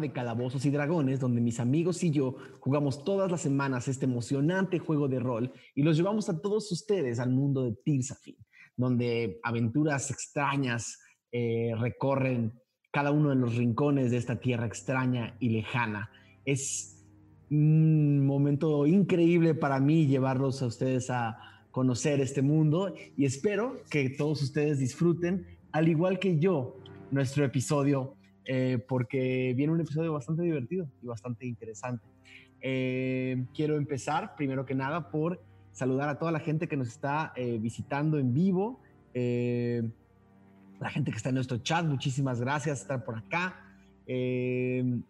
De 0.00 0.12
calabozos 0.12 0.64
y 0.64 0.70
dragones 0.70 1.18
donde 1.18 1.40
mis 1.40 1.58
amigos 1.58 2.04
y 2.04 2.10
yo 2.10 2.36
jugamos 2.60 3.02
todas 3.02 3.30
las 3.30 3.40
semanas 3.40 3.88
este 3.88 4.04
emocionante 4.04 4.78
juego 4.78 5.08
de 5.08 5.18
rol 5.18 5.52
y 5.74 5.82
los 5.82 5.96
llevamos 5.96 6.28
a 6.28 6.40
todos 6.40 6.70
ustedes 6.70 7.18
al 7.18 7.30
mundo 7.30 7.64
de 7.64 7.72
Tirsafin, 7.84 8.36
donde 8.76 9.40
aventuras 9.42 10.10
extrañas 10.10 11.00
eh, 11.32 11.72
recorren 11.78 12.52
cada 12.92 13.10
uno 13.10 13.30
de 13.30 13.36
los 13.36 13.56
rincones 13.56 14.10
de 14.10 14.18
esta 14.18 14.38
tierra 14.38 14.66
extraña 14.66 15.36
y 15.40 15.48
lejana. 15.48 16.10
Es 16.44 17.04
un 17.50 18.24
momento 18.26 18.86
increíble 18.86 19.54
para 19.54 19.80
mí 19.80 20.06
llevarlos 20.06 20.62
a 20.62 20.66
ustedes 20.66 21.10
a 21.10 21.38
conocer 21.70 22.20
este 22.20 22.42
mundo 22.42 22.94
y 23.16 23.24
espero 23.24 23.76
que 23.90 24.10
todos 24.10 24.42
ustedes 24.42 24.78
disfruten, 24.78 25.46
al 25.72 25.88
igual 25.88 26.18
que 26.18 26.38
yo, 26.38 26.76
nuestro 27.10 27.44
episodio, 27.44 28.17
eh, 28.50 28.82
porque 28.88 29.52
viene 29.54 29.74
un 29.74 29.80
episodio 29.82 30.10
bastante 30.10 30.42
divertido 30.42 30.88
y 31.02 31.06
bastante 31.06 31.44
interesante. 31.44 32.08
Eh, 32.62 33.44
quiero 33.52 33.76
empezar, 33.76 34.36
primero 34.36 34.64
que 34.64 34.74
nada, 34.74 35.10
por 35.10 35.44
saludar 35.72 36.08
a 36.08 36.18
toda 36.18 36.32
la 36.32 36.40
gente 36.40 36.66
que 36.66 36.78
nos 36.78 36.88
está 36.88 37.34
eh, 37.36 37.58
visitando 37.60 38.18
en 38.18 38.32
vivo, 38.32 38.80
la 39.14 40.90
gente 40.90 41.10
que 41.10 41.16
está 41.18 41.28
en 41.28 41.34
nuestro 41.34 41.58
chat, 41.58 41.84
muchísimas 41.84 42.40
gracias 42.40 42.78
por 42.78 42.82
estar 42.82 43.04
por 43.04 43.18
acá. 43.18 43.60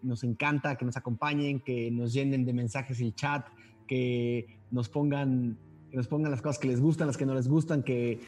nos 0.02 0.24
encanta 0.24 0.76
que 0.76 0.84
nos 0.84 0.96
acompañen, 0.96 1.60
que 1.60 1.92
nos 1.92 2.12
llenen 2.12 2.44
de 2.44 2.52
mensajes 2.52 3.00
el 3.00 3.14
chat, 3.14 3.46
que 3.86 4.58
nos 4.72 4.88
pongan 4.88 5.58
que 5.90 5.96
nos 5.96 6.08
pongan 6.08 6.30
las 6.32 6.42
cosas 6.42 6.58
que 6.58 6.68
les 6.68 6.80
gustan, 6.80 7.06
las 7.06 7.16
que 7.16 7.26
no 7.26 7.34
les 7.34 7.48
gustan, 7.48 7.82
que 7.82 8.20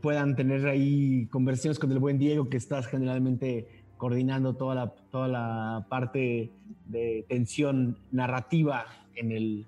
puedan 0.00 0.36
tener 0.36 0.66
ahí 0.66 1.26
conversaciones 1.32 1.78
con 1.78 1.90
el 1.90 1.98
buen 1.98 2.18
Diego, 2.18 2.48
que 2.48 2.58
estás 2.58 2.86
generalmente 2.86 3.83
coordinando 4.04 4.52
toda 4.52 4.74
la, 4.74 4.94
toda 5.10 5.28
la 5.28 5.86
parte 5.88 6.50
de 6.84 7.24
tensión 7.26 7.96
narrativa 8.12 8.84
en, 9.16 9.32
el, 9.32 9.64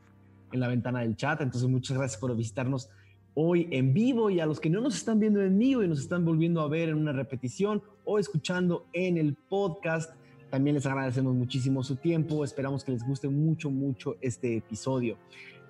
en 0.53 0.61
la 0.61 0.69
ventana 0.69 1.01
del 1.01 1.17
chat. 1.17 1.41
Entonces, 1.41 1.67
muchas 1.71 1.97
gracias 1.97 2.21
por 2.21 2.37
visitarnos 2.37 2.91
hoy 3.33 3.67
en 3.71 3.95
vivo 3.95 4.29
y 4.29 4.41
a 4.41 4.45
los 4.45 4.61
que 4.61 4.69
no 4.69 4.83
nos 4.83 4.95
están 4.95 5.21
viendo 5.21 5.43
en 5.43 5.59
vivo 5.59 5.83
y 5.83 5.89
nos 5.89 6.01
están 6.01 6.27
volviendo 6.27 6.61
a 6.61 6.69
ver 6.69 6.91
en 6.91 6.97
una 6.97 7.13
repetición 7.13 7.83
o 8.05 8.19
escuchando 8.19 8.85
en 8.93 9.17
el 9.17 9.33
podcast. 9.33 10.13
También 10.51 10.75
les 10.75 10.85
agradecemos 10.85 11.35
muchísimo 11.35 11.83
su 11.83 11.97
tiempo. 11.97 12.45
Esperamos 12.45 12.85
que 12.85 12.93
les 12.93 13.07
guste 13.07 13.31
mucho, 13.31 13.71
mucho 13.71 14.17
este 14.21 14.59
episodio. 14.59 15.17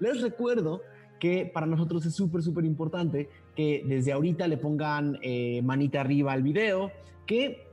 Les 0.01 0.23
recuerdo 0.23 0.83
que 1.21 1.47
para 1.47 1.67
nosotros 1.67 2.05
es 2.05 2.17
súper, 2.17 2.43
súper 2.43 2.65
importante 2.65 3.29
que 3.55 3.85
desde 3.87 4.11
ahorita 4.11 4.49
le 4.49 4.57
pongan 4.57 5.21
eh, 5.23 5.63
manita 5.63 6.01
arriba 6.01 6.33
al 6.33 6.43
video, 6.43 6.91
que 7.27 7.66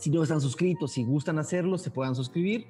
si 0.00 0.10
no 0.10 0.22
están 0.22 0.40
suscritos, 0.40 0.92
si 0.92 1.04
gustan 1.04 1.38
hacerlo, 1.38 1.78
se 1.78 1.90
puedan 1.90 2.14
suscribir 2.14 2.66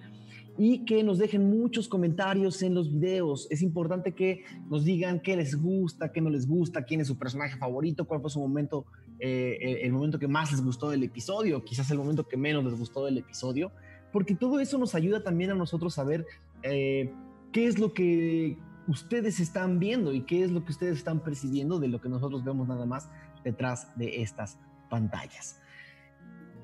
y 0.58 0.84
que 0.84 1.02
nos 1.02 1.18
dejen 1.18 1.48
muchos 1.48 1.88
comentarios 1.88 2.60
en 2.62 2.74
los 2.74 2.92
videos. 2.92 3.46
Es 3.50 3.62
importante 3.62 4.12
que 4.12 4.44
nos 4.68 4.84
digan 4.84 5.20
qué 5.20 5.36
les 5.36 5.54
gusta, 5.54 6.12
qué 6.12 6.20
no 6.20 6.28
les 6.28 6.46
gusta, 6.46 6.84
quién 6.84 7.00
es 7.00 7.06
su 7.06 7.16
personaje 7.16 7.56
favorito, 7.56 8.04
cuál 8.04 8.20
fue 8.20 8.30
su 8.30 8.40
momento, 8.40 8.84
eh, 9.20 9.78
el 9.82 9.92
momento 9.92 10.18
que 10.18 10.28
más 10.28 10.50
les 10.50 10.62
gustó 10.62 10.90
del 10.90 11.04
episodio, 11.04 11.64
quizás 11.64 11.90
el 11.90 11.98
momento 11.98 12.26
que 12.26 12.36
menos 12.36 12.64
les 12.64 12.74
gustó 12.78 13.04
del 13.04 13.18
episodio, 13.18 13.70
porque 14.12 14.34
todo 14.34 14.60
eso 14.60 14.76
nos 14.76 14.94
ayuda 14.94 15.22
también 15.22 15.52
a 15.52 15.54
nosotros 15.54 15.98
a 15.98 16.04
ver 16.04 16.26
eh, 16.64 17.12
qué 17.52 17.66
es 17.66 17.78
lo 17.78 17.94
que 17.94 18.58
ustedes 18.88 19.38
están 19.38 19.78
viendo 19.78 20.12
y 20.12 20.22
qué 20.22 20.42
es 20.42 20.50
lo 20.50 20.64
que 20.64 20.72
ustedes 20.72 20.98
están 20.98 21.20
percibiendo 21.20 21.78
de 21.78 21.88
lo 21.88 22.00
que 22.00 22.08
nosotros 22.08 22.44
vemos 22.44 22.66
nada 22.66 22.86
más 22.86 23.08
detrás 23.44 23.96
de 23.96 24.20
estas 24.20 24.58
pantallas. 24.90 25.59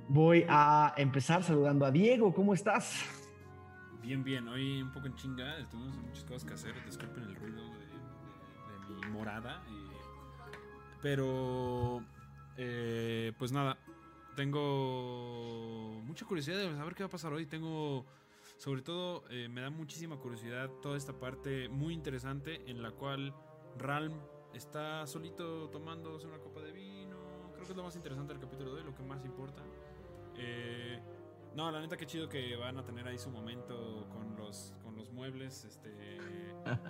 Voy 0.08 0.46
a 0.48 0.94
empezar 0.96 1.42
saludando 1.42 1.84
a 1.84 1.90
Diego. 1.90 2.32
¿Cómo 2.32 2.54
estás? 2.54 3.04
Bien, 4.00 4.22
bien. 4.22 4.46
Hoy 4.46 4.82
un 4.82 4.92
poco 4.92 5.06
en 5.06 5.16
chinga. 5.16 5.56
Tenemos 5.68 5.96
muchas 5.96 6.24
cosas 6.24 6.44
que 6.44 6.54
hacer. 6.54 6.84
Disculpen 6.84 7.24
el 7.24 7.34
ruido 7.34 7.62
de, 7.62 9.06
mi 9.06 9.12
morada. 9.12 9.62
pero, 11.02 12.04
eh, 12.56 13.32
pues 13.38 13.50
nada. 13.50 13.78
Tengo 14.36 16.00
mucha 16.04 16.24
curiosidad 16.24 16.58
de 16.58 16.76
saber 16.76 16.94
qué 16.94 17.02
va 17.02 17.08
a 17.08 17.10
pasar 17.10 17.32
hoy. 17.32 17.46
Tengo 17.46 18.04
sobre 18.58 18.80
todo 18.82 19.24
eh, 19.28 19.48
me 19.48 19.60
da 19.60 19.70
muchísima 19.70 20.16
curiosidad 20.16 20.70
toda 20.80 20.96
esta 20.96 21.12
parte 21.12 21.68
muy 21.68 21.92
interesante 21.92 22.62
en 22.70 22.82
la 22.82 22.90
cual 22.90 23.34
Ralm 23.76 24.14
está 24.54 25.06
solito 25.06 25.68
tomándose 25.68 26.26
una 26.26 26.38
copa 26.38 26.60
de 26.60 26.72
vino. 26.72 27.16
Creo 27.52 27.64
que 27.64 27.72
es 27.72 27.76
lo 27.76 27.82
más 27.82 27.96
interesante 27.96 28.32
del 28.32 28.40
capítulo 28.40 28.72
de 28.72 28.80
hoy, 28.80 28.86
lo 28.86 28.94
que 28.94 29.02
más 29.02 29.24
importa. 29.24 29.62
Eh, 30.38 31.00
no, 31.54 31.70
la 31.70 31.80
neta 31.80 31.96
que 31.96 32.06
chido 32.06 32.28
que 32.28 32.54
van 32.56 32.76
a 32.78 32.84
tener 32.84 33.06
ahí 33.06 33.18
su 33.18 33.30
momento 33.30 34.06
con 34.10 34.36
los, 34.36 34.74
con 34.82 34.96
los 34.96 35.10
muebles. 35.10 35.64
Este, 35.64 36.18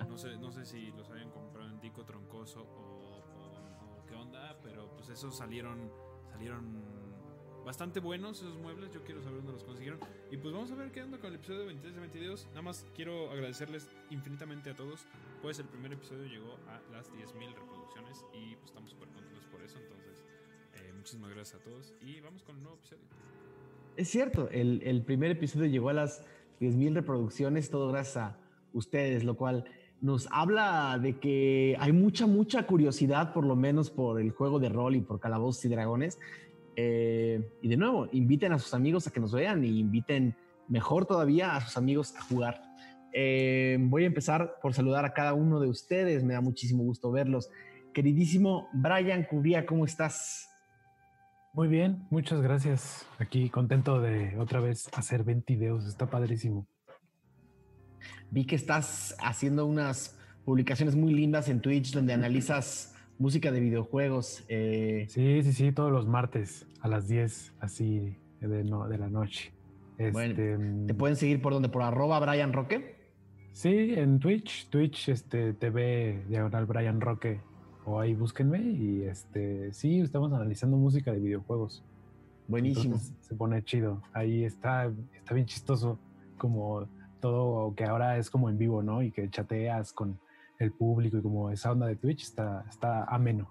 no 0.09 0.19
sé, 0.19 0.37
no 0.39 0.51
sé 0.51 0.65
si 0.65 0.91
los 0.93 1.11
hayan 1.11 1.31
comprado 1.31 1.69
en 1.69 1.81
Dico 1.81 2.05
Troncoso 2.05 2.63
o, 2.63 3.23
o 4.01 4.07
qué 4.07 4.15
onda, 4.15 4.59
pero 4.63 4.91
pues 4.97 5.09
esos 5.09 5.37
salieron, 5.37 5.91
salieron 6.31 6.97
bastante 7.67 7.99
buenos 7.99 8.39
esos 8.39 8.57
muebles. 8.59 8.93
Yo 8.93 9.03
quiero 9.03 9.21
saber 9.21 9.39
dónde 9.39 9.53
los 9.53 9.65
consiguieron. 9.65 9.99
Y 10.31 10.37
pues 10.37 10.55
vamos 10.55 10.71
a 10.71 10.77
ver 10.77 10.93
qué 10.93 11.03
onda 11.03 11.19
con 11.19 11.31
el 11.31 11.35
episodio 11.35 11.67
23 11.67 11.95
de 11.95 12.01
22. 12.01 12.47
Nada 12.49 12.63
más 12.63 12.87
quiero 12.95 13.31
agradecerles 13.33 13.91
infinitamente 14.11 14.71
a 14.71 14.77
todos. 14.77 15.05
Pues 15.43 15.59
el 15.59 15.67
primer 15.67 15.93
episodio 15.93 16.25
llegó 16.27 16.55
a 16.69 16.81
las 16.93 17.13
10.000 17.13 17.55
reproducciones 17.55 18.25
y 18.33 18.55
pues 18.55 18.71
estamos 18.71 18.91
súper 18.91 19.09
contentos 19.09 19.45
por 19.47 19.61
eso. 19.63 19.79
Entonces, 19.79 20.25
eh, 20.75 20.93
muchísimas 20.95 21.31
gracias 21.31 21.61
a 21.61 21.65
todos 21.65 21.93
y 22.01 22.21
vamos 22.21 22.45
con 22.45 22.57
el 22.57 22.63
nuevo 22.63 22.79
episodio. 22.79 23.05
Es 23.97 24.09
cierto, 24.09 24.51
el, 24.51 25.03
primer 25.07 25.31
episodio 25.31 25.67
llegó 25.67 25.89
a 25.89 25.95
las 25.95 26.23
10.000 26.61 26.95
reproducciones, 26.95 27.71
todo 27.71 27.89
gracias 27.89 28.17
a 28.17 28.37
ustedes, 28.75 29.25
lo 29.25 29.37
cual 29.37 29.65
nos 30.03 30.29
habla 30.31 30.99
de 31.01 31.19
que 31.19 31.77
hay 31.81 31.93
mucha, 31.93 32.27
mucha 32.27 32.67
curiosidad, 32.67 33.33
por 33.33 33.47
lo 33.47 33.57
menos 33.57 33.91
por 33.91 34.21
el 34.21 34.33
juego 34.33 34.59
de 34.59 34.69
rol 34.69 34.97
y 34.97 35.01
por 35.01 35.19
Calabozos 35.19 35.65
y 35.65 35.69
Dragones. 35.69 36.19
Eh, 36.77 37.41
y 37.63 37.69
de 37.69 37.77
nuevo, 37.79 38.07
inviten 38.13 38.53
a 38.53 38.59
sus 38.59 38.75
amigos 38.75 39.07
a 39.07 39.13
que 39.13 39.21
nos 39.21 39.33
vean 39.33 39.65
y 39.65 39.79
inviten 39.79 40.37
mejor 40.69 41.07
todavía 41.07 41.57
a 41.57 41.63
sus 41.63 41.79
amigos 41.79 42.15
a 42.17 42.23
jugar. 42.23 42.61
Eh, 43.15 43.79
voy 43.81 44.05
a 44.05 44.09
empezar 44.09 44.57
por 44.61 44.75
saludar 44.75 45.07
a 45.07 45.15
cada 45.15 45.33
uno 45.33 45.59
de 45.59 45.69
ustedes, 45.71 46.23
me 46.23 46.35
da 46.35 46.43
muchísimo 46.43 46.85
gusto 46.85 47.11
verlos. 47.11 47.49
Queridísimo 47.95 48.69
Brian 48.75 49.25
Cubría, 49.25 49.65
¿cómo 49.65 49.87
estás? 49.87 50.51
Muy 51.57 51.69
bien, 51.69 52.07
muchas 52.11 52.43
gracias. 52.43 53.07
Aquí 53.19 53.49
contento 53.49 53.99
de 54.03 54.37
otra 54.39 54.61
vez 54.61 54.91
hacer 54.93 55.25
20 55.25 55.55
videos, 55.55 55.87
está 55.87 56.05
padrísimo. 56.05 56.67
Vi 58.31 58.45
que 58.45 58.57
estás 58.57 59.17
haciendo 59.21 59.65
unas 59.65 60.19
publicaciones 60.45 60.97
muy 60.97 61.15
lindas 61.15 61.49
en 61.49 61.63
Twitch 61.63 61.95
donde 61.95 62.13
analizas 62.13 62.95
música 63.19 63.51
de 63.53 63.61
videojuegos. 63.61 64.45
Eh, 64.49 65.07
sí, 65.09 65.43
sí, 65.43 65.55
sí, 65.55 65.73
todos 65.73 65.91
los 65.91 66.07
martes 66.07 66.67
a 66.83 66.89
las 66.89 67.09
10, 67.09 67.55
así 67.61 68.19
de, 68.41 68.49
de 68.49 68.99
la 68.99 69.09
noche. 69.09 69.55
Este, 69.97 70.59
¿Te 70.87 70.93
pueden 70.93 71.17
seguir 71.17 71.41
por 71.41 71.55
donde? 71.55 71.71
¿Por 71.71 71.81
arroba 71.81 72.21
Brian 72.21 72.53
Roque? 72.53 72.97
Sí, 73.53 73.95
en 73.97 74.19
Twitch, 74.19 74.69
Twitch 74.69 75.09
este, 75.09 75.55
TV 75.55 76.23
diagonal 76.29 76.67
Brian 76.67 77.01
Roque. 77.01 77.41
O 77.89 78.01
ahí 78.01 78.15
búsquenme 78.15 78.61
y 78.61 79.03
este 79.03 79.73
sí, 79.73 80.01
estamos 80.01 80.33
analizando 80.33 80.77
música 80.77 81.13
de 81.13 81.21
videojuegos. 81.21 81.85
Buenísimo. 82.49 83.01
se 83.21 83.35
pone 83.37 83.63
chido. 83.63 84.03
Ahí 84.13 84.45
está, 84.45 84.93
está 85.15 85.35
bien 85.35 85.47
chistoso 85.47 85.97
como 86.37 86.89
todo 87.21 87.75
que 87.77 87.85
ahora 87.85 88.19
es 88.19 88.29
como 88.29 88.51
en 88.51 88.59
vivo, 88.59 88.83
¿no? 88.83 89.03
Y 89.03 89.13
que 89.13 89.31
chateas 89.31 89.93
con 89.93 90.19
el 90.59 90.73
público 90.73 91.19
y 91.19 91.23
como 91.23 91.51
esa 91.51 91.71
onda 91.71 91.87
de 91.87 91.95
Twitch 91.95 92.25
está, 92.25 92.65
está 92.69 93.05
ameno. 93.05 93.49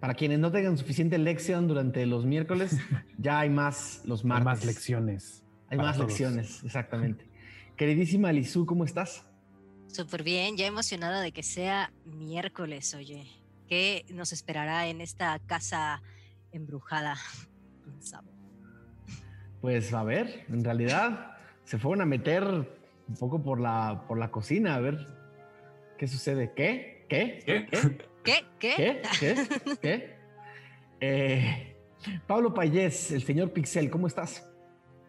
Para 0.00 0.12
quienes 0.12 0.38
no 0.38 0.52
tengan 0.52 0.76
suficiente 0.76 1.16
lección 1.16 1.66
durante 1.66 2.04
los 2.04 2.26
miércoles, 2.26 2.78
ya 3.18 3.40
hay 3.40 3.48
más 3.48 4.02
los 4.04 4.22
martes. 4.22 4.46
Hay 4.46 4.54
más 4.54 4.64
lecciones. 4.66 5.44
Hay 5.70 5.78
más 5.78 5.98
lecciones, 5.98 6.62
exactamente. 6.62 7.26
Queridísima 7.76 8.32
Lizu, 8.32 8.66
¿cómo 8.66 8.84
estás? 8.84 9.24
Súper 9.86 10.22
bien, 10.22 10.58
ya 10.58 10.66
emocionada 10.66 11.22
de 11.22 11.32
que 11.32 11.42
sea 11.42 11.90
miércoles, 12.04 12.94
oye. 12.94 13.26
¿Qué 13.68 14.04
nos 14.10 14.32
esperará 14.32 14.86
en 14.86 15.00
esta 15.00 15.38
casa 15.40 16.02
embrujada? 16.52 17.16
Pues 19.62 19.92
a 19.94 20.04
ver, 20.04 20.44
en 20.48 20.62
realidad 20.62 21.38
se 21.64 21.78
fueron 21.78 22.02
a 22.02 22.04
meter 22.04 22.44
un 22.44 23.16
poco 23.18 23.42
por 23.42 23.58
la, 23.58 24.04
por 24.06 24.18
la 24.18 24.30
cocina, 24.30 24.76
a 24.76 24.80
ver 24.80 25.06
¿Qué 25.98 26.06
sucede? 26.06 26.52
¿Qué? 26.54 27.06
¿Qué? 27.08 27.40
¿Qué? 27.46 27.66
¿Qué? 28.22 28.44
¿Qué? 28.58 29.02
¿Qué? 29.18 29.42
¿Qué? 29.80 30.16
Eh, 30.98 31.76
Pablo 32.26 32.54
Payés, 32.54 33.10
el 33.10 33.22
señor 33.22 33.52
Pixel, 33.52 33.90
¿cómo 33.90 34.06
estás? 34.06 34.48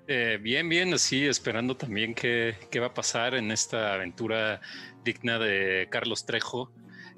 Eh, 0.06 0.38
bien, 0.42 0.68
bien, 0.68 0.94
así 0.94 1.26
esperando 1.26 1.78
también 1.78 2.14
qué, 2.14 2.56
qué, 2.70 2.82
va 2.82 2.88
a 2.88 2.94
pasar 2.94 3.36
en 3.36 3.52
esta 3.52 3.94
aventura 3.94 4.60
digna 5.06 5.40
de 5.40 5.88
Carlos 5.90 6.26
Trejo. 6.26 6.74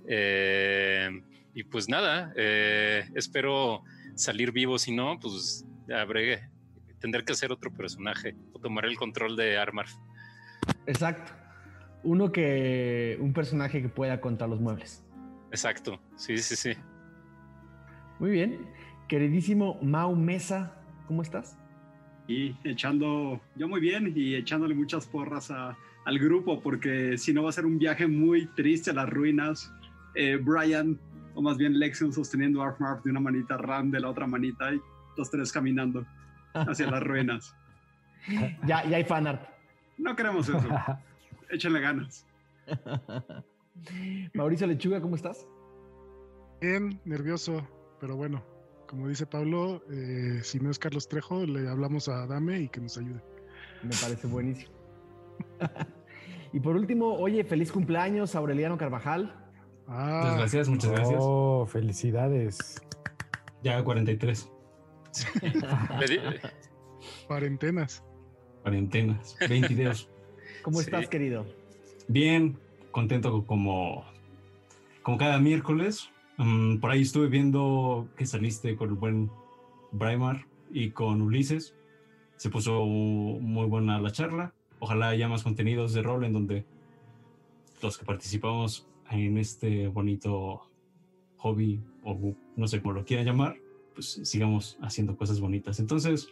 Eh, 0.08 1.10
y 1.54 1.64
pues 1.64 1.90
nada, 1.90 2.34
espero 2.36 3.84
salir 4.16 4.52
vivo, 4.52 4.78
si 4.78 4.96
no, 4.96 5.20
pues 5.20 5.66
habré 5.94 6.50
tendré 7.00 7.24
que 7.24 7.34
ser 7.34 7.52
otro 7.52 7.72
personaje 7.72 8.36
o 8.54 8.60
tomar 8.60 8.86
el 8.86 8.96
control 8.98 9.36
de 9.36 9.58
Armarf. 9.58 9.94
Exacto. 10.86 11.34
Uno 12.04 12.32
que. 12.32 13.18
Un 13.20 13.34
personaje 13.34 13.82
que 13.82 13.90
pueda 13.90 14.22
contra 14.22 14.48
los 14.48 14.60
muebles. 14.60 15.04
Exacto. 15.52 16.00
Sí, 16.16 16.38
sí, 16.38 16.56
sí. 16.56 16.74
Muy 18.20 18.32
bien. 18.32 18.68
Queridísimo 19.08 19.80
Mau 19.82 20.16
Mesa, 20.16 20.76
¿cómo 21.08 21.24
estás? 21.24 21.58
Y 22.28 22.56
echando, 22.64 23.42
yo 23.56 23.68
muy 23.68 23.82
bien, 23.82 24.14
y 24.16 24.36
echándole 24.36 24.76
muchas 24.76 25.08
porras 25.08 25.50
al 25.50 26.20
grupo, 26.20 26.62
porque 26.62 27.18
si 27.18 27.34
no 27.34 27.42
va 27.42 27.50
a 27.50 27.54
ser 27.54 27.66
un 27.66 27.80
viaje 27.80 28.06
muy 28.06 28.46
triste 28.56 28.92
a 28.92 28.94
las 28.94 29.10
ruinas. 29.10 29.74
Eh, 30.16 30.38
Brian, 30.42 31.00
o 31.36 31.42
más 31.42 31.58
bien 31.58 31.78
Lexion, 31.78 32.12
sosteniendo 32.12 32.62
Armarf 32.62 33.04
de 33.04 33.12
una 33.12 33.20
manita, 33.20 33.58
Ram 33.58 33.92
de 33.92 34.00
la 34.00 34.10
otra 34.10 34.28
manita, 34.28 34.74
y 34.74 34.82
los 35.18 35.30
tres 35.30 35.52
caminando 35.52 36.06
hacia 36.54 36.90
las 36.90 37.04
ruinas. 37.04 37.56
Ya, 38.68 38.84
ya 38.84 38.98
hay 38.98 39.06
fanart. 39.06 39.42
No 39.98 40.14
queremos 40.14 40.50
eso. 40.50 40.68
Échenle 41.50 41.80
ganas. 41.80 42.28
Mauricio 44.34 44.68
Lechuga, 44.68 45.00
¿cómo 45.00 45.16
estás? 45.16 45.48
Bien, 46.60 47.00
nervioso, 47.06 47.66
pero 48.02 48.18
bueno, 48.18 48.44
como 48.88 49.08
dice 49.08 49.26
Pablo, 49.26 49.82
eh, 49.90 50.42
si 50.44 50.60
no 50.60 50.70
es 50.70 50.80
Carlos 50.80 51.08
Trejo, 51.08 51.46
le 51.46 51.70
hablamos 51.70 52.10
a 52.10 52.28
Dame 52.28 52.60
y 52.60 52.68
que 52.68 52.82
nos 52.82 52.98
ayude. 52.98 53.22
Me 53.84 53.92
parece 54.02 54.28
buenísimo. 54.28 54.74
y 56.52 56.60
por 56.60 56.76
último, 56.76 57.14
oye, 57.14 57.44
feliz 57.44 57.72
cumpleaños 57.72 58.36
Aureliano 58.36 58.78
Carvajal. 58.78 59.34
Ah, 59.92 60.22
muchas 60.22 60.38
gracias, 60.38 60.70
muchas 60.70 60.92
gracias. 60.92 61.20
Oh, 61.20 61.66
felicidades. 61.66 62.82
Ya 63.64 63.84
43. 63.84 64.50
Cuarentenas. 67.28 68.04
Cuarentenas, 68.62 69.38
22. 69.48 70.10
¿Cómo 70.62 70.80
estás, 70.80 71.08
querido? 71.08 71.46
Bien, 72.08 72.58
contento 72.92 73.46
como, 73.46 74.06
como 75.02 75.18
cada 75.18 75.40
miércoles. 75.40 76.10
Mm, 76.38 76.78
por 76.78 76.92
ahí 76.92 77.02
estuve 77.02 77.28
viendo 77.28 78.08
que 78.16 78.26
saliste 78.26 78.76
con 78.76 78.90
el 78.90 78.96
buen 78.96 79.32
Braimar 79.92 80.46
y 80.72 80.92
con 80.92 81.22
Ulises. 81.22 81.76
Se 82.38 82.50
puso 82.50 82.86
muy 82.86 83.66
buena 83.66 84.00
la 84.00 84.12
charla. 84.12 84.54
Ojalá 84.80 85.10
haya 85.10 85.28
más 85.28 85.44
contenidos 85.44 85.94
de 85.94 86.04
rol 86.04 86.24
en 86.26 86.34
donde 86.34 86.66
los 87.82 87.98
que 87.98 88.06
participamos 88.06 88.89
en 89.12 89.38
este 89.38 89.88
bonito 89.88 90.70
hobby 91.38 91.84
o 92.04 92.36
no 92.56 92.68
sé 92.68 92.82
cómo 92.82 92.94
lo 92.94 93.06
quieran 93.06 93.26
llamar, 93.26 93.56
pues 93.94 94.22
sigamos 94.24 94.78
haciendo 94.82 95.18
cosas 95.18 95.40
bonitas. 95.40 95.80
Entonces, 95.80 96.28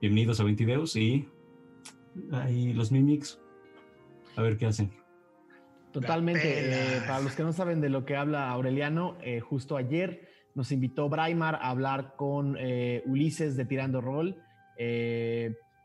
bienvenidos 0.00 0.40
a 0.40 0.44
20 0.44 0.64
y 0.94 1.28
ahí 2.32 2.72
los 2.72 2.92
mimics, 2.92 3.40
a 4.36 4.42
ver 4.42 4.56
qué 4.56 4.66
hacen. 4.66 4.90
Totalmente. 5.92 6.96
Eh, 6.96 7.00
para 7.06 7.20
los 7.20 7.34
que 7.34 7.42
no 7.42 7.52
saben 7.52 7.80
de 7.80 7.88
lo 7.88 8.04
que 8.04 8.16
habla 8.16 8.50
Aureliano, 8.50 9.16
eh, 9.22 9.40
justo 9.40 9.76
ayer 9.76 10.28
nos 10.54 10.72
invitó 10.72 11.08
Braimar 11.08 11.56
a 11.56 11.70
hablar 11.70 12.14
con 12.16 12.56
eh, 12.58 13.02
Ulises 13.06 13.56
de 13.56 13.64
Tirando 13.64 14.00
Rol. 14.00 14.36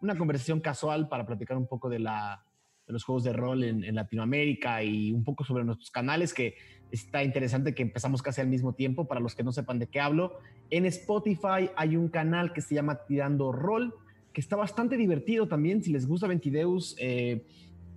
una 0.01 0.17
conversación 0.17 0.61
casual 0.61 1.07
para 1.09 1.25
platicar 1.25 1.57
un 1.57 1.67
poco 1.67 1.89
de, 1.89 1.99
la, 1.99 2.43
de 2.89 2.93
los 2.93 3.03
juegos 3.03 3.23
de 3.23 3.33
rol 3.33 3.63
en, 3.63 3.83
en, 3.83 3.93
Latinoamérica 3.93 4.83
y 4.83 5.11
un 5.11 5.23
poco 5.23 5.43
sobre 5.43 5.63
nuestros 5.63 5.91
canales, 5.91 6.33
que 6.33 6.55
está 6.91 7.23
interesante 7.23 7.75
que 7.75 7.83
empezamos 7.83 8.23
casi 8.23 8.41
al 8.41 8.47
mismo 8.47 8.73
tiempo. 8.73 9.05
Para 9.07 9.21
los 9.21 9.35
que 9.35 9.43
no 9.43 9.51
sepan 9.51 9.77
de 9.77 9.85
qué 9.85 9.99
hablo, 9.99 10.39
en 10.71 10.85
Spotify 10.87 11.69
hay 11.75 11.95
un 11.95 12.09
canal 12.09 12.51
que 12.51 12.61
se 12.61 12.73
llama 12.73 13.05
Tirando 13.07 13.51
Rol, 13.51 13.93
que 14.33 14.41
está 14.41 14.55
bastante 14.55 14.97
divertido 14.97 15.47
también. 15.47 15.83
Si 15.83 15.91
les 15.91 16.07
gusta 16.07 16.25
Ventideus, 16.25 16.95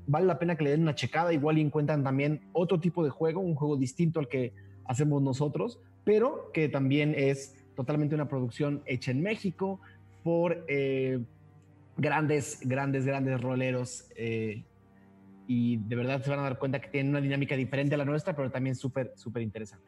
vale 0.06 0.26
la 0.26 0.38
pena 0.38 0.56
que 0.56 0.64
le 0.64 0.70
den 0.70 0.82
una 0.82 0.94
checada. 0.94 1.32
Igual 1.32 1.56
encuentran 1.56 2.04
también 2.04 2.42
otro 2.52 2.78
tipo 2.78 3.02
de 3.02 3.08
juego, 3.08 3.40
un 3.40 3.54
juego 3.54 3.78
distinto 3.78 4.20
al 4.20 4.28
que 4.28 4.52
hacemos 4.84 5.22
nosotros, 5.22 5.80
pero 6.04 6.50
que 6.52 6.68
también 6.68 7.14
es 7.16 7.56
totalmente 7.74 8.14
una 8.14 8.28
producción 8.28 8.82
hecha 8.84 9.10
en 9.10 9.22
México 9.22 9.80
por 10.22 10.64
eh, 10.68 11.18
grandes, 11.96 12.60
grandes, 12.62 13.06
grandes 13.06 13.40
roleros. 13.40 14.04
Eh, 14.16 14.64
y 15.52 15.76
de 15.76 15.96
verdad 15.96 16.22
se 16.22 16.30
van 16.30 16.38
a 16.38 16.44
dar 16.44 16.58
cuenta 16.58 16.80
que 16.80 16.88
tienen 16.88 17.10
una 17.10 17.20
dinámica 17.20 17.54
diferente 17.56 17.94
a 17.94 17.98
la 17.98 18.06
nuestra, 18.06 18.34
pero 18.34 18.50
también 18.50 18.74
súper, 18.74 19.12
súper 19.16 19.42
interesante. 19.42 19.86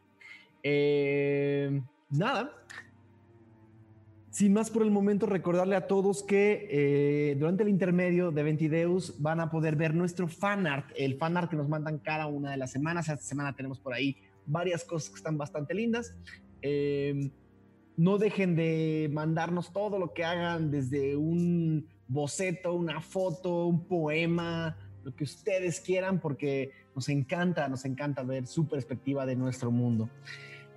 Eh, 0.63 1.81
nada, 2.11 2.53
sin 4.29 4.53
más 4.53 4.69
por 4.69 4.83
el 4.83 4.91
momento, 4.91 5.25
recordarle 5.25 5.75
a 5.75 5.87
todos 5.87 6.23
que 6.23 6.69
eh, 6.71 7.37
durante 7.37 7.63
el 7.63 7.71
intermedio 7.71 8.31
de 8.31 8.43
Ventideus 8.43 9.23
van 9.23 9.41
a 9.41 9.51
poder 9.51 9.75
ver 9.75 9.95
nuestro 9.95 10.29
fanart, 10.29 10.91
el 10.97 11.17
fanart 11.17 11.49
que 11.49 11.57
nos 11.57 11.69
mandan 11.69 11.99
cada 11.99 12.27
una 12.27 12.51
de 12.51 12.59
las 12.59 12.71
semanas. 12.71 13.09
Esta 13.09 13.25
semana 13.25 13.57
tenemos 13.57 13.81
por 13.81 13.95
ahí 13.95 14.19
varias 14.45 14.85
cosas 14.85 15.09
que 15.09 15.17
están 15.17 15.39
bastante 15.39 15.73
lindas. 15.73 16.15
Em, 16.61 17.31
no 17.97 18.19
dejen 18.19 18.55
de 18.55 19.09
mandarnos 19.11 19.73
todo 19.73 19.99
lo 19.99 20.13
que 20.13 20.25
hagan, 20.25 20.71
desde 20.71 21.17
un 21.17 21.87
boceto, 22.07 22.75
una 22.75 23.01
foto, 23.01 23.67
un 23.67 23.87
poema, 23.87 24.77
lo 25.05 25.15
que 25.15 25.25
ustedes 25.25 25.81
quieran, 25.81 26.19
porque 26.19 26.73
nos 26.95 27.09
encanta, 27.09 27.69
nos 27.69 27.85
encanta 27.85 28.23
ver 28.23 28.47
su 28.47 28.67
perspectiva 28.67 29.27
de 29.27 29.37
nuestro 29.37 29.71
mundo. 29.71 30.09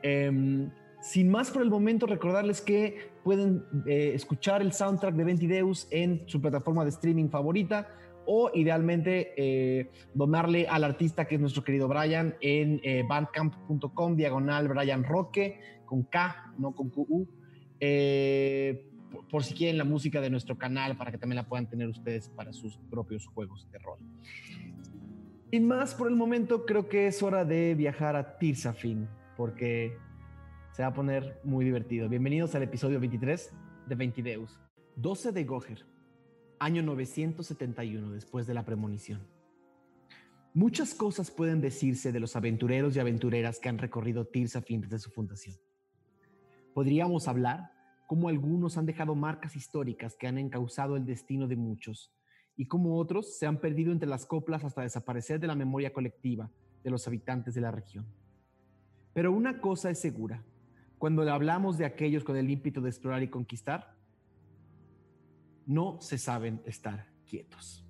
Em, 0.03 0.69
sin 1.01 1.29
más 1.29 1.51
por 1.51 1.61
el 1.61 1.69
momento, 1.69 2.05
recordarles 2.05 2.61
que 2.61 3.11
pueden 3.23 3.63
eh, 3.85 4.11
escuchar 4.13 4.61
el 4.61 4.73
soundtrack 4.73 5.15
de 5.15 5.23
Ventideus 5.23 5.87
en 5.91 6.23
su 6.27 6.41
plataforma 6.41 6.83
de 6.83 6.89
streaming 6.89 7.29
favorita 7.29 7.87
o 8.25 8.51
idealmente 8.53 9.33
eh, 9.37 9.89
donarle 10.13 10.67
al 10.67 10.83
artista 10.83 11.25
que 11.25 11.35
es 11.35 11.41
nuestro 11.41 11.63
querido 11.63 11.87
Brian 11.87 12.35
en 12.41 12.81
eh, 12.83 13.03
bandcamp.com 13.07 14.15
diagonal 14.17 14.67
Brian 14.67 15.05
Roque 15.05 15.61
con 15.85 16.03
K, 16.03 16.53
no 16.57 16.75
con 16.75 16.89
QU. 16.89 17.27
Por, 19.29 19.43
si 19.43 19.53
quieren 19.53 19.77
la 19.77 19.83
música 19.83 20.21
de 20.21 20.29
nuestro 20.29 20.57
canal 20.57 20.97
para 20.97 21.11
que 21.11 21.17
también 21.17 21.37
la 21.37 21.47
puedan 21.47 21.67
tener 21.67 21.87
ustedes 21.87 22.29
para 22.29 22.53
sus 22.53 22.77
propios 22.89 23.25
juegos 23.27 23.69
de 23.71 23.79
rol. 23.79 23.99
Sin 25.51 25.67
más 25.67 25.95
por 25.95 26.07
el 26.09 26.15
momento, 26.15 26.65
creo 26.65 26.89
que 26.89 27.07
es 27.07 27.23
hora 27.23 27.45
de 27.45 27.73
viajar 27.73 28.15
a 28.15 28.37
Tirsafin, 28.37 29.07
porque 29.37 29.97
se 30.71 30.81
va 30.81 30.89
a 30.89 30.93
poner 30.93 31.39
muy 31.43 31.63
divertido. 31.63 32.09
Bienvenidos 32.09 32.53
al 32.55 32.63
episodio 32.63 32.99
23 32.99 33.53
de 33.87 33.95
Ventideus. 33.95 34.59
12 34.97 35.31
de 35.31 35.43
Goher, 35.45 35.85
año 36.59 36.83
971 36.83 38.11
después 38.11 38.45
de 38.45 38.53
la 38.53 38.65
premonición. 38.65 39.25
Muchas 40.53 40.95
cosas 40.95 41.29
pueden 41.29 41.61
decirse 41.61 42.11
de 42.11 42.19
los 42.19 42.35
aventureros 42.35 42.95
y 42.95 42.99
aventureras 42.99 43.59
que 43.59 43.69
han 43.69 43.77
recorrido 43.77 44.25
Tirsafin 44.25 44.81
desde 44.81 44.99
su 44.99 45.11
fundación. 45.11 45.55
Podríamos 46.73 47.27
hablar 47.27 47.76
cómo 48.07 48.29
algunos 48.29 48.77
han 48.77 48.85
dejado 48.85 49.13
marcas 49.13 49.55
históricas 49.55 50.15
que 50.15 50.27
han 50.27 50.37
encauzado 50.37 50.95
el 50.95 51.05
destino 51.05 51.47
de 51.47 51.57
muchos 51.57 52.11
y 52.55 52.65
cómo 52.65 52.97
otros 52.97 53.37
se 53.37 53.45
han 53.45 53.59
perdido 53.59 53.91
entre 53.91 54.09
las 54.09 54.25
coplas 54.25 54.63
hasta 54.63 54.81
desaparecer 54.81 55.39
de 55.39 55.47
la 55.47 55.55
memoria 55.55 55.93
colectiva 55.93 56.49
de 56.83 56.89
los 56.89 57.05
habitantes 57.05 57.53
de 57.53 57.61
la 57.61 57.69
región. 57.69 58.07
Pero 59.13 59.31
una 59.33 59.59
cosa 59.59 59.89
es 59.89 59.99
segura, 59.99 60.43
cuando 60.97 61.29
hablamos 61.29 61.77
de 61.77 61.85
aquellos 61.85 62.23
con 62.23 62.37
el 62.37 62.49
ímpetu 62.49 62.81
de 62.81 62.89
explorar 62.89 63.21
y 63.21 63.29
conquistar, 63.29 63.95
no 65.65 65.99
se 65.99 66.17
saben 66.17 66.61
estar 66.65 67.11
quietos. 67.25 67.85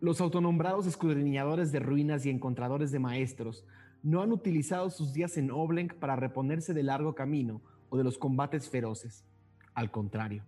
Los 0.00 0.20
autonombrados 0.20 0.86
escudriñadores 0.86 1.70
de 1.70 1.78
ruinas 1.78 2.26
y 2.26 2.30
encontradores 2.30 2.90
de 2.90 2.98
maestros 2.98 3.64
no 4.02 4.20
han 4.20 4.32
utilizado 4.32 4.90
sus 4.90 5.12
días 5.12 5.36
en 5.36 5.50
Oblenk 5.50 5.94
para 5.94 6.16
reponerse 6.16 6.74
del 6.74 6.86
largo 6.86 7.14
camino 7.14 7.62
o 7.88 7.96
de 7.96 8.04
los 8.04 8.18
combates 8.18 8.68
feroces. 8.68 9.24
Al 9.74 9.90
contrario, 9.90 10.44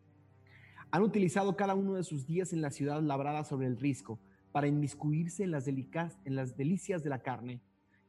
han 0.90 1.02
utilizado 1.02 1.56
cada 1.56 1.74
uno 1.74 1.94
de 1.94 2.04
sus 2.04 2.26
días 2.26 2.52
en 2.52 2.62
la 2.62 2.70
ciudad 2.70 3.02
labrada 3.02 3.44
sobre 3.44 3.66
el 3.66 3.78
risco 3.78 4.18
para 4.52 4.66
inmiscuirse 4.66 5.44
en 5.44 5.50
las, 5.50 5.68
en 5.68 6.34
las 6.34 6.56
delicias 6.56 7.04
de 7.04 7.10
la 7.10 7.22
carne, 7.22 7.60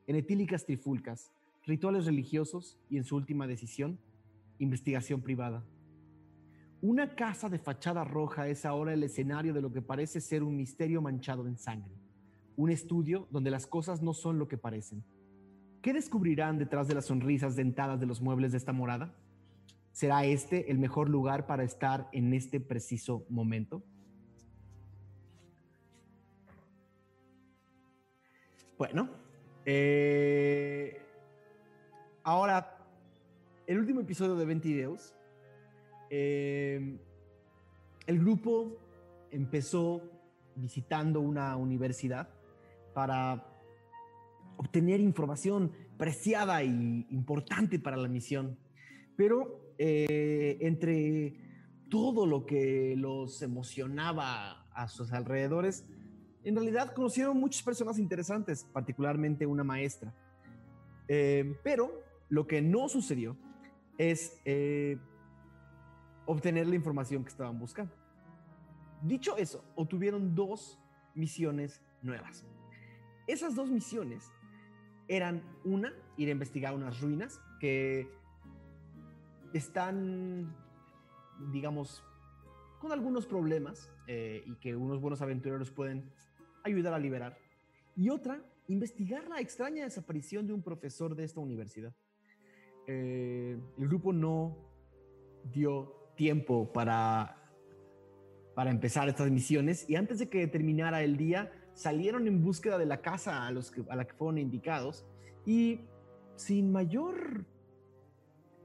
en 0.08 0.16
etílicas 0.16 0.66
trifulcas, 0.66 1.34
rituales 1.66 2.06
religiosos 2.06 2.78
y 2.90 2.98
en 2.98 3.04
su 3.04 3.16
última 3.16 3.48
decisión, 3.48 4.00
investigación 4.60 5.22
privada. 5.22 5.66
Una 6.82 7.16
casa 7.16 7.50
de 7.50 7.60
fachada 7.60 8.06
roja 8.06 8.48
es 8.48 8.66
ahora 8.66 8.94
el 8.94 9.04
escenario 9.04 9.54
de 9.54 9.62
lo 9.62 9.72
que 9.72 9.82
parece 9.82 10.22
ser 10.22 10.44
un 10.44 10.56
misterio 10.56 11.02
manchado 11.02 11.46
en 11.46 11.58
sangre, 11.58 11.94
un 12.56 12.70
estudio 12.70 13.28
donde 13.32 13.52
las 13.52 13.68
cosas 13.68 14.02
no 14.02 14.14
son 14.14 14.40
lo 14.40 14.48
que 14.48 14.58
parecen. 14.58 15.04
¿Qué 15.82 15.94
descubrirán 15.94 16.58
detrás 16.58 16.88
de 16.88 16.96
las 16.96 17.06
sonrisas 17.06 17.56
dentadas 17.56 18.00
de 18.00 18.06
los 18.06 18.22
muebles 18.22 18.52
de 18.52 18.58
esta 18.58 18.74
morada? 18.74 19.14
¿Será 19.92 20.26
este 20.26 20.72
el 20.72 20.78
mejor 20.78 21.10
lugar 21.10 21.48
para 21.48 21.64
estar 21.64 22.10
en 22.12 22.34
este 22.34 22.60
preciso 22.60 23.26
momento? 23.30 23.84
Bueno, 28.78 29.10
eh, 29.66 31.00
Ahora, 32.30 32.78
el 33.66 33.80
último 33.80 34.02
episodio 34.02 34.36
de 34.36 34.46
Ventideus, 34.46 35.16
eh, 36.12 37.00
el 38.06 38.20
grupo 38.20 38.78
empezó 39.32 40.04
visitando 40.54 41.22
una 41.22 41.56
universidad 41.56 42.30
para 42.94 43.49
obtener 44.60 45.00
información 45.00 45.72
preciada 45.98 46.62
y 46.64 47.08
importante 47.12 47.80
para 47.80 47.96
la 47.96 48.10
misión. 48.10 48.58
Pero 49.16 49.74
eh, 49.78 50.58
entre 50.60 51.34
todo 51.90 52.26
lo 52.26 52.46
que 52.46 52.96
los 52.98 53.42
emocionaba 53.42 54.68
a 54.74 54.90
sus 54.90 55.14
alrededores, 55.14 55.86
en 56.44 56.56
realidad 56.56 56.94
conocieron 56.94 57.40
muchas 57.40 57.64
personas 57.64 58.00
interesantes, 58.00 58.66
particularmente 58.74 59.46
una 59.46 59.64
maestra. 59.64 60.14
Eh, 61.08 61.56
pero 61.64 62.04
lo 62.28 62.46
que 62.46 62.62
no 62.62 62.90
sucedió 62.90 63.38
es 63.98 64.42
eh, 64.44 64.98
obtener 66.26 66.68
la 66.68 66.76
información 66.76 67.24
que 67.24 67.30
estaban 67.30 67.58
buscando. 67.58 67.94
Dicho 69.04 69.38
eso, 69.38 69.64
obtuvieron 69.76 70.36
dos 70.36 70.78
misiones 71.16 71.82
nuevas. 72.02 72.46
Esas 73.26 73.56
dos 73.56 73.70
misiones 73.70 74.30
eran 75.10 75.42
una, 75.66 75.92
ir 76.18 76.30
a 76.30 76.32
investigar 76.32 76.74
unas 76.74 77.02
ruinas 77.02 77.42
que 77.60 78.08
están, 79.54 80.56
digamos, 81.52 82.04
con 82.80 82.92
algunos 82.92 83.26
problemas 83.26 83.92
eh, 84.08 84.44
y 84.46 84.56
que 84.56 84.76
unos 84.76 85.02
buenos 85.02 85.22
aventureros 85.22 85.72
pueden 85.72 86.10
ayudar 86.64 86.94
a 86.94 87.00
liberar. 87.00 87.38
Y 87.96 88.10
otra, 88.10 88.42
investigar 88.68 89.28
la 89.28 89.42
extraña 89.42 89.84
desaparición 89.84 90.46
de 90.46 90.54
un 90.54 90.62
profesor 90.62 91.16
de 91.16 91.24
esta 91.24 91.40
universidad. 91.40 91.94
Eh, 92.88 93.60
el 93.78 93.88
grupo 93.88 94.14
no 94.14 94.58
dio 95.52 96.12
tiempo 96.16 96.72
para, 96.72 97.52
para 98.56 98.70
empezar 98.70 99.10
estas 99.10 99.32
misiones 99.32 99.90
y 99.90 99.96
antes 99.96 100.20
de 100.20 100.30
que 100.30 100.48
terminara 100.48 101.02
el 101.02 101.18
día 101.18 101.52
salieron 101.80 102.28
en 102.28 102.44
búsqueda 102.44 102.78
de 102.78 102.86
la 102.86 103.00
casa 103.00 103.48
a, 103.48 103.52
los 103.52 103.72
que, 103.72 103.86
a 103.88 103.96
la 103.96 104.06
que 104.06 104.14
fueron 104.14 104.38
indicados 104.38 105.06
y 105.46 105.80
sin 106.36 106.74
mayor 106.74 107.46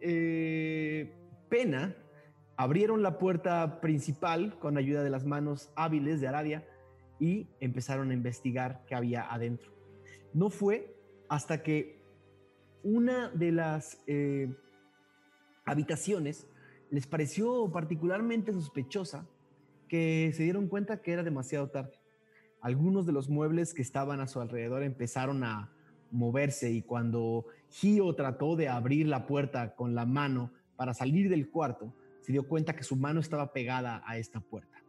eh, 0.01 1.15
pena 1.49 1.95
abrieron 2.57 3.05
la 3.05 3.19
puerta 3.19 3.81
principal 3.81 4.59
con 4.59 4.77
ayuda 4.79 5.05
de 5.05 5.11
las 5.11 5.25
manos 5.25 5.71
hábiles 5.77 6.21
de 6.21 6.27
Aradia 6.27 6.67
y 7.21 7.47
empezaron 7.61 8.11
a 8.11 8.15
investigar 8.15 8.83
qué 8.89 8.97
había 8.97 9.33
adentro. 9.33 9.71
No 10.33 10.51
fue 10.51 10.97
hasta 11.29 11.63
que 11.63 12.03
una 12.83 13.29
de 13.29 13.53
las 13.53 14.03
eh, 14.09 14.53
habitaciones 15.65 16.49
les 16.91 17.07
pareció 17.07 17.71
particularmente 17.71 18.53
sospechosa 18.53 19.25
que 19.87 20.33
se 20.35 20.43
dieron 20.43 20.67
cuenta 20.67 21.01
que 21.01 21.13
era 21.13 21.23
demasiado 21.23 21.71
tarde. 21.71 22.04
Algunos 22.65 23.05
de 23.05 23.13
los 23.13 23.29
muebles 23.29 23.75
que 23.75 23.83
estaban 23.83 24.21
a 24.21 24.27
su 24.27 24.41
alrededor 24.41 24.85
empezaron 24.85 25.45
a 25.45 25.71
moverse 26.11 26.71
y 26.73 26.81
cuando 26.81 27.45
Gio 27.69 28.15
trató 28.15 28.57
de 28.57 28.71
abrir 28.71 29.07
la 29.07 29.27
puerta 29.27 29.75
con 29.75 29.95
la 29.95 30.07
mano 30.07 30.51
para 30.75 30.95
salir 30.95 31.29
del 31.29 31.51
cuarto, 31.51 31.95
se 32.23 32.33
dio 32.33 32.49
cuenta 32.49 32.75
que 32.75 32.83
su 32.83 32.97
mano 32.97 33.21
estaba 33.21 33.53
pegada 33.53 34.03
a 34.07 34.17
esta 34.17 34.41
puerta. 34.41 34.83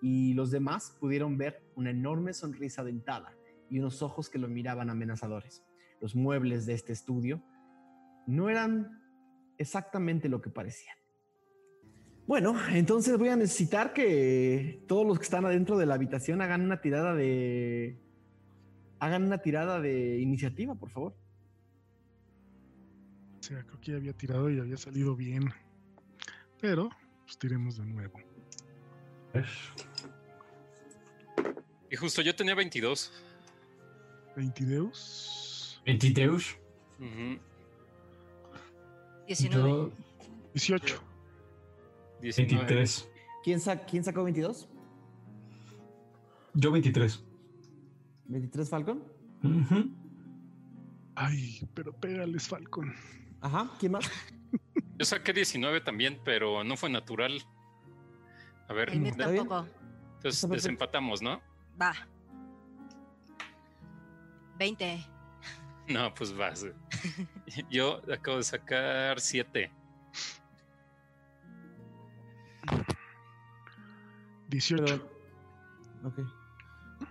Y 0.00 0.34
los 0.34 0.50
demás 0.50 0.96
pudieron 0.98 1.38
ver 1.38 1.62
una 1.76 1.90
enorme 1.90 2.32
sonrisa 2.32 2.82
dentada 2.82 3.32
y 3.70 3.78
unos 3.78 4.02
ojos 4.02 4.28
que 4.28 4.40
lo 4.40 4.48
miraban 4.48 4.90
amenazadores. 4.90 5.62
Los 6.00 6.16
muebles 6.16 6.66
de 6.66 6.74
este 6.74 6.92
estudio 6.92 7.40
no 8.26 8.50
eran 8.50 9.00
exactamente 9.58 10.28
lo 10.28 10.42
que 10.42 10.50
parecían. 10.50 10.96
Bueno, 12.26 12.54
entonces 12.70 13.18
voy 13.18 13.28
a 13.28 13.36
necesitar 13.36 13.92
que 13.92 14.82
todos 14.86 15.06
los 15.06 15.18
que 15.18 15.24
están 15.24 15.44
adentro 15.44 15.76
de 15.76 15.86
la 15.86 15.94
habitación 15.94 16.40
hagan 16.40 16.62
una 16.62 16.80
tirada 16.80 17.14
de. 17.14 17.98
Hagan 19.00 19.24
una 19.24 19.38
tirada 19.38 19.80
de 19.80 20.20
iniciativa, 20.20 20.74
por 20.76 20.90
favor. 20.90 21.16
O 23.40 23.42
sea, 23.42 23.64
creo 23.64 23.80
que 23.80 23.90
ya 23.90 23.96
había 23.96 24.12
tirado 24.12 24.48
y 24.50 24.60
había 24.60 24.76
salido 24.76 25.16
bien. 25.16 25.52
Pero, 26.60 26.90
pues 27.24 27.36
tiremos 27.38 27.76
de 27.76 27.86
nuevo. 27.86 28.20
Y 31.90 31.96
justo 31.96 32.22
yo 32.22 32.34
tenía 32.36 32.54
22. 32.54 33.12
22. 34.36 35.82
23. 35.84 36.58
Ujú. 37.00 37.38
19. 39.26 39.68
Yo 39.68 39.92
18. 40.54 41.11
19. 42.22 42.64
23. 42.64 43.08
¿Quién, 43.44 43.60
sa- 43.60 43.78
¿Quién 43.84 44.04
sacó 44.04 44.24
22? 44.24 44.68
Yo 46.54 46.70
23. 46.70 47.24
¿23 48.28 48.68
Falcon? 48.68 49.02
Ujú. 49.42 49.90
Ay, 51.14 51.60
pero 51.74 51.92
pégales, 51.92 52.48
Falcon. 52.48 52.94
Ajá, 53.40 53.70
¿quién 53.78 53.92
más? 53.92 54.08
Yo 54.98 55.04
saqué 55.04 55.32
19 55.32 55.80
también, 55.80 56.20
pero 56.24 56.62
no 56.64 56.76
fue 56.76 56.88
natural. 56.90 57.42
A 58.68 58.72
ver, 58.72 58.90
tampoco. 59.16 59.66
entonces 60.16 60.48
desempatamos, 60.48 61.20
¿no? 61.20 61.40
Va. 61.80 61.92
20. 64.58 65.04
No, 65.88 66.14
pues 66.14 66.34
vas. 66.36 66.64
Yo 67.70 68.00
acabo 68.12 68.36
de 68.38 68.42
sacar 68.44 69.20
7. 69.20 69.72
18. 74.48 74.84
Pero- 74.84 75.10
ok. 76.08 76.18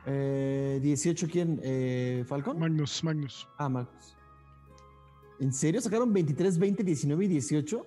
Eh, 0.05 0.79
18, 0.81 1.27
¿quién? 1.29 1.60
Eh, 1.63 2.24
¿Falcon? 2.27 2.58
Magnus, 2.60 3.03
Magnus. 3.03 3.48
Ah, 3.58 3.70
Max. 3.70 4.15
¿En 5.39 5.51
serio 5.51 5.81
sacaron 5.81 6.13
23, 6.13 6.58
20, 6.58 6.84
19 6.84 7.25
y 7.25 7.27
18? 7.27 7.86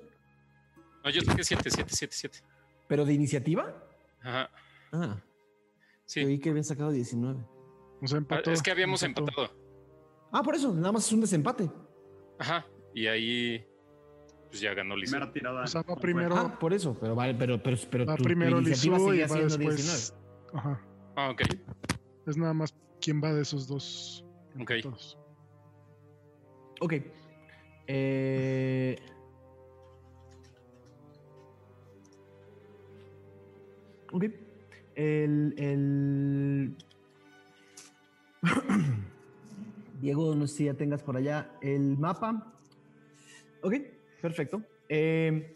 No, 1.05 1.11
yo 1.11 1.21
saqué 1.23 1.45
7, 1.45 1.71
7, 1.71 1.91
7, 1.95 2.15
7. 2.17 2.39
¿Pero 2.89 3.05
de 3.05 3.13
iniciativa? 3.15 3.75
Ajá. 4.23 4.51
Ah, 4.93 5.17
Sí. 6.07 6.21
yo 6.21 6.27
oí 6.27 6.39
que 6.39 6.51
habían 6.51 6.65
sacado 6.65 6.91
19. 6.91 7.45
O 8.03 8.07
sea, 8.07 8.17
Ah, 8.17 8.19
empató. 8.19 8.51
Es 8.51 8.63
que 8.63 8.71
habíamos 8.71 9.03
empató. 9.03 9.31
empatado. 9.31 9.59
Ah, 10.33 10.43
por 10.43 10.55
eso, 10.55 10.75
nada 10.75 10.93
más 10.93 11.07
es 11.07 11.13
un 11.13 11.21
desempate. 11.21 11.71
Ajá. 12.39 12.67
Y 12.93 13.07
ahí 13.07 13.67
pues 14.55 14.61
ya 14.61 14.73
ganó 14.73 14.95
Lisa. 14.95 15.17
Primera 15.17 15.33
tirada. 15.33 15.65
O 15.65 15.67
sea, 15.67 15.83
va 15.83 15.97
primero. 15.97 16.37
Ah, 16.37 16.57
por 16.61 16.73
eso, 16.73 16.97
pero 17.01 17.17
vale, 17.17 17.35
pero, 17.35 17.61
pero, 17.61 17.77
pero 17.91 18.07
Va 18.07 18.15
tu, 18.15 18.23
tu 18.23 18.25
primero 18.29 18.61
iniciativa 18.61 18.99
Lizu 18.99 19.09
y 19.09 19.11
seguía 19.11 19.27
va 19.27 19.35
siendo 19.35 19.57
después. 19.59 20.13
19. 20.13 20.23
Ajá. 20.55 20.81
Ah, 21.17 21.31
ok. 21.31 21.43
Es 22.29 22.37
nada 22.37 22.55
más 22.55 22.73
quién 23.01 23.21
va 23.21 23.33
de 23.33 23.43
esos 23.43 23.67
dos. 23.67 24.25
Ok. 24.55 24.71
empatados. 24.71 25.19
Ok. 26.81 26.95
Eh, 27.89 28.97
ok. 34.13 34.25
El, 34.95 35.55
el... 35.59 36.77
Diego, 40.01 40.37
no 40.37 40.47
sé 40.47 40.57
si 40.57 40.65
ya 40.67 40.75
tengas 40.75 41.03
por 41.03 41.17
allá 41.17 41.51
el 41.61 41.99
mapa. 41.99 42.53
Ok, 43.65 43.75
perfecto. 44.25 44.63
Eh, 44.89 45.55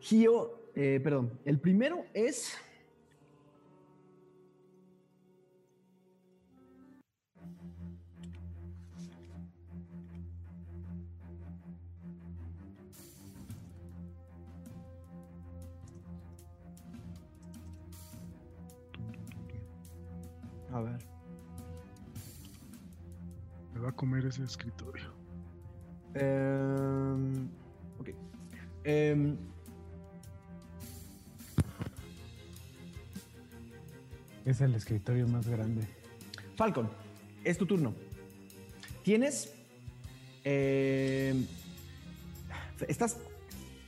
Gio, 0.00 0.72
perdón, 0.74 1.38
el 1.44 1.60
primero 1.60 2.04
es... 2.12 2.58
A 20.72 20.80
ver. 20.80 20.98
Me 23.72 23.80
va 23.80 23.90
a 23.90 23.92
comer 23.92 24.26
ese 24.26 24.42
escritorio. 24.42 25.17
Em, 26.14 27.48
ok. 27.98 28.10
Em, 28.84 29.36
Es 34.48 34.62
el 34.62 34.74
escritorio 34.74 35.28
más 35.28 35.46
grande. 35.46 35.82
Falcon, 36.56 36.88
es 37.44 37.58
tu 37.58 37.66
turno. 37.66 37.92
Tienes. 39.02 39.54
em, 40.42 41.44
estás 42.86 43.18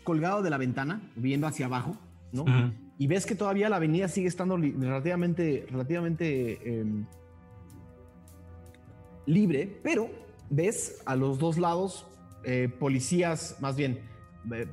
colgado 0.04 0.42
de 0.42 0.50
la 0.50 0.58
ventana, 0.58 1.00
viendo 1.16 1.46
hacia 1.46 1.64
abajo, 1.64 1.96
¿no? 2.32 2.44
Y 2.98 3.06
ves 3.06 3.24
que 3.24 3.34
todavía 3.34 3.70
la 3.70 3.76
avenida 3.76 4.08
sigue 4.08 4.28
estando 4.28 4.58
relativamente, 4.58 5.66
relativamente 5.70 6.84
libre, 9.24 9.80
pero 9.82 10.10
ves 10.50 11.00
a 11.06 11.16
los 11.16 11.38
dos 11.38 11.56
lados 11.56 12.04
eh, 12.44 12.68
policías, 12.78 13.56
más 13.60 13.76
bien 13.76 14.00
eh, 14.52 14.66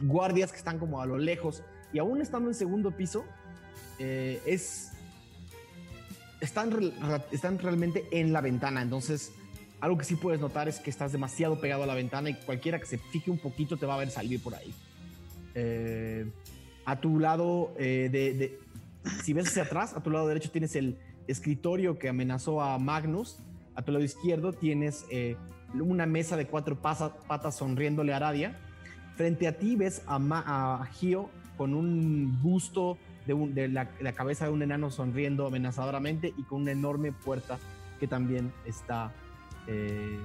guardias 0.00 0.50
que 0.52 0.58
están 0.58 0.78
como 0.78 1.00
a 1.00 1.06
lo 1.06 1.18
lejos 1.18 1.62
y 1.92 1.98
aún 1.98 2.20
estando 2.20 2.48
en 2.48 2.54
segundo 2.54 2.90
piso, 2.90 3.24
eh, 3.98 4.40
es 4.46 4.90
están, 6.40 6.72
están 7.30 7.58
realmente 7.58 8.04
en 8.10 8.32
la 8.32 8.40
ventana. 8.40 8.82
Entonces, 8.82 9.32
algo 9.80 9.96
que 9.98 10.04
sí 10.04 10.16
puedes 10.16 10.40
notar 10.40 10.68
es 10.68 10.80
que 10.80 10.90
estás 10.90 11.12
demasiado 11.12 11.60
pegado 11.60 11.84
a 11.84 11.86
la 11.86 11.94
ventana 11.94 12.30
y 12.30 12.34
cualquiera 12.34 12.78
que 12.80 12.86
se 12.86 12.98
fije 12.98 13.30
un 13.30 13.38
poquito 13.38 13.76
te 13.76 13.86
va 13.86 13.94
a 13.94 13.98
ver 13.98 14.10
salir 14.10 14.42
por 14.42 14.54
ahí. 14.54 14.74
A 16.84 17.00
tu 17.00 17.18
lado, 17.20 17.72
de, 17.78 18.08
de- 18.08 18.58
si 19.22 19.32
ves 19.32 19.48
hacia 19.48 19.62
atrás, 19.64 19.94
a 19.94 20.02
tu 20.02 20.10
lado 20.10 20.26
derecho 20.26 20.50
tienes 20.50 20.74
el 20.76 20.96
escritorio 21.28 21.98
que 21.98 22.08
amenazó 22.08 22.60
a 22.60 22.78
Magnus. 22.78 23.38
A 23.74 23.82
tu 23.82 23.92
lado 23.92 24.04
izquierdo 24.04 24.52
tienes 24.52 25.04
una 25.80 26.06
mesa 26.06 26.36
de 26.36 26.46
cuatro 26.46 26.76
pasa- 26.76 27.14
patas 27.26 27.56
sonriéndole 27.56 28.12
a 28.12 28.16
Aradia. 28.16 28.58
Frente 29.16 29.46
a 29.48 29.58
ti 29.58 29.76
ves 29.76 30.02
a, 30.06 30.18
Ma- 30.18 30.44
a 30.46 30.84
Gio 30.86 31.30
con 31.56 31.74
un 31.74 32.40
busto 32.42 32.98
de, 33.26 33.34
un- 33.34 33.54
de 33.54 33.68
la, 33.68 33.88
la 34.00 34.12
cabeza 34.12 34.46
de 34.46 34.50
un 34.52 34.62
enano 34.62 34.90
sonriendo 34.90 35.46
amenazadoramente 35.46 36.34
y 36.36 36.42
con 36.42 36.62
una 36.62 36.72
enorme 36.72 37.12
puerta 37.12 37.58
que 38.00 38.06
también 38.08 38.52
está 38.66 39.12
eh, 39.68 40.18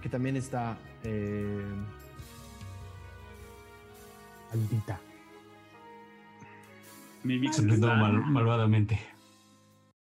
que 0.00 0.08
también 0.08 0.36
está 0.36 0.78
eh, 1.04 1.64
Maldita. 4.50 4.98
Sonriendo 7.52 7.88
mal- 7.88 8.24
malvadamente. 8.30 8.98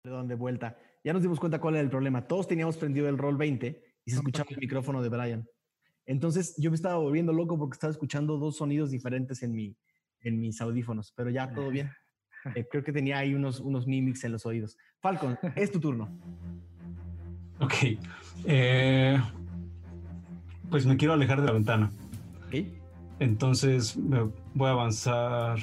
perdón, 0.03 0.29
de 0.29 0.35
vuelta. 0.37 0.77
Ya 1.05 1.13
nos 1.13 1.23
dimos 1.23 1.41
cuenta 1.41 1.61
cuál 1.61 1.75
era 1.75 1.83
el 1.83 1.91
problema. 1.91 2.27
Todos 2.27 2.47
teníamos 2.47 2.77
prendido 2.77 3.09
el 3.09 3.19
roll 3.19 3.37
20 3.37 3.83
y 4.05 4.11
se 4.11 4.17
escuchaba 4.17 4.49
el 4.51 4.59
micrófono 4.59 5.03
de 5.03 5.09
Brian. 5.09 5.49
Entonces 6.07 6.55
yo 6.59 6.71
me 6.71 6.77
estaba 6.77 6.97
volviendo 6.97 7.33
loco 7.33 7.59
porque 7.59 7.75
estaba 7.75 7.91
escuchando 7.91 8.39
dos 8.39 8.57
sonidos 8.57 8.91
diferentes 8.91 9.43
en, 9.43 9.53
mi, 9.53 9.77
en 10.21 10.41
mis 10.41 10.61
audífonos, 10.61 11.13
pero 11.17 11.31
ya 11.31 11.53
todo 11.53 11.71
bien. 11.71 11.91
Eh, 12.57 12.67
creo 12.69 12.83
que 12.83 12.91
tenía 12.91 13.19
ahí 13.19 13.37
unos, 13.37 13.61
unos 13.61 13.87
mimics 13.87 14.25
en 14.25 14.33
los 14.33 14.45
oídos. 14.47 14.77
Falcon, 14.99 15.39
es 15.55 15.71
tu 15.71 15.79
turno. 15.79 16.09
Ok. 17.61 17.75
Eh, 18.47 19.17
pues 20.69 20.85
me 20.85 20.97
quiero 20.97 21.15
alejar 21.15 21.41
de 21.41 21.47
la 21.47 21.53
ventana. 21.53 21.93
¿ok? 22.49 22.67
Entonces 23.21 23.97
me 23.97 24.29
voy 24.55 24.69
a 24.69 24.73
avanzar. 24.73 25.61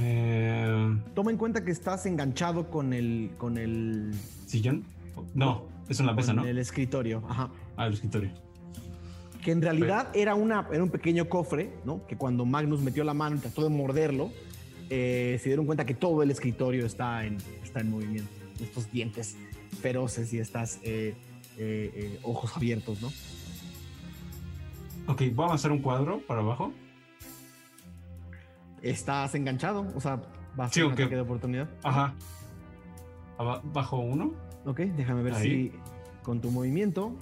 Eh, 0.00 0.98
Toma 1.14 1.30
en 1.30 1.36
cuenta 1.36 1.64
que 1.64 1.70
estás 1.70 2.06
enganchado 2.06 2.70
con 2.70 2.92
el, 2.92 3.30
con 3.38 3.56
el, 3.56 4.14
¿Sillón? 4.46 4.84
No, 5.34 5.66
es 5.88 6.00
en 6.00 6.06
la 6.06 6.12
mesa, 6.12 6.32
¿no? 6.32 6.44
el 6.44 6.58
escritorio. 6.58 7.22
Ajá. 7.28 7.50
Ah, 7.76 7.86
el 7.86 7.94
escritorio. 7.94 8.30
que 9.42 9.52
en 9.52 9.62
realidad 9.62 10.08
era, 10.14 10.34
una, 10.34 10.66
era 10.72 10.82
un 10.82 10.90
pequeño 10.90 11.28
cofre, 11.28 11.72
¿no? 11.84 12.06
Que 12.06 12.16
cuando 12.16 12.44
Magnus 12.44 12.80
metió 12.80 13.04
la 13.04 13.14
mano 13.14 13.36
y 13.36 13.38
trató 13.38 13.62
de 13.62 13.70
morderlo, 13.70 14.32
eh, 14.90 15.38
se 15.40 15.48
dieron 15.48 15.66
cuenta 15.66 15.86
que 15.86 15.94
todo 15.94 16.22
el 16.22 16.30
escritorio 16.30 16.84
está 16.84 17.24
en, 17.24 17.38
está 17.62 17.80
en 17.80 17.90
movimiento. 17.90 18.30
Estos 18.60 18.90
dientes 18.90 19.36
feroces 19.80 20.32
y 20.32 20.38
estas 20.38 20.80
eh, 20.82 21.14
ojos 22.22 22.56
abiertos, 22.56 23.00
¿no? 23.00 23.08
Ok, 25.08 25.22
voy 25.32 25.44
a 25.44 25.46
avanzar 25.46 25.70
un 25.70 25.78
cuadro 25.78 26.20
para 26.26 26.40
abajo. 26.40 26.72
Estás 28.82 29.34
enganchado, 29.34 29.86
o 29.94 30.00
sea, 30.00 30.20
va 30.58 30.66
a 30.66 30.68
Sí, 30.68 30.74
ser 30.74 30.84
un 30.86 30.92
ok. 30.92 31.00
ataque 31.00 31.14
de 31.16 31.20
oportunidad. 31.20 31.68
Ajá. 31.82 32.14
Bajo 33.72 33.98
uno. 33.98 34.32
Ok, 34.64 34.80
déjame 34.80 35.22
ver 35.22 35.34
Ahí. 35.34 35.42
si 35.72 35.72
con 36.22 36.40
tu 36.40 36.50
movimiento. 36.50 37.14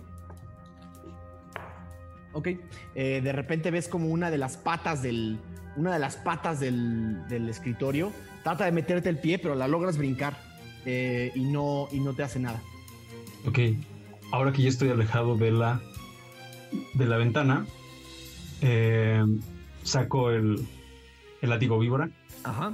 Ok, 2.33 2.49
eh, 2.95 3.21
de 3.23 3.33
repente 3.33 3.71
ves 3.71 3.88
como 3.88 4.09
una 4.09 4.31
de 4.31 4.38
las 4.38 4.57
patas 4.57 5.03
del. 5.03 5.38
Una 5.77 5.93
de 5.93 5.99
las 5.99 6.17
patas 6.17 6.61
del, 6.61 7.27
del 7.29 7.49
escritorio 7.49 8.12
trata 8.45 8.64
de 8.64 8.71
meterte 8.73 9.09
el 9.09 9.19
pie, 9.19 9.38
pero 9.40 9.57
la 9.57 9.67
logras 9.67 9.99
brincar 9.99 10.37
eh, 10.85 11.33
y, 11.35 11.45
no, 11.45 11.88
y 11.90 11.99
no 11.99 12.14
te 12.14 12.23
hace 12.23 12.38
nada. 12.38 12.61
Ok. 13.47 13.59
Ahora 14.33 14.53
que 14.53 14.62
ya 14.62 14.69
estoy 14.69 14.90
alejado 14.90 15.37
de 15.37 15.51
la 15.51 15.81
de 16.95 17.07
la 17.07 17.17
ventana, 17.17 17.67
eh, 18.61 19.25
saco 19.83 20.31
el, 20.31 20.64
el 21.45 21.51
látigo 21.51 21.79
víbora, 21.79 22.09
Ajá. 22.43 22.73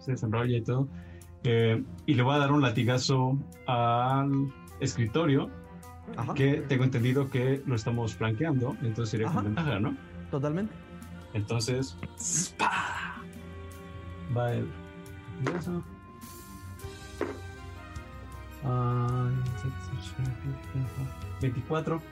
se 0.00 0.12
desenrolla 0.12 0.56
y 0.56 0.62
todo, 0.62 0.88
eh, 1.44 1.82
y 2.04 2.14
le 2.14 2.22
voy 2.22 2.34
a 2.34 2.38
dar 2.38 2.52
un 2.52 2.60
latigazo 2.60 3.38
al 3.66 4.52
escritorio, 4.80 5.50
Ajá. 6.16 6.34
que 6.34 6.54
tengo 6.68 6.82
entendido 6.84 7.30
que 7.30 7.62
lo 7.64 7.76
estamos 7.76 8.14
flanqueando, 8.14 8.76
entonces 8.82 9.24
Ajá. 9.24 9.34
con 9.34 9.44
ventaja, 9.44 9.78
¿no? 9.78 9.96
Totalmente. 10.30 10.74
Entonces, 11.32 11.96
¡pa! 12.58 13.22
va 14.36 14.52
el 14.52 14.68
latigazo. 15.44 15.82
Ah, 18.64 19.30
24. 21.40 22.02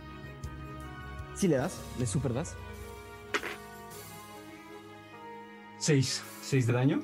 Si 1.34 1.48
le 1.48 1.56
das, 1.56 1.80
le 1.98 2.06
super 2.06 2.32
das. 2.32 2.56
6. 5.78 6.24
6 6.42 6.66
de 6.66 6.72
daño. 6.72 7.00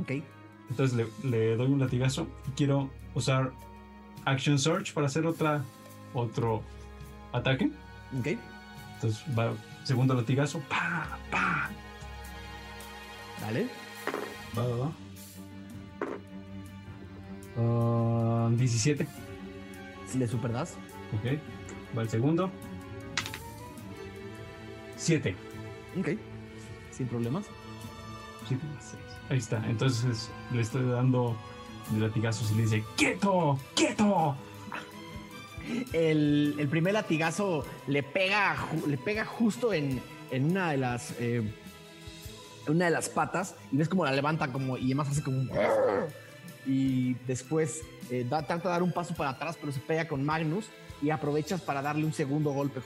Ok. 0.00 0.22
Entonces 0.70 0.96
le, 0.96 1.28
le 1.28 1.56
doy 1.56 1.70
un 1.70 1.78
latigazo 1.78 2.26
y 2.48 2.50
quiero 2.52 2.90
usar 3.14 3.52
Action 4.24 4.58
Search 4.58 4.92
para 4.92 5.06
hacer 5.06 5.26
otra 5.26 5.64
otro 6.14 6.62
ataque. 7.32 7.70
Ok. 8.18 8.38
Entonces 8.94 9.24
va 9.38 9.54
segundo 9.84 10.14
latigazo. 10.14 10.60
Pa, 10.68 11.18
pa. 11.30 11.70
Dale. 13.40 13.68
Va, 14.56 14.66
va, 14.66 14.76
va. 14.76 14.92
Ah, 17.58 18.50
17. 18.52 19.06
Si 20.06 20.18
le 20.18 20.26
super 20.26 20.52
das. 20.52 20.74
Ok. 21.14 21.38
Va 21.96 22.02
el 22.02 22.08
segundo. 22.08 22.50
7. 24.96 25.36
Ok. 25.98 26.08
Sin 26.90 27.06
problemas. 27.06 27.46
7, 28.46 28.62
6. 28.80 29.02
Ahí 29.30 29.38
está. 29.38 29.64
Entonces 29.68 30.30
le 30.52 30.62
estoy 30.62 30.84
dando 30.86 31.36
latigazos 31.98 32.50
y 32.52 32.54
le 32.56 32.62
dice: 32.62 32.84
¡Quieto! 32.96 33.58
¡Quieto! 33.74 34.36
El, 35.92 36.54
el 36.58 36.68
primer 36.68 36.94
latigazo 36.94 37.64
le 37.88 38.02
pega, 38.02 38.56
le 38.86 38.98
pega 38.98 39.24
justo 39.24 39.72
en, 39.72 40.00
en 40.30 40.50
una 40.52 40.70
de 40.70 40.76
las. 40.76 41.14
eh, 41.18 41.42
una 42.68 42.86
de 42.86 42.90
las 42.90 43.08
patas 43.08 43.54
y 43.70 43.76
ves 43.76 43.88
como 43.88 44.04
la 44.04 44.10
levanta 44.10 44.50
como 44.50 44.76
y 44.76 44.86
además 44.86 45.08
hace 45.10 45.22
como 45.22 45.38
un 45.38 45.50
y 46.66 47.14
después 47.28 47.82
eh, 48.10 48.26
da, 48.28 48.42
trata 48.44 48.68
de 48.68 48.72
dar 48.72 48.82
un 48.82 48.90
paso 48.90 49.14
para 49.14 49.30
atrás 49.30 49.56
pero 49.60 49.70
se 49.72 49.78
pega 49.78 50.08
con 50.08 50.24
Magnus 50.24 50.66
y 51.00 51.10
aprovechas 51.10 51.60
para 51.60 51.80
darle 51.80 52.04
un 52.04 52.12
segundo 52.12 52.50
golpe 52.50 52.80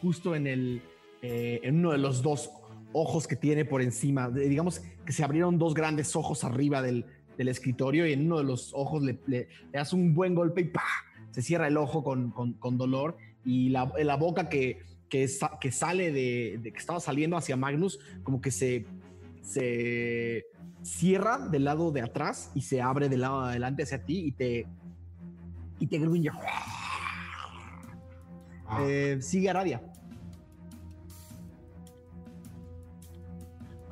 justo 0.00 0.36
en 0.36 0.46
el 0.46 0.82
eh, 1.22 1.58
en 1.64 1.80
uno 1.80 1.90
de 1.90 1.98
los 1.98 2.22
dos 2.22 2.48
ojos 2.92 3.26
que 3.26 3.36
tiene 3.36 3.64
por 3.64 3.82
encima 3.82 4.30
De- 4.30 4.48
digamos 4.48 4.80
que 5.04 5.12
se 5.12 5.22
abrieron 5.24 5.58
dos 5.58 5.74
grandes 5.74 6.16
ojos 6.16 6.44
arriba 6.44 6.80
del, 6.82 7.04
del 7.36 7.48
escritorio 7.48 8.06
y 8.06 8.12
en 8.12 8.26
uno 8.26 8.38
de 8.38 8.44
los 8.44 8.72
ojos 8.74 9.02
le, 9.02 9.18
le- 9.26 9.48
le 9.72 9.78
das 9.78 9.92
un 9.92 10.14
buen 10.14 10.34
golpe 10.34 10.62
y 10.62 10.64
¡pah! 10.64 10.82
se 11.30 11.42
cierra 11.42 11.68
el 11.68 11.76
ojo 11.76 12.02
con, 12.02 12.30
con- 12.30 12.54
con 12.54 12.78
dolor 12.78 13.16
y 13.44 13.68
la, 13.68 13.92
la 14.02 14.16
boca 14.16 14.48
que, 14.48 14.80
que, 15.08 15.28
sa- 15.28 15.58
que 15.60 15.70
sale 15.70 16.10
de, 16.12 16.58
de 16.62 16.72
que 16.72 16.78
estaba 16.78 16.98
saliendo 17.00 17.36
hacia 17.36 17.56
Magnus 17.56 17.98
como 18.22 18.40
que 18.40 18.50
se, 18.50 18.86
se 19.42 20.46
cierra 20.82 21.38
del 21.38 21.64
lado 21.64 21.90
de 21.92 22.00
atrás 22.00 22.50
y 22.54 22.62
se 22.62 22.80
abre 22.80 23.08
del 23.08 23.20
lado 23.20 23.42
de 23.42 23.50
adelante 23.50 23.82
hacia 23.82 24.02
ti 24.04 24.26
y 24.26 24.32
te 24.32 24.66
y 25.78 25.86
te 25.88 25.98
gruñe. 25.98 26.30
Eh, 28.80 29.18
sigue 29.20 29.50
Aradia. 29.50 29.82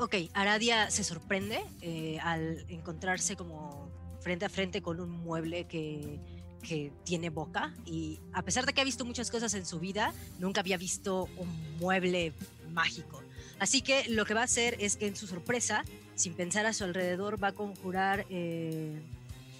Ok, 0.04 0.16
Aradia 0.34 0.90
se 0.90 1.02
sorprende 1.02 1.64
eh, 1.80 2.18
al 2.20 2.66
encontrarse 2.68 3.36
como 3.36 3.88
frente 4.20 4.44
a 4.44 4.50
frente 4.50 4.82
con 4.82 5.00
un 5.00 5.08
mueble 5.08 5.64
que, 5.64 6.20
que 6.62 6.92
tiene 7.04 7.30
boca 7.30 7.72
y 7.86 8.20
a 8.34 8.42
pesar 8.42 8.66
de 8.66 8.74
que 8.74 8.82
ha 8.82 8.84
visto 8.84 9.06
muchas 9.06 9.30
cosas 9.30 9.54
en 9.54 9.64
su 9.64 9.80
vida, 9.80 10.12
nunca 10.38 10.60
había 10.60 10.76
visto 10.76 11.26
un 11.38 11.78
mueble 11.78 12.34
mágico. 12.70 13.22
Así 13.58 13.80
que 13.80 14.06
lo 14.10 14.26
que 14.26 14.34
va 14.34 14.42
a 14.42 14.44
hacer 14.44 14.76
es 14.78 14.96
que 14.98 15.06
en 15.06 15.16
su 15.16 15.26
sorpresa, 15.26 15.86
sin 16.16 16.34
pensar 16.34 16.66
a 16.66 16.74
su 16.74 16.84
alrededor, 16.84 17.42
va 17.42 17.48
a 17.48 17.52
conjurar 17.52 18.26
eh, 18.28 19.00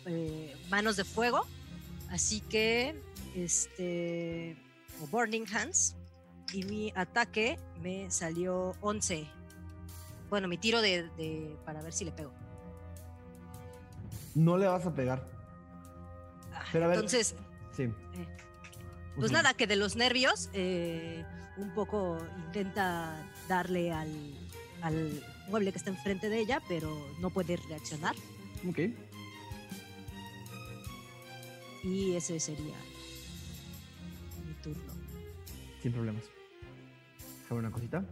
eh, 0.04 0.56
manos 0.68 0.96
de 0.96 1.04
fuego. 1.04 1.46
Así 2.10 2.42
que, 2.42 2.94
este, 3.34 4.58
o 5.00 5.06
Burning 5.06 5.46
Hands. 5.50 5.96
Y 6.52 6.64
mi 6.64 6.92
ataque 6.94 7.58
me 7.82 8.10
salió 8.10 8.76
11. 8.82 9.26
Bueno, 10.30 10.48
mi 10.48 10.58
tiro 10.58 10.80
de, 10.82 11.04
de- 11.16 11.56
para 11.64 11.82
ver 11.82 11.92
si 11.92 12.04
le 12.04 12.12
pego. 12.12 12.32
No 14.34 14.56
le 14.56 14.66
vas 14.66 14.84
a 14.86 14.92
pegar. 14.94 15.26
Ah, 16.52 16.64
Pero 16.72 16.84
a 16.86 16.88
ver- 16.88 16.96
Entonces, 16.96 17.34
Sí. 17.76 17.82
eh, 17.84 17.92
pues 19.16 19.26
Ujú. 19.26 19.32
nada, 19.34 19.54
que 19.54 19.66
de 19.66 19.76
los 19.76 19.96
nervios 19.96 20.50
eh, 20.52 21.24
un 21.56 21.72
poco 21.74 22.18
intenta 22.46 23.24
darle 23.48 23.92
al, 23.92 24.08
al 24.82 25.22
mueble 25.48 25.70
que 25.72 25.78
está 25.78 25.90
enfrente 25.90 26.28
de 26.28 26.40
ella, 26.40 26.60
pero 26.68 26.90
no 27.20 27.30
puede 27.30 27.56
reaccionar. 27.68 28.14
Ok. 28.68 28.78
Y 31.84 32.14
ese 32.16 32.40
sería 32.40 32.74
mi 34.46 34.54
turno. 34.62 34.92
Sin 35.82 35.92
problemas. 35.92 36.24
¿Sabe 37.48 37.60
una 37.60 37.70
cosita? 37.70 38.02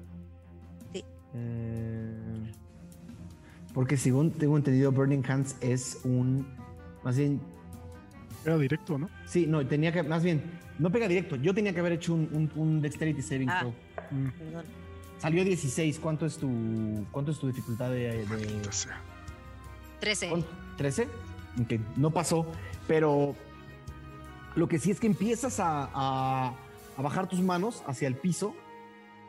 Eh, 1.34 2.52
porque 3.74 3.96
según 3.96 4.30
tengo 4.32 4.56
entendido, 4.56 4.92
Burning 4.92 5.22
Hands 5.26 5.56
es 5.60 6.00
un. 6.04 6.46
Más 7.02 7.16
bien. 7.16 7.40
Era 8.44 8.58
directo, 8.58 8.98
¿no? 8.98 9.08
Sí, 9.26 9.46
no, 9.46 9.64
tenía 9.66 9.92
que. 9.92 10.02
Más 10.02 10.22
bien, 10.22 10.42
no 10.78 10.90
pega 10.90 11.08
directo. 11.08 11.36
Yo 11.36 11.54
tenía 11.54 11.72
que 11.72 11.80
haber 11.80 11.92
hecho 11.92 12.12
un, 12.14 12.28
un- 12.32 12.52
un 12.60 12.80
Dexterity 12.82 13.22
Saving 13.22 13.48
Ah. 13.50 13.60
Throw. 13.60 13.74
Mm, 14.10 14.28
Perdón. 14.38 14.64
Salió 15.18 15.44
16. 15.44 15.98
¿Cuánto 16.00 16.26
es 16.26 16.36
tu, 16.36 17.06
cuánto 17.12 17.30
es 17.30 17.38
tu 17.38 17.46
dificultad 17.46 17.90
de. 17.90 18.26
de- 18.26 18.72
sea. 18.72 19.00
13. 20.00 20.28
¿cuánto? 20.28 20.48
¿13? 20.78 21.06
Ok, 21.62 21.72
no 21.96 22.10
pasó. 22.10 22.46
Pero 22.88 23.36
lo 24.56 24.66
que 24.68 24.78
sí 24.80 24.90
es 24.90 24.98
que 25.00 25.06
empiezas 25.06 25.60
a, 25.60 25.88
a- 25.94 26.54
a 26.96 27.02
bajar 27.02 27.28
tus 27.28 27.40
manos 27.40 27.82
hacia 27.86 28.08
el 28.08 28.16
piso, 28.16 28.54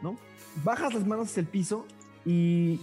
¿no? 0.02 0.18
Bajas 0.64 0.94
las 0.94 1.06
manos 1.06 1.30
hacia 1.30 1.42
el 1.42 1.48
piso 1.48 1.86
y 2.26 2.80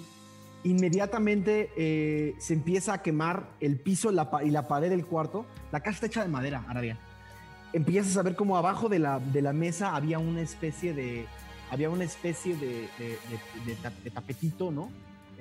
inmediatamente 0.65 1.71
eh, 1.77 2.35
se 2.39 2.55
empieza 2.55 2.95
a 2.95 3.03
quemar 3.03 3.51
el 3.61 3.79
piso 3.79 4.11
y 4.11 4.51
la 4.51 4.69
pared 4.69 4.91
del 4.91 5.07
cuarto. 5.07 5.47
La 5.73 5.81
casa 5.81 5.97
está 5.97 6.07
hecha 6.07 6.23
de 6.23 6.29
madera, 6.29 6.65
Aradia. 6.69 6.99
Empiezas 7.73 8.17
a 8.17 8.23
ver 8.23 8.35
como 8.35 8.57
abajo 8.57 8.89
de 8.89 8.99
la, 8.99 9.53
mesa 9.53 9.95
había 9.95 10.19
una 10.19 10.41
especie 10.41 10.93
de. 10.93 11.27
Había 11.71 11.89
una 11.89 12.03
especie 12.03 12.57
de, 12.57 12.89
de 14.03 14.11
tapetito, 14.11 14.73
¿no? 14.73 14.91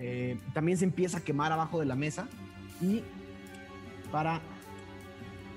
Eh, 0.02 0.38
también 0.54 0.78
se 0.78 0.86
empieza 0.86 1.18
a 1.18 1.22
quemar 1.22 1.52
abajo 1.52 1.80
de 1.80 1.86
la 1.86 1.96
mesa. 1.96 2.28
Y 2.82 3.04
para 4.12 4.42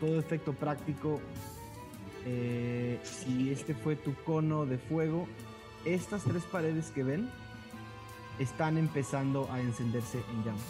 todo 0.00 0.18
efecto 0.18 0.52
práctico, 0.52 1.20
eh, 2.26 2.98
si 3.02 3.50
este 3.50 3.74
fue 3.74 3.94
tu 3.96 4.14
cono 4.24 4.66
de 4.66 4.78
fuego, 4.78 5.28
estas 5.84 6.22
tres 6.24 6.42
paredes 6.44 6.90
que 6.90 7.02
ven 7.02 7.30
están 8.38 8.78
empezando 8.78 9.48
a 9.52 9.60
encenderse 9.60 10.18
en 10.30 10.44
llamas. 10.44 10.62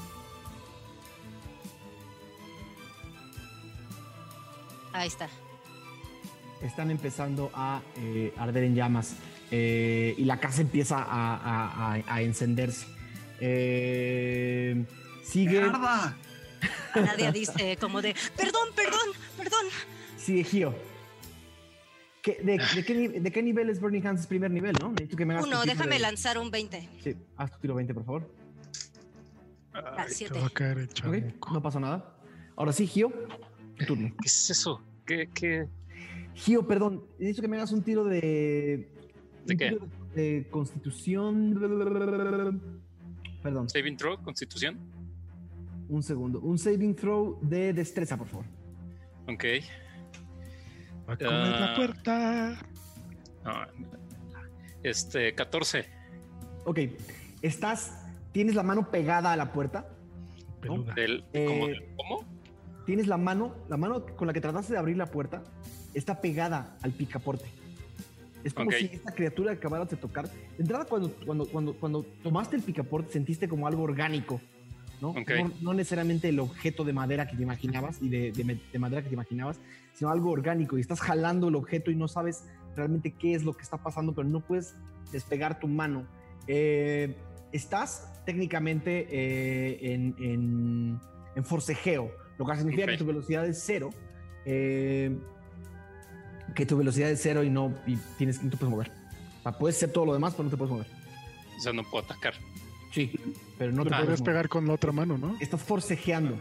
Ahí 4.93 5.09
está. 5.09 5.29
Están 6.63 6.91
empezando 6.91 7.51
a 7.55 7.81
eh, 7.97 8.33
arder 8.37 8.65
en 8.65 8.75
llamas 8.75 9.17
eh, 9.51 10.15
y 10.17 10.25
la 10.25 10.39
casa 10.39 10.61
empieza 10.63 10.99
a, 10.99 11.37
a- 11.37 11.95
a- 11.97 12.15
a 12.15 12.23
encenderse. 12.23 12.87
Eh, 13.41 14.85
sigue, 15.25 15.61
¡Arda! 15.63 16.17
Nadia 16.95 17.33
dice 17.33 17.77
como 17.81 18.01
de, 18.03 18.15
perdón, 18.37 18.69
perdón, 18.77 19.09
perdón. 19.37 19.67
sigue 20.17 20.45
Gio. 20.45 20.92
¿Qué- 22.23 22.39
de, 22.43 22.53
de 22.77 22.85
qué, 22.85 23.21
de 23.21 23.33
qué 23.33 23.43
nivel 23.43 23.69
es 23.69 23.81
Burning 23.81 24.07
Hands? 24.07 24.21
Es 24.21 24.27
primer 24.29 24.51
nivel, 24.51 24.75
¿no? 24.81 24.91
Necesito 24.91 25.17
que 25.17 25.27
me 25.27 25.35
hagas 25.35 25.47
Uno, 25.47 25.63
déjame 25.65 25.97
de- 25.97 26.01
lanzar 26.03 26.39
un 26.39 26.51
20. 26.51 26.89
Sí, 27.03 27.17
haz 27.37 27.51
tu 27.53 27.59
tiro 27.59 27.75
20, 27.75 27.93
por 27.95 28.05
favor. 28.05 28.33
Ah, 29.75 29.95
Ay, 29.99 30.07
te 30.09 30.15
siete. 30.15 30.39
va 30.39 30.47
a 30.47 30.51
caer 30.51 30.79
el 30.79 30.85
Ok, 30.85 30.93
chamuco. 30.93 31.53
no 31.53 31.63
pasó 31.63 31.81
nada. 31.81 32.17
Ahora 32.57 32.73
sí, 32.73 32.87
Gio, 32.87 33.13
tu 33.79 33.85
turno. 33.87 34.09
¿Qué 34.21 34.27
es 34.27 34.51
eso? 34.51 34.81
¿Qué, 35.05 35.29
qué? 35.35 35.67
Gio, 36.35 36.67
perdón, 36.67 37.05
necesito 37.19 37.43
que 37.43 37.49
me 37.49 37.57
hagas 37.57 37.73
un 37.73 37.83
tiro 37.83 38.05
de. 38.05 38.89
¿De 39.47 39.57
qué? 39.57 39.71
tiro 39.71 39.89
De 40.15 40.47
constitución. 40.51 41.59
Perdón, 43.43 43.69
¿Saving 43.69 43.97
throw? 43.97 44.23
¿Constitución? 44.23 44.79
un 45.89 46.03
segundo. 46.03 46.41
Un 46.41 46.57
saving 46.59 46.95
throw 46.95 47.39
de 47.43 47.73
destreza, 47.73 48.17
por 48.17 48.29
favor. 48.29 48.47
Ok. 49.27 49.45
Va 51.09 51.15
a 51.15 51.17
comer 51.17 51.33
la 51.33 51.73
Ah. 51.73 51.77
puerta. 51.77 52.59
Este, 54.83 55.35
14. 55.35 55.87
Ok, 56.65 56.79
estás. 57.43 57.99
Tienes 58.33 58.55
la 58.55 58.63
mano 58.63 58.91
pegada 58.91 59.33
a 59.33 59.37
la 59.37 59.53
puerta. 59.53 59.87
Del, 60.95 61.25
Eh, 61.33 61.47
¿cómo, 61.47 61.67
del- 61.69 61.85
¿Cómo? 61.97 62.25
Tienes 62.87 63.07
la 63.07 63.17
mano, 63.17 63.55
la 63.69 63.77
mano 63.77 64.05
con 64.17 64.27
la 64.27 64.33
que 64.33 64.41
trataste 64.41 64.73
de 64.73 64.79
abrir 64.79 64.97
la 64.97 65.07
puerta 65.07 65.43
está 65.95 66.21
pegada 66.21 66.77
al 66.83 66.93
picaporte. 66.93 67.45
Es 68.43 68.55
como 68.55 68.73
si 68.73 68.87
esta 68.87 69.13
criatura 69.13 69.53
acabara 69.53 69.85
de 69.85 69.97
tocar. 69.97 70.29
De 70.29 70.35
entrada, 70.59 70.85
cuando, 70.85 71.11
cuando, 71.25 71.47
cuando, 71.47 71.75
cuando 71.75 72.03
tomaste 72.25 72.57
el 72.57 72.63
picaporte, 72.63 73.13
sentiste 73.13 73.49
como 73.49 73.69
algo 73.69 73.83
orgánico, 73.83 74.41
¿no? 75.03 75.11
Ok. 75.11 75.31
No, 75.37 75.53
no 75.61 75.75
necesariamente 75.75 76.29
el 76.31 76.41
objeto 76.41 76.85
de 76.85 76.95
madera 76.95 77.27
que 77.27 77.37
te 77.37 77.43
imaginabas 77.43 78.01
y 78.01 78.09
de, 78.09 78.33
de 78.33 78.79
madera 78.79 79.03
que 79.03 79.09
te 79.09 79.15
imaginabas, 79.15 79.61
sino 79.93 80.11
algo 80.11 80.31
orgánico. 80.31 80.79
Y 80.79 80.81
estás 80.81 81.01
jalando 81.03 81.49
el 81.49 81.57
objeto 81.57 81.91
y 81.91 81.97
no 81.97 82.09
sabes 82.09 82.45
realmente 82.75 83.11
qué 83.13 83.35
es 83.35 83.43
lo 83.45 83.53
que 83.53 83.63
está 83.63 83.77
pasando, 83.77 84.15
pero 84.15 84.27
no 84.29 84.41
puedes 84.41 84.75
despegar 85.13 85.61
tu 85.61 85.69
mano. 85.69 86.07
Eh, 86.47 87.15
estás 87.53 88.09
técnicamente 88.25 89.07
eh, 89.11 89.93
en, 89.93 90.15
en- 90.19 91.01
en 91.35 91.45
forcejeo, 91.45 92.11
lo 92.39 92.47
que 92.47 92.57
significa 92.57 92.85
Ok. 92.85 92.91
que 92.93 92.97
tu 92.99 93.07
velocidad 93.07 93.47
es 93.47 93.63
cero. 93.65 93.91
eh, 94.47 95.15
que 96.55 96.67
tu 96.67 96.77
velocidad 96.77 97.11
es 97.11 97.21
cero 97.23 97.43
y 97.45 97.51
no, 97.51 97.73
y 97.87 97.97
tienes, 98.19 98.43
no 98.43 98.51
te 98.51 98.57
puedes 98.57 98.71
mover. 98.71 98.91
O 99.39 99.43
sea, 99.43 99.53
puedes 99.59 99.77
hacer 99.77 99.91
todo 99.93 100.05
lo 100.07 100.13
demás, 100.15 100.35
pero 100.35 100.45
no 100.45 100.51
te 100.51 100.57
puedes 100.57 100.73
mover. 100.73 100.87
O 101.57 101.61
sea, 101.61 101.73
no 101.73 101.83
puedo 101.85 102.05
atacar. 102.05 102.35
Sí, 102.93 103.11
pero 103.59 103.73
no 103.73 103.85
te 103.85 103.91
puedes 103.91 104.21
mover. 104.21 104.25
pegar 104.25 104.49
con 104.49 104.67
la 104.67 104.75
otra 104.75 104.93
mano, 104.93 105.17
¿no? 105.19 105.37
Estás 105.41 105.63
forcejeando. 105.63 106.37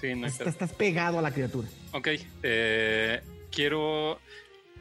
Sí, 0.00 0.14
no 0.14 0.26
Estás, 0.26 0.48
estás 0.48 0.72
pegado 0.72 1.18
a 1.18 1.22
la 1.22 1.30
criatura. 1.32 1.66
Ok. 1.92 2.08
eh, 2.42 3.20
quiero, 3.50 4.18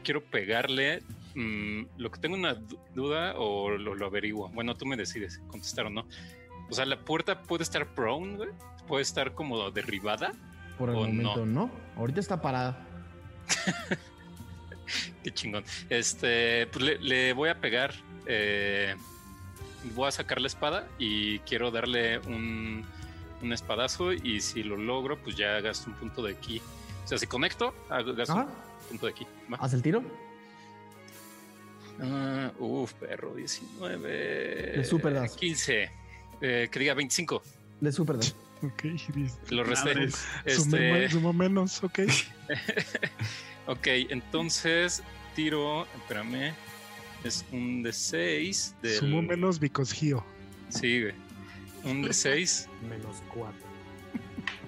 quiero 0.03 0.21
pegarle. 0.23 1.01
mm, 1.35 1.81
lo 1.97 2.11
que 2.11 2.19
tengo 2.19 2.35
una 2.35 2.53
du- 2.55 2.79
duda 2.93 3.33
o 3.37 3.69
lo, 3.71 3.95
lo 3.95 4.05
averiguo. 4.05 4.49
Bueno, 4.49 4.75
tú 4.75 4.85
me 4.85 4.95
decides 4.97 5.39
contestar 5.47 5.85
o 5.87 5.89
no. 5.89 6.05
O 6.69 6.73
sea, 6.73 6.85
la 6.85 6.99
puerta 6.99 7.41
puede 7.43 7.63
estar 7.63 7.87
prone, 7.95 8.35
güey. 8.35 8.49
Puede 8.87 9.03
estar 9.03 9.33
como 9.33 9.71
derribada. 9.71 10.33
Por 10.77 10.89
el 10.89 10.95
momento, 10.95 11.45
no. 11.45 11.71
Ahorita 11.95 12.19
está 12.19 12.41
parada. 12.41 12.85
Qué 15.23 15.31
chingón. 15.33 15.63
Este, 15.89 16.67
pues 16.67 16.83
le, 16.85 16.99
le 16.99 17.33
voy 17.33 17.49
a 17.49 17.59
pegar. 17.59 17.93
eh, 18.25 18.95
voy 19.95 20.07
a 20.07 20.11
sacar 20.11 20.41
la 20.41 20.47
espada 20.47 20.87
y 20.97 21.39
quiero 21.39 21.71
darle 21.71 22.19
un, 22.19 22.85
un 23.41 23.53
espadazo. 23.53 24.13
Y 24.13 24.41
si 24.41 24.63
lo 24.63 24.77
logro, 24.77 25.17
pues 25.17 25.35
ya 25.35 25.59
gasto 25.61 25.89
un 25.89 25.95
punto 25.95 26.23
de 26.23 26.33
aquí. 26.33 26.61
O 27.03 27.07
sea, 27.07 27.17
si 27.17 27.27
conecto, 27.27 27.73
gasto 27.89 28.33
Ajá. 28.33 28.43
un 28.43 28.87
punto 28.89 29.05
de 29.05 29.11
aquí. 29.11 29.27
Va. 29.51 29.57
Haz 29.59 29.73
el 29.73 29.81
tiro. 29.81 30.03
Ah, 31.99 32.51
uf, 32.59 32.93
perro, 32.93 33.33
19. 33.33 34.73
Le 34.77 34.83
super 34.83 35.13
das. 35.13 35.35
15. 35.35 35.91
Eh, 36.41 36.69
que 36.71 36.79
diga 36.79 36.93
25. 36.93 37.41
Le 37.81 37.91
super 37.91 38.17
das. 38.17 38.35
Ok, 38.63 38.83
Lo 39.51 39.63
resté. 39.63 39.93
Este, 40.45 41.09
sumó 41.09 41.31
menos, 41.31 41.83
ok. 41.83 41.99
ok, 43.67 43.87
entonces 44.09 45.03
tiro. 45.35 45.85
Espérame. 45.95 46.53
Es 47.27 47.43
un 47.51 47.83
de 47.83 47.91
6. 47.91 48.75
Sumó 48.99 49.21
menos 49.21 49.59
because 49.59 49.93
Gio. 49.93 50.23
Sí, 50.69 51.01
güey. 51.01 51.13
Un 51.83 52.01
de 52.01 52.13
6 52.13 52.69
Menos 52.89 53.17
cuatro. 53.33 53.67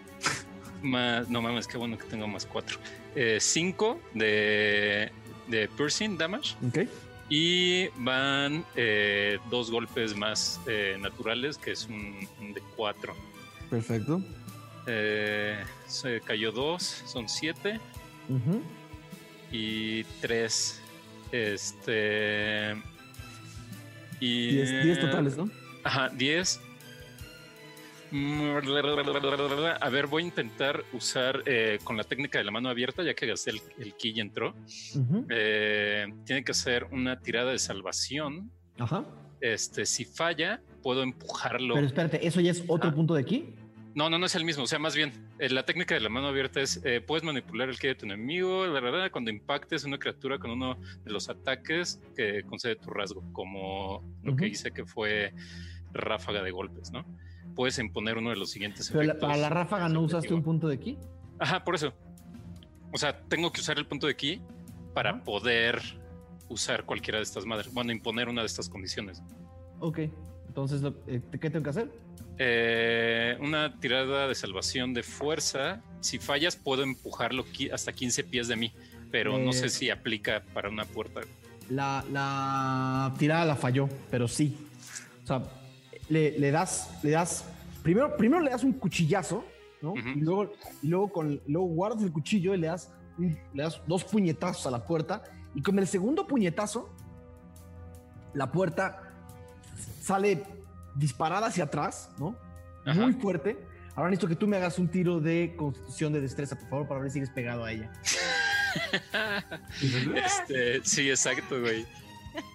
más. 0.84 1.30
No 1.30 1.42
mames, 1.42 1.68
qué 1.68 1.78
bueno 1.78 1.98
que 1.98 2.04
tengo 2.04 2.28
más 2.28 2.46
4. 2.46 2.78
5 3.40 4.02
de, 4.14 5.10
de 5.48 5.70
piercing 5.70 6.18
damage. 6.18 6.56
Ok. 6.68 6.80
Y 7.30 7.88
van 7.98 8.66
eh, 8.76 9.38
dos 9.50 9.72
golpes 9.72 10.18
más 10.18 10.60
eh, 10.68 10.98
naturales, 11.00 11.58
que 11.58 11.72
es 11.72 11.86
un, 11.86 12.28
un 12.42 12.54
de 12.54 12.62
4. 12.76 13.16
Perfecto. 13.70 14.22
Eh, 14.86 15.64
se 15.88 16.20
cayó 16.22 16.52
2, 16.52 16.84
son 16.84 17.30
7. 17.30 17.80
Ujú. 18.28 18.62
Y 19.52 20.04
3. 20.22 20.79
Este. 21.32 22.76
Y. 24.20 24.52
Diez- 24.58 24.84
diez 24.84 25.00
totales, 25.00 25.38
¿no? 25.38 25.50
Ajá, 25.84 26.10
10. 26.10 26.60
A 28.12 29.90
ver, 29.90 30.08
voy 30.08 30.24
a 30.24 30.26
intentar 30.26 30.84
usar 30.94 31.44
eh, 31.46 31.78
con 31.84 31.96
la 31.96 32.04
técnica 32.04 32.40
de 32.40 32.44
la 32.44 32.52
mano 32.52 32.70
abierta, 32.70 33.04
ya 33.04 33.14
que 33.14 33.28
gasté 33.28 33.52
el, 33.52 33.62
el 33.78 33.94
ki 33.94 34.14
y 34.16 34.20
entró. 34.20 34.56
Eh, 35.30 36.08
tiene 36.26 36.44
que 36.44 36.52
hacer 36.52 36.86
una 36.92 37.20
tirada 37.20 37.52
de 37.52 37.60
salvación. 37.60 38.52
Ajá. 38.80 39.06
Este, 39.42 39.86
si 39.86 40.06
falla, 40.06 40.60
puedo 40.82 41.04
empujarlo. 41.04 41.76
Pero 41.76 41.86
espérate, 41.88 42.26
¿eso 42.26 42.42
ya 42.42 42.52
es 42.52 42.64
otro 42.68 42.90
Ah. 42.90 42.94
punto 42.96 43.14
de 43.14 43.22
aquí? 43.22 43.54
No, 44.00 44.10
no, 44.10 44.18
no 44.18 44.28
es 44.28 44.36
el 44.36 44.46
mismo. 44.46 44.64
O 44.64 44.68
sea, 44.68 44.80
más 44.80 44.96
bien, 44.96 45.12
eh, 45.40 45.50
la 45.50 45.64
técnica 45.66 45.94
de 45.94 46.00
la 46.00 46.08
mano 46.08 46.28
abierta 46.30 46.62
es, 46.62 46.80
eh, 46.86 47.02
puedes 47.02 47.22
manipular 47.26 47.68
el 47.68 47.78
ki 47.78 47.88
de 47.88 47.96
tu 47.96 48.06
enemigo, 48.06 48.66
la 48.66 48.80
verdad, 48.80 49.12
cuando 49.12 49.30
impactes 49.30 49.84
una 49.84 49.98
criatura 50.00 50.40
con 50.40 50.52
uno 50.52 50.78
de 51.04 51.12
los 51.12 51.28
ataques 51.28 52.00
que 52.16 52.44
concede 52.44 52.78
tu 52.78 52.92
rasgo, 52.92 53.22
como 53.34 54.02
lo 54.24 54.38
que 54.38 54.48
hice 54.48 54.72
que 54.72 54.86
fue 54.86 55.34
ráfaga 55.92 56.42
de 56.42 56.52
golpes, 56.52 56.92
¿no? 56.94 57.04
Puedes 57.56 57.78
imponer 57.78 58.18
uno 58.18 58.30
de 58.30 58.38
los 58.38 58.52
siguientes 58.52 58.88
Pero 58.88 59.02
la- 59.04 59.06
efectos. 59.12 59.28
para 59.28 59.38
la 59.42 59.50
ráfaga 59.50 59.90
no 59.90 60.00
usaste 60.00 60.34
un 60.34 60.44
punto 60.44 60.70
de 60.70 60.76
aquí. 60.76 60.98
Ajá, 61.38 61.66
por 61.66 61.76
eso. 61.76 61.92
O 62.94 62.98
sea, 62.98 63.20
tengo 63.28 63.52
que 63.52 63.60
usar 63.60 63.78
el 63.80 63.86
punto 63.86 64.08
de 64.08 64.16
ki 64.16 64.42
para 64.94 65.22
poder 65.26 65.82
usar 66.48 66.86
cualquiera 66.86 67.18
de 67.20 67.24
estas 67.24 67.46
madres. 67.46 67.74
Bueno, 67.74 67.92
imponer 67.92 68.30
una 68.30 68.44
de 68.44 68.48
estas 68.48 68.70
condiciones. 68.70 69.22
Ok. 69.82 70.00
Entonces, 70.48 70.82
eh, 71.08 71.22
¿qué 71.40 71.50
tengo 71.50 71.64
que 71.64 71.70
hacer? 71.72 71.92
Eh, 72.42 73.38
una 73.42 73.78
tirada 73.82 74.28
de 74.28 74.34
salvación 74.34 74.94
de 74.94 75.04
fuerza. 75.04 75.82
Si 76.00 76.20
fallas, 76.20 76.56
puedo 76.56 76.84
empujarlo 76.84 77.44
hasta 77.74 77.92
15 77.92 78.24
pies 78.24 78.48
de 78.48 78.56
mí, 78.56 78.74
pero 79.12 79.38
no 79.38 79.50
Eh. 79.50 79.54
sé 79.54 79.70
si 79.70 79.90
aplica 79.90 80.42
para 80.54 80.70
una 80.70 80.86
puerta. 80.86 81.20
La, 81.70 82.04
la 82.12 83.14
tirada 83.20 83.44
la 83.46 83.56
falló, 83.58 83.90
pero 84.10 84.28
sí. 84.28 84.58
O 85.24 85.28
sea, 85.28 85.44
le, 86.08 86.40
le 86.40 86.50
das, 86.52 86.90
le 87.04 87.12
das. 87.12 87.44
Primero, 87.84 88.16
primero 88.16 88.42
le 88.42 88.52
das 88.52 88.64
un 88.64 88.72
cuchillazo, 88.74 89.44
¿no? 89.82 89.94
Y 89.98 90.22
luego, 90.22 90.54
y 90.82 90.88
luego, 90.88 91.12
con, 91.12 91.42
luego 91.46 91.68
guardas 91.68 92.04
el 92.04 92.12
cuchillo 92.14 92.54
y 92.56 92.58
le 92.58 92.68
das, 92.68 92.90
un- 93.18 93.38
le 93.54 93.64
das 93.64 93.82
dos 93.86 94.06
puñetazos 94.06 94.66
a 94.66 94.72
la 94.72 94.86
puerta. 94.86 95.24
Y 95.56 95.62
con 95.62 95.78
el 95.78 95.88
segundo 95.88 96.26
puñetazo, 96.26 96.90
la 98.34 98.50
puerta 98.52 99.14
sale 100.02 100.42
disparada 100.96 101.48
hacia 101.48 101.66
atrás, 101.66 102.10
¿no? 102.18 102.36
Ajá. 102.86 103.02
Muy 103.02 103.14
fuerte. 103.14 103.58
Ahora 103.96 104.10
necesito 104.12 104.28
que 104.30 104.36
tú 104.36 104.48
me 104.48 104.58
hagas 104.58 104.80
un 104.80 104.88
tiro 104.88 105.20
de 105.20 105.54
constitución 105.58 106.14
de 106.14 106.22
destreza, 106.22 106.58
por 106.58 106.70
favor, 106.70 106.88
para 106.88 107.02
ver 107.02 107.10
si 107.10 107.16
sigues 107.16 107.30
pegado 107.30 107.64
a 107.66 107.72
ella. 107.72 107.92
Este, 110.16 110.82
sí, 110.84 111.10
exacto, 111.10 111.60
güey. 111.60 111.86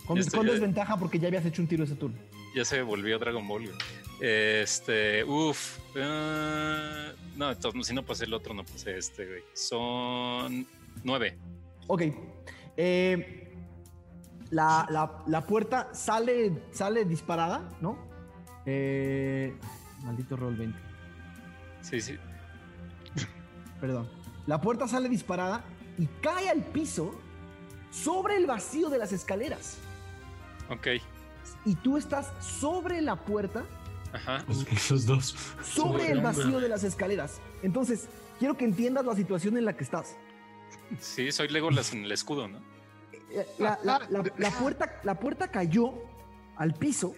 Con, 0.06 0.20
ya- 0.20 0.42
desventaja 0.52 0.96
porque 0.96 1.18
ya 1.18 1.28
habías 1.28 1.44
hecho 1.44 1.60
un 1.62 1.68
tiro 1.68 1.84
ese 1.84 1.94
turno. 1.96 2.16
Ya 2.54 2.64
se 2.64 2.80
volvió 2.82 3.18
Dragon 3.18 3.46
Ball. 3.46 3.64
güey. 3.66 3.76
Este, 4.20 5.24
uff. 5.24 5.78
no, 7.36 7.50
entonces, 7.50 7.86
si 7.86 7.94
no 7.94 8.04
pasé 8.04 8.24
el 8.26 8.34
otro, 8.34 8.54
no 8.54 8.64
pasé 8.64 8.96
este, 8.96 9.26
güey. 9.26 9.42
Son 9.54 10.64
nueve. 11.02 11.36
Ok. 11.88 12.02
Eh, 12.76 13.52
la, 14.50 14.86
la- 14.90 15.22
la 15.26 15.46
puerta 15.46 15.92
sale, 15.94 16.52
sale 16.72 17.04
disparada, 17.04 17.68
¿no? 17.80 18.03
Eh, 18.66 19.54
maldito 20.02 20.36
roll 20.36 20.56
20. 20.56 20.78
Sí, 21.82 22.00
sí. 22.00 22.16
Perdón. 23.80 24.08
La 24.46 24.60
puerta 24.60 24.86
sale 24.88 25.08
disparada 25.08 25.64
y 25.98 26.06
cae 26.22 26.48
al 26.48 26.62
piso 26.62 27.14
sobre 27.90 28.36
el 28.36 28.46
vacío 28.46 28.88
de 28.88 28.98
las 28.98 29.12
escaleras. 29.12 29.78
Ok. 30.70 30.88
Y 31.66 31.74
tú 31.76 31.96
estás 31.96 32.30
sobre 32.44 33.00
la 33.00 33.16
puerta, 33.16 33.64
Ajá. 34.12 34.44
Esos 34.70 35.06
dos. 35.06 35.34
sobre 35.62 36.10
el 36.10 36.20
vacío 36.20 36.60
de 36.60 36.68
las 36.68 36.84
escaleras. 36.84 37.40
Entonces, 37.62 38.08
quiero 38.38 38.56
que 38.56 38.64
entiendas 38.64 39.04
la 39.04 39.14
situación 39.14 39.56
en 39.56 39.64
la 39.64 39.76
que 39.76 39.84
estás. 39.84 40.16
Sí, 41.00 41.32
soy 41.32 41.48
Legolas 41.48 41.92
en 41.92 42.04
el 42.04 42.12
escudo, 42.12 42.48
¿no? 42.48 42.58
Eh, 43.30 43.46
La, 43.58 43.78
la- 43.82 44.00
la- 44.10 44.24
la 44.38 44.50
puerta, 44.50 45.00
la 45.02 45.18
puerta 45.18 45.48
cayó 45.48 45.92
al 46.56 46.74
piso 46.74 47.14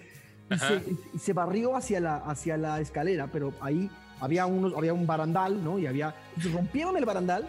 y 0.50 0.58
se, 0.58 0.82
y 1.14 1.18
se 1.18 1.32
barrió 1.32 1.74
hacia 1.76 2.00
la, 2.00 2.16
hacia 2.18 2.56
la 2.56 2.80
escalera, 2.80 3.26
pero 3.32 3.52
ahí 3.60 3.90
había, 4.20 4.46
unos, 4.46 4.74
había 4.76 4.92
un 4.94 5.06
barandal, 5.06 5.62
¿no? 5.62 5.78
Y 5.78 5.86
había. 5.86 6.14
entonces 6.30 6.52
rompieron 6.52 6.96
el 6.96 7.04
barandal, 7.04 7.48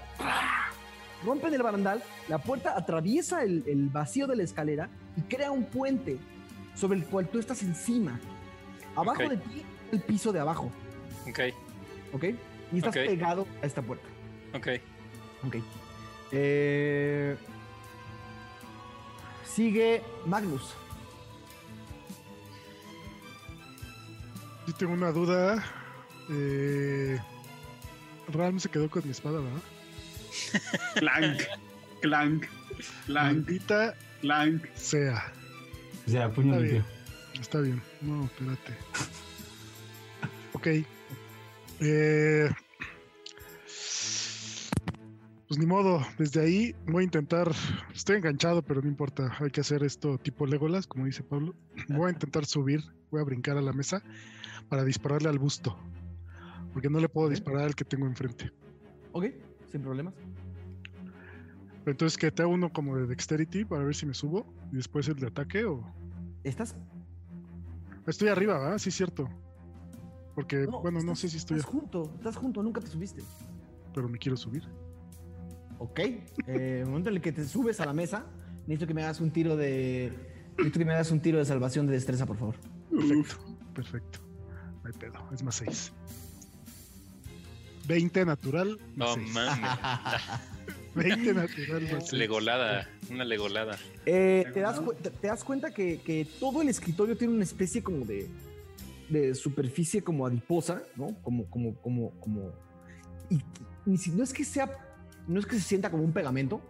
rompen 1.23 1.53
el 1.53 1.63
barandal, 1.63 2.03
la 2.27 2.39
puerta 2.39 2.73
atraviesa 2.77 3.43
el, 3.43 3.63
el 3.67 3.89
vacío 3.89 4.27
de 4.27 4.35
la 4.35 4.43
escalera 4.43 4.89
y 5.15 5.21
crea 5.21 5.51
un 5.51 5.65
puente 5.65 6.17
sobre 6.75 6.97
el 6.99 7.05
cual 7.05 7.27
tú 7.27 7.39
estás 7.39 7.61
encima. 7.63 8.19
Abajo 8.95 9.29
de 9.29 9.37
ti, 9.37 9.63
el 9.91 10.01
piso 10.01 10.31
de 10.33 10.39
abajo, 10.39 10.71
Ok, 11.29 11.39
¿ok? 12.13 12.23
Y 12.73 12.77
estás 12.77 12.93
pegado 12.95 13.45
a 13.61 13.65
esta 13.65 13.81
puerta. 13.81 14.07
ok. 14.55 14.67
Ok. 15.45 15.55
Eh, 16.31 17.37
sigue 19.45 20.01
Magnus. 20.25 20.73
Yo 24.67 24.73
tengo 24.73 24.93
una 24.93 25.11
duda. 25.11 25.63
Eh, 26.29 27.17
Ram 28.29 28.59
se 28.59 28.69
quedó 28.69 28.89
con 28.89 29.03
mi 29.05 29.11
espada, 29.11 29.39
¿verdad? 29.39 29.61
Clank, 30.95 31.41
clank, 32.01 32.45
clank, 33.05 33.35
Maldita 33.37 33.95
clank. 34.21 34.65
sea. 34.75 35.31
O 36.05 36.09
sea, 36.09 36.29
puño 36.31 36.53
Está 36.55 36.59
limpio. 36.61 36.83
bien. 37.33 37.41
Está 37.41 37.59
bien. 37.61 37.81
No, 38.01 38.25
espérate. 38.25 38.73
Ok. 40.53 40.67
Eh, 41.81 42.49
pues 45.47 45.59
ni 45.59 45.67
modo. 45.67 46.03
Desde 46.17 46.41
ahí 46.41 46.75
voy 46.87 47.01
a 47.01 47.05
intentar. 47.05 47.51
Estoy 47.93 48.17
enganchado, 48.17 48.63
pero 48.63 48.81
no 48.81 48.87
importa. 48.87 49.37
Hay 49.39 49.51
que 49.51 49.61
hacer 49.61 49.83
esto 49.83 50.17
tipo 50.17 50.47
Legolas, 50.47 50.87
como 50.87 51.05
dice 51.05 51.21
Pablo. 51.21 51.53
Voy 51.89 52.07
a 52.09 52.13
intentar 52.13 52.45
subir. 52.47 52.81
Voy 53.11 53.21
a 53.21 53.23
brincar 53.23 53.55
a 53.57 53.61
la 53.61 53.71
mesa 53.71 54.01
para 54.69 54.83
dispararle 54.83 55.29
al 55.29 55.39
busto. 55.39 55.77
Porque 56.73 56.89
no 56.89 56.99
le 56.99 57.09
puedo 57.09 57.29
disparar 57.29 57.63
al 57.63 57.75
que 57.75 57.85
tengo 57.85 58.05
enfrente. 58.05 58.51
Ok, 59.11 59.25
sin 59.71 59.81
problemas. 59.81 60.13
Entonces, 61.85 62.17
que 62.17 62.29
te 62.31 62.41
hago 62.41 62.51
uno 62.51 62.71
como 62.71 62.97
de 62.97 63.07
dexterity 63.07 63.63
para 63.65 63.83
ver 63.83 63.95
si 63.95 64.05
me 64.05 64.13
subo. 64.13 64.45
Y 64.71 64.75
después 64.75 65.07
el 65.07 65.15
de 65.15 65.27
ataque 65.27 65.65
o. 65.65 65.81
¿Estás? 66.43 66.75
Estoy 68.05 68.27
arriba, 68.27 68.59
¿verdad? 68.59 68.77
Sí, 68.77 68.91
cierto. 68.91 69.29
Porque, 70.35 70.65
bueno, 70.65 71.01
no 71.01 71.15
sé 71.15 71.29
si 71.29 71.37
estoy, 71.37 71.57
Estás 71.57 71.71
junto, 71.71 72.11
estás 72.15 72.35
junto, 72.35 72.61
nunca 72.61 72.79
te 72.79 72.87
subiste. 72.87 73.23
pero 73.95 74.07
me 74.07 74.19
quiero 74.19 74.37
subir. 74.37 74.63
Ok. 75.79 75.99
Eh, 75.99 76.81
el 76.81 76.85
momento 76.85 77.09
en 77.09 77.15
el 77.15 77.21
que 77.21 77.31
te 77.31 77.43
subes 77.43 77.79
a 77.79 77.85
la 77.85 77.93
mesa, 77.93 78.25
necesito 78.67 78.85
que 78.85 78.93
me 78.93 79.03
hagas 79.03 79.19
un 79.19 79.31
tiro 79.31 79.55
de. 79.55 80.13
Necesito 80.57 80.79
que 80.79 80.85
me 80.85 80.93
hagas 80.93 81.09
un 81.11 81.21
tiro 81.21 81.39
de 81.39 81.45
salvación 81.45 81.87
de 81.87 81.93
destreza, 81.93 82.25
por 82.25 82.37
favor. 82.37 82.55
Perfecto, 82.91 83.35
perfecto. 83.73 84.19
No 84.87 84.93
hay 84.93 84.99
pedo, 84.99 85.19
es 85.33 85.43
más 85.43 85.55
6. 85.55 85.91
20 87.87 88.25
natural. 88.25 88.79
No 88.95 89.05
Más 89.05 89.15
seis. 89.15 89.33
mames. 89.33 89.69
20 90.95 91.33
natural 91.33 91.81
más 91.91 91.91
seis. 92.09 92.13
Legolada, 92.13 92.89
una 93.09 93.23
legolada. 93.25 93.77
Eh, 94.05 94.45
te, 94.53 94.59
das 94.61 94.81
te- 95.01 95.27
das 95.27 95.43
cuenta 95.43 95.73
que, 95.73 95.99
que 96.01 96.25
todo 96.39 96.61
el 96.61 96.69
escritorio 96.69 97.17
tiene 97.17 97.33
una 97.33 97.43
especie 97.43 97.83
como 97.83 98.05
de, 98.05 98.29
de 99.09 99.35
superficie 99.35 100.01
como 100.01 100.25
adiposa, 100.25 100.81
¿no? 100.95 101.15
Como, 101.21 101.45
como, 101.49 101.75
como, 101.75 102.11
como. 102.19 102.51
Y, 103.85 103.97
si- 103.97 104.11
no 104.11 104.23
es 104.23 104.33
que 104.33 104.43
sea, 104.43 104.69
no 105.27 105.39
es 105.39 105.45
que 105.45 105.55
se 105.57 105.61
sienta 105.61 105.89
como 105.91 106.03
un 106.03 106.11
pegamento, 106.13 106.61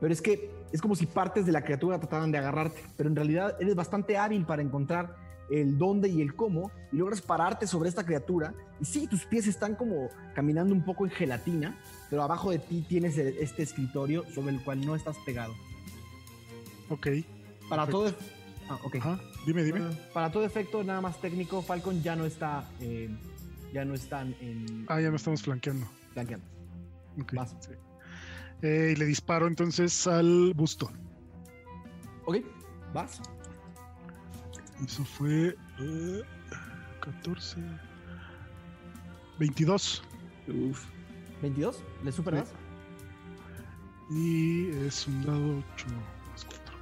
pero 0.00 0.12
es 0.12 0.20
que 0.22 0.50
es 0.72 0.80
como 0.80 0.94
si 0.96 1.06
partes 1.06 1.44
de 1.46 1.52
la 1.52 1.62
criatura 1.64 1.98
trataran 2.00 2.30
de 2.32 2.38
agarrarte. 2.38 2.82
Pero 2.96 3.08
en 3.08 3.16
realidad 3.16 3.56
eres 3.60 3.74
bastante 3.76 4.16
hábil 4.16 4.44
para 4.44 4.62
encontrar 4.62 5.23
el 5.50 5.76
dónde 5.78 6.08
y 6.08 6.20
el 6.22 6.34
cómo 6.34 6.70
y 6.92 6.96
logras 6.96 7.20
pararte 7.20 7.66
sobre 7.66 7.88
esta 7.88 8.04
criatura. 8.04 8.54
Y 8.80 8.84
sí, 8.84 9.06
tus 9.06 9.24
pies 9.26 9.46
están 9.46 9.74
como 9.74 10.08
caminando 10.34 10.74
un 10.74 10.84
poco 10.84 11.04
en 11.04 11.10
gelatina, 11.12 11.78
pero 12.10 12.22
abajo 12.22 12.50
de 12.50 12.58
ti 12.58 12.84
tienes 12.88 13.16
e- 13.18 13.42
este 13.42 13.62
escritorio 13.62 14.24
sobre 14.34 14.54
el 14.54 14.62
cual 14.62 14.84
no 14.84 14.94
estás 14.96 15.16
pegado. 15.26 15.54
Ok. 16.90 17.08
Para 17.68 17.86
Perfecto. 17.86 17.90
todo. 17.90 18.14
Ah, 18.68 18.78
ok. 18.84 18.96
Ajá. 18.96 19.20
Dime, 19.46 19.62
dime. 19.62 19.80
Para, 19.80 20.12
para 20.12 20.32
todo 20.32 20.44
efecto, 20.44 20.82
nada 20.84 21.00
más 21.00 21.20
técnico, 21.20 21.60
Falcon 21.62 22.02
ya 22.02 22.16
no 22.16 22.24
está. 22.24 22.68
eh, 22.80 23.08
ya 23.72 23.84
no 23.84 23.94
están 23.94 24.34
en. 24.40 24.86
Ah, 24.88 25.00
ya 25.00 25.10
no 25.10 25.16
estamos 25.16 25.42
flanqueando. 25.42 25.86
flanqueando. 26.12 26.46
Ok. 27.20 27.32
Vas. 27.34 27.54
sí. 27.60 27.72
Eh, 28.62 28.92
y 28.94 28.96
le 28.98 29.04
disparo 29.04 29.46
entonces 29.46 30.06
al 30.06 30.52
busto. 30.54 30.90
Ok, 32.24 32.36
vas. 32.94 33.20
Eso 34.82 35.04
fue. 35.04 35.56
eh, 35.80 36.22
14. 37.00 37.56
22. 39.38 40.02
Uf. 40.48 40.84
22, 41.42 41.82
le 42.02 42.12
superas. 42.12 42.52
Y 44.10 44.68
es 44.86 45.06
un 45.06 45.24
dado 45.24 45.58
8 45.74 45.86
más 46.30 46.44
4. 46.44 46.74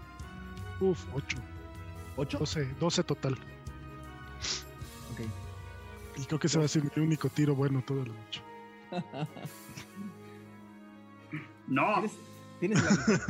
Uf, 0.91 1.05
8. 1.15 1.37
8. 2.17 2.39
12, 2.39 2.75
12 2.79 3.05
total. 3.05 3.33
Ok. 5.13 5.21
Y 6.21 6.25
creo 6.27 6.39
que 6.39 6.47
ese 6.47 6.59
va 6.59 6.65
a 6.67 6.69
ser 6.69 6.83
mi 6.85 7.03
único 7.03 7.29
tiro 7.29 7.55
bueno 7.55 7.83
toda 7.87 8.05
la 8.07 8.13
noche. 8.13 8.43
No, 11.69 11.95
¿Tienes, 11.95 12.13
tienes 12.61 12.83
la- 13.09 13.21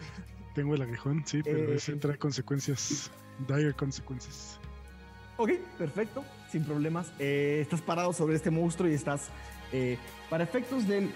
Tengo 0.54 0.74
el 0.74 0.82
aguijón, 0.82 1.22
sí, 1.26 1.42
pero 1.44 1.58
Eh, 1.58 1.74
ese 1.76 1.94
trae 1.96 2.18
consecuencias. 2.18 3.10
Dire 3.48 3.72
consecuencias. 3.74 4.58
Ok, 5.36 5.50
perfecto, 5.78 6.24
sin 6.50 6.64
problemas. 6.64 7.12
Eh, 7.18 7.58
estás 7.60 7.80
parado 7.82 8.12
sobre 8.12 8.36
este 8.36 8.50
monstruo 8.50 8.88
y 8.88 8.94
estás, 8.94 9.28
eh, 9.72 9.98
para 10.30 10.44
efectos 10.44 10.86
del... 10.86 11.10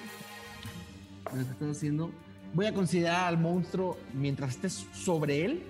Lo 1.26 1.32
que 1.32 1.40
estás 1.52 1.76
haciendo, 1.76 2.10
voy 2.54 2.66
a 2.66 2.74
considerar 2.74 3.26
al 3.28 3.38
monstruo, 3.38 3.96
mientras 4.14 4.50
estés 4.50 4.86
sobre 4.92 5.44
él, 5.44 5.62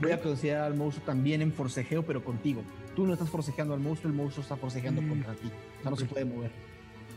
voy 0.00 0.10
a 0.12 0.20
considerar 0.20 0.64
al 0.64 0.74
monstruo 0.74 1.04
también 1.06 1.42
en 1.42 1.52
forcejeo, 1.52 2.02
pero 2.04 2.24
contigo. 2.24 2.62
Tú 2.96 3.06
no 3.06 3.12
estás 3.12 3.28
forcejeando 3.28 3.74
al 3.74 3.80
monstruo, 3.80 4.10
el 4.10 4.16
monstruo 4.16 4.42
está 4.42 4.56
forcejeando 4.56 5.02
Mm, 5.02 5.08
contra 5.08 5.34
ti. 5.34 5.46
O 5.78 5.82
sea, 5.82 5.90
no 5.90 5.96
se 5.96 6.06
puede 6.06 6.24
mover. 6.24 6.50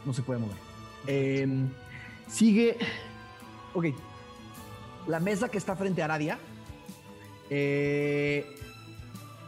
No 0.05 0.13
se 0.13 0.21
puede 0.21 0.39
mover. 0.39 0.57
Em, 1.07 1.69
sigue... 2.27 2.77
Ok. 3.73 3.85
La 5.07 5.19
mesa 5.19 5.49
que 5.49 5.57
está 5.57 5.75
frente 5.75 6.01
a 6.01 6.05
Aradia. 6.05 6.37
eh, 7.49 8.45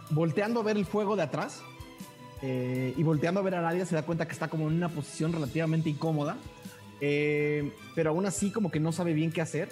volteando 0.10 0.60
a 0.60 0.64
ver 0.64 0.78
el 0.78 0.86
fuego 0.86 1.16
de 1.16 1.24
atrás 1.24 1.62
eh, 2.42 2.94
y 2.96 3.04
volteando 3.04 3.40
a 3.40 3.44
ver 3.44 3.56
a 3.56 3.60
Aradia 3.60 3.86
se 3.86 3.96
da 3.96 4.04
cuenta 4.04 4.26
que 4.26 4.34
está 4.34 4.48
como 4.48 4.68
en 4.68 4.76
una 4.76 4.90
posición 4.90 5.34
relativamente 5.34 5.90
incómoda, 5.90 6.38
eh, 7.02 7.74
pero 7.96 8.12
aún 8.12 8.26
así 8.26 8.52
como 8.52 8.72
que 8.72 8.80
no 8.80 8.92
sabe 8.92 9.14
bien 9.14 9.32
qué 9.32 9.42
hacer 9.42 9.70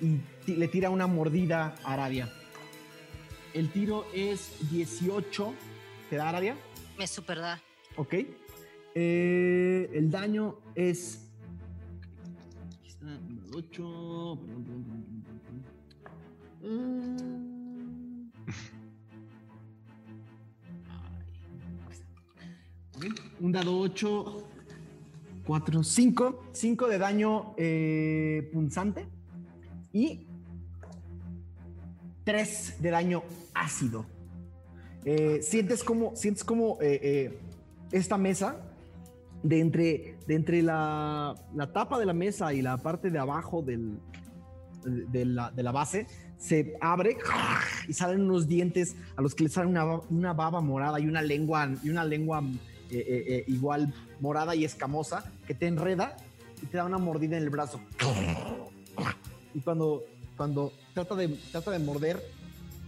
y 0.00 0.20
le 0.52 0.68
tira 0.68 0.90
una 0.90 1.06
mordida 1.06 1.74
a 1.84 1.94
Aradia. 1.94 2.32
El 3.54 3.70
tiro 3.70 4.06
es 4.12 4.52
18, 4.70 5.54
¿te 6.10 6.16
da 6.16 6.28
Aradia? 6.28 6.56
Me 6.98 7.06
super 7.06 7.38
da. 7.38 7.62
Ok. 7.96 8.14
Eh, 8.94 9.90
el 9.94 10.10
daño 10.10 10.58
es... 10.74 11.28
Aquí 12.78 12.88
está, 12.88 13.06
número 13.06 13.56
8. 13.56 14.38
Mm. 16.62 17.45
Un 23.40 23.52
dado 23.52 23.78
8, 23.78 24.44
4, 25.46 25.82
5. 25.82 26.44
5 26.52 26.88
de 26.88 26.98
daño 26.98 27.54
eh, 27.56 28.48
punzante 28.52 29.06
y 29.92 30.26
3 32.24 32.76
de 32.80 32.90
daño 32.90 33.22
ácido. 33.54 34.06
Eh, 35.04 35.40
sientes 35.40 35.84
como, 35.84 36.16
sientes 36.16 36.42
como 36.42 36.78
eh, 36.80 37.00
eh, 37.02 37.38
esta 37.92 38.18
mesa, 38.18 38.56
de 39.42 39.60
entre, 39.60 40.18
de 40.26 40.34
entre 40.34 40.62
la, 40.62 41.34
la 41.54 41.72
tapa 41.72 41.98
de 41.98 42.06
la 42.06 42.12
mesa 42.12 42.52
y 42.52 42.60
la 42.60 42.76
parte 42.78 43.10
de 43.10 43.18
abajo 43.20 43.62
del, 43.62 44.00
de, 44.84 45.24
la, 45.24 45.52
de 45.52 45.62
la 45.62 45.70
base, 45.70 46.08
se 46.36 46.76
abre 46.80 47.16
y 47.86 47.92
salen 47.92 48.22
unos 48.22 48.48
dientes 48.48 48.96
a 49.14 49.22
los 49.22 49.34
que 49.34 49.44
le 49.44 49.50
sale 49.50 49.68
una, 49.68 49.84
una 50.10 50.32
baba 50.32 50.60
morada 50.60 50.98
y 50.98 51.06
una 51.06 51.22
lengua, 51.22 51.70
y 51.84 51.90
una 51.90 52.04
lengua 52.04 52.42
eh, 52.90 52.98
eh, 52.98 53.24
eh, 53.28 53.44
igual 53.48 53.92
morada 54.20 54.54
y 54.54 54.64
escamosa 54.64 55.30
que 55.46 55.54
te 55.54 55.66
enreda 55.66 56.16
y 56.62 56.66
te 56.66 56.76
da 56.76 56.84
una 56.84 56.98
mordida 56.98 57.36
en 57.36 57.42
el 57.42 57.50
brazo. 57.50 57.80
Y 59.54 59.60
cuando, 59.60 60.04
cuando 60.36 60.72
trata, 60.94 61.14
de, 61.14 61.28
trata 61.50 61.70
de 61.70 61.78
morder 61.78 62.22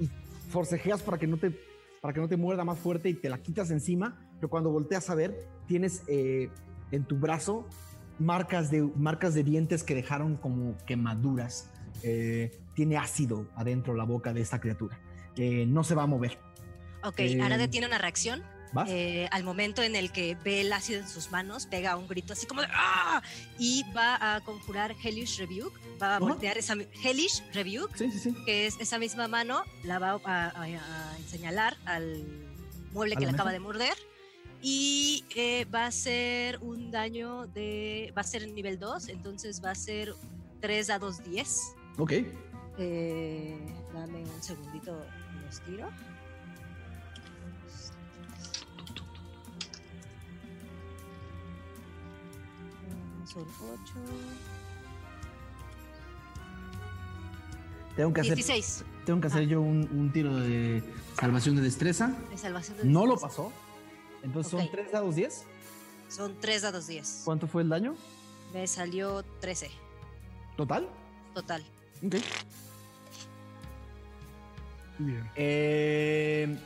y 0.01 0.09
forcejeas 0.51 1.03
para 1.03 1.19
que 1.19 1.27
no 1.27 1.37
te 1.37 1.53
para 2.01 2.15
que 2.15 2.21
no 2.21 2.29
te 2.29 2.37
muerda 2.37 2.65
más 2.65 2.79
fuerte 2.79 3.09
y 3.09 3.15
te 3.15 3.29
la 3.29 3.39
quitas 3.39 3.73
encima, 3.73 4.17
pero 4.37 4.49
cuando 4.49 4.71
volteas 4.71 5.11
a 5.11 5.17
ver, 5.17 5.37
tienes 5.67 6.05
eh, 6.07 6.49
en 6.93 7.05
tu 7.05 7.17
brazo 7.17 7.67
marcas 8.21 8.71
de, 8.71 8.83
marcas 8.97 9.35
de 9.35 9.43
dientes 9.43 9.83
que 9.83 9.95
dejaron 9.95 10.37
como 10.37 10.77
quemaduras. 10.87 11.71
Eh, 12.05 12.57
tiene 12.75 12.97
ácido 12.97 13.49
adentro 13.57 13.95
la 13.95 14.05
boca 14.05 14.33
de 14.33 14.41
esta 14.41 14.61
criatura. 14.61 14.99
Eh, 15.37 15.67
no 15.67 15.83
se 15.83 15.95
va 15.97 16.05
a 16.05 16.07
mover. 16.07 16.39
Ok, 17.03 17.19
Eh, 17.19 17.43
Arade 17.43 17.67
tiene 17.69 17.87
una 17.87 17.99
reacción. 17.99 18.43
Eh, 18.89 19.29
al 19.31 19.45
momento 19.45 19.83
en 19.83 19.97
el 19.97 20.13
que 20.13 20.37
ve 20.45 20.61
el 20.61 20.73
ácido 20.73 21.01
en 21.01 21.09
sus 21.09 21.31
manos, 21.31 21.67
pega 21.67 21.97
un 21.97 22.07
grito 22.09 22.33
así 22.33 22.47
como 22.47 22.61
de 22.61 22.69
¡Ah! 22.73 23.23
Y 23.59 23.85
va 23.97 24.35
a 24.37 24.41
conjurar 24.43 24.95
Hellish 25.03 25.39
Rebuke. 25.39 25.79
Va 26.01 26.17
a 26.17 26.19
voltear 26.19 26.59
esa 26.59 26.75
Hellish 27.03 27.43
Rebuke, 27.53 27.97
Sí, 27.97 28.11
sí, 28.13 28.19
sí. 28.19 28.35
que 28.45 28.67
es 28.67 28.77
esa 28.81 28.99
misma 28.99 29.27
mano, 29.29 29.63
la 29.85 29.99
va 29.99 30.21
a, 30.25 30.49
a- 30.49 30.65
a 30.65 31.17
señalar 31.29 31.77
al 31.85 32.25
mueble 32.93 33.15
¿A 33.15 33.19
que 33.19 33.27
le 33.27 33.33
acaba 33.33 33.53
de 33.53 33.59
morder. 33.61 33.97
Y 34.61 35.25
eh, 35.37 35.67
va 35.67 35.87
a 35.87 35.93
ser 35.93 36.59
un 36.61 36.91
daño 36.91 37.47
de. 37.47 38.13
Va 38.17 38.23
a 38.23 38.25
ser 38.25 38.43
en 38.43 38.55
nivel 38.55 38.79
2, 38.81 39.09
entonces 39.09 39.63
va 39.65 39.71
a 39.71 39.75
ser 39.77 40.15
3 40.61 40.89
dados 40.89 41.23
10. 41.25 41.75
Ok. 41.99 42.13
Eh, 42.81 43.57
dame 43.95 44.23
un 44.23 44.43
segundito, 44.43 45.01
los 45.45 45.61
tiro. 45.63 45.91
Son 53.33 53.43
8. 53.43 53.93
Tengo 57.97 58.13
que 58.13 58.21
hacer, 58.21 58.37
16 58.37 58.85
tengo 59.05 59.21
que 59.21 59.27
hacer 59.27 59.47
yo 59.49 59.61
un, 59.61 59.89
un 59.91 60.13
tiro 60.13 60.37
de 60.37 60.83
salvación 61.19 61.57
de 61.57 61.63
destreza. 61.63 62.13
de 62.31 62.39
salvación 62.39 62.77
de 62.79 62.85
No 62.85 63.07
lo 63.07 63.13
destreza. 63.15 63.27
pasó. 63.29 63.53
Entonces 64.23 64.53
Ok. 64.55 64.61
son 64.61 64.71
3 64.71 64.93
dados 64.93 65.15
10. 65.17 65.45
Son 66.09 66.37
3 66.41 66.63
dados 66.63 66.87
10. 66.87 67.23
¿Cuánto 67.25 67.47
fue 67.49 67.63
el 67.63 67.69
daño 67.69 67.95
Me 68.53 68.67
salió 68.67 69.23
13 69.41 69.71
total? 70.57 70.89
total. 71.35 71.63
Ok. 72.05 72.17
Bien. 74.99 75.31
Eh, 75.37 76.59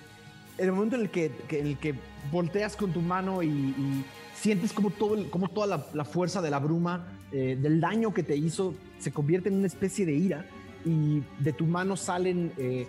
en 0.58 0.64
el 0.64 0.72
momento 0.72 0.96
en 0.96 1.02
el 1.02 1.10
que, 1.10 1.30
que- 1.48 1.60
en 1.60 1.66
el 1.68 1.78
que 1.78 1.94
volteas 2.30 2.76
con 2.76 2.92
tu 2.92 3.00
mano 3.00 3.42
y, 3.42 3.48
y 3.48 4.04
sientes 4.42 4.72
como, 4.72 4.90
todo 4.90 5.14
el- 5.14 5.30
como 5.30 5.46
toda 5.48 5.66
la, 5.68 5.86
la 5.94 6.04
fuerza 6.04 6.42
de 6.42 6.50
la 6.50 6.58
bruma, 6.58 7.06
eh, 7.30 7.56
del 7.60 7.80
daño 7.80 8.12
que 8.12 8.24
te 8.24 8.36
hizo, 8.36 8.74
se 8.98 9.12
convierte 9.12 9.48
en 9.48 9.54
una 9.56 9.68
especie 9.68 10.04
de 10.04 10.12
ira 10.14 10.44
y 10.84 11.22
de 11.38 11.52
tu 11.52 11.64
mano 11.64 11.96
salen, 11.96 12.52
eh, 12.58 12.88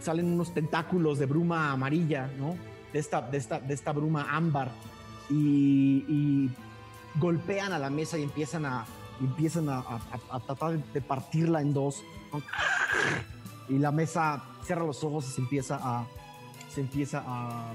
salen 0.00 0.32
unos 0.32 0.54
tentáculos 0.54 1.18
de 1.18 1.26
bruma 1.26 1.72
amarilla, 1.72 2.30
¿no? 2.38 2.56
De 2.92 2.98
esta, 3.00 3.20
de 3.20 3.36
esta, 3.36 3.60
de 3.60 3.74
esta 3.74 3.92
bruma 3.92 4.34
ámbar 4.34 4.70
y, 5.28 6.04
y 6.08 6.50
golpean 7.20 7.72
a 7.74 7.78
la 7.78 7.90
mesa 7.90 8.16
y 8.16 8.22
empiezan 8.22 8.64
a, 8.64 8.86
empiezan 9.20 9.68
a, 9.68 9.80
a- 9.80 10.00
a- 10.30 10.40
tratar 10.40 10.82
de 10.94 11.00
partirla 11.02 11.60
en 11.60 11.74
dos. 11.74 12.02
y 13.68 13.76
la 13.78 13.92
mesa 13.92 14.42
cierra 14.64 14.84
los 14.86 15.04
ojos 15.04 15.28
y 15.28 15.32
se 15.32 15.40
empieza 15.42 15.78
a 15.82 16.06
se 16.74 16.80
empieza 16.80 17.22
a 17.26 17.72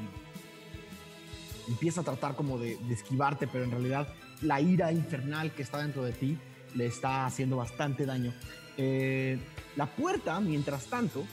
empieza 1.68 2.02
a 2.02 2.04
tratar 2.04 2.36
como 2.36 2.58
de, 2.60 2.78
de 2.78 2.94
esquivarte 2.94 3.48
pero 3.48 3.64
en 3.64 3.72
realidad 3.72 4.08
la 4.42 4.60
ira 4.62 4.92
infernal 4.92 5.52
que 5.54 5.62
está 5.62 5.80
dentro 5.82 6.04
de 6.04 6.12
ti 6.14 6.38
le 6.76 6.86
está 6.88 7.26
haciendo 7.26 7.58
bastante 7.58 8.06
daño 8.06 8.34
Eh, 8.78 9.38
la 9.76 9.86
puerta 9.86 10.40
mientras 10.40 10.88
tanto 10.88 11.24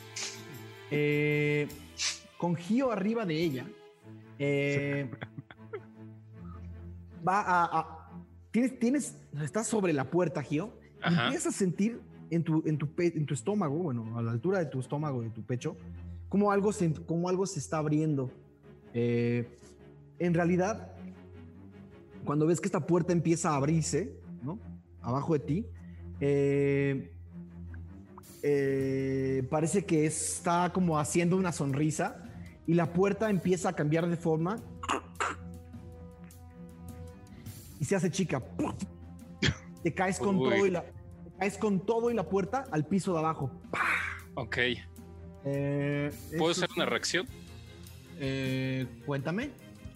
eh, 0.90 1.66
con 2.36 2.54
Gio 2.54 2.92
arriba 2.92 3.24
de 3.24 3.34
ella 3.42 3.66
eh, 4.38 5.10
va 7.26 7.40
a, 7.40 7.64
a- 7.80 8.10
tienes 8.50 8.78
tienes 8.78 9.16
estás 9.42 9.66
sobre 9.68 9.92
la 9.92 10.04
puerta 10.10 10.42
Gio 10.42 10.72
y 11.08 11.14
empiezas 11.14 11.54
a 11.54 11.58
sentir 11.58 12.00
en 12.30 12.44
tu, 12.44 12.62
en, 12.66 12.78
tu 12.78 12.86
pe- 12.94 13.12
en 13.16 13.26
tu 13.26 13.34
estómago, 13.34 13.74
bueno, 13.76 14.16
a 14.18 14.22
la 14.22 14.30
altura 14.30 14.58
de 14.58 14.66
tu 14.66 14.78
estómago, 14.80 15.22
de 15.22 15.30
tu 15.30 15.42
pecho, 15.42 15.76
como 16.28 16.52
algo 16.52 16.72
se, 16.72 16.92
como 16.92 17.28
algo 17.28 17.44
se 17.46 17.58
está 17.58 17.78
abriendo. 17.78 18.30
Eh, 18.94 19.48
en 20.20 20.34
realidad, 20.34 20.92
cuando 22.24 22.46
ves 22.46 22.60
que 22.60 22.68
esta 22.68 22.86
puerta 22.86 23.12
empieza 23.12 23.50
a 23.50 23.56
abrirse, 23.56 24.14
¿no? 24.42 24.60
Abajo 25.00 25.32
de 25.32 25.40
ti, 25.40 25.66
eh, 26.20 27.10
eh, 28.42 29.46
parece 29.50 29.84
que 29.84 30.04
está 30.06 30.70
como 30.72 30.98
haciendo 30.98 31.36
una 31.36 31.52
sonrisa 31.52 32.22
y 32.66 32.74
la 32.74 32.92
puerta 32.92 33.30
empieza 33.30 33.70
a 33.70 33.72
cambiar 33.72 34.08
de 34.08 34.16
forma 34.16 34.56
y 37.80 37.84
se 37.86 37.96
hace 37.96 38.10
chica. 38.10 38.42
Te 39.82 39.94
caes 39.94 40.18
con 40.18 40.36
Uy. 40.36 40.50
todo 40.50 40.66
y 40.66 40.70
la, 40.70 40.82
te 40.82 41.30
caes 41.38 41.56
con 41.56 41.80
todo 41.80 42.10
y 42.10 42.14
la 42.14 42.28
puerta 42.28 42.66
al 42.70 42.86
piso 42.86 43.14
de 43.14 43.18
abajo. 43.20 43.50
Ok. 44.34 44.58
Eh, 45.46 46.12
¿Puedo 46.36 46.52
hacer 46.52 46.68
una 46.76 46.84
reacción? 46.84 47.26
Eh, 48.18 48.86
cuéntame. 49.06 49.50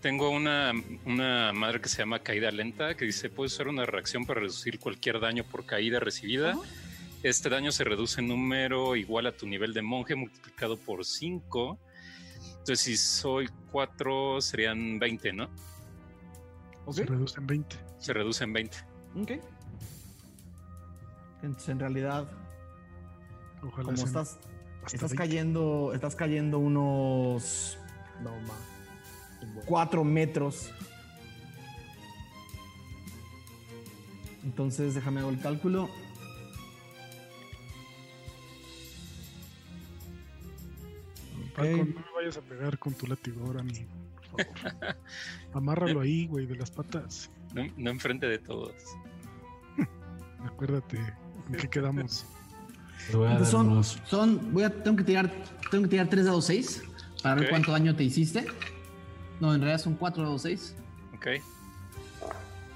Tengo 0.05 0.28
una, 0.28 0.70
una 1.07 1.55
madre 1.55 1.80
que 1.80 1.88
se 1.88 1.96
llama 1.96 2.18
caída 2.18 2.50
lenta 2.50 2.94
que 2.94 3.07
dice 3.07 3.30
puede 3.30 3.46
usar 3.46 3.68
una 3.68 3.86
reacción 3.86 4.26
para 4.26 4.40
reducir 4.40 4.78
cualquier 4.78 5.18
daño 5.18 5.44
por 5.44 5.64
caída 5.64 5.98
recibida. 5.98 6.59
Este 7.22 7.48
daño 7.48 7.72
se 7.72 7.84
reduce 7.84 8.20
en 8.20 8.28
número 8.28 8.96
igual 8.96 9.26
a 9.26 9.32
tu 9.32 9.46
nivel 9.46 9.72
de 9.72 9.80
monje 9.80 10.14
multiplicado 10.14 10.76
por 10.76 11.07
5. 11.07 11.78
Entonces 12.50 12.80
si 12.80 12.98
soy 12.98 13.48
4 13.72 14.42
serían 14.42 14.98
20, 14.98 15.32
¿no? 15.32 15.48
Se 16.90 17.07
reduce 17.07 17.40
en 17.40 17.46
20. 17.46 17.76
Se 17.98 18.12
reduce 18.12 18.44
en 18.44 18.52
20. 18.52 18.76
Ok. 19.22 19.30
Entonces, 21.42 21.68
en 21.70 21.80
realidad, 21.80 22.30
Ojalá 23.62 23.84
como 23.84 24.05
estás, 24.05 24.38
estás 24.86 25.12
20. 25.12 25.16
cayendo, 25.16 25.92
estás 25.94 26.14
cayendo 26.14 26.59
unos. 26.59 27.78
No, 28.22 28.38
ma. 28.42 28.73
4 29.66 30.05
metros. 30.05 30.70
Entonces, 34.45 34.95
déjame 34.95 35.20
hago 35.20 35.30
el 35.30 35.40
cálculo. 35.40 35.88
Paco, 41.55 41.68
no 41.68 41.84
me 41.84 41.95
vayas 42.16 42.36
a 42.36 42.40
pegar 42.42 42.78
con 42.78 42.95
tu 42.95 43.07
látigo 43.07 43.47
ahora 43.47 43.62
por 43.62 44.59
favor. 44.59 44.97
Amárralo 45.55 46.01
ahí, 46.01 46.26
güey, 46.26 46.47
de 46.47 46.57
las 46.57 46.70
patas. 46.70 47.30
No, 47.55 47.64
no 47.76 47.90
enfrente 47.90 48.26
de 48.26 48.38
todos. 48.38 48.74
Acuérdate, 50.45 50.99
¿en 50.99 51.57
qué 51.57 51.68
quedamos? 51.68 52.26
Te 53.11 53.16
voy 53.16 53.28
a 53.28 53.32
Entonces 53.32 54.01
son, 54.07 54.53
voy 54.53 54.64
a, 54.64 54.70
tengo 54.82 54.97
que 54.97 55.05
tirar, 55.05 55.30
tengo 55.70 55.84
que 55.84 55.90
tirar 55.90 56.09
3 56.09 56.24
dados 56.24 56.47
6 56.47 56.82
para 57.22 57.36
ver 57.36 57.51
cuánto 57.51 57.72
daño 57.72 57.95
te 57.95 58.03
hiciste. 58.05 58.47
No, 59.41 59.55
en 59.55 59.61
realidad 59.61 59.80
son 59.82 59.95
4 59.95 60.22
dados 60.22 60.43
6. 60.43 60.74
Ok. 61.16 61.26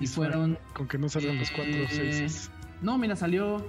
Y 0.00 0.06
fueron, 0.06 0.58
Con 0.74 0.86
que 0.86 0.96
no 0.98 1.08
salgan 1.08 1.38
los 1.38 1.50
cuatro 1.50 1.72
o 1.74 1.76
Eh, 1.84 1.88
seis. 1.90 2.50
no, 2.82 2.96
mira, 2.98 3.16
salió, 3.16 3.64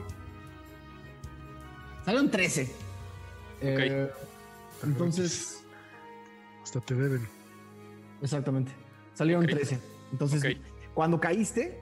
salieron 2.06 2.30
13. 2.30 2.72
Eh, 3.62 4.10
entonces, 4.84 5.64
Hasta 6.64 6.80
te 6.82 6.94
deben. 6.96 7.28
exactamente, 8.22 8.72
salieron 9.16 9.44
Ok. 9.46 9.52
13. 9.52 9.80
Entonces, 10.12 10.44
Ok. 10.44 10.62
cuando 10.94 11.20
caíste, 11.20 11.82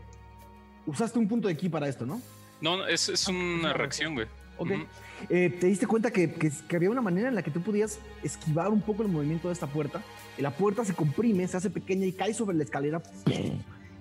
usaste 0.85 1.19
un 1.19 1.27
punto 1.27 1.47
de 1.49 1.57
ki 1.57 1.69
para 1.69 1.87
esto, 1.89 2.05
¿no? 2.05 2.21
No, 2.61 2.77
no, 2.77 2.87
es, 2.87 3.09
es 3.09 3.27
una 3.27 3.73
reacción, 3.73 4.15
güey. 4.15 4.27
Ok. 4.57 4.71
Ujú. 4.71 4.81
Eh, 5.29 5.49
te 5.59 5.67
diste 5.67 5.87
cuenta 5.87 6.11
que, 6.11 6.31
que- 6.33 6.51
que 6.67 6.75
había 6.75 6.89
una 6.89 7.01
manera 7.01 7.29
en 7.29 7.35
la 7.35 7.41
que 7.43 7.51
tú 7.51 7.61
podías 7.61 7.99
esquivar 8.23 8.69
un 8.69 8.81
poco 8.81 9.03
el 9.03 9.09
movimiento 9.09 9.47
de 9.47 9.53
esta 9.53 9.67
puerta. 9.67 10.01
La 10.37 10.51
puerta 10.51 10.83
se 10.85 10.93
comprime, 10.93 11.47
se 11.47 11.57
hace 11.57 11.69
pequeña 11.69 12.05
y 12.05 12.11
cae 12.13 12.33
sobre 12.33 12.55
la 12.57 12.63
escalera. 12.63 13.01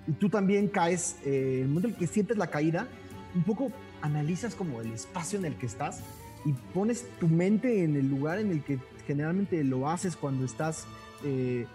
Y 0.09 0.13
tú 0.13 0.29
también 0.29 0.69
caes. 0.69 1.17
eh, 1.25 1.57
en 1.59 1.63
el 1.63 1.69
momento 1.69 1.89
en 1.89 1.95
el 1.95 1.99
que 1.99 2.07
sientes 2.07 2.37
la 2.37 2.47
caída, 2.49 2.87
un 3.35 3.43
poco 3.43 3.71
analizas 4.03 4.55
como 4.55 4.81
el 4.81 4.93
espacio 4.93 5.39
en 5.39 5.45
el 5.47 5.55
que 5.57 5.67
estás 5.67 6.01
y 6.45 6.53
pones 6.75 7.07
tu 7.19 7.27
mente 7.29 7.83
en 7.83 7.97
el 7.97 8.09
lugar 8.09 8.39
en 8.39 8.51
el 8.51 8.63
que 8.63 8.79
generalmente 9.07 9.63
lo 9.65 9.89
haces 9.91 10.15
cuando 10.17 10.45
estás 10.45 10.87
eh, 11.25 11.67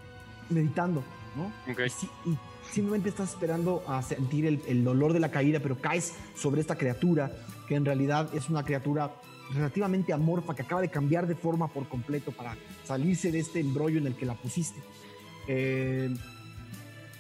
meditando, 0.50 1.04
¿no? 1.36 1.52
Ok. 1.72 1.82
Y, 2.26 2.30
y 2.32 2.38
simplemente 2.72 3.10
estás 3.10 3.32
esperando 3.32 3.84
a 3.88 4.02
sentir 4.02 4.46
el, 4.46 4.62
el 4.68 4.84
dolor 4.84 5.12
de 5.14 5.20
la 5.20 5.30
caída, 5.32 5.60
pero 5.60 5.76
caes 5.78 6.14
sobre 6.36 6.62
esta 6.62 6.76
criatura 6.78 7.32
que 7.72 7.78
en 7.78 7.86
realidad 7.86 8.30
es 8.36 8.50
una 8.50 8.66
criatura 8.66 9.14
relativamente 9.54 10.12
amorfa 10.12 10.54
que 10.54 10.62
acaba 10.62 10.82
de 10.82 10.90
cambiar 10.90 11.26
de 11.26 11.36
forma 11.36 11.70
por 11.70 11.88
completo 11.88 12.34
para 12.34 12.58
salirse 12.84 13.32
de 13.32 13.40
este 13.40 13.62
embrollo 13.62 13.98
en 13.98 14.08
el 14.08 14.14
que 14.18 14.26
la 14.26 14.34
pusiste. 14.34 14.82
Eh, 15.48 16.14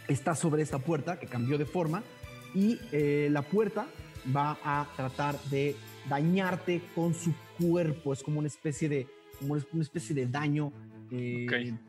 está 0.10 0.36
sobre 0.36 0.62
esta 0.62 0.78
puerta 0.80 1.18
que 1.18 1.26
cambió 1.28 1.58
de 1.58 1.64
forma 1.66 2.04
y 2.54 2.78
eh, 2.92 3.30
la 3.32 3.44
puerta 3.44 3.88
va 4.36 4.58
a 4.62 4.90
tratar 4.98 5.40
de 5.44 5.78
dañarte 6.10 6.82
con 6.96 7.14
su 7.14 7.32
cuerpo. 7.58 8.12
Es 8.12 8.22
como 8.22 8.40
una 8.40 8.50
especie 8.50 8.90
de, 8.90 9.08
como 9.40 9.54
una 9.54 9.82
especie 9.84 10.14
de 10.14 10.26
daño. 10.26 10.74
eh, 11.12 11.46
Ok. 11.48 11.80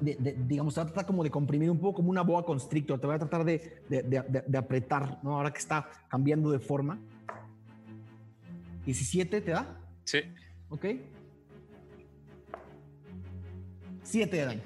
de- 0.00 0.16
de- 0.16 0.36
digamos, 0.48 0.74
te 0.74 0.80
va 0.80 0.82
a 0.82 0.86
tratar 0.86 1.06
como 1.06 1.22
de 1.22 1.30
comprimir 1.30 1.70
un 1.70 1.78
poco 1.78 1.94
como 1.98 2.10
una 2.10 2.22
boa 2.22 2.44
constrictor. 2.44 2.98
Te 3.00 3.06
va 3.06 3.14
a 3.14 3.18
tratar 3.20 3.44
de- 3.44 3.82
de 3.88 4.58
apretar, 4.58 5.20
¿no? 5.22 5.36
Ahora 5.36 5.52
que 5.52 5.58
está 5.60 5.88
cambiando 6.08 6.50
de 6.50 6.58
forma. 6.58 6.98
17 8.86 9.40
te 9.40 9.50
da, 9.50 9.78
Sí. 10.04 10.18
¿ok? 10.70 10.84
7 14.04 14.36
de 14.36 14.44
daño. 14.44 14.62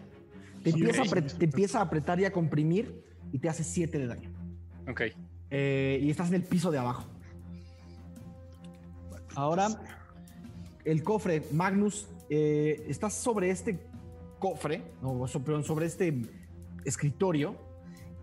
Te, 0.63 0.71
empieza 0.71 1.03
a 1.03 1.05
te 1.39 1.45
empieza 1.47 1.79
a 1.79 1.83
apretar 1.83 2.21
y 2.21 2.25
a 2.27 2.33
comprimir 2.33 3.03
y 3.33 3.39
te 3.39 3.49
hace 3.49 3.65
7 3.65 3.99
de 3.99 4.07
daño. 4.07 4.31
Ok. 4.89 5.03
Eh, 5.51 5.99
y 6.03 6.11
estás 6.11 6.29
en 6.29 6.35
el 6.35 6.45
piso 6.45 6.71
de 6.71 6.79
abajo. 6.79 7.07
Ahora, 9.35 9.69
el 10.85 11.03
cofre, 11.03 11.43
Magnus, 11.53 12.09
eh, 12.29 12.85
estás 12.89 13.15
sobre 13.15 13.51
este 13.51 13.81
cofre, 14.39 14.83
no, 15.03 15.27
sobre 15.27 15.87
este 15.87 16.21
escritorio, 16.85 17.57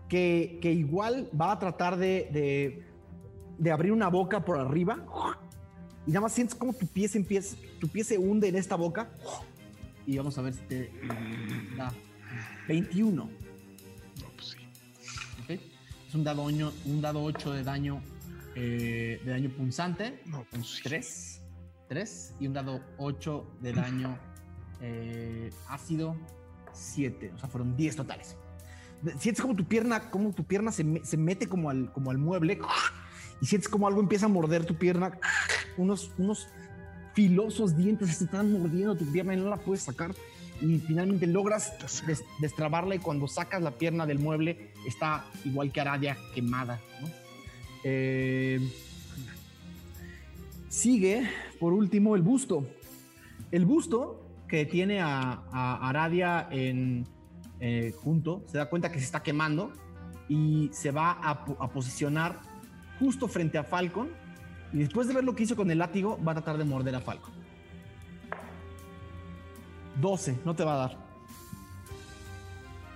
que, 0.08 0.58
que 0.62 0.72
igual 0.72 1.28
va 1.38 1.52
a 1.52 1.58
tratar 1.58 1.96
de, 1.96 2.28
de- 2.32 2.84
de 3.58 3.70
abrir 3.72 3.90
una 3.90 4.08
boca 4.08 4.44
por 4.44 4.56
arriba. 4.58 5.04
Y 6.08 6.10
nada 6.10 6.22
más 6.22 6.32
sientes 6.32 6.54
como 6.56 6.72
tu 6.72 6.86
pie 6.86 7.06
se 7.06 7.18
empieza, 7.18 7.54
tu 7.78 7.86
pie 7.86 8.02
se 8.02 8.16
hunde 8.16 8.48
en 8.48 8.56
esta 8.56 8.76
boca. 8.76 9.10
Y 10.06 10.16
vamos 10.16 10.38
a 10.38 10.40
ver 10.42 10.54
si 10.54 10.60
te 10.62 10.90
da 11.76 11.92
21. 12.66 13.24
No, 13.24 13.30
pues 14.34 14.48
sí. 14.48 14.56
¿ok? 15.44 15.60
Es 16.08 16.14
un 16.14 16.24
dado, 16.24 16.44
oño- 16.44 16.72
un 16.86 17.02
dado 17.02 17.22
8 17.22 17.52
de 17.52 17.62
daño 17.62 18.02
eh, 18.54 19.20
de 19.22 19.30
daño 19.30 19.50
punzante. 19.50 20.22
No, 20.24 20.46
pues 20.50 20.66
sí. 20.76 20.80
3. 20.82 21.42
3. 21.90 22.34
Y 22.40 22.46
un 22.46 22.54
dado 22.54 22.80
8 22.96 23.46
de 23.60 23.72
daño 23.74 24.18
eh, 24.80 25.50
ácido. 25.68 26.16
7. 26.72 27.32
O 27.34 27.38
sea, 27.38 27.50
fueron 27.50 27.76
10 27.76 27.96
totales. 27.96 28.34
Sientes 29.18 29.42
como 29.42 29.54
tu 29.54 29.64
pierna, 29.66 30.10
como 30.10 30.32
tu 30.32 30.42
pierna 30.44 30.72
se, 30.72 31.02
se 31.04 31.16
mete 31.18 31.46
como 31.46 31.68
al, 31.68 31.92
como 31.92 32.10
al 32.10 32.16
mueble. 32.18 32.58
Y 33.40 33.46
sientes 33.46 33.68
como 33.68 33.86
algo 33.86 34.00
empieza 34.00 34.26
a 34.26 34.28
morder 34.28 34.64
tu 34.64 34.74
pierna. 34.74 35.18
Unos, 35.76 36.10
unos 36.18 36.48
filosos 37.14 37.76
dientes 37.76 38.16
se 38.16 38.24
están 38.24 38.52
mordiendo 38.52 38.96
tu 38.96 39.10
pierna 39.10 39.34
y 39.34 39.36
no 39.36 39.48
la 39.48 39.56
puedes 39.56 39.82
sacar. 39.84 40.14
Y 40.60 40.78
finalmente 40.78 41.26
logras 41.26 41.72
des- 42.06 42.24
destrabarla 42.40 42.96
y 42.96 42.98
cuando 42.98 43.28
sacas 43.28 43.62
la 43.62 43.70
pierna 43.70 44.06
del 44.06 44.18
mueble 44.18 44.72
está 44.86 45.24
igual 45.44 45.70
que 45.70 45.80
Aradia 45.80 46.16
quemada. 46.34 46.80
Eh, 47.84 48.60
sigue, 50.68 51.28
por 51.60 51.72
último, 51.72 52.16
el 52.16 52.22
busto. 52.22 52.66
El 53.50 53.64
busto 53.66 54.20
que 54.48 54.66
tiene 54.66 55.00
a, 55.00 55.42
Aradia 55.88 56.48
en, 56.50 57.06
eh, 57.60 57.94
junto 58.02 58.42
se 58.46 58.58
da 58.58 58.68
cuenta 58.68 58.90
que 58.90 58.98
se 58.98 59.04
está 59.04 59.22
quemando 59.22 59.72
y 60.28 60.70
se 60.72 60.90
va 60.90 61.12
a, 61.12 61.30
a 61.30 61.68
posicionar 61.70 62.40
justo 62.98 63.28
frente 63.28 63.58
a 63.58 63.64
Falcon. 63.64 64.08
Y 64.72 64.78
después 64.78 65.08
de 65.08 65.14
ver 65.14 65.24
lo 65.24 65.34
que 65.34 65.44
hizo 65.44 65.56
con 65.56 65.70
el 65.70 65.78
látigo, 65.78 66.18
va 66.26 66.32
a 66.32 66.34
tratar 66.36 66.58
de 66.58 66.64
morder 66.64 66.94
a 66.94 67.00
Falcon. 67.00 67.32
12, 70.00 70.38
no 70.44 70.54
te 70.54 70.64
va 70.64 70.74
a 70.74 70.76
dar. 70.76 71.08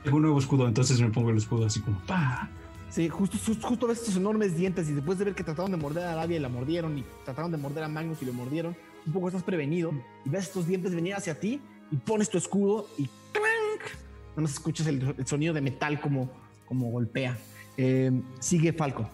Tengo 0.04 0.16
un 0.16 0.22
nuevo 0.22 0.38
escudo, 0.38 0.66
entonces 0.66 1.00
me 1.00 1.10
pongo 1.10 1.30
el 1.30 1.36
escudo 1.36 1.66
así 1.66 1.80
como 1.80 1.98
¡pa! 2.06 2.48
Sí, 2.90 3.08
justo, 3.08 3.86
ves 3.86 4.00
estos 4.00 4.16
enormes 4.16 4.56
dientes 4.56 4.88
y 4.90 4.92
después 4.92 5.18
de 5.18 5.24
ver 5.24 5.34
que 5.34 5.44
trataron 5.44 5.70
de 5.70 5.78
morder 5.78 6.04
a 6.04 6.12
Arabia 6.12 6.36
y 6.36 6.40
la 6.40 6.50
mordieron 6.50 6.98
y 6.98 7.04
trataron 7.24 7.50
de 7.50 7.56
morder 7.56 7.84
a 7.84 7.88
Magnus 7.88 8.20
y 8.20 8.26
lo 8.26 8.34
mordieron, 8.34 8.76
un 9.06 9.12
poco 9.12 9.28
estás 9.28 9.42
prevenido 9.42 9.92
y 10.26 10.28
ves 10.28 10.44
estos 10.44 10.66
dientes 10.66 10.94
venir 10.94 11.14
hacia 11.14 11.38
ti 11.38 11.60
y 11.90 11.96
pones 11.96 12.28
tu 12.28 12.36
escudo 12.36 12.86
y 12.98 13.08
¡clank! 13.32 13.92
Nada 14.30 14.42
más 14.42 14.52
escuchas 14.52 14.86
el, 14.88 15.14
el 15.16 15.26
sonido 15.26 15.54
de 15.54 15.62
metal 15.62 16.00
como, 16.00 16.30
como 16.66 16.90
golpea. 16.90 17.38
Eh, 17.76 18.12
sigue 18.40 18.72
Falco. 18.72 19.08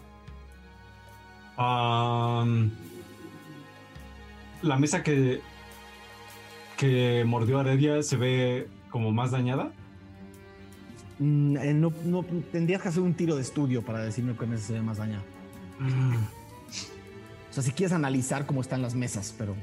La 4.63 4.77
mesa 4.79 5.03
que, 5.03 5.41
que 6.77 7.25
mordió 7.27 7.59
a 7.59 7.63
Heredia 7.63 8.03
se 8.03 8.17
ve 8.17 8.69
como 8.91 9.13
más 9.13 9.31
dañada. 9.33 9.73
Mm, 11.19 11.57
eh, 11.57 11.75
no, 11.75 11.93
no- 12.05 12.25
tendrías 12.53 12.81
que 12.83 12.89
hacer 12.89 13.03
un 13.03 13.15
tiro 13.15 13.35
de 13.37 13.43
estudio 13.43 13.83
para 13.83 13.99
decirme 14.01 14.37
que 14.37 14.47
mesa 14.47 14.69
se 14.69 14.73
ve 14.75 14.83
más 14.83 14.99
dañada. 14.99 15.23
O 17.51 17.53
sea, 17.53 17.63
si 17.63 17.73
quieres 17.73 17.93
analizar 17.93 18.47
cómo 18.47 18.61
están 18.61 18.83
las 18.83 18.95
mesas, 18.95 19.35
pero 19.37 19.55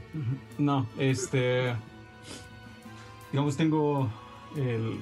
No, 0.57 0.87
este. 0.97 1.73
Digamos, 3.31 3.57
tengo 3.57 4.09
el, 4.55 4.97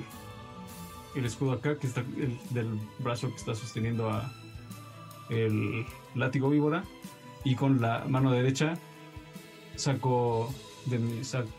el 1.15 1.25
escudo 1.25 1.53
acá, 1.53 1.77
que 1.77 1.85
está 1.87 2.01
el, 2.01 2.37
del 2.49 2.79
brazo 2.99 3.29
que 3.29 3.35
está 3.35 3.53
sosteniendo 3.55 4.09
a 4.09 4.31
el 5.33 5.85
látigo 6.15 6.49
víbora. 6.49 6.83
Y 7.43 7.55
con 7.55 7.81
la 7.81 8.05
mano 8.07 8.31
derecha 8.31 8.75
saco 9.75 10.53
de 10.85 10.99
mi 10.99 11.23
saco, 11.23 11.49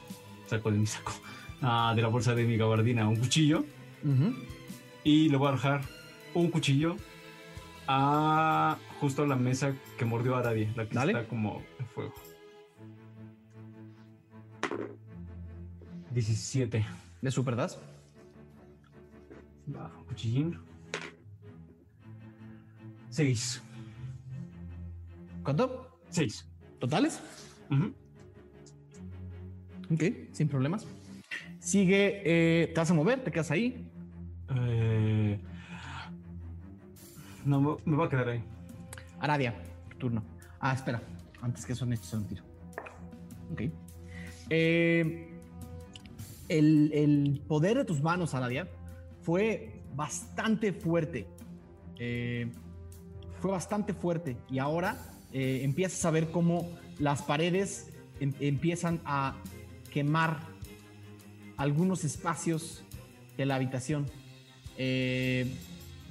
saco 0.46 0.70
de 0.70 0.78
mi 0.78 0.86
saco, 0.86 1.12
ah, 1.62 1.92
de 1.94 2.02
la 2.02 2.08
bolsa 2.08 2.34
de 2.34 2.44
mi 2.44 2.56
gabardina 2.56 3.08
un 3.08 3.16
cuchillo. 3.16 3.64
Y 5.02 5.28
le 5.28 5.36
voy 5.36 5.48
a 5.48 5.52
dejar 5.52 5.82
un 6.34 6.50
cuchillo 6.50 6.96
a 7.86 8.76
justo 9.00 9.22
a 9.22 9.26
la 9.26 9.36
mesa 9.36 9.74
que 9.98 10.04
mordió 10.04 10.36
a 10.36 10.40
Aradia, 10.40 10.72
la 10.76 10.86
que 10.86 10.94
Dale. 10.94 11.12
está 11.12 11.28
como 11.28 11.62
en 11.78 11.86
fuego. 11.86 12.14
17. 16.12 16.84
¿le 17.24 17.30
superdas? 17.30 17.78
Va, 19.74 19.90
un 19.98 20.04
cuchillín. 20.04 20.58
6. 23.08 23.62
¿Cuánto? 25.44 25.98
6. 26.10 26.48
¿Totales? 26.80 27.20
Ok, 29.92 30.02
sin 30.32 30.48
problemas. 30.48 30.86
Sigue, 31.60 32.22
eh, 32.24 32.66
te 32.68 32.74
vas 32.80 32.90
a 32.90 32.94
mover, 32.94 33.22
te 33.22 33.30
quedas 33.30 33.50
ahí. 33.50 33.86
Eh, 34.56 35.38
no, 37.44 37.60
me- 37.84 37.96
voy 37.96 38.06
a 38.06 38.08
quedar 38.10 38.28
ahí. 38.28 38.42
Aradia, 39.20 39.54
tu 39.90 39.96
turno. 39.98 40.22
Ah, 40.60 40.72
espera. 40.74 41.02
Antes 41.42 41.64
que 41.66 41.72
eso 41.74 41.84
necesito 41.86 42.16
un 42.18 42.24
tiro. 42.26 42.42
Ok. 43.52 43.62
Eh, 44.50 45.30
el, 46.48 46.90
el 46.92 47.42
poder 47.46 47.78
de 47.78 47.84
tus 47.84 48.02
manos, 48.02 48.34
Aradia, 48.34 48.68
fue 49.22 49.82
bastante 49.94 50.72
fuerte. 50.72 51.26
Eh, 51.98 52.50
fue 53.40 53.50
bastante 53.50 53.92
fuerte. 53.94 54.36
Y 54.50 54.58
ahora 54.58 54.98
eh, 55.34 55.60
empiezas 55.64 56.02
a 56.06 56.10
ver 56.10 56.30
cómo 56.30 56.70
las 56.98 57.20
paredes 57.22 57.90
em- 58.20 58.32
empiezan 58.40 59.00
a 59.04 59.36
quemar 59.92 60.40
algunos 61.58 62.04
espacios 62.04 62.82
de 63.36 63.44
la 63.44 63.56
habitación. 63.56 64.06
Eh, 64.78 65.54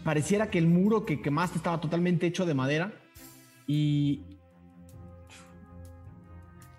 pareciera 0.03 0.51
que 0.51 0.59
el 0.59 0.67
muro 0.67 1.05
que 1.05 1.21
quemaste 1.21 1.57
estaba 1.57 1.81
totalmente 1.81 2.27
hecho 2.27 2.45
de 2.45 2.53
madera 2.53 2.93
y, 3.65 4.21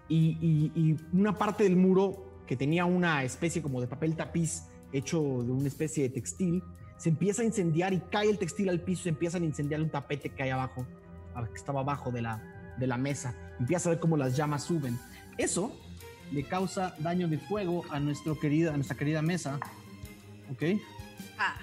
y, 0.08 0.70
y- 0.74 0.96
una 1.12 1.36
parte 1.36 1.64
del 1.64 1.76
muro 1.76 2.42
que 2.46 2.56
tenía 2.56 2.84
una 2.84 3.24
especie 3.24 3.62
como 3.62 3.80
de 3.80 3.86
papel 3.86 4.14
tapiz 4.16 4.64
hecho 4.92 5.18
de 5.42 5.50
una 5.50 5.66
especie 5.68 6.04
de 6.04 6.10
textil 6.10 6.62
se 6.98 7.08
empieza 7.08 7.42
a 7.42 7.44
incendiar 7.44 7.92
y 7.92 8.00
cae 8.10 8.30
el 8.30 8.38
textil 8.38 8.68
al 8.68 8.80
piso, 8.80 9.02
se 9.04 9.08
empiezan 9.08 9.42
a 9.42 9.46
incendiar 9.46 9.80
un 9.82 9.90
tapete 9.90 10.28
que 10.30 10.42
hay 10.42 10.50
abajo, 10.50 10.86
que 11.34 11.56
estaba 11.56 11.80
abajo 11.80 12.10
de 12.10 12.22
la, 12.22 12.42
de 12.78 12.86
la 12.86 12.96
mesa. 12.96 13.34
Empieza 13.58 13.88
a 13.88 13.92
ver 13.92 14.00
cómo 14.00 14.16
las 14.16 14.36
llamas 14.36 14.64
suben. 14.64 14.98
Eso 15.38 15.72
le 16.32 16.44
causa 16.44 16.94
daño 16.98 17.28
de 17.28 17.38
fuego 17.38 17.84
a, 17.90 18.00
nuestro 18.00 18.38
querida, 18.38 18.72
a 18.72 18.76
nuestra 18.76 18.96
querida 18.96 19.22
mesa. 19.22 19.58
¿Ok? 20.50 20.80
Ah, 21.38 21.56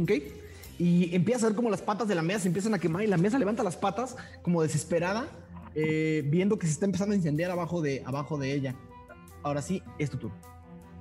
¿Ok? 0.00 0.10
Y 0.78 1.14
empieza 1.14 1.46
a 1.46 1.48
ver 1.50 1.56
como 1.56 1.70
las 1.70 1.82
patas 1.82 2.08
de 2.08 2.14
la 2.14 2.22
mesa 2.22 2.40
se 2.40 2.48
empiezan 2.48 2.74
a 2.74 2.78
quemar 2.78 3.02
y 3.02 3.06
la 3.06 3.16
mesa 3.16 3.38
levanta 3.38 3.62
las 3.62 3.76
patas 3.76 4.16
como 4.42 4.62
desesperada, 4.62 5.28
eh, 5.74 6.22
viendo 6.26 6.58
que 6.58 6.66
se 6.66 6.72
está 6.72 6.86
empezando 6.86 7.12
a 7.12 7.16
incendiar 7.16 7.50
abajo 7.50 7.80
de, 7.80 8.02
abajo 8.04 8.38
de 8.38 8.52
ella. 8.52 8.74
Ahora 9.42 9.62
sí, 9.62 9.82
es 9.98 10.10
tu 10.10 10.16
turno. 10.18 10.36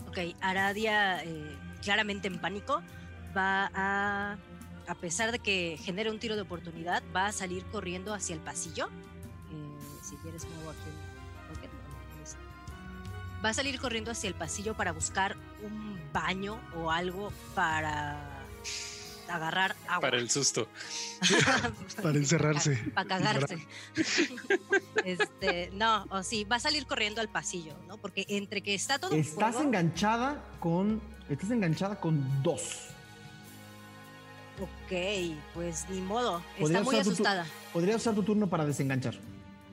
ok. 0.07 0.19
Aradia, 0.41 1.23
eh, 1.23 1.57
claramente 1.81 2.27
en 2.27 2.39
pánico, 2.39 2.81
va 3.35 3.71
a, 3.73 4.37
a 4.87 4.95
pesar 4.95 5.31
de 5.31 5.39
que 5.39 5.77
genera 5.81 6.11
un 6.11 6.19
tiro 6.19 6.35
de 6.35 6.41
oportunidad, 6.41 7.03
va 7.15 7.27
a 7.27 7.31
salir 7.31 7.63
corriendo 7.65 8.13
hacia 8.13 8.35
el 8.35 8.41
pasillo. 8.41 8.87
Eh, 8.87 9.99
si 10.03 10.15
quieres, 10.17 10.45
muevo 10.45 10.71
aquí. 10.71 10.89
Va 13.43 13.49
a 13.49 13.53
salir 13.55 13.79
corriendo 13.79 14.11
hacia 14.11 14.27
el 14.27 14.35
pasillo 14.35 14.75
para 14.75 14.91
buscar 14.91 15.35
un 15.63 15.99
baño 16.13 16.59
o 16.75 16.91
algo 16.91 17.33
para 17.55 18.41
agarrar 19.27 19.75
agua. 19.87 20.01
Para 20.01 20.17
el 20.17 20.29
susto. 20.29 20.67
Para 22.03 22.17
encerrarse. 22.17 22.75
Para 22.93 23.07
cagarse. 23.07 23.65
este, 25.05 25.71
no, 25.73 26.05
o 26.09 26.21
sí, 26.21 26.43
va 26.43 26.57
a 26.57 26.59
salir 26.59 26.85
corriendo 26.85 27.21
al 27.21 27.29
pasillo, 27.29 27.75
¿no? 27.87 27.97
Porque 27.97 28.25
entre 28.29 28.61
que 28.61 28.75
está 28.75 28.99
todo 28.99 29.15
Estás 29.15 29.55
fuego, 29.55 29.67
enganchada 29.67 30.43
con. 30.59 31.01
Estás 31.29 31.51
enganchada 31.51 31.99
con 31.99 32.43
dos. 32.43 32.90
Ok, 34.61 35.35
pues 35.53 35.85
ni 35.89 36.01
modo. 36.01 36.41
Podría 36.59 36.79
Está 36.79 36.83
muy 36.83 36.93
usar 36.95 37.03
tu 37.05 37.11
asustada. 37.11 37.45
Podrías 37.73 37.95
usar 37.97 38.13
tu 38.15 38.23
turno 38.23 38.47
para 38.47 38.65
desenganchar. 38.65 39.15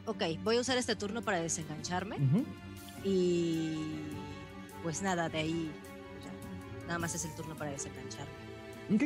Ok, 0.06 0.22
voy 0.42 0.56
a 0.56 0.60
usar 0.60 0.78
este 0.78 0.96
turno 0.96 1.20
para 1.22 1.40
desengancharme. 1.40 2.16
Y 3.04 3.76
pues 4.82 5.02
nada, 5.02 5.28
de 5.28 5.38
ahí 5.38 5.70
ya, 6.24 6.86
nada 6.86 6.98
más 6.98 7.14
es 7.14 7.24
el 7.26 7.34
turno 7.34 7.54
para 7.54 7.70
desengancharme. 7.70 8.32
Ok. 8.94 9.02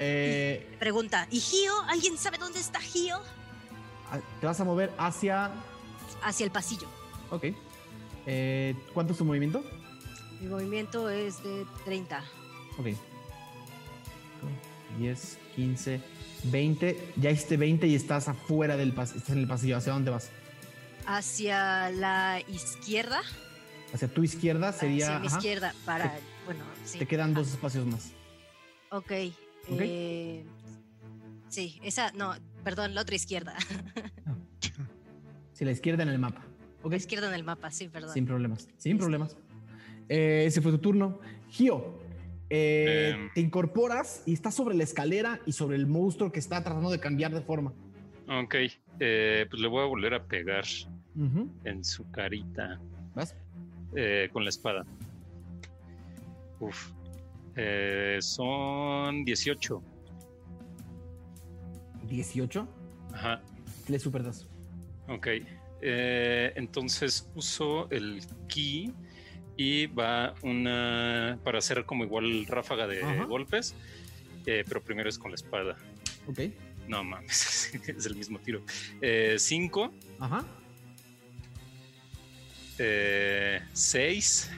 Eh, 0.00 0.76
Pregunta, 0.80 1.28
¿y 1.30 1.38
Gio? 1.38 1.72
¿Alguien 1.86 2.18
sabe 2.18 2.38
dónde 2.38 2.58
está 2.58 2.80
Gio? 2.80 3.18
a- 4.10 4.18
te 4.40 4.46
vas 4.46 4.58
a 4.60 4.64
mover 4.64 4.92
hacia. 4.98 5.50
Hacia 6.24 6.44
el 6.44 6.50
pasillo. 6.50 6.88
Ok. 7.30 7.44
Eh, 8.26 8.74
¿Cuánto 8.92 9.12
es 9.12 9.18
tu 9.18 9.24
movimiento? 9.24 9.62
Mi 10.40 10.48
movimiento 10.48 11.08
es 11.08 11.42
de 11.44 11.64
30. 11.84 12.18
Ok. 12.78 12.86
10, 14.98 15.38
15, 15.56 16.00
20. 16.44 17.12
Ya 17.16 17.30
hiciste 17.30 17.56
20 17.56 17.86
y 17.86 17.94
estás 17.94 18.28
afuera 18.28 18.76
del 18.76 18.92
pasillo. 18.92 19.18
Estás 19.18 19.36
en 19.36 19.42
el 19.42 19.48
pasillo. 19.48 19.76
¿Hacia 19.76 19.92
dónde 19.92 20.10
vas? 20.10 20.30
Hacia 21.06 21.90
la 21.90 22.40
izquierda. 22.48 23.20
Hacia 23.92 24.08
tu 24.08 24.22
izquierda 24.22 24.72
sería. 24.72 25.06
hacia 25.06 25.18
mi 25.18 25.26
ajá. 25.26 25.36
izquierda 25.36 25.74
para, 25.84 26.18
bueno, 26.46 26.64
sí. 26.84 26.98
Te 26.98 27.06
quedan 27.06 27.30
ajá. 27.32 27.40
dos 27.40 27.50
espacios 27.50 27.86
más. 27.86 28.12
Ok. 28.90 29.12
Ok. 29.68 29.78
eh, 29.80 30.44
sí, 31.48 31.78
esa, 31.82 32.10
no, 32.12 32.34
perdón, 32.64 32.94
la 32.94 33.02
otra 33.02 33.14
izquierda. 33.16 33.56
Sí, 35.52 35.64
la 35.66 35.72
izquierda 35.72 36.02
en 36.02 36.08
el 36.08 36.18
mapa. 36.18 36.42
Ok. 36.82 36.92
La 36.92 36.96
izquierda 36.96 37.28
en 37.28 37.34
el 37.34 37.44
mapa, 37.44 37.70
sí, 37.70 37.88
perdón. 37.88 38.14
Sin 38.14 38.26
problemas. 38.26 38.68
Sin 38.78 38.98
problemas. 38.98 39.36
Eh, 40.08 40.44
ese 40.46 40.60
fue 40.60 40.72
tu 40.72 40.78
turno. 40.78 41.20
Gio, 41.50 42.01
eh, 42.54 43.12
Em. 43.14 43.30
te 43.32 43.40
incorporas 43.40 44.22
y 44.26 44.34
estás 44.34 44.54
sobre 44.54 44.74
la 44.74 44.84
escalera 44.84 45.40
y 45.46 45.52
sobre 45.52 45.76
el 45.76 45.86
monstruo 45.86 46.30
que 46.30 46.38
está 46.38 46.62
tratando 46.62 46.90
de 46.90 47.00
cambiar 47.00 47.32
de 47.32 47.40
forma. 47.40 47.72
Ok, 48.28 48.54
eh, 49.00 49.46
pues 49.48 49.62
le 49.62 49.68
voy 49.68 49.82
a 49.82 49.86
volver 49.86 50.12
a 50.12 50.22
pegar 50.22 50.64
en 51.64 51.82
su 51.84 52.10
carita 52.10 52.78
¿Vas? 53.14 53.34
eh, 53.96 54.28
con 54.32 54.44
la 54.44 54.50
espada. 54.50 54.84
Uf. 56.60 56.90
Son 58.20 59.24
18. 59.24 59.82
18. 62.08 62.68
Ajá. 63.14 63.40
Le 63.88 63.98
superdas. 63.98 64.46
Ok. 65.08 65.28
Entonces 65.80 67.28
uso 67.34 67.90
el 67.90 68.20
ki 68.48 68.92
y 69.62 69.86
va 69.86 70.34
una 70.42 71.38
para 71.44 71.58
hacer 71.58 71.84
como 71.84 72.02
igual 72.04 72.46
ráfaga 72.46 72.86
de 72.88 73.02
Ajá. 73.02 73.24
golpes. 73.24 73.74
eh, 74.46 74.64
pero 74.66 74.82
primero 74.82 75.08
es 75.08 75.18
con 75.18 75.30
la 75.30 75.36
espada. 75.36 75.76
Ok. 76.26 76.40
No 76.88 77.04
mames, 77.04 77.72
es 77.86 78.06
el 78.06 78.16
mismo 78.16 78.40
tiro. 78.40 78.60
5, 79.36 79.92
Ajá. 80.18 80.44
6, 82.76 84.50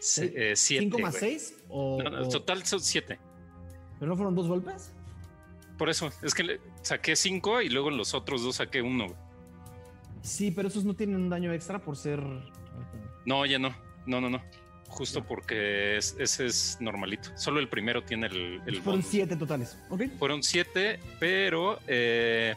Seis. 0.00 0.60
7. 0.60 0.86
¿5 0.86 1.00
más 1.00 1.14
6? 1.16 1.54
O, 1.70 2.02
No, 2.02 2.10
no, 2.10 2.28
total 2.28 2.64
son 2.66 2.80
7. 2.80 3.18
¿Pero 3.98 4.08
no 4.10 4.16
fueron 4.16 4.34
dos 4.34 4.46
golpes? 4.46 4.92
Por 5.78 5.88
eso, 5.88 6.10
es 6.22 6.34
que 6.34 6.42
le 6.44 6.60
saqué 6.82 7.16
5 7.16 7.62
y 7.62 7.68
luego 7.70 7.90
los 7.90 8.12
otros 8.14 8.42
dos 8.42 8.56
saqué 8.56 8.82
1. 8.82 9.06
Sí, 10.22 10.50
pero 10.50 10.68
esos 10.68 10.84
no 10.84 10.94
tienen 10.94 11.16
un 11.16 11.30
daño 11.30 11.52
extra 11.52 11.78
por 11.80 11.96
ser. 11.96 12.20
No, 13.28 13.44
ya 13.44 13.58
no. 13.58 13.74
No, 14.06 14.20
no, 14.22 14.30
no. 14.30 14.40
Justo 14.88 15.22
porque 15.22 15.98
es- 15.98 16.16
ese 16.18 16.46
es 16.46 16.78
normalito. 16.80 17.30
Solo 17.36 17.60
el 17.60 17.68
primero 17.68 18.02
tiene 18.02 18.26
el, 18.28 18.54
el 18.66 18.76
Fueron 18.76 18.84
bonus. 19.02 19.06
7 19.10 19.36
totales. 19.36 19.78
Ok. 19.90 20.02
Fueron 20.18 20.42
siete, 20.42 20.98
pero 21.20 21.78
eh, 21.86 22.54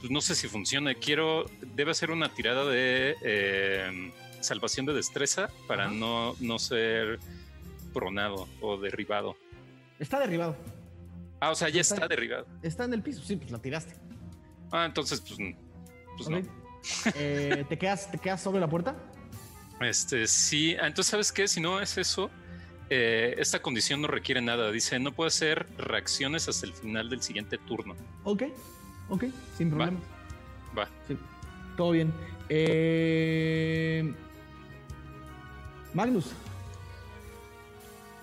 pues 0.00 0.10
no 0.12 0.20
sé 0.20 0.36
si 0.36 0.46
funciona. 0.46 0.94
Quiero, 0.94 1.46
debe 1.74 1.90
hacer 1.90 2.12
una 2.12 2.32
tirada 2.32 2.64
de 2.64 3.16
eh, 3.20 4.12
salvación 4.40 4.86
de 4.86 4.92
destreza 4.94 5.50
para 5.66 5.88
no, 5.88 6.36
no 6.38 6.58
ser 6.60 7.18
pronado 7.92 8.48
o 8.60 8.76
derribado. 8.78 9.36
Está 9.98 10.20
derribado. 10.20 10.56
Ah, 11.40 11.50
o 11.50 11.54
sea, 11.56 11.68
ya 11.68 11.80
Está- 11.80 11.94
está 11.96 12.06
derribado. 12.08 12.46
Está 12.62 12.84
en 12.84 12.94
el 12.94 13.02
piso. 13.02 13.22
Sí, 13.24 13.34
pues 13.36 13.50
la 13.50 13.58
tiraste. 13.60 13.94
Ah, 14.70 14.84
entonces, 14.86 15.20
pues, 15.20 15.36
pues 16.16 16.28
Ok. 16.28 16.32
no. 16.32 16.66
Eh, 17.16 17.64
¿te, 17.68 17.76
quedas, 17.76 18.08
¿Te 18.10 18.18
quedas 18.18 18.40
sobre 18.40 18.60
la 18.60 18.68
puerta? 18.68 18.94
Este, 19.80 20.26
sí. 20.26 20.74
Ah, 20.80 20.86
entonces, 20.86 21.10
¿sabes 21.10 21.32
qué? 21.32 21.46
Si 21.48 21.60
no 21.60 21.80
es 21.80 21.98
eso, 21.98 22.30
eh, 22.88 23.34
esta 23.38 23.60
condición 23.60 24.00
no 24.02 24.08
requiere 24.08 24.40
nada. 24.40 24.70
Dice, 24.70 24.98
no 24.98 25.12
puede 25.12 25.28
hacer 25.28 25.66
reacciones 25.78 26.48
hasta 26.48 26.66
el 26.66 26.72
final 26.72 27.10
del 27.10 27.22
siguiente 27.22 27.58
turno. 27.58 27.94
Ok. 28.24 28.44
Ok. 29.08 29.24
Sin 29.56 29.68
Va. 29.72 29.76
problema. 29.76 30.00
Va. 30.76 30.88
Sí. 31.06 31.16
Todo 31.76 31.90
bien. 31.90 32.12
Eh, 32.48 34.12
Magnus. 35.94 36.26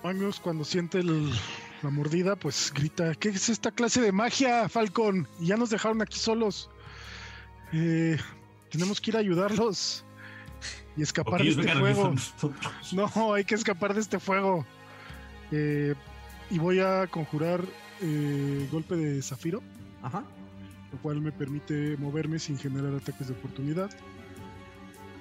Magnus, 0.04 0.39
cuando 0.39 0.66
siente 0.66 0.99
el- 0.99 1.32
la 1.82 1.89
mordida, 1.89 2.36
pues 2.36 2.72
grita: 2.74 3.14
¿Qué 3.16 3.30
es 3.30 3.49
esta 3.49 3.72
clase 3.72 4.01
de 4.01 4.12
magia, 4.12 4.68
Falcon? 4.70 5.28
Y 5.39 5.47
ya 5.47 5.58
nos 5.58 5.70
dejaron 5.70 6.01
aquí 6.01 6.18
solos. 6.18 6.70
Eh, 7.72 8.18
tenemos 8.70 8.99
que 9.01 9.12
ir 9.12 9.18
a 9.18 9.20
ayudarlos 9.20 10.04
y 10.95 11.01
escapar 11.01 11.41
de 11.41 11.49
este 11.49 11.73
fuego. 11.73 12.13
No, 12.93 13.33
hay 13.33 13.43
que 13.43 13.55
escapar 13.55 13.93
de 13.93 14.01
este 14.01 14.19
fuego. 14.19 14.65
Eh, 15.51 15.95
y 16.49 16.59
voy 16.59 16.79
a 16.79 17.07
conjurar 17.07 17.61
eh, 18.01 18.67
golpe 18.71 18.95
de 18.95 19.21
zafiro, 19.21 19.61
Ajá. 20.01 20.23
lo 20.91 20.97
cual 20.99 21.21
me 21.21 21.31
permite 21.31 21.95
moverme 21.97 22.39
sin 22.39 22.57
generar 22.57 22.93
ataques 22.93 23.27
de 23.27 23.33
oportunidad. 23.33 23.89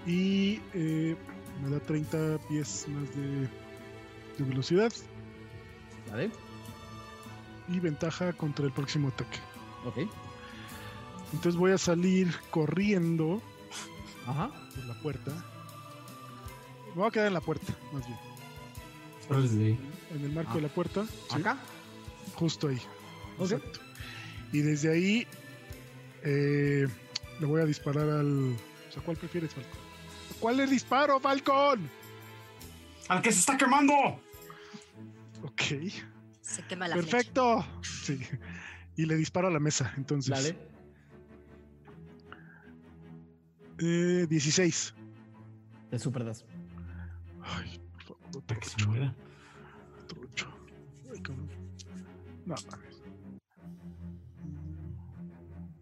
Y 0.07 0.61
eh, 0.75 1.17
Me 1.63 1.71
da 1.71 1.81
30 1.81 2.39
pies 2.49 2.87
más 2.89 3.15
de, 3.15 3.43
de 4.39 4.45
velocidad 4.51 4.93
¿Vale? 6.11 6.31
y 7.69 7.79
ventaja 7.79 8.33
contra 8.33 8.65
el 8.67 8.73
próximo 8.73 9.09
ataque. 9.09 9.39
Ok. 9.85 9.99
Entonces 11.33 11.57
voy 11.57 11.73
a 11.73 11.79
salir 11.79 12.35
corriendo 12.51 13.41
Ajá. 14.27 14.51
por 14.75 14.85
la 14.87 14.95
puerta. 15.01 15.33
Me 16.95 17.01
voy 17.01 17.09
a 17.09 17.11
quedar 17.11 17.27
en 17.29 17.35
la 17.35 17.41
puerta, 17.41 17.73
más 17.93 18.07
bien. 18.07 18.19
En 20.15 20.25
el 20.25 20.33
marco 20.33 20.53
Ah. 20.53 20.57
de 20.57 20.61
la 20.63 20.69
puerta. 20.69 21.05
sí, 21.07 21.41
Acá. 21.41 21.57
Justo 22.35 22.69
ahí. 22.69 22.81
Ok. 23.39 23.53
Exacto. 23.53 23.81
Y 24.53 24.59
desde 24.61 24.93
ahí 24.93 25.27
eh, 26.23 26.87
le 27.41 27.47
voy 27.47 27.61
a 27.63 27.65
disparar 27.65 28.09
al. 28.09 28.55
O 28.89 28.93
sea, 28.93 29.03
¿cuál 29.03 29.17
prefieres, 29.17 29.55
Falcon? 29.55 29.73
¿Cuál 30.39 30.57
le 30.59 30.67
disparo, 30.67 31.19
Falcon? 31.21 31.89
¡Al 33.09 33.23
que 33.23 33.33
se 33.33 33.41
está 33.41 33.57
quemando! 33.57 33.95
Ok. 35.43 35.63
Se 36.43 36.63
quema 36.67 36.89
la 36.89 36.97
flecha. 36.97 37.11
Perfecto. 37.11 37.67
Sí. 37.83 38.19
Y 38.97 39.07
le 39.07 39.17
disparo 39.17 39.49
a 39.49 39.51
la 39.51 39.61
mesa, 39.61 39.95
entonces. 39.97 40.31
Dale. 40.31 40.59
Eh, 43.79 44.27
16. 44.29 44.95
Te 45.91 45.99
super 45.99 46.25
das. 46.25 46.45
Ay, 47.43 47.81
por 47.93 48.03
favor, 48.03 48.23
otro 48.29 48.41
Para 48.43 48.61
que 48.61 48.67
se 48.69 48.75
ocho, 48.77 48.89
muera. 48.89 49.15
otro 50.03 50.21
ocho. 50.23 50.49
Ay, 51.13 51.21
cabrón. 51.21 51.49
No 52.47 52.55
mames. 52.71 53.03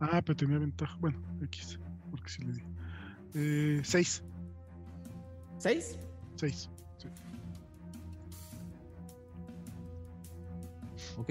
Ah, 0.00 0.22
pero 0.24 0.36
tenía 0.36 0.58
ventaja. 0.58 0.96
Bueno, 1.00 1.18
X. 1.42 1.78
Porque 2.10 2.28
sí 2.30 2.42
le 2.42 2.52
di. 2.54 2.62
Eh, 3.34 3.80
6. 3.84 4.22
¿Seis? 5.58 5.98
6. 6.36 6.70
Ok. 11.18 11.30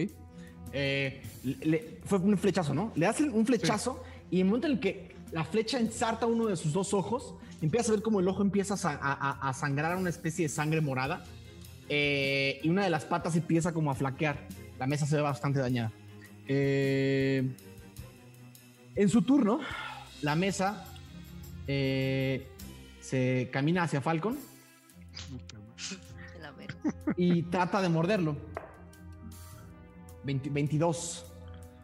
Eh, 0.72 1.22
le- 1.64 2.00
fue 2.06 2.20
un 2.20 2.38
flechazo, 2.38 2.74
¿no? 2.76 2.92
Le 2.96 3.08
hacen 3.08 3.34
un 3.34 3.46
flechazo 3.46 4.04
y 4.30 4.36
en 4.40 4.42
el 4.42 4.46
momento 4.48 4.68
en 4.68 4.74
el 4.74 4.80
que 4.80 5.16
la 5.32 5.44
flecha 5.44 5.80
ensarta 5.80 6.28
uno 6.28 6.46
de 6.46 6.56
sus 6.56 6.74
dos 6.74 6.94
ojos, 6.94 7.36
empieza 7.62 7.92
a 7.92 7.96
ver 7.96 8.04
como 8.04 8.20
el 8.20 8.28
ojo 8.28 8.42
empieza 8.42 8.74
a, 8.76 8.78
sa- 8.78 9.00
a- 9.02 9.14
a- 9.14 9.50
a 9.50 9.54
sangrar 9.54 9.96
una 9.98 10.10
especie 10.10 10.46
de 10.46 10.50
sangre 10.50 10.82
morada 10.82 11.24
eh, 11.90 12.60
y 12.64 12.70
una 12.70 12.84
de 12.84 12.90
las 12.90 13.06
patas 13.06 13.36
empieza 13.36 13.74
como 13.74 13.92
a 13.92 13.96
flaquear. 13.96 14.38
La 14.78 14.88
mesa 14.88 15.06
se 15.06 15.16
ve 15.16 15.22
bastante 15.22 15.60
dañada. 15.60 15.92
Eh, 16.48 17.56
en 18.96 19.10
su 19.10 19.22
turno, 19.24 19.60
la 20.22 20.36
mesa 20.36 20.86
eh, 21.68 22.48
se 23.02 23.50
camina 23.52 23.84
hacia 23.84 24.02
Falcon 24.02 24.38
y 27.18 27.44
trata 27.44 27.82
de 27.82 27.90
morderlo. 27.90 28.36
20 30.24 30.50
22. 30.50 31.26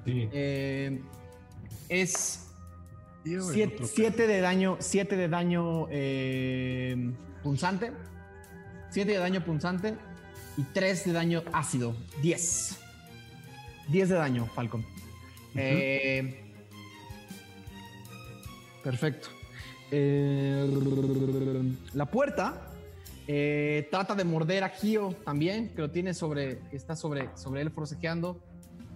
Sí. 0.06 0.30
Eh, 0.32 1.02
es 1.90 2.45
7 3.26 4.14
otro 4.14 4.28
de 4.28 4.40
daño, 4.42 4.78
7 4.80 5.18
de 5.18 5.28
daño 5.28 5.88
eh, 5.90 7.12
punzante, 7.44 7.92
7 8.92 9.12
de 9.12 9.18
daño 9.18 9.44
punzante 9.44 9.96
y 10.58 10.64
3 10.64 11.06
de 11.06 11.12
daño 11.14 11.44
ácido, 11.52 11.96
10. 12.22 12.78
10 13.90 14.10
de 14.10 14.16
daño, 14.16 14.46
Falcon. 14.54 14.86
Eh, 15.56 16.44
perfecto. 18.84 19.30
Eh, 19.92 20.68
la 21.94 22.06
puerta 22.06 22.72
eh, 23.28 23.88
trata 23.92 24.16
de 24.16 24.24
morder 24.24 24.64
a 24.64 24.70
Gio 24.70 25.14
también, 25.24 25.70
que 25.70 25.82
lo 25.82 25.92
tiene 25.92 26.14
sobre, 26.14 26.60
que 26.70 26.76
está 26.76 26.96
sobre, 26.96 27.30
sobre 27.36 27.62
él 27.62 27.72
forcejeando. 27.72 28.40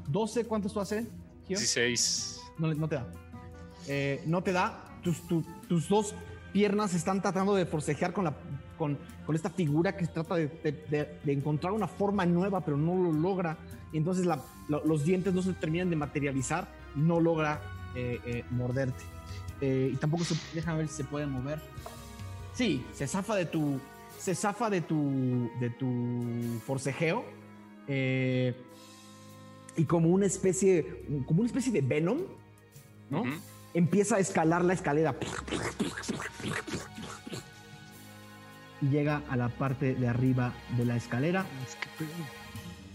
12, 0.08 0.46
¿cuántos 0.46 0.74
tú 0.74 0.80
hace, 0.80 1.02
Gio? 1.48 1.58
16. 1.58 2.42
No, 2.58 2.68
le- 2.68 2.76
no 2.76 2.88
te 2.90 2.96
da. 2.96 3.12
Eh, 3.88 4.22
no 4.26 4.42
te 4.44 4.52
da. 4.52 4.84
Tus, 5.04 5.22
tu- 5.28 5.44
tus 5.68 5.88
dos 5.90 6.14
piernas 6.54 6.94
están 6.94 7.22
tratando 7.22 7.56
de 7.56 7.66
forcejear 7.66 8.12
con, 8.14 8.26
la, 8.26 8.34
con, 8.78 8.98
con 9.26 9.36
esta 9.36 9.50
figura 9.50 9.96
que 9.96 10.06
trata 10.08 10.36
de, 10.36 10.48
de- 11.24 11.32
encontrar 11.32 11.72
una 11.74 11.88
forma 11.88 12.26
nueva, 12.26 12.62
pero 12.62 12.76
no 12.78 12.96
lo 12.96 13.12
logra. 13.14 13.58
Y 13.94 13.98
entonces 13.98 14.28
los 14.68 15.04
dientes 15.04 15.34
no 15.34 15.42
se 15.42 15.54
terminan 15.54 15.90
de 15.90 15.96
materializar 15.96 16.68
no 16.96 17.20
logra 17.20 17.62
eh, 17.96 18.20
eh, 18.26 18.44
morderte. 18.52 19.04
Y 19.62 19.96
tampoco 19.98 20.24
se, 20.24 20.36
déjame 20.54 20.80
ver 20.80 20.88
si 20.88 20.96
se 20.96 21.04
puede 21.04 21.26
mover. 21.26 21.60
Sí, 22.54 22.86
se 22.94 23.08
zafa 23.08 23.36
de 23.36 23.46
tu. 23.46 23.80
Se 24.18 24.34
zafa 24.36 24.70
de 24.70 24.82
tu. 24.82 25.50
de 25.60 25.70
tu 25.70 26.60
forcejeo. 26.66 27.24
y 29.78 29.84
como 29.86 30.10
una 30.10 30.26
especie. 30.26 31.04
como 31.26 31.42
una 31.42 31.48
especie 31.48 31.72
de 31.72 31.82
Venom. 31.82 32.20
¿no? 33.10 33.24
Empieza 33.74 34.16
a 34.16 34.20
escalar 34.20 34.64
la 34.64 34.74
escalera 34.74 35.16
y 38.82 38.88
llega 38.90 39.22
a 39.30 39.36
la 39.36 39.50
parte 39.50 39.96
de 39.96 40.08
arriba 40.08 40.54
de 40.78 40.86
la 40.86 40.96
escalera. 40.96 41.46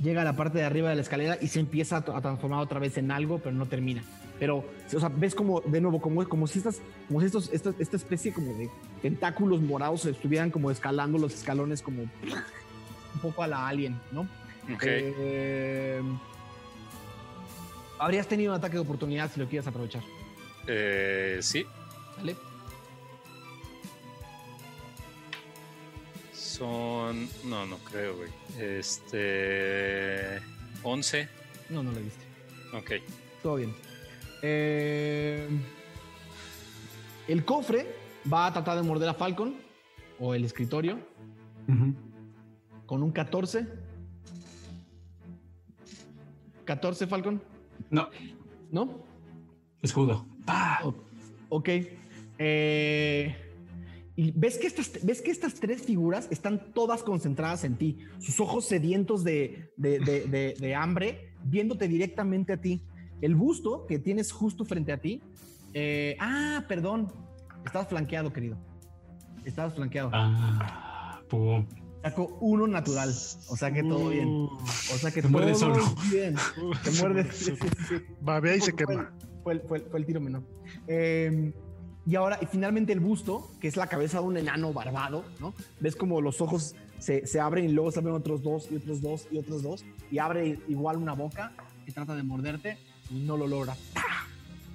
Llega 0.02 0.22
a 0.22 0.24
la 0.24 0.34
parte 0.34 0.58
de 0.58 0.64
arriba 0.64 0.90
de 0.90 0.96
la 0.96 1.02
escalera 1.02 1.38
y 1.40 1.48
se 1.48 1.60
empieza 1.60 1.98
a, 1.98 2.02
transformar 2.02 2.60
otra 2.60 2.80
vez 2.80 2.98
en 2.98 3.10
algo, 3.10 3.38
pero 3.38 3.54
no 3.54 3.66
termina. 3.66 4.02
Pero, 4.38 4.64
o 4.94 5.00
sea, 5.00 5.08
ves 5.08 5.34
como, 5.34 5.60
de 5.60 5.80
nuevo, 5.80 6.00
como, 6.00 6.28
como 6.28 6.46
si 6.46 6.58
estas, 6.58 6.80
como 7.06 7.20
si 7.20 7.26
estos, 7.26 7.52
esta, 7.52 7.72
esta 7.78 7.96
especie 7.96 8.32
como 8.32 8.52
de 8.54 8.68
tentáculos 9.00 9.60
morados 9.60 10.04
estuvieran 10.06 10.50
como 10.50 10.70
escalando 10.70 11.18
los 11.18 11.34
escalones 11.34 11.82
como 11.82 12.02
un 12.02 13.20
poco 13.22 13.42
a 13.42 13.46
la 13.46 13.68
alien, 13.68 13.98
¿no? 14.10 14.22
Ok. 14.74 14.82
Eh, 14.82 16.02
habrías 17.98 18.26
tenido 18.26 18.52
un 18.52 18.58
ataque 18.58 18.74
de 18.74 18.80
oportunidad 18.80 19.30
si 19.30 19.38
lo 19.38 19.46
quieres 19.46 19.66
aprovechar, 19.68 20.02
Eh, 20.66 21.38
sí, 21.42 21.64
¿vale? 22.16 22.36
son. 26.32 27.28
No, 27.44 27.66
no 27.66 27.78
creo, 27.78 28.16
güey. 28.16 28.30
Este. 28.58 30.40
11. 30.82 31.28
No, 31.70 31.82
no 31.82 31.90
lo 31.92 32.00
viste. 32.00 32.24
Ok. 32.76 32.92
Todo 33.42 33.56
bien. 33.56 33.74
Eh, 34.42 35.48
el 37.28 37.44
cofre 37.44 37.86
va 38.32 38.46
a 38.46 38.52
tratar 38.52 38.76
de 38.76 38.82
morder 38.82 39.08
a 39.08 39.14
Falcon 39.14 39.56
o 40.20 40.34
el 40.34 40.44
escritorio 40.44 40.98
con 42.86 43.02
un 43.02 43.10
14. 43.10 43.66
14 46.66 47.06
Falcon, 47.06 47.42
No, 47.90 48.08
¿no? 48.70 49.04
escudo. 49.82 50.26
¡Pah! 50.44 50.80
O- 50.84 50.94
ok. 51.48 51.68
Eh, 52.38 53.36
y 54.16 54.30
ves 54.32 54.58
que, 54.58 54.66
estas, 54.66 55.04
ves 55.04 55.20
que 55.22 55.30
estas 55.30 55.54
tres 55.54 55.82
figuras 55.82 56.28
están 56.30 56.72
todas 56.72 57.02
concentradas 57.02 57.64
en 57.64 57.76
ti. 57.76 57.98
Sus 58.20 58.38
ojos 58.40 58.64
sedientos 58.66 59.24
de, 59.24 59.72
de- 59.76 59.98
de- 59.98 60.24
de- 60.28 60.54
de 60.58 60.74
hambre, 60.74 61.32
viéndote 61.44 61.88
directamente 61.88 62.52
a 62.52 62.60
ti. 62.60 62.82
El 63.20 63.34
busto 63.34 63.86
que 63.86 63.98
tienes 63.98 64.32
justo 64.32 64.64
frente 64.64 64.92
a 64.92 64.98
ti. 64.98 65.22
eh, 65.72 66.16
ah, 66.20 66.64
perdón. 66.68 67.12
Estás 67.64 67.88
flanqueado, 67.88 68.32
querido. 68.32 68.56
Estás 69.44 69.74
flanqueado. 69.74 70.10
Ah, 70.12 71.20
pum. 71.28 71.66
Saco 72.02 72.36
uno 72.42 72.66
natural. 72.66 73.08
O 73.48 73.56
sea 73.56 73.72
que 73.72 73.82
todo 73.82 74.10
bien. 74.10 74.28
O 74.28 74.98
sea 74.98 75.10
que 75.10 75.22
Te 75.22 75.28
muerde 75.28 75.52
todo 75.52 75.74
solo. 75.74 75.94
bien. 76.10 76.34
Uh, 76.62 76.72
Te 76.84 76.90
muerde. 77.00 77.32
se- 77.32 77.56
Babea 78.20 78.56
y 78.56 78.60
se 78.60 78.74
quema. 78.74 79.10
Fue, 79.44 79.62
el- 79.94 80.06
tiro 80.06 80.20
menor. 80.20 80.42
Eh, 80.88 81.52
y 82.06 82.16
ahora, 82.16 82.38
y 82.42 82.46
finalmente 82.46 82.92
el 82.92 83.00
busto, 83.00 83.50
que 83.60 83.68
es 83.68 83.76
la 83.76 83.86
cabeza 83.86 84.18
de 84.18 84.24
un 84.24 84.36
enano 84.36 84.72
barbado, 84.72 85.24
¿no? 85.40 85.54
Ves 85.80 85.94
como 85.96 86.20
los 86.20 86.40
ojos 86.40 86.74
se, 86.98 87.26
se 87.26 87.40
abren 87.40 87.66
y 87.66 87.68
luego 87.72 87.90
se 87.92 88.00
abren 88.00 88.14
otros 88.14 88.42
dos 88.42 88.68
y 88.70 88.76
otros 88.76 89.00
dos 89.00 89.28
y 89.30 89.38
otros 89.38 89.62
dos. 89.62 89.84
Y 90.10 90.18
abre 90.18 90.58
igual 90.68 90.96
una 90.96 91.12
boca 91.12 91.52
que 91.86 91.92
trata 91.92 92.14
de 92.16 92.22
morderte 92.22 92.78
y 93.10 93.20
no 93.20 93.36
lo 93.36 93.46
logra. 93.46 93.76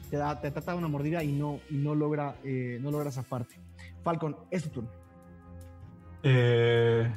Te, 0.10 0.18
da, 0.18 0.40
te 0.42 0.50
trata 0.50 0.72
de 0.72 0.78
una 0.80 0.88
mordida 0.88 1.24
y 1.24 1.32
no, 1.32 1.60
y 1.70 1.76
no 1.76 1.94
logra, 1.94 2.36
eh, 2.44 2.80
no 2.82 2.90
logra 2.90 3.12
zafarte. 3.12 3.56
Falcon, 4.04 4.36
es 4.50 4.64
tu 4.64 4.70
turno. 4.70 4.90
Eh, 6.24 7.12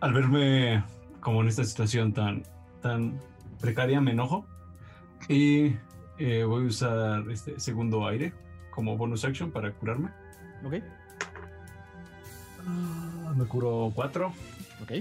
al 0.00 0.12
verme 0.12 0.82
como 1.20 1.42
en 1.42 1.48
esta 1.48 1.64
situación 1.64 2.12
tan, 2.12 2.42
tan 2.82 3.20
precaria, 3.60 4.00
me 4.00 4.10
enojo. 4.12 4.44
Y 5.28 5.74
eh, 6.18 6.44
voy 6.44 6.64
a 6.64 6.66
usar 6.66 7.24
este 7.30 7.58
segundo 7.58 8.06
aire 8.06 8.32
como 8.70 8.96
bonus 8.96 9.24
action 9.24 9.50
para 9.50 9.72
curarme. 9.72 10.10
¿Ok? 10.64 10.74
Ah, 12.66 13.34
me 13.36 13.44
curo 13.44 13.92
4. 13.94 14.32
Ok. 14.82 14.92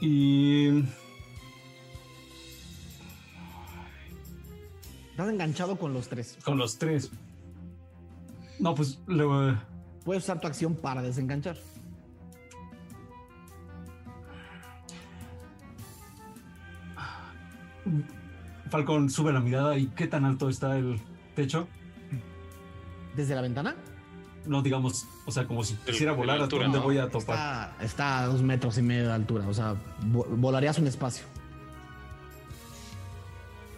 Y 0.00 0.84
Estás 5.12 5.28
enganchado 5.28 5.76
con 5.76 5.92
los 5.92 6.08
tres. 6.08 6.38
Con 6.42 6.58
los 6.58 6.78
tres. 6.78 7.10
No, 8.58 8.74
pues 8.74 8.98
le, 9.06 9.24
Puedes 10.04 10.24
usar 10.24 10.40
tu 10.40 10.46
acción 10.46 10.74
para 10.74 11.02
desenganchar. 11.02 11.56
Falcon 18.70 19.10
sube 19.10 19.32
la 19.32 19.40
mirada 19.40 19.76
y 19.76 19.88
¿qué 19.88 20.06
tan 20.06 20.24
alto 20.24 20.48
está 20.48 20.78
el 20.78 21.00
techo? 21.34 21.66
¿Desde 23.16 23.34
la 23.34 23.42
ventana? 23.42 23.74
No 24.46 24.62
digamos, 24.62 25.06
o 25.26 25.30
sea, 25.30 25.46
como 25.46 25.62
si 25.62 25.74
quisiera 25.76 26.12
volar, 26.12 26.36
la 26.36 26.42
¿a 26.42 26.44
altura, 26.44 26.64
dónde 26.64 26.78
¿no? 26.78 26.84
voy 26.84 26.98
a 26.98 27.08
topar? 27.08 27.70
Está, 27.72 27.84
está 27.84 28.18
a 28.20 28.26
dos 28.26 28.42
metros 28.42 28.76
y 28.78 28.82
medio 28.82 29.06
de 29.08 29.12
altura. 29.12 29.46
O 29.46 29.54
sea, 29.54 29.74
vo- 30.06 30.26
volarías 30.28 30.78
un 30.78 30.86
espacio. 30.88 31.24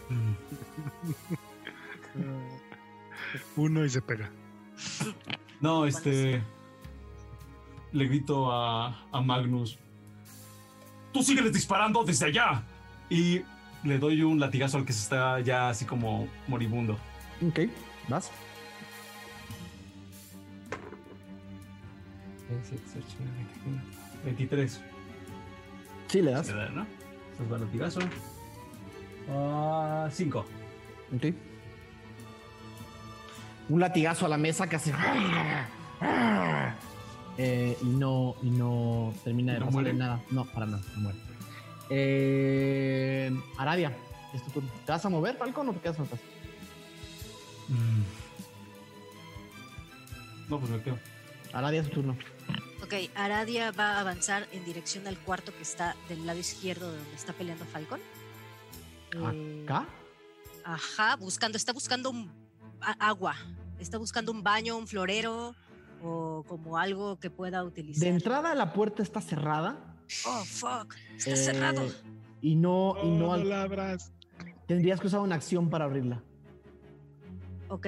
Uno 3.56 3.84
y 3.84 3.90
se 3.90 4.00
pega. 4.00 4.30
No, 5.60 5.86
este. 5.86 6.42
Le 7.92 8.06
grito 8.06 8.50
a, 8.52 8.96
a 9.12 9.20
Magnus. 9.20 9.78
¡Tú 11.12 11.22
sígueles 11.22 11.52
disparando 11.52 12.02
desde 12.04 12.26
allá! 12.26 12.62
Y 13.08 13.40
le 13.84 13.98
doy 13.98 14.22
un 14.22 14.40
latigazo 14.40 14.78
al 14.78 14.84
que 14.84 14.92
se 14.92 15.02
está 15.02 15.40
ya 15.40 15.68
así 15.68 15.84
como 15.84 16.28
moribundo. 16.48 16.98
Ok, 17.46 17.60
vas. 18.08 18.30
23. 24.24 24.80
Sí, 26.08 26.22
le 26.22 26.30
das. 26.30 26.46
Se 26.46 26.54
da, 26.54 26.68
¿no? 26.70 26.86
Entonces 27.32 27.52
va 27.52 27.56
el 27.56 27.64
latigazo. 27.64 28.00
Ah, 29.30 30.08
5. 30.10 30.38
Ok. 31.16 31.34
Un 33.68 33.80
latigazo 33.80 34.26
a 34.26 34.28
la 34.28 34.38
mesa 34.38 34.68
que 34.68 34.76
hace. 34.76 34.92
Eh, 37.36 37.76
y 37.82 37.86
no, 37.86 38.36
y 38.42 38.50
no 38.50 39.12
termina 39.24 39.54
de 39.54 39.58
¿No 39.58 39.66
pasarle 39.66 39.92
nada. 39.92 40.20
No, 40.30 40.44
para 40.44 40.66
nada, 40.66 40.82
no 40.94 41.00
muere. 41.00 41.18
Eh, 41.90 43.30
Aradia, 43.58 43.96
es 44.32 44.42
tu 44.44 44.50
turno. 44.50 44.70
¿Te 44.86 44.92
vas 44.92 45.04
a 45.04 45.08
mover, 45.08 45.36
Falcon, 45.36 45.68
o 45.68 45.72
te 45.74 45.80
quedas 45.80 46.00
atrás? 46.00 46.20
No, 50.48 50.58
pues 50.58 50.70
me 50.70 50.82
quedo. 50.82 50.98
Aradia 51.52 51.80
es 51.80 51.88
tu 51.88 51.94
turno. 51.96 52.16
Ok, 52.82 52.94
Aradia 53.14 53.70
va 53.72 53.92
a 53.96 54.00
avanzar 54.00 54.46
en 54.52 54.64
dirección 54.64 55.06
al 55.06 55.18
cuarto 55.18 55.52
que 55.54 55.62
está 55.62 55.96
del 56.08 56.26
lado 56.26 56.38
izquierdo 56.38 56.90
de 56.90 56.98
donde 56.98 57.14
está 57.14 57.32
peleando 57.32 57.64
Falcon. 57.64 58.00
Eh, 59.12 59.62
¿Acá? 59.64 59.86
Ajá, 60.64 61.16
buscando, 61.16 61.56
está 61.56 61.72
buscando 61.72 62.10
un, 62.10 62.30
a- 62.80 63.08
agua. 63.08 63.36
Está 63.78 63.98
buscando 63.98 64.32
un 64.32 64.42
baño, 64.42 64.76
un 64.76 64.86
florero 64.86 65.54
o 66.02 66.44
como 66.46 66.76
algo 66.78 67.18
que 67.18 67.30
pueda 67.30 67.64
utilizar. 67.64 68.02
De 68.04 68.10
entrada, 68.10 68.54
la 68.54 68.72
puerta 68.72 69.02
está 69.02 69.20
cerrada. 69.20 69.93
Oh, 70.26 70.44
fuck. 70.44 70.94
Está 71.16 71.30
eh, 71.30 71.36
cerrado. 71.36 71.82
Y 72.40 72.56
no, 72.56 72.96
y 73.02 73.10
no, 73.10 73.36
labras. 73.36 74.12
tendrías 74.66 75.00
que 75.00 75.06
usar 75.06 75.20
una 75.20 75.34
acción 75.34 75.70
para 75.70 75.84
abrirla. 75.86 76.22
Ok. 77.68 77.86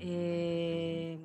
eh, 0.00 1.18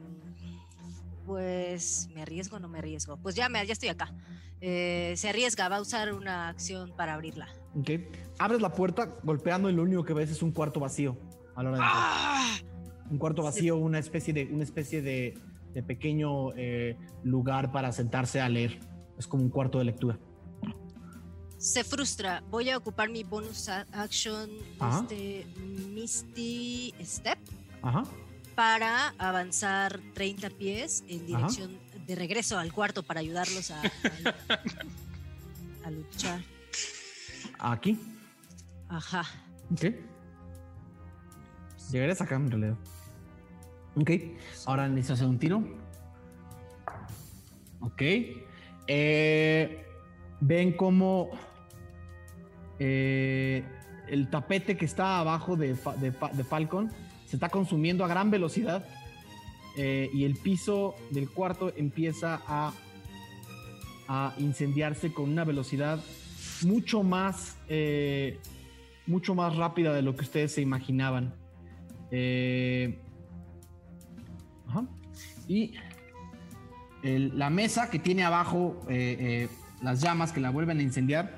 pues, 1.25 2.09
¿me 2.13 2.21
arriesgo 2.21 2.57
o 2.57 2.59
no 2.59 2.67
me 2.67 2.79
arriesgo? 2.79 3.17
Pues 3.17 3.35
ya, 3.35 3.47
me, 3.49 3.65
ya 3.65 3.73
estoy 3.73 3.89
acá. 3.89 4.13
Eh, 4.59 5.13
se 5.17 5.29
arriesga, 5.29 5.69
va 5.69 5.77
a 5.77 5.81
usar 5.81 6.13
una 6.13 6.49
acción 6.49 6.93
para 6.95 7.13
abrirla. 7.13 7.47
Ok. 7.75 7.91
Abres 8.39 8.61
la 8.61 8.73
puerta 8.73 9.17
golpeando 9.23 9.69
y 9.69 9.73
lo 9.73 9.83
único 9.83 10.03
que 10.03 10.13
ves 10.13 10.31
es 10.31 10.41
un 10.41 10.51
cuarto 10.51 10.79
vacío. 10.79 11.17
A 11.55 11.63
la 11.63 11.69
hora 11.69 11.77
de 11.77 11.83
entrar. 11.83 12.03
¡Ah! 12.05 12.57
Un 13.09 13.17
cuarto 13.17 13.43
vacío, 13.43 13.77
una 13.77 13.99
especie 13.99 14.33
de, 14.33 14.45
una 14.45 14.63
especie 14.63 15.01
de, 15.01 15.37
de 15.73 15.83
pequeño 15.83 16.53
eh, 16.55 16.97
lugar 17.23 17.71
para 17.71 17.91
sentarse 17.91 18.41
a 18.41 18.49
leer. 18.49 18.79
Es 19.17 19.27
como 19.27 19.43
un 19.43 19.49
cuarto 19.49 19.79
de 19.79 19.85
lectura. 19.85 20.17
Se 21.57 21.83
frustra. 21.83 22.43
Voy 22.49 22.69
a 22.69 22.77
ocupar 22.77 23.09
mi 23.09 23.23
bonus 23.23 23.69
action 23.69 24.49
este 25.01 25.45
Misty 25.57 26.93
Step 27.01 27.39
Ajá. 27.81 28.03
para 28.55 29.13
avanzar 29.17 29.99
30 30.13 30.49
pies 30.49 31.03
en 31.07 31.21
Ajá. 31.21 31.25
dirección 31.47 31.79
de 32.05 32.15
regreso 32.15 32.57
al 32.59 32.73
cuarto 32.73 33.03
para 33.03 33.21
ayudarlos 33.21 33.71
a, 33.71 33.81
a- 33.81 34.59
a 35.85 35.91
luchar. 35.91 36.41
Aquí. 37.59 37.97
Ajá. 38.89 39.23
Ok. 39.71 39.85
Llegaré 41.91 42.11
acá 42.11 42.35
en 42.35 42.51
realidad. 42.51 42.77
Ok. 43.95 44.11
Ahora 44.65 44.89
necesito 44.89 45.13
hacer 45.13 45.27
un 45.27 45.39
tiro. 45.39 45.63
Ok. 47.79 48.01
Eh, 48.87 49.79
Ven 50.41 50.73
como 50.73 51.29
eh, 52.79 53.63
el 54.09 54.29
tapete 54.29 54.75
que 54.75 54.83
está 54.85 55.19
abajo 55.19 55.55
de, 55.55 55.75
Fa- 55.75 55.95
de 55.95 56.11
Fa- 56.11 56.31
de 56.33 56.43
Falcon 56.43 56.91
se 57.25 57.37
está 57.37 57.47
consumiendo 57.47 58.03
a 58.03 58.07
gran 58.09 58.29
velocidad 58.29 58.85
eh, 59.77 60.09
y 60.13 60.25
el 60.25 60.35
piso 60.35 60.95
del 61.11 61.29
cuarto 61.29 61.71
empieza 61.77 62.41
a, 62.45 62.73
a 64.09 64.35
incendiarse 64.37 65.13
con 65.13 65.29
una 65.29 65.45
velocidad 65.45 66.03
mucho 66.63 67.03
más, 67.03 67.55
eh, 67.69 68.37
mucho 69.07 69.35
más 69.35 69.55
rápida 69.55 69.93
de 69.93 70.01
lo 70.01 70.13
que 70.15 70.23
ustedes 70.23 70.51
se 70.51 70.61
imaginaban. 70.61 71.33
Ajá. 74.67 74.85
Y 75.47 75.73
la 77.03 77.49
mesa 77.49 77.89
que 77.89 77.99
tiene 77.99 78.23
abajo 78.23 78.79
eh, 78.87 79.17
eh, 79.19 79.49
las 79.81 80.01
llamas 80.01 80.31
que 80.31 80.39
la 80.39 80.49
vuelven 80.49 80.79
a 80.79 80.81
incendiar. 80.81 81.37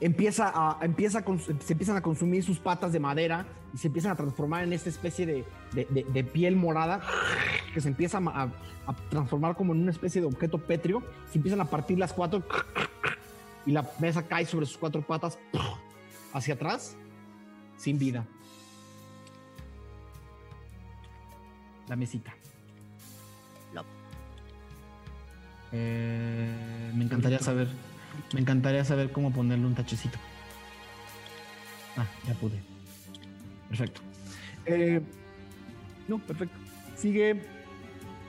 Empieza 0.00 0.52
a, 0.54 0.78
empieza 0.84 1.18
a 1.18 1.24
se 1.60 1.72
empiezan 1.72 1.96
a 1.96 2.00
consumir 2.02 2.44
sus 2.44 2.58
patas 2.60 2.92
de 2.92 3.00
madera 3.00 3.46
y 3.74 3.78
se 3.78 3.88
empiezan 3.88 4.12
a 4.12 4.14
transformar 4.14 4.62
en 4.62 4.72
esta 4.72 4.88
especie 4.88 5.26
de, 5.26 5.44
de- 5.72 6.06
de- 6.12 6.24
piel 6.24 6.54
morada 6.54 7.00
que 7.74 7.80
se 7.80 7.88
empieza 7.88 8.18
a- 8.18 8.48
a 8.86 8.96
transformar 9.10 9.56
como 9.56 9.74
en 9.74 9.82
una 9.82 9.90
especie 9.90 10.20
de 10.20 10.28
objeto 10.28 10.58
pétreo. 10.58 11.02
Se 11.32 11.38
empiezan 11.38 11.60
a 11.60 11.64
partir 11.64 11.98
las 11.98 12.12
cuatro 12.12 12.44
y 13.66 13.72
la 13.72 13.84
mesa 13.98 14.22
cae 14.22 14.46
sobre 14.46 14.66
sus 14.66 14.78
cuatro 14.78 15.02
patas 15.02 15.36
hacia 16.32 16.54
atrás 16.54 16.96
sin 17.76 17.98
vida. 17.98 18.24
La 21.88 21.96
mesita. 21.96 22.34
Plop. 23.72 23.86
Eh, 25.72 26.92
me 26.94 27.04
encantaría 27.04 27.38
saber. 27.38 27.68
Me 28.32 28.40
encantaría 28.40 28.84
saber 28.84 29.12
cómo 29.12 29.32
ponerle 29.32 29.66
un 29.66 29.74
tachecito. 29.74 30.18
Ah, 31.96 32.06
ya 32.26 32.34
pude. 32.34 32.60
Perfecto. 33.68 34.00
Eh, 34.66 35.00
no, 36.06 36.18
perfecto. 36.18 36.56
Sigue. 36.96 37.42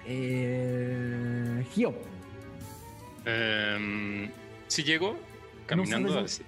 Eh, 0.05 1.65
Gio. 1.73 1.93
Em, 3.25 4.29
si 4.67 4.83
llego 4.83 5.19
caminando 5.65 6.09
sabes 6.13 6.33
así. 6.33 6.43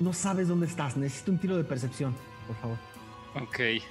No 0.00 0.12
sabes 0.12 0.48
dónde 0.48 0.66
estás. 0.66 0.96
Necesito 0.96 1.32
un 1.32 1.38
tiro 1.38 1.56
de 1.56 1.64
percepción, 1.64 2.14
por 2.46 2.56
favor. 2.56 2.78
Ok. 3.34 3.82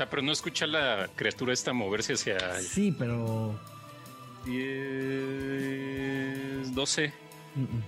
Sea, 0.00 0.08
pero 0.08 0.22
no 0.22 0.32
escucha 0.32 0.66
la 0.66 1.10
criatura 1.14 1.52
esta 1.52 1.74
moverse 1.74 2.14
hacia 2.14 2.58
Sí, 2.62 2.90
pero. 2.98 3.54
10, 4.46 6.74
12. 6.74 7.12
Mm, 7.54 7.60
mm. 7.60 7.82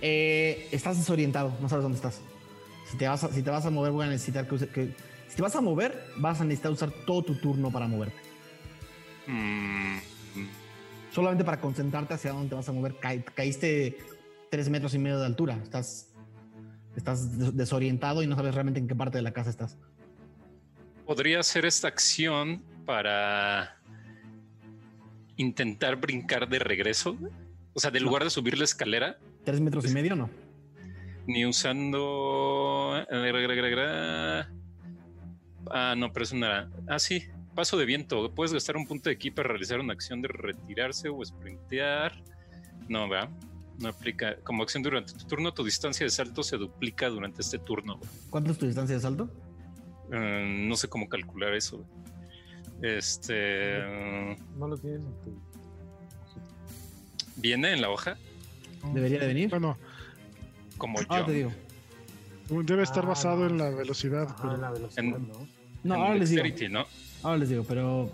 Eh, 0.00 0.66
estás 0.72 0.96
desorientado, 0.96 1.52
no 1.60 1.68
sabes 1.68 1.82
dónde 1.82 1.96
estás. 1.96 2.22
Si 2.90 2.96
te 2.96 3.06
vas 3.06 3.22
a, 3.22 3.28
si 3.28 3.42
te 3.42 3.50
vas 3.50 3.66
a 3.66 3.70
mover, 3.70 3.92
voy 3.92 4.06
a 4.06 4.08
necesitar 4.08 4.48
que, 4.48 4.54
use- 4.54 4.70
que- 4.70 4.94
Si 5.28 5.36
te 5.36 5.42
vas 5.42 5.54
a 5.56 5.60
mover, 5.60 6.06
vas 6.16 6.40
a 6.40 6.44
necesitar 6.44 6.72
usar 6.72 6.90
todo 7.04 7.22
tu 7.22 7.34
turno 7.34 7.70
para 7.70 7.86
moverte. 7.86 8.16
Mm, 9.26 9.98
Solamente 11.12 11.44
para 11.44 11.60
concentrarte 11.60 12.14
hacia 12.14 12.32
dónde 12.32 12.48
te 12.48 12.54
vas 12.54 12.68
a 12.70 12.72
mover. 12.72 12.94
Ca- 12.98 13.22
caíste 13.34 13.98
tres 14.50 14.70
metros 14.70 14.94
y 14.94 14.98
medio 14.98 15.18
de 15.20 15.26
altura. 15.26 15.58
Estás, 15.62 16.06
estás 16.96 17.38
des- 17.38 17.54
desorientado 17.54 18.22
y 18.22 18.26
no 18.26 18.36
sabes 18.36 18.54
realmente 18.54 18.80
en 18.80 18.88
qué 18.88 18.94
parte 18.94 19.18
de 19.18 19.22
la 19.22 19.32
casa 19.32 19.50
estás. 19.50 19.76
Podría 21.08 21.40
hacer 21.40 21.64
esta 21.64 21.88
acción 21.88 22.62
para 22.84 23.80
intentar 25.38 25.96
brincar 25.96 26.46
de 26.50 26.58
regreso. 26.58 27.16
O 27.72 27.80
sea, 27.80 27.90
del 27.90 28.02
lugar 28.02 28.24
de 28.24 28.28
subir 28.28 28.58
la 28.58 28.64
escalera, 28.64 29.18
¿Tres 29.42 29.58
metros 29.58 29.90
y 29.90 29.94
medio 29.94 30.14
no? 30.14 30.28
ni 31.26 31.46
usando. 31.46 32.92
Ah, 35.70 35.94
no, 35.96 36.12
pero 36.12 36.24
es 36.24 36.32
una. 36.32 36.70
Ah, 36.86 36.98
sí. 36.98 37.22
Paso 37.54 37.78
de 37.78 37.86
viento. 37.86 38.30
Puedes 38.34 38.52
gastar 38.52 38.76
un 38.76 38.86
punto 38.86 39.08
de 39.08 39.16
ki 39.16 39.30
para 39.30 39.48
realizar 39.48 39.80
una 39.80 39.94
acción 39.94 40.20
de 40.20 40.28
retirarse 40.28 41.08
o 41.08 41.24
sprintear. 41.24 42.22
No, 42.86 43.08
¿verdad? 43.08 43.30
No 43.78 43.88
aplica. 43.88 44.36
Como 44.44 44.62
acción 44.62 44.82
durante 44.82 45.14
tu 45.14 45.24
turno, 45.24 45.54
tu 45.54 45.64
distancia 45.64 46.04
de 46.04 46.10
salto 46.10 46.42
se 46.42 46.58
duplica 46.58 47.08
durante 47.08 47.40
este 47.40 47.58
turno. 47.58 47.98
¿Cuánto 48.28 48.52
es 48.52 48.58
tu 48.58 48.66
distancia 48.66 48.96
de 48.96 49.00
salto? 49.00 49.30
Eh, 50.12 50.64
no 50.66 50.76
sé 50.76 50.88
cómo 50.88 51.08
calcular 51.08 51.54
eso. 51.54 51.84
Este. 52.82 53.80
No 54.56 54.68
lo 54.68 54.76
tienes 54.76 55.00
en 55.04 55.12
tu. 55.22 55.40
viene 57.36 57.72
en 57.72 57.80
la 57.82 57.90
hoja 57.90 58.16
Debería 58.94 59.18
de 59.20 59.26
venir. 59.26 59.50
Bueno, 59.50 59.76
como 60.76 60.98
Ahora 61.08 61.20
yo. 61.20 61.26
te 61.26 61.32
digo. 61.32 61.52
debe 62.64 62.82
estar 62.82 63.04
Ah, 63.04 63.08
basado 63.08 63.40
no. 63.40 63.46
en 63.46 63.58
la 63.58 63.70
velocidad. 63.70 64.26
Ah, 64.30 64.36
pero- 64.40 64.54
en 64.54 64.60
la 64.60 64.70
velocidad, 64.70 65.04
En- 65.04 65.10
¿no? 65.28 65.48
No, 65.84 65.94
en 65.94 66.00
ahora 66.00 66.14
les 66.14 66.30
digo. 66.30 66.42
Ahora 67.22 67.36
les 67.38 67.48
digo, 67.48 67.64
pero 67.66 68.10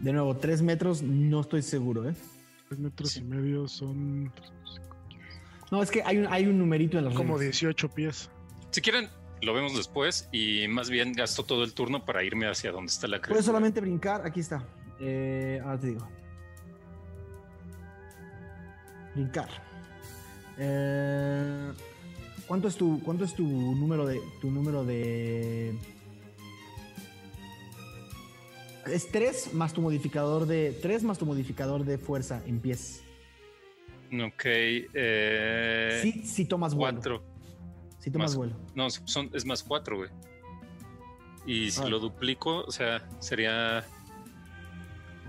de 0.00 0.12
nuevo, 0.12 0.36
tres 0.36 0.62
metros 0.62 1.02
no 1.02 1.40
estoy 1.40 1.62
seguro, 1.62 2.08
¿eh? 2.08 2.14
Tres 2.68 2.78
metros 2.80 3.10
Sí. 3.10 3.20
y 3.20 3.24
medio 3.24 3.66
son 3.68 4.32
No, 5.72 5.82
es 5.82 5.90
que 5.90 6.02
hay 6.02 6.18
un, 6.18 6.26
hay 6.28 6.46
un 6.46 6.58
numerito 6.58 6.98
en 6.98 7.06
las 7.06 7.14
como 7.14 7.36
reglas. 7.38 7.58
18 7.58 7.88
pies. 7.90 8.30
Si 8.70 8.80
quieren, 8.82 9.08
lo 9.42 9.52
vemos 9.52 9.76
después 9.76 10.28
y 10.32 10.66
más 10.68 10.88
bien 10.88 11.12
gasto 11.12 11.44
todo 11.44 11.64
el 11.64 11.74
turno 11.74 12.04
para 12.04 12.22
irme 12.24 12.46
hacia 12.46 12.70
donde 12.72 12.90
está 12.90 13.06
la 13.08 13.16
Puedes 13.18 13.26
criatura. 13.26 13.42
solamente 13.42 13.80
brincar, 13.80 14.24
aquí 14.24 14.40
está. 14.40 14.64
Eh, 15.00 15.60
ahora 15.64 15.78
te 15.80 15.86
digo. 15.88 16.08
Brincar. 19.14 19.48
Eh, 20.58 21.72
¿Cuánto 22.46 22.68
es 22.68 22.76
tu 22.76 23.00
cuánto 23.02 23.24
es 23.24 23.34
tu 23.34 23.44
número 23.46 24.06
de 24.06 24.20
tu 24.40 24.50
número 24.50 24.84
de 24.84 25.74
es 28.86 29.10
3 29.10 29.54
más 29.54 29.72
tu 29.72 29.80
modificador 29.80 30.46
de 30.46 30.76
3 30.82 31.02
más 31.04 31.18
tu 31.18 31.24
modificador 31.26 31.84
de 31.84 31.98
fuerza 31.98 32.42
en 32.46 32.60
pies. 32.60 33.02
Ok. 34.12 34.42
Eh, 34.44 36.00
Sí, 36.02 36.22
si 36.26 36.44
tomas 36.44 36.74
vuelo. 36.74 37.22
Si 38.02 38.10
tomas 38.10 38.32
Más- 38.32 38.36
vuelo. 38.36 38.56
No, 38.74 38.90
son, 38.90 39.30
es 39.32 39.46
más 39.46 39.62
cuatro, 39.62 39.96
güey. 39.98 40.10
Y 41.46 41.70
si 41.70 41.80
Ah. 41.82 41.88
lo 41.88 41.98
duplico, 42.00 42.64
o 42.64 42.70
sea, 42.72 43.08
sería 43.20 43.84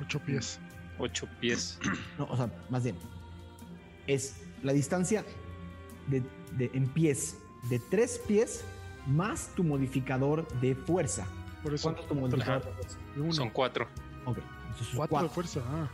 8 0.01 0.19
pies. 0.25 0.59
ocho 0.99 1.27
pies. 1.39 1.79
No, 2.17 2.25
o 2.25 2.35
sea, 2.37 2.49
más 2.69 2.83
bien. 2.83 2.95
Es 4.07 4.35
la 4.63 4.73
distancia 4.73 5.23
de, 6.07 6.21
de- 6.57 6.71
en 6.73 6.87
pies 6.89 7.37
de 7.69 7.79
3 7.79 8.19
pies 8.27 8.63
más 9.07 9.49
tu 9.55 9.63
modificador 9.63 10.47
de 10.61 10.75
fuerza. 10.75 11.25
Por 11.61 11.73
eso. 11.73 11.83
¿Cuánto 11.83 12.01
es 12.01 12.07
tu 12.07 12.15
modificador 12.15 12.63
de 12.65 12.71
fuerza? 12.73 12.97
uno. 13.17 13.33
Son 13.33 13.49
cuatro. 13.49 13.87
Ok, 14.25 14.37
entonces 14.69 14.87
4 14.95 15.09
cuatro. 15.09 15.27
de 15.29 15.33
fuerza. 15.33 15.61
Ah, 15.67 15.87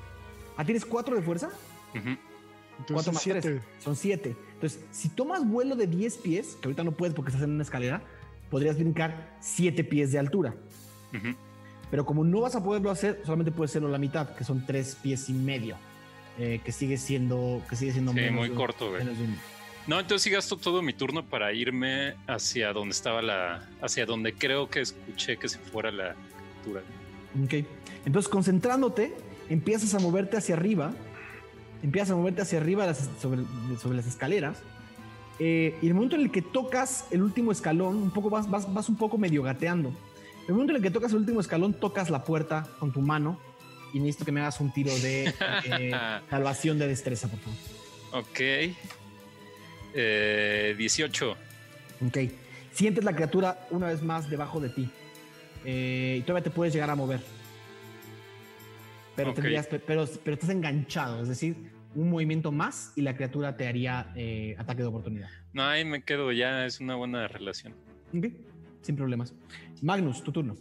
Ah, 0.58 0.66
¿tienes 0.66 0.84
4 0.86 1.16
de 1.16 1.22
fuerza? 1.22 1.48
Ujú. 1.48 2.02
¿Cuánto 2.04 2.20
entonces 2.80 3.14
más 3.14 3.24
7. 3.24 3.42
tres? 3.42 3.64
Son 3.80 3.96
7. 3.96 4.36
Entonces, 4.60 4.82
si 4.92 5.08
tomas 5.08 5.48
vuelo 5.48 5.76
de 5.78 5.88
10 5.88 6.18
pies, 6.18 6.58
que 6.62 6.68
ahorita 6.68 6.84
no 6.84 6.92
puedes 6.92 7.16
porque 7.16 7.30
estás 7.30 7.44
en 7.46 7.52
una 7.52 7.64
escalera, 7.64 8.02
podrías 8.50 8.76
brincar 8.78 9.38
7 9.40 9.86
pies 9.86 10.12
de 10.12 10.20
altura. 10.20 10.54
Ujú. 11.14 11.34
Pero 11.90 12.06
como 12.06 12.26
no 12.26 12.42
vas 12.42 12.56
a 12.56 12.64
poderlo 12.64 12.92
hacer, 12.92 13.22
solamente 13.24 13.52
puedes 13.52 13.72
hacerlo 13.72 13.88
la 13.88 13.98
mitad, 13.98 14.36
que 14.36 14.44
son 14.44 14.66
3 14.66 14.98
pies 15.02 15.30
y 15.30 15.34
medio. 15.34 15.78
eh, 16.38 16.62
que 16.64 16.72
sigue 16.72 16.98
siendo, 16.98 17.62
que 17.70 17.76
sigue 17.76 17.92
siendo 17.92 18.12
Sí, 18.12 18.18
menos 18.18 18.36
muy 18.36 18.50
de 18.50 18.56
corto, 18.56 18.92
güey. 18.92 19.04
No, 19.88 20.00
entonces 20.00 20.22
sí 20.24 20.30
gasto 20.30 20.56
todo 20.56 20.82
mi 20.82 20.94
turno 20.94 21.26
para 21.26 21.52
irme 21.52 22.16
hacia 22.28 22.72
donde 22.72 22.92
estaba 22.94 23.22
la. 23.22 23.68
hacia 23.82 24.06
donde 24.06 24.34
creo 24.34 24.70
que 24.70 24.80
escuché 24.82 25.36
que 25.38 25.50
se 25.50 25.58
fuera 25.58 25.92
la 25.92 26.16
criatura. 26.64 26.82
Ok. 27.44 27.66
Entonces, 28.06 28.30
concentrándote, 28.30 29.14
empiezas 29.50 29.94
a 29.96 30.00
moverte 30.00 30.38
hacia 30.38 30.56
arriba. 30.56 30.94
Empiezas 31.84 32.12
a 32.12 32.16
moverte 32.16 32.42
hacia 32.42 32.60
arriba 32.60 32.86
las- 32.86 33.10
sobre, 33.22 33.42
sobre 33.82 33.98
las 33.98 34.08
escaleras. 34.08 34.58
eh, 35.40 35.78
y 35.82 35.88
el 35.88 35.94
momento 35.94 36.16
en 36.18 36.24
el 36.24 36.32
que 36.32 36.42
tocas 36.42 37.06
el 37.12 37.22
último 37.22 37.52
escalón, 37.54 37.96
un 37.96 38.12
poco 38.12 38.30
vas, 38.30 38.50
vas, 38.50 38.72
vas 38.74 38.90
un 38.90 38.98
poco 38.98 39.18
medio 39.18 39.42
gateando. 39.44 39.94
El 40.48 40.54
momento 40.54 40.72
en 40.74 40.78
el 40.78 40.84
que 40.84 40.92
tocas 40.92 41.12
el 41.12 41.20
último 41.20 41.40
escalón, 41.40 41.74
tocas 41.74 42.10
la 42.10 42.24
puerta 42.26 42.68
con 42.80 42.92
tu 42.92 43.00
mano. 43.02 43.40
Y 43.94 44.00
necesito 44.00 44.26
que 44.26 44.32
me 44.34 44.42
hagas 44.42 44.60
un 44.60 44.72
tiro 44.74 44.92
de 45.00 45.34
eh, 45.66 45.92
salvación 46.30 46.78
de 46.78 46.88
destreza, 46.88 47.28
por 47.30 47.40
favor. 47.40 47.58
Ok. 48.26 48.40
Eh, 49.94 50.76
18. 50.78 51.32
Ok. 52.08 52.18
Sientes 52.74 53.04
la 53.04 53.14
criatura 53.16 53.68
una 53.72 53.88
vez 53.88 54.02
más 54.04 54.30
debajo 54.30 54.60
de 54.60 54.70
ti. 54.70 54.90
Eh, 55.66 56.18
y 56.20 56.22
todavía 56.24 56.44
te 56.44 56.52
puedes 56.52 56.74
llegar 56.74 56.90
a 56.90 56.96
mover. 56.96 57.22
Pero, 59.24 59.34
tendrías, 59.34 59.68
pero, 59.68 60.06
pero 60.24 60.34
estás 60.34 60.50
enganchado, 60.50 61.22
es 61.22 61.28
decir, 61.30 61.72
un 61.96 62.10
movimiento 62.10 62.52
más 62.52 62.94
y 62.96 63.02
la 63.02 63.16
criatura 63.16 63.58
te 63.58 63.68
haría 63.68 64.12
eh, 64.16 64.56
ataque 64.58 64.82
de 64.84 64.88
oportunidad. 64.88 65.30
No, 65.54 65.64
ahí 65.64 65.84
me 65.86 66.04
quedo 66.04 66.32
ya, 66.32 66.66
es 66.66 66.80
una 66.80 66.96
buena 66.96 67.28
relación. 67.28 67.74
Ok, 68.16 68.28
sin 68.82 68.96
problemas. 68.96 69.34
Magnus, 69.82 70.24
tu 70.24 70.32
turno. 70.32 70.56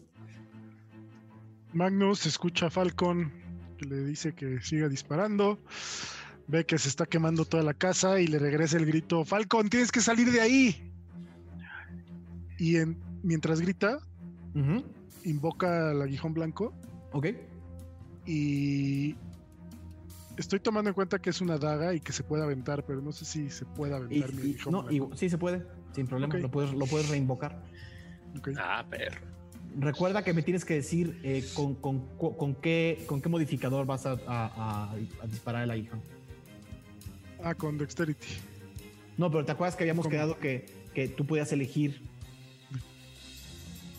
Magnus 1.72 2.26
escucha 2.26 2.66
a 2.66 2.70
Falcon 2.70 3.30
que 3.78 3.86
le 3.86 4.04
dice 4.04 4.32
que 4.34 4.60
siga 4.60 4.88
disparando. 4.88 5.58
Ve 6.46 6.64
que 6.64 6.78
se 6.78 6.88
está 6.88 7.04
quemando 7.04 7.44
toda 7.44 7.62
la 7.62 7.74
casa 7.74 8.20
y 8.20 8.26
le 8.26 8.38
regresa 8.38 8.78
el 8.78 8.86
grito: 8.86 9.24
Falcon, 9.24 9.68
tienes 9.68 9.92
que 9.92 10.00
salir 10.00 10.30
de 10.32 10.40
ahí. 10.40 10.90
Y 12.58 12.76
en- 12.76 12.98
mientras 13.22 13.60
grita, 13.60 13.98
invoca 15.24 15.90
al 15.90 16.02
aguijón 16.02 16.32
blanco 16.34 16.72
Ok. 17.12 17.26
Y 18.28 19.16
estoy 20.36 20.60
tomando 20.60 20.90
en 20.90 20.94
cuenta 20.94 21.18
que 21.18 21.30
es 21.30 21.40
una 21.40 21.56
daga 21.56 21.94
y 21.94 22.00
que 22.00 22.12
se 22.12 22.22
puede 22.22 22.42
aventar, 22.42 22.84
pero 22.84 23.00
no 23.00 23.10
sé 23.10 23.24
si 23.24 23.48
se 23.50 23.64
puede 23.64 23.92
Y- 23.92 23.96
aventar 23.96 24.32
mi 24.34 24.38
y- 24.40 24.44
aguijón 24.52 24.72
no, 24.72 24.90
y- 24.90 25.00
sí 25.16 25.30
se 25.30 25.38
puede, 25.38 25.64
sin 25.94 26.06
problema. 26.06 26.36
Lo, 26.36 26.50
puedes, 26.50 26.72
lo 26.74 26.84
puedes 26.86 27.08
reinvocar. 27.08 27.62
Ah, 28.58 28.84
perro. 28.88 29.20
Recuerda 29.78 30.22
que 30.22 30.32
me 30.34 30.42
tienes 30.42 30.64
que 30.64 30.74
decir 30.74 31.18
eh, 31.22 31.42
con, 31.54 31.74
con- 31.76 32.06
con 32.18 32.54
qué, 32.56 33.02
con 33.06 33.22
qué 33.22 33.28
modificador 33.28 33.86
vas 33.86 34.04
a, 34.06 34.12
a- 34.12 34.18
a- 34.26 34.92
a 34.92 35.26
disparar 35.26 35.62
el 35.64 35.70
aguijón. 35.70 36.02
Ah, 37.42 37.54
con 37.54 37.78
Dexterity. 37.78 38.26
No, 39.16 39.30
pero 39.30 39.44
¿te 39.44 39.52
acuerdas 39.52 39.74
que 39.76 39.84
habíamos 39.84 40.04
¿Cómo? 40.04 40.10
quedado 40.10 40.38
que, 40.38 40.66
que 40.94 41.08
tú 41.08 41.24
podías 41.26 41.50
elegir? 41.52 42.02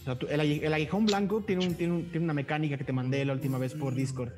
O 0.01 0.03
sea, 0.05 0.17
tú- 0.17 0.27
el, 0.29 0.39
agui- 0.39 0.61
el 0.63 0.73
aguijón 0.73 1.05
blanco 1.05 1.41
tiene, 1.45 1.67
un- 1.67 1.75
tiene, 1.75 1.93
un- 1.93 2.09
tiene 2.11 2.23
una 2.23 2.33
mecánica 2.33 2.77
que 2.77 2.83
te 2.83 2.93
mandé 2.93 3.23
la 3.25 3.33
última 3.33 3.57
vez 3.57 3.73
por 3.73 3.93
Discord. 3.93 4.31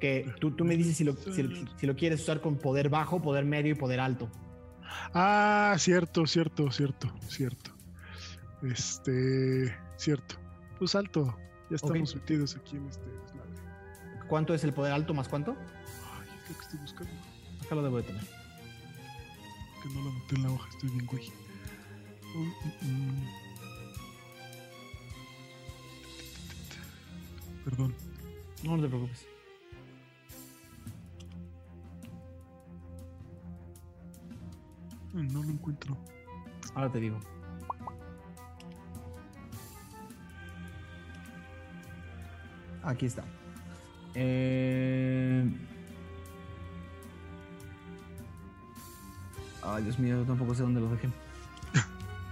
Que 0.00 0.30
tú, 0.40 0.50
tú 0.50 0.64
me 0.64 0.76
dices 0.76 0.96
si 0.96 1.04
lo, 1.04 1.14
si, 1.16 1.66
si 1.78 1.86
lo 1.86 1.96
quieres 1.96 2.20
usar 2.20 2.40
con 2.40 2.56
poder 2.56 2.88
bajo, 2.90 3.22
poder 3.22 3.44
medio 3.44 3.72
y 3.72 3.74
poder 3.74 4.00
alto. 4.00 4.28
Ah, 5.14 5.74
cierto, 5.78 6.26
cierto, 6.26 6.70
cierto, 6.70 7.12
cierto. 7.28 7.70
Este, 8.62 9.74
cierto. 9.96 10.36
Pues 10.78 10.94
alto. 10.94 11.36
Ya 11.70 11.76
estamos 11.76 12.14
metidos 12.14 12.56
aquí 12.56 12.76
en 12.76 12.86
este 12.86 13.02
desmadre. 13.04 13.50
¿Cuánto 14.28 14.54
es 14.54 14.64
el 14.64 14.72
poder 14.72 14.92
alto 14.92 15.14
más 15.14 15.28
cuánto? 15.28 15.52
Ay, 15.52 16.28
es 16.44 16.50
lo 16.50 16.56
que 16.56 16.62
estoy 16.64 16.78
buscando. 16.80 17.12
Acá 17.64 17.74
lo 17.74 17.82
debo 17.82 17.96
de 17.98 18.02
tener. 18.04 18.22
Que 18.22 19.88
no 19.94 20.02
lo 20.02 20.10
anoté 20.10 20.36
en 20.36 20.42
la 20.42 20.50
hoja, 20.50 20.68
estoy 20.70 20.90
bien 20.90 21.06
güey. 21.06 21.24
Mm, 22.34 22.40
mm, 22.40 23.10
mm. 23.10 23.45
Perdón. 27.66 27.92
No, 28.62 28.76
no 28.76 28.82
te 28.84 28.88
preocupes. 28.88 29.26
No 35.12 35.42
lo 35.42 35.50
encuentro. 35.50 35.96
Ahora 36.76 36.92
te 36.92 37.00
digo. 37.00 37.18
Aquí 42.84 43.06
está. 43.06 43.24
Eh... 44.14 45.50
Ay, 49.64 49.82
Dios 49.82 49.98
mío, 49.98 50.18
yo 50.18 50.24
tampoco 50.24 50.54
sé 50.54 50.62
dónde 50.62 50.80
lo 50.80 50.88
dejé. 50.90 51.08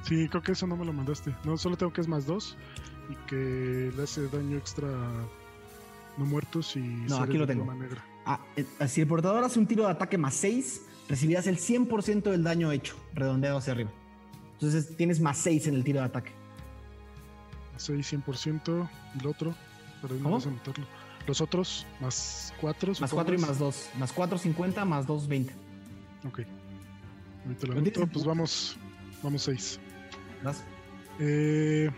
Sí, 0.05 0.29
creo 0.29 0.43
que 0.43 0.53
eso 0.53 0.67
no 0.67 0.77
me 0.77 0.85
lo 0.85 0.93
mandaste. 0.93 1.35
No, 1.45 1.57
solo 1.57 1.77
tengo 1.77 1.93
que 1.93 2.03
es 2.03 2.09
más 2.09 2.27
dos 2.27 2.57
y 3.09 3.15
que 3.27 3.93
le 3.97 4.03
hace 4.03 4.29
daño 4.29 4.57
extra 4.57 4.89
no 6.17 6.25
muertos 6.25 6.77
y 6.77 6.81
No, 6.81 7.19
aquí 7.19 7.37
lo 7.37 7.47
tengo. 7.47 7.73
negra. 7.75 8.05
Ah, 8.27 8.41
eh, 8.57 8.65
si 8.89 9.01
el 9.01 9.07
portador 9.07 9.43
hace 9.45 9.59
un 9.59 9.67
tiro 9.67 9.85
de 9.85 9.91
ataque 9.91 10.17
más 10.17 10.35
6, 10.35 10.83
recibirás 11.09 11.47
el 11.47 11.59
100% 11.59 12.31
del 12.31 12.43
daño 12.43 12.73
hecho, 12.73 12.97
redondeado 13.15 13.59
hacia 13.59 13.73
arriba. 13.73 13.91
Entonces 14.55 14.97
tienes 14.97 15.21
más 15.21 15.39
6 15.39 15.67
en 15.67 15.75
el 15.75 15.85
tiro 15.85 16.01
de 16.01 16.07
ataque. 16.07 16.33
6, 17.77 18.13
100%. 18.27 18.89
Y 19.15 19.19
el 19.21 19.27
otro, 19.27 19.55
para 20.01 20.15
no 20.15 20.31
vas 20.31 20.47
a 20.47 20.49
anotarlo. 20.51 20.87
Los 21.27 21.41
otros, 21.41 21.87
más 22.01 22.55
4. 22.61 22.93
Más 23.01 23.13
4 23.13 23.35
y 23.35 23.39
más 23.39 23.59
2. 23.59 23.91
Más 23.99 24.13
4, 24.13 24.39
50, 24.39 24.85
más 24.85 25.07
2, 25.07 25.29
20. 25.29 25.53
Ok. 26.27 26.41
Ahorita 27.45 27.67
lo 27.67 27.75
¿Lo 27.75 27.83
tienes 27.83 27.97
anoto, 27.97 28.13
pues 28.13 28.25
vamos, 28.25 28.77
vamos 29.23 29.43
6. 29.43 29.81
¿Vas? 30.43 30.65
Eh... 31.19 31.91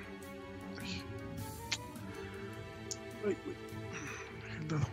Ay, 3.27 3.37
güey. 3.45 3.57
Dejé 4.43 4.59
el 4.59 4.68
dado. 4.68 4.87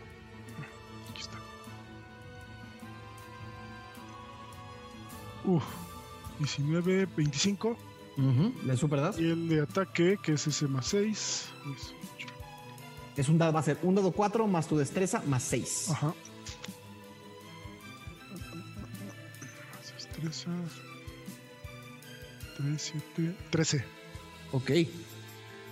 Aquí 1.12 1.22
está. 1.22 1.38
Uf, 5.46 5.64
19, 6.40 7.08
25. 7.16 7.78
Ujú, 8.16 8.54
¿Le 8.66 8.78
super 8.78 9.02
das? 9.02 9.20
Y 9.20 9.30
el 9.30 9.50
de 9.50 9.62
ataque, 9.62 10.18
que 10.22 10.34
es 10.34 10.48
ese 10.48 10.68
más 10.68 10.88
6. 10.88 11.50
Es 13.18 13.30
un 13.30 13.38
dado, 13.38 13.54
va 13.54 13.60
a 13.60 13.64
ser 13.64 13.78
un 13.84 13.94
dado 13.94 14.12
4 14.12 14.48
más 14.48 14.68
tu 14.68 14.78
destreza 14.78 15.22
más 15.28 15.44
6. 15.44 15.90
Ajá. 15.92 16.14
Más 19.76 19.94
destreza. 19.94 20.52
3, 22.58 22.94
7, 23.16 23.36
13. 23.52 23.86
Ok. 24.52 24.72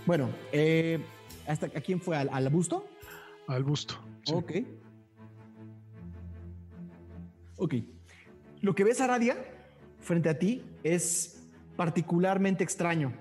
Bueno, 0.06 0.30
eh, 0.52 1.00
¿hasta 1.48 1.66
¿a 1.68 1.82
quién 1.82 2.00
fue? 2.02 2.16
¿Al, 2.18 2.30
al 2.32 2.50
busto? 2.50 2.88
Al 3.48 3.64
busto. 3.64 3.96
sí. 4.26 4.34
Ok. 4.34 4.52
Ok. 7.58 7.76
Lo 8.62 8.74
que 8.76 8.84
ves, 8.84 9.02
Aradia, 9.02 9.38
frente 10.00 10.30
a 10.30 10.38
ti 10.40 10.64
es 10.84 11.44
particularmente 11.76 12.64
extraño. 12.64 13.14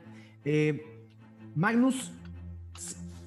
Eh, 0.45 1.07
Magnus 1.55 2.13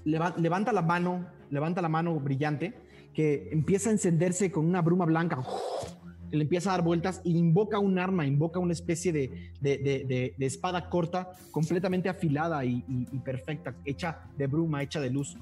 leva- 0.05 0.33
levanta 0.37 0.71
la 0.73 0.81
mano, 0.81 1.27
levanta 1.49 1.81
la 1.81 1.89
mano 1.89 2.19
brillante, 2.19 2.73
que 3.13 3.49
empieza 3.51 3.89
a 3.89 3.93
encenderse 3.93 4.51
con 4.51 4.65
una 4.65 4.81
bruma 4.81 5.05
blanca, 5.05 5.37
que 5.37 5.92
le 6.37 6.43
empieza 6.43 6.69
a 6.71 6.77
dar 6.77 6.83
vueltas 6.83 7.21
y 7.23 7.37
invoca 7.37 7.77
un 7.79 7.99
arma, 7.99 8.25
invoca 8.25 8.59
una 8.59 8.73
especie 8.73 9.13
de, 9.13 9.51
de- 9.61 10.33
espada 10.39 10.89
corta, 10.89 11.31
completamente 11.51 12.09
afilada 12.09 12.65
y, 12.65 12.81
perfecta, 13.23 13.75
hecha 13.85 14.23
de 14.37 14.47
bruma, 14.47 14.81
hecha 14.81 14.99
de 14.99 15.09
luz. 15.09 15.37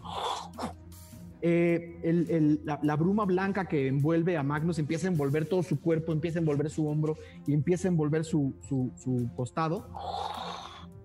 Eh, 1.44 2.60
la, 2.64 2.96
bruma 2.96 3.26
blanca 3.26 3.66
que 3.66 3.88
envuelve 3.88 4.38
a 4.38 4.44
Magnus 4.44 4.78
empieza 4.78 5.08
a 5.08 5.12
envolver 5.12 5.46
todo 5.48 5.64
su 5.64 5.80
cuerpo, 5.80 6.12
empieza 6.12 6.38
a 6.38 6.42
envolver 6.42 6.70
su 6.70 6.86
hombro 6.88 7.18
y 7.48 7.54
empieza 7.54 7.88
a 7.88 7.92
envolver 7.92 8.24
su, 8.26 8.54
su- 8.68 9.30
costado. 9.36 9.88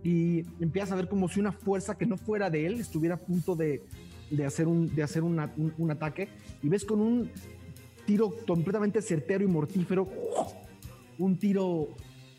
Y 0.03 0.41
empieza 0.61 0.93
a 0.95 0.97
ver 0.97 1.09
como 1.09 1.28
si 1.28 1.41
una 1.41 1.53
fuerza 1.53 1.97
que 1.97 2.07
no 2.07 2.16
fuera 2.16 2.51
de 2.51 2.66
él 2.66 2.74
estuviera 2.80 3.14
a 3.16 3.18
punto 3.18 3.57
de, 3.57 3.82
de 4.30 4.45
hacer, 4.45 4.68
un, 4.68 4.95
de 4.95 5.03
hacer 5.03 5.22
un, 5.22 5.41
un 5.78 5.91
ataque. 5.91 6.28
Y 6.62 6.68
ves 6.68 6.84
con 6.84 7.01
un 7.01 7.30
tiro 8.07 8.33
completamente 8.47 9.03
certero 9.03 9.45
y 9.45 9.47
mortífero, 9.49 10.09
un 11.19 11.39
tiro 11.39 11.89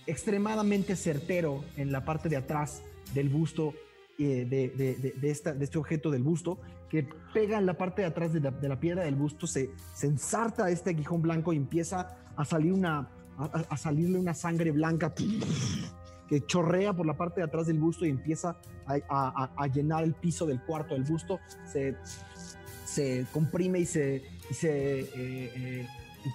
extremadamente 0.07 0.95
certero 0.95 1.63
en 1.75 1.91
la 1.91 2.05
parte 2.05 2.29
de 2.29 2.37
atrás 2.37 2.81
del 3.13 3.29
busto, 3.29 3.73
eh, 4.19 4.45
de, 4.49 4.69
de- 4.69 4.95
de- 4.95 5.11
de 5.11 5.29
esta- 5.29 5.53
de 5.53 5.63
este 5.65 5.77
objeto 5.77 6.09
del 6.09 6.23
busto, 6.23 6.57
que 6.89 7.07
pega 7.33 7.57
en 7.59 7.65
la 7.65 7.77
parte 7.77 8.01
de 8.01 8.07
atrás 8.07 8.31
de 8.33 8.39
la, 8.39 8.51
la 8.61 8.79
piedra 8.79 9.03
del 9.03 9.15
busto, 9.15 9.45
se, 9.45 9.69
se 9.93 10.07
ensarta 10.07 10.69
este 10.71 10.91
aguijón 10.91 11.21
blanco 11.21 11.51
y 11.53 11.57
empieza 11.57 12.17
a 12.35 12.45
salir 12.45 12.71
una, 12.73 13.09
a, 13.37 13.43
a- 13.69 13.77
salirle 13.77 14.17
una 14.17 14.33
sangre 14.33 14.71
blanca 14.71 15.13
que 16.29 16.45
chorrea 16.45 16.93
por 16.93 17.05
la 17.05 17.15
parte 17.17 17.41
de 17.41 17.45
atrás 17.45 17.67
del 17.67 17.79
busto 17.79 18.05
y 18.05 18.09
empieza 18.09 18.57
a- 18.85 18.99
a- 19.09 19.51
a 19.55 19.67
llenar 19.67 20.03
el 20.05 20.13
piso 20.13 20.45
del 20.45 20.61
cuarto 20.61 20.93
del 20.93 21.03
busto, 21.03 21.39
se, 21.65 21.95
se 22.85 23.25
comprime 23.33 23.79
y 23.79 23.85
se, 23.85 24.23
y 24.49 24.53
se 24.53 24.99
eh, 25.01 25.09
eh, 25.15 25.87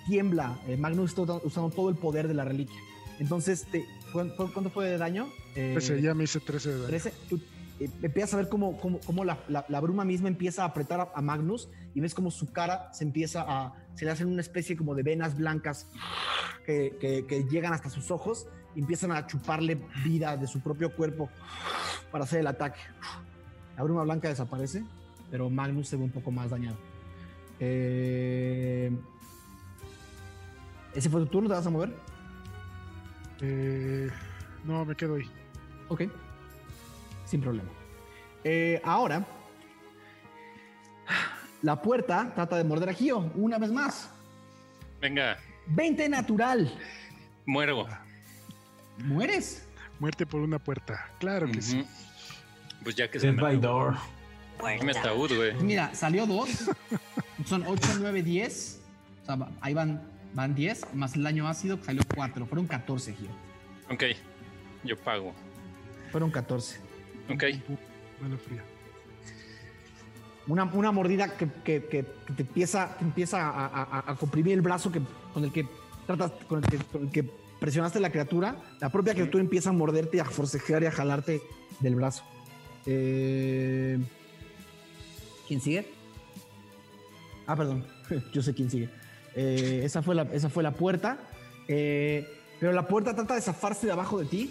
tiembla. 0.06 0.58
Eh, 0.66 0.76
Magnus 0.76 1.10
está 1.10 1.22
usando 1.22 1.70
todo 1.70 1.88
el 1.88 1.96
poder 1.96 2.28
de 2.28 2.34
la 2.34 2.44
reliquia. 2.44 2.78
Entonces, 3.18 3.66
te, 3.70 3.84
¿cuán- 4.12 4.30
cuán- 4.36 4.48
¿cuánto 4.52 4.70
fue 4.70 4.86
de 4.88 4.98
daño? 4.98 5.28
Eh, 5.54 5.70
13, 5.74 6.00
ya 6.02 6.14
me 6.14 6.24
hice 6.24 6.40
13 6.40 6.68
de 6.70 6.74
daño. 6.76 6.88
13, 6.88 7.12
tú 7.28 7.40
eh, 7.80 7.88
empiezas 8.02 8.34
a 8.34 8.36
ver 8.38 8.48
cómo, 8.48 8.76
cómo, 8.78 9.00
cómo 9.00 9.24
la, 9.24 9.38
la- 9.48 9.64
la 9.68 9.80
bruma 9.80 10.04
misma 10.04 10.28
empieza 10.28 10.62
a 10.62 10.66
apretar 10.66 11.00
a, 11.00 11.10
a 11.14 11.20
Magnus 11.22 11.68
y 11.94 12.00
ves 12.00 12.14
como 12.14 12.30
su 12.30 12.50
cara 12.52 12.92
se 12.92 13.04
empieza 13.04 13.44
a, 13.46 13.74
se 13.94 14.04
le 14.04 14.10
hacen 14.10 14.28
una 14.28 14.40
especie 14.40 14.76
como 14.76 14.94
de 14.94 15.02
venas 15.02 15.36
blancas 15.36 15.86
que, 16.66 16.96
que- 17.00 17.26
que 17.26 17.44
llegan 17.44 17.72
hasta 17.72 17.90
sus 17.90 18.10
ojos 18.10 18.46
y 18.74 18.80
empiezan 18.80 19.12
a 19.12 19.26
chuparle 19.26 19.78
vida 20.04 20.36
de 20.36 20.46
su 20.46 20.60
propio 20.60 20.94
cuerpo 20.96 21.28
para 22.10 22.24
hacer 22.24 22.40
el 22.40 22.46
ataque. 22.46 22.80
La 23.76 23.82
bruma 23.82 24.02
blanca 24.04 24.28
desaparece, 24.28 24.84
pero 25.30 25.48
Magnus 25.50 25.88
se 25.88 25.96
ve 25.96 26.04
un 26.04 26.10
poco 26.10 26.30
más 26.30 26.50
dañado. 26.50 26.76
Eh, 27.60 28.90
¿Ese 30.94 31.08
fue 31.08 31.20
tu 31.20 31.26
turno? 31.26 31.48
¿Te 31.48 31.54
vas 31.54 31.66
a 31.66 31.70
mover? 31.70 31.94
Eh, 33.40 34.10
no, 34.64 34.84
me 34.84 34.94
quedo 34.94 35.16
ahí. 35.16 35.30
Ok. 35.88 36.02
Sin 37.24 37.40
problema. 37.40 37.68
Eh, 38.44 38.80
ahora, 38.84 39.24
la 41.62 41.80
puerta 41.80 42.32
trata 42.34 42.56
de 42.56 42.64
morder 42.64 42.88
a 42.90 42.92
Gio 42.92 43.30
una 43.34 43.58
vez 43.58 43.72
más. 43.72 44.10
Venga, 45.00 45.38
20 45.66 46.08
natural. 46.08 46.72
muero. 47.46 47.86
¿Mueres? 48.98 49.66
Muerte 49.98 50.26
por 50.26 50.40
una 50.40 50.58
puerta. 50.58 51.08
Claro 51.18 51.50
que 51.50 51.62
sí. 51.62 51.86
Pues 52.82 52.96
ya 52.96 53.08
que 53.10 53.18
se 53.18 53.26
Dead 53.28 53.36
me 53.36 53.42
by 53.42 53.56
door. 53.58 53.94
Me 54.82 54.92
ataúd, 54.92 55.34
güey. 55.36 55.54
Mira, 55.62 55.94
salió 55.94 56.26
2. 56.26 56.48
Son 57.46 57.64
8, 57.66 57.88
9, 58.00 58.22
10. 58.22 58.80
O 59.22 59.26
sea, 59.26 59.48
ahí 59.60 59.74
van, 59.74 60.02
van 60.34 60.54
10. 60.54 60.94
Más 60.94 61.14
el 61.16 61.22
daño 61.24 61.48
ácido 61.48 61.78
que 61.78 61.84
salió 61.84 62.02
4. 62.14 62.46
Fueron 62.46 62.66
14, 62.66 63.14
Gio. 63.14 63.28
Ok, 63.90 64.04
yo 64.84 64.96
pago. 64.98 65.32
Fueron 66.10 66.30
14. 66.30 66.78
Ok, 67.30 67.44
Mano 68.20 68.38
fría. 68.38 68.62
Una, 70.46 70.64
una 70.64 70.90
mordida 70.92 71.36
que, 71.36 71.48
que- 71.64 71.84
que- 71.86 72.04
que 72.26 72.32
te 72.34 72.42
empieza, 72.42 72.96
te 72.98 73.04
empieza 73.04 73.46
a, 73.48 73.66
a- 73.66 74.04
a- 74.10 74.16
comprimir 74.16 74.54
el 74.54 74.60
brazo 74.60 74.90
que, 74.90 75.00
con 75.32 75.44
el 75.44 75.52
que 75.52 75.66
tratas, 76.06 76.32
con 76.48 76.62
el 76.64 76.68
que, 76.70 76.78
con 76.78 77.02
el 77.04 77.10
que 77.10 77.22
presionaste 77.60 78.00
la 78.00 78.10
criatura. 78.10 78.56
La 78.80 78.90
propia 78.90 79.14
criatura 79.14 79.42
empieza 79.42 79.70
a 79.70 79.72
morderte 79.72 80.16
y 80.16 80.20
a 80.20 80.24
forcejear 80.24 80.82
y 80.82 80.86
a 80.86 80.90
jalarte 80.92 81.40
del 81.80 81.94
brazo. 81.94 82.24
Eh, 82.86 83.98
¿Quién 85.52 85.60
sigue? 85.60 85.84
Ah, 87.46 87.54
perdón. 87.54 87.84
Yo 88.32 88.40
sé 88.40 88.54
quién 88.54 88.70
sigue. 88.70 88.88
Eh, 89.36 89.82
esa, 89.84 90.00
fue 90.00 90.14
la, 90.14 90.22
esa 90.32 90.48
fue 90.48 90.62
la 90.62 90.70
puerta. 90.70 91.18
Eh, 91.68 92.26
pero 92.58 92.72
la 92.72 92.88
puerta 92.88 93.14
trata 93.14 93.34
de 93.34 93.42
zafarse 93.42 93.84
de 93.84 93.92
abajo 93.92 94.18
de 94.18 94.24
ti. 94.24 94.50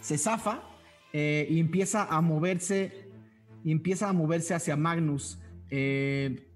Se 0.00 0.16
zafa 0.16 0.62
eh, 1.12 1.46
y 1.50 1.60
empieza 1.60 2.04
a 2.04 2.22
moverse 2.22 3.10
y 3.62 3.72
empieza 3.72 4.08
a 4.08 4.14
moverse 4.14 4.54
hacia 4.54 4.74
Magnus. 4.74 5.36
Eh, 5.68 6.48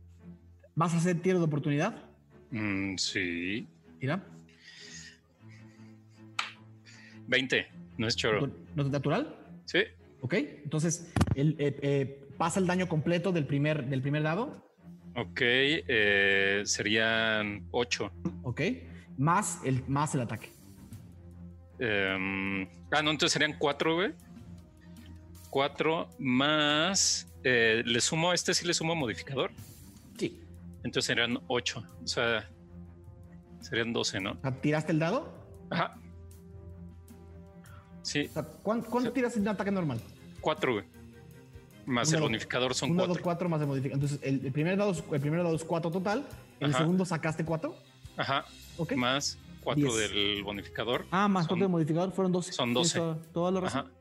¿Vas 0.74 0.94
a 0.94 0.96
hacer 0.96 1.20
tiro 1.20 1.40
de 1.40 1.44
oportunidad? 1.44 2.02
Mm, 2.50 2.96
sí. 2.96 3.68
Mira, 4.00 4.26
20, 7.26 7.66
no 7.98 8.08
es 8.08 8.16
choro. 8.16 8.50
¿no 8.74 8.82
es 8.84 8.88
natural? 8.88 9.36
Sí, 9.66 9.80
Ok, 10.24 10.32
entonces 10.32 11.12
el, 11.34 11.54
eh, 11.58 11.76
eh, 11.82 12.23
pasa 12.38 12.60
el 12.60 12.66
daño 12.66 12.88
completo 12.88 13.32
del 13.32 13.46
primer, 13.46 13.86
del 13.86 14.02
primer 14.02 14.22
dado, 14.22 14.64
ok, 15.16 15.40
eh, 15.40 16.62
serían 16.64 17.66
8. 17.70 18.10
ok, 18.42 18.60
más 19.18 19.60
el, 19.64 19.84
más 19.88 20.14
el 20.14 20.22
ataque. 20.22 20.50
Em, 21.78 22.68
ah, 22.92 23.02
no, 23.02 23.10
entonces 23.10 23.32
serían 23.32 23.56
4, 23.58 23.94
güey. 23.94 24.12
4 25.50 26.08
más. 26.18 27.30
eh, 27.46 27.82
le 27.84 28.00
sumo, 28.00 28.32
este 28.32 28.54
sí 28.54 28.66
le 28.66 28.72
sumo 28.74 28.94
modificador. 28.94 29.50
Sí. 30.18 30.40
Entonces 30.82 31.04
serían 31.06 31.38
8. 31.48 31.82
O 32.02 32.06
sea, 32.06 32.48
serían 33.60 33.92
12, 33.92 34.20
¿no? 34.20 34.32
O 34.32 34.40
sea, 34.40 34.52
¿Tiraste 34.60 34.92
el 34.92 34.98
dado? 34.98 35.32
Ajá. 35.70 35.94
Sí, 38.02 38.26
O 38.30 38.32
sea, 38.32 38.42
¿cuán- 38.62 38.82
¿Cuánto, 38.82 39.10
Sí. 39.10 39.14
tiras 39.14 39.36
en 39.36 39.42
un 39.42 39.48
ataque 39.48 39.70
normal? 39.70 40.00
4, 40.40 40.72
güey. 40.74 40.84
Más 41.86 42.08
Un 42.08 42.14
el 42.14 42.20
dado- 42.20 42.26
bonificador 42.28 42.74
son 42.74 42.90
un 42.92 42.96
dado 42.96 43.08
4. 43.10 43.22
4 43.22 43.48
más 43.48 43.60
el 43.60 43.66
modificador. 43.66 44.02
Entonces, 44.02 44.18
el, 44.26 44.44
el 44.46 44.52
primer 44.52 44.76
dado, 44.76 44.92
el 44.92 45.20
primer 45.20 45.42
dado 45.42 45.54
es 45.54 45.64
4 45.64 45.90
total. 45.90 46.26
El 46.60 46.70
Ajá. 46.70 46.78
segundo 46.78 47.04
sacaste 47.04 47.44
4. 47.44 47.74
Ajá. 48.16 48.44
Ok. 48.78 48.92
Más 48.94 49.38
4 49.62 49.82
Diez. 49.82 50.10
del 50.10 50.42
bonificador. 50.44 51.04
Ah, 51.10 51.28
más 51.28 51.44
Son- 51.44 51.48
4 51.58 51.64
del 51.66 51.70
modificador 51.70 52.12
fueron 52.12 52.32
12. 52.32 52.52
son 52.52 52.72
Tienes 52.72 52.92
12. 52.94 52.98
Toda, 52.98 53.22
toda 53.32 53.50
la 53.50 53.60
razón. 53.60 53.92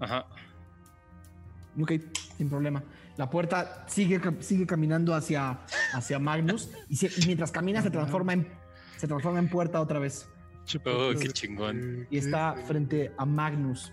Ajá. 0.00 0.16
Ajá. 0.18 0.26
Ok, 1.80 1.92
sin 2.36 2.48
problema. 2.48 2.82
La 3.16 3.28
puerta 3.30 3.84
sigue, 3.88 4.20
sigue 4.40 4.66
caminando 4.66 5.14
hacia, 5.14 5.60
hacia 5.92 6.18
Magnus 6.18 6.70
y, 6.88 6.96
se- 6.96 7.10
y 7.20 7.26
mientras 7.26 7.50
camina 7.52 7.82
se 7.82 7.90
transforma 7.90 8.32
en 8.32 8.48
se 8.96 9.06
transforma 9.06 9.38
en 9.38 9.48
puerta 9.48 9.80
otra 9.80 10.00
vez 10.00 10.28
Oh, 10.84 11.10
qué 11.20 11.28
chingón. 11.28 12.06
y 12.10 12.18
está 12.18 12.54
frente 12.66 13.12
a 13.16 13.24
Magnus 13.24 13.92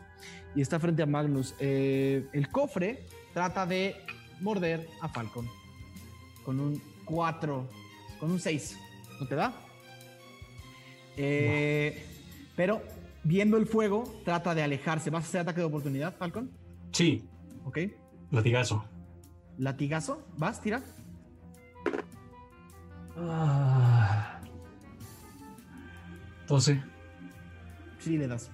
y 0.56 0.62
está 0.62 0.80
frente 0.80 1.04
a 1.04 1.06
Magnus. 1.06 1.54
Eh, 1.60 2.28
el 2.34 2.50
cofre 2.50 3.06
trata 3.34 3.66
de 3.66 3.96
morder 4.42 4.88
a 5.02 5.10
Falcon 5.10 5.48
con 6.44 6.60
un 6.60 6.82
4, 7.06 7.68
con 8.20 8.32
un 8.32 8.40
6. 8.40 8.78
¿No 9.20 9.28
te 9.28 9.36
da? 9.36 9.54
Eh, 11.18 12.06
Pero 12.56 12.82
viendo 13.24 13.58
el 13.58 13.66
fuego 13.66 14.04
trata 14.24 14.54
de 14.56 14.64
alejarse. 14.64 15.10
¿Vas 15.10 15.26
a 15.26 15.28
hacer 15.28 15.42
ataque 15.42 15.60
de 15.62 15.66
oportunidad, 15.66 16.16
Falcon? 16.18 16.52
Sí, 16.92 17.28
Ok. 17.66 17.80
latigazo. 18.32 18.86
Latigazo. 19.58 20.26
¿Vas? 20.38 20.62
Tira. 20.62 20.84
Ah. 23.18 24.40
12. 26.48 26.82
Sí, 28.00 28.18
le 28.18 28.28
das. 28.28 28.52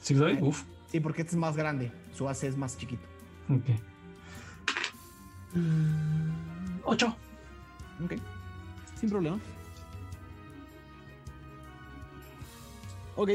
¿Sí 0.00 0.14
le 0.14 0.20
doy? 0.20 0.38
Uf. 0.42 0.64
Sí, 0.94 1.00
porque 1.00 1.22
este 1.22 1.34
es 1.34 1.38
más 1.40 1.56
grande. 1.56 1.90
Su 2.16 2.28
AC 2.28 2.44
es 2.44 2.56
más 2.56 2.78
chiquito. 2.78 3.02
Ok. 3.50 3.64
8. 6.84 7.16
Ok. 8.04 8.12
Sin 9.00 9.10
problema. 9.10 9.40
Ok. 13.16 13.30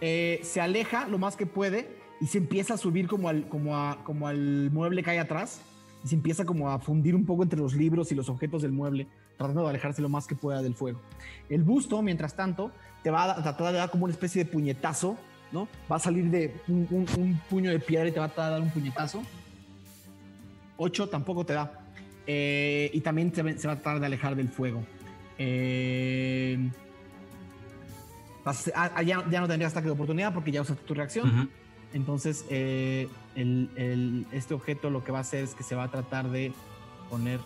Eh, 0.00 0.40
se 0.42 0.60
aleja 0.60 1.06
lo 1.06 1.18
más 1.18 1.36
que 1.36 1.46
puede 1.46 1.88
y 2.20 2.26
se 2.26 2.38
empieza 2.38 2.74
a 2.74 2.76
subir 2.76 3.06
como 3.06 3.28
al, 3.28 3.48
como, 3.48 3.76
a- 3.76 4.02
como 4.02 4.26
al 4.26 4.72
mueble 4.72 5.04
que 5.04 5.10
hay 5.10 5.18
atrás. 5.18 5.60
Y 6.04 6.08
se 6.08 6.16
empieza 6.16 6.44
como 6.44 6.68
a 6.68 6.80
fundir 6.80 7.14
un 7.14 7.24
poco 7.24 7.44
entre 7.44 7.60
los 7.60 7.74
libros 7.74 8.10
y 8.10 8.16
los 8.16 8.28
objetos 8.28 8.62
del 8.62 8.72
mueble, 8.72 9.06
tratando 9.36 9.62
de 9.62 9.68
alejarse 9.70 10.02
lo 10.02 10.08
más 10.08 10.26
que 10.26 10.34
pueda 10.34 10.62
del 10.62 10.74
fuego. 10.74 11.00
El 11.48 11.62
busto, 11.62 12.02
mientras 12.02 12.34
tanto, 12.34 12.72
te 13.04 13.10
va 13.12 13.22
a 13.22 13.26
da- 13.28 13.42
tratar 13.44 13.72
de 13.72 13.78
dar 13.78 13.90
como 13.92 14.06
una 14.06 14.12
especie 14.14 14.42
de 14.42 14.50
puñetazo, 14.50 15.16
¿no? 15.52 15.68
Va 15.90 15.96
a 15.96 15.98
salir 15.98 16.24
de 16.30 16.54
un, 16.68 16.86
un- 16.90 17.06
un 17.20 17.40
puño 17.50 17.70
de 17.70 17.78
piedra 17.80 18.08
y 18.08 18.12
te 18.12 18.20
va 18.20 18.26
a 18.26 18.50
dar 18.50 18.60
un 18.60 18.70
puñetazo. 18.70 19.22
8 20.76 21.08
tampoco 21.08 21.44
te 21.44 21.54
da. 21.54 21.72
Eh, 22.26 22.90
y 22.92 23.00
también 23.00 23.34
se, 23.34 23.42
va- 23.42 23.50
a 23.50 23.56
tratar 23.56 24.00
de 24.00 24.06
alejar 24.06 24.36
del 24.36 24.48
fuego. 24.48 24.82
Eh, 25.38 26.58
vas 28.44 28.70
ah, 28.74 29.02
ya, 29.02 29.24
ya 29.30 29.40
no 29.40 29.48
tendrías 29.48 29.72
ataque 29.72 29.86
de 29.86 29.92
oportunidad 29.92 30.32
porque 30.34 30.50
ya 30.52 30.60
usaste 30.62 30.84
tu 30.84 30.94
reacción. 30.94 31.50
Entonces, 31.94 32.44
eh, 32.50 33.08
el- 33.34 33.70
el- 33.76 34.26
este 34.32 34.52
objeto 34.54 34.90
lo 34.90 35.02
que 35.02 35.10
va 35.12 35.18
a 35.18 35.20
hacer 35.22 35.44
es 35.44 35.54
que 35.54 35.62
se 35.62 35.74
va 35.74 35.84
a 35.84 35.90
tratar 35.90 36.28
de 36.28 36.52
poner 37.08 37.40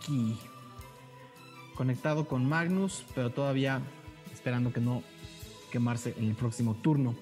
aquí. 0.00 0.38
Conectado 1.76 2.26
con 2.26 2.48
Magnus, 2.48 3.04
pero 3.14 3.30
todavía 3.30 3.80
esperando 4.32 4.72
que 4.72 4.80
no 4.80 5.02
quemarse 5.70 6.14
en 6.18 6.24
el 6.24 6.34
próximo 6.34 6.74
turno. 6.74 7.14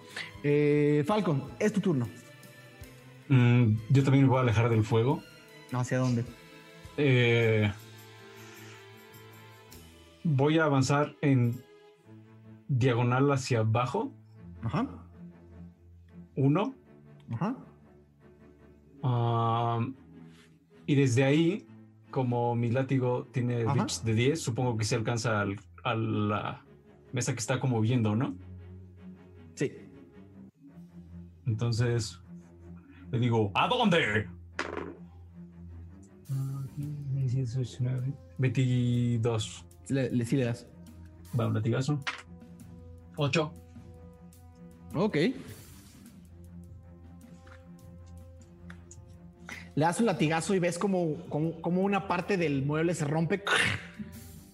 Eh, 0.43 1.03
Falcon, 1.07 1.43
es 1.59 1.73
tu 1.73 1.81
turno. 1.81 2.09
Mm, 3.29 3.75
yo 3.91 4.05
también 4.05 4.25
me 4.25 4.31
voy 4.31 4.39
a 4.39 4.43
alejar 4.43 4.69
del 4.71 4.85
fuego. 4.85 5.23
¿Hacia 5.73 5.99
dónde? 5.99 6.25
Eh, 6.97 7.73
voy 10.23 10.59
a 10.59 10.65
avanzar 10.65 11.17
en 11.21 11.61
diagonal 12.69 13.31
hacia 13.33 13.61
abajo. 13.61 14.13
Ajá, 14.63 14.87
Uno. 16.37 16.75
ajá. 17.33 17.57
Ah, 19.03 19.87
y 20.87 20.95
desde 20.95 21.25
ahí, 21.25 21.67
como 22.15 22.55
mi 22.55 22.71
látigo 22.71 23.27
tiene 23.33 23.65
de 24.05 24.15
10, 24.15 24.41
supongo 24.41 24.77
que 24.77 24.85
se 24.85 24.95
alcanza 24.95 25.41
al- 25.41 25.59
a 25.83 25.95
la 25.97 26.63
mesa 27.13 27.33
que 27.33 27.41
está 27.41 27.59
como 27.59 27.81
viendo, 27.81 28.15
¿no? 28.15 28.37
Sí. 29.57 29.73
Entonces 31.45 32.21
le 33.11 33.19
digo, 33.19 33.51
¿a 33.57 33.67
dónde? 33.67 34.29
22. 38.39 39.65
Le, 39.89 40.11
le- 40.13 40.25
sí 40.25 40.37
le 40.37 40.45
das. 40.45 40.69
Va 41.39 41.49
un 41.49 41.55
latigazo. 41.55 41.99
8. 43.17 43.53
Ok. 44.95 45.17
Le 49.77 49.85
das 49.85 49.99
un 50.01 50.07
latigazo 50.07 50.55
y 50.55 50.59
ves 50.61 50.79
como, 50.79 51.17
como, 51.29 51.61
como 51.61 51.83
una 51.83 52.07
parte 52.07 52.37
del 52.37 52.65
mueble 52.65 52.95
se 52.95 53.05
rompe 53.05 53.43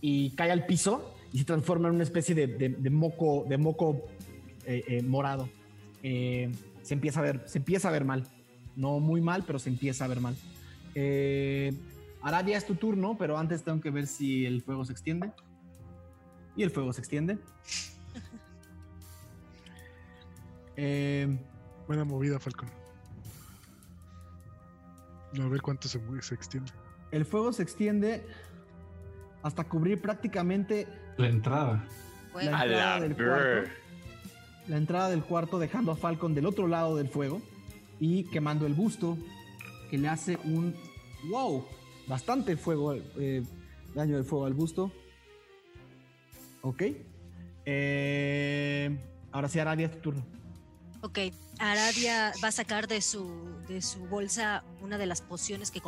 y 0.00 0.30
cae 0.30 0.50
al 0.50 0.64
piso 0.66 1.14
y 1.32 1.38
se 1.40 1.44
transforma 1.44 1.88
en 1.88 1.94
una 1.96 2.04
especie 2.04 2.34
de, 2.34 2.46
de- 2.46 2.68
de 2.70 2.90
moco, 2.90 3.44
de 3.48 3.58
moco 3.58 4.06
eh, 4.66 4.82
eh, 4.88 5.02
morado. 5.02 5.48
Eh, 6.02 6.50
se 6.82 6.94
empieza 6.94 7.20
a 7.20 7.22
ver, 7.22 7.42
se 7.46 7.58
empieza 7.58 7.88
a 7.88 7.92
ver 7.92 8.04
mal. 8.04 8.26
No 8.76 8.98
muy 8.98 9.20
mal, 9.20 9.44
pero 9.46 9.58
se 9.58 9.68
empieza 9.68 10.06
a 10.06 10.08
ver 10.08 10.20
mal. 10.20 10.34
Eh, 10.94 11.74
Aradia 12.22 12.56
es 12.56 12.66
tu 12.66 12.74
turno, 12.76 13.16
pero 13.18 13.36
antes 13.36 13.62
tengo 13.62 13.80
que 13.80 13.90
ver 13.90 14.06
si 14.06 14.46
el 14.46 14.62
fuego 14.62 14.84
se 14.86 14.92
extiende. 14.92 15.32
Y 16.56 16.62
el 16.62 16.70
fuego 16.70 16.92
se 16.92 17.00
extiende. 17.00 17.38
Eh, 20.82 21.28
Buena 21.86 22.04
movida, 22.04 22.38
Falcon. 22.38 22.68
A 25.38 25.48
ver 25.48 25.62
cuánto 25.62 25.88
se, 25.88 26.00
se 26.20 26.34
extiende. 26.34 26.72
el 27.12 27.24
fuego 27.24 27.52
se 27.52 27.62
extiende 27.62 28.26
hasta 29.42 29.64
cubrir 29.64 30.00
prácticamente 30.00 30.86
La 31.16 31.28
entrada. 31.28 31.84
Bueno, 32.32 32.50
la 32.50 32.62
entrada 32.64 32.94
la 32.94 33.00
del 33.00 33.16
cuarto. 33.16 33.70
La 34.68 34.76
entrada 34.76 35.10
del 35.10 35.22
cuarto 35.22 35.58
dejando 35.58 35.92
a 35.92 35.96
Falcon 35.96 36.34
del 36.34 36.46
otro 36.46 36.66
lado 36.66 36.96
del 36.96 37.08
fuego 37.08 37.40
y 37.98 38.24
quemando 38.24 38.66
el 38.66 38.74
busto 38.74 39.18
que 39.90 39.98
le 39.98 40.08
hace 40.08 40.38
un 40.44 40.74
wow, 41.30 41.66
bastante 42.06 42.56
fuego, 42.56 42.94
eh, 42.94 43.42
daño 43.94 44.16
del 44.16 44.24
fuego 44.24 44.46
al 44.46 44.54
busto. 44.54 44.92
Ok. 46.62 46.82
Eh, 47.64 48.98
ahora 49.32 49.48
sí, 49.48 49.58
Aradia, 49.58 49.86
es 49.86 49.92
tu 49.92 49.98
turno. 49.98 50.24
Ok, 51.02 51.18
Aradia 51.58 52.32
va 52.44 52.48
a 52.48 52.52
sacar 52.52 52.86
de 52.86 53.00
su, 53.00 53.26
de 53.68 53.80
su 53.80 54.00
bolsa 54.06 54.62
una 54.82 54.98
de 54.98 55.06
las 55.06 55.22
pociones 55.22 55.70
que, 55.70 55.80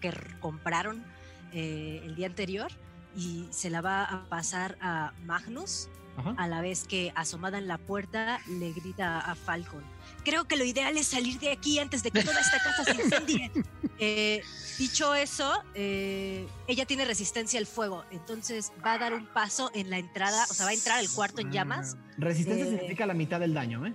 que 0.00 0.12
compraron 0.40 1.04
eh, 1.52 2.00
el 2.04 2.16
día 2.16 2.26
anterior 2.26 2.70
y 3.16 3.46
se 3.50 3.70
la 3.70 3.80
va 3.80 4.04
a 4.04 4.28
pasar 4.28 4.76
a 4.80 5.12
Magnus, 5.24 5.88
Ajá. 6.16 6.34
a 6.36 6.48
la 6.48 6.60
vez 6.62 6.84
que 6.84 7.12
asomada 7.14 7.58
en 7.58 7.68
la 7.68 7.78
puerta 7.78 8.40
le 8.48 8.72
grita 8.72 9.20
a 9.20 9.34
Falcon. 9.36 9.84
Creo 10.24 10.46
que 10.46 10.56
lo 10.56 10.64
ideal 10.64 10.96
es 10.96 11.06
salir 11.06 11.38
de 11.38 11.52
aquí 11.52 11.78
antes 11.78 12.02
de 12.02 12.10
que 12.10 12.22
toda 12.24 12.40
esta 12.40 12.58
casa 12.58 12.84
se 12.84 13.02
incendie. 13.02 13.50
Eh, 13.98 14.42
dicho 14.76 15.14
eso, 15.14 15.50
eh, 15.72 16.46
ella 16.68 16.84
tiene 16.84 17.06
resistencia 17.06 17.58
al 17.58 17.64
fuego, 17.64 18.04
entonces 18.10 18.70
va 18.84 18.92
a 18.92 18.98
dar 18.98 19.14
un 19.14 19.24
paso 19.24 19.70
en 19.74 19.88
la 19.88 19.96
entrada, 19.96 20.44
o 20.50 20.52
sea, 20.52 20.66
va 20.66 20.72
a 20.72 20.74
entrar 20.74 20.98
al 20.98 21.08
cuarto 21.08 21.40
en 21.40 21.50
llamas. 21.50 21.96
Resistencia 22.18 22.66
Eh. 22.66 22.68
significa 22.72 23.06
la 23.06 23.14
mitad 23.14 23.40
del 23.40 23.54
daño, 23.54 23.86
¿eh? 23.86 23.94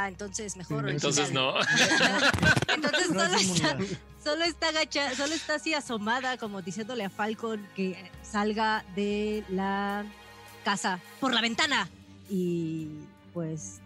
Ah, 0.00 0.08
entonces 0.08 0.56
mejor. 0.56 0.88
Entonces 0.88 1.32
no. 1.32 1.54
Entonces 2.68 3.06
solo 3.08 3.24
es 3.34 3.50
está, 3.50 3.76
solo 4.22 4.44
está 4.44 4.68
agacha- 4.68 5.14
solo 5.14 5.34
está 5.34 5.54
así 5.56 5.74
asomada, 5.74 6.36
como 6.38 6.62
diciéndole 6.62 7.04
a 7.04 7.10
Falcon 7.10 7.66
que 7.74 7.96
salga 8.22 8.84
de 8.94 9.44
la 9.48 10.04
casa 10.64 11.00
por 11.20 11.34
la 11.34 11.40
ventana. 11.40 11.88
Y 12.30 12.90
pues 13.34 13.80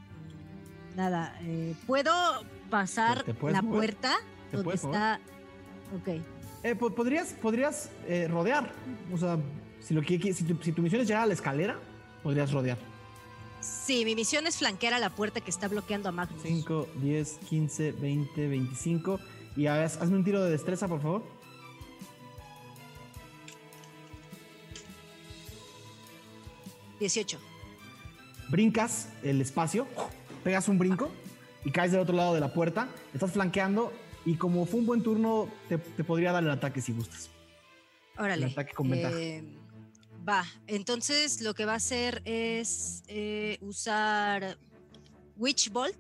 nada, 0.96 1.36
eh, 1.42 1.74
puedo 1.86 2.12
pasar 2.70 3.22
¿Te 3.22 3.34
puedes 3.34 3.56
la 3.56 3.62
mover? 3.62 3.94
puerta 3.96 4.16
¿Te 4.50 4.56
donde 4.56 4.64
puedes 4.64 4.84
está. 4.84 5.20
Ok. 5.96 6.20
Eh, 6.64 6.74
po- 6.74 6.90
podrías 6.94 7.28
podrías 7.34 7.90
eh, 8.06 8.28
rodear. 8.28 8.70
O 9.12 9.16
sea, 9.18 9.38
si, 9.80 9.94
lo 9.94 10.02
que, 10.02 10.18
si, 10.34 10.44
tu, 10.44 10.62
si 10.62 10.72
tu 10.72 10.82
misión 10.82 11.00
es 11.00 11.08
llegar 11.08 11.22
a 11.22 11.26
la 11.26 11.34
escalera, 11.34 11.78
podrías 12.22 12.50
rodear. 12.52 12.78
Sí, 13.62 14.04
mi 14.04 14.16
misión 14.16 14.46
es 14.48 14.58
flanquear 14.58 14.92
a 14.92 14.98
la 14.98 15.10
puerta 15.10 15.40
que 15.40 15.50
está 15.50 15.68
bloqueando 15.68 16.08
a 16.08 16.12
Magnus. 16.12 16.42
5, 16.42 16.88
10, 16.96 17.38
15, 17.48 17.92
20, 17.92 18.48
25. 18.48 19.20
Y 19.56 19.66
a 19.66 19.74
ver, 19.74 19.84
hazme 19.84 20.16
un 20.16 20.24
tiro 20.24 20.42
de 20.42 20.50
destreza, 20.50 20.88
por 20.88 21.00
favor. 21.00 21.22
Dieciocho. 26.98 27.38
Brincas 28.48 29.08
el 29.22 29.40
espacio, 29.40 29.86
pegas 30.42 30.68
un 30.68 30.78
brinco 30.78 31.10
y 31.64 31.70
caes 31.70 31.92
del 31.92 32.00
otro 32.00 32.16
lado 32.16 32.34
de 32.34 32.40
la 32.40 32.52
puerta. 32.52 32.88
Estás 33.14 33.32
flanqueando 33.32 33.92
y 34.24 34.34
como 34.34 34.66
fue 34.66 34.80
un 34.80 34.86
buen 34.86 35.02
turno, 35.02 35.48
te, 35.68 35.78
te 35.78 36.02
podría 36.02 36.32
dar 36.32 36.42
el 36.42 36.50
ataque 36.50 36.80
si 36.80 36.92
gustas. 36.92 37.30
Órale. 38.18 38.46
El 38.46 38.52
ataque 38.52 38.72
con 38.74 38.90
ventaja. 38.90 39.16
Va, 40.28 40.44
entonces 40.66 41.40
lo 41.42 41.52
que 41.54 41.64
va 41.64 41.72
a 41.72 41.76
hacer 41.76 42.22
es 42.24 43.02
eh, 43.08 43.58
usar 43.60 44.56
Witch 45.36 45.70
Bolt 45.72 45.96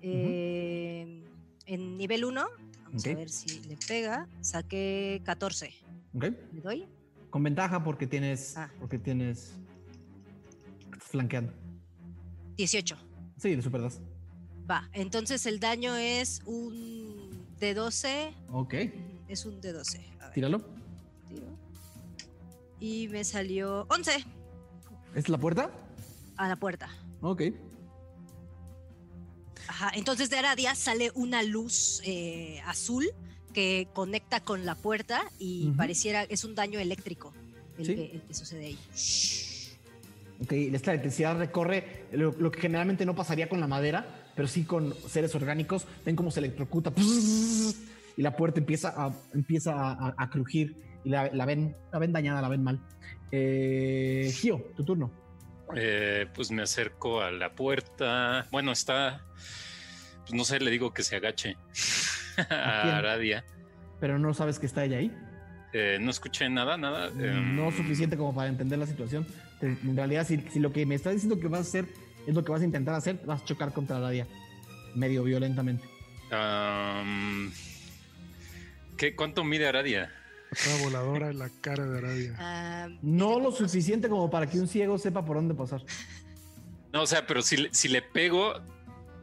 eh, 0.00 1.22
en 1.66 1.96
nivel 1.98 2.24
1. 2.24 2.40
Vamos 2.84 3.02
Ok. 3.02 3.12
a 3.12 3.14
ver 3.16 3.28
si 3.28 3.60
le 3.60 3.76
pega. 3.76 4.26
Saqué 4.40 5.20
14. 5.24 5.74
¿Ok? 6.14 6.24
¿Le 6.52 6.60
doy? 6.62 6.86
Con 7.30 7.42
ventaja 7.42 7.82
porque 7.82 8.06
tienes. 8.06 8.56
Ah. 8.56 8.70
Porque 8.78 8.98
tienes. 8.98 9.52
Flanqueando. 10.98 11.52
18. 12.56 12.96
Sí, 13.36 13.56
le 13.56 13.62
superdas. 13.62 14.00
Va, 14.70 14.88
entonces 14.92 15.44
el 15.44 15.60
daño 15.60 15.94
es 15.96 16.40
un 16.46 17.44
de 17.58 17.74
12. 17.74 18.32
Ok, 18.52 18.74
Es 19.28 19.44
un 19.44 19.60
de 19.60 19.72
12. 19.72 19.98
A 20.20 20.24
ver, 20.26 20.32
tíralo. 20.32 20.64
Y 22.80 23.08
me 23.08 23.24
salió 23.24 23.86
11 23.90 24.24
¿Es 25.14 25.28
la 25.28 25.38
puerta? 25.38 25.70
a 26.36 26.48
la 26.48 26.56
puerta. 26.56 26.88
Ok. 27.20 27.42
Ajá, 29.68 29.92
entonces 29.94 30.28
de 30.30 30.38
Aradia 30.38 30.74
sale 30.74 31.10
una 31.14 31.42
luz 31.42 32.02
eh, 32.04 32.60
azul 32.66 33.06
que 33.52 33.88
conecta 33.94 34.40
con 34.40 34.66
la 34.66 34.74
puerta 34.74 35.22
y 35.38 35.68
Ujú. 35.68 35.76
pareciera 35.76 36.24
es 36.24 36.44
un 36.44 36.54
daño 36.54 36.80
eléctrico. 36.80 37.32
el, 37.78 37.86
Sí. 37.86 37.94
que, 37.94 38.04
el 38.16 38.22
que 38.22 38.34
sucede 38.34 38.66
ahí. 38.66 38.78
Ok, 40.42 40.52
esta 40.74 40.90
electricidad 40.92 41.38
recorre 41.38 42.06
lo, 42.12 42.32
lo 42.32 42.50
que 42.50 42.60
generalmente 42.60 43.06
no 43.06 43.14
pasaría 43.14 43.48
con 43.48 43.60
la 43.60 43.68
madera, 43.68 44.30
pero 44.34 44.48
sí 44.48 44.64
con 44.64 44.92
seres 45.08 45.34
orgánicos. 45.36 45.86
Ven 46.04 46.16
cómo 46.16 46.30
se 46.32 46.40
electrocuta 46.40 46.92
y 48.16 48.22
la 48.22 48.36
puerta 48.36 48.58
empieza 48.60 48.88
a, 48.96 49.14
empieza 49.32 49.72
a, 49.72 49.92
a- 50.08 50.14
a 50.18 50.30
crujir 50.30 50.76
y 51.04 51.10
la, 51.10 51.30
la 51.32 51.44
ven, 51.46 51.76
la 51.92 51.98
ven 51.98 52.12
dañada, 52.12 52.42
la 52.42 52.48
ven 52.48 52.62
mal. 52.62 52.80
Eh, 53.30 54.32
Gio, 54.34 54.58
tu 54.76 54.84
turno. 54.84 55.10
Eh, 55.76 56.26
pues 56.34 56.50
me 56.50 56.62
acerco 56.62 57.20
a 57.20 57.30
la 57.30 57.54
puerta. 57.54 58.46
Bueno, 58.50 58.72
está. 58.72 59.24
Pues 60.22 60.32
no 60.32 60.44
sé, 60.44 60.60
le 60.60 60.70
digo 60.70 60.92
que 60.94 61.02
se 61.02 61.16
agache 61.16 61.56
¿A 62.50 62.98
Aradia. 62.98 63.44
Pero 64.00 64.18
no 64.18 64.34
sabes 64.34 64.58
que 64.58 64.66
está 64.66 64.84
ella 64.84 64.98
ahí. 64.98 65.12
Eh, 65.72 65.98
no 66.00 66.10
escuché 66.10 66.48
nada, 66.48 66.76
nada. 66.76 67.10
no 67.10 67.68
Em, 67.68 67.76
suficiente 67.76 68.16
como 68.16 68.34
para 68.34 68.48
entender 68.48 68.78
la 68.78 68.86
situación. 68.86 69.26
En 69.60 69.96
realidad, 69.96 70.26
si, 70.26 70.38
si 70.50 70.60
lo 70.60 70.72
que 70.72 70.86
me 70.86 70.94
estás 70.94 71.14
diciendo 71.14 71.40
que 71.40 71.48
vas 71.48 71.60
a 71.60 71.62
hacer 71.62 71.86
es 72.26 72.34
lo 72.34 72.44
que 72.44 72.52
vas 72.52 72.62
a 72.62 72.64
intentar 72.64 72.94
hacer, 72.94 73.20
vas 73.26 73.42
a 73.42 73.44
chocar 73.44 73.72
contra 73.72 73.96
Aradia 73.96 74.26
medio 74.94 75.24
violentamente. 75.24 75.84
am, 76.30 77.52
¿qué, 78.96 79.16
¿Cuánto 79.16 79.42
mide 79.42 79.66
Aradia? 79.66 80.10
Otra 80.60 80.76
voladora 80.84 81.30
en 81.30 81.38
la 81.38 81.48
cara 81.60 81.84
de 81.86 81.98
Arabia. 81.98 82.34
Ah, 82.38 82.88
No 83.02 83.38
lo 83.40 83.50
suficiente 83.52 84.08
como 84.08 84.30
para 84.30 84.46
que 84.48 84.58
un 84.58 84.68
ciego 84.68 84.98
sepa 84.98 85.24
por 85.24 85.36
dónde 85.36 85.54
pasar. 85.54 85.82
No, 86.92 87.02
o 87.02 87.06
sea, 87.06 87.26
pero 87.26 87.42
si, 87.42 87.56
le- 87.56 87.74
si 87.74 87.88
le 87.88 88.02
pego, 88.02 88.54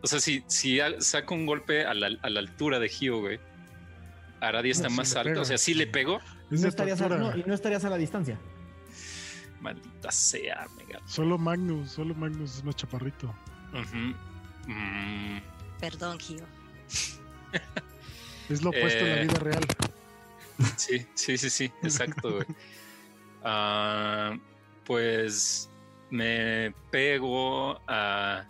o 0.02 0.08
sea, 0.08 0.20
si, 0.20 0.44
si 0.48 0.80
saco 1.00 1.34
un 1.36 1.46
golpe 1.46 1.86
a 1.86 1.94
la, 1.94 2.10
a 2.22 2.30
la 2.30 2.40
altura 2.40 2.80
de 2.80 2.90
Gio, 2.90 3.20
güey, 3.20 3.40
Aradia 4.42 4.72
está 4.72 4.86
No, 4.86 4.90
si 4.92 4.96
más 4.98 5.16
alta. 5.16 5.30
pega. 5.32 5.42
O 5.42 5.46
sea, 5.46 5.58
si 5.58 5.74
le 5.74 5.88
pego, 5.88 6.20
Y 6.50 6.56
no, 6.56 6.68
estarías 6.68 7.00
a, 7.02 7.08
tortura. 7.08 7.32
no, 7.34 7.38
y 7.38 7.44
no 7.46 7.54
estarías 7.54 7.86
a 7.86 7.90
la 7.90 7.98
distancia. 7.98 8.38
maldita 9.62 10.12
sea, 10.12 10.66
mega. 10.78 11.00
Solo 11.06 11.38
Magnus, 11.38 11.92
solo 11.92 12.14
Magnus 12.16 12.58
es 12.58 12.64
más 12.64 12.76
chaparrito. 12.76 13.34
Mm, 14.68 15.38
Perdón, 15.80 16.20
Gio. 16.20 16.44
Es 18.50 18.62
lo 18.64 18.70
opuesto 18.72 19.00
en 19.06 19.10
la 19.10 19.22
Eh. 19.22 19.24
vida 19.24 19.40
real. 19.40 19.66
Sí, 20.78 21.06
sí, 21.14 21.38
sí, 21.38 21.50
sí, 21.50 21.72
exacto, 21.84 22.36
güey. 22.36 22.46
Ah, 23.44 24.38
pues 24.86 25.70
me 26.10 26.74
pego 26.92 27.80
a, 27.88 28.46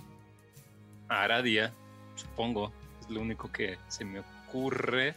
a 1.10 1.24
Aradia, 1.24 1.74
supongo. 2.16 2.72
Es 3.02 3.10
lo 3.10 3.22
único 3.22 3.52
que 3.52 3.78
se 3.88 4.04
me 4.06 4.20
ocurre. 4.20 5.16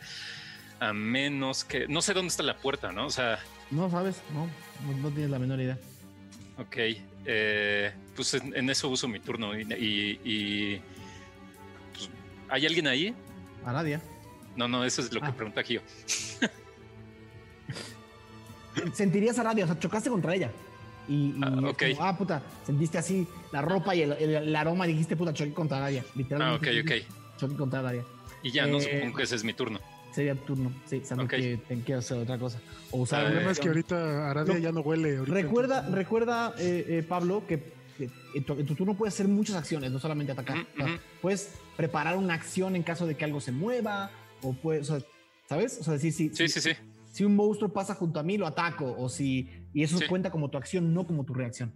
A 0.81 0.93
menos 0.93 1.65
que. 1.65 1.87
No 1.89 2.03
sé 2.03 2.13
dónde 2.15 2.29
está 2.29 2.43
la 2.43 2.57
puerta, 2.57 2.93
¿no? 2.93 3.07
O 3.07 3.11
sea, 3.11 3.39
No 3.71 3.89
sabes, 3.91 4.21
no, 4.33 4.47
no, 4.87 4.99
no 4.99 5.11
tienes 5.11 5.31
la 5.31 5.39
menor 5.39 5.61
idea. 5.61 5.79
Ok, 6.59 6.77
eh, 7.27 7.93
pues 8.15 8.35
en, 8.35 8.55
en 8.57 8.71
eso 8.71 8.89
uso 8.89 9.09
mi 9.09 9.19
turno 9.19 9.59
y, 9.59 9.63
y- 9.63 10.21
y, 10.25 10.81
pues, 11.93 12.11
¿hay 12.49 12.67
alguien 12.67 12.87
ahí? 12.87 13.15
Aradia. 13.65 14.01
No, 14.57 14.69
no, 14.69 14.85
eso 14.85 15.01
es 15.01 15.13
lo 15.13 15.21
que 15.21 15.27
Ah. 15.29 15.35
pregunta 15.35 15.63
Gio. 15.63 15.83
Sentirías 18.93 19.39
a 19.39 19.43
Aradia, 19.43 19.65
o 19.65 19.67
sea, 19.69 19.79
chocaste 19.79 20.11
contra 20.11 20.35
ella. 20.35 20.51
Y, 21.09 21.15
y 21.37 21.41
Ah, 21.43 21.59
ok. 21.69 21.83
como, 21.95 22.05
ah, 22.05 22.17
puta, 22.17 22.43
sentiste 22.65 22.99
así 22.99 23.27
la 23.53 23.61
ropa 23.63 23.95
y 23.95 24.03
el, 24.03 24.13
el- 24.13 24.35
el 24.37 24.57
aroma 24.57 24.87
dijiste, 24.87 25.17
puta, 25.17 25.33
choqué 25.35 25.53
contra 25.53 25.79
Aradia. 25.79 26.03
Ah, 26.07 26.13
Literalmente. 26.15 26.71
ok, 26.71 26.77
ok. 26.85 26.91
dijiste, 26.93 27.15
Choqué 27.37 27.57
contra 27.57 27.81
Aradia. 27.81 28.05
Y 28.43 28.51
ya, 28.53 28.67
no 28.67 28.79
Eh, 28.79 28.83
supongo 29.01 29.17
que 29.17 29.23
ese 29.25 29.37
es 29.37 29.45
mi 29.45 29.53
turno. 29.55 29.81
Sería 30.13 30.35
tu 30.37 30.55
turno, 30.55 30.73
sí, 30.87 31.03
sabes 31.05 31.25
Ok. 31.25 31.31
que 31.33 31.59
te 31.69 31.81
quieres 31.81 32.05
hacer 32.05 32.19
otra 32.19 32.39
cosa. 32.39 32.61
O 32.93 32.99
usar 33.01 33.21
Ah, 33.21 33.23
El 33.25 33.29
problema 33.33 33.51
es 33.53 33.59
que 33.59 33.69
ahorita 33.69 34.31
Aradia 34.31 34.55
No. 34.55 34.61
ya 34.61 34.73
no 34.73 34.81
huele. 34.81 35.17
ahorita, 35.19 35.35
Recuerda, 35.35 35.77
entonces- 35.79 35.95
recuerda 35.99 36.55
eh, 36.59 36.85
eh, 36.89 37.03
Pablo, 37.03 37.43
que, 37.49 37.73
que 37.99 38.09
en, 38.35 38.45
tu, 38.45 38.53
en 38.53 38.65
tu 38.67 38.75
turno 38.77 38.95
puedes 38.97 39.13
hacer 39.15 39.27
muchas 39.29 39.57
acciones, 39.57 39.91
no 39.91 39.99
solamente 39.99 40.33
atacar. 40.33 40.59
O 40.59 40.77
sea. 40.87 41.01
Puedes 41.21 41.51
preparar 41.77 42.17
una 42.17 42.35
acción 42.35 42.77
en 42.77 42.83
caso 42.85 43.07
de 43.07 43.17
que 43.17 43.25
algo 43.25 43.41
se 43.41 43.51
mueva, 43.51 44.11
o 44.43 44.53
puedes, 44.53 44.89
o 44.91 44.99
sea, 45.01 45.07
¿sabes? 45.49 45.79
O 45.81 45.85
sea, 45.85 45.95
decir, 45.95 46.13
si, 46.13 46.29
Sí, 46.33 46.49
sí, 46.49 46.61
sí. 46.61 46.71
Si 47.15 47.23
un 47.25 47.37
monstruo 47.37 47.73
pasa 47.73 47.95
junto 47.95 48.19
a 48.19 48.25
mí, 48.25 48.37
lo 48.37 48.45
ataco, 48.45 48.93
o 48.99 49.09
si. 49.09 49.49
Y 49.73 49.85
eso 49.85 49.99
Sí. 49.99 50.07
cuenta 50.09 50.33
como 50.33 50.51
tu 50.51 50.59
acción, 50.59 50.93
no 50.93 51.07
como 51.07 51.25
tu 51.25 51.33
reacción. 51.33 51.73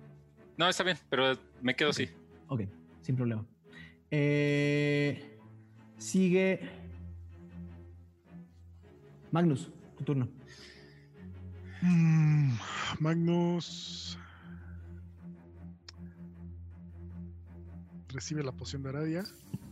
No, 0.57 0.69
está 0.69 0.83
bien, 0.83 0.97
pero 1.09 1.39
me 1.63 1.77
quedo 1.77 1.91
así. 1.91 2.09
Ok, 2.49 2.63
sin 3.03 3.15
problema. 3.15 3.47
Eh, 4.11 5.39
sigue. 5.97 6.69
Magnus, 9.31 9.71
tu 9.97 10.03
turno. 10.03 10.29
Mm, 11.83 12.55
Magnus 12.99 14.19
recibe 18.09 18.43
la 18.43 18.51
poción 18.51 18.83
de 18.83 18.89
Aradia, 18.89 19.23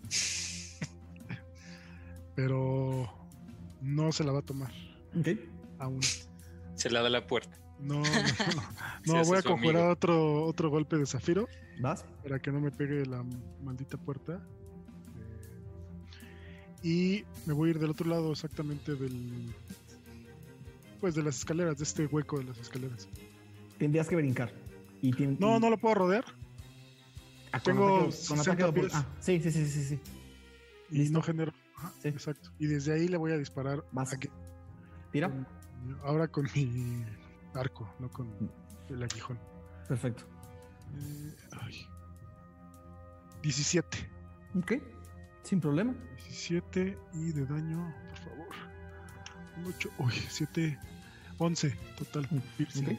pero 2.37 3.11
no 3.83 4.13
se 4.13 4.23
la 4.23 4.31
va 4.31 4.39
a 4.39 4.43
tomar 4.43 4.71
Ok. 5.19 5.29
Aún. 5.79 6.01
Se 6.75 6.91
la 6.91 7.03
da 7.03 7.11
la 7.11 7.27
puerta. 7.27 7.57
No, 7.81 7.95
no, 7.95 8.03
no. 8.03 8.05
Voy 9.07 9.17
a 9.17 9.21
amigo. 9.21 9.43
conjurar 9.43 9.91
otro, 9.91 10.45
otro 10.45 10.71
golpe 10.71 10.97
de 10.97 11.05
zafiro 11.07 11.47
¿Vas? 11.81 12.05
para 12.23 12.39
que 12.39 12.51
no 12.51 12.61
me 12.61 12.71
pegue 12.71 13.05
la 13.07 13.23
maldita 13.63 13.97
puerta. 13.99 14.41
Eh, 16.83 16.83
Y 16.83 17.25
me 17.47 17.53
voy 17.53 17.69
a 17.69 17.71
ir 17.73 17.79
del 17.79 17.91
otro 17.91 18.09
lado 18.09 18.33
exactamente 18.33 18.95
del... 18.95 19.55
Pues 21.01 21.15
de 21.15 21.23
las 21.23 21.37
escaleras, 21.39 21.77
de 21.79 21.85
este 21.85 22.07
hueco 22.07 22.39
de 22.39 22.45
las 22.45 22.59
escaleras. 22.59 23.09
Tendrías 23.79 24.09
que 24.09 24.17
brincar. 24.17 24.51
Y 25.03 25.11
No, 25.39 25.57
y- 25.57 25.61
no 25.61 25.69
lo 25.71 25.77
puedo 25.79 25.95
rodear. 25.97 26.25
ah, 27.53 27.61
con 27.61 27.63
tengo 27.63 27.87
ataque- 27.89 28.03
con 28.05 28.13
60 28.13 28.41
ataque 28.43 28.63
de 28.63 28.69
opor- 28.71 28.81
pies. 28.81 28.93
ah, 28.95 29.07
sí, 29.21 29.41
sí, 29.41 29.51
sí, 29.51 29.67
sí, 29.67 29.85
sí. 29.85 30.01
Y 30.91 30.99
Listo. 30.99 31.19
no 31.19 31.23
genero. 31.23 31.53
Ajá, 31.77 31.93
Sí. 32.01 32.09
Exacto. 32.09 32.51
Y 32.59 32.67
desde 32.67 32.95
ahí 32.95 33.09
le 33.09 33.19
voy 33.19 33.33
a 33.33 33.37
disparar. 33.39 33.85
Vas. 33.93 34.15
a 34.15 34.19
que- 34.19 34.31
Tira. 35.13 35.29
Ahora 36.05 36.29
con 36.29 36.49
mi 36.55 37.05
arco, 37.55 37.89
no 37.99 38.11
con 38.11 38.29
el 38.89 39.03
aguijón. 39.03 39.39
Perfecto. 39.89 40.25
Eh, 40.95 41.35
ay. 41.63 41.87
17. 43.43 43.99
Ok. 44.59 44.73
Sin 45.43 45.61
problema. 45.61 45.95
17 46.17 46.99
y 47.15 47.33
de 47.33 47.47
daño, 47.47 47.95
por 48.09 48.19
favor. 48.19 48.49
8, 49.67 49.91
uy, 49.99 50.13
7, 50.29 50.79
11 51.39 51.71
total. 51.97 52.29
piercing. 52.57 52.89
Ok. 52.89 52.99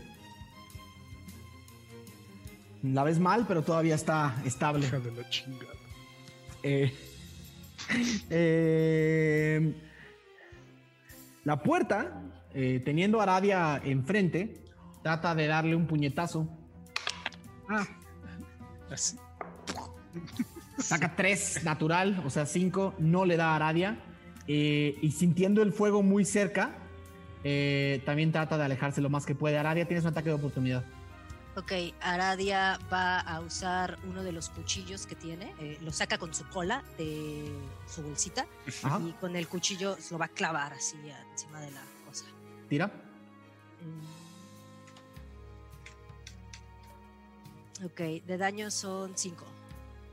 La 2.83 3.03
ves 3.03 3.19
mal, 3.19 3.45
pero 3.47 3.63
todavía 3.63 3.95
está 3.95 4.41
estable. 4.45 4.85
Hija 4.85 4.99
de 4.99 5.11
la 5.11 5.29
chingada. 5.29 5.73
Eh, 6.63 6.93
eh, 8.29 9.73
la 11.43 11.61
puerta, 11.61 12.21
eh, 12.59 12.81
teniendo 12.83 13.19
a 13.19 13.23
Aradia 13.23 13.79
enfrente, 13.83 14.63
trata 15.03 15.35
de 15.35 15.45
darle 15.45 15.75
un 15.75 15.85
puñetazo. 15.85 16.49
Ah, 17.69 17.85
Así. 18.89 19.15
saca 20.79 21.15
tres 21.15 21.63
natural, 21.63 22.23
o 22.25 22.31
sea, 22.31 22.47
cinco, 22.47 22.95
no 22.97 23.25
le 23.25 23.37
da 23.37 23.51
a 23.51 23.57
Aradia. 23.57 23.99
Eh, 24.47 24.97
y 25.03 25.11
sintiendo 25.11 25.61
el 25.61 25.71
fuego 25.71 26.01
muy 26.01 26.25
cerca, 26.25 26.71
eh, 27.43 28.01
también 28.07 28.31
trata 28.31 28.57
de 28.57 28.63
alejarse 28.63 29.01
lo 29.01 29.09
más 29.11 29.27
que 29.27 29.35
puede. 29.35 29.59
Aradia, 29.59 29.85
tienes 29.85 30.03
un 30.05 30.09
ataque 30.09 30.29
de 30.29 30.35
oportunidad. 30.35 30.83
Ok, 31.57 31.73
Aradia 32.01 32.79
va 32.91 33.19
a 33.19 33.39
usar 33.41 33.99
uno 34.09 34.23
de 34.23 34.31
los 34.31 34.49
cuchillos 34.49 35.05
que 35.05 35.13
tiene, 35.13 35.53
eh, 35.59 35.77
lo 35.81 35.91
saca 35.91 36.17
con 36.17 36.33
su 36.33 36.47
cola 36.49 36.83
de 36.97 37.51
su 37.87 38.01
bolsita 38.01 38.47
Ajá, 38.81 38.99
y 39.07 39.11
con 39.13 39.35
el 39.35 39.47
cuchillo 39.47 39.95
se 39.99 40.15
lo 40.15 40.17
va 40.17 40.25
a 40.25 40.29
clavar 40.29 40.73
así 40.73 40.97
encima 41.31 41.59
de 41.61 41.69
la. 41.69 41.81
Tira. 42.67 42.91
Ok, 47.85 47.99
de 48.25 48.37
daño 48.37 48.71
son 48.71 49.11
5. 49.15 49.45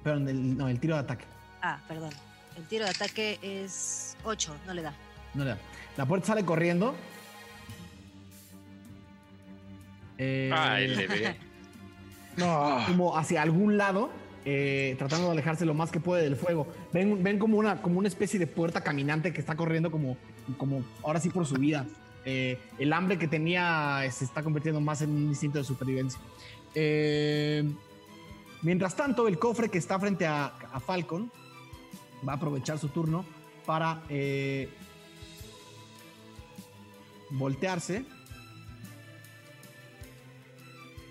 Pero 0.02 0.16
en 0.18 0.28
el, 0.28 0.56
no, 0.56 0.68
el 0.68 0.78
tiro 0.78 0.94
de 0.94 1.00
ataque. 1.00 1.24
Ah, 1.62 1.80
perdón. 1.88 2.10
El 2.56 2.66
tiro 2.68 2.84
de 2.84 2.90
ataque 2.90 3.38
es 3.42 4.16
8, 4.24 4.54
no 4.66 4.74
le 4.74 4.82
da. 4.82 4.94
No 5.32 5.44
le 5.44 5.50
da. 5.50 5.58
La 5.96 6.06
puerta 6.06 6.26
sale 6.26 6.44
corriendo. 6.44 6.94
Eh, 10.18 10.50
Ay, 10.52 10.88
le 10.88 11.06
ve. 11.06 11.36
No, 12.36 12.80
como 12.88 13.16
hacia 13.16 13.42
algún 13.42 13.76
lado, 13.76 14.10
eh, 14.44 14.96
tratando 14.98 15.26
de 15.26 15.32
alejarse 15.34 15.64
lo 15.64 15.72
más 15.72 15.92
que 15.92 16.00
puede 16.00 16.24
del 16.24 16.34
fuego. 16.34 16.66
Ven, 16.92 17.22
ven 17.22 17.38
como, 17.38 17.56
una, 17.58 17.80
como 17.80 18.00
una 18.00 18.08
especie 18.08 18.40
de 18.40 18.48
puerta 18.48 18.80
caminante 18.80 19.32
que 19.32 19.40
está 19.40 19.54
corriendo 19.54 19.92
como, 19.92 20.16
como 20.58 20.82
ahora 21.04 21.20
sí 21.20 21.30
por 21.30 21.46
su 21.46 21.54
vida. 21.54 21.86
Eh, 22.24 22.58
el 22.78 22.92
hambre 22.92 23.18
que 23.18 23.28
tenía 23.28 24.02
se 24.10 24.24
está 24.24 24.42
convirtiendo 24.42 24.80
más 24.80 25.02
en 25.02 25.10
un 25.10 25.28
instinto 25.28 25.58
de 25.58 25.64
supervivencia. 25.64 26.20
Eh, 26.74 27.64
mientras 28.62 28.96
tanto, 28.96 29.28
el 29.28 29.38
cofre 29.38 29.68
que 29.68 29.78
está 29.78 29.98
frente 29.98 30.26
a, 30.26 30.52
Falcon 30.84 31.30
va 32.26 32.32
a 32.32 32.36
aprovechar 32.36 32.78
su 32.78 32.88
turno 32.88 33.24
para 33.66 34.02
eh, 34.08 34.68
voltearse 37.30 38.04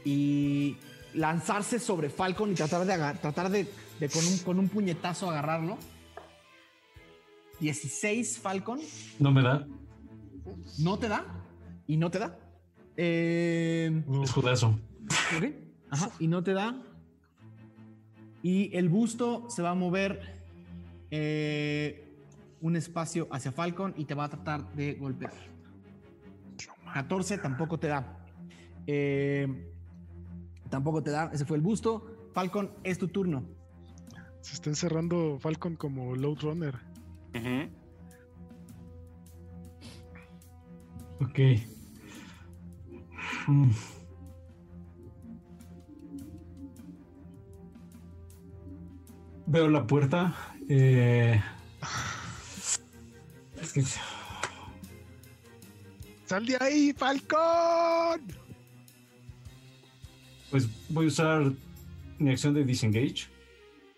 y 0.03 0.77
lanzarse 1.13 1.79
sobre 1.79 2.09
Falcon 2.09 2.51
y 2.51 2.55
tratar 2.55 2.85
de, 2.85 3.19
tratar 3.19 3.49
de 3.49 3.67
con, 4.11 4.25
un, 4.25 4.37
con 4.39 4.59
un 4.59 4.69
puñetazo 4.69 5.29
agarrarlo. 5.29 5.77
16 7.59 8.39
Falcon, 8.39 8.81
No 9.19 9.31
me 9.31 9.41
da. 9.41 9.65
No 10.79 10.97
te 10.97 11.07
da 11.07 11.25
y 11.87 11.97
no 11.97 12.09
te 12.11 12.19
da. 12.19 12.37
Eh, 12.97 14.03
Es 14.23 14.31
judazo. 14.31 14.79
Ok. 15.37 15.45
Ajá, 15.89 16.09
y 16.19 16.27
no 16.27 16.43
te 16.43 16.53
da. 16.53 16.81
Y 18.41 18.75
el 18.75 18.89
busto 18.89 19.49
se 19.49 19.61
va 19.61 19.71
a 19.71 19.75
mover 19.75 20.21
eh, 21.11 22.17
un 22.61 22.75
espacio 22.75 23.27
hacia 23.31 23.51
Falcon 23.51 23.93
y 23.97 24.05
te 24.05 24.13
va 24.15 24.25
a 24.25 24.29
tratar 24.29 24.73
de 24.73 24.93
golpear. 24.95 25.33
14 26.93 27.37
tampoco 27.39 27.79
te 27.79 27.87
da. 27.87 28.25
Eh, 28.85 29.71
tampoco 30.69 31.01
te 31.01 31.11
da. 31.11 31.29
Ese 31.33 31.45
fue 31.45 31.57
el 31.57 31.63
busto. 31.63 32.29
Falcon, 32.33 32.71
es 32.83 32.97
tu 32.97 33.07
turno. 33.07 33.43
Se 34.41 34.55
está 34.55 34.69
encerrando 34.69 35.37
Falcon 35.39 35.75
como 35.75 36.15
Load 36.15 36.39
Runner. 36.41 36.75
Ok. 41.21 41.39
Mm. 43.47 43.71
Veo 49.45 49.69
la 49.69 49.85
puerta. 49.85 50.33
eh, 50.69 51.41
es 53.61 53.73
que 53.73 53.83
¡Sal 56.25 56.45
de 56.45 56.57
ahí, 56.59 56.93
Falcon! 56.93 58.21
pues 60.49 60.69
voy 60.89 61.05
a 61.05 61.07
usar 61.07 61.51
mi 62.19 62.29
acción 62.29 62.53
de 62.53 62.63
disengage 62.63 63.27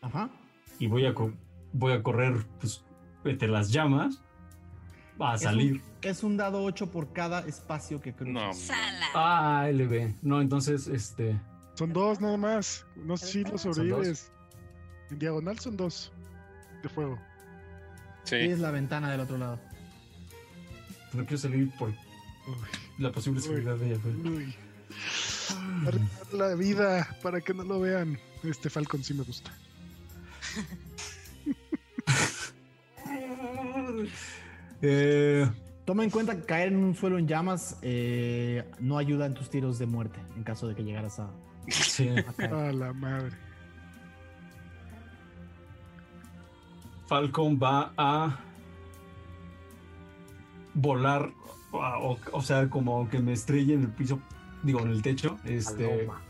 Ajá. 0.02 0.30
y 0.80 0.88
voy 0.88 1.06
a 1.06 1.14
co- 1.14 1.34
voy 1.74 1.92
a 1.92 2.02
correr 2.02 2.46
pues 2.62 2.82
entre 3.26 3.50
las 3.50 3.72
llamas 3.74 4.22
a 5.20 5.36
Es 5.36 5.42
salir. 5.42 5.82
Es 6.10 6.24
un 6.24 6.38
dado 6.38 6.64
8 6.64 6.92
por 6.92 7.12
cada 7.14 7.40
espacio 7.42 8.02
que 8.02 8.14
cruzas. 8.14 8.34
No. 8.34 8.54
Sala. 8.54 9.08
Ah, 9.14 9.68
LB. 9.72 10.14
No, 10.22 10.42
entonces 10.42 10.88
este 10.88 11.40
Son 11.76 11.92
dos 11.94 12.22
nada 12.22 12.38
más. 12.38 12.86
No 12.96 13.18
sé 13.18 13.26
si 13.28 13.44
lo 13.44 13.58
¿Son 13.58 13.74
sobrevives. 13.74 14.32
En 15.12 15.20
diagonal 15.20 15.60
son 15.60 15.78
dos 15.78 16.12
de 16.84 16.90
fuego. 16.90 17.20
Sí. 18.24 18.36
Es 18.38 18.60
la 18.60 18.72
ventana 18.72 19.12
del 19.12 19.20
otro 19.22 19.38
lado. 19.38 19.60
no 21.14 21.22
quiero 21.24 21.38
salir 21.38 21.70
por 21.78 21.90
Uy, 21.90 21.96
la 23.00 23.12
posible 23.12 23.40
Uy. 23.40 23.46
seguridad 23.46 23.76
de 23.78 23.92
ella. 23.92 24.00
pues. 24.02 24.16
uy. 24.16 24.56
La 26.32 26.56
vida 26.56 27.08
para 27.22 27.42
que 27.42 27.54
no 27.54 27.64
lo 27.64 27.80
vean. 27.80 28.20
Este 28.44 28.70
Falcon 28.70 29.04
sí 29.04 29.14
me 29.14 29.24
gusta. 29.24 29.52
Eh, 34.82 35.50
Toma 35.86 36.04
en 36.04 36.10
cuenta 36.10 36.36
que 36.36 36.46
caer 36.46 36.70
en 36.70 36.78
un 36.78 36.96
suelo 36.96 37.20
en 37.20 37.28
llamas 37.28 37.78
eh, 37.84 38.64
no 38.80 38.98
ayuda 38.98 39.28
en 39.28 39.36
tus 39.36 39.50
tiros 39.52 39.78
de 39.78 39.86
muerte 39.86 40.20
en 40.36 40.44
caso 40.44 40.68
de 40.68 40.76
que 40.76 40.84
llegaras 40.84 41.20
a, 41.20 41.30
sí. 41.70 42.10
a 42.10 42.24
caer. 42.34 42.54
A 42.54 42.72
la 42.74 42.94
madre. 42.94 43.38
Falcon 47.08 47.60
va 47.62 47.94
a 47.98 48.40
volar, 50.74 51.32
o, 51.72 52.18
o 52.32 52.42
sea, 52.42 52.68
como 52.70 53.08
que 53.10 53.20
me 53.20 53.34
estrelle 53.34 53.76
en 53.76 53.82
el 53.82 53.90
piso, 53.90 54.20
digo, 54.64 54.80
en 54.80 54.90
el 54.90 55.04
techo, 55.04 55.38
este, 55.46 55.88
Paloma. 55.88 56.22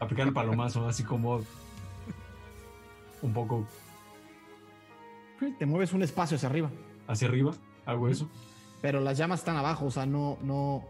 aplicar 0.00 0.26
el 0.28 0.34
palomazo, 0.34 0.86
así 0.86 1.02
como 1.02 1.40
un 3.22 3.32
poco 3.32 3.66
Te 5.58 5.64
mueves 5.66 5.92
un 5.94 6.02
espacio 6.02 6.36
hacia 6.36 6.48
arriba. 6.50 6.70
hacia 7.06 7.26
arriba, 7.28 7.52
hago 7.88 8.08
eso, 8.08 8.28
Pero 8.80 9.00
las 9.00 9.18
llamas 9.18 9.40
están 9.40 9.56
abajo, 9.56 9.86
o 9.86 9.90
sea, 9.90 10.06
no, 10.06 10.38
no, 10.42 10.84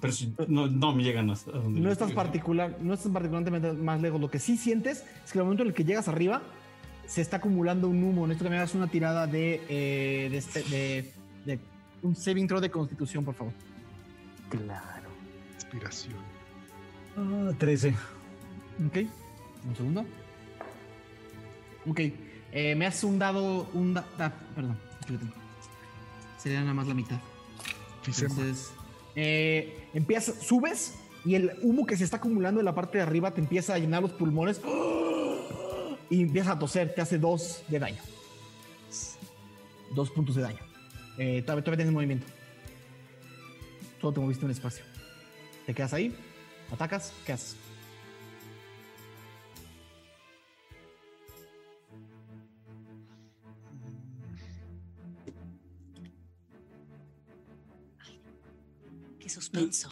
pero 0.00 0.12
si- 0.12 0.34
no, 0.48 0.66
no 0.66 0.94
me 0.94 1.02
llegan 1.04 1.30
hasta 1.30 1.52
donde 1.52 1.80
no 1.80 1.90
estás 1.90 2.12
particular, 2.12 2.76
no 2.80 2.94
estás 2.94 3.12
particularmente 3.12 3.72
más 3.72 4.00
lejos. 4.00 4.20
Lo 4.20 4.30
que 4.30 4.38
sí 4.38 4.56
sientes 4.56 5.04
es 5.24 5.32
que 5.32 5.38
en 5.38 5.40
el 5.40 5.44
momento 5.44 5.62
en 5.62 5.68
el 5.68 5.74
que 5.74 5.84
llegas 5.84 6.08
arriba, 6.08 6.42
se 7.06 7.20
está 7.20 7.36
acumulando 7.38 7.88
un 7.88 8.02
humo. 8.02 8.26
Necesito 8.26 8.44
que 8.44 8.50
me 8.50 8.56
hagas 8.58 8.74
una 8.74 8.86
tirada 8.88 9.26
de, 9.26 9.62
eh, 9.68 10.28
de, 10.30 10.36
este- 10.38 10.62
de- 10.64 11.12
de 11.46 11.58
un 12.02 12.14
saving 12.16 12.46
throw 12.48 12.60
de 12.60 12.70
constitución, 12.70 13.24
por 13.24 13.34
favor. 13.34 13.52
Claro. 14.50 15.08
Inspiración. 15.54 16.16
Ah, 17.16 17.50
13. 17.58 17.90
Ok. 18.86 18.96
Un 19.68 19.76
segundo. 19.76 20.04
Ok. 21.86 22.00
Eh, 22.52 22.74
me 22.76 22.86
has 22.86 23.02
un 23.04 23.18
dado. 23.18 23.68
Un 23.74 23.94
da- 23.94 24.04
da- 24.16 24.32
perdón. 24.54 24.76
aquí 25.02 25.12
lo 25.14 25.18
tengo. 25.18 25.32
Sería 26.38 26.60
nada 26.60 26.74
más 26.74 26.86
la 26.86 26.94
mitad. 26.94 27.20
Entonces, 28.06 28.72
eh, 29.14 29.88
empiezas, 29.92 30.36
subes 30.36 30.94
y 31.24 31.34
el 31.34 31.52
humo 31.62 31.84
que 31.84 31.96
se 31.96 32.04
está 32.04 32.16
acumulando 32.16 32.60
en 32.60 32.64
la 32.64 32.74
parte 32.74 32.98
de 32.98 33.02
arriba 33.02 33.32
te 33.34 33.40
empieza 33.40 33.74
a 33.74 33.78
llenar 33.78 34.00
los 34.00 34.12
pulmones 34.12 34.60
y 36.08 36.22
empiezas 36.22 36.56
a 36.56 36.58
toser, 36.58 36.94
te 36.94 37.02
hace 37.02 37.18
dos 37.18 37.62
de 37.68 37.78
daño. 37.78 38.02
Dos 39.94 40.10
puntos 40.10 40.36
de 40.36 40.42
daño. 40.42 40.60
Eh, 41.18 41.42
todavía, 41.42 41.64
todavía 41.64 41.76
tienes 41.76 41.92
movimiento. 41.92 42.26
Solo 44.00 44.12
te 44.12 44.20
moviste 44.20 44.44
un 44.44 44.52
espacio. 44.52 44.84
Te 45.66 45.74
quedas 45.74 45.92
ahí, 45.92 46.16
atacas, 46.70 47.12
¿qué 47.26 47.32
haces? 47.32 47.56
Qué 59.28 59.34
suspenso. 59.34 59.90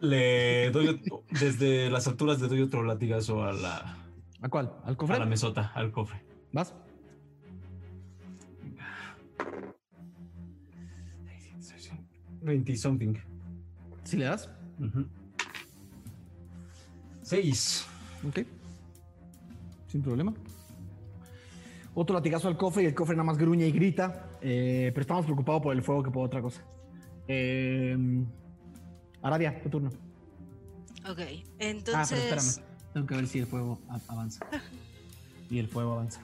Le 0.00 0.72
doy, 0.72 1.00
desde 1.30 1.88
las 1.88 2.08
alturas 2.08 2.40
le 2.40 2.48
doy 2.48 2.62
otro 2.62 2.82
latigazo 2.82 3.44
a 3.44 3.52
la, 3.52 3.96
¿A 4.42 4.48
cuál? 4.48 4.72
¿Al 4.82 4.94
a 4.94 4.96
cofre? 4.96 5.18
la 5.20 5.24
mesota, 5.24 5.70
al 5.72 5.92
cofre. 5.92 6.20
¿Vas? 6.50 6.74
20 12.42 12.76
something. 12.76 13.14
¿Sí 14.02 14.16
le 14.16 14.24
das? 14.24 14.50
Seis. 17.22 17.86
Ok. 18.26 18.40
Sin 19.86 20.02
problema. 20.02 20.34
Otro 21.94 22.16
latigazo 22.16 22.48
al 22.48 22.56
cofre 22.56 22.82
y 22.82 22.86
el 22.86 22.94
cofre 22.96 23.14
nada 23.14 23.26
más 23.26 23.38
gruñe 23.38 23.68
y 23.68 23.70
grita. 23.70 24.28
eh, 24.40 24.90
pero 24.92 25.02
estamos 25.02 25.24
preocupados 25.24 25.62
por 25.62 25.72
el 25.72 25.82
fuego 25.82 26.02
que 26.02 26.10
por 26.10 26.26
otra 26.26 26.42
cosa. 26.42 26.64
Eh, 27.28 27.96
Arabia, 29.26 29.60
tu 29.62 29.68
turno. 29.70 29.90
Ok, 31.08 31.18
Ah, 31.20 31.42
pero 31.58 31.70
entonces. 31.70 32.18
espérame. 32.18 32.66
Tengo 32.92 33.06
que 33.06 33.14
ver 33.16 33.26
si 33.26 33.38
el 33.40 33.46
fuego 33.46 33.78
avanza. 34.08 34.44
Y 35.50 35.58
el 35.60 35.68
fuego 35.68 35.92
avanza. 35.92 36.20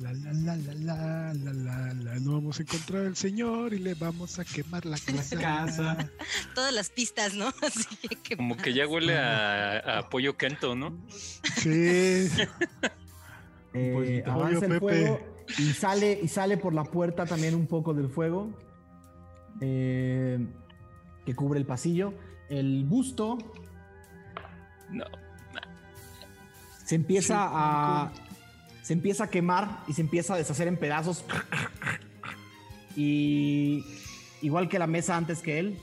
La 0.00 0.12
la 0.12 0.32
la 0.32 0.56
la 0.56 0.74
la 0.74 1.34
la 1.34 1.52
la 1.52 1.94
la. 1.94 2.14
No 2.20 2.32
vamos 2.32 2.58
a 2.58 2.62
encontrar 2.62 3.06
al 3.06 3.16
señor 3.16 3.72
y 3.72 3.78
le 3.78 3.94
vamos 3.94 4.38
a 4.40 4.44
quemar 4.44 4.84
la 4.86 4.98
casa. 5.06 5.38
casa. 5.40 6.10
Todas 6.54 6.72
las 6.74 6.90
pistas, 6.90 7.34
¿no? 7.34 7.46
Así 7.62 7.86
que. 8.22 8.36
Como 8.36 8.56
que 8.56 8.72
ya 8.74 8.86
huele 8.88 9.16
a, 9.16 9.98
a 9.98 10.08
pollo 10.10 10.36
Kento, 10.36 10.74
¿no? 10.74 10.96
Sí. 11.56 11.70
Eh, 11.70 12.48
Pues, 13.72 14.26
avanza 14.26 14.66
el 14.66 14.72
Pepe. 14.72 14.80
fuego 14.80 15.20
y 15.58 15.72
sale, 15.72 16.20
y 16.22 16.28
sale 16.28 16.56
por 16.56 16.74
la 16.74 16.84
puerta 16.84 17.24
también 17.26 17.54
un 17.54 17.66
poco 17.66 17.94
del 17.94 18.08
fuego 18.08 18.50
eh, 19.60 20.38
que 21.24 21.34
cubre 21.34 21.58
el 21.58 21.66
pasillo. 21.66 22.14
El 22.48 22.84
busto 22.84 23.38
No. 24.90 25.04
se 26.84 26.94
empieza 26.94 27.36
a 27.40 28.12
se 28.82 28.92
empieza 28.92 29.24
a 29.24 29.30
quemar 29.30 29.82
y 29.88 29.94
se 29.94 30.02
empieza 30.02 30.34
a 30.34 30.36
deshacer 30.36 30.68
en 30.68 30.76
pedazos. 30.76 31.24
Y 32.96 33.84
igual 34.42 34.68
que 34.68 34.78
la 34.78 34.86
mesa 34.86 35.16
antes 35.16 35.40
que 35.40 35.58
él 35.58 35.78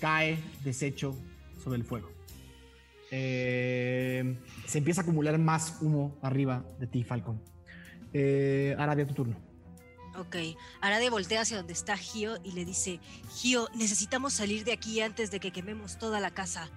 cae 0.00 0.38
deshecho 0.64 1.14
sobre 1.62 1.76
el 1.76 1.84
fuego. 1.84 2.08
Eh, 3.10 4.38
se 4.64 4.78
empieza 4.78 5.00
a 5.00 5.02
acumular 5.02 5.38
más 5.38 5.78
humo 5.82 6.16
arriba 6.22 6.64
de 6.78 6.86
ti 6.86 7.04
Falcon. 7.04 7.40
Eh, 8.12 8.74
Arabia 8.78 9.06
tu 9.06 9.14
turno 9.14 9.45
Ok, 10.18 10.36
Arade 10.80 11.10
voltea 11.10 11.42
hacia 11.42 11.58
donde 11.58 11.72
está 11.72 11.96
Gio 11.96 12.38
y 12.42 12.52
le 12.52 12.64
dice: 12.64 13.00
Gio, 13.34 13.68
necesitamos 13.74 14.32
salir 14.32 14.64
de 14.64 14.72
aquí 14.72 15.00
antes 15.00 15.30
de 15.30 15.40
que 15.40 15.52
quememos 15.52 15.98
toda 15.98 16.20
la 16.20 16.30
casa. 16.30 16.70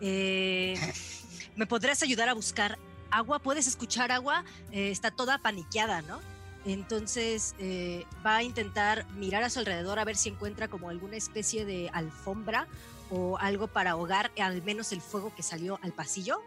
Eh, 0.00 0.74
¿Me 1.56 1.66
podrás 1.66 2.02
ayudar 2.02 2.28
a 2.28 2.34
buscar 2.34 2.78
agua? 3.10 3.38
¿Puedes 3.40 3.66
escuchar 3.66 4.12
agua? 4.12 4.44
Eh, 4.70 4.90
está 4.90 5.10
toda 5.10 5.38
paniqueada, 5.38 6.02
¿no? 6.02 6.20
Entonces 6.64 7.54
eh, 7.58 8.04
va 8.24 8.36
a 8.36 8.42
intentar 8.42 9.06
mirar 9.12 9.42
a 9.42 9.50
su 9.50 9.58
alrededor 9.58 9.98
a 9.98 10.04
ver 10.04 10.16
si 10.16 10.30
encuentra 10.30 10.68
como 10.68 10.88
alguna 10.88 11.16
especie 11.16 11.64
de 11.64 11.90
alfombra 11.92 12.68
o 13.10 13.36
algo 13.38 13.66
para 13.66 13.92
ahogar 13.92 14.30
al 14.40 14.62
menos 14.62 14.92
el 14.92 15.00
fuego 15.00 15.34
que 15.34 15.42
salió 15.42 15.78
al 15.82 15.92
pasillo. 15.92 16.40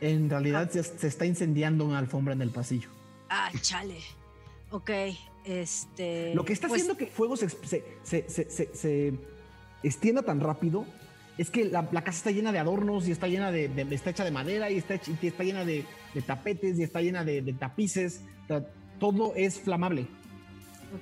En 0.00 0.28
realidad 0.28 0.70
se, 0.70 0.82
se 0.82 1.06
está 1.06 1.24
incendiando 1.24 1.84
una 1.84 1.98
alfombra 1.98 2.34
en 2.34 2.42
el 2.42 2.50
pasillo. 2.50 2.90
Ah, 3.30 3.50
chale. 3.62 4.00
Ok, 4.70 4.90
este... 5.44 6.34
Lo 6.34 6.44
que 6.44 6.52
está 6.52 6.68
pues, 6.68 6.80
haciendo 6.82 6.96
que 6.98 7.04
el 7.04 7.10
fuego 7.10 7.36
se, 7.36 7.48
se- 7.48 7.84
se- 8.02 8.28
se- 8.28 8.50
se- 8.50 8.74
se 8.74 9.12
extienda 9.82 10.22
tan 10.22 10.40
rápido 10.40 10.86
es 11.38 11.50
que 11.50 11.64
la, 11.64 11.88
la 11.92 12.04
casa 12.04 12.18
está 12.18 12.30
llena 12.30 12.52
de 12.52 12.58
adornos 12.58 13.08
y 13.08 13.12
está 13.12 13.26
llena 13.26 13.50
de, 13.50 13.68
de- 13.68 13.94
está 13.94 14.10
hecha 14.10 14.24
de 14.24 14.30
madera 14.30 14.70
y 14.70 14.76
está, 14.78 14.94
hecha- 14.94 15.12
y 15.20 15.26
está 15.26 15.44
llena 15.44 15.64
de, 15.64 15.84
de 16.14 16.22
tapetes 16.22 16.78
y 16.78 16.82
está 16.82 17.00
llena 17.00 17.24
de, 17.24 17.42
de 17.42 17.52
tapices. 17.54 18.20
O 18.44 18.46
sea, 18.48 18.66
todo 19.00 19.32
es 19.34 19.58
flamable. 19.60 20.06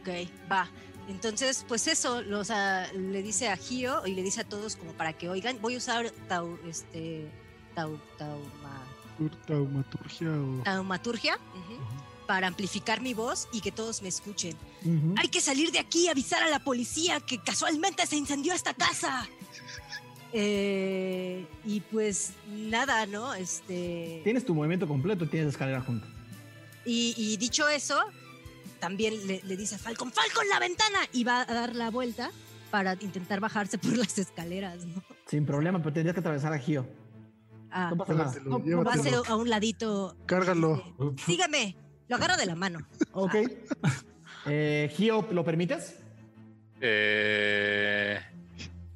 Ok, 0.01 0.09
va. 0.51 0.69
Entonces, 1.09 1.65
pues 1.67 1.89
eso, 1.89 2.23
lo- 2.23 2.39
o 2.39 2.45
sea, 2.45 2.91
le 2.93 3.23
dice 3.23 3.49
a 3.49 3.57
Gio 3.57 4.07
y 4.07 4.15
le 4.15 4.23
dice 4.23 4.43
a 4.43 4.45
todos 4.45 4.77
como 4.77 4.93
para 4.93 5.13
que 5.15 5.29
oigan, 5.29 5.59
voy 5.61 5.75
a 5.75 5.79
usar 5.79 6.11
tau, 6.29 6.57
este, 6.69 7.27
tau, 7.75 7.99
tauma- 8.17 8.87
Taumaturgia 9.47 10.31
o. 10.31 10.63
taumaturgia 10.65 11.35
ujú, 11.37 11.75
para 12.31 12.47
amplificar 12.47 13.01
mi 13.01 13.13
voz 13.13 13.49
y 13.53 13.61
que 13.61 13.73
todos 13.73 14.03
me 14.03 14.09
escuchen. 14.09 14.57
Ujú. 14.85 15.17
Hay 15.19 15.27
que 15.27 15.41
salir 15.41 15.73
de 15.73 15.81
aquí 15.81 16.05
y 16.05 16.09
avisar 16.09 16.41
a 16.45 16.49
la 16.49 16.61
policía 16.61 17.19
que 17.19 17.39
casualmente 17.43 18.07
se 18.07 18.15
incendió 18.15 18.53
esta 18.55 18.73
casa. 18.73 19.29
Eh, 20.33 21.45
y 21.65 21.81
pues 21.81 22.35
nada, 22.49 23.05
¿no? 23.07 23.35
Este. 23.35 24.21
Tienes 24.23 24.45
tu 24.47 24.55
movimiento 24.55 24.87
completo 24.87 25.29
tienes 25.29 25.47
la 25.47 25.51
escalera 25.51 25.81
junto. 25.81 26.07
Y, 26.85 27.15
y 27.17 27.37
dicho 27.37 27.69
eso, 27.69 27.99
también 28.79 29.27
le, 29.27 29.41
le 29.43 29.57
dice 29.57 29.75
a 29.75 29.79
Falcon, 29.79 30.13
Falcon, 30.13 30.49
la 30.51 30.61
ventana. 30.61 31.01
Y 31.13 31.25
va 31.25 31.41
a 31.41 31.47
dar 31.47 31.75
la 31.75 31.91
vuelta 31.91 32.31
para 32.71 32.93
intentar 33.01 33.41
bajarse 33.41 33.77
por 33.77 33.97
las 33.97 34.17
escaleras, 34.21 34.87
¿no? 34.87 35.03
Sin 35.27 35.45
problema, 35.45 35.81
pero 35.81 35.93
tendrías 35.95 36.15
que 36.15 36.21
atravesar 36.21 36.53
a 36.53 36.61
Gio. 36.61 36.87
Ah, 37.73 37.91
No 37.91 37.97
pasa 37.97 38.15
nada. 38.15 38.35
No, 38.45 38.61
no 38.61 38.85
va 38.85 38.93
a 38.93 38.99
ser 38.99 39.15
a 39.27 39.35
un 39.35 39.51
ladito. 39.51 40.17
Cárgalo. 40.27 40.95
Dice, 41.17 41.25
Sígame, 41.27 41.77
lo 42.11 42.17
agarro 42.17 42.37
de 42.37 42.45
la 42.47 42.55
mano. 42.55 42.81
Ok. 43.13 43.35
Eh, 44.47 44.91
Gio, 44.97 45.29
¿lo 45.33 45.45
permites? 45.45 45.97
Eh, 46.81 48.19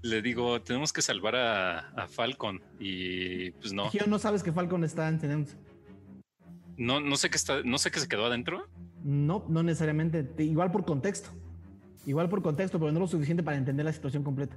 le 0.00 0.22
digo, 0.22 0.62
tenemos 0.62 0.90
que 0.90 1.02
salvar 1.02 1.36
a, 1.36 1.78
a 1.90 2.08
Falcon 2.08 2.62
y 2.80 3.50
pues 3.50 3.74
no, 3.74 3.90
Gio, 3.90 4.06
no 4.06 4.18
sabes 4.18 4.42
que 4.42 4.52
Falcon 4.52 4.84
está 4.84 5.06
encendiéndose. 5.06 5.56
no, 6.78 6.98
no 7.00 7.16
sé 7.16 7.28
qué 7.28 7.36
está, 7.36 7.62
no 7.62 7.76
sé 7.76 7.90
qué 7.90 8.00
se 8.00 8.08
quedó 8.08 8.24
adentro. 8.24 8.66
No, 9.02 9.44
no 9.50 9.62
necesariamente. 9.62 10.22
Te- 10.24 10.44
Igual 10.44 10.70
por 10.72 10.86
contexto. 10.86 11.28
Igual 12.06 12.30
por 12.30 12.40
contexto, 12.42 12.78
pero 12.78 12.90
no 12.90 13.00
lo 13.00 13.06
suficiente 13.06 13.42
para 13.42 13.58
entender 13.58 13.84
la 13.84 13.92
situación 13.92 14.24
completa. 14.24 14.56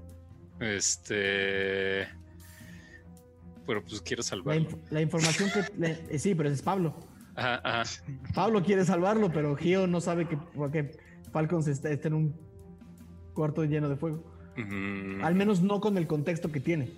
Este, 0.62 2.08
pero 3.66 3.84
pues 3.84 4.02
quiero 4.02 4.22
La, 4.22 4.28
salvarlo. 4.30 4.62
inf- 4.70 4.78
la 4.90 5.02
información 5.02 5.50
que... 5.52 5.86
eh, 6.16 6.18
sí, 6.20 6.34
pero 6.34 6.48
ese 6.48 6.56
es 6.56 6.62
Pablo. 6.62 6.96
Ajá, 7.38 7.62
ajá. 7.64 7.84
Pablo 8.34 8.62
quiere 8.64 8.84
salvarlo, 8.84 9.32
pero 9.32 9.56
Gio 9.56 9.88
no 9.88 10.02
sabe 10.02 10.28
que, 10.28 10.38
que 10.74 10.92
Falcon 11.32 11.64
se 11.64 11.72
está, 11.72 11.90
está 11.92 12.08
en 12.10 12.16
un 12.16 12.36
cuarto 13.34 13.64
lleno 13.64 13.88
de 13.88 13.96
fuego. 13.96 14.24
Al 15.24 15.36
menos 15.36 15.62
no 15.62 15.80
con 15.80 15.98
el 15.98 16.08
contexto 16.08 16.52
que 16.52 16.60
tiene. 16.60 16.90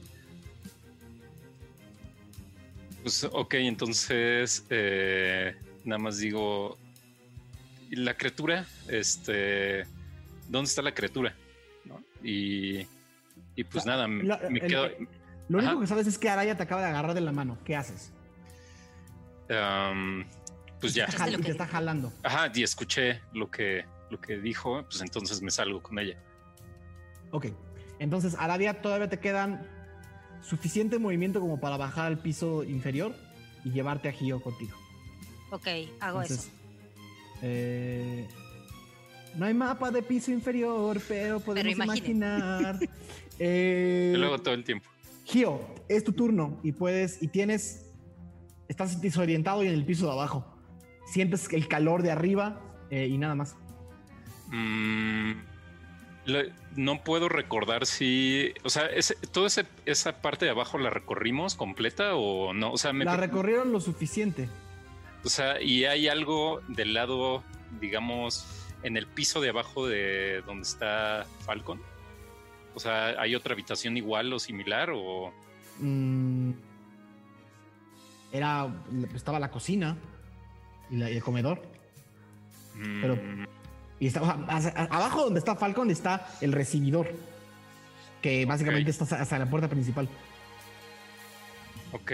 Pues 3.04 3.24
ok, 3.32 3.54
entonces 3.56 4.66
eh, 4.70 5.56
nada 5.86 6.00
más 6.00 6.18
digo, 6.20 6.78
¿y 7.90 7.98
la 7.98 8.14
criatura, 8.14 8.66
este, 8.88 9.84
¿dónde 10.50 10.70
está 10.70 10.82
la 10.82 10.94
criatura? 10.94 11.34
¿No? 11.86 12.02
Y, 12.24 12.86
y 13.56 13.64
pues 13.66 13.86
nada, 13.86 14.08
me, 14.08 14.24
La- 14.24 14.40
me 14.50 14.60
el- 14.60 14.68
quedo, 14.68 14.88
Lo 15.50 15.58
único 15.58 15.74
Ajá. 15.74 15.82
que 15.82 15.88
sabes 15.88 16.08
es 16.08 16.18
que 16.18 16.30
Araya 16.30 16.56
te 16.56 16.64
acaba 16.64 16.82
de 16.82 16.88
agarrar 16.88 17.14
de 17.14 17.22
la 17.22 17.32
mano. 17.32 17.58
¿Qué 17.66 17.76
haces? 17.76 18.12
Pues 20.80 20.94
ya, 20.94 21.08
Te 21.08 21.38
que 21.42 21.52
está 21.52 21.68
jalando. 21.68 22.14
ajá, 22.24 22.52
y 22.54 22.64
escuché 22.64 23.22
lo 23.34 23.50
que, 23.50 23.86
lo 24.10 24.20
que 24.22 24.38
dijo, 24.38 24.84
pues 24.84 25.02
entonces 25.02 25.42
me 25.42 25.52
salgo 25.52 25.82
con 25.82 26.00
ella. 26.00 26.18
Ok. 27.32 27.48
Entonces, 28.00 28.36
Aradia, 28.40 28.82
todavía 28.82 29.10
te 29.10 29.20
quedan 29.20 29.68
suficiente 30.42 31.00
movimiento 31.00 31.40
como 31.42 31.60
para 31.60 31.76
bajar 31.78 32.06
al 32.06 32.20
piso 32.20 32.64
inferior 32.64 33.14
y 33.66 33.72
llevarte 33.72 34.08
a 34.08 34.14
Gio 34.14 34.42
contigo. 34.42 34.78
Ok, 35.52 35.68
hago 36.00 36.22
Entonces, 36.22 36.46
eso. 36.46 36.52
eh, 37.42 38.28
no 39.36 39.46
hay 39.46 39.54
mapa 39.54 39.92
de 39.92 40.02
piso 40.02 40.32
inferior, 40.32 41.02
pero 41.08 41.40
podemos 41.40 41.74
imaginar. 41.74 42.80
Eh, 43.42 44.22
hago 44.22 44.38
todo 44.40 44.54
el 44.54 44.66
tiempo. 44.66 44.90
Gio, 45.24 45.62
es 45.88 46.04
tu 46.04 46.12
turno 46.12 46.60
y 46.62 46.74
puedes, 46.74 47.24
y 47.24 47.30
tienes, 47.30 47.86
estás 48.70 49.02
desorientado 49.02 49.64
y 49.64 49.68
en 49.68 49.74
el 49.74 49.84
piso 49.86 50.06
de 50.06 50.14
abajo. 50.14 50.46
Sientes 51.12 51.52
el 51.52 51.68
calor 51.68 52.02
de 52.04 52.12
arriba 52.12 52.62
eh, 52.90 53.08
y 53.08 53.18
nada 53.18 53.36
más. 53.36 53.56
Mm, 54.48 55.34
no 56.76 57.04
puedo 57.04 57.28
recordar 57.30 57.86
si, 57.86 58.54
o 58.64 58.70
sea, 58.70 58.86
ese, 58.88 59.16
toda 59.32 59.48
ese- 59.48 59.66
esa 59.86 60.22
parte 60.22 60.46
de 60.46 60.52
abajo 60.52 60.78
la 60.78 60.90
recorrimos 60.90 61.56
completa 61.56 62.16
o 62.16 62.54
no. 62.54 62.72
O 62.72 62.78
sea, 62.78 62.94
me, 62.94 63.06
La 63.06 63.18
recorrieron 63.18 63.72
lo 63.72 63.80
suficiente. 63.82 64.48
o 65.24 65.30
sea, 65.30 65.62
y 65.62 65.86
hay 65.86 66.08
algo 66.08 66.62
del 66.68 66.94
lado, 66.94 67.44
digamos, 67.82 68.46
en 68.84 68.96
el 68.98 69.08
piso 69.08 69.42
de 69.42 69.50
abajo 69.50 69.88
de 69.88 70.42
donde 70.46 70.64
está 70.64 71.26
Falcon. 71.46 71.82
O 72.76 72.80
sea, 72.80 73.20
hay 73.20 73.36
otra 73.36 73.54
habitación 73.54 73.98
igual 73.98 74.32
o 74.32 74.40
similar 74.40 74.92
o 74.94 75.34
Mm, 75.82 76.52
era, 78.32 78.68
estaba 79.16 79.40
la 79.40 79.50
cocina 79.52 79.98
y, 80.90 80.98
la- 80.98 81.10
y 81.12 81.16
el 81.18 81.24
comedor. 81.24 81.62
mm, 82.76 83.02
Pero- 83.02 83.20
Y 84.02 84.08
estaba, 84.08 84.32
abajo 84.90 85.26
donde 85.26 85.40
está 85.40 85.56
Falcon 85.58 85.92
está 85.92 86.26
el 86.40 86.54
recibidor, 86.54 87.12
que 88.22 88.46
básicamente 88.46 88.92
está 88.92 89.04
hasta 89.22 89.38
la 89.40 89.50
puerta 89.50 89.68
principal. 89.68 90.08
ok. 91.92 92.12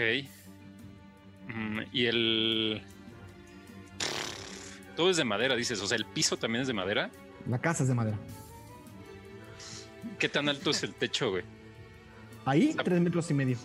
Mm, 1.48 1.80
y 1.92 2.06
el 2.06 2.82
todo 4.96 5.10
es 5.10 5.16
de 5.16 5.24
madera, 5.24 5.54
dices. 5.54 5.80
O 5.80 5.86
sea, 5.86 5.96
el 5.96 6.06
piso 6.06 6.36
también 6.36 6.62
es 6.62 6.66
de 6.68 6.74
madera. 6.74 7.10
La 7.48 7.60
casa 7.60 7.82
es 7.84 7.88
de 7.88 7.94
madera. 7.94 8.18
¿Qué 10.18 10.28
tan 10.28 10.48
alto 10.48 10.70
es 10.70 10.82
el 10.82 10.92
techo, 10.94 11.30
güey? 11.30 11.44
Ahí, 12.46 12.74
tres 12.82 13.00
metros 13.00 13.30
y 13.30 13.34
medio. 13.34 13.58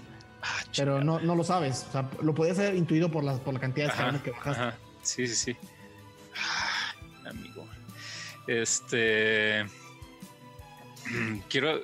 Ah, 0.44 0.64
Pero 0.76 1.04
no, 1.04 1.20
no 1.20 1.36
lo 1.36 1.44
sabes. 1.44 1.86
O 1.90 1.92
sea, 1.92 2.10
lo 2.22 2.34
podías 2.34 2.58
haber 2.60 2.76
intuido 2.76 3.10
por 3.12 3.24
la, 3.24 3.36
por 3.38 3.54
la 3.54 3.60
cantidad 3.60 3.86
de 3.88 3.92
escalones 3.92 4.22
que 4.22 4.32
bajaste. 4.32 4.62
ajá. 4.64 4.78
Sí, 5.04 5.28
sí, 5.28 5.36
sí. 5.36 5.58
Amigo. 7.28 7.68
Este. 8.48 9.64
mm, 11.10 11.38
Quiero. 11.50 11.82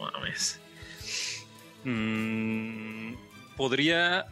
Mames. 0.00 0.58
Mm, 1.84 3.14
Podría 3.56 4.26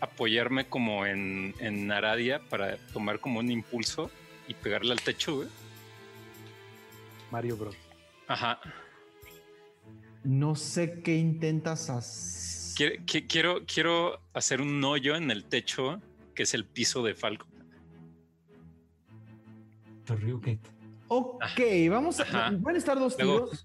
apoyarme 0.00 0.66
como 0.68 1.06
en, 1.06 1.54
en 1.58 1.90
Aradia 1.92 2.40
para 2.48 2.76
tomar 2.92 3.20
como 3.20 3.38
un 3.40 3.50
impulso 3.50 4.10
y 4.48 4.54
pegarle 4.54 4.92
al 4.92 5.00
techo, 5.00 5.36
güey. 5.36 5.48
Mario 7.30 7.56
Bros. 7.56 7.76
Ajá. 8.26 8.58
No 10.24 10.56
sé 10.56 11.00
qué 11.02 11.16
intentas 11.16 11.88
hacer. 11.90 12.39
Quiero, 12.80 13.04
qui- 13.04 13.26
quiero, 13.28 13.66
quiero 13.66 14.22
hacer 14.32 14.62
un 14.62 14.82
hoyo 14.82 15.14
en 15.14 15.30
el 15.30 15.44
techo 15.44 16.00
que 16.34 16.44
es 16.44 16.54
el 16.54 16.64
piso 16.64 17.02
de 17.02 17.14
Falco. 17.14 17.46
Ok, 21.08 21.60
vamos 21.90 22.20
a. 22.20 22.22
Ajá. 22.22 22.50
Van 22.58 22.74
a 22.74 22.78
estar 22.78 22.98
dos 22.98 23.18
tiros. 23.18 23.62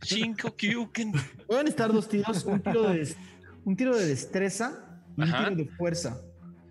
Kyuken. 0.58 1.14
Van 1.48 1.66
a 1.66 1.70
estar 1.70 1.94
dos 1.94 2.10
tiros. 2.10 2.44
Un 2.44 2.62
tiro 2.62 2.90
de, 2.90 3.16
un 3.64 3.76
tiro 3.78 3.96
de 3.96 4.06
destreza 4.06 5.00
y 5.16 5.22
un 5.22 5.28
tiro 5.32 5.56
de 5.56 5.66
fuerza. 5.78 6.22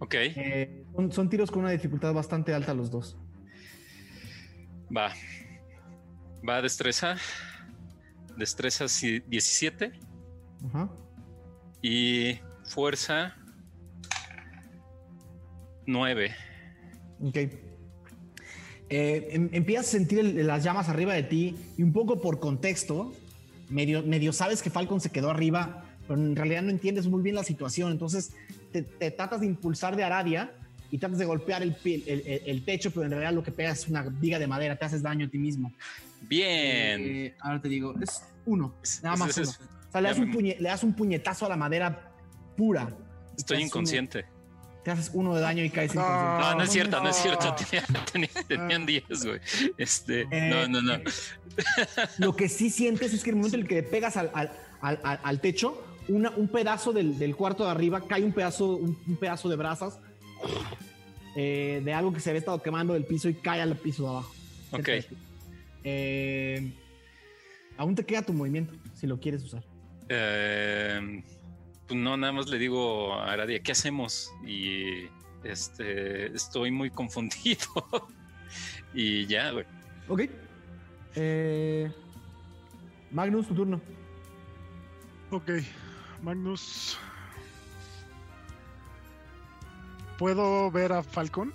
Ok, 0.01 0.15
Eh, 0.15 0.85
son, 0.95 1.13
son 1.13 1.31
tiros 1.31 1.51
con 1.51 1.63
una 1.63 1.71
dificultad 1.71 2.13
bastante 2.13 2.53
alta 2.53 2.75
los 2.75 2.91
dos. 2.91 3.17
va. 4.95 5.11
Va 6.47 6.61
destreza. 6.61 7.17
Destreza 8.37 8.87
sí, 8.89 9.21
17 9.29 9.93
Ajá. 10.67 10.91
Y 11.87 12.39
fuerza 12.65 13.37
9. 15.87 16.35
Ok. 17.21 17.37
Eh, 18.89 19.29
em- 19.33 19.51
empiezas 19.53 19.89
a 19.89 19.91
sentir 19.91 20.19
el- 20.21 20.47
las 20.47 20.65
llamas 20.65 20.89
arriba 20.89 21.13
de 21.13 21.25
ti 21.25 21.57
y 21.77 21.83
un 21.83 21.93
poco 21.93 22.23
por 22.23 22.41
contexto, 22.41 23.13
medio, 23.69 24.03
medio 24.03 24.33
sabes 24.33 24.63
que 24.63 24.71
Falcon 24.71 24.99
se 25.03 25.11
quedó 25.11 25.31
arriba, 25.31 25.85
pero 26.09 26.19
en 26.21 26.35
realidad 26.35 26.63
no 26.63 26.71
entiendes 26.71 27.07
muy 27.07 27.23
bien 27.23 27.35
la 27.35 27.45
situación. 27.45 27.93
Entonces 27.93 28.33
te, 28.73 28.81
te 28.83 29.11
tratas 29.11 29.41
de 29.41 29.47
impulsar 29.47 29.95
de 29.95 30.05
Aradia 30.05 30.53
y 30.91 30.97
tratas 30.97 31.19
de 31.19 31.27
golpear 31.27 31.63
el, 31.63 31.77
el- 31.85 32.65
techo, 32.65 32.91
pero 32.93 33.05
en 33.05 33.11
realidad 33.11 33.35
lo 33.35 33.43
que 33.43 33.53
pegas 33.53 33.81
es 33.81 33.89
una 33.89 34.03
viga 34.05 34.39
de 34.39 34.47
madera, 34.47 34.77
te 34.77 34.87
haces 34.87 35.03
daño 35.03 35.27
a 35.27 35.29
ti 35.29 35.37
mismo. 35.39 35.71
Bien. 36.23 37.01
Eh, 37.03 37.35
ahora 37.41 37.61
te 37.61 37.69
digo, 37.69 37.95
es 38.01 38.23
uno, 38.47 38.75
nada 39.03 39.17
más 39.17 39.37
uno. 39.37 39.43
es- 39.51 39.61
O 39.61 39.84
sea, 39.95 40.01
le 40.03 40.09
das, 40.09 40.19
un 40.19 40.29
me- 40.29 40.35
puñe- 40.35 40.57
le 40.59 40.69
das 40.69 40.83
un 40.85 40.93
puñetazo 40.95 41.47
a 41.47 41.49
la 41.49 41.57
madera 41.57 42.13
pura. 42.57 42.89
Estoy 43.37 43.63
inconsciente. 43.63 44.25
uno- 44.29 44.35
te 44.85 44.91
haces 44.91 45.11
uno 45.15 45.35
de 45.35 45.41
daño 45.41 45.65
y 45.65 45.71
caes 45.71 45.95
No. 45.95 46.03
inconsciente. 46.03 46.41
No, 46.43 46.55
no 46.57 46.63
es 46.63 46.71
cierto, 46.71 47.01
no 47.03 47.09
es 47.09 47.17
cierto. 47.17 47.47
no. 47.47 47.55
Tenía- 47.57 47.83
tenía- 48.13 48.29
tenían 48.47 48.87
10, 48.87 49.25
güey. 49.25 49.41
Este, 49.79 50.23
Eh, 50.31 50.51
no, 50.51 50.69
no, 50.69 50.83
no. 50.83 51.03
Lo 52.19 52.37
que 52.37 52.49
sí 52.51 52.69
sientes 52.71 53.15
es 53.15 53.25
que 53.25 53.31
en 53.31 53.37
el 53.37 53.39
momento 53.39 53.57
en 53.57 53.63
el 53.63 53.69
que 53.69 53.77
le 53.77 53.83
pegas 53.83 54.17
al, 54.19 54.31
al- 54.35 54.53
al- 54.83 55.01
al- 55.03 55.21
al 55.23 55.41
techo, 55.41 55.83
una- 56.09 56.31
un 56.37 56.49
pedazo 56.49 56.93
del, 56.93 57.19
del 57.19 57.35
cuarto 57.35 57.65
de 57.65 57.71
arriba 57.71 58.07
cae 58.07 58.23
un 58.23 58.33
pedazo, 58.33 58.77
un, 58.77 58.99
un 59.07 59.17
pedazo 59.17 59.49
de 59.49 59.57
brasas 59.57 59.99
eh, 61.37 61.81
de 61.85 61.93
algo 61.95 62.13
que 62.13 62.21
se 62.21 62.29
había 62.31 62.41
estado 62.41 62.63
quemando 62.63 62.93
del 62.93 63.05
piso 63.07 63.29
y 63.29 63.35
cae 63.35 63.61
al 63.63 63.77
piso 63.77 64.03
de 64.03 64.09
abajo. 64.11 64.35
Ok. 64.73 64.89
Eh, 65.83 66.73
aún 67.77 67.95
te 67.95 68.05
queda 68.05 68.23
tu 68.23 68.33
movimiento 68.33 68.75
si 68.95 69.07
lo 69.07 69.19
quieres 69.19 69.43
usar. 69.43 69.63
Eh, 70.09 71.23
pues 71.87 71.99
no, 72.01 72.17
nada 72.17 72.33
más 72.33 72.49
le 72.49 72.59
digo 72.59 73.15
a 73.15 73.33
Aradia, 73.33 73.61
¿qué 73.63 73.73
hacemos? 73.73 74.33
Y 74.47 75.09
este, 75.45 76.27
estoy 76.35 76.71
muy 76.71 76.91
confundido. 76.91 77.69
y 78.95 79.27
ya, 79.27 79.51
güey. 79.51 79.65
Ok. 80.09 80.23
Eh, 81.17 81.91
Magnus, 83.11 83.47
tu 83.49 83.55
turno. 83.55 83.81
Ok, 85.31 85.51
Magnus. 86.23 86.99
¿Puedo 90.19 90.71
ver 90.71 90.93
a 90.93 91.03
Falcon? 91.03 91.53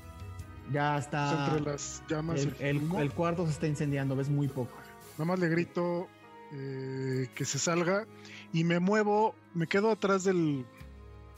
Ya 0.71 0.97
está. 0.97 1.47
entre 1.47 1.71
las 1.71 2.03
llamas. 2.07 2.41
El, 2.41 2.55
y 2.59 2.63
el- 2.63 2.77
humo. 2.77 2.99
el 2.99 3.11
cuarto 3.11 3.45
se 3.45 3.51
está 3.51 3.67
incendiando, 3.67 4.15
ves 4.15 4.29
muy 4.29 4.47
poco. 4.47 4.75
Nada 5.13 5.25
más 5.25 5.39
le 5.39 5.49
grito 5.49 6.07
eh, 6.53 7.29
que 7.35 7.45
se 7.45 7.57
salga 7.59 8.05
y 8.53 8.63
me 8.63 8.79
muevo, 8.79 9.35
me 9.53 9.67
quedo 9.67 9.91
atrás 9.91 10.23
del, 10.23 10.65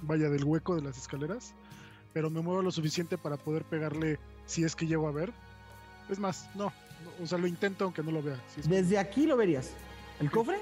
vaya, 0.02 0.30
del 0.30 0.44
hueco 0.44 0.76
de 0.76 0.82
las 0.82 0.98
escaleras, 0.98 1.54
pero 2.14 2.30
me 2.30 2.42
muevo 2.42 2.62
lo 2.62 2.72
suficiente 2.72 3.18
para 3.18 3.38
poder 3.38 3.64
pegarle 3.64 4.20
si 4.46 4.64
es 4.64 4.76
que 4.76 4.88
llego 4.88 5.08
a 5.08 5.12
ver. 5.12 5.34
Es 6.10 6.20
más, 6.20 6.50
no, 6.56 6.66
no, 7.04 7.24
o 7.24 7.28
sea, 7.28 7.38
lo 7.38 7.48
intento 7.48 7.86
aunque 7.86 8.04
no 8.04 8.12
lo 8.12 8.22
vea. 8.22 8.40
si 8.54 8.68
Desde 8.68 8.98
aquí 9.00 9.26
lo 9.26 9.38
verías. 9.38 9.72
¿El 10.20 10.30
cofre? 10.30 10.60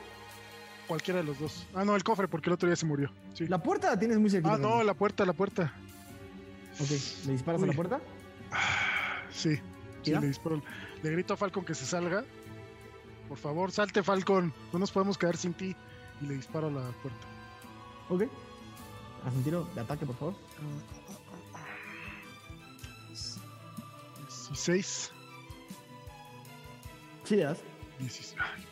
cualquiera 0.90 1.20
de 1.20 1.26
los 1.26 1.40
dos. 1.40 1.68
Ah, 1.76 1.86
no, 1.86 1.96
el 1.96 2.04
cofre, 2.04 2.28
porque 2.28 2.50
el 2.50 2.56
otro 2.56 2.68
día 2.68 2.76
se 2.76 2.88
murió. 2.88 3.12
Sí. 3.36 3.48
La 3.48 3.62
puerta 3.62 3.92
la 3.92 4.00
tienes 4.00 4.18
muy 4.18 4.32
cerquita. 4.32 4.56
Ah, 4.56 4.58
no, 4.58 4.70
también. 4.70 4.88
la 4.88 4.94
puerta, 4.96 5.24
la 5.24 5.34
puerta. 5.34 5.72
Ok, 6.80 6.90
¿le 7.28 7.34
disparas 7.34 7.62
a 7.62 7.66
la 7.68 7.74
puerta? 7.74 8.00
Sí, 9.32 9.60
sí, 10.02 10.12
le 10.12 10.28
disparo. 10.28 10.64
Le 11.04 11.12
grito 11.12 11.36
a 11.36 11.38
Falcon 11.38 11.64
que 11.64 11.76
se 11.76 11.86
salga. 11.86 12.26
Por 13.28 13.38
favor, 13.38 13.72
salte, 13.72 14.02
Falcon. 14.02 14.52
No 14.74 14.80
nos 14.80 14.92
podemos 14.92 15.18
quedar 15.18 15.38
sin 15.38 15.54
ti. 15.54 15.76
Y 16.22 16.26
le 16.26 16.36
disparo 16.36 16.68
a 16.68 16.72
la 16.72 16.92
puerta. 17.02 17.28
Ok. 18.10 18.24
Haz 19.26 19.34
un 19.34 19.44
tiro 19.44 19.68
de 19.76 19.82
ataque, 19.82 20.06
por 20.06 20.16
favor. 20.16 20.36
16. 24.50 25.12
Sí, 27.26 27.36
le 27.36 27.44
das. 27.44 27.60
16. 28.00 28.36
Ay, 28.40 28.66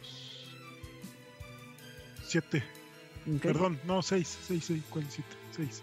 Dos. 0.00 0.44
Siete. 2.26 2.64
Ok. 3.36 3.42
Perdón, 3.42 3.80
no, 3.84 4.02
seis. 4.02 4.38
Seis, 4.46 4.64
seis. 4.64 4.82
¿Cuál 4.90 5.06
es 5.06 5.14
siete? 5.14 5.36
Seis. 5.54 5.82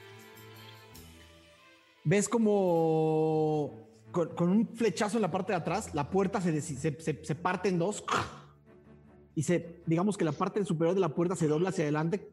Ves 2.04 2.30
como 2.30 3.85
con, 4.24 4.50
un 4.50 4.68
flechazo 4.76 5.18
en 5.18 5.24
la 5.24 5.32
parte 5.32 5.52
de 5.52 5.58
atrás, 5.58 5.94
la 5.94 6.10
puerta 6.10 6.40
se, 6.40 6.62
se, 6.62 7.02
se- 7.02 7.36
parte 7.36 7.68
en 7.68 7.78
dos 7.78 8.06
y 9.36 9.44
se, 9.44 9.82
digamos 9.86 10.18
que 10.18 10.24
la 10.24 10.32
parte 10.32 10.64
superior 10.64 10.96
de 10.96 11.02
la 11.02 11.10
puerta 11.10 11.36
se 11.36 11.48
dobla 11.48 11.70
hacia 11.70 11.84
adelante 11.84 12.32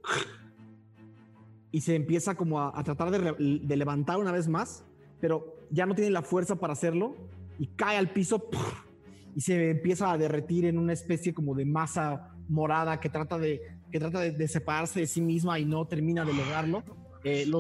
y 1.73 1.81
se 1.81 1.97
empieza 1.97 2.37
como 2.37 2.61
a, 2.61 2.83
tratar 2.85 3.11
de, 3.11 3.61
de 3.63 3.77
levantar 3.77 4.19
una 4.19 4.31
vez 4.31 4.47
más, 4.47 4.85
pero 5.21 5.57
ya 5.71 5.87
no 5.87 5.95
tiene 5.95 6.11
la 6.11 6.23
fuerza 6.23 6.57
para 6.57 6.75
hacerlo 6.75 7.17
y 7.59 7.67
cae 7.67 7.97
al 7.97 8.11
piso 8.11 8.49
y 9.35 9.41
se 9.41 9.71
empieza 9.71 10.13
a 10.13 10.19
derretir 10.19 10.67
en 10.67 10.79
una 10.79 10.93
especie 10.93 11.35
como 11.35 11.55
de 11.55 11.65
masa 11.65 12.35
morada 12.49 13.01
que 13.01 13.09
trata 13.09 13.39
de, 13.39 13.61
que 13.91 13.99
trata 13.99 14.21
de, 14.21 14.49
separarse 14.49 15.01
de 15.01 15.07
sí 15.07 15.21
misma 15.21 15.59
y 15.59 15.65
no 15.65 15.87
termina 15.87 16.25
de 16.25 16.35
lograrlo. 16.35 16.85
Eh, 17.25 17.51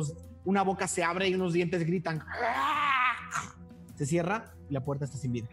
una 0.45 0.63
boca 0.63 0.87
se 0.87 1.03
abre 1.03 1.29
y 1.29 1.35
unos 1.35 1.53
dientes 1.53 1.85
gritan. 1.85 2.21
Se 4.03 4.07
cierra 4.07 4.53
y 4.69 4.73
la 4.73 4.81
puerta 4.83 5.05
está 5.05 5.17
sin 5.17 5.31
vida. 5.31 5.47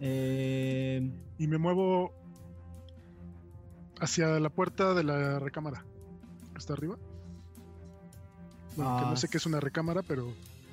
Eh, 0.00 1.08
Y 1.38 1.46
me 1.46 1.58
muevo 1.58 2.12
hacia 4.00 4.40
la 4.40 4.50
puerta 4.50 4.94
de 4.94 5.04
la 5.04 5.38
recámara. 5.38 5.84
¿Está 6.56 6.72
arriba? 6.72 6.96
Bueno, 8.74 8.96
que 8.98 9.04
Ah, 9.04 9.10
no 9.10 9.16
sé 9.16 9.28
qué 9.28 9.36
es 9.36 9.46
una 9.46 9.60
recámara, 9.60 10.02
pero 10.02 10.32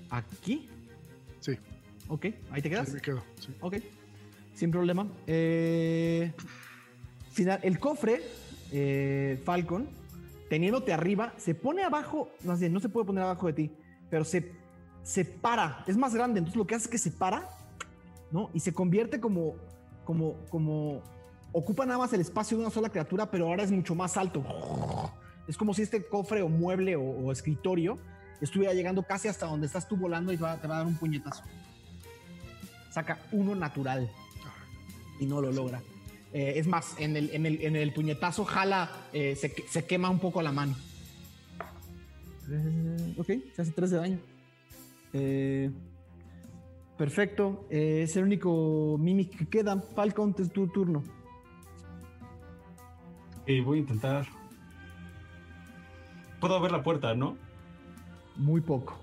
¿Aquí? 0.09 0.67
Sí. 1.41 1.59
Ok, 2.07 2.25
ahí 2.25 2.33
te 2.33 2.53
ahí 2.55 2.61
quedas. 2.61 2.91
me 2.91 3.01
quedo. 3.01 3.23
sí. 3.39 3.53
Ok, 3.59 3.75
sin 4.55 4.71
problema. 4.71 5.07
Eh, 5.27 6.33
final, 7.33 7.59
el 7.61 7.77
cofre, 7.77 8.23
eh, 8.71 9.39
Falcon, 9.45 9.87
teniéndote 10.49 10.91
arriba, 10.91 11.33
se 11.37 11.53
pone 11.53 11.83
abajo, 11.83 12.31
más 12.45 12.59
bien, 12.59 12.73
no 12.73 12.79
se 12.79 12.89
puede 12.89 13.05
poner 13.05 13.25
abajo 13.25 13.45
de 13.45 13.53
ti, 13.53 13.71
pero 14.09 14.25
se, 14.25 14.53
se 15.07 15.23
para, 15.23 15.85
es 15.87 15.95
más 15.95 16.13
grande, 16.13 16.39
entonces 16.39 16.57
lo 16.57 16.67
que 16.67 16.75
hace 16.75 16.85
es 16.85 16.91
que 16.91 16.97
se 16.97 17.11
para, 17.11 17.49
¿no? 18.31 18.49
Y 18.53 18.59
se 18.59 18.73
convierte 18.73 19.21
como, 19.21 19.55
como, 20.03 20.33
como, 20.49 21.01
ocupa 21.53 21.85
nada 21.85 21.97
más 21.99 22.11
el 22.11 22.19
espacio 22.19 22.57
de 22.57 22.63
una 22.63 22.71
sola 22.73 22.89
criatura, 22.89 23.31
pero 23.31 23.47
ahora 23.47 23.63
es 23.63 23.71
mucho 23.71 23.95
más 23.95 24.17
alto. 24.17 24.43
Es 25.47 25.55
como 25.55 25.73
si 25.73 25.81
este 25.83 26.05
cofre 26.05 26.41
o 26.41 26.49
mueble 26.49 26.97
o, 26.97 27.01
o 27.01 27.31
escritorio 27.31 27.97
estuviera 28.41 28.73
llegando 28.73 29.01
casi 29.03 29.29
hasta 29.29 29.45
donde 29.45 29.65
estás 29.67 29.87
tú 29.87 29.95
volando 29.95 30.33
y 30.33 30.35
va- 30.35 30.57
te 30.57 30.67
va 30.67 30.75
a 30.75 30.77
dar 30.79 30.87
un 30.87 30.97
puñetazo. 30.97 31.41
Saca 32.91 33.17
uno 33.31 33.55
natural 33.55 34.11
y 35.21 35.25
no 35.25 35.39
lo 35.41 35.51
logra. 35.53 35.81
Eh, 36.33 36.53
es 36.57 36.67
más, 36.67 36.95
en 36.99 37.15
el, 37.15 37.29
en 37.33 37.45
el, 37.45 37.61
en 37.61 37.75
el 37.77 37.93
puñetazo 37.93 38.43
jala, 38.43 38.91
eh, 39.13 39.37
se, 39.37 39.55
se 39.69 39.85
quema 39.85 40.09
un 40.09 40.19
poco 40.19 40.41
la 40.41 40.51
mano. 40.51 40.75
Eh, 42.49 43.15
ok, 43.17 43.27
se 43.55 43.61
hace 43.61 43.71
3 43.71 43.91
de 43.91 43.97
daño. 43.97 44.19
Eh, 45.19 45.71
perfecto. 46.97 47.65
eh, 47.69 48.01
es 48.03 48.15
el 48.17 48.23
único 48.23 48.97
Mimic 48.99 49.35
que 49.37 49.47
queda. 49.47 49.81
Falcon, 49.81 50.35
es 50.37 50.51
tu 50.51 50.67
turno. 50.67 51.03
Y 53.45 53.61
voy 53.61 53.79
a 53.79 53.81
intentar. 53.81 54.27
Puedo 56.39 56.59
ver 56.61 56.71
la 56.71 56.83
puerta, 56.83 57.15
¿no? 57.15 57.37
Muy 58.35 58.61
poco. 58.61 58.97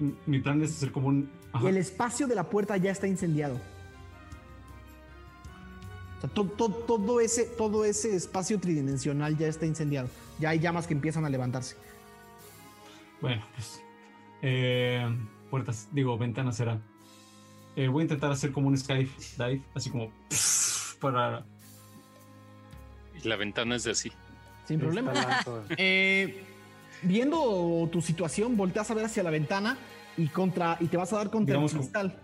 M- 0.00 0.14
Mi 0.26 0.40
plan 0.40 0.60
es 0.62 0.72
hacer 0.76 0.90
como 0.90 1.08
un. 1.08 1.30
Y 1.62 1.66
el 1.66 1.76
espacio 1.76 2.26
de 2.26 2.34
la 2.34 2.44
puerta 2.50 2.76
ya 2.76 2.90
está 2.90 3.06
incendiado. 3.06 3.56
O 6.16 6.20
sea, 6.20 6.30
to- 6.30 6.46
to- 6.46 6.70
todo, 6.70 7.20
ese, 7.20 7.44
todo 7.44 7.84
ese 7.84 8.16
espacio 8.16 8.58
tridimensional 8.58 9.36
ya 9.38 9.46
está 9.46 9.66
incendiado. 9.66 10.08
Ya 10.40 10.50
hay 10.50 10.58
llamas 10.58 10.86
que 10.88 10.94
empiezan 10.94 11.24
a 11.24 11.30
levantarse. 11.30 11.76
Bueno, 13.20 13.42
pues. 13.54 13.80
Eh, 14.42 15.06
puertas, 15.50 15.88
digo, 15.92 16.16
ventanas 16.18 16.56
será. 16.56 16.80
Eh, 17.76 17.88
voy 17.88 18.02
a 18.02 18.04
intentar 18.04 18.30
hacer 18.32 18.50
como 18.52 18.68
un 18.68 18.76
sky 18.76 19.08
dive, 19.36 19.62
así 19.74 19.90
como. 19.90 20.10
Para. 21.00 21.44
Y 23.22 23.28
la 23.28 23.36
ventana 23.36 23.76
es 23.76 23.84
de 23.84 23.92
así. 23.92 24.12
Sin 24.66 24.78
problema. 24.80 25.12
Eh, 25.76 26.42
viendo 27.02 27.88
tu 27.92 28.00
situación, 28.00 28.56
volteas 28.56 28.90
a 28.90 28.94
ver 28.94 29.04
hacia 29.04 29.22
la 29.22 29.30
ventana 29.30 29.76
y 30.16 30.26
contra 30.28 30.76
y 30.80 30.86
te 30.86 30.96
vas 30.96 31.12
a 31.12 31.16
dar 31.16 31.30
contra 31.30 31.52
Digamos 31.54 31.72
el 31.72 31.78
como- 31.78 31.90
cristal. 31.90 32.20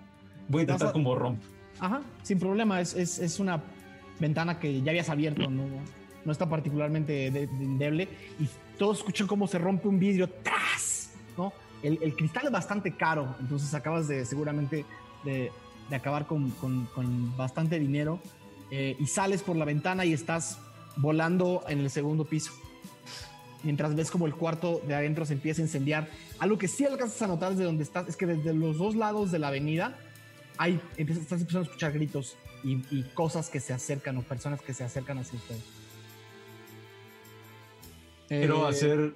Voy 0.49 0.61
a 0.61 0.63
intentar 0.63 0.89
a- 0.89 0.93
como 0.93 1.15
romp. 1.15 1.41
Ajá, 1.79 2.03
sin 2.23 2.39
problema. 2.39 2.81
Es, 2.81 2.95
es- 2.95 3.19
es 3.19 3.39
una 3.41 3.63
ventana 4.21 4.59
que 4.59 4.83
ya 4.83 4.91
habías 4.91 5.09
abierto, 5.09 5.49
no, 5.51 5.65
no 6.25 6.33
está 6.33 6.49
particularmente 6.49 7.31
de- 7.31 7.47
de- 7.47 7.65
endeble. 7.65 8.09
Y 8.41 8.49
todos 8.79 8.99
escuchan 8.99 9.27
cómo 9.27 9.47
se 9.47 9.59
rompe 9.59 9.87
un 9.89 9.99
vidrio 9.99 10.29
¡tras! 10.29 10.84
El, 11.85 11.99
el 12.03 12.17
cristal 12.17 12.47
es 12.47 12.51
bastante 12.53 12.97
caro, 12.97 13.37
entonces 13.39 13.73
acabas 13.75 14.09
de 14.09 14.25
seguramente 14.25 14.85
de, 15.25 15.53
de 15.91 15.97
acabar 15.97 16.27
con, 16.27 16.51
con- 16.53 16.87
con 16.87 17.37
bastante 17.37 17.79
dinero. 17.79 18.19
eh, 18.71 18.97
y 18.99 19.07
sales 19.07 19.43
por 19.43 19.55
la 19.57 19.65
ventana 19.67 20.05
y 20.05 20.13
estás 20.13 20.59
volando 20.97 21.63
en 21.69 21.79
el 21.81 21.91
segundo 21.91 22.25
piso. 22.25 22.51
Mientras 23.63 23.95
ves 23.95 24.11
como 24.11 24.27
el 24.27 24.35
cuarto 24.35 24.81
de 24.89 24.95
adentro 24.95 25.25
se 25.27 25.35
empieza 25.35 25.61
a 25.63 25.65
incendiar. 25.67 26.09
Algo 26.39 26.57
que 26.59 26.67
sí 26.67 26.85
alcanzas 26.85 27.21
a 27.23 27.27
notar 27.29 27.51
desde 27.51 27.65
donde 27.65 27.83
estás 27.85 28.09
es 28.09 28.17
que 28.17 28.27
desde 28.27 28.53
los 28.55 28.79
dos 28.79 28.97
lados 28.97 29.31
de 29.31 29.39
la 29.39 29.49
avenida 29.49 29.97
hay, 30.57 30.81
empiezas, 30.97 31.23
estás 31.25 31.41
empezando 31.41 31.67
a 31.67 31.69
escuchar 31.69 31.93
gritos 31.93 32.37
y, 32.65 32.83
y 32.91 33.03
cosas 33.15 33.49
que 33.51 33.61
se 33.61 33.73
acercan 33.75 34.17
o 34.17 34.23
personas 34.23 34.61
que 34.63 34.73
se 34.75 34.83
acercan 34.83 35.19
hacia 35.19 35.39
ustedes. 35.39 35.63
Quiero 38.29 38.67
Eh, 38.67 38.71
hacer. 38.71 39.15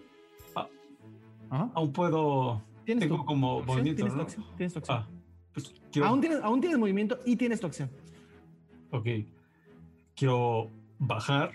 Ajá. 1.51 1.71
aún 1.75 1.93
puedo. 1.93 2.63
¿Tienes 2.85 3.05
Tengo 3.05 3.17
tu 3.19 3.25
como 3.27 3.57
opción? 3.59 3.67
movimiento, 3.77 3.97
¿Tienes 3.97 4.13
tu 4.13 4.17
¿no? 4.17 4.23
acción? 4.23 4.45
Tienes 4.57 4.73
tu 4.73 4.79
acción. 4.79 4.99
Ah, 4.99 5.09
pues 5.53 5.75
quiero. 5.93 6.09
Aún, 6.09 6.21
tienes, 6.21 6.41
aún 6.43 6.61
tienes 6.61 6.79
movimiento 6.79 7.19
y 7.27 7.37
tienes 7.37 7.61
tu 7.61 7.67
acción. 7.67 7.91
Ok. 8.91 9.07
Quiero 10.17 10.71
bajar 10.99 11.53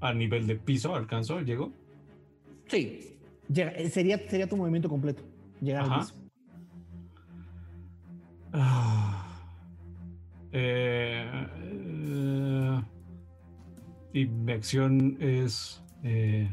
a 0.00 0.12
nivel 0.12 0.46
de 0.46 0.56
piso. 0.56 0.94
¿Alcanzo? 0.94 1.40
¿Llego? 1.40 1.72
Sí. 2.68 3.16
Llega- 3.52 3.72
eh, 3.72 3.88
sería, 3.90 4.18
sería 4.28 4.46
tu 4.48 4.56
movimiento 4.56 4.88
completo. 4.88 5.22
Llegar 5.60 5.84
al 5.84 5.90
Ajá. 5.90 6.00
piso. 6.00 6.14
Ah. 8.52 9.18
Eh, 10.52 11.46
eh, 11.62 12.82
y 14.12 14.26
mi 14.26 14.52
acción 14.52 15.16
es. 15.20 15.82
Eh, 16.04 16.52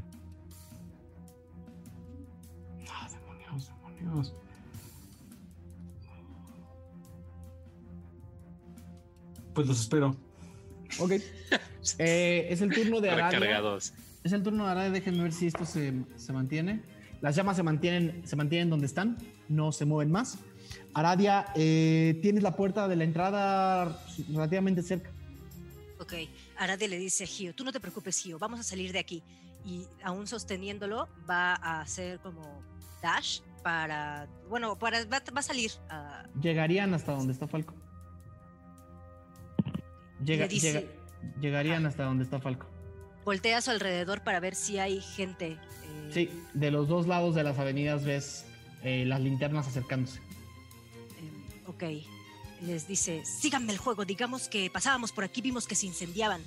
Pues 9.54 9.68
los 9.68 9.80
espero. 9.82 10.16
Ok. 11.00 11.14
Eh, 11.98 12.48
es 12.50 12.62
el 12.62 12.74
turno 12.74 13.00
de 13.00 13.10
Aradia. 13.10 13.40
Recargados. 13.40 13.94
Es 14.24 14.34
el 14.34 14.44
turno 14.44 14.66
de 14.66 14.72
Aradia. 14.72 14.92
Déjenme 14.92 15.24
ver 15.24 15.32
si 15.32 15.48
esto 15.48 15.66
se, 15.66 15.94
se 16.18 16.34
mantiene. 16.34 16.84
Las 17.22 17.36
llamas 17.36 17.56
se 17.56 17.64
mantienen, 17.64 18.22
se 18.28 18.36
mantienen 18.36 18.70
donde 18.70 18.86
están. 18.86 19.18
No 19.48 19.72
se 19.72 19.86
mueven 19.86 20.12
más. 20.12 20.38
Aradia, 20.94 21.48
eh, 21.56 22.20
tienes 22.22 22.44
la 22.44 22.56
puerta 22.56 22.88
de 22.88 22.96
la 22.96 23.04
entrada 23.04 24.06
relativamente 24.30 24.84
cerca. 24.84 25.10
Ok, 26.00 26.14
Aradia 26.58 26.88
le 26.88 26.98
dice 26.98 27.24
a 27.24 27.28
Gio, 27.28 27.54
tú 27.54 27.64
no 27.64 27.72
te 27.72 27.80
preocupes 27.80 28.18
Gio, 28.22 28.40
vamos 28.40 28.60
a 28.60 28.64
salir 28.64 28.92
de 28.92 29.00
aquí. 29.00 29.24
Y 29.66 29.86
aún 30.04 30.28
sosteniéndolo, 30.28 31.08
va 31.30 31.56
a 31.56 31.82
hacer 31.82 32.20
como 32.20 32.62
dash 33.02 33.42
para, 33.60 34.28
bueno, 34.50 34.78
para, 34.78 35.04
va, 35.06 35.22
va 35.36 35.40
a 35.40 35.44
salir. 35.44 35.72
ah, 35.90 36.24
Llegarían 36.42 36.94
hasta 36.94 37.12
donde 37.14 37.34
está 37.34 37.48
Falco. 37.48 37.74
Llega- 40.24 40.46
Le 40.46 40.50
dice- 40.50 40.74
llega- 40.74 41.40
llegarían 41.40 41.86
hasta 41.86 42.04
donde 42.04 42.24
está 42.24 42.40
Falco. 42.40 42.66
voltea 43.26 43.58
a 43.58 43.62
su 43.62 43.72
alrededor 43.72 44.24
para 44.24 44.40
ver 44.40 44.56
si 44.56 44.80
hay 44.80 45.02
gente. 45.02 45.52
eh, 45.84 46.12
Sí, 46.14 46.30
de 46.54 46.72
los 46.72 46.88
dos 46.88 47.08
lados 47.08 47.36
de 47.36 47.44
las 47.44 47.58
avenidas 47.60 48.04
ves 48.04 48.46
eh, 48.84 49.06
las 49.06 49.20
linternas 49.22 49.68
acercándose. 49.68 50.20
em, 51.20 51.44
ok, 51.68 51.84
les 52.62 52.88
dice, 52.88 53.24
síganme 53.26 53.72
el 53.74 53.78
juego, 53.78 54.06
digamos 54.06 54.48
que 54.50 54.70
pasábamos 54.72 55.12
por 55.12 55.24
aquí, 55.24 55.42
vimos 55.42 55.68
que 55.68 55.76
se 55.76 55.86
incendiaban. 55.86 56.42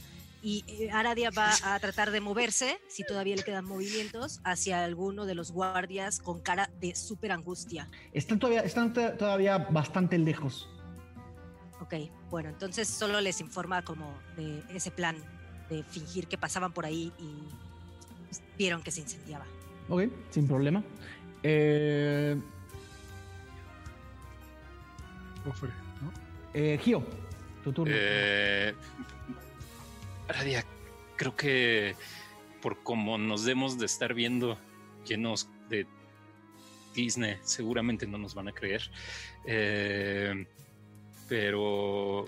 Y 0.44 0.88
Aradia 0.92 1.30
va 1.30 1.52
a 1.62 1.78
tratar 1.78 2.10
de 2.10 2.20
moverse, 2.20 2.76
si 2.88 3.04
todavía 3.04 3.36
le 3.36 3.44
quedan 3.44 3.64
movimientos, 3.64 4.40
hacia 4.42 4.82
alguno 4.84 5.24
de 5.24 5.36
los 5.36 5.52
guardias 5.52 6.18
con 6.18 6.40
cara 6.40 6.68
de 6.80 6.96
súper 6.96 7.30
angustia. 7.30 7.88
Están 8.12 8.40
todavía, 8.40 8.62
están 8.62 8.92
to- 8.92 9.12
todavía 9.12 9.58
bastante 9.58 10.18
lejos. 10.18 10.68
Ok, 11.80 11.94
bueno, 12.28 12.48
entonces 12.48 12.88
solo 12.88 13.20
les 13.20 13.40
informa 13.40 13.82
como 13.82 14.18
de 14.36 14.62
ese 14.74 14.90
plan 14.90 15.16
de 15.70 15.84
fingir 15.84 16.26
que 16.26 16.36
pasaban 16.36 16.72
por 16.72 16.86
ahí 16.86 17.12
y 17.20 17.34
vieron 18.58 18.82
que 18.82 18.90
se 18.90 19.00
incendiaba. 19.00 19.46
Ok, 19.88 20.02
sin 20.30 20.48
problema. 20.48 20.82
Eh, 21.44 22.36
Cofre, 25.44 25.70
¿no? 26.00 26.12
eh, 26.54 26.78
Gio, 26.82 27.04
tu 27.64 27.72
turno. 27.72 27.92
Eh, 27.96 28.74
Aradia, 30.28 30.64
creo 31.16 31.36
que 31.36 31.94
por 32.60 32.82
como 32.82 33.18
nos 33.18 33.44
demos 33.44 33.78
de 33.78 33.86
estar 33.86 34.14
viendo 34.14 34.56
llenos 35.06 35.48
de 35.68 35.86
Disney, 36.94 37.36
seguramente 37.42 38.06
no 38.06 38.18
nos 38.18 38.34
van 38.34 38.48
a 38.48 38.52
creer. 38.52 38.90
Eh, 39.44 40.46
pero 41.28 42.24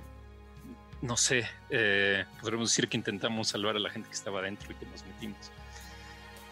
no 1.02 1.16
sé, 1.16 1.44
eh, 1.70 2.24
podremos 2.40 2.70
decir 2.70 2.88
que 2.88 2.96
intentamos 2.96 3.48
salvar 3.48 3.76
a 3.76 3.78
la 3.78 3.90
gente 3.90 4.08
que 4.08 4.14
estaba 4.14 4.40
adentro 4.40 4.72
y 4.72 4.74
que 4.74 4.86
nos 4.86 5.04
metimos. 5.04 5.50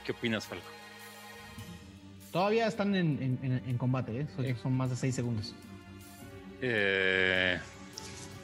¿Qué 0.05 0.13
opinas, 0.13 0.47
Falco? 0.47 0.67
Todavía 2.31 2.67
están 2.67 2.95
en, 2.95 3.23
en- 3.23 3.39
en- 3.53 3.63
en 3.69 3.79
combate, 3.79 4.21
¿eh? 4.21 4.27
Son, 4.37 4.57
son 4.59 4.73
más 4.77 4.91
de 4.91 4.97
seis 4.97 5.15
segundos. 5.15 5.55
Eh, 6.61 7.59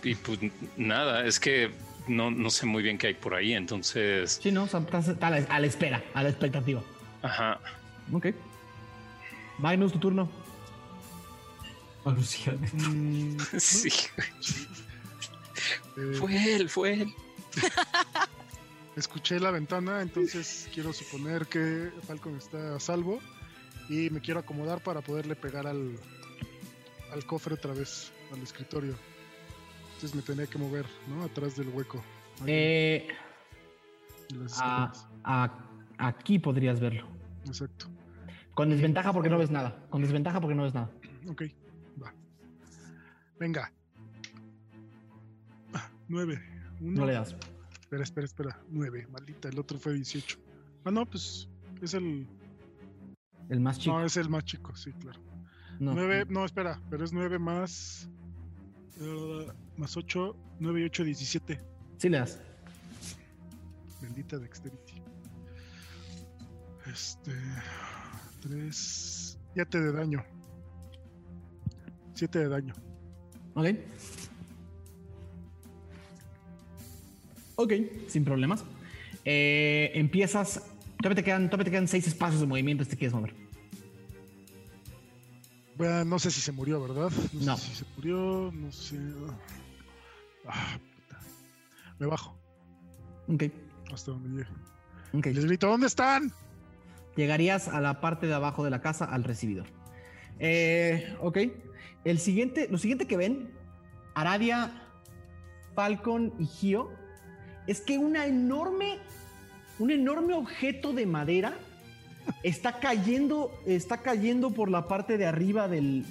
y 0.03 0.15
pues 0.15 0.39
nada, 0.77 1.25
es 1.27 1.39
que 1.41 1.71
no, 2.09 2.31
no 2.31 2.51
sé 2.51 2.67
muy 2.67 2.83
bien 2.83 2.99
qué 2.99 3.09
hay 3.09 3.15
por 3.15 3.35
ahí, 3.35 3.53
entonces, 3.55 4.39
Sí, 4.43 4.51
no, 4.53 4.65
O 4.65 4.69
sea, 4.69 4.81
estás 4.81 5.09
a 5.21 5.31
la, 5.31 5.37
a 5.49 5.61
la 5.61 5.67
espera, 5.67 6.03
a 6.15 6.23
la 6.23 6.29
expectativa. 6.31 6.83
ajá. 7.23 7.61
Ok. 8.13 8.29
Magnus, 9.59 9.93
tu 9.93 9.99
turno. 9.99 10.31
Lucía. 12.07 12.55
Mm, 12.73 13.37
Sí, 13.59 13.91
fue 16.19 16.55
él, 16.55 16.71
fue 16.71 16.93
él. 16.95 17.13
escuché 18.97 19.39
la 19.41 19.51
ventana, 19.51 20.01
entonces 20.03 20.69
quiero 20.73 20.93
suponer 20.93 21.47
que 21.47 21.91
Falcon 22.07 22.37
está 22.37 22.77
a 22.77 22.81
salvo 22.81 23.21
y 23.89 24.11
me 24.11 24.21
quiero 24.21 24.41
acomodar 24.41 24.83
para 24.83 25.01
poderle 25.01 25.37
pegar 25.37 25.67
al, 25.67 25.99
al 27.13 27.25
cofre 27.27 27.55
otra 27.55 27.73
vez, 27.75 28.13
al 28.33 28.43
escritorio. 28.43 28.95
Entonces 29.99 30.15
me 30.15 30.23
tenía 30.23 30.47
que 30.47 30.59
mover, 30.59 30.87
¿no? 31.09 31.25
Atrás 31.25 31.57
del 31.57 31.71
hueco. 31.71 32.01
Eh, 32.47 33.09
a- 34.61 34.93
a- 35.25 35.59
aquí 35.99 36.39
podrías 36.39 36.79
verlo. 36.79 37.09
Exacto. 37.47 37.87
Con 38.55 38.71
desventaja 38.71 39.13
porque 39.13 39.29
no 39.29 39.39
ves 39.39 39.51
nada. 39.51 39.85
Con 39.91 40.03
desventaja 40.03 40.41
porque 40.41 40.55
no 40.55 40.63
ves 40.63 40.73
nada. 40.75 40.89
Ok, 41.29 41.43
va. 42.01 42.15
Venga. 43.41 43.73
Ah, 45.75 45.91
nueve. 46.07 46.41
Uno. 46.81 47.01
No 47.01 47.07
le 47.07 47.15
das. 47.15 47.35
Espera, 47.81 48.05
espera, 48.05 48.25
espera. 48.27 48.61
Nueve. 48.71 49.09
Maldita, 49.11 49.49
el 49.49 49.59
otro 49.59 49.79
fue 49.79 49.95
18. 49.95 50.39
Ah, 50.85 50.93
no, 50.93 51.07
pues 51.07 51.49
es 51.83 51.95
el. 51.95 52.25
El 53.49 53.59
más 53.59 53.81
chico. 53.81 53.99
No, 53.99 54.05
es 54.07 54.17
el 54.17 54.29
más 54.29 54.45
chico, 54.45 54.77
sí, 54.77 54.93
claro. 54.93 55.19
No. 55.81 55.93
Nueve, 55.95 56.25
no, 56.29 56.45
espera, 56.45 56.81
pero 56.89 57.05
es 57.05 57.13
nueve 57.13 57.41
más. 57.41 58.09
Más 59.77 59.97
ocho, 59.97 60.37
nueve 60.59 60.81
y 60.83 60.85
ocho, 60.85 61.05
diecisiete. 61.05 61.61
Sí 61.99 62.09
le 62.09 62.19
das. 62.19 62.41
Bendita 64.01 64.39
Dexterity. 64.39 65.03
Este. 66.87 67.33
Tres. 68.41 69.39
Siete 69.55 69.81
de 69.81 69.93
daño. 69.93 70.25
Siete 72.15 72.39
de 72.41 72.49
daño. 72.49 72.75
Ok. 73.55 73.67
Ok, 77.57 77.73
sin 78.07 78.25
problemas. 78.25 78.65
Eh, 79.25 79.91
empiezas. 79.95 80.63
Todavía 80.99 81.17
te, 81.17 81.25
quedan, 81.25 81.47
todavía 81.47 81.65
te 81.65 81.71
quedan 81.73 81.89
seis 81.89 82.07
espacios 82.07 82.41
de 82.41 82.47
movimiento 82.47 82.85
si 82.85 82.91
te 82.91 82.97
quieres 82.97 83.15
mover. 83.15 83.35
Bueno, 85.79 86.05
no 86.05 86.19
sé 86.19 86.31
si 86.31 86.41
se 86.41 86.51
murió, 86.53 86.81
¿verdad? 86.83 87.11
No, 87.33 87.47
No. 87.53 87.57
sé 87.57 87.69
si 87.69 87.75
se 87.77 87.85
murió, 87.97 88.51
no 88.53 88.73
sé. 88.73 88.99
Ah, 90.47 90.79
puta. 90.79 91.21
Me 91.99 92.07
bajo 92.07 92.37
Ok. 93.33 93.45
hasta 93.93 94.11
donde 94.11 94.29
llegue. 94.31 94.51
ok. 95.13 95.27
Les 95.27 95.45
grito, 95.47 95.69
¿dónde 95.69 95.87
están? 95.87 96.33
Llegarías 97.17 97.69
a 97.69 97.81
la 97.81 98.01
parte 98.01 98.27
de 98.27 98.35
abajo 98.35 98.65
de 98.65 98.71
la 98.71 98.81
casa, 98.81 99.05
al 99.05 99.25
recibidor. 99.25 99.67
Eh, 100.41 101.17
ok. 101.21 101.39
El 102.05 102.19
siguiente, 102.19 102.69
lo 102.71 102.79
siguiente 102.79 103.07
que 103.07 103.17
ven, 103.17 103.51
Aradia, 104.15 104.83
Falcon 105.75 106.33
y 106.39 106.47
Gio, 106.47 106.91
es 107.69 107.81
que 107.81 107.99
una 107.99 108.27
enorme, 108.27 108.99
un 109.79 109.91
enorme 109.91 110.35
objeto 110.35 110.93
de 110.93 111.07
madera 111.07 111.57
está 112.43 112.79
cayendo, 112.81 113.53
está 113.67 113.99
cayendo 113.99 114.51
por 114.51 114.71
la 114.71 114.87
parte 114.89 115.19
de 115.19 115.27
arriba 115.27 115.69
del, 115.69 116.11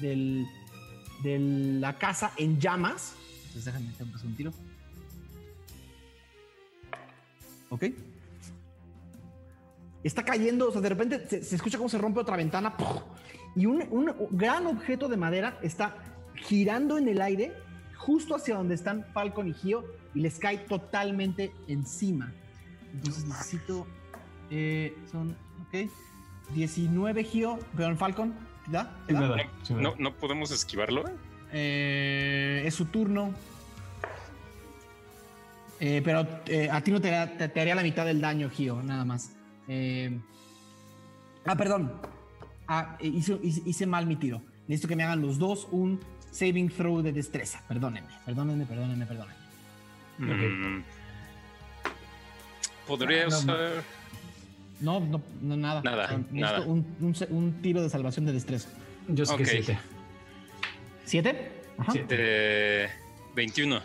de 1.24 1.40
la 1.80 1.98
casa 1.98 2.32
en 2.38 2.60
llamas. 2.60 3.16
Entonces 3.48 3.66
déjame 3.66 3.90
hacer 3.90 4.28
un 4.28 4.36
tiro. 4.36 4.52
Ok. 7.70 7.86
Está 10.04 10.24
cayendo, 10.24 10.70
o 10.70 10.72
sea, 10.72 10.82
de 10.82 10.90
repente 10.90 11.42
se, 11.42 11.56
escucha 11.56 11.78
cómo 11.78 11.90
se 11.90 11.98
rompe 11.98 12.20
otra 12.20 12.38
ventana 12.38 12.74
y 13.56 13.66
un, 13.66 13.84
un 13.90 14.14
gran 14.32 14.68
objeto 14.68 15.08
de 15.10 15.18
madera 15.18 15.60
está 15.62 15.96
girando 16.36 16.98
en 16.98 17.08
el 17.08 17.22
aire 17.22 17.52
justo 17.98 18.36
hacia 18.36 18.56
donde 18.56 18.76
están 18.76 19.06
Falcon 19.14 19.48
y 19.50 19.54
Gio 19.54 19.84
y 20.14 20.22
les 20.22 20.40
cae 20.40 20.60
totalmente 20.60 21.52
encima. 21.68 22.32
Entonces 22.94 23.26
necesito. 23.26 23.86
eh, 24.50 24.96
son. 25.12 25.36
Ok. 25.68 25.90
19 26.54 27.24
Gio, 27.24 27.60
perdón, 27.76 27.98
Falcon. 27.98 28.34
¿te 28.66 28.72
¿Da? 28.72 28.92
No, 29.70 29.96
no 29.98 30.14
podemos 30.14 30.52
esquivarlo. 30.52 31.04
Eh, 31.52 32.64
es 32.66 32.74
su 32.76 32.86
turno. 32.86 33.34
Eh, 35.80 36.02
pero 36.04 36.28
eh, 36.48 36.70
a 36.72 36.82
ti 36.82 36.92
no 36.92 37.00
te, 37.00 37.12
da- 37.12 37.28
te, 37.38 37.48
te 37.50 37.62
haría 37.62 37.76
la 37.76 37.84
mitad 37.84 38.06
del 38.06 38.20
daño, 38.20 38.50
Gio, 38.50 38.82
nada 38.82 39.06
más. 39.06 39.32
Eh, 39.68 40.18
ah, 41.46 41.56
perdón. 41.56 41.94
Ah, 42.68 42.98
hice, 43.00 43.40
hice- 43.44 43.62
hice 43.66 43.86
mal 43.86 44.06
mi 44.08 44.16
tiro. 44.16 44.42
Necesito 44.68 44.88
que 44.90 44.96
me 44.96 45.04
hagan 45.04 45.22
los 45.22 45.38
dos 45.38 45.68
un 45.72 46.00
saving 46.32 46.70
throw 46.70 47.02
de 47.02 47.14
destreza. 47.14 47.62
Perdónenme, 47.68 48.10
perdónenme, 48.26 48.66
perdónenme, 48.66 49.06
perdónenme. 49.06 49.38
Mm. 50.18 50.84
Podría 52.88 53.24
Ah, 53.26 53.28
no. 53.30 53.38
usar. 53.38 53.58
No, 53.58 53.97
no, 54.82 55.00
no, 55.00 55.22
nada. 55.58 55.82
Nada, 55.84 56.08
necesito 56.12 56.36
nada. 56.40 56.60
Un, 56.62 56.86
un 57.02 57.16
se- 57.16 57.26
un 57.32 57.62
tiro 57.62 57.82
de 57.82 57.90
salvación 57.90 58.26
de 58.26 58.34
destreza. 58.34 58.70
Yo 59.08 59.26
sé 59.26 59.36
que 59.38 59.46
siete. 59.46 59.80
¿Siete? 61.06 61.52
Ajá. 61.78 61.94
De 61.94 62.90
21. 63.36 63.80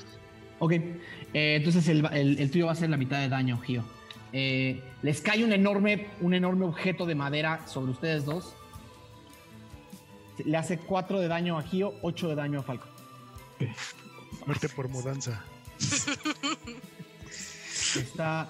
Ok, 0.59 0.73
eh, 0.73 0.95
entonces 1.33 1.87
el, 1.89 2.05
el- 2.13 2.39
el 2.39 2.51
tuyo 2.51 2.67
va 2.67 2.73
a 2.73 2.77
ser 2.77 2.91
la 2.91 2.97
mitad 2.97 3.19
de 3.21 3.29
daño, 3.29 3.59
Gio. 3.61 3.85
Eh, 4.33 4.83
les 5.03 5.21
cae 5.21 5.45
un 5.45 5.53
enorme, 5.53 6.07
un 6.21 6.35
enorme 6.35 6.65
objeto 6.65 7.05
de 7.07 7.15
madera 7.15 7.67
sobre 7.67 7.91
ustedes 7.93 8.25
dos. 8.25 8.55
Le 10.45 10.57
hace 10.57 10.79
4 10.79 11.21
de 11.21 11.29
daño 11.29 11.59
a 11.59 11.63
Gio, 11.63 11.95
8 12.03 12.29
de 12.31 12.35
daño 12.35 12.61
a 12.61 12.63
Falco. 12.63 12.87
Muerte 14.47 14.69
por 14.71 14.89
mudanza. 14.89 15.45
Está 17.97 18.49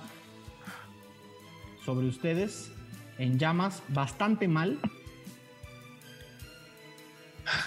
sobre 1.84 2.06
ustedes 2.06 2.72
en 3.18 3.38
llamas, 3.38 3.82
bastante 3.88 4.48
mal. 4.48 4.78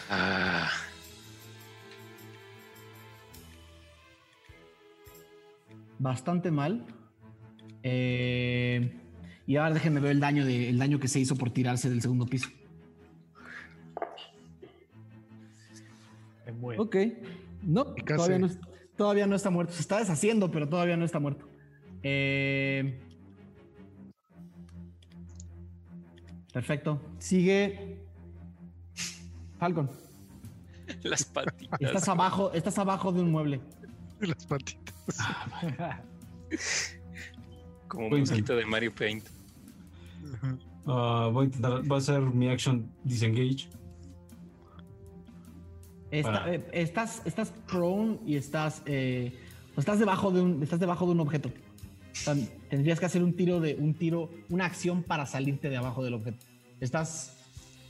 Ah, 0.09 0.69
Bastante 5.99 6.51
mal. 6.51 6.85
Eh, 7.83 8.91
y 9.47 9.55
ahora 9.55 9.73
déjenme 9.73 9.99
ver 9.99 10.11
el 10.11 10.19
daño, 10.19 10.45
de, 10.45 10.69
el 10.69 10.77
daño 10.77 10.99
que 10.99 11.07
se 11.07 11.19
hizo 11.19 11.35
por 11.35 11.51
tirarse 11.51 11.89
del 11.89 12.01
segundo 12.01 12.25
piso. 12.25 12.49
Ok. 16.77 16.95
No, 17.63 17.85
todavía 17.85 18.39
no, 18.39 18.49
todavía 18.95 19.27
no 19.27 19.35
está 19.35 19.49
muerto. 19.49 19.73
Se 19.73 19.81
está 19.81 19.99
deshaciendo, 19.99 20.51
pero 20.51 20.67
todavía 20.67 20.97
no 20.97 21.05
está 21.05 21.19
muerto. 21.19 21.47
Eh, 22.03 22.99
perfecto. 26.55 27.01
Sigue. 27.19 27.99
Falcon. 29.59 29.89
las 31.03 31.25
patitas. 31.25 31.81
Estás 31.81 32.07
abajo, 32.07 32.51
estás 32.53 32.79
abajo 32.79 33.11
de 33.11 33.21
un 33.21 33.31
mueble. 33.31 33.59
Las 34.21 34.45
patitas. 34.45 34.95
Como 37.89 38.09
Voy 38.09 38.19
a 38.19 38.21
mosquito 38.21 38.55
de 38.55 38.65
Mario 38.65 38.95
Paint. 38.95 39.25
Ah, 40.87 41.29
voy 41.31 41.43
a 41.43 41.45
intentar, 41.47 41.91
va 41.91 41.97
a 41.97 42.01
ser 42.01 42.21
mi 42.21 42.47
action 42.47 42.89
disengage. 43.03 43.67
Está- 46.11 46.31
Para- 46.31 46.53
eh, 46.55 46.65
estás, 46.71 47.21
estás 47.25 47.51
prone 47.67 48.19
y 48.25 48.37
estás, 48.37 48.81
eh, 48.85 49.37
estás 49.75 49.99
debajo 49.99 50.31
de 50.31 50.41
un, 50.41 50.63
estás 50.63 50.79
debajo 50.79 51.05
de 51.05 51.11
un 51.11 51.19
objeto. 51.19 51.51
O 52.15 52.17
sea, 52.17 52.35
tendrías 52.69 52.99
que 52.99 53.05
hacer 53.05 53.23
un 53.23 53.35
tiro 53.35 53.59
de, 53.59 53.75
un 53.75 53.93
tiro, 53.93 54.31
una 54.49 54.65
acción 54.65 55.03
para 55.03 55.25
salirte 55.25 55.69
de 55.69 55.77
abajo 55.77 56.03
del 56.03 56.13
objeto. 56.15 56.45
Estás, 56.79 57.33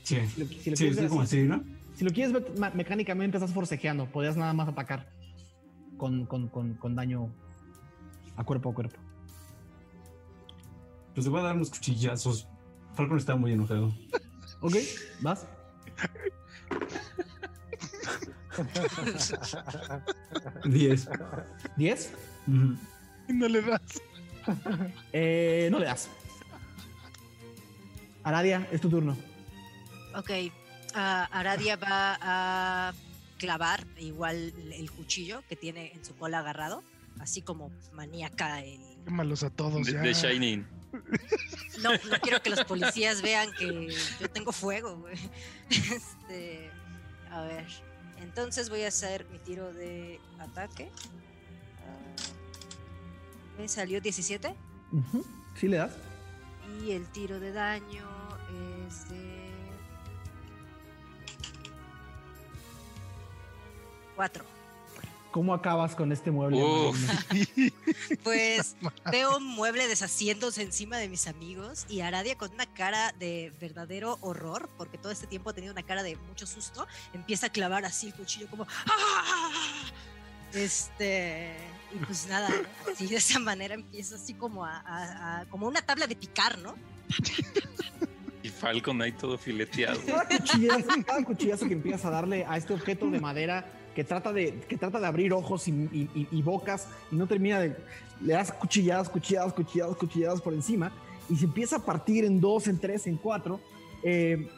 Sí, 0.02 0.16
si 0.34 0.40
lo, 0.40 0.46
si 0.46 0.70
lo 0.70 0.76
sí, 0.76 0.82
quieres 0.82 0.82
es 0.82 0.96
ver 0.96 1.08
como 1.08 1.22
así- 1.22 1.38
así, 1.40 1.48
¿no? 1.48 1.64
si 1.94 2.04
lo 2.04 2.10
quieres 2.12 2.32
ver 2.32 2.52
ma- 2.58 2.70
mecánicamente, 2.70 3.36
estás 3.38 3.52
forcejeando. 3.52 4.06
Podrías 4.06 4.36
nada 4.36 4.52
más 4.52 4.68
atacar 4.68 5.08
con, 5.96 6.26
con, 6.26 6.48
con, 6.48 6.74
con 6.74 6.94
daño 6.94 7.30
a 8.36 8.44
cuerpo 8.44 8.70
a 8.70 8.74
cuerpo. 8.74 8.96
Pues 11.14 11.24
le 11.24 11.30
voy 11.30 11.40
a 11.40 11.44
dar 11.44 11.56
unos 11.56 11.70
cuchillazos. 11.70 12.46
Falcon 12.94 13.18
está 13.18 13.36
muy 13.36 13.52
enojado. 13.52 13.94
Ok, 14.62 14.74
vas. 15.20 15.46
Diez. 20.64 21.08
¿10? 21.76 22.08
Ujú. 22.48 22.76
Y 23.28 23.32
no 23.34 23.48
le 23.48 23.60
das. 23.62 23.80
Eh, 25.12 25.68
no 25.70 25.78
le 25.78 25.86
das. 25.86 26.08
Aradia, 28.22 28.66
es 28.72 28.80
tu 28.80 28.90
turno. 28.90 29.16
Ok, 30.14 30.30
ah, 30.94 31.28
Aradia 31.30 31.76
va 31.76 32.18
a 32.20 32.94
clavar 33.38 33.86
igual 33.98 34.52
el 34.72 34.90
cuchillo 34.90 35.42
que 35.48 35.56
tiene 35.56 35.92
en 35.92 36.04
su 36.04 36.16
cola 36.16 36.40
agarrado, 36.40 36.82
así 37.20 37.42
como 37.42 37.70
maníaca. 37.92 38.62
El... 38.62 38.80
Quémalos 39.04 39.42
a 39.42 39.50
todos 39.50 39.86
De, 39.86 40.12
Shining. 40.12 40.66
No, 41.82 41.92
no 41.92 42.20
quiero 42.22 42.40
que 42.42 42.50
los 42.50 42.64
policías 42.64 43.22
vean 43.22 43.50
que 43.52 43.94
yo 44.20 44.30
tengo 44.30 44.52
fuego. 44.52 45.04
Este, 45.68 46.70
a 47.30 47.42
ver, 47.42 47.66
entonces 48.22 48.70
voy 48.70 48.82
a 48.82 48.88
hacer 48.88 49.26
mi 49.30 49.38
tiro 49.38 49.72
de 49.72 50.20
ataque. 50.38 50.90
Ah, 53.56 53.60
me 53.60 53.68
salió 53.68 54.00
17 54.00 54.54
Ujú, 54.92 55.24
¿Sí 55.58 55.68
le 55.68 55.78
das? 55.78 55.92
y 56.84 56.90
el 56.92 57.06
tiro 57.06 57.40
de 57.40 57.52
daño 57.52 58.06
es 58.86 59.08
de 59.08 59.50
4. 64.14 64.44
¿Cómo 65.30 65.52
acabas 65.54 65.94
con 65.94 66.12
este 66.12 66.30
mueble? 66.30 66.62
Pues 68.24 68.76
veo 69.10 69.36
un 69.36 69.44
mueble 69.44 69.86
deshaciéndose 69.88 70.62
encima 70.62 70.96
de 70.98 71.08
mis 71.08 71.26
amigos 71.26 71.86
y 71.88 72.00
Aradia 72.00 72.36
con 72.36 72.52
una 72.52 72.66
cara 72.66 73.12
de 73.18 73.52
verdadero 73.60 74.18
horror, 74.22 74.68
porque 74.76 74.98
todo 74.98 75.12
este 75.12 75.26
tiempo 75.26 75.50
ha 75.50 75.52
tenido 75.52 75.72
una 75.72 75.82
cara 75.82 76.02
de 76.02 76.16
mucho 76.16 76.46
susto, 76.46 76.86
empieza 77.12 77.46
a 77.46 77.50
clavar 77.50 77.84
así 77.84 78.08
el 78.08 78.14
cuchillo 78.14 78.48
como 78.48 78.66
¡Ah! 78.86 79.52
Este, 80.56 81.52
y 81.94 82.04
pues 82.04 82.26
nada, 82.28 82.48
así 82.92 83.06
de 83.06 83.16
esa 83.16 83.38
manera 83.38 83.74
empieza 83.74 84.16
así 84.16 84.34
como 84.34 84.64
a, 84.64 84.78
a- 84.80 85.40
a- 85.40 85.44
como 85.46 85.66
una 85.68 85.82
tabla 85.82 86.06
de 86.06 86.16
picar, 86.16 86.58
¿no? 86.58 86.74
Y 88.42 88.48
Falcon 88.48 89.00
ahí 89.02 89.12
todo 89.12 89.36
fileteado. 89.38 90.00
Cada 90.06 90.26
cuchillazo, 90.26 90.88
cada 91.06 91.24
cuchillazo 91.24 91.66
que 91.66 91.74
empiezas 91.74 92.04
a 92.04 92.10
darle 92.10 92.44
a 92.46 92.56
este 92.56 92.72
objeto 92.74 93.10
de 93.10 93.20
madera 93.20 93.66
que 93.94 94.04
trata 94.04 94.32
de, 94.32 94.60
que 94.68 94.76
trata 94.76 95.00
de 95.00 95.06
abrir 95.06 95.32
ojos 95.32 95.66
y, 95.68 95.70
y- 95.72 96.10
y- 96.14 96.28
y 96.30 96.42
bocas 96.42 96.88
y 97.10 97.16
no 97.16 97.26
termina 97.26 97.60
de. 97.60 97.76
Le 98.20 98.32
das 98.32 98.50
cuchilladas, 98.52 99.08
cuchilladas, 99.08 99.52
cuchilladas, 99.52 99.96
cuchilladas 99.96 100.40
por 100.40 100.54
encima 100.54 100.90
y 101.28 101.36
se 101.36 101.44
empieza 101.44 101.76
a 101.76 101.84
partir 101.84 102.24
en 102.24 102.40
dos, 102.40 102.66
en 102.68 102.78
tres, 102.78 103.06
en 103.06 103.16
cuatro. 103.16 103.60
eh, 104.02 104.48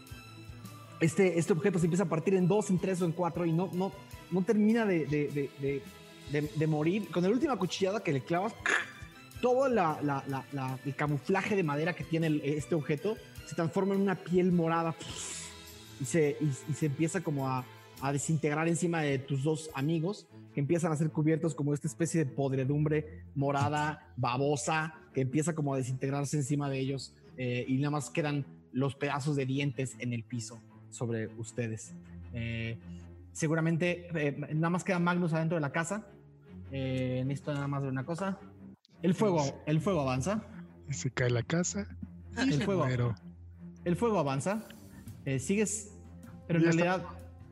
este, 1.01 1.39
este 1.39 1.53
objeto 1.53 1.79
se 1.79 1.87
empieza 1.87 2.03
a 2.05 2.09
partir 2.09 2.35
en 2.35 2.49
dos, 2.49 2.71
en 2.71 2.79
tres 2.81 3.01
o 3.01 3.05
en 3.05 3.13
cuatro 3.13 3.47
y 3.47 3.53
no, 3.53 3.71
no, 3.73 3.93
no 4.31 4.43
termina 4.43 4.85
de, 4.85 5.07
de- 5.07 5.83
de- 6.31 6.67
morir. 6.67 7.09
Con 7.11 7.23
la 7.23 7.31
última 7.31 7.57
cuchillada 7.57 8.03
que 8.03 8.13
le 8.13 8.21
clavas, 8.21 8.53
todo 9.41 9.67
el 9.67 10.95
camuflaje 10.97 11.57
de 11.57 11.63
madera 11.63 11.95
que 11.95 12.05
tiene 12.05 12.41
este 12.45 12.75
objeto 12.75 13.17
se 13.47 13.55
transforma 13.55 13.95
en 13.95 14.03
una 14.03 14.15
piel 14.15 14.53
morada 14.53 14.95
y 16.01 16.05
se, 16.05 16.37
y 16.69 16.73
se 16.75 16.87
empieza 16.87 17.23
como 17.23 17.49
a, 17.49 17.65
a 18.03 18.13
desintegrar 18.13 18.69
encima 18.69 19.01
de 19.01 19.19
tus 19.19 19.43
dos 19.43 19.71
amigos 19.75 20.27
que 20.55 20.61
empiezan 20.61 20.93
a 20.93 20.97
ser 20.97 21.11
cubiertos 21.11 21.55
como 21.55 21.73
esta 21.73 21.87
especie 21.89 22.25
de 22.25 22.31
podredumbre 22.31 23.23
morada, 23.35 24.13
babosa, 24.17 24.95
que 25.15 25.23
empieza 25.23 25.55
como 25.55 25.73
a 25.75 25.79
desintegrarse 25.79 26.37
encima 26.37 26.69
de 26.69 26.79
ellos 26.81 27.15
eh, 27.37 27.65
y 27.69 27.77
nada 27.79 27.91
más 27.93 28.11
quedan 28.11 28.45
los 28.73 28.95
pedazos 28.95 29.35
de 29.37 29.47
dientes 29.47 29.95
en 29.99 30.13
el 30.13 30.25
piso 30.25 30.61
sobre 30.91 31.29
ustedes. 31.39 31.93
Eh, 32.35 32.77
seguramente 33.39 34.09
eh, 34.15 34.37
nada 34.55 34.71
más 34.71 34.83
queda 34.85 34.99
Magnus 34.99 35.33
adentro 35.33 35.55
de 35.57 35.61
la 35.61 35.71
casa. 35.71 36.07
Eh, 36.73 37.23
necesito 37.25 37.55
nada 37.55 37.69
más 37.69 37.83
ver 37.83 37.91
una 37.93 38.05
cosa. 38.05 38.39
El 39.01 39.15
fuego, 39.15 39.63
el 39.67 39.81
fuego 39.81 40.01
avanza. 40.01 40.43
Se 40.91 41.11
cae 41.11 41.31
la 41.31 41.43
casa. 41.45 41.87
El 42.37 42.63
fuego. 42.63 42.85
El 43.85 43.97
fuego 43.97 44.19
avanza. 44.19 44.65
Eh, 45.25 45.39
sigues, 45.39 45.93
pero 46.47 46.59
en 46.59 46.65
realidad 46.65 47.05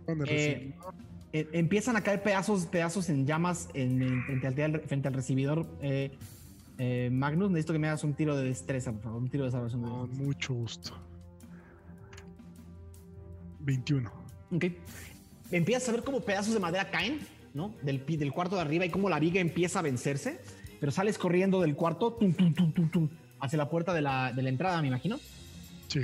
¿Dónde 0.07 0.75
Eh, 1.33 1.49
empiezan 1.53 1.97
a 1.97 2.01
caer 2.03 2.23
pedazos, 2.23 2.67
pedazos 2.67 3.09
en 3.09 3.27
llamas 3.27 3.69
en, 3.75 4.03
en- 4.03 4.41
frente, 4.41 4.65
al, 4.65 4.81
frente 4.81 5.09
al 5.09 5.15
recibidor. 5.15 5.67
Magnus, 7.13 7.51
necesito 7.51 7.73
que 7.73 7.79
me 7.79 7.87
hagas 7.89 8.03
un 8.05 8.15
tiro 8.15 8.37
de 8.37 8.45
destreza, 8.45 8.93
por 8.93 9.03
favor. 9.03 9.23
Un 9.23 9.29
tiro 9.29 9.45
de 9.45 9.51
salvación. 9.53 9.83
de 9.83 9.89
Con 9.89 10.11
mucho 10.19 10.53
gusto. 10.55 10.93
21. 13.61 14.11
Ok. 14.53 14.65
Empiezas 15.51 15.89
a 15.89 15.93
ver 15.93 16.03
cómo 16.05 16.21
pedazos 16.21 16.55
de 16.55 16.61
madera 16.61 16.91
caen, 16.91 17.21
¿no? 17.55 17.75
Del, 17.83 18.05
del 18.07 18.33
cuarto 18.33 18.57
de 18.57 18.63
arriba 18.63 18.85
y 18.85 18.91
cómo 18.91 19.09
la 19.09 19.19
viga 19.19 19.41
empieza 19.41 19.79
a 19.79 19.83
vencerse. 19.83 20.41
Pero 20.81 20.93
sales 20.93 21.19
corriendo 21.19 21.61
del 21.61 21.75
cuarto 21.75 22.13
tum, 22.13 22.35
tum, 22.35 22.53
tum, 22.55 22.73
tum, 22.73 22.91
tum, 22.91 23.09
hacia 23.41 23.57
la 23.57 23.69
puerta 23.71 23.95
de 23.95 24.03
la, 24.03 24.33
de 24.33 24.43
la 24.43 24.49
entrada, 24.51 24.81
me 24.83 24.89
imagino. 24.89 25.19
Sí, 25.89 26.01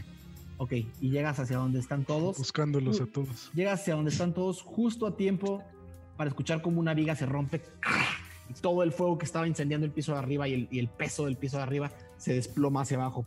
Ok, 0.58 0.72
y 1.00 1.10
llegas 1.10 1.40
hacia 1.40 1.56
donde 1.56 1.80
están 1.80 2.04
todos. 2.04 2.38
buscándolos 2.38 3.00
a 3.00 3.06
todos. 3.06 3.50
Llegas 3.52 3.80
hacia 3.80 3.94
donde 3.96 4.12
están 4.12 4.32
todos 4.32 4.62
justo 4.62 5.06
a 5.06 5.16
tiempo 5.16 5.62
para 6.16 6.28
escuchar 6.28 6.62
cómo 6.62 6.78
una 6.78 6.94
viga 6.94 7.16
se 7.16 7.26
rompe 7.26 7.62
y 8.48 8.54
todo 8.60 8.82
el 8.84 8.92
fuego 8.92 9.18
que 9.18 9.24
estaba 9.24 9.48
incendiando 9.48 9.86
el 9.86 9.92
piso 9.92 10.12
de 10.12 10.18
arriba 10.18 10.46
y 10.46 10.54
el, 10.54 10.68
y 10.70 10.78
el 10.78 10.88
peso 10.88 11.24
del 11.24 11.36
piso 11.36 11.56
de 11.56 11.64
arriba 11.64 11.90
se 12.16 12.32
desploma 12.34 12.82
hacia 12.82 12.96
abajo. 12.98 13.26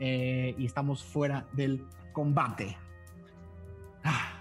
Eh, 0.00 0.54
y 0.58 0.66
estamos 0.66 1.04
fuera 1.04 1.46
del 1.52 1.84
combate. 2.12 2.76
Ah, 4.02 4.31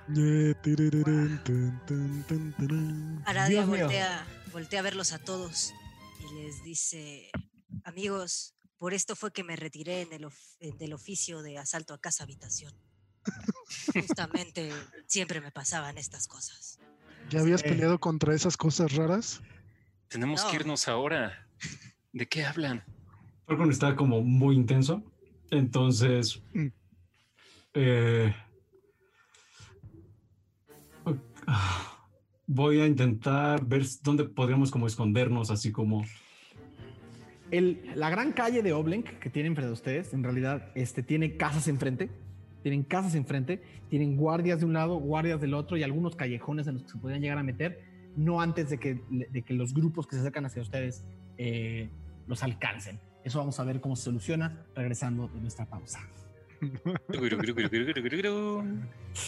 Aradia 3.26 3.66
voltea, 3.66 4.26
voltea 4.52 4.80
a 4.80 4.84
verlos 4.84 5.12
a 5.14 5.20
todos 5.20 5.74
y 6.20 6.34
les 6.44 6.64
dice, 6.64 7.30
amigos, 7.84 8.56
por 8.78 8.94
esto 8.94 9.16
fue 9.16 9.32
que 9.32 9.44
me 9.44 9.56
retiré 9.56 10.02
en 10.02 10.14
el 10.14 10.26
of- 10.26 10.56
en- 10.60 10.78
del 10.78 10.94
oficio 10.94 11.42
de 11.42 11.58
asalto 11.58 11.94
a 11.94 12.00
casa 12.00 12.24
habitación. 12.24 12.74
Justamente 13.94 14.72
siempre 15.08 15.42
me 15.42 15.52
pasaban 15.52 15.98
estas 15.98 16.28
cosas. 16.28 16.80
¿Ya 17.30 17.42
habías 17.42 17.62
Eh. 17.64 17.70
peleado 17.70 18.00
contra 18.00 18.34
esas 18.34 18.58
cosas 18.58 18.94
raras? 18.96 19.42
Tenemos 20.08 20.44
que 20.44 20.54
No. 20.54 20.60
irnos 20.62 20.88
ahora. 20.88 21.48
¿De 22.14 22.28
qué 22.28 22.44
hablan? 22.46 22.84
Falcon 23.48 23.70
está 23.72 23.96
como 23.96 24.22
muy 24.22 24.56
intenso. 24.56 25.04
Entonces. 25.52 26.42
Mm. 26.54 26.68
eh, 27.74 28.36
voy 32.48 32.82
a 32.82 32.88
intentar 32.88 33.66
ver 33.66 33.84
dónde 34.04 34.26
podríamos 34.26 34.72
como 34.72 34.88
escondernos, 34.88 35.52
así 35.52 35.72
como. 35.72 36.04
el- 37.52 37.82
la 37.96 38.10
gran 38.10 38.32
calle 38.32 38.62
de 38.64 38.74
Oblenk 38.74 39.20
que 39.20 39.30
tiene 39.30 39.48
enfrente 39.48 39.68
de 39.68 39.74
ustedes, 39.74 40.14
en 40.14 40.24
realidad, 40.24 40.72
este, 40.76 41.04
tiene 41.04 41.38
casas 41.38 41.68
enfrente. 41.68 42.10
Tienen 42.64 42.84
casas 42.84 43.16
enfrente, 43.16 43.60
tienen 43.90 44.16
guardias 44.16 44.60
de 44.60 44.68
un 44.68 44.74
lado, 44.74 44.98
guardias 44.98 45.42
del 45.42 45.56
otro 45.56 45.78
y 45.78 45.84
algunos 45.84 46.16
callejones 46.16 46.68
en 46.68 46.76
los 46.76 46.84
que 46.84 46.90
se 46.90 46.98
podrían 47.00 47.20
llegar 47.20 47.40
a 47.40 47.44
meter, 47.44 47.82
no 48.16 48.40
antes 48.40 48.70
de 48.70 48.78
que, 48.78 49.02
de 49.10 49.42
que 49.42 49.56
los 49.56 49.74
grupos 49.74 50.06
que 50.06 50.14
se 50.16 50.20
acercan 50.22 50.46
hacia 50.46 50.62
ustedes 50.62 51.04
eh, 51.40 51.90
los 52.28 52.44
alcancen. 52.44 53.00
Eso 53.24 53.40
vamos 53.40 53.60
a 53.60 53.64
ver 53.64 53.82
cómo 53.82 53.96
se 53.96 54.04
soluciona 54.04 54.64
regresando 54.76 55.28
de 55.30 55.42
nuestra 55.42 55.66
pausa. 55.66 56.08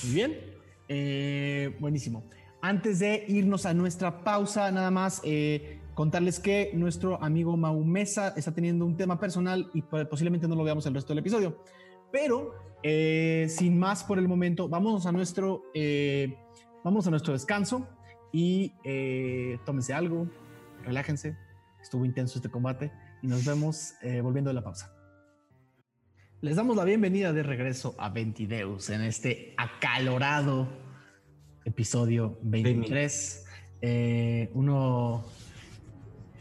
Muy 0.04 0.14
bien. 0.14 0.38
Eh, 0.88 1.76
buenísimo. 1.80 2.24
Antes 2.62 3.00
de 3.00 3.26
irnos 3.28 3.66
a 3.66 3.74
nuestra 3.74 4.24
pausa, 4.24 4.72
nada 4.72 4.90
más 4.92 5.22
eh, 5.24 5.80
contarles 5.94 6.40
que 6.40 6.72
nuestro 6.74 7.22
amigo 7.22 7.58
Mau 7.58 7.84
Mesa 7.84 8.34
está 8.38 8.52
teniendo 8.54 8.86
un 8.86 8.96
tema 8.96 9.20
personal 9.20 9.70
y 9.74 9.82
po- 9.82 10.08
posiblemente 10.10 10.48
no 10.48 10.56
lo 10.56 10.64
veamos 10.64 10.86
el 10.86 10.94
resto 10.94 11.10
del 11.10 11.20
episodio. 11.20 11.64
Pero 12.12 12.54
eh, 12.84 13.48
sin 13.50 13.78
más 13.80 14.04
por 14.04 14.18
el 14.20 14.28
momento, 14.28 14.70
vámonos 14.70 15.06
a 15.06 15.12
nuestro, 15.12 15.64
eh, 15.74 16.38
vamos 16.84 17.08
a 17.08 17.10
nuestro 17.10 17.34
descanso 17.34 17.88
y 18.32 18.72
tómense 19.66 19.94
algo, 19.94 20.28
relájense. 20.84 21.36
Estuvo 21.82 22.06
intenso 22.06 22.38
este 22.40 22.50
combate 22.50 22.92
y 23.22 23.28
nos 23.28 23.46
vemos 23.46 23.94
volviendo 24.24 24.50
de 24.50 24.54
la 24.56 24.64
pausa. 24.64 24.92
Les 26.44 26.58
damos 26.58 26.76
la 26.76 26.84
bienvenida 26.84 27.32
de 27.32 27.42
regreso 27.42 27.96
a 27.98 28.10
Ventideus 28.10 28.90
en 28.90 29.00
este 29.00 29.54
acalorado 29.56 30.68
episodio 31.64 32.38
23. 32.42 33.46
Eh, 33.80 34.52
uno 34.54 35.24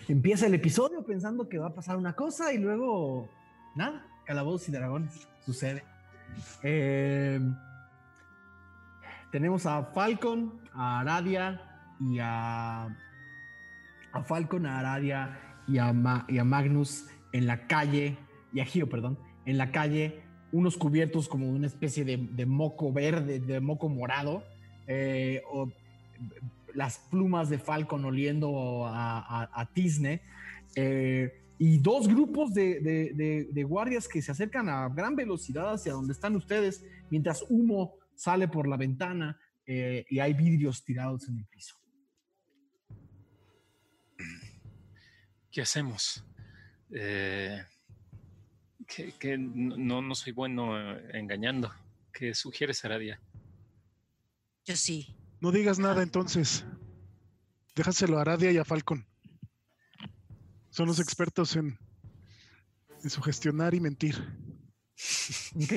empieza 0.08 0.48
el 0.48 0.54
episodio 0.54 1.06
pensando 1.06 1.48
que 1.48 1.56
va 1.58 1.68
a 1.68 1.74
pasar 1.74 1.96
una 1.96 2.14
cosa 2.16 2.52
y 2.52 2.58
luego 2.58 3.28
nada, 3.76 4.04
calabozos 4.26 4.70
y 4.70 4.72
dragones, 4.72 5.28
sucede. 5.46 5.84
Eh, 6.64 7.38
tenemos 9.30 9.66
a 9.66 9.84
Falcon, 9.84 10.62
a 10.74 10.98
Aradia 10.98 11.62
y 12.00 12.18
a, 12.18 12.86
a 14.12 14.22
Falcon, 14.24 14.66
a 14.66 14.80
Aradia 14.80 15.62
y 15.68 15.78
a, 15.78 15.94
y 16.26 16.38
a 16.38 16.44
Magnus 16.44 17.06
en 17.30 17.46
la 17.46 17.68
calle, 17.68 18.18
y 18.52 18.58
a 18.58 18.64
Gio, 18.64 18.88
perdón, 18.88 19.16
en 19.46 19.58
la 19.58 19.70
calle, 19.70 20.22
unos 20.52 20.76
cubiertos 20.76 21.28
como 21.28 21.46
de 21.46 21.52
una 21.52 21.66
especie 21.66 22.04
de, 22.04 22.46
moco 22.46 22.92
verde, 22.92 23.40
de 23.40 23.60
moco 23.60 23.88
morado, 23.88 24.44
eh, 24.86 25.42
o 25.50 25.70
las 26.74 26.98
plumas 27.10 27.48
de 27.50 27.58
Falcon 27.58 28.04
oliendo 28.04 28.86
a, 28.86 29.42
a- 29.42 29.50
eh, 30.74 31.32
y 31.58 31.78
dos 31.78 32.08
grupos 32.08 32.54
de 32.54 33.64
guardias 33.68 34.08
que 34.08 34.20
se 34.22 34.32
acercan 34.32 34.68
a 34.68 34.88
gran 34.88 35.14
velocidad 35.16 35.74
hacia 35.74 35.92
donde 35.92 36.12
están 36.12 36.34
ustedes, 36.36 36.84
mientras 37.10 37.44
humo 37.48 37.94
sale 38.14 38.48
por 38.48 38.66
la 38.68 38.76
ventana 38.76 39.38
eh, 39.66 40.04
y 40.08 40.18
hay 40.18 40.34
vidrios 40.34 40.84
tirados 40.84 41.28
en 41.28 41.38
el 41.38 41.46
piso. 41.46 41.76
¿Qué 45.50 45.62
hacemos? 45.62 46.24
Eh, 46.90 47.62
que, 48.94 49.12
que 49.18 49.38
no, 49.38 50.02
no 50.02 50.14
soy 50.14 50.32
bueno 50.32 50.78
eh, 50.78 51.10
engañando. 51.14 51.72
¿Qué 52.12 52.34
sugieres, 52.34 52.84
Aradia? 52.84 53.20
Yo 54.64 54.76
sí. 54.76 55.16
No 55.40 55.50
digas 55.50 55.78
nada 55.78 56.02
entonces. 56.02 56.64
Déjaselo 57.74 58.18
a 58.18 58.22
Aradia 58.22 58.50
y 58.52 58.58
a 58.58 58.64
Falcon. 58.64 59.06
Son 60.70 60.86
los 60.86 61.00
expertos 61.00 61.56
en, 61.56 61.78
en 63.02 63.10
sugestionar 63.10 63.74
y 63.74 63.80
mentir. 63.80 64.16
Ok. 65.54 65.68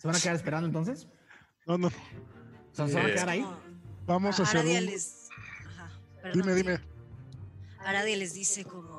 ¿Se 0.00 0.06
van 0.06 0.16
a 0.16 0.20
quedar 0.20 0.36
esperando 0.36 0.66
entonces? 0.66 1.08
No, 1.66 1.78
no. 1.78 1.90
¿se 2.72 2.82
van 2.82 2.96
a 2.96 3.08
Eh, 3.08 3.12
quedar 3.14 3.28
ahí? 3.30 3.44
Vamos 4.06 4.38
a- 4.38 4.42
hacia 4.42 4.60
Aradia 4.60 4.80
les... 4.82 5.28
Ajá, 5.66 5.90
perdón, 6.22 6.42
Dime, 6.42 6.54
dime. 6.54 6.80
Aradia 7.78 8.16
les 8.16 8.34
dice 8.34 8.64
como... 8.64 8.93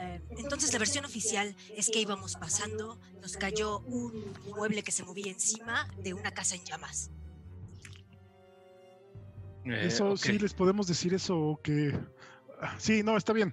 eh, 0.00 0.20
entonces 0.38 0.72
la 0.72 0.78
versión 0.78 1.04
oficial 1.04 1.54
es 1.76 1.90
que 1.90 2.00
íbamos 2.00 2.34
pasando, 2.36 2.98
nos 3.20 3.36
cayó 3.36 3.80
un 3.80 4.32
mueble 4.54 4.82
que 4.82 4.92
se 4.92 5.04
movía 5.04 5.30
encima 5.30 5.86
de 6.02 6.14
una 6.14 6.30
casa 6.32 6.54
en 6.56 6.64
llamas. 6.64 7.10
Eh, 9.64 9.86
Eso 9.86 10.16
sí, 10.16 10.38
les 10.38 10.54
podemos 10.54 10.86
decir 10.86 11.12
eso 11.14 11.60
que. 11.62 11.92
Ah, 12.60 12.74
Sí, 12.78 13.02
no, 13.02 13.16
está 13.16 13.32
bien. 13.32 13.52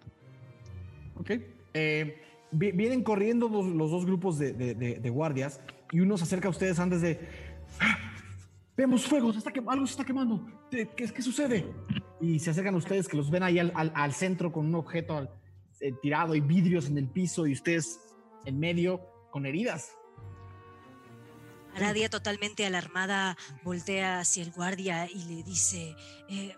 Ok. 1.16 1.32
Eh, 1.74 2.22
vi- 2.52 2.72
vienen 2.72 3.04
corriendo 3.04 3.50
los, 3.50 3.66
los 3.66 3.92
dos 3.92 4.06
grupos 4.06 4.38
de, 4.40 4.54
de- 4.54 4.74
de- 4.76 5.00
de 5.00 5.10
guardias 5.10 5.60
y 5.92 6.00
uno 6.00 6.18
se 6.18 6.24
acerca 6.24 6.48
a 6.48 6.52
ustedes 6.52 6.80
antes 6.80 7.02
de. 7.02 7.20
¡Ah! 7.80 7.98
Vemos 8.78 9.06
fuego, 9.08 9.32
se 9.34 9.40
está 9.40 9.52
algo 9.68 9.86
se 9.88 9.92
está 9.92 10.06
quemando. 10.06 10.46
¿Qué, 10.70 10.88
qué, 10.96 11.08
qué 11.12 11.22
sucede? 11.22 11.66
Y 12.22 12.40
se 12.40 12.52
acercan 12.52 12.76
a 12.76 12.78
ustedes 12.78 13.08
que 13.08 13.18
los 13.18 13.30
ven 13.32 13.44
ahí 13.44 13.60
al, 13.60 13.72
al- 13.76 13.92
al 13.96 14.14
centro 14.14 14.52
con 14.52 14.66
un 14.68 14.76
objeto 14.76 15.18
al- 15.18 15.30
eh, 15.80 15.94
tirado 16.02 16.36
y 16.36 16.42
vidrios 16.42 16.88
en 16.88 16.98
el 16.98 17.08
piso 17.10 17.48
y 17.48 17.54
ustedes 17.54 18.00
en 18.46 18.60
medio 18.60 19.02
con 19.32 19.46
heridas. 19.46 19.92
Aradia, 21.76 22.10
totalmente 22.10 22.66
alarmada, 22.66 23.38
voltea 23.64 24.20
hacia 24.22 24.42
el 24.42 24.52
guardia 24.52 25.08
y 25.12 25.24
le 25.26 25.44
dice, 25.44 25.96
eh, 26.28 26.56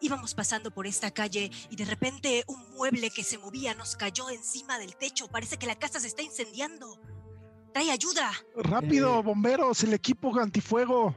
íbamos 0.00 0.34
pasando 0.34 0.70
por 0.70 0.86
esta 0.86 1.10
calle 1.10 1.50
y 1.68 1.76
de 1.76 1.84
repente 1.84 2.42
un 2.46 2.70
mueble 2.70 3.10
que 3.10 3.22
se 3.22 3.36
movía 3.36 3.74
nos 3.74 3.96
cayó 3.96 4.30
encima 4.30 4.78
del 4.78 4.96
techo. 4.96 5.28
Parece 5.28 5.58
que 5.58 5.66
la 5.66 5.74
casa 5.78 6.00
se 6.00 6.06
está 6.06 6.22
incendiando. 6.22 6.98
Trae 7.74 7.90
ayuda. 7.90 8.30
Rápido, 8.56 9.18
Eh. 9.18 9.22
bomberos, 9.22 9.82
el 9.84 9.92
equipo 9.92 10.34
antifuego. 10.40 11.14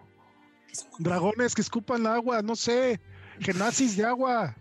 Dragones 1.00 1.56
que 1.56 1.62
escupan 1.62 2.06
agua, 2.08 2.42
no 2.42 2.58
sé. 2.58 3.00
Genazis 3.40 3.96
de 3.96 4.04
agua. 4.06 4.54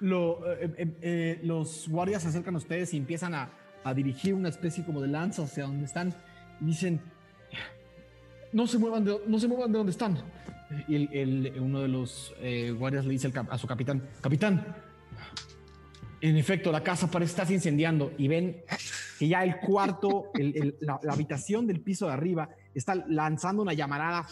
Lo, 0.00 0.50
eh, 0.52 0.72
eh, 0.78 0.96
eh, 1.02 1.40
los 1.44 1.88
guardias 1.88 2.22
se 2.22 2.28
acercan 2.28 2.54
a 2.54 2.58
ustedes 2.58 2.92
y 2.94 2.96
empiezan 2.96 3.34
a, 3.34 3.50
a 3.84 3.94
dirigir 3.94 4.34
una 4.34 4.48
especie 4.48 4.84
como 4.84 5.00
de 5.00 5.08
lanza 5.08 5.42
hacia 5.42 5.64
donde 5.64 5.84
están. 5.84 6.14
Y 6.60 6.64
dicen 6.66 7.00
no 8.52 8.66
se 8.66 8.78
muevan 8.78 9.04
de, 9.04 9.16
no 9.26 9.38
se 9.38 9.46
muevan 9.46 9.70
de 9.70 9.78
donde 9.78 9.92
están 9.92 10.18
y 10.88 10.94
el- 10.96 11.08
el- 11.12 11.60
uno 11.60 11.80
de 11.80 11.88
los 11.88 12.34
eh, 12.40 12.72
guardias 12.76 13.04
le 13.04 13.12
dice 13.12 13.30
cap- 13.30 13.46
a 13.50 13.56
su 13.58 13.66
capitán 13.68 14.02
capitán 14.20 14.74
en 16.20 16.36
efecto 16.36 16.72
la 16.72 16.82
casa 16.82 17.08
parece 17.10 17.30
estarse 17.30 17.54
incendiando 17.54 18.12
y 18.18 18.26
ven 18.28 18.62
que 19.18 19.28
ya 19.28 19.44
el 19.44 19.58
cuarto 19.60 20.30
el- 20.34 20.56
el- 20.56 20.76
la, 20.80 20.98
la 21.02 21.12
habitación 21.12 21.66
del 21.66 21.80
piso 21.80 22.06
de 22.06 22.12
arriba 22.12 22.48
está 22.74 22.94
lanzando 23.08 23.62
una 23.62 23.72
llamarada 23.72 24.26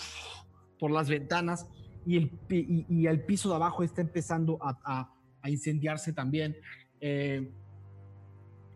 por 0.78 0.90
las 0.90 1.08
ventanas 1.08 1.66
y 2.04 2.16
el, 2.16 2.32
y, 2.50 2.86
y 2.88 3.06
el 3.06 3.22
piso 3.24 3.48
de 3.50 3.54
abajo 3.56 3.82
está 3.84 4.00
empezando 4.00 4.58
a, 4.60 4.76
a- 4.84 5.12
a 5.48 5.50
incendiarse 5.50 6.12
también. 6.12 6.56
Eh, 7.00 7.50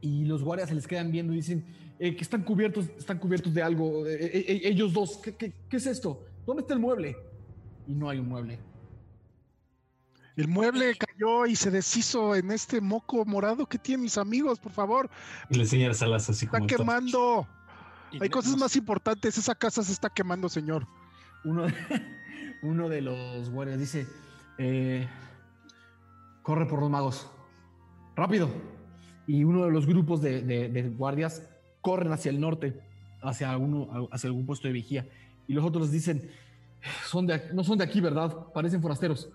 y 0.01 0.25
los 0.25 0.43
guardias 0.43 0.69
se 0.69 0.75
les 0.75 0.87
quedan 0.87 1.13
viendo 1.13 1.33
y 1.33 1.37
dicen 1.37 1.65
eh, 1.99 2.17
que 2.17 2.23
están 2.23 2.43
cubiertos, 2.43 2.87
están 2.99 3.19
cubiertos 3.19 3.55
de 3.55 3.63
algo. 3.63 4.07
Eh, 4.07 4.61
ellos 4.65 4.93
dos, 4.93 5.19
¿qué, 5.19 5.35
qué, 5.37 5.53
qué 5.69 5.77
es 5.77 5.87
esto? 5.87 6.25
¿Dónde 6.45 6.63
está 6.63 6.75
el 6.75 6.81
mueble? 6.81 7.17
Y 7.87 7.95
no 7.95 8.09
hay 8.09 8.19
un 8.19 8.29
mueble. 8.29 8.59
El 10.35 10.49
mueble 10.49 10.95
cayó 10.97 11.45
y 11.47 11.55
se 11.57 11.71
deshizo 11.71 12.35
en 12.35 12.51
este 12.51 12.81
moco 12.81 13.25
morado 13.27 13.67
que 13.67 13.77
tienen 13.79 14.03
mis 14.05 14.17
amigos, 14.17 14.59
por 14.59 14.73
favor. 14.73 15.11
Y 15.51 15.57
le 15.57 15.63
enseña 15.65 15.89
las 15.89 16.03
alas 16.03 16.29
así 16.31 16.47
Está 16.47 16.59
como. 16.59 16.67
quemando. 16.69 17.47
Hay 18.13 18.19
no- 18.29 18.31
cosas 18.31 18.57
más 18.57 18.75
importantes. 18.77 19.37
Esa 19.37 19.55
casa 19.55 19.83
se 19.83 19.93
está 19.93 20.09
quemando, 20.09 20.49
señor. 20.49 20.87
Uno 21.45 21.67
de, 21.67 21.75
uno 22.63 22.89
de 22.89 23.03
los 23.03 23.51
guardias 23.51 23.79
dice, 23.79 24.07
eh, 24.59 25.07
corre 26.43 26.67
por 26.67 26.81
los 26.81 26.91
magos. 26.91 27.29
Rápido. 28.17 28.51
Y 29.27 29.45
uno 29.45 29.65
de 29.65 29.71
los 29.71 29.87
grupos 29.87 30.21
de, 30.21 30.43
de- 30.43 30.69
de 30.69 30.89
guardias 30.91 31.43
corren 31.81 32.13
hacia 32.13 32.31
el 32.31 32.41
norte, 32.41 32.81
hacia, 33.23 33.57
uno, 33.57 34.09
hacia 34.13 34.29
algún 34.29 34.47
puesto 34.47 34.67
de 34.69 34.75
vigía. 34.75 35.09
Y 35.47 35.55
los 35.55 35.65
otros 35.65 35.91
dicen, 35.91 36.31
son 37.07 37.27
de, 37.27 37.53
no 37.55 37.65
son 37.65 37.79
de 37.79 37.85
aquí, 37.85 38.01
¿verdad? 38.01 38.47
Parecen 38.53 38.83
forasteros. 38.83 39.29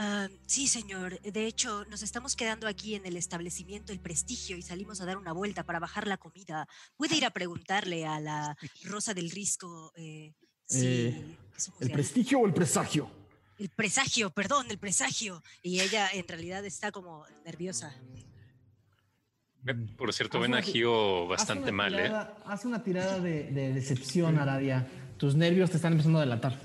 Ah, 0.00 0.28
sí, 0.46 0.68
señor. 0.68 1.20
De 1.22 1.46
hecho, 1.46 1.84
nos 1.86 2.02
estamos 2.02 2.36
quedando 2.36 2.68
aquí 2.68 2.94
en 2.94 3.04
el 3.04 3.16
establecimiento 3.16 3.92
El 3.92 3.98
Prestigio 3.98 4.56
y 4.56 4.62
salimos 4.62 5.00
a 5.00 5.06
dar 5.06 5.16
una 5.16 5.32
vuelta 5.32 5.64
para 5.64 5.80
bajar 5.80 6.06
la 6.06 6.18
comida. 6.18 6.68
Puede 6.96 7.16
ir 7.16 7.24
a 7.24 7.30
preguntarle 7.30 8.06
a 8.06 8.20
la 8.20 8.56
Rosa 8.84 9.12
del 9.12 9.30
Risco 9.30 9.92
eh, 9.96 10.34
si 10.66 10.86
Eh, 10.86 11.36
¿El 11.80 11.90
prestigio 11.90 12.38
o 12.40 12.46
el 12.46 12.54
presagio? 12.54 13.10
El 13.58 13.68
presagio, 13.70 14.30
perdón, 14.30 14.66
el 14.70 14.78
presagio. 14.78 15.42
Y 15.62 15.80
ella 15.80 16.08
en 16.12 16.26
realidad 16.26 16.64
está 16.64 16.90
como 16.92 17.24
nerviosa. 17.44 17.94
Ve- 19.62 19.74
Por 19.74 20.12
cierto, 20.14 20.38
ven 20.40 20.54
a 20.54 20.62
Gio 20.62 21.24
Haz 21.24 21.28
bastante 21.40 21.72
mal, 21.72 21.98
¿eh? 21.98 22.12
Haz 22.46 22.64
una 22.64 22.82
tirada 22.82 23.18
de, 23.20 23.44
de 23.50 23.72
decepción, 23.72 24.38
Aradia. 24.38 24.86
Tus 25.16 25.34
nervios 25.34 25.70
te 25.70 25.76
están 25.76 25.92
empezando 25.92 26.18
a 26.18 26.22
delatar. 26.22 26.58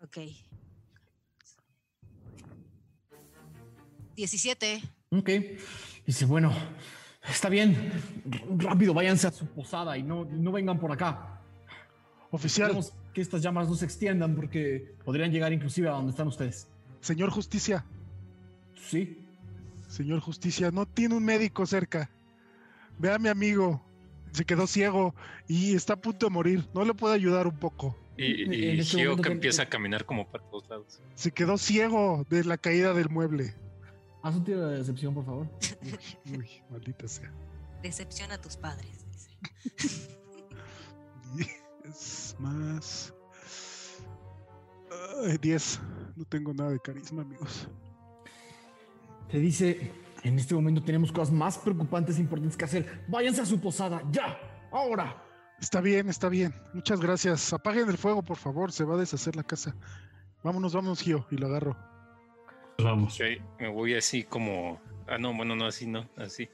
Ok. 0.00 0.18
17. 4.16 4.82
Ok. 5.10 5.30
Dice, 6.06 6.24
bueno, 6.24 6.52
está 7.28 7.48
bien. 7.48 7.92
R- 8.30 8.44
Rápido, 8.58 8.94
váyanse 8.94 9.26
a 9.26 9.30
su 9.30 9.46
posada 9.46 9.96
y 9.96 10.02
no, 10.02 10.24
no 10.24 10.52
vengan 10.52 10.78
por 10.78 10.92
acá. 10.92 11.40
Oficial, 12.30 12.68
Queremos 12.68 12.92
que 13.12 13.20
estas 13.20 13.42
llamas 13.42 13.68
no 13.68 13.74
se 13.74 13.84
extiendan 13.84 14.34
porque 14.34 14.94
podrían 15.04 15.30
llegar 15.30 15.52
inclusive 15.52 15.88
a 15.88 15.92
donde 15.92 16.10
están 16.10 16.28
ustedes. 16.28 16.68
señor 17.00 17.30
Justicia, 17.30 17.84
Sí. 18.74 19.24
señor 19.88 20.20
Justicia, 20.20 20.70
no 20.70 20.86
tiene 20.86 21.14
un 21.16 21.24
médico 21.24 21.66
cerca. 21.66 22.10
Ve 22.98 23.10
a 23.12 23.18
mi 23.18 23.28
amigo, 23.28 23.82
se 24.32 24.44
quedó 24.44 24.66
ciego 24.66 25.14
y 25.48 25.74
está 25.74 25.94
a 25.94 25.96
punto 25.96 26.26
de 26.26 26.30
morir. 26.30 26.68
¿No 26.74 26.84
le 26.84 26.94
puede 26.94 27.14
ayudar 27.14 27.46
un 27.46 27.56
poco? 27.58 27.96
Y, 28.16 28.54
y 28.54 28.78
este 28.80 28.98
que 29.22 29.32
empieza 29.32 29.62
a 29.62 29.68
caminar 29.68 30.04
como 30.04 30.26
para 30.30 30.44
todos 30.44 30.68
lados. 30.68 31.00
Se 31.14 31.30
quedó 31.32 31.56
ciego 31.58 32.26
de 32.28 32.44
la 32.44 32.58
caída 32.58 32.92
del 32.92 33.08
mueble. 33.08 33.54
Haz 34.22 34.36
un 34.36 34.44
tiro 34.44 34.68
de 34.68 34.78
decepción, 34.78 35.14
por 35.14 35.24
favor. 35.24 35.48
Uy, 36.36 36.46
maldita 36.70 37.08
sea. 37.08 37.32
Decepciona 37.82 38.34
a 38.34 38.40
tus 38.40 38.56
padres. 38.56 39.04
dice. 39.76 40.08
Es 41.84 42.36
más. 42.38 43.14
Ay, 45.24 45.38
10. 45.38 45.80
No 46.16 46.24
tengo 46.24 46.52
nada 46.54 46.70
de 46.70 46.80
carisma, 46.80 47.22
amigos. 47.22 47.68
Te 49.28 49.38
dice, 49.38 49.90
en 50.22 50.38
este 50.38 50.54
momento 50.54 50.82
tenemos 50.82 51.10
cosas 51.10 51.32
más 51.32 51.58
preocupantes 51.58 52.18
e 52.18 52.20
importantes 52.20 52.56
que 52.56 52.64
hacer. 52.64 53.04
Váyanse 53.08 53.40
a 53.42 53.46
su 53.46 53.60
posada, 53.60 54.02
ya, 54.10 54.38
ahora. 54.70 55.22
Está 55.60 55.80
bien, 55.80 56.08
está 56.08 56.28
bien. 56.28 56.54
Muchas 56.74 57.00
gracias. 57.00 57.52
Apaguen 57.52 57.88
el 57.88 57.96
fuego, 57.96 58.22
por 58.22 58.36
favor. 58.36 58.72
Se 58.72 58.84
va 58.84 58.94
a 58.94 58.98
deshacer 58.98 59.36
la 59.36 59.44
casa. 59.44 59.74
Vámonos, 60.42 60.74
vámonos, 60.74 61.00
Gio. 61.00 61.26
Y 61.30 61.36
lo 61.36 61.46
agarro. 61.46 61.76
Vamos. 62.82 63.18
Me 63.58 63.68
voy 63.68 63.94
así 63.94 64.24
como. 64.24 64.80
Ah, 65.06 65.18
no, 65.18 65.34
bueno, 65.34 65.54
no, 65.54 65.66
así 65.66 65.86
no, 65.86 66.08
así. 66.16 66.48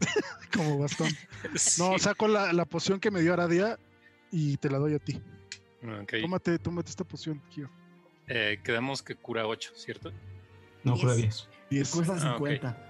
Como 0.54 0.78
bastón. 0.78 1.08
No, 1.78 1.98
saco 1.98 2.28
la, 2.28 2.52
la 2.52 2.64
poción 2.64 3.00
que 3.00 3.10
me 3.10 3.20
dio 3.20 3.32
Aradia 3.32 3.78
y 4.30 4.56
te 4.56 4.70
la 4.70 4.78
doy 4.78 4.94
a 4.94 4.98
ti. 4.98 5.20
Ok, 6.02 6.12
Tómate, 6.20 6.58
tómate 6.58 6.90
esta 6.90 7.04
poción, 7.04 7.40
Gio. 7.50 7.70
eh, 8.28 8.60
quedamos 8.62 9.02
que 9.02 9.14
cura 9.16 9.46
8, 9.46 9.72
¿cierto? 9.76 10.12
No, 10.84 10.96
cura 10.96 11.14
Diez. 11.14 11.48
10. 11.70 11.92
10. 11.92 12.06
Cuesta 12.06 12.12
Ah, 12.30 12.36
ok. 12.36 12.48
50. 12.48 12.86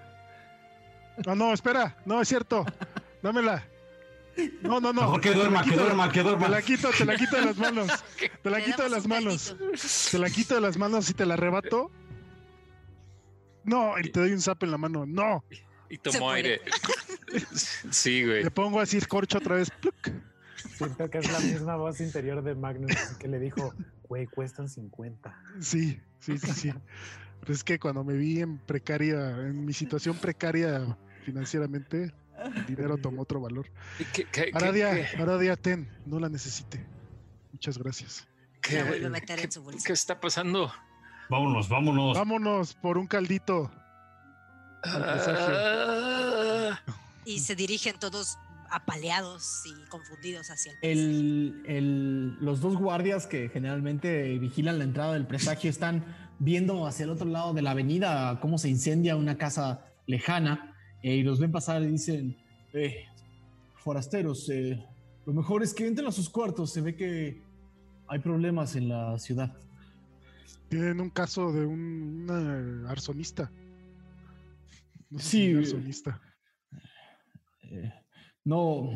No, 1.27 1.35
no, 1.35 1.53
espera. 1.53 1.97
No, 2.07 2.21
es 2.21 2.29
cierto. 2.29 2.65
Dámela. 3.23 3.65
No, 4.63 4.81
no, 4.81 4.93
no. 4.93 5.03
Mejor 5.03 5.21
que 5.21 5.29
Te 5.31 5.35
la 5.35 5.41
duerma, 5.43 5.63
que 5.65 5.71
quito- 5.71 5.83
duerma, 5.83 6.13
que 6.13 6.23
duerma. 6.23 6.45
Te 6.47 6.51
la 6.53 6.63
quito, 6.63 6.91
te 6.97 7.05
la 7.05 7.17
quito 7.17 7.37
de 7.37 7.43
las 7.45 7.57
manos. 7.59 7.91
Te 8.43 8.51
la 8.51 8.61
quito 8.65 8.83
de 8.83 8.89
las 8.89 9.07
manos. 9.07 9.57
Te 10.11 10.19
la 10.19 10.31
quito 10.31 10.55
de 10.55 10.61
las 10.61 10.77
manos 10.79 11.11
y 11.11 11.15
te 11.15 11.27
la 11.27 11.35
arrebato. 11.35 11.91
No, 13.65 13.99
y 13.99 14.11
te 14.11 14.21
doy 14.21 14.33
un 14.33 14.41
zap 14.41 14.63
en 14.63 14.71
la 14.71 14.79
mano. 14.79 15.05
No. 15.07 15.45
Y 15.91 15.99
tomó 15.99 16.31
aire. 16.31 16.61
sí, 17.91 18.25
güey. 18.25 18.45
Le 18.45 18.51
pongo 18.51 18.81
así 18.81 19.01
corcho 19.03 19.39
otra 19.39 19.57
vez. 19.57 19.71
¡pluc! 19.71 19.95
Siento 20.77 21.09
que 21.11 21.19
es 21.19 21.31
la 21.33 21.41
misma 21.41 21.77
voz 21.77 22.01
interior 22.01 22.43
de 22.43 22.55
Magnus 22.55 22.93
que 23.19 23.29
le 23.29 23.39
dijo, 23.39 23.75
güey, 24.09 24.27
cuestan 24.27 24.69
50. 24.69 25.35
Sí, 25.61 26.01
sí, 26.21 26.39
sí, 26.39 26.53
sí. 26.53 26.73
Pero 27.41 27.53
es 27.53 27.65
que 27.65 27.79
cuando 27.79 28.05
me 28.05 28.15
vi 28.15 28.41
en 28.41 28.59
precaria, 28.59 29.31
en 29.31 29.65
mi 29.65 29.73
situación 29.73 30.17
precaria 30.17 30.97
financieramente, 31.25 32.13
el 32.55 32.67
dinero 32.67 32.97
tomó 32.99 33.23
otro 33.23 33.41
valor. 33.41 33.67
¿Qué, 33.99 34.05
qué, 34.25 34.27
qué- 34.31 34.51
Aradia, 34.55 34.95
qué- 35.11 35.17
Aradia, 35.23 35.57
ten, 35.57 35.89
no 36.07 36.19
la 36.21 36.29
necesite. 36.29 36.85
Muchas 37.53 37.79
gracias. 37.79 38.27
qué- 38.63 38.77
La 38.77 38.85
vuelve 38.85 39.07
a 39.07 39.11
meter 39.11 39.39
qué- 39.39 39.45
en 39.45 39.53
su 39.53 39.63
bolsa. 39.63 39.87
¿Qué 39.87 39.93
está 39.93 40.21
pasando? 40.21 40.71
Vámonos, 41.31 41.69
vámonos. 41.69 42.17
Vámonos 42.17 42.75
por 42.75 42.99
un 42.99 43.07
caldito. 43.07 43.71
Ah, 44.83 46.81
Y 47.25 47.39
se 47.41 47.55
dirigen 47.55 47.99
todos 47.99 48.39
apaleados 48.71 49.63
y 49.67 49.89
confundidos 49.89 50.51
hacia 50.51 50.73
el 50.83 50.99
El, 50.99 51.63
el- 51.67 52.35
los 52.41 52.61
dos 52.61 52.77
guardias 52.77 53.27
que 53.27 53.49
generalmente 53.49 54.39
vigilan 54.39 54.79
la 54.79 54.85
entrada 54.85 55.15
del 55.15 55.27
presagio 55.27 55.71
están 55.71 56.05
viendo 56.39 56.87
hacia 56.87 57.05
el 57.05 57.11
otro 57.11 57.27
lado 57.27 57.53
de 57.55 57.63
la 57.63 57.73
avenida 57.73 58.39
cómo 58.41 58.59
se 58.59 58.69
incendia 58.69 59.17
una 59.17 59.37
casa 59.37 59.85
lejana 60.07 60.75
eh, 61.03 61.17
y 61.17 61.23
los 61.23 61.39
ven 61.39 61.51
pasar 61.53 61.83
y 61.83 61.87
dicen, 61.87 62.37
eh, 62.73 63.05
forasteros, 63.77 64.49
eh, 64.51 64.85
lo 65.27 65.33
mejor 65.33 65.63
es 65.63 65.73
que 65.75 65.87
entren 65.87 66.07
a 66.09 66.13
sus 66.13 66.29
cuartos, 66.29 66.73
se 66.73 66.81
ve 66.81 66.95
que 66.97 67.43
hay 68.09 68.19
problemas 68.19 68.75
en 68.77 68.89
la 68.89 69.19
ciudad. 69.19 69.57
Tienen 70.69 71.01
un 71.01 71.11
caso 71.11 71.53
de 71.53 71.65
un 71.67 72.29
una 72.29 72.91
arsonista. 72.91 73.51
No 75.11 75.19
sé 75.19 75.25
Sí, 75.25 75.39
si 75.39 75.53
un 75.55 75.59
eh, 75.59 75.63
arsonista. 75.65 76.21
Eh, 77.65 77.93
no, 78.45 78.91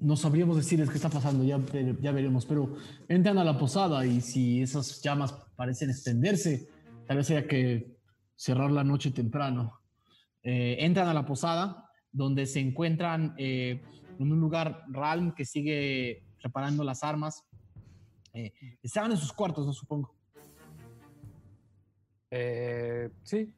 no 0.00 0.16
sabríamos 0.16 0.56
decirles 0.56 0.90
qué 0.90 0.96
está 0.96 1.08
pasando, 1.08 1.42
ya, 1.44 1.56
ve- 1.58 1.96
ya 2.00 2.12
veremos, 2.12 2.44
pero 2.46 2.76
entran 3.08 3.38
a 3.38 3.44
la 3.44 3.58
posada 3.58 4.04
y 4.06 4.20
si 4.20 4.62
esas 4.62 5.00
llamas 5.02 5.32
parecen 5.56 5.90
extenderse, 5.90 6.68
tal 7.06 7.16
vez 7.18 7.30
haya 7.30 7.46
que 7.46 7.96
cerrar 8.36 8.70
la 8.70 8.84
noche 8.84 9.10
temprano. 9.10 9.80
Eh, 10.42 10.76
entran 10.80 11.08
a 11.08 11.14
la 11.14 11.24
posada 11.24 11.88
donde 12.12 12.46
se 12.46 12.60
encuentran 12.60 13.34
eh, 13.38 13.80
en 14.18 14.30
un 14.32 14.38
lugar 14.40 14.84
Ralm 14.88 15.34
que 15.34 15.44
sigue 15.44 16.22
preparando 16.40 16.84
las 16.84 17.02
armas. 17.02 17.42
Eh, 18.34 18.52
estaban 18.82 19.10
en 19.12 19.16
sus 19.16 19.32
cuartos, 19.32 19.66
no 19.66 19.72
supongo. 19.72 20.14
Eh, 22.30 23.10
sí, 23.22 23.52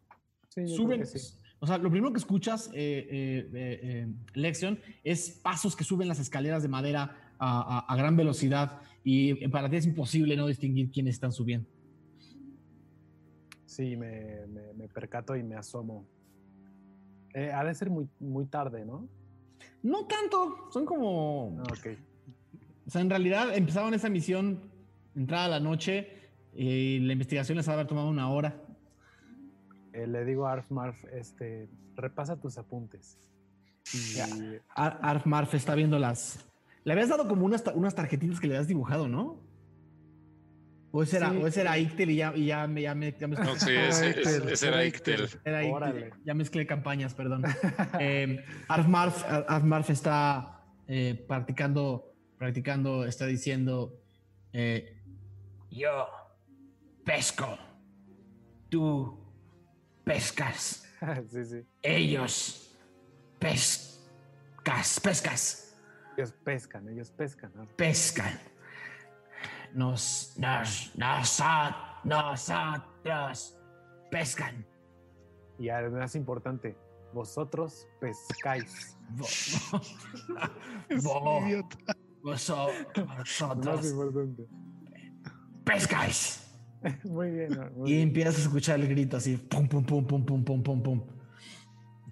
sí, 0.49 0.69
Suben. 0.69 1.07
sí. 1.07 1.19
O 1.59 1.67
sea, 1.67 1.79
lo 1.79 1.91
primero 1.91 2.13
que 2.13 2.19
escuchas, 2.19 2.69
eh, 2.75 3.07
eh, 3.11 3.51
eh, 3.55 3.81
eh, 3.83 4.09
Lexion, 4.35 4.79
es 5.03 5.31
pasos 5.43 5.75
que 5.75 5.85
suben 5.85 6.07
las 6.09 6.19
escaleras 6.19 6.63
de 6.63 6.69
madera 6.69 7.17
a, 7.39 7.79
a- 7.79 7.93
a 7.93 7.97
gran 7.97 8.17
velocidad 8.17 8.81
y 9.03 9.47
para 9.49 9.69
ti 9.71 9.77
es 9.77 9.87
imposible 9.87 10.37
no 10.37 10.47
distinguir 10.47 10.91
quiénes 10.91 11.15
están 11.15 11.33
subiendo. 11.33 11.69
Sí, 13.65 13.97
me, 13.97 14.47
me- 14.49 14.73
me 14.75 14.89
percato 14.89 15.37
y 15.37 15.43
me 15.43 15.57
asomo. 15.57 16.07
Eh, 17.35 17.51
ha 17.53 17.65
de 17.65 17.75
ser 17.75 17.91
muy, 17.91 18.09
muy 18.21 18.47
tarde, 18.47 18.85
¿no? 18.85 19.09
No 19.83 20.07
tanto, 20.07 20.69
son 20.73 20.85
como... 20.85 21.57
Ah, 21.61 21.65
ok. 21.73 21.87
O 22.87 22.91
sea, 22.91 23.01
en 23.01 23.11
realidad 23.11 23.55
empezaron 23.55 23.95
esa 23.95 24.09
misión 24.09 24.61
entrada 25.15 25.49
la 25.49 25.61
noche 25.61 26.09
y 26.55 27.01
la 27.01 27.13
investigación 27.13 27.57
les 27.59 27.67
ha 27.69 27.73
de 27.73 27.75
haber 27.77 27.87
tomado 27.87 28.09
una 28.09 28.31
hora. 28.31 28.63
Eh, 29.97 30.07
le 30.07 30.25
digo 30.25 30.47
a 30.47 30.53
Arf 30.53 30.71
Marf, 30.71 31.05
este, 31.13 31.69
repasa 31.95 32.37
tus 32.39 32.59
apuntes. 32.59 33.19
Y. 33.95 34.19
Ar- 34.75 34.99
Arf 35.03 35.25
Marf 35.27 35.55
está 35.55 35.75
viendo 35.75 35.99
las... 35.99 36.45
Le 36.85 36.93
habías 36.93 37.09
dado 37.09 37.27
como 37.27 37.47
unas, 37.47 37.65
ta- 37.65 37.73
unas 37.75 37.95
tarjetitas 37.95 38.39
que 38.39 38.47
le 38.47 38.55
habías 38.55 38.69
dibujado, 38.69 39.09
¿no? 39.09 39.41
O 40.93 41.03
ese 41.03 41.17
era, 41.17 41.31
Sí. 41.31 41.37
o 41.39 41.47
ese 41.47 41.61
era 41.63 41.79
Ictel 41.79 42.11
y 42.11 42.17
ya, 42.17 42.33
y 42.37 42.47
ya, 42.47 42.67
me- 42.67 42.83
ya, 42.83 42.95
me- 42.95 43.13
ya 43.19 43.27
me- 43.27 43.37
No, 43.37 43.57
sí, 43.57 43.71
ese, 43.73 44.11
ese- 44.11 44.21
Ictel, 44.21 44.49
ese 44.49 44.69
era 44.69 44.85
Ictel. 44.85 45.29
Era 45.45 45.63
Ictel. 45.63 45.75
Órale. 45.75 46.11
Ya 46.25 46.35
mezclé 46.35 46.67
campañas, 46.67 47.15
perdón. 47.15 47.43
eh, 48.01 48.45
Arfmarf, 48.69 49.25
Ar- 49.25 49.47
Arfmarf 49.49 49.91
está 49.91 50.63
eh, 50.89 51.25
practicando, 51.27 52.13
practicando, 52.39 53.05
está 53.07 53.27
diciendo, 53.27 53.99
eh, 54.53 55.03
yo 55.71 56.07
pesco, 57.05 57.59
tú 58.69 59.26
pescas, 60.07 60.85
sí, 61.31 61.45
sí. 61.45 61.67
ellos 61.83 62.73
pescas, 63.41 65.01
pescas, 65.03 65.77
Ellos 66.17 66.33
pescan, 66.45 66.89
ellos 66.89 67.11
pescan. 67.11 67.53
¿no? 67.57 67.67
pescan. 67.77 68.39
Nos, 69.75 70.33
nos, 70.39 70.95
nosot- 70.97 72.01
nosotros 72.05 73.59
pescan. 74.11 74.65
Y 75.59 75.69
además 75.69 76.15
importante, 76.15 76.77
vosotros 77.13 77.87
pescáis. 78.01 78.97
Vo- 79.17 79.27
Es 80.89 81.05
vo- 81.05 81.41
un 81.41 81.49
idiota. 81.49 81.77
voso- 82.23 82.71
Más 83.07 83.19
vosotros 83.19 83.87
importante. 83.87 84.47
pescáis. 85.65 86.46
Muy 87.05 87.31
bien. 87.31 87.59
muy 87.77 87.91
Y 87.91 87.95
bien. 87.95 88.09
empiezas 88.09 88.37
a 88.39 88.41
escuchar 88.43 88.81
el 88.81 88.89
grito 88.89 89.17
así, 89.17 89.37
pum, 89.37 89.69
pum, 89.69 89.85
pum, 89.85 90.07
pum, 90.07 90.25
pum, 90.25 90.45
pum, 90.45 90.63
pum, 90.63 90.83
pum. 90.83 91.03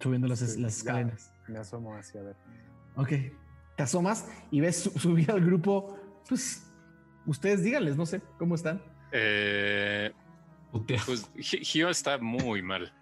Subiendo 0.01 0.29
las, 0.29 0.41
Sí, 0.41 0.61
las 0.61 0.83
ya. 0.83 0.91
escaleras. 0.91 1.33
Me 1.49 1.59
asomo 1.59 1.95
hacia 1.97 2.23
ver. 2.23 2.37
Ok. 2.97 3.09
Te 3.77 3.83
asomas 3.83 4.27
y 4.51 4.61
ves 4.61 4.77
su- 4.83 4.99
subir 4.99 5.31
al 5.31 5.41
grupo. 5.45 5.99
Pues, 6.29 6.71
ustedes 7.27 7.63
díganles, 7.63 7.97
no 7.97 8.07
sé, 8.07 8.21
¿cómo 8.39 8.55
están? 8.55 8.83
Eh, 9.13 10.13
pues 11.07 11.29
Gi- 11.37 11.65
Gio 11.65 11.89
está 11.89 12.19
muy 12.19 12.63
mal. 12.63 12.93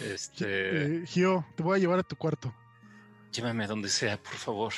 Este, 0.00 0.98
Eh, 1.02 1.06
Gio, 1.06 1.46
te 1.56 1.62
voy 1.62 1.76
a 1.78 1.80
llevar 1.80 1.98
a 1.98 2.02
tu 2.02 2.16
cuarto. 2.16 2.54
llévame 3.32 3.64
a 3.64 3.66
donde 3.68 3.88
sea, 3.88 4.16
por 4.16 4.34
favor. 4.34 4.72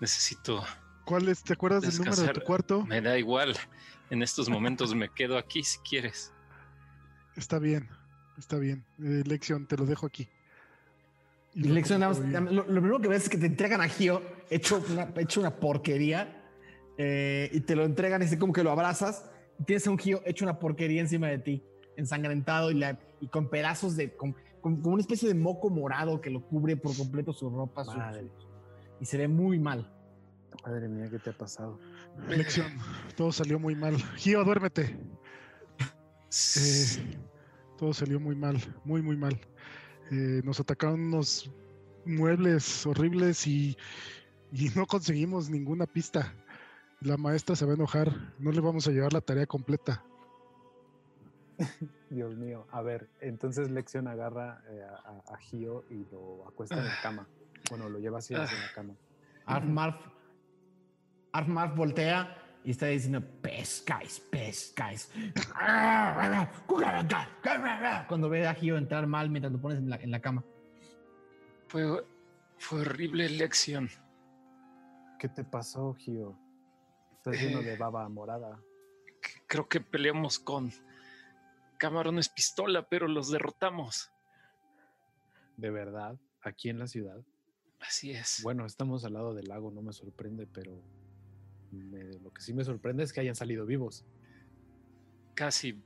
Necesito. 0.00 0.64
¿Cuál 1.04 1.28
es? 1.28 1.42
¿Te 1.44 1.52
acuerdas 1.52 1.82
del 1.82 1.96
número 1.98 2.16
de 2.22 2.32
tu 2.32 2.40
cuarto? 2.40 2.84
Me 2.86 3.00
da 3.00 3.16
igual. 3.18 3.54
En 4.10 4.22
estos 4.22 4.48
momentos 4.48 4.94
me 4.94 5.08
quedo 5.08 5.36
aquí 5.38 5.62
si 5.62 5.78
quieres. 5.80 6.32
Está 7.36 7.58
bien, 7.58 7.88
está 8.38 8.58
bien. 8.58 8.84
Eh, 9.02 9.22
Lexion, 9.26 9.66
te 9.66 9.76
lo 9.76 9.86
dejo 9.86 10.06
aquí. 10.06 10.28
Y 11.54 11.62
bien. 12.20 12.44
lo, 12.44 12.62
lo 12.64 12.80
primero 12.80 13.00
que 13.00 13.08
ves 13.08 13.24
es 13.24 13.28
que 13.28 13.38
te 13.38 13.46
entregan 13.46 13.80
a 13.80 13.88
Gio 13.88 14.22
hecho 14.50 14.82
una, 14.90 15.12
hecho 15.16 15.40
una 15.40 15.56
porquería 15.56 16.42
eh, 16.98 17.48
y 17.52 17.60
te 17.60 17.76
lo 17.76 17.84
entregan 17.84 18.22
y 18.22 18.24
así 18.26 18.36
como 18.38 18.52
que 18.52 18.62
lo 18.62 18.70
abrazas 18.70 19.30
y 19.58 19.64
tienes 19.64 19.86
a 19.86 19.90
un 19.90 19.98
Gio 19.98 20.20
hecho 20.26 20.44
una 20.44 20.58
porquería 20.58 21.00
encima 21.00 21.28
de 21.28 21.38
ti, 21.38 21.62
ensangrentado 21.96 22.70
y, 22.70 22.74
la- 22.74 22.98
y 23.20 23.28
con 23.28 23.48
pedazos 23.48 23.96
de, 23.96 24.14
con, 24.16 24.34
con- 24.60 24.80
con 24.82 24.92
una 24.94 25.00
especie 25.00 25.28
de 25.28 25.34
moco 25.34 25.70
morado 25.70 26.20
que 26.20 26.30
lo 26.30 26.44
cubre 26.44 26.76
por 26.76 26.96
completo 26.96 27.32
su 27.32 27.48
ropa 27.50 27.84
su- 27.84 27.92
y 29.00 29.06
se 29.06 29.16
ve 29.18 29.28
muy 29.28 29.58
mal. 29.58 29.90
Madre 30.62 30.88
mía, 30.88 31.08
¿qué 31.10 31.18
te 31.18 31.30
ha 31.30 31.32
pasado? 31.32 31.78
Lexion, 32.28 32.72
todo 33.16 33.32
salió 33.32 33.58
muy 33.58 33.74
mal. 33.74 33.96
Gio, 34.16 34.44
duérmete. 34.44 34.96
Eh, 36.56 37.18
todo 37.78 37.92
salió 37.92 38.20
muy 38.20 38.34
mal, 38.34 38.56
muy, 38.84 39.02
muy 39.02 39.16
mal. 39.16 39.40
Eh, 40.10 40.42
nos 40.44 40.60
atacaron 40.60 41.00
unos 41.00 41.50
muebles 42.04 42.86
horribles 42.86 43.46
y, 43.46 43.76
y 44.52 44.68
no 44.70 44.86
conseguimos 44.86 45.50
ninguna 45.50 45.86
pista. 45.86 46.34
La 47.00 47.16
maestra 47.16 47.56
se 47.56 47.64
va 47.66 47.72
a 47.72 47.74
enojar. 47.74 48.34
No 48.38 48.50
le 48.50 48.60
vamos 48.60 48.86
a 48.88 48.90
llevar 48.90 49.12
la 49.12 49.20
tarea 49.20 49.46
completa. 49.46 50.02
Dios 52.10 52.36
mío. 52.36 52.66
A 52.70 52.82
ver, 52.82 53.08
entonces 53.20 53.70
Lección 53.70 54.08
agarra 54.08 54.62
eh, 54.68 54.82
a, 54.82 55.36
Gio 55.38 55.84
y 55.90 56.06
lo 56.10 56.48
acuesta 56.48 56.78
en 56.78 56.86
la 56.86 57.00
cama. 57.02 57.28
Bueno, 57.70 57.88
lo 57.88 57.98
lleva 57.98 58.18
así 58.18 58.34
hacia 58.34 58.58
la 58.58 58.72
cama. 58.74 58.94
Arf 59.46 59.66
Marf, 59.66 59.96
Arf 61.34 61.48
Marf 61.48 61.74
voltea 61.74 62.60
y 62.62 62.70
está 62.70 62.86
diciendo 62.86 63.20
pescáis, 63.42 64.20
pescáis. 64.20 65.10
Cuando 68.08 68.28
ve 68.28 68.46
a 68.46 68.54
Gio 68.54 68.76
entrar 68.78 69.08
mal 69.08 69.28
mientras 69.30 69.52
lo 69.52 69.60
pones 69.60 69.78
en 69.78 69.90
la, 69.90 69.96
en 69.96 70.12
la 70.12 70.20
cama. 70.20 70.44
Fue, 71.66 72.06
fue 72.56 72.82
horrible 72.82 73.28
lección. 73.28 73.90
¿Qué 75.18 75.28
te 75.28 75.42
pasó, 75.42 75.92
Gio? 75.94 76.38
Estás 77.16 77.40
lleno 77.40 77.62
de 77.62 77.76
baba 77.76 78.08
morada. 78.08 78.60
Creo 79.48 79.68
que 79.68 79.80
peleamos 79.80 80.38
con 80.38 80.72
camarones 81.78 82.28
pistola, 82.28 82.86
pero 82.88 83.08
los 83.08 83.32
derrotamos. 83.32 84.12
¿De 85.56 85.70
verdad? 85.70 86.16
¿Aquí 86.42 86.68
en 86.68 86.78
la 86.78 86.86
ciudad? 86.86 87.20
Así 87.80 88.12
es. 88.12 88.40
Bueno, 88.44 88.66
estamos 88.66 89.04
al 89.04 89.14
lado 89.14 89.34
del 89.34 89.48
lago, 89.48 89.72
no 89.72 89.82
me 89.82 89.92
sorprende, 89.92 90.46
pero 90.46 90.80
me- 91.74 92.18
lo 92.20 92.32
que 92.32 92.40
sí 92.42 92.52
me 92.52 92.64
sorprende 92.64 93.02
es 93.04 93.12
que 93.12 93.20
hayan 93.20 93.34
salido 93.34 93.66
vivos. 93.66 94.04
Casi 95.34 95.82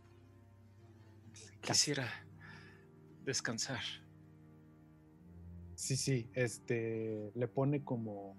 quisiera 1.60 2.08
descansar. 3.24 3.80
Sí, 5.74 5.96
sí, 5.96 6.28
este 6.34 7.30
le 7.34 7.48
pone 7.48 7.82
como 7.84 8.36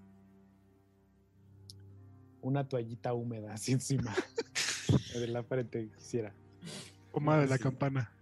una 2.42 2.66
toallita 2.68 3.12
húmeda 3.12 3.54
así 3.54 3.72
encima 3.72 4.14
de 5.14 5.26
la 5.28 5.42
frente, 5.42 5.90
quisiera. 5.96 6.32
Pomada 7.12 7.40
de 7.42 7.48
la 7.48 7.56
Sí. 7.56 7.62
campana. 7.62 8.12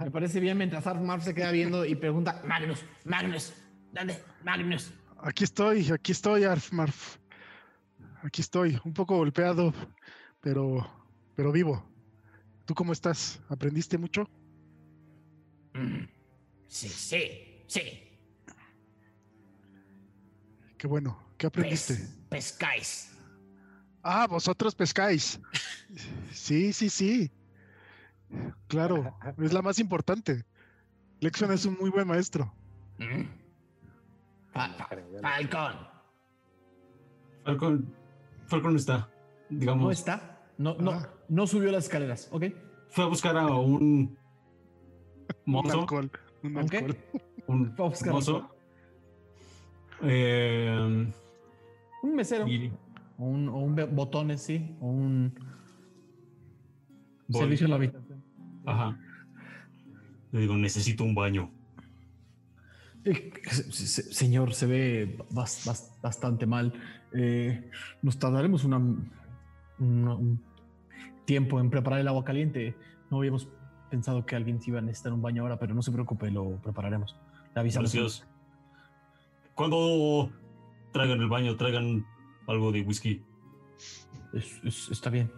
Me 0.00 0.10
parece 0.10 0.40
bien 0.40 0.56
mientras 0.56 0.86
Arf 0.86 1.00
Marf 1.02 1.22
se 1.24 1.34
queda 1.34 1.50
viendo 1.52 1.84
y 1.84 1.94
pregunta, 1.94 2.42
Magnus, 2.46 2.82
Magnus, 3.04 3.52
¿dónde? 3.92 4.16
Magnus. 4.42 4.90
Aquí 5.18 5.44
estoy, 5.44 5.90
aquí 5.92 6.12
estoy, 6.12 6.44
Arf 6.44 6.72
Marf. 6.72 7.18
Aquí 8.22 8.40
estoy, 8.40 8.78
un 8.84 8.92
poco 8.92 9.16
golpeado, 9.16 9.72
pero, 10.40 10.86
pero 11.34 11.52
vivo. 11.52 11.84
¿Tú 12.64 12.74
cómo 12.74 12.92
estás? 12.92 13.40
¿Aprendiste 13.48 13.98
mucho? 13.98 14.28
"Mm, 15.74 16.04
Sí, 16.68 16.88
sí, 16.88 17.62
sí. 17.68 18.02
Qué 20.76 20.86
bueno. 20.86 21.18
¿Qué 21.38 21.46
aprendiste? 21.46 21.94
Pes- 21.94 22.18
pescáis. 22.28 23.12
Ah, 24.02 24.26
vosotros 24.28 24.74
pescáis. 24.74 25.40
Sí, 26.32 26.72
sí, 26.72 26.90
sí. 26.90 27.30
Claro, 28.68 29.16
es 29.38 29.52
la 29.52 29.62
más 29.62 29.78
importante. 29.78 30.44
Lexion 31.20 31.52
es 31.52 31.64
un 31.64 31.76
muy 31.80 31.90
buen 31.90 32.06
maestro. 32.08 32.52
Mm. 32.98 33.22
Fa- 34.52 34.74
fa- 34.74 34.88
Creo, 34.88 35.08
ya 35.12 35.20
lo- 35.20 35.28
Falcón. 37.44 37.94
Falcon, 38.46 38.76
está, 38.76 39.08
digamos, 39.50 39.84
No 39.84 39.90
está. 39.90 40.40
No, 40.58 40.74
no, 40.76 40.92
Ah. 40.92 41.08
no 41.28 41.46
subió 41.46 41.70
las 41.72 41.84
escaleras, 41.84 42.28
¿ok? 42.32 42.44
fue 42.88 43.04
a 43.04 43.08
buscar 43.08 43.36
a 43.36 43.46
un 43.48 43.82
Un 43.82 44.16
mozo, 45.44 45.80
alcohol. 45.80 46.10
Un 46.42 46.52
¿Un 46.52 46.58
alcohol. 46.58 46.96
un 47.48 47.72
Fue 47.76 47.84
a 47.86 47.88
buscar 47.88 48.12
mozo, 48.12 48.48
eh, 50.02 51.06
Un 52.02 52.14
mesero. 52.14 52.46
y 52.46 52.72
un, 53.18 53.48
o 53.48 53.56
un 53.58 53.74
botones, 53.94 54.42
sí. 54.42 54.76
O 54.80 54.86
un 54.88 55.34
voy- 57.28 57.40
servicio 57.40 57.64
en 57.66 57.70
la 57.70 57.76
habitación. 57.76 58.24
Ajá. 58.64 58.98
Le 60.32 60.40
digo, 60.40 60.54
necesito 60.56 61.04
un 61.04 61.14
baño. 61.14 61.50
Se- 63.14 63.72
se- 63.72 64.12
Señor, 64.12 64.52
se 64.54 64.66
ve 64.66 65.18
bas- 65.30 65.64
bas- 65.66 66.00
bastante 66.02 66.46
mal. 66.46 66.72
Eh, 67.12 67.70
nos 68.02 68.18
tardaremos 68.18 68.64
una, 68.64 68.78
una- 69.78 70.14
un 70.14 70.42
tiempo 71.24 71.60
en 71.60 71.70
preparar 71.70 72.00
el 72.00 72.08
agua 72.08 72.24
caliente. 72.24 72.76
No 73.10 73.18
habíamos 73.18 73.48
pensado 73.90 74.26
que 74.26 74.34
alguien 74.36 74.60
se 74.60 74.70
iba 74.70 74.78
a 74.80 74.82
necesitar 74.82 75.12
un 75.12 75.22
baño 75.22 75.42
ahora, 75.42 75.58
pero 75.58 75.74
no 75.74 75.82
se 75.82 75.92
preocupe, 75.92 76.30
lo 76.30 76.60
prepararemos. 76.62 77.16
Le 77.54 77.60
avisamos. 77.60 77.92
Gracias. 77.94 78.26
Cuando 79.54 80.30
traigan 80.92 81.20
el 81.20 81.28
baño, 81.28 81.56
traigan 81.56 82.04
algo 82.46 82.72
de 82.72 82.82
whisky. 82.82 83.22
Es- 84.34 84.60
es- 84.64 84.88
está 84.90 85.08
bien. 85.10 85.30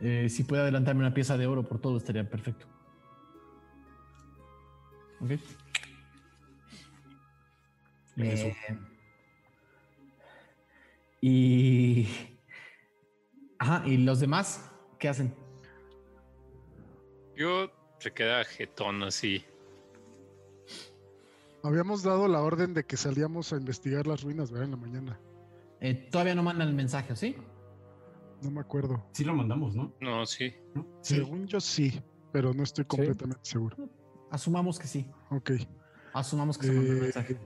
Eh, 0.00 0.28
si 0.28 0.44
puede 0.44 0.62
adelantarme 0.62 1.00
una 1.00 1.12
pieza 1.14 1.36
de 1.36 1.46
oro 1.46 1.62
por 1.66 1.78
todo, 1.80 1.96
estaría 1.96 2.28
perfecto. 2.28 2.66
Ok. 5.20 5.32
Eh, 8.22 8.56
y. 11.20 12.08
Ajá, 13.58 13.82
¿y 13.86 13.98
los 13.98 14.20
demás 14.20 14.70
qué 14.98 15.08
hacen? 15.08 15.34
Yo 17.36 17.70
se 17.98 18.12
queda 18.12 18.44
jetón 18.44 19.02
así. 19.02 19.44
Habíamos 21.62 22.02
dado 22.02 22.26
la 22.26 22.40
orden 22.40 22.72
de 22.72 22.84
que 22.84 22.96
salíamos 22.96 23.52
a 23.52 23.56
investigar 23.56 24.06
las 24.06 24.22
ruinas, 24.22 24.50
¿verdad? 24.50 24.64
En 24.66 24.70
la 24.70 24.76
mañana. 24.78 25.20
Eh, 25.80 25.94
todavía 26.10 26.34
no 26.34 26.42
mandan 26.42 26.68
el 26.68 26.74
mensaje, 26.74 27.14
¿sí? 27.16 27.36
No 28.42 28.50
me 28.50 28.60
acuerdo. 28.60 29.04
Sí 29.12 29.24
lo 29.24 29.34
mandamos, 29.34 29.74
¿no? 29.74 29.92
No, 30.00 30.24
sí. 30.24 30.54
Según 31.02 31.46
yo 31.46 31.60
sí, 31.60 32.00
pero 32.32 32.54
no 32.54 32.62
estoy 32.62 32.86
completamente 32.86 33.44
seguro. 33.44 33.76
Asumamos 34.30 34.78
que 34.78 34.86
sí. 34.86 35.06
Ok. 35.30 35.50
Asumamos 36.14 36.56
que 36.56 36.66
se 36.66 36.72
mandó 36.72 36.92
el 36.92 36.98
Eh, 36.98 37.00
mensaje. 37.02 37.38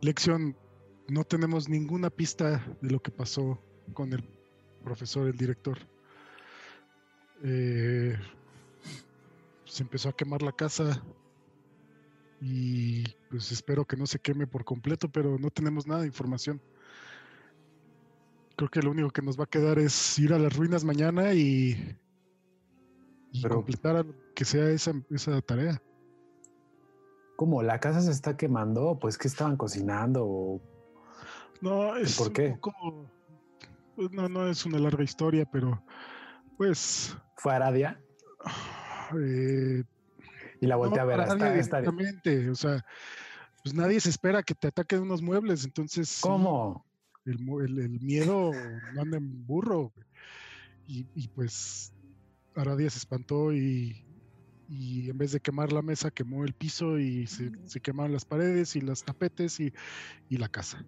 Lección, 0.00 0.56
no 1.08 1.24
tenemos 1.24 1.68
ninguna 1.68 2.10
pista 2.10 2.64
de 2.80 2.90
lo 2.90 3.00
que 3.00 3.10
pasó 3.10 3.60
con 3.94 4.12
el 4.12 4.22
profesor, 4.84 5.26
el 5.26 5.36
director. 5.36 5.78
Eh, 7.42 8.16
se 9.64 9.82
empezó 9.82 10.08
a 10.08 10.16
quemar 10.16 10.42
la 10.42 10.52
casa 10.52 11.02
y 12.40 13.04
pues 13.30 13.50
espero 13.50 13.84
que 13.84 13.96
no 13.96 14.06
se 14.06 14.20
queme 14.20 14.46
por 14.46 14.64
completo, 14.64 15.08
pero 15.10 15.38
no 15.38 15.50
tenemos 15.50 15.86
nada 15.86 16.02
de 16.02 16.06
información. 16.06 16.60
Creo 18.56 18.70
que 18.70 18.82
lo 18.82 18.90
único 18.90 19.10
que 19.10 19.22
nos 19.22 19.38
va 19.38 19.44
a 19.44 19.50
quedar 19.50 19.78
es 19.78 20.18
ir 20.18 20.32
a 20.32 20.38
las 20.38 20.56
ruinas 20.56 20.84
mañana 20.84 21.32
y, 21.34 21.96
y 23.32 23.42
Pero- 23.42 23.56
completar 23.56 24.06
que 24.34 24.44
sea 24.44 24.70
esa, 24.70 24.92
esa 25.10 25.40
tarea. 25.42 25.82
¿Cómo? 27.38 27.62
¿La 27.62 27.78
casa 27.78 28.00
se 28.00 28.10
está 28.10 28.36
quemando? 28.36 28.98
Pues 29.00 29.16
que 29.16 29.28
estaban 29.28 29.56
cocinando 29.56 30.24
o 30.26 30.60
No, 31.60 31.94
es 31.96 32.18
por 32.18 32.26
un 32.36 32.54
poco- 32.58 33.08
pues, 33.94 34.10
no, 34.10 34.28
no 34.28 34.48
es 34.48 34.66
una 34.66 34.80
larga 34.80 35.04
historia, 35.04 35.46
pero 35.46 35.80
pues 36.56 37.16
fue 37.36 37.54
Aradia 37.54 38.02
eh, 39.22 39.84
y 40.60 40.66
la 40.66 40.74
volteé 40.74 40.96
no, 40.98 41.02
a 41.02 41.06
ver. 41.06 41.20
está- 41.20 41.50
directamente, 41.52 42.50
o 42.50 42.56
sea, 42.56 42.84
pues 43.62 43.72
nadie 43.72 44.00
se 44.00 44.10
espera 44.10 44.42
que 44.42 44.56
te 44.56 44.66
ataquen 44.66 45.02
unos 45.02 45.22
muebles, 45.22 45.64
entonces 45.64 46.18
¿Cómo? 46.20 46.84
el, 47.24 47.38
mu- 47.38 47.60
el- 47.60 47.78
el 47.78 48.00
miedo 48.00 48.50
no 48.94 49.00
anda 49.00 49.16
en 49.16 49.46
burro. 49.46 49.92
Y, 50.88 51.06
y, 51.14 51.28
pues 51.28 51.92
Aradia 52.56 52.90
se 52.90 52.98
espantó 52.98 53.52
y, 53.52 54.04
y 54.68 55.08
en 55.08 55.16
vez 55.18 55.32
de 55.32 55.40
quemar 55.40 55.72
la 55.72 55.80
mesa, 55.82 56.10
quemó 56.10 56.44
el 56.44 56.52
piso 56.52 56.98
y 56.98 57.26
se, 57.26 57.50
se 57.66 57.80
quemaron 57.80 58.12
las 58.12 58.24
paredes 58.26 58.76
y 58.76 58.80
los 58.82 59.02
tapetes 59.02 59.58
y, 59.60 59.72
y 60.28 60.36
la 60.36 60.48
casa. 60.48 60.84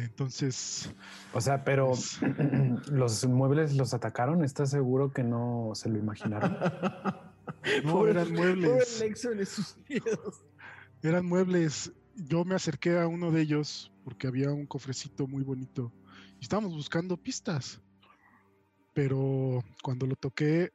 Entonces, 0.00 0.92
O 1.32 1.40
sea, 1.40 1.64
pero 1.64 1.88
Pues- 1.88 2.18
los 2.90 3.24
muebles 3.26 3.74
los 3.76 3.94
atacaron. 3.94 4.42
¿Estás 4.44 4.70
seguro 4.70 5.12
que 5.12 5.22
no 5.22 5.70
se 5.74 5.88
lo 5.88 5.98
imaginaron? 5.98 6.52
no 7.84 7.92
Pobre- 7.92 8.10
eran 8.12 8.28
Pobre 8.34 8.56
muebles. 8.56 9.04
Sus 9.48 9.76
miedos. 9.88 10.44
Eran 11.02 11.26
muebles. 11.26 11.92
Yo 12.16 12.44
me 12.44 12.54
acerqué 12.54 12.98
a 12.98 13.06
uno 13.06 13.30
de 13.30 13.42
ellos 13.42 13.92
porque 14.04 14.26
había 14.26 14.50
un 14.50 14.66
cofrecito 14.66 15.26
muy 15.26 15.42
bonito. 15.44 15.92
Y 16.40 16.44
estábamos 16.44 16.74
buscando 16.74 17.16
pistas. 17.16 17.80
Pero 18.94 19.62
cuando 19.82 20.06
lo 20.06 20.16
toqué, 20.16 20.72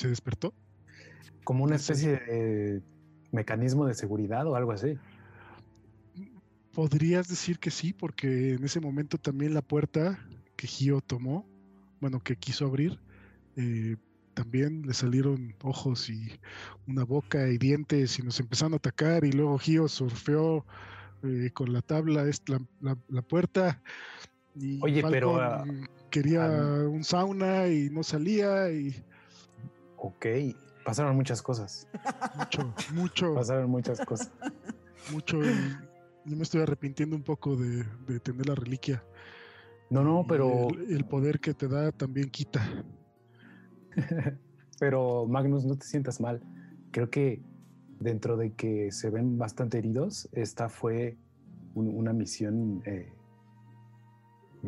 se 0.00 0.08
despertó. 0.08 0.54
Como 1.44 1.64
una 1.64 1.76
especie 1.76 2.12
de 2.12 2.82
mecanismo 3.32 3.86
de 3.86 3.94
seguridad 3.94 4.46
o 4.46 4.56
algo 4.56 4.72
así. 4.72 4.96
Podrías 6.72 7.28
decir 7.28 7.58
que 7.58 7.70
sí, 7.70 7.92
porque 7.92 8.54
en 8.54 8.64
ese 8.64 8.80
momento 8.80 9.18
también 9.18 9.54
la 9.54 9.62
puerta 9.62 10.18
que 10.56 10.66
Gio 10.66 11.00
tomó, 11.00 11.44
bueno, 12.00 12.20
que 12.20 12.36
quiso 12.36 12.66
abrir, 12.66 12.98
eh, 13.56 13.96
también 14.34 14.82
le 14.86 14.94
salieron 14.94 15.54
ojos 15.62 16.08
y 16.08 16.30
una 16.86 17.04
boca 17.04 17.48
y 17.48 17.58
dientes 17.58 18.18
y 18.18 18.22
nos 18.22 18.38
empezaron 18.40 18.74
a 18.74 18.76
atacar 18.76 19.24
y 19.24 19.32
luego 19.32 19.58
Gio 19.58 19.88
surfeó 19.88 20.64
eh, 21.24 21.50
con 21.52 21.72
la 21.72 21.82
tabla 21.82 22.22
es 22.26 22.40
la, 22.48 22.60
la- 22.80 22.96
la 23.08 23.22
puerta 23.22 23.82
y 24.54 24.80
Oye, 24.82 25.02
pero, 25.10 25.34
Falcon 25.34 25.88
quería 26.10 26.44
al- 26.46 26.86
un 26.86 27.04
sauna 27.04 27.68
y 27.68 27.90
no 27.90 28.02
salía 28.02 28.70
y 28.70 28.94
Ok, 30.02 30.26
pasaron 30.84 31.14
muchas 31.16 31.42
cosas. 31.42 31.86
mucho, 32.34 32.74
mucho, 32.94 33.34
Pasaron 33.34 33.70
muchas 33.70 34.00
cosas. 34.00 34.30
mucho 35.10 35.36
y 35.44 35.76
yo 36.24 36.36
me 36.36 36.42
estoy 36.42 36.62
arrepintiendo 36.62 37.16
un 37.16 37.22
poco 37.22 37.56
de, 37.56 37.84
de 38.06 38.20
tener 38.20 38.46
la 38.46 38.54
reliquia. 38.54 39.04
No, 39.90 40.04
no, 40.04 40.24
pero, 40.28 40.68
El, 40.68 40.92
el 40.92 41.04
poder 41.04 41.40
que 41.40 41.52
te 41.52 41.68
da 41.68 41.90
también 41.92 42.30
quita. 42.30 42.60
pero 44.78 45.26
Magnus, 45.26 45.64
no 45.64 45.76
te 45.76 45.84
sientas 45.86 46.20
mal. 46.20 46.40
Creo 46.92 47.10
que 47.10 47.42
dentro 47.98 48.36
de 48.36 48.52
que 48.54 48.90
se 48.92 49.10
ven 49.10 49.36
bastante 49.36 49.78
heridos, 49.78 50.28
esta 50.32 50.68
fue 50.68 51.18
un- 51.74 51.94
una 51.94 52.12
misión. 52.12 52.82
eh, 52.86 53.12
misión, 53.12 53.19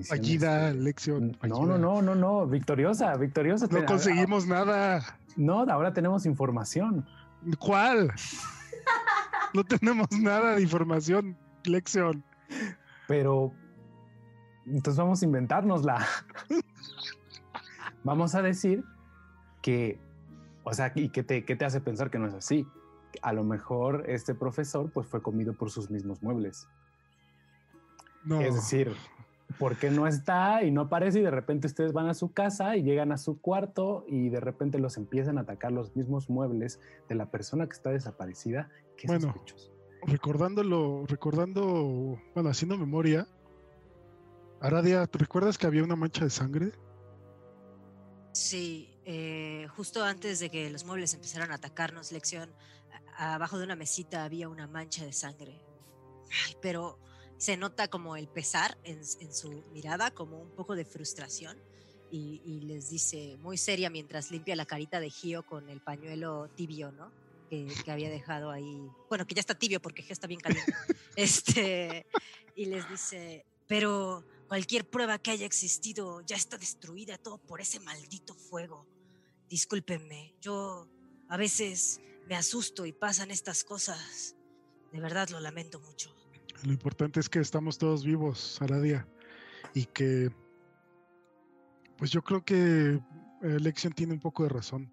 Fallida, 0.08 0.70
este, 0.70 0.80
lección. 0.80 1.36
No, 1.42 1.66
no, 1.66 1.76
no, 1.76 2.00
no, 2.00 2.14
no, 2.14 2.46
victoriosa, 2.46 3.14
victoriosa. 3.16 3.66
No 3.70 3.84
conseguimos 3.84 4.46
nada. 4.46 5.18
No, 5.36 5.60
ahora 5.60 5.92
tenemos 5.92 6.24
información. 6.26 7.06
¿Cuál? 7.58 8.12
No 9.54 9.64
tenemos 9.64 10.08
nada 10.12 10.54
de 10.54 10.62
información, 10.62 11.36
lección. 11.64 12.24
Pero 13.06 13.52
entonces 14.66 14.96
vamos 14.96 15.20
a 15.20 15.24
inventárnosla. 15.26 16.06
vamos 18.04 18.34
a 18.34 18.42
decir 18.42 18.84
que, 19.60 20.00
o 20.64 20.72
sea, 20.72 20.92
¿y 20.94 21.10
qué 21.10 21.22
te, 21.22 21.44
qué 21.44 21.56
te 21.56 21.64
hace 21.64 21.80
pensar 21.80 22.10
que 22.10 22.18
no 22.18 22.28
es 22.28 22.34
así? 22.34 22.66
A 23.20 23.32
lo 23.32 23.44
mejor 23.44 24.04
este 24.08 24.34
profesor 24.34 24.90
pues 24.90 25.06
fue 25.06 25.20
comido 25.20 25.52
por 25.52 25.70
sus 25.70 25.90
mismos 25.90 26.22
muebles. 26.22 26.66
No. 28.24 28.40
Es 28.40 28.54
decir, 28.54 28.94
¿por 29.58 29.76
qué 29.76 29.90
no 29.90 30.06
está 30.06 30.62
y 30.62 30.70
no 30.70 30.82
aparece 30.82 31.20
y 31.20 31.22
de 31.22 31.30
repente 31.30 31.66
ustedes 31.66 31.92
van 31.92 32.08
a 32.08 32.14
su 32.14 32.32
casa 32.32 32.76
y 32.76 32.82
llegan 32.82 33.12
a 33.12 33.18
su 33.18 33.40
cuarto 33.40 34.04
y 34.08 34.28
de 34.28 34.40
repente 34.40 34.78
los 34.78 34.96
empiezan 34.96 35.38
a 35.38 35.42
atacar 35.42 35.72
los 35.72 35.94
mismos 35.96 36.28
muebles 36.30 36.80
de 37.08 37.14
la 37.14 37.30
persona 37.30 37.66
que 37.66 37.72
está 37.72 37.90
desaparecida? 37.90 38.70
Qué 38.96 39.06
Bueno. 39.06 39.32
sospechoso. 39.32 39.72
recordándolo, 40.04 41.04
recordando, 41.06 42.18
bueno, 42.34 42.50
haciendo 42.50 42.76
memoria, 42.76 43.28
Aradia, 44.60 45.06
¿te 45.06 45.18
recuerdas 45.18 45.58
que 45.58 45.66
había 45.66 45.84
una 45.84 45.96
mancha 45.96 46.24
de 46.24 46.30
sangre? 46.30 46.72
Sí, 48.32 48.96
eh, 49.04 49.66
justo 49.76 50.04
antes 50.04 50.40
de 50.40 50.50
que 50.50 50.70
los 50.70 50.84
muebles 50.84 51.14
empezaran 51.14 51.50
a 51.52 51.56
atacarnos, 51.56 52.12
lección, 52.12 52.50
abajo 53.16 53.58
de 53.58 53.64
una 53.64 53.76
mesita 53.76 54.24
había 54.24 54.48
una 54.48 54.66
mancha 54.66 55.04
de 55.04 55.12
sangre. 55.12 55.60
Ay, 56.46 56.56
pero 56.60 56.98
se 57.42 57.56
nota 57.56 57.88
como 57.88 58.14
el 58.16 58.28
pesar 58.28 58.78
en, 58.84 59.04
su 59.04 59.64
mirada, 59.72 60.12
como 60.12 60.40
un 60.40 60.50
poco 60.50 60.76
de 60.76 60.84
frustración. 60.84 61.58
Y, 62.08 62.40
y 62.44 62.60
les 62.60 62.88
dice 62.88 63.36
muy 63.38 63.58
seria 63.58 63.90
mientras 63.90 64.30
limpia 64.30 64.54
la 64.54 64.64
carita 64.64 65.00
de 65.00 65.10
Gio 65.10 65.44
con 65.44 65.68
el 65.68 65.80
pañuelo 65.80 66.50
tibio, 66.54 66.92
¿no? 66.92 67.10
Que, 67.50 67.66
que 67.84 67.90
había 67.90 68.10
dejado 68.10 68.52
ahí. 68.52 68.88
Bueno, 69.08 69.26
que 69.26 69.34
ya 69.34 69.40
está 69.40 69.56
tibio 69.56 69.82
porque 69.82 70.04
ya 70.04 70.12
está 70.12 70.28
bien 70.28 70.38
caliente. 70.38 70.72
este, 71.16 72.06
y 72.54 72.66
les 72.66 72.88
dice, 72.88 73.44
pero 73.66 74.24
cualquier 74.46 74.88
prueba 74.88 75.18
que 75.18 75.32
haya 75.32 75.46
existido 75.46 76.20
ya 76.20 76.36
está 76.36 76.58
destruida 76.58 77.18
todo 77.18 77.38
por 77.38 77.60
ese 77.60 77.80
maldito 77.80 78.36
fuego. 78.36 78.86
Discúlpenme, 79.48 80.36
yo 80.40 80.86
a 81.28 81.36
veces 81.36 82.00
me 82.28 82.36
asusto 82.36 82.86
y 82.86 82.92
pasan 82.92 83.32
estas 83.32 83.64
cosas. 83.64 84.36
De 84.92 85.00
verdad 85.00 85.28
lo 85.30 85.40
lamento 85.40 85.80
mucho. 85.80 86.21
Lo 86.64 86.72
importante 86.72 87.18
es 87.18 87.28
que 87.28 87.40
estamos 87.40 87.76
todos 87.76 88.04
vivos, 88.04 88.60
Aradia, 88.62 89.06
y 89.74 89.86
que, 89.86 90.30
pues 91.96 92.10
yo 92.12 92.22
creo 92.22 92.44
que 92.44 93.00
Lexion 93.40 93.92
tiene 93.92 94.12
un 94.12 94.20
poco 94.20 94.44
de 94.44 94.48
razón. 94.48 94.92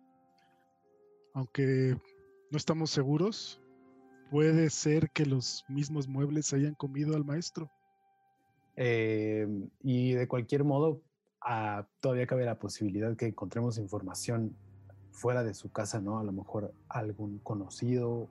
Aunque 1.36 1.96
no 2.50 2.58
estamos 2.58 2.90
seguros, 2.90 3.62
puede 4.32 4.72
ser 4.72 5.12
que 5.12 5.28
los 5.28 5.64
mismos 5.68 6.08
muebles 6.08 6.54
hayan 6.54 6.74
comido 6.74 7.16
al 7.16 7.24
maestro. 7.24 7.70
Eh, 8.76 9.48
y 9.84 10.14
de 10.14 10.28
cualquier 10.28 10.64
modo, 10.64 11.02
ah, 11.41 11.86
todavía 12.00 12.26
cabe 12.26 12.46
la 12.46 12.58
posibilidad 12.58 13.16
que 13.16 13.28
encontremos 13.28 13.78
información 13.78 14.56
fuera 15.12 15.44
de 15.44 15.54
su 15.54 15.72
casa, 15.72 16.00
¿no? 16.00 16.18
A 16.20 16.24
lo 16.24 16.32
mejor 16.32 16.74
algún 16.88 17.38
conocido, 17.40 18.28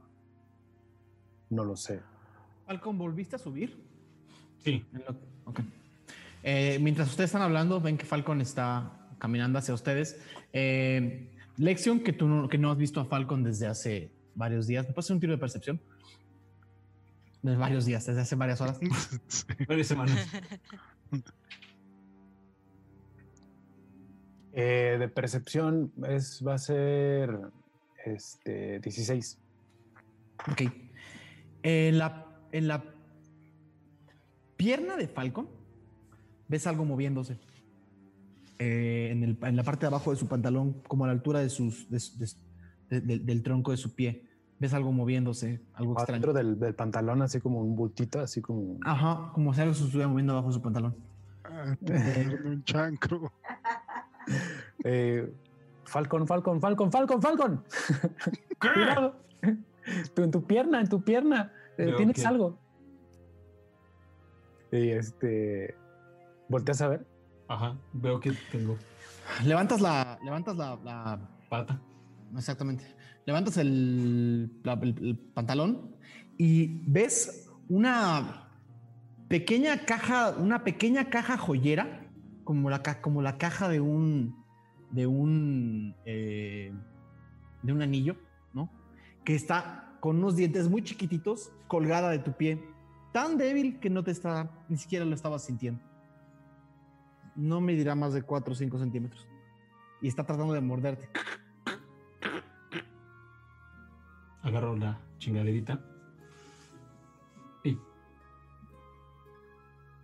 no 1.51 1.65
lo 1.65 1.77
sé. 1.77 2.01
Falcon, 2.69 2.99
¿volviste 2.99 3.37
a 3.37 3.39
subir? 3.39 3.83
Sí. 4.63 4.85
Eh, 6.43 6.79
mientras 6.83 7.09
ustedes 7.09 7.29
están 7.29 7.41
hablando, 7.41 7.81
ven 7.81 7.97
que 7.97 8.05
Falcon 8.05 8.43
está 8.43 8.93
caminando 9.19 9.59
hacia 9.59 9.73
ustedes. 9.73 10.21
Eh, 10.53 11.31
Lexion, 11.57 12.01
que 12.01 12.13
tú 12.13 12.29
no, 12.29 12.47
que 12.47 12.59
no 12.59 12.71
has 12.71 12.77
visto 12.77 13.01
a 13.01 13.07
Falcon 13.07 13.43
desde 13.43 13.67
hace 13.67 14.11
varios 14.35 14.67
días. 14.67 14.87
¿Me 14.87 14.93
puedes 14.93 15.07
hacer 15.07 15.15
un 15.15 15.21
tiro 15.21 15.33
de 15.33 15.39
percepción? 15.39 15.81
Desde 17.41 17.57
varios 17.57 17.87
días, 17.87 18.05
desde 18.05 18.21
hace 18.21 18.37
varias 18.37 18.61
horas. 18.61 18.79
Sí. 19.29 19.47
Varias 19.67 19.87
semanas. 19.87 20.29
Eh, 24.61 24.97
de 24.99 25.09
percepción 25.09 25.93
es, 26.09 26.45
va 26.45 26.55
a 26.55 26.59
ser 26.59 27.31
este, 28.05 28.81
16. 28.81 29.39
Ok. 30.51 30.63
En 31.63 31.99
la, 31.99 32.28
en 32.53 32.69
la 32.69 32.83
pierna 34.57 34.97
de 34.97 35.09
Falcon 35.09 35.49
ves 36.49 36.67
algo 36.67 36.85
moviéndose. 36.85 37.39
Eh, 38.59 39.11
en, 39.13 39.23
el- 39.23 39.39
en 39.43 39.55
la 39.57 39.63
parte 39.63 39.83
de 39.83 39.87
abajo 39.89 40.11
de 40.11 40.17
su 40.17 40.27
pantalón, 40.27 40.83
como 40.89 41.05
a 41.05 41.07
la 41.07 41.13
altura 41.13 41.39
de 41.41 41.49
sus, 41.49 41.89
de 41.91 42.01
su- 42.01 42.19
de 42.19 42.27
su- 42.27 42.37
de- 42.91 43.01
de- 43.01 43.19
del 43.21 43.43
tronco 43.43 43.71
de 43.71 43.77
su 43.77 43.95
pie. 43.95 44.25
Ves 44.59 44.75
algo 44.75 44.91
moviéndose, 44.91 45.61
algo 45.75 45.93
extraño. 45.93 46.15
Dentro 46.15 46.33
del, 46.33 46.59
del 46.59 46.75
pantalón, 46.75 47.23
así 47.23 47.39
como 47.41 47.61
un 47.61 47.77
bultito, 47.77 48.19
así 48.19 48.41
como... 48.41 48.77
Ajá, 48.85 49.31
como 49.33 49.55
si 49.55 49.61
algo 49.61 49.75
se 49.75 49.85
estuviera 49.85 50.09
moviendo 50.09 50.33
abajo 50.33 50.49
de 50.49 50.55
su 50.55 50.63
pantalón. 50.63 50.97
Ah, 51.45 51.77
un 52.45 52.65
chancro. 52.65 53.33
Eh, 54.85 55.33
Falcon, 55.85 56.27
Falcon, 56.27 56.61
Falcon, 56.61 56.93
Falcon, 56.93 57.23
Falcon. 57.23 57.65
Cuidado. 58.61 59.17
Tú, 60.15 60.23
en 60.23 60.31
tu 60.31 60.45
pierna, 60.47 60.81
en 60.83 60.89
tu 60.89 61.01
pierna. 61.03 61.51
Eh, 61.79 61.95
Tienes 61.97 62.17
que- 62.17 62.27
algo. 62.27 62.59
Y 64.73 64.91
este. 64.91 65.75
¿Volteas 66.49 66.81
a 66.83 66.89
ver? 66.89 67.07
Ajá, 67.49 67.77
veo 67.93 68.21
que 68.21 68.33
tengo. 68.53 68.77
Levantas 69.45 69.81
la. 69.81 70.19
Levantas 70.23 70.57
la. 70.57 70.77
la- 70.85 71.31
Pata. 71.49 71.81
exactamente. 72.37 72.85
Levantas 73.27 73.57
el, 73.57 74.51
la- 74.63 74.75
el- 74.75 74.99
el 75.07 75.19
pantalón 75.35 75.95
y 76.37 76.83
ves 76.91 77.51
una 77.69 78.49
pequeña 79.29 79.85
caja, 79.87 80.31
una 80.39 80.65
pequeña 80.65 81.09
caja 81.11 81.37
joyera, 81.39 82.07
como 82.45 82.69
la, 82.71 82.83
como 83.01 83.23
la 83.23 83.39
caja 83.39 83.69
de 83.69 83.81
un. 83.81 84.35
de 84.91 85.07
un. 85.07 85.95
eh, 86.05 86.73
de 87.63 87.73
un 87.73 87.83
anillo, 87.83 88.17
¿no? 88.55 88.71
Que 89.25 89.35
está 89.35 89.88
con 90.01 90.17
unos 90.19 90.37
dientes 90.37 90.69
muy 90.69 90.83
chiquititos 90.83 91.53
colgada 91.67 92.11
de 92.11 92.19
tu 92.19 92.33
pie. 92.33 92.63
Tan 93.13 93.37
débil 93.39 93.81
que 93.81 93.91
no 93.91 94.05
te 94.05 94.11
está. 94.11 94.51
ni 94.69 94.77
siquiera 94.77 95.05
lo 95.05 95.15
estabas 95.15 95.45
sintiendo. 95.45 95.81
No 97.35 97.61
medirá 97.61 97.95
más 97.95 98.13
de 98.13 98.23
4 98.23 98.53
o 98.53 98.57
5 98.57 98.79
centímetros. 98.79 99.27
Y 100.03 100.09
está 100.09 100.25
tratando 100.25 100.53
de 100.55 100.61
morderte. 100.61 101.09
Agarro 104.43 104.77
la 104.77 104.99
chingaderita. 105.19 105.81
Y. 107.65 107.77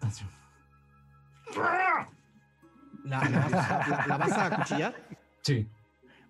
Así. 0.00 0.24
¿La, 3.04 3.22
la 3.28 3.40
vas, 3.48 3.88
la- 3.88 4.06
la 4.06 4.16
vas 4.18 4.32
a 4.32 4.46
acuchillar? 4.46 4.94
Sí. 5.42 5.68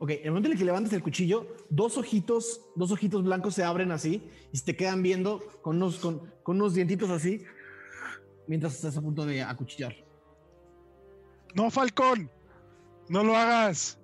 Ok, 0.04 0.10
en 0.10 0.20
el 0.24 0.30
momento 0.32 0.48
en 0.48 0.52
el 0.52 0.58
que 0.58 0.66
levantas 0.66 0.92
el 0.92 1.02
cuchillo, 1.02 1.46
dos 1.70 1.96
ojitos, 1.96 2.60
dos 2.76 2.92
ojitos 2.92 3.24
blancos 3.24 3.54
se 3.54 3.64
abren 3.64 3.90
así 3.90 4.28
y 4.52 4.58
se 4.58 4.62
te 4.66 4.76
quedan 4.76 5.02
viendo 5.02 5.40
con 5.62 5.76
unos, 5.76 5.96
con, 5.98 6.30
con 6.42 6.56
unos 6.56 6.74
dientitos 6.74 7.08
así 7.08 7.42
mientras 8.46 8.74
estás 8.74 8.98
a 8.98 9.00
punto 9.00 9.24
de 9.24 9.42
acuchillar. 9.42 9.96
No, 11.54 11.70
Falcón. 11.70 12.30
No 13.08 13.24
lo 13.24 13.34
hagas. 13.34 13.98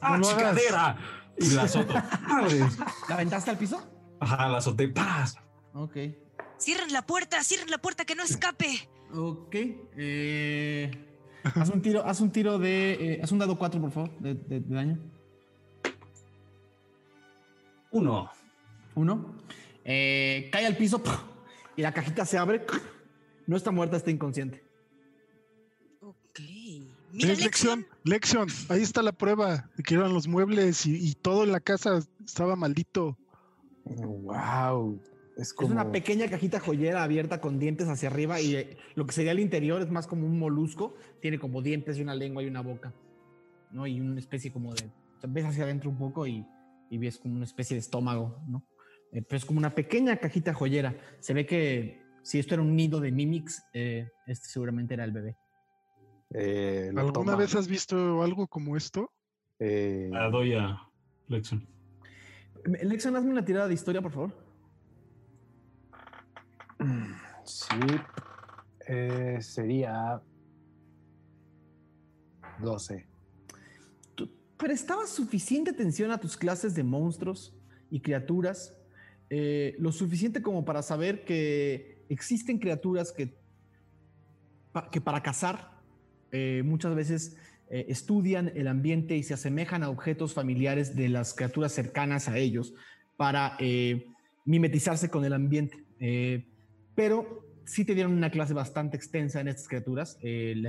¡Ah, 0.00 0.16
No 0.16 0.18
lo 0.18 0.28
hagas. 0.28 0.38
chingadera! 0.56 0.98
Y 1.36 1.50
la 1.50 1.62
azoto. 1.62 1.94
Madres. 2.28 2.78
¿La 3.08 3.14
aventaste 3.16 3.50
al 3.50 3.58
piso? 3.58 3.82
Ajá, 4.20 4.48
la 4.48 4.58
azoté. 4.58 4.86
¡Paz! 4.86 5.34
Ok. 5.74 5.96
Cierren 6.58 6.92
la 6.92 7.04
puerta, 7.04 7.42
cierren 7.42 7.72
la 7.72 7.78
puerta, 7.78 8.04
que 8.04 8.14
no 8.14 8.22
escape. 8.22 8.88
Ok. 9.12 9.52
eh, 9.96 11.07
haz 11.54 11.70
un 11.70 11.82
tiro, 11.82 12.04
haz 12.04 12.20
un 12.20 12.30
tiro 12.30 12.58
de. 12.58 12.92
eh, 13.14 13.20
haz 13.22 13.32
un 13.32 13.38
dado 13.38 13.58
4, 13.58 13.80
por 13.80 13.90
favor, 13.90 14.18
de, 14.20 14.34
de- 14.34 14.60
de 14.60 14.74
daño. 14.74 14.98
Uno. 17.90 18.30
Uno. 18.94 19.34
Eh, 19.84 20.48
cae 20.52 20.66
al 20.66 20.76
piso 20.76 21.02
y 21.76 21.82
la 21.82 21.92
cajita 21.92 22.24
se 22.26 22.38
abre. 22.38 22.64
No 23.46 23.56
está 23.56 23.70
muerta, 23.70 23.96
está 23.96 24.10
inconsciente. 24.10 24.62
Ok. 26.02 26.40
Mira, 27.12 27.28
¿Ves, 27.30 27.42
Lexion. 27.42 27.86
Lexion? 28.04 28.46
Lexion, 28.46 28.48
ahí 28.68 28.82
está 28.82 29.02
la 29.02 29.12
prueba 29.12 29.70
de 29.76 29.82
que 29.82 29.94
eran 29.94 30.12
los 30.12 30.28
muebles 30.28 30.84
y, 30.84 30.96
y 31.08 31.14
todo 31.14 31.44
en 31.44 31.52
la 31.52 31.60
casa 31.60 32.00
estaba 32.24 32.54
maldito. 32.56 33.16
Wow. 33.86 35.00
Es 35.38 35.54
una 35.60 35.92
pequeña 35.92 36.28
cajita 36.28 36.58
joyera 36.58 37.04
abierta 37.04 37.40
con 37.40 37.58
dientes 37.60 37.86
hacia 37.88 38.08
arriba 38.08 38.40
y 38.40 38.56
eh, 38.56 38.76
lo 38.96 39.06
que 39.06 39.12
sería 39.12 39.30
el 39.32 39.38
interior 39.38 39.80
es 39.80 39.88
más 39.90 40.06
como 40.08 40.26
un 40.26 40.38
molusco. 40.38 40.96
Tiene 41.20 41.38
como 41.38 41.62
dientes 41.62 41.96
y 41.96 42.02
una 42.02 42.14
lengua 42.16 42.42
y 42.42 42.46
una 42.48 42.60
boca. 42.60 42.92
¿no? 43.70 43.86
Y 43.86 44.00
una 44.00 44.18
especie 44.18 44.52
como 44.52 44.74
de... 44.74 44.90
ves 45.28 45.44
hacia 45.44 45.62
adentro 45.64 45.90
un 45.90 45.98
poco 45.98 46.26
y, 46.26 46.44
y 46.90 46.98
ves 46.98 47.18
como 47.18 47.36
una 47.36 47.44
especie 47.44 47.74
de 47.76 47.80
estómago, 47.80 48.40
¿no? 48.48 48.66
Eh, 49.12 49.22
pero 49.22 49.36
es 49.36 49.44
como 49.44 49.58
una 49.58 49.74
pequeña 49.74 50.16
cajita 50.16 50.52
joyera. 50.54 50.96
Se 51.20 51.32
ve 51.34 51.46
que 51.46 52.02
si 52.22 52.38
esto 52.40 52.54
era 52.54 52.62
un 52.62 52.74
nido 52.74 52.98
de 53.00 53.12
mimics, 53.12 53.62
eh, 53.72 54.10
este 54.26 54.48
seguramente 54.48 54.94
era 54.94 55.04
el 55.04 55.12
bebé. 55.12 55.36
eh, 56.30 56.90
lo 56.92 57.00
¿Alguna 57.00 57.12
toma, 57.12 57.36
vez 57.36 57.54
has 57.54 57.68
visto 57.68 58.22
algo 58.24 58.48
como 58.48 58.76
esto? 58.76 59.12
eh, 59.60 60.08
La 60.12 60.28
doy 60.30 60.54
a 60.54 60.82
Lexon. 61.28 61.64
Lexon, 62.64 63.14
hazme 63.16 63.30
una 63.30 63.44
tirada 63.44 63.68
de 63.68 63.74
historia, 63.74 64.02
por 64.02 64.12
favor. 64.12 64.47
sí. 67.44 67.76
eh, 68.86 69.38
sería. 69.40 70.20
12. 72.60 73.06
¿Tú 74.16 74.28
prestabas 74.56 75.10
suficiente 75.10 75.70
atención 75.70 76.10
a 76.10 76.18
tus 76.18 76.36
clases 76.36 76.74
de 76.74 76.82
monstruos 76.82 77.56
y 77.88 78.00
criaturas? 78.00 78.76
Eh, 79.30 79.76
lo 79.78 79.92
suficiente 79.92 80.42
como 80.42 80.64
para 80.64 80.82
saber 80.82 81.24
que 81.24 82.02
existen 82.08 82.58
criaturas 82.58 83.12
que, 83.12 83.38
que 84.90 85.00
para 85.00 85.22
cazar 85.22 85.78
eh, 86.32 86.62
muchas 86.64 86.94
veces 86.94 87.36
estudian 87.70 88.50
el 88.54 88.66
ambiente 88.66 89.14
y 89.14 89.22
se 89.22 89.34
asemejan 89.34 89.82
a 89.82 89.90
objetos 89.90 90.32
familiares 90.32 90.96
de 90.96 91.10
las 91.10 91.34
criaturas 91.34 91.70
cercanas 91.70 92.26
a 92.26 92.38
ellos 92.38 92.72
para 93.18 93.58
mimetizarse 94.46 95.10
con 95.10 95.26
el 95.26 95.34
ambiente. 95.34 95.84
Pero 96.98 97.44
sí 97.64 97.84
te 97.84 97.94
dieron 97.94 98.12
una 98.12 98.28
clase 98.28 98.54
bastante 98.54 98.96
extensa 98.96 99.40
en 99.40 99.46
estas 99.46 99.68
criaturas. 99.68 100.18
Eh, 100.20 100.60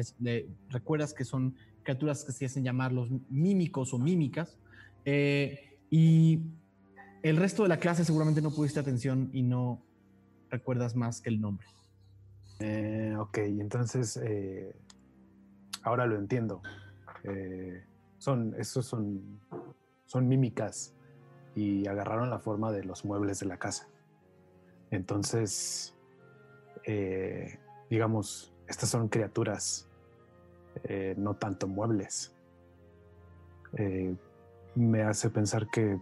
recuerdas 0.70 1.12
que 1.16 1.26
son 1.26 1.56
criaturas 1.82 2.24
que 2.24 2.32
se 2.32 2.46
hacen 2.46 2.64
llamar 2.64 2.92
los 2.92 3.10
mímicos 3.32 3.96
o 3.96 3.98
mímicas. 3.98 4.56
Eh, 5.06 5.80
y 5.90 6.42
el 7.24 7.36
resto 7.36 7.64
de 7.64 7.70
la 7.70 7.78
clase 7.78 8.06
seguramente 8.06 8.44
no 8.44 8.52
pudiste 8.52 8.80
atención 8.80 9.32
y 9.34 9.42
no 9.42 9.84
recuerdas 10.52 10.96
más 10.96 11.20
que 11.20 11.30
el 11.30 11.42
nombre. 11.42 11.66
Eh, 12.60 13.16
ok, 13.18 13.40
entonces. 13.40 14.16
eh, 14.24 14.76
ahora 15.82 16.06
lo 16.06 16.16
entiendo. 16.16 16.62
Son. 18.20 18.54
Esos 18.60 18.86
son. 18.86 19.40
Son 20.06 20.28
mímicas. 20.28 20.94
Y 21.56 21.88
agarraron 21.88 22.30
la 22.30 22.38
forma 22.38 22.72
de 22.72 22.84
los 22.84 23.04
muebles 23.04 23.40
de 23.40 23.48
la 23.48 23.58
casa. 23.58 23.88
Entonces. 24.92 25.96
Eh, 26.92 27.60
digamos, 27.90 28.52
estas 28.68 28.90
son 28.90 29.08
criaturas. 29.10 29.86
eh, 30.84 31.14
no 31.18 31.36
tanto 31.36 31.68
muebles. 31.68 32.34
Eh, 33.74 34.16
me 34.76 35.04
hace 35.04 35.30
pensar 35.30 35.68
que 35.70 36.00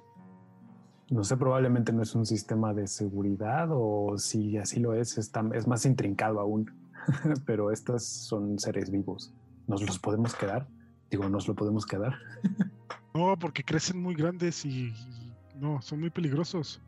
no 1.09 1.23
sé, 1.23 1.37
probablemente 1.37 1.93
no 1.93 2.03
es 2.03 2.15
un 2.15 2.25
sistema 2.25 2.73
de 2.73 2.85
seguridad 2.87 3.69
o 3.71 4.17
si 4.17 4.57
así 4.57 4.79
lo 4.79 4.93
es, 4.93 5.17
está, 5.17 5.43
es 5.53 5.65
más 5.67 5.85
intrincado 5.85 6.39
aún. 6.39 6.71
Pero 7.45 7.71
estas 7.71 8.03
son 8.05 8.59
seres 8.59 8.91
vivos. 8.91 9.33
¿Nos 9.67 9.81
los 9.85 9.99
podemos 9.99 10.35
quedar? 10.35 10.67
Digo, 11.09 11.29
¿nos 11.29 11.47
lo 11.47 11.55
podemos 11.55 11.85
quedar? 11.85 12.13
No, 13.13 13.35
porque 13.39 13.63
crecen 13.63 13.99
muy 13.99 14.13
grandes 14.13 14.63
y, 14.63 14.89
y 14.89 15.33
no, 15.55 15.81
son 15.81 15.99
muy 16.01 16.11
peligrosos. 16.11 16.79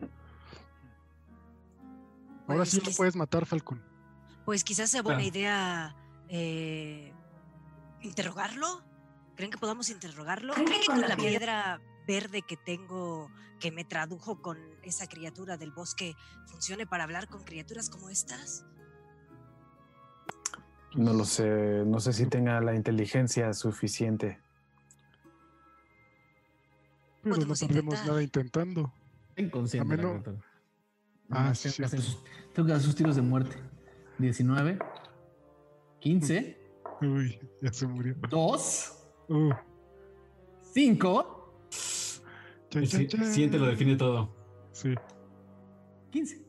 Ahora 2.45 2.57
Pues 2.57 2.69
sí 2.69 2.81
lo 2.85 2.91
puedes 2.95 3.15
matar, 3.15 3.47
Falcon. 3.47 3.81
Pues 4.49 4.63
quizás 4.63 4.89
sea 4.89 5.03
buena 5.03 5.23
idea 5.23 5.95
eh, 6.27 7.13
interrogarlo. 8.01 8.83
¿Creen 9.35 9.51
que 9.51 9.59
podamos 9.59 9.89
interrogarlo? 9.89 10.55
¿Creen 10.55 10.65
¿Creen 10.65 10.81
que 10.81 10.87
con 10.87 11.01
la 11.01 11.15
piedra- 11.15 11.79
verde 12.07 12.41
que 12.41 12.57
tengo, 12.57 13.29
que 13.59 13.71
me 13.71 13.85
tradujo 13.85 14.41
con 14.41 14.57
esa 14.81 15.05
criatura 15.05 15.55
del 15.57 15.69
bosque, 15.69 16.15
funcione 16.47 16.87
para 16.87 17.03
hablar 17.03 17.27
con 17.27 17.43
criaturas 17.43 17.91
como 17.91 18.09
estas? 18.09 18.65
No 20.95 21.13
lo 21.13 21.25
sé, 21.25 21.83
no 21.85 21.99
sé 21.99 22.11
si 22.13 22.25
tenga 22.25 22.59
la 22.59 22.73
inteligencia 22.73 23.53
suficiente. 23.53 24.41
Pero 27.21 27.37
no 27.37 27.53
perdemos 27.53 28.03
nada 28.03 28.23
intentando. 28.23 28.91
Inconsciente. 29.37 29.93
A 29.93 29.95
menos-. 29.95 30.25
Ah, 31.29 31.53
sí, 31.53 31.69
tengo, 31.69 32.67
que 32.67 32.73
hacer 32.73 32.81
sus 32.81 32.95
tiros 32.95 33.15
de 33.15 33.21
muerte. 33.21 33.55
19, 34.19 34.77
15, 35.99 36.57
Uy, 37.01 37.39
ya 37.61 37.71
se 37.73 37.87
murió. 37.87 38.15
2, 38.29 38.95
Uh, 39.29 39.51
5, 40.73 41.63
chan, 42.69 42.83
El 42.83 42.89
chan, 42.89 42.99
si- 43.01 43.07
chan. 43.07 43.25
siguiente 43.33 43.57
lo 43.59 43.65
define 43.67 43.95
todo. 43.95 44.35
Sí. 44.71 44.93
15. 46.11 46.41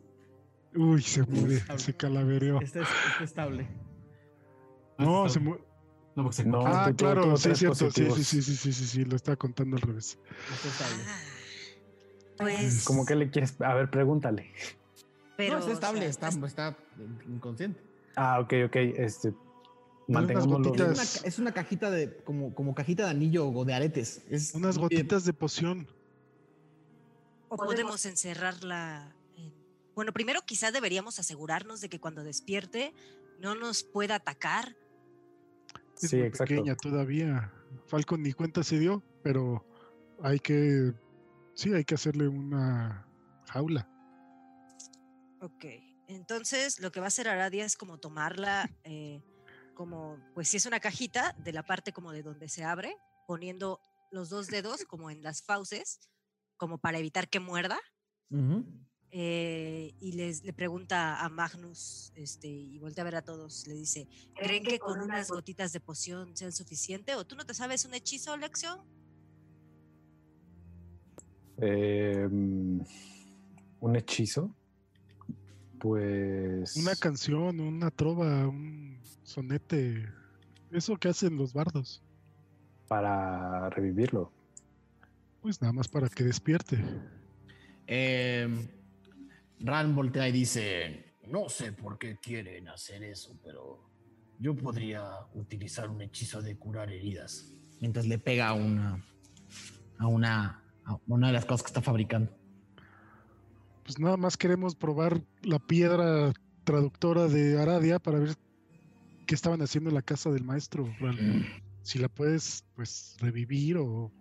Uy, 0.74 1.02
se 1.02 1.22
muere, 1.24 1.56
Estable. 1.56 1.78
se 1.82 1.94
calavereó. 1.97 2.60
Este 2.60 2.80
es, 2.80 2.88
está 3.12 3.24
estable. 3.24 3.68
No, 4.98 5.26
Está- 5.26 5.34
se 5.34 5.40
murió. 5.40 5.64
No, 6.16 6.22
porque 6.24 6.36
se 6.36 6.44
No. 6.44 6.66
Ah, 6.66 6.92
claro, 6.97 7.36
sí, 7.36 7.51
es 7.51 7.59
cierto. 7.59 7.90
Sí, 7.90 8.10
sí, 8.10 8.24
sí, 8.24 8.42
sí, 8.42 8.55
sí, 8.55 8.72
sí, 8.72 8.86
sí, 8.86 9.05
lo 9.05 9.16
estaba 9.16 9.36
contando 9.36 9.76
al 9.76 9.82
revés. 9.82 10.18
Está 10.55 10.68
estable. 10.68 11.05
Ah, 11.06 12.34
pues. 12.38 12.84
¿Cómo 12.84 13.05
que 13.06 13.14
le 13.14 13.30
quieres? 13.30 13.60
A 13.60 13.74
ver, 13.74 13.90
pregúntale. 13.90 14.52
Pero, 15.41 15.55
no, 15.55 15.59
está 15.61 15.71
o 15.71 15.75
estable, 15.75 16.01
sea, 16.01 16.09
está, 16.29 16.47
está 16.47 16.77
inconsciente. 17.29 17.81
Ah, 18.17 18.41
ok, 18.41 18.53
ok. 18.67 18.77
Este. 18.77 19.33
Mantengámoslo. 20.09 20.75
Es 20.75 20.81
una, 20.81 21.29
es 21.29 21.39
una 21.39 21.53
cajita 21.53 21.91
de, 21.91 22.17
como, 22.25 22.55
como 22.55 22.75
cajita 22.75 23.05
de 23.05 23.11
anillo 23.11 23.49
o 23.49 23.65
de 23.65 23.75
aretes. 23.75 24.23
Es 24.29 24.55
Unas 24.55 24.77
muy- 24.77 24.85
gotitas 24.85 25.25
de 25.25 25.33
poción. 25.33 25.87
O 27.49 27.57
podemos 27.57 28.05
encerrarla 28.07 29.15
en... 29.37 29.53
Bueno, 29.95 30.12
primero 30.12 30.41
quizás 30.45 30.73
deberíamos 30.73 31.19
asegurarnos 31.19 31.81
de 31.81 31.89
que 31.89 32.01
cuando 32.01 32.23
despierte 32.25 32.93
no 33.41 33.55
nos 33.55 33.83
pueda 33.83 34.17
atacar 34.17 34.77
Es 36.01 36.11
Sí, 36.11 36.17
muy 36.17 36.27
exacto. 36.27 36.55
pequeña 36.55 36.75
todavía. 36.77 37.53
Falcon 37.87 38.23
ni 38.23 38.33
cuenta 38.33 38.62
se 38.62 38.79
dio, 38.79 39.03
pero 39.23 39.65
hay 40.23 40.39
que, 40.41 40.93
sí, 41.55 41.73
hay 41.73 41.85
que 41.85 41.95
hacerle 41.95 42.27
una 42.29 43.07
jaula. 43.49 43.89
Ok, 45.41 45.65
entonces 46.07 46.81
lo 46.81 46.93
que 46.93 47.01
va 47.01 47.07
a 47.07 47.09
hacer 47.09 47.29
Aradia 47.29 47.65
es 47.65 47.77
como 47.77 47.99
tomarla, 47.99 48.71
eh, 48.85 49.23
como, 49.75 50.19
pues 50.35 50.49
si 50.49 50.59
es 50.59 50.67
una 50.67 50.81
cajita, 50.81 51.35
de 51.45 51.53
la 51.53 51.62
parte 51.62 51.93
como 51.93 52.12
de 52.12 52.23
donde 52.23 52.49
se 52.49 52.65
abre, 52.65 52.95
poniendo 53.27 53.81
los 54.11 54.29
dos 54.29 54.49
dedos 54.49 54.85
como 54.85 55.11
en 55.11 55.23
las 55.23 55.43
fauces, 55.43 56.01
como 56.57 56.79
para 56.79 56.99
evitar 56.99 57.29
que 57.29 57.41
muerda. 57.41 57.79
Eh, 59.12 59.95
y 59.99 60.12
les, 60.12 60.45
le 60.45 60.53
pregunta 60.53 61.25
a 61.25 61.29
Magnus, 61.29 62.12
este, 62.15 62.49
y 62.49 62.79
voltea 62.79 63.03
a 63.03 63.05
ver 63.07 63.17
a 63.17 63.23
todos, 63.23 63.67
le 63.67 63.75
dice, 63.75 64.07
¿creen 64.37 64.62
que 64.62 64.79
con 64.79 65.01
unas 65.01 65.31
gotitas 65.31 65.73
de 65.73 65.81
poción 65.81 66.37
sean 66.37 66.53
suficiente? 66.53 67.17
¿O 67.17 67.27
tú 67.27 67.35
no 67.35 67.45
te 67.45 67.55
sabes 67.55 67.85
un 67.85 67.95
hechizo, 67.95 68.37
Lección? 68.37 68.79
Eh, 71.62 72.29
un 72.31 73.97
hechizo. 73.97 74.55
Pues. 75.81 76.77
Una 76.77 76.94
canción, 76.94 77.59
una 77.59 77.90
trova, 77.90 78.47
un 78.47 79.01
sonete. 79.23 80.07
Eso 80.70 80.97
que 80.97 81.09
hacen 81.09 81.36
los 81.36 81.52
bardos. 81.52 82.02
Para 82.86 83.70
revivirlo. 83.70 84.31
Pues 85.40 85.61
nada 85.62 85.73
más 85.73 85.89
para 85.89 86.09
que 86.09 86.24
despierte. 86.24 86.85
Eh, 87.86 88.69
Ran 89.59 89.94
voltea 89.94 90.28
y 90.28 90.32
dice, 90.32 91.16
no 91.27 91.48
sé 91.48 91.73
por 91.73 91.98
qué 91.98 92.19
quieren 92.19 92.69
hacer 92.69 93.02
eso, 93.02 93.39
pero 93.43 93.90
yo 94.39 94.55
podría 94.57 95.05
utilizar 95.35 95.89
un 95.89 96.02
hechizo 96.02 96.43
de 96.43 96.57
curar 96.57 96.90
heridas. 96.90 97.52
Mientras 97.81 98.07
le 98.07 98.19
pega 98.19 98.48
a 98.48 98.55
una, 98.55 99.05
a 99.98 100.07
una, 100.07 100.62
a 100.85 100.98
una 101.07 101.28
de 101.28 101.32
las 101.32 101.47
cosas 101.47 101.62
que 101.62 101.69
está 101.69 101.82
fabricando. 101.82 102.40
Pues 103.91 103.99
nada 103.99 104.17
más 104.17 104.37
queremos 104.37 104.77
probar 104.77 105.21
la 105.43 105.59
piedra 105.59 106.33
traductora 106.62 107.27
de 107.27 107.61
Aradia 107.61 107.99
para 107.99 108.21
ver 108.21 108.37
qué 109.27 109.35
estaban 109.35 109.61
haciendo 109.62 109.91
en 109.91 109.95
la 109.97 110.03
casa 110.03 110.31
del 110.31 110.45
maestro. 110.45 110.89
Si 111.83 111.99
la 111.99 112.09
puedes, 112.09 112.65
pues, 112.77 113.17
revivir 113.19 113.79
o. 113.79 114.12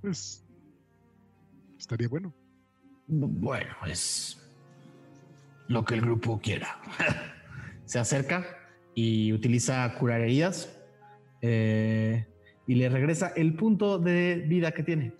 Pues. 0.00 0.44
Estaría 1.76 2.06
bueno. 2.08 2.32
Bu- 3.08 3.26
Bueno, 3.28 3.74
es 3.84 4.40
lo 5.66 5.84
que 5.84 5.94
el 5.94 6.02
grupo 6.02 6.38
quiera. 6.40 6.80
Se 7.84 7.98
acerca 7.98 8.46
y 8.94 9.32
utiliza 9.32 9.92
curar 9.98 10.20
heridas 10.20 10.72
eh, 11.42 12.24
y 12.68 12.76
le 12.76 12.88
regresa 12.90 13.26
el 13.34 13.56
punto 13.56 13.98
de 13.98 14.44
vida 14.48 14.70
que 14.70 14.84
tiene. 14.84 15.14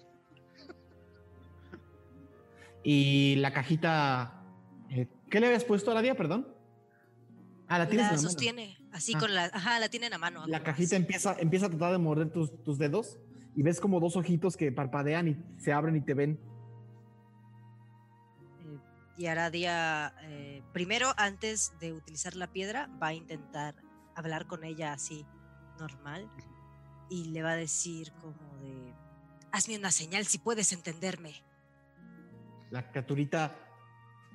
Y 2.89 3.35
la 3.41 3.53
cajita, 3.53 4.45
eh, 4.91 5.09
¿qué 5.29 5.41
le 5.41 5.47
habías 5.49 5.65
puesto 5.65 5.91
a 5.91 5.95
la 5.95 6.03
día, 6.03 6.15
perdón? 6.17 6.47
Ah, 7.67 7.81
la 7.81 7.89
tienes 7.89 8.05
en 8.07 8.11
La 8.11 8.13
la 8.13 8.17
mano. 8.19 8.29
sostiene, 8.31 8.79
así 8.93 9.13
Ah. 9.17 9.19
con 9.19 9.35
la, 9.35 9.45
ajá, 9.47 9.81
la 9.81 9.89
tienen 9.89 10.15
a 10.15 10.19
mano. 10.19 10.47
La 10.47 10.63
cajita 10.63 10.95
empieza, 10.95 11.35
empieza 11.41 11.67
a 11.67 11.69
tratar 11.71 11.91
de 11.91 11.99
morder 11.99 12.31
tus, 12.31 12.63
tus 12.63 12.79
dedos 12.79 13.19
y 13.57 13.63
ves 13.65 13.81
como 13.81 13.99
dos 13.99 14.15
ojitos 14.17 14.57
que 14.57 14.71
parpadean 14.71 15.27
y 15.27 15.37
se 15.61 15.73
abren 15.73 15.97
y 15.97 16.01
te 16.01 16.15
ven. 16.15 16.39
Eh, 18.61 18.79
y 19.19 19.27
Aradia, 19.27 20.15
eh, 20.23 20.63
primero, 20.73 21.09
antes 21.17 21.73
de 21.81 21.93
utilizar 21.93 22.37
la 22.37 22.53
piedra, 22.53 22.89
va 23.03 23.09
a 23.09 23.15
intentar 23.15 23.75
hablar 24.15 24.47
con 24.47 24.63
ella 24.63 24.93
así, 24.93 25.27
normal, 25.81 26.31
y 27.11 27.25
le 27.31 27.43
va 27.43 27.51
a 27.51 27.57
decir 27.57 28.13
como 28.21 28.59
de, 28.59 28.95
hazme 29.51 29.77
una 29.77 29.91
señal 29.91 30.25
si 30.27 30.39
puedes 30.39 30.73
entenderme. 30.73 31.43
La 32.71 32.91
criaturita 32.91 33.57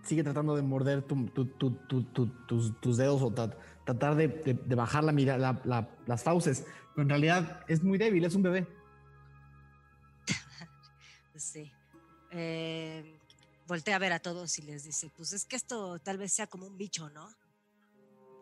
sigue 0.03 0.23
tratando 0.23 0.55
de 0.55 0.61
morder 0.61 1.03
tu- 1.03 1.25
tu- 1.27 1.45
tu- 1.45 1.75
tu- 1.87 2.03
tu- 2.05 2.45
tus, 2.47 2.79
tus 2.81 2.97
dedos 2.97 3.21
o 3.21 3.29
tra- 3.31 3.55
tratar 3.85 4.15
de, 4.15 4.27
de- 4.29 4.53
de 4.53 4.75
bajar 4.75 5.03
la, 5.03 5.11
mira- 5.11 5.37
la- 5.37 5.61
la- 5.63 5.89
las 6.07 6.23
fauces. 6.23 6.65
Pero 6.95 7.03
en 7.03 7.09
realidad 7.09 7.63
es 7.67 7.83
muy 7.83 7.97
débil, 7.97 8.25
es 8.25 8.35
un 8.35 8.43
bebé. 8.43 8.67
Sí. 11.35 11.71
Eh, 12.31 13.19
voltea 13.67 13.95
a 13.95 13.99
ver 13.99 14.13
a 14.13 14.19
todos 14.19 14.57
y 14.59 14.61
les 14.63 14.83
dice, 14.83 15.11
pues 15.15 15.33
es 15.33 15.45
que 15.45 15.55
esto 15.55 15.97
tal 15.99 16.17
vez 16.17 16.31
sea 16.33 16.47
como 16.47 16.67
un 16.67 16.77
bicho, 16.77 17.09
¿no? 17.09 17.27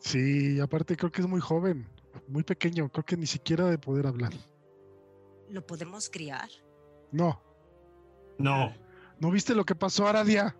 Sí, 0.01 0.59
aparte 0.59 0.95
creo 0.95 1.11
que 1.11 1.21
es 1.21 1.27
muy 1.27 1.41
joven, 1.41 1.87
muy 2.27 2.43
pequeño. 2.43 2.89
Creo 2.89 3.05
que 3.05 3.17
ni 3.17 3.25
siquiera 3.25 3.65
de 3.69 3.77
poder 3.77 4.07
hablar. 4.07 4.33
¿Lo 5.49 5.65
podemos 5.65 6.09
criar? 6.09 6.49
No, 7.11 7.41
No. 8.37 8.73
¿No 9.19 9.31
viste 9.31 9.55
lo 9.55 9.65
que 9.65 9.75
pasó 9.75 10.05
a 10.07 10.09
Aradia? 10.11 10.55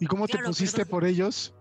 ¿Y 0.00 0.06
cómo 0.06 0.26
te 0.28 0.38
pusiste 0.38 0.78
perdón. 0.78 0.90
por 0.90 1.04
ellos? 1.04 1.54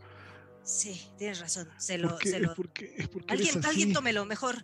Sí, 0.63 1.01
tienes 1.17 1.39
razón. 1.39 1.69
Se 1.77 1.97
lo, 1.97 2.09
¿Por 2.09 2.19
qué, 2.19 2.29
se 2.29 2.39
lo- 2.39 2.53
¿Por 2.53 2.69
qué, 2.69 3.07
por 3.11 3.25
qué 3.25 3.33
eres 3.35 3.47
Alguien, 3.55 3.65
alguien 3.65 3.93
tómelo, 3.93 4.25
mejor. 4.25 4.55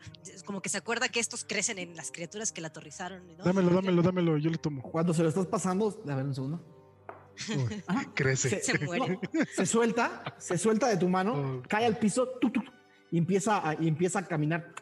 Como 0.45 0.61
que 0.61 0.67
se 0.69 0.77
acuerda 0.77 1.07
que 1.07 1.19
estos 1.21 1.45
crecen 1.45 1.79
en 1.79 1.95
las 1.95 2.11
criaturas 2.11 2.51
que 2.51 2.59
la 2.61 2.67
aterrizaron. 2.67 3.25
¿no? 3.37 3.43
Dámelo, 3.43 3.69
dámelo, 3.69 4.01
dámelo, 4.01 4.37
yo 4.37 4.49
le 4.49 4.57
tomo. 4.57 4.81
Cuando 4.81 5.13
se 5.13 5.23
lo 5.23 5.29
estás 5.29 5.47
pasando, 5.47 6.01
a 6.07 6.15
ver 6.15 6.25
un 6.25 6.35
segundo. 6.35 6.61
Uy, 7.49 7.83
crece. 8.15 8.61
Se 8.61 8.77
muere. 8.79 9.17
no, 9.33 9.39
se 9.55 9.65
suelta, 9.65 10.35
se 10.37 10.57
suelta 10.57 10.87
de 10.89 10.97
tu 10.97 11.07
mano, 11.07 11.33
Oh. 11.35 11.63
cae 11.69 11.85
al 11.85 11.97
piso 11.97 12.27
tuc, 12.41 12.53
tuc, 12.53 12.65
y 13.09 13.17
empieza 13.17 13.67
a, 13.69 13.73
y 13.81 13.87
empieza 13.87 14.19
a 14.19 14.27
caminar 14.27 14.73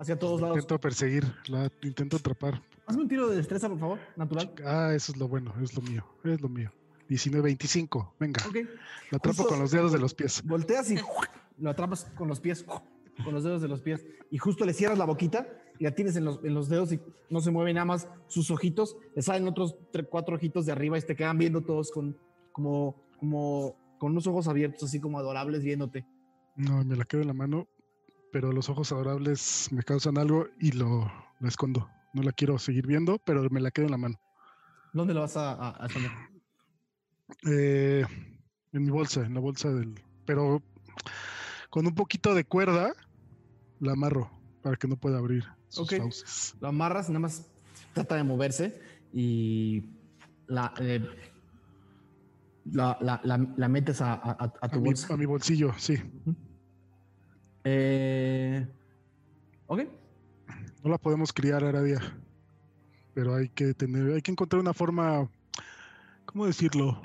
hacia 0.00 0.18
todos 0.18 0.40
lados. 0.40 0.56
Intento 0.56 0.80
perseguir, 0.80 1.24
la 1.46 1.70
intento 1.82 2.16
atrapar. 2.16 2.62
Hazme 2.88 3.02
un 3.02 3.08
tiro 3.08 3.28
de 3.28 3.36
destreza, 3.36 3.68
por 3.68 3.78
favor, 3.78 3.98
natural. 4.16 4.52
Ah, 4.64 4.92
eso 4.94 5.12
es 5.12 5.18
lo 5.18 5.28
bueno, 5.28 5.52
es 5.62 5.74
lo 5.74 5.82
mío, 5.82 6.04
es 6.24 6.40
lo 6.40 6.48
mío. 6.48 6.72
19, 7.08 7.42
25, 7.42 8.14
venga, 8.18 8.42
lo 9.10 9.16
atrapo 9.16 9.36
Justo- 9.36 9.48
con 9.48 9.58
los 9.60 9.70
dedos 9.70 9.92
de 9.92 9.98
los 9.98 10.14
pies. 10.14 10.42
Volteas 10.44 10.90
y 10.90 10.96
lo 11.58 11.70
atrapas 11.70 12.04
con 12.16 12.28
los 12.28 12.40
pies, 12.40 12.64
con 13.24 13.32
los 13.34 13.44
dedos 13.44 13.62
de 13.62 13.68
los 13.68 13.80
pies, 13.82 14.04
y 14.30 14.38
justo 14.38 14.64
le 14.64 14.72
cierras 14.74 14.98
la 14.98 15.04
boquita 15.06 15.46
y 15.78 15.84
la 15.84 15.92
tienes 15.94 16.16
en 16.16 16.24
los, 16.24 16.40
en 16.44 16.54
los 16.54 16.68
dedos 16.68 16.92
y 16.92 17.00
no 17.30 17.40
se 17.40 17.50
mueve 17.50 17.72
nada 17.72 17.84
más 17.84 18.08
sus 18.26 18.50
ojitos, 18.50 18.96
le 19.14 19.22
salen 19.22 19.46
otros 19.48 19.76
cuatro 20.10 20.36
ojitos 20.36 20.66
de 20.66 20.72
arriba 20.72 20.98
y 20.98 21.02
te 21.02 21.14
quedan 21.16 21.38
viendo 21.38 21.62
todos 21.62 21.90
con, 21.90 22.16
como, 22.52 22.96
como, 23.18 23.76
con 23.98 24.12
unos 24.12 24.26
ojos 24.26 24.48
abiertos, 24.48 24.82
así 24.84 25.00
como 25.00 25.18
adorables 25.18 25.62
viéndote. 25.62 26.06
No, 26.56 26.84
me 26.84 26.96
la 26.96 27.04
quedo 27.04 27.20
en 27.22 27.28
la 27.28 27.34
mano, 27.34 27.68
pero 28.32 28.52
los 28.52 28.68
ojos 28.68 28.92
adorables 28.92 29.68
me 29.72 29.82
causan 29.82 30.18
algo 30.18 30.46
y 30.58 30.72
lo, 30.72 31.10
lo 31.40 31.48
escondo. 31.48 31.88
No 32.12 32.22
la 32.22 32.32
quiero 32.32 32.58
seguir 32.58 32.86
viendo, 32.86 33.18
pero 33.18 33.48
me 33.50 33.60
la 33.60 33.70
quedo 33.70 33.86
en 33.86 33.90
la 33.92 33.98
mano. 33.98 34.16
¿Dónde 34.92 35.14
lo 35.14 35.20
vas 35.20 35.36
a, 35.36 35.52
a- 35.52 35.82
a 35.82 35.86
esconder? 35.86 36.10
Eh, 37.50 38.04
en 38.72 38.82
mi 38.84 38.90
bolsa, 38.90 39.24
en 39.24 39.34
la 39.34 39.40
bolsa 39.40 39.70
del... 39.70 39.94
Pero 40.24 40.62
con 41.70 41.86
un 41.86 41.94
poquito 41.94 42.34
de 42.34 42.44
cuerda 42.44 42.92
la 43.80 43.92
amarro 43.92 44.30
para 44.62 44.76
que 44.76 44.88
no 44.88 44.96
pueda 44.96 45.18
abrir 45.18 45.44
sus 45.68 45.92
Ok. 45.92 45.98
fauces. 45.98 46.54
Lo 46.60 46.68
amarras 46.68 47.08
y 47.08 47.12
nada 47.12 47.20
más 47.20 47.46
trata 47.92 48.16
de 48.16 48.24
moverse 48.24 48.80
y 49.12 49.84
la, 50.46 50.72
eh, 50.80 51.06
la, 52.64 52.96
la- 53.00 53.20
la- 53.22 53.54
la 53.56 53.68
metes 53.68 54.00
a, 54.00 54.14
a- 54.14 54.68
tu 54.70 54.78
A 54.78 54.80
mi, 54.80 54.88
bolsa. 54.88 55.14
a 55.14 55.16
mi 55.16 55.26
bolsillo, 55.26 55.72
sí. 55.78 55.96
Eh, 57.64 58.66
ok. 59.66 59.80
No 60.88 60.92
la 60.92 60.98
podemos 60.98 61.34
criar 61.34 61.62
Aradia. 61.64 62.00
Pero 63.12 63.34
hay 63.34 63.50
que 63.50 63.74
tener, 63.74 64.10
hay 64.10 64.22
que 64.22 64.30
encontrar 64.30 64.58
una 64.58 64.72
forma, 64.72 65.30
¿cómo 66.24 66.46
decirlo? 66.46 67.02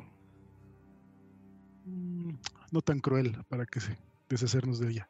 Mm, 1.84 2.32
No 2.72 2.82
tan 2.82 3.02
cruel 3.02 3.44
para 3.50 3.66
que 3.66 3.82
se 3.82 3.98
deshacernos 4.30 4.80
de 4.80 4.90
ella. 4.92 5.10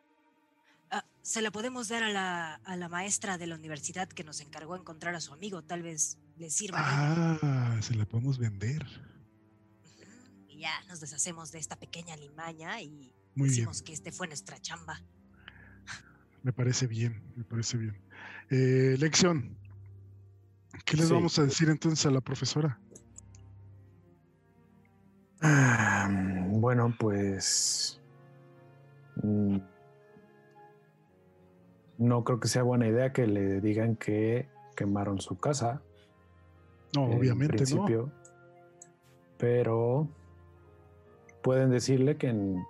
Ah, 0.89 1.05
se 1.21 1.43
la 1.43 1.51
podemos 1.51 1.87
dar 1.89 2.01
a 2.01 2.09
la, 2.09 2.55
a 2.55 2.75
la 2.75 2.89
maestra 2.89 3.37
de 3.37 3.45
la 3.45 3.53
universidad 3.57 4.09
que 4.09 4.23
nos 4.23 4.41
encargó 4.41 4.75
encontrar 4.75 5.13
a 5.13 5.21
su 5.21 5.33
amigo. 5.33 5.61
Tal 5.61 5.83
vez 5.83 6.17
le 6.37 6.49
sirva. 6.49 6.79
Ah, 6.81 7.77
se 7.79 7.93
la 7.93 8.05
podemos 8.07 8.39
vender. 8.39 8.83
Y 10.49 10.57
ya 10.61 10.83
nos 10.87 10.99
deshacemos 10.99 11.51
de 11.51 11.59
esta 11.59 11.75
pequeña 11.75 12.15
limaña 12.17 12.81
y 12.81 13.13
Muy 13.35 13.49
bien. 13.49 13.51
decimos 13.51 13.83
que 13.83 13.93
este 13.93 14.11
fue 14.11 14.25
nuestra 14.27 14.59
chamba. 14.59 14.99
Me 16.41 16.51
parece 16.51 16.87
bien, 16.87 17.21
me 17.35 17.43
parece 17.43 17.77
bien. 17.77 18.01
Eh, 18.49 18.95
lección. 18.99 19.57
¿Qué 20.85 20.97
les 20.97 21.07
Sí. 21.07 21.13
vamos 21.13 21.37
a 21.39 21.43
decir 21.43 21.69
entonces 21.69 22.05
a 22.05 22.11
la 22.11 22.21
profesora? 22.21 22.79
Ah, 25.41 26.09
Bueno, 26.49 26.93
pues. 26.99 27.99
mm, 29.21 29.57
No 31.99 32.23
creo 32.23 32.39
que 32.39 32.47
sea 32.47 32.63
buena 32.63 32.87
idea 32.87 33.13
que 33.13 33.27
le 33.27 33.61
digan 33.61 33.95
que 33.95 34.47
quemaron 34.75 35.21
su 35.21 35.39
casa. 35.39 35.81
No, 36.95 37.07
en 37.11 37.17
obviamente 37.17 37.53
no. 37.53 37.57
principio, 37.57 38.11
Pero 39.37 40.07
pueden 41.41 41.69
decirle 41.69 42.17
que, 42.17 42.27
en- 42.29 42.63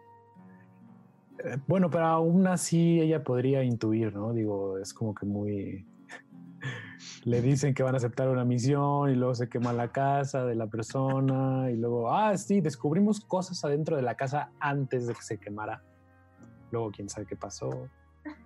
bueno, 1.68 1.90
pero 1.90 2.06
aún 2.06 2.48
así 2.48 3.00
ella 3.00 3.24
podría 3.24 3.64
intuir, 3.64 4.14
¿no? 4.16 4.34
Digo, 4.34 4.78
es 4.78 4.94
como 4.94 5.14
que 5.14 5.26
muy... 5.26 5.86
Le 7.26 7.42
dicen 7.42 7.74
que 7.74 7.84
van 7.84 7.96
a 7.96 7.98
aceptar 7.98 8.30
una 8.30 8.46
misión 8.46 9.10
y 9.10 9.16
luego 9.16 9.36
se 9.36 9.50
quema 9.50 9.74
la 9.74 9.90
casa 9.90 10.46
de 10.46 10.56
la 10.56 10.68
persona 10.68 11.70
y 11.72 11.76
luego, 11.76 12.12
ah, 12.12 12.38
sí, 12.38 12.62
descubrimos 12.62 13.22
cosas 13.22 13.64
adentro 13.66 13.96
de 13.96 14.02
la 14.02 14.16
casa 14.16 14.52
antes 14.60 15.08
de 15.08 15.14
que 15.14 15.22
se 15.22 15.40
quemara. 15.40 15.84
Luego, 16.72 16.92
quién 16.92 17.10
sabe 17.10 17.26
qué 17.26 17.36
pasó. 17.36 17.88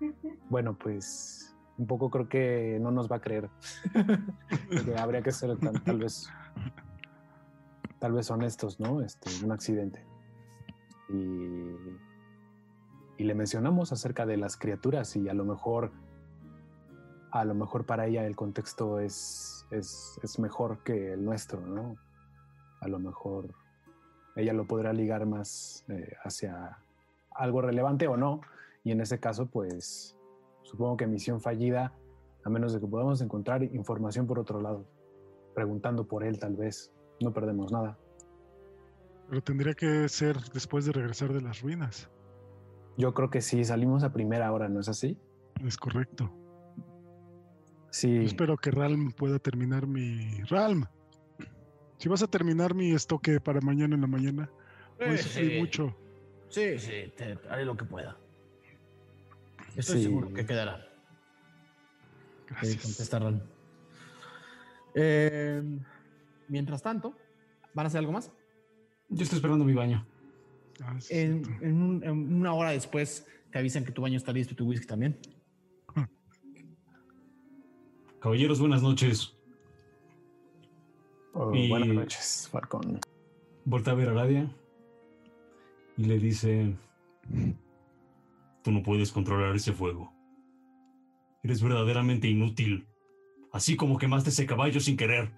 Bueno, 0.50 0.78
pues 0.78 1.54
un 1.78 1.88
poco 1.88 2.10
creo 2.10 2.30
que 2.30 2.80
no 2.82 2.90
nos 2.90 3.12
va 3.12 3.18
a 3.18 3.22
creer. 3.22 3.50
que 4.86 4.98
habría 4.98 5.22
que 5.22 5.34
ser 5.34 5.58
tal, 5.58 5.84
tal 5.84 6.00
vez 6.00 6.30
tal 8.00 8.14
vez 8.14 8.30
honestos, 8.30 8.80
¿no? 8.80 9.02
Este, 9.02 9.30
un 9.44 9.52
accidente. 9.52 10.06
Y, 11.10 11.76
y 13.18 13.24
le 13.24 13.36
mencionamos 13.36 13.92
acerca 13.92 14.26
de 14.26 14.38
las 14.38 14.58
criaturas 14.58 15.16
y 15.16 15.28
a 15.30 15.34
lo 15.34 15.46
mejor 15.46 15.92
a 17.32 17.44
lo 17.44 17.54
mejor 17.54 17.86
para 17.86 18.08
ella 18.08 18.26
el 18.26 18.36
contexto 18.36 19.00
es, 19.00 19.68
es, 19.70 20.20
es 20.24 20.40
mejor 20.40 20.84
que 20.84 21.14
el 21.14 21.24
nuestro, 21.24 21.60
¿no? 21.62 21.96
A 22.80 22.88
lo 22.88 23.00
mejor 23.00 23.54
ella 24.36 24.54
lo 24.54 24.66
podrá 24.66 24.94
ligar 24.94 25.26
más 25.26 25.84
eh, 25.90 26.14
hacia 26.24 26.78
algo 27.32 27.62
relevante 27.62 28.08
o 28.08 28.18
no. 28.18 28.42
Y 28.84 28.92
en 28.92 29.02
ese 29.02 29.20
caso, 29.20 29.48
pues 29.48 30.16
supongo 30.62 30.96
que 30.98 31.08
misión 31.08 31.42
fallida, 31.42 31.94
a 32.44 32.50
menos 32.50 32.74
de 32.74 32.80
que 32.80 32.88
podamos 32.88 33.20
encontrar 33.22 33.64
información 33.64 34.28
por 34.28 34.40
otro 34.40 34.62
lado, 34.62 34.86
preguntando 35.54 36.08
por 36.08 36.24
él 36.24 36.40
tal 36.40 36.56
vez, 36.56 36.94
no 37.20 37.34
perdemos 37.34 37.72
nada. 37.72 37.98
Pero 39.28 39.42
tendría 39.42 39.74
que 39.74 40.08
ser 40.08 40.38
después 40.54 40.86
de 40.86 40.94
regresar 40.94 41.34
de 41.34 41.42
las 41.42 41.62
ruinas. 41.62 42.10
Yo 42.98 43.14
creo 43.14 43.30
que 43.30 43.42
sí, 43.42 43.64
salimos 43.64 44.04
a 44.04 44.12
primera 44.12 44.52
hora, 44.52 44.68
¿no 44.70 44.80
es 44.80 44.90
así? 44.90 45.18
Es 45.66 45.78
correcto. 45.78 46.32
Sí. 47.92 48.14
Yo 48.16 48.22
espero 48.24 48.58
que 48.58 48.72
Ralm 48.72 49.12
pueda 49.12 49.40
terminar 49.40 49.88
mi. 49.88 50.42
Ralm, 50.50 50.86
si 51.98 52.10
vas 52.10 52.22
a 52.24 52.28
terminar 52.28 52.74
mi 52.74 52.92
estoque 52.92 53.40
para 53.40 53.62
mañana 53.62 53.96
en 53.96 54.02
la 54.02 54.08
mañana, 54.08 54.50
voy 55.00 55.10
a 55.10 55.18
sufrir 55.18 55.52
sí. 55.54 55.60
mucho. 55.60 55.96
Sí, 56.50 56.80
sí, 56.80 57.14
te 57.16 57.38
haré 57.50 57.66
lo 57.66 57.76
que 57.78 57.86
pueda. 57.86 58.18
Estoy 59.76 59.98
Sí. 59.98 60.04
seguro 60.04 60.34
que 60.34 60.46
quedará. 60.46 60.78
Eh, 60.80 62.46
Gracias. 62.50 62.84
contesta 62.84 63.20
Ron. 63.20 63.44
Eh, 64.96 65.62
mientras 66.48 66.82
tanto, 66.82 67.14
¿van 67.74 67.86
a 67.86 67.88
hacer 67.88 68.00
algo 68.00 68.12
más? 68.12 68.32
Yo 69.10 69.24
estoy 69.24 69.38
esperando 69.38 69.66
mi 69.66 69.74
baño. 69.74 70.06
Ah, 70.84 70.96
sí, 71.00 71.14
En, 71.18 71.44
cierto. 71.46 71.66
en 71.66 71.82
un- 71.82 72.04
en 72.04 72.34
una 72.36 72.54
hora 72.54 72.72
después 72.72 73.26
te 73.52 73.60
avisan 73.60 73.84
que 73.86 73.92
tu 73.92 74.02
baño 74.02 74.18
está 74.18 74.32
listo 74.32 74.54
y 74.54 74.58
tu 74.58 74.66
whisky 74.66 74.86
también. 74.88 75.18
Caballeros, 78.20 78.60
buenas 78.60 78.82
noches. 78.82 79.34
Oh, 81.34 81.54
Y- 81.54 81.70
Buenas 81.70 81.90
noches, 81.90 82.50
Falcón. 82.52 83.00
Voltea 83.66 83.94
a 83.94 83.96
ver 83.96 84.10
a 84.10 84.12
Aradia 84.12 84.52
y 85.98 86.06
le 86.06 86.18
dice: 86.18 86.76
Tú 88.64 88.72
no 88.72 88.82
puedes 88.82 89.12
controlar 89.12 89.56
ese 89.56 89.72
fuego. 89.72 90.12
Eres 91.44 91.62
verdaderamente 91.62 92.28
inútil. 92.28 92.88
Así 93.52 93.76
como 93.76 93.98
quemaste 93.98 94.30
ese 94.30 94.46
caballo 94.46 94.80
sin 94.80 94.98
querer. 94.98 95.32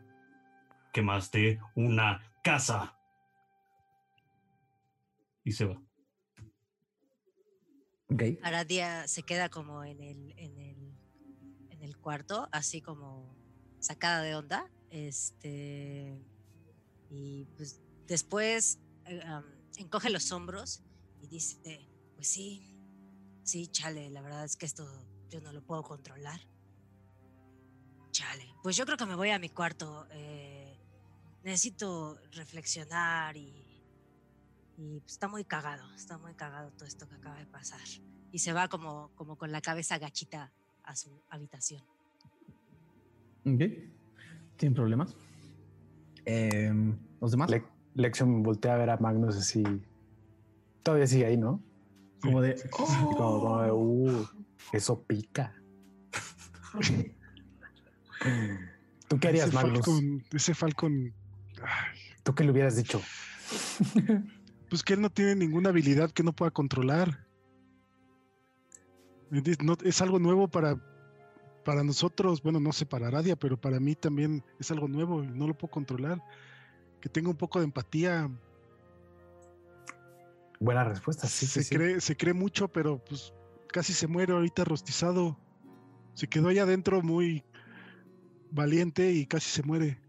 Quemaste 0.93 1.59
una 1.75 2.21
casa. 2.43 2.97
Y 5.49 5.51
se 5.51 5.65
va. 5.65 5.81
Ok. 8.11 8.21
Aradia 8.43 9.07
se 9.07 9.23
queda 9.23 9.49
como 9.49 9.83
en 9.83 9.99
el, 9.99 10.31
en 10.37 10.59
el, 10.59 10.93
en 11.71 11.81
el 11.81 11.97
cuarto, 11.97 12.47
así 12.51 12.81
como 12.81 13.35
sacada 13.79 14.21
de 14.21 14.35
onda. 14.35 14.69
Este. 14.91 16.23
Y 17.09 17.45
pues 17.57 17.81
después 18.05 18.77
eh, 19.05 19.23
encoge 19.77 20.11
los 20.11 20.31
hombros 20.31 20.83
y 21.19 21.25
dice: 21.25 21.89
Pues 22.13 22.27
sí, 22.27 22.77
sí, 23.41 23.69
chale, 23.69 24.11
la 24.11 24.21
verdad 24.21 24.45
es 24.45 24.55
que 24.55 24.67
esto 24.67 24.85
yo 25.31 25.41
no 25.41 25.51
lo 25.51 25.65
puedo 25.65 25.81
controlar. 25.81 26.39
Chale. 28.11 28.53
Pues 28.61 28.77
yo 28.77 28.85
creo 28.85 28.97
que 28.97 29.07
me 29.07 29.15
voy 29.15 29.31
a 29.31 29.39
mi 29.39 29.49
cuarto. 29.49 30.05
eh, 30.11 30.79
necesito 31.41 32.19
reflexionar 32.33 33.35
y. 33.35 33.68
Y 34.81 35.01
pues, 35.01 35.11
está 35.13 35.27
muy 35.27 35.43
cagado, 35.43 35.83
está 35.93 36.17
muy 36.17 36.33
cagado 36.35 36.71
todo 36.71 36.85
esto 36.87 37.05
que 37.07 37.15
acaba 37.15 37.37
de 37.37 37.45
pasar. 37.47 37.81
Y 38.31 38.39
se 38.39 38.53
va 38.53 38.69
como, 38.69 39.11
como 39.15 39.35
con 39.35 39.51
la 39.51 39.59
cabeza 39.59 39.97
gachita 39.97 40.53
a 40.83 40.95
su 40.95 41.21
habitación. 41.29 41.83
Ok. 43.45 43.61
Sin 44.57 44.73
problemas. 44.73 45.17
Eh, 46.25 46.71
¿Los 47.19 47.31
demás? 47.31 47.49
Le- 47.49 47.65
Lexion 47.95 48.41
voltea 48.41 48.75
a 48.75 48.77
ver 48.77 48.89
a 48.89 48.97
Magnus 48.97 49.35
así. 49.35 49.63
Todavía 50.83 51.07
sigue 51.07 51.25
ahí, 51.25 51.35
¿no? 51.37 51.61
Como 52.21 52.39
de. 52.41 52.55
Como, 52.69 53.15
como 53.17 53.61
de, 53.61 53.71
uh, 53.73 54.27
eso 54.71 55.03
pica. 55.03 55.53
¿Tú 59.09 59.19
qué 59.19 59.27
harías, 59.29 59.47
ese 59.47 59.55
Magnus? 59.55 59.85
Falcon, 59.85 60.23
ese 60.31 60.53
Falcon. 60.53 61.13
ay, 61.63 61.99
¿Tú 62.23 62.33
qué 62.35 62.43
le 62.45 62.51
hubieras 62.51 62.75
dicho? 62.77 63.01
pues 64.69 64.83
que 64.83 64.93
él 64.93 65.01
no 65.01 65.09
tiene 65.09 65.35
ninguna 65.35 65.69
habilidad 65.69 66.11
que 66.11 66.23
no 66.23 66.33
pueda 66.33 66.51
controlar. 66.51 67.27
No, 69.29 69.77
es 69.83 70.01
algo 70.01 70.19
nuevo 70.19 70.47
para, 70.47 70.79
para 71.65 71.83
nosotros. 71.83 72.41
Bueno, 72.41 72.59
no 72.59 72.71
sé 72.71 72.85
para 72.85 73.07
Aradia, 73.07 73.35
pero 73.35 73.59
para 73.59 73.79
mí 73.79 73.95
también 73.95 74.43
es 74.59 74.71
algo 74.71 74.87
nuevo 74.87 75.23
y 75.23 75.27
no 75.27 75.47
lo 75.47 75.57
puedo 75.57 75.71
controlar. 75.71 76.23
Que 77.01 77.09
tenga 77.09 77.29
un 77.29 77.37
poco 77.37 77.59
de 77.59 77.65
empatía. 77.65 78.29
Buena 80.59 80.83
respuesta, 80.83 81.27
sí, 81.27 81.45
se, 81.45 81.63
sí, 81.63 81.69
sí. 81.69 81.75
cree, 81.75 82.01
se 82.01 82.17
cree 82.17 82.33
mucho, 82.33 82.67
pero 82.67 83.03
pues 83.03 83.33
casi 83.71 83.93
se 83.93 84.07
muere 84.07 84.33
ahorita 84.33 84.65
rostizado. 84.65 85.39
Se 86.13 86.27
quedó 86.27 86.49
allá 86.49 86.63
adentro 86.63 87.01
muy 87.01 87.43
valiente 88.51 89.11
y 89.13 89.25
casi 89.25 89.49
se 89.49 89.63
muere. 89.63 89.99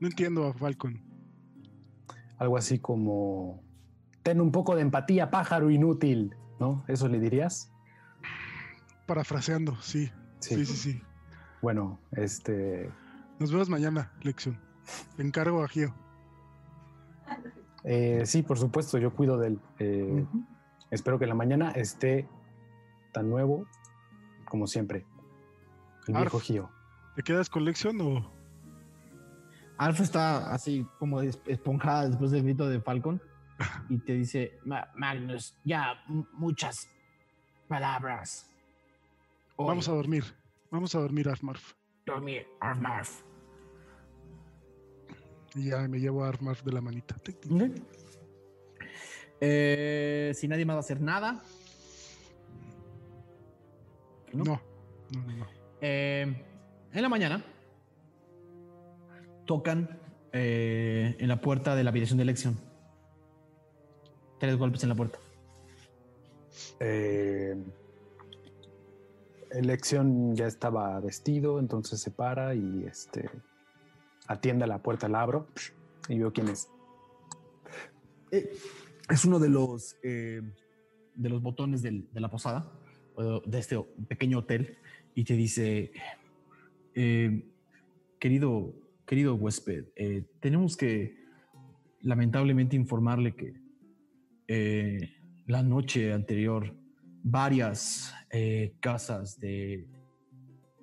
No 0.00 0.08
entiendo 0.08 0.46
a 0.46 0.54
Falcon. 0.54 1.00
Algo 2.38 2.56
así 2.56 2.80
como, 2.80 3.62
ten 4.22 4.40
un 4.40 4.52
poco 4.52 4.74
de 4.76 4.82
empatía, 4.82 5.30
pájaro 5.30 5.70
inútil, 5.70 6.36
¿no? 6.60 6.84
¿Eso 6.88 7.08
le 7.08 7.18
dirías? 7.20 7.72
Parafraseando, 9.06 9.76
sí. 9.80 10.10
Sí, 10.40 10.64
sí, 10.64 10.76
sí. 10.76 11.02
Bueno, 11.60 11.98
este, 12.12 12.90
Nos 13.38 13.52
vemos 13.52 13.68
mañana, 13.68 14.12
Lección. 14.22 14.58
Encargo 15.18 15.62
a 15.62 15.68
Gio. 15.68 15.94
eh, 17.84 18.22
sí, 18.26 18.42
por 18.42 18.58
supuesto, 18.58 18.98
yo 18.98 19.14
cuido 19.14 19.38
de 19.38 19.48
él. 19.48 19.60
Eh. 19.78 20.26
Espero 20.90 21.18
que 21.18 21.26
la 21.26 21.34
mañana 21.34 21.70
esté 21.72 22.28
tan 23.12 23.30
nuevo 23.30 23.66
como 24.46 24.66
siempre. 24.66 25.06
El 26.06 26.14
viejo 26.14 26.36
Arf. 26.38 26.44
Gio. 26.46 26.70
¿Te 27.16 27.22
quedas 27.22 27.48
con 27.48 27.64
Lección 27.64 28.00
o 28.00 28.30
Alfa 29.78 30.02
está 30.02 30.52
así 30.52 30.86
como 30.98 31.20
es- 31.22 31.40
esponjada 31.46 32.08
después 32.08 32.30
del 32.30 32.42
grito 32.44 32.68
de 32.68 32.80
Falcon 32.80 33.20
y 33.88 33.98
te 33.98 34.14
dice, 34.14 34.58
"Ma- 34.64 34.88
Magnus, 34.94 35.56
ya 35.64 36.02
muchas 36.32 36.88
palabras. 37.68 38.48
Hoy, 39.56 39.66
vamos 39.68 39.88
a 39.88 39.92
dormir? 39.92 40.24
Vamos 40.70 40.94
a 40.94 41.00
dormir, 41.00 41.28
Armarf. 41.28 41.74
dormir, 42.06 42.46
Armarf. 42.60 43.22
Y 45.54 45.70
ya 45.70 45.86
me 45.88 45.98
llevo 46.00 46.24
a 46.24 46.28
Armarf 46.28 46.62
de 46.64 46.72
la 46.72 46.80
manita. 46.80 47.14
Eh, 49.40 50.32
si 50.34 50.48
nadie 50.48 50.64
más 50.64 50.74
va 50.74 50.78
a 50.78 50.80
hacer 50.80 51.00
nada. 51.00 51.42
¿no? 54.32 54.44
No, 54.44 54.62
no, 55.10 55.20
no, 55.26 55.36
no. 55.36 55.46
Eh, 55.80 56.46
en 56.92 57.02
la 57.02 57.08
mañana 57.08 57.44
tocan 59.46 59.98
eh, 60.32 61.16
en 61.18 61.28
la 61.28 61.40
puerta 61.40 61.74
de 61.76 61.84
la 61.84 61.90
habitación 61.90 62.16
de 62.18 62.22
elección. 62.22 62.58
Tres 64.42 64.56
golpes 64.56 64.82
en 64.82 64.88
la 64.88 64.96
puerta. 64.96 65.20
Eh, 66.80 67.54
Elección 69.52 70.34
ya 70.34 70.48
estaba 70.48 70.98
vestido, 70.98 71.60
entonces 71.60 72.00
se 72.00 72.10
para 72.10 72.52
y 72.56 72.84
este 72.84 73.30
atiende 74.26 74.64
a 74.64 74.66
la 74.66 74.82
puerta, 74.82 75.08
la 75.08 75.20
abro 75.22 75.46
y 76.08 76.18
veo 76.18 76.32
quién 76.32 76.48
es. 76.48 76.68
Eh, 78.32 78.50
es 79.08 79.24
uno 79.24 79.38
de 79.38 79.48
los 79.48 79.96
eh, 80.02 80.42
de 81.14 81.28
los 81.28 81.40
botones 81.40 81.80
del- 81.80 82.08
de 82.12 82.20
la 82.20 82.28
posada 82.28 82.68
o 83.14 83.42
de 83.46 83.58
este 83.60 83.78
pequeño 84.08 84.38
hotel 84.38 84.76
y 85.14 85.22
te 85.22 85.34
dice 85.34 85.92
eh, 86.96 87.44
querido 88.18 88.74
querido 89.06 89.36
huésped 89.36 89.84
eh, 89.94 90.24
tenemos 90.40 90.76
que 90.76 91.14
lamentablemente 92.00 92.74
informarle 92.74 93.36
que 93.36 93.61
eh, 94.54 95.08
la 95.46 95.62
noche 95.62 96.12
anterior 96.12 96.76
varias 97.22 98.12
eh, 98.30 98.76
casas 98.80 99.40
de, 99.40 99.88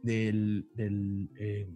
del, 0.02 0.68
del, 0.74 1.30
eh, 1.40 1.70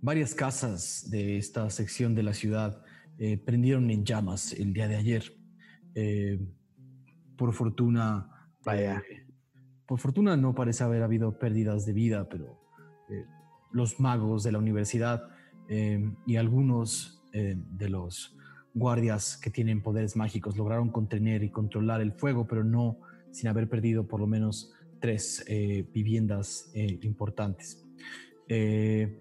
varias 0.00 0.34
casas 0.34 1.10
de 1.10 1.36
esta 1.36 1.68
sección 1.68 2.14
de 2.14 2.22
la 2.22 2.32
ciudad 2.32 2.82
prendieron 3.44 3.90
en 3.90 4.04
llamas 4.06 4.54
el 4.54 4.72
día 4.72 4.88
de 4.88 4.96
ayer. 4.96 5.24
Por 7.36 7.52
fortuna, 7.52 8.50
Vaya. 8.64 9.02
por 9.86 10.00
fortuna 10.00 10.36
no 10.38 10.54
parece 10.54 10.84
haber 10.84 11.02
habido 11.02 11.38
pérdidas 11.38 11.84
de 11.84 11.92
vida, 11.92 12.28
pero 12.30 12.58
los 13.70 14.00
magos 14.00 14.42
de 14.42 14.52
la 14.52 14.58
universidad 14.58 15.28
y 16.26 16.36
algunos 16.36 17.22
de 17.32 17.88
los 17.90 18.36
guardias 18.74 19.36
que 19.36 19.50
tienen 19.50 19.82
poderes 19.82 20.16
mágicos 20.16 20.56
lograron 20.56 20.90
contener 20.90 21.42
y 21.42 21.50
controlar 21.50 22.00
el 22.00 22.12
fuego, 22.12 22.46
pero 22.46 22.64
no 22.64 22.98
sin 23.30 23.48
haber 23.48 23.68
perdido 23.68 24.06
por 24.06 24.20
lo 24.20 24.26
menos 24.26 24.72
tres 25.00 25.44
eh, 25.48 25.86
viviendas 25.92 26.70
eh, 26.74 26.98
importantes. 27.02 27.84
Eh, 28.48 29.20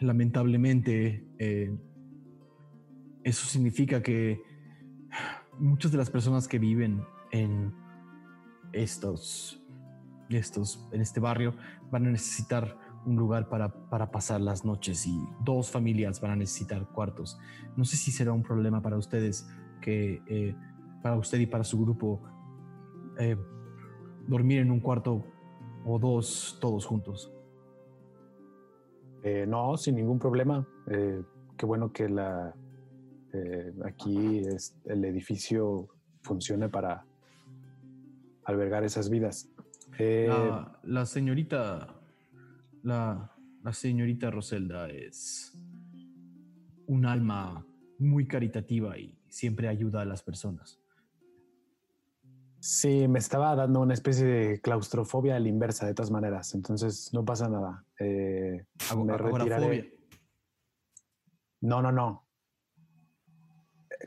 lamentablemente, 0.00 1.24
eso 3.24 3.46
significa 3.46 4.02
que 4.02 4.42
muchas 5.58 5.90
de 5.92 5.98
las 5.98 6.10
personas 6.10 6.48
que 6.48 6.58
viven 6.58 7.02
en 7.30 7.72
estos, 8.72 9.64
estos, 10.28 10.88
en 10.92 11.00
este 11.00 11.20
barrio 11.20 11.54
van 11.90 12.06
a 12.06 12.10
necesitar 12.10 12.78
un 13.04 13.16
lugar 13.16 13.48
para, 13.48 13.68
para 13.88 14.10
pasar 14.10 14.40
las 14.40 14.64
noches 14.64 15.06
y 15.06 15.18
dos 15.44 15.70
familias 15.70 16.20
van 16.20 16.32
a 16.32 16.36
necesitar 16.36 16.86
cuartos. 16.88 17.38
No 17.76 17.84
sé 17.84 17.96
si 17.96 18.10
será 18.12 18.32
un 18.32 18.42
problema 18.42 18.80
para 18.80 18.96
ustedes 18.96 19.48
que 19.80 20.22
eh, 20.26 20.54
para 21.02 21.16
usted 21.16 21.40
y 21.40 21.46
para 21.46 21.64
su 21.64 21.80
grupo 21.80 22.22
eh, 23.18 23.36
dormir 24.28 24.60
en 24.60 24.70
un 24.70 24.80
cuarto 24.80 25.24
o 25.84 25.98
dos 25.98 26.58
todos 26.60 26.86
juntos. 26.86 27.32
Eh, 29.24 29.46
no, 29.48 29.76
sin 29.76 29.96
ningún 29.96 30.18
problema. 30.18 30.66
Qué 31.56 31.66
bueno 31.66 31.92
que 31.92 32.08
la 32.08 32.54
aquí 33.84 34.38
es- 34.40 34.74
el 34.84 35.04
edificio 35.04 35.88
funcione 36.22 36.68
para 36.68 37.04
albergar 38.44 38.84
esas 38.84 39.08
vidas. 39.10 39.48
La, 40.28 40.78
la 40.82 41.06
señorita, 41.06 41.94
la, 42.82 43.32
la 43.62 43.72
señorita 43.72 44.30
Roselda 44.30 44.88
es 44.88 45.52
un 46.86 47.06
alma 47.06 47.66
muy 47.98 48.26
caritativa 48.26 48.98
y 48.98 49.18
siempre 49.28 49.68
ayuda 49.68 50.02
a 50.02 50.04
las 50.04 50.22
personas. 50.22 50.78
Sí, 52.60 53.08
me 53.08 53.18
estaba 53.18 53.56
dando 53.56 53.80
una 53.80 53.94
especie 53.94 54.24
de 54.24 54.60
claustrofobia 54.60 55.34
a 55.34 55.40
la 55.40 55.48
inversa, 55.48 55.86
de 55.86 55.94
todas 55.94 56.12
maneras. 56.12 56.54
Entonces, 56.54 57.10
no 57.12 57.24
pasa 57.24 57.48
nada. 57.48 57.84
Eh, 57.98 58.64
Ago- 58.90 59.04
me 59.04 59.16
retiraré. 59.18 59.98
No, 61.60 61.82
no, 61.82 61.90
no. 61.90 62.28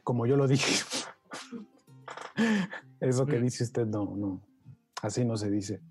Como 0.03 0.25
yo 0.25 0.37
lo 0.37 0.47
dije. 0.47 0.85
Eso 3.01 3.25
que 3.25 3.39
dice 3.39 3.63
usted, 3.65 3.85
no, 3.87 4.15
no. 4.15 4.41
Así 5.01 5.25
no 5.25 5.35
se 5.35 5.49
dice. 5.51 5.81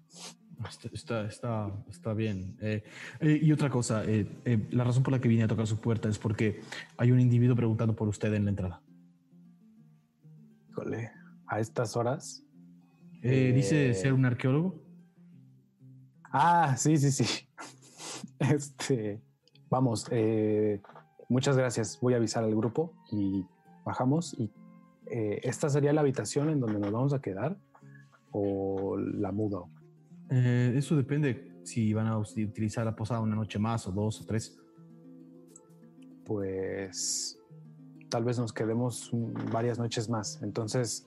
Está, 0.93 1.27
está, 1.27 1.85
está, 1.89 2.15
bien. 2.15 2.57
Eh, 2.61 2.83
eh, 3.21 3.39
y 3.43 3.53
otra 3.53 3.71
cosa, 3.71 4.05
eh, 4.05 4.27
eh, 4.45 4.67
la 4.71 4.85
razón 4.85 5.03
por 5.03 5.13
la 5.13 5.21
que 5.21 5.29
vine 5.29 5.45
a 5.45 5.49
tocar 5.49 5.67
su 5.67 5.81
puerta 5.81 6.09
es 6.09 6.19
porque 6.19 6.61
hay 6.97 7.13
un 7.13 7.21
individuo 7.21 7.57
preguntando 7.57 7.95
por 7.95 8.09
usted 8.09 8.33
en 8.35 8.45
la 8.45 8.51
entrada. 8.51 8.83
Híjole, 10.71 11.11
a 11.47 11.61
estas 11.61 11.97
horas. 11.97 12.45
Eh, 13.23 13.53
dice 13.55 13.91
Eh, 13.91 13.95
ser 13.95 14.13
un 14.13 14.25
arqueólogo. 14.25 14.83
Ah, 16.25 16.75
sí, 16.77 16.97
sí, 16.97 17.11
sí. 17.11 17.25
Este, 18.39 19.23
vamos, 19.71 20.11
muchas 21.29 21.57
gracias. 21.57 21.99
Voy 22.01 22.15
a 22.15 22.17
avisar 22.17 22.45
al 22.45 22.55
grupo 22.55 22.93
y 23.13 23.47
bajamos. 23.85 24.35
Y 24.39 24.51
esta 25.07 25.69
sería 25.69 25.93
la 25.93 26.01
habitación 26.01 26.51
en 26.51 26.61
donde 26.61 26.81
nos 26.81 26.91
vamos 26.91 27.15
a 27.15 27.21
quedar 27.21 27.57
o 28.33 28.97
la 28.99 29.31
mudo. 29.31 29.71
Eh, 30.31 30.75
eso 30.77 30.97
depende 30.97 31.53
si 31.65 31.93
van 31.93 32.07
a 32.07 32.19
utilizar 32.19 32.85
la 32.85 32.95
posada 32.95 33.21
una 33.21 33.37
noche 33.37 33.59
más 33.59 33.87
o 33.87 33.93
dos 33.93 34.21
o 34.21 34.27
tres. 34.27 34.59
Pues 36.25 37.39
tal 38.09 38.25
vez 38.25 38.39
nos 38.39 38.53
quedemos 38.53 39.11
varias 39.53 39.79
noches 39.79 40.09
más. 40.09 40.43
Entonces, 40.43 41.07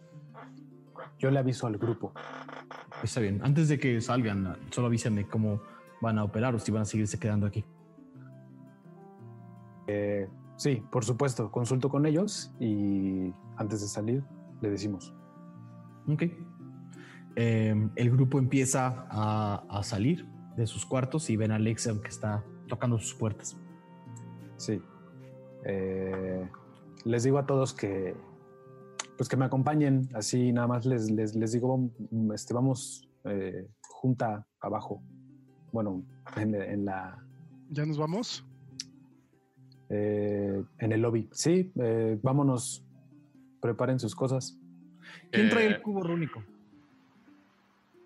yo 1.18 1.32
le 1.32 1.40
aviso 1.40 1.68
al 1.68 1.78
grupo. 1.78 2.14
Está 3.04 3.22
bien. 3.22 3.40
Antes 3.44 3.70
de 3.70 3.80
que 3.80 4.02
salgan, 4.02 4.58
solo 4.72 4.88
avísenme 4.88 5.28
cómo 5.28 5.62
van 6.02 6.20
a 6.20 6.24
operar 6.24 6.56
o 6.56 6.60
si 6.60 6.72
van 6.72 6.84
a 6.84 6.86
seguirse 6.86 7.20
quedando 7.20 7.48
aquí. 7.48 7.64
Eh, 9.88 10.28
sí, 10.58 10.84
por 10.92 11.06
supuesto, 11.06 11.52
consulto 11.52 11.90
con 11.90 12.06
ellos 12.06 12.54
y 12.60 13.34
antes 13.56 13.82
de 13.82 13.88
salir 13.88 14.24
le 14.62 14.70
decimos. 14.70 15.14
Ok. 16.08 16.24
Eh, 17.40 17.90
el 17.96 18.10
grupo 18.10 18.40
empieza 18.40 19.06
a, 19.12 19.64
a 19.70 19.84
salir 19.84 20.26
de 20.56 20.66
sus 20.66 20.88
cuartos 20.88 21.30
y 21.30 21.38
ven 21.38 21.52
a 21.52 21.60
Lexion 21.60 22.02
que 22.02 22.10
está 22.10 22.44
tocando 22.68 22.98
sus 22.98 23.14
puertas. 23.14 23.56
Sí. 24.58 24.82
Eh, 25.64 26.50
les 27.06 27.24
digo 27.24 27.38
a 27.38 27.46
todos 27.46 27.74
que 27.74 28.16
pues 29.18 29.30
que 29.30 29.38
me 29.38 29.46
acompañen. 29.46 30.10
Así 30.14 30.52
nada 30.52 30.68
más 30.68 30.86
les, 30.88 31.12
les, 31.12 31.36
les 31.36 31.52
digo, 31.52 31.92
este, 32.34 32.56
vamos 32.56 33.08
eh, 33.26 33.68
junta 33.88 34.48
abajo. 34.60 35.04
Bueno, 35.72 36.04
en, 36.38 36.56
en 36.56 36.86
la 36.86 37.24
¿Ya 37.70 37.86
nos 37.86 37.98
vamos? 38.00 38.46
eh, 39.90 40.64
en 40.80 40.92
el 40.92 41.02
lobby. 41.02 41.30
Sí, 41.32 41.72
eh, 41.76 42.20
vámonos. 42.24 42.84
Preparen 43.62 44.00
sus 44.00 44.16
cosas. 44.16 44.60
¿Quién 45.32 45.50
trae 45.50 45.68
el 45.68 45.82
cubo 45.82 46.02
rúnico? 46.02 46.44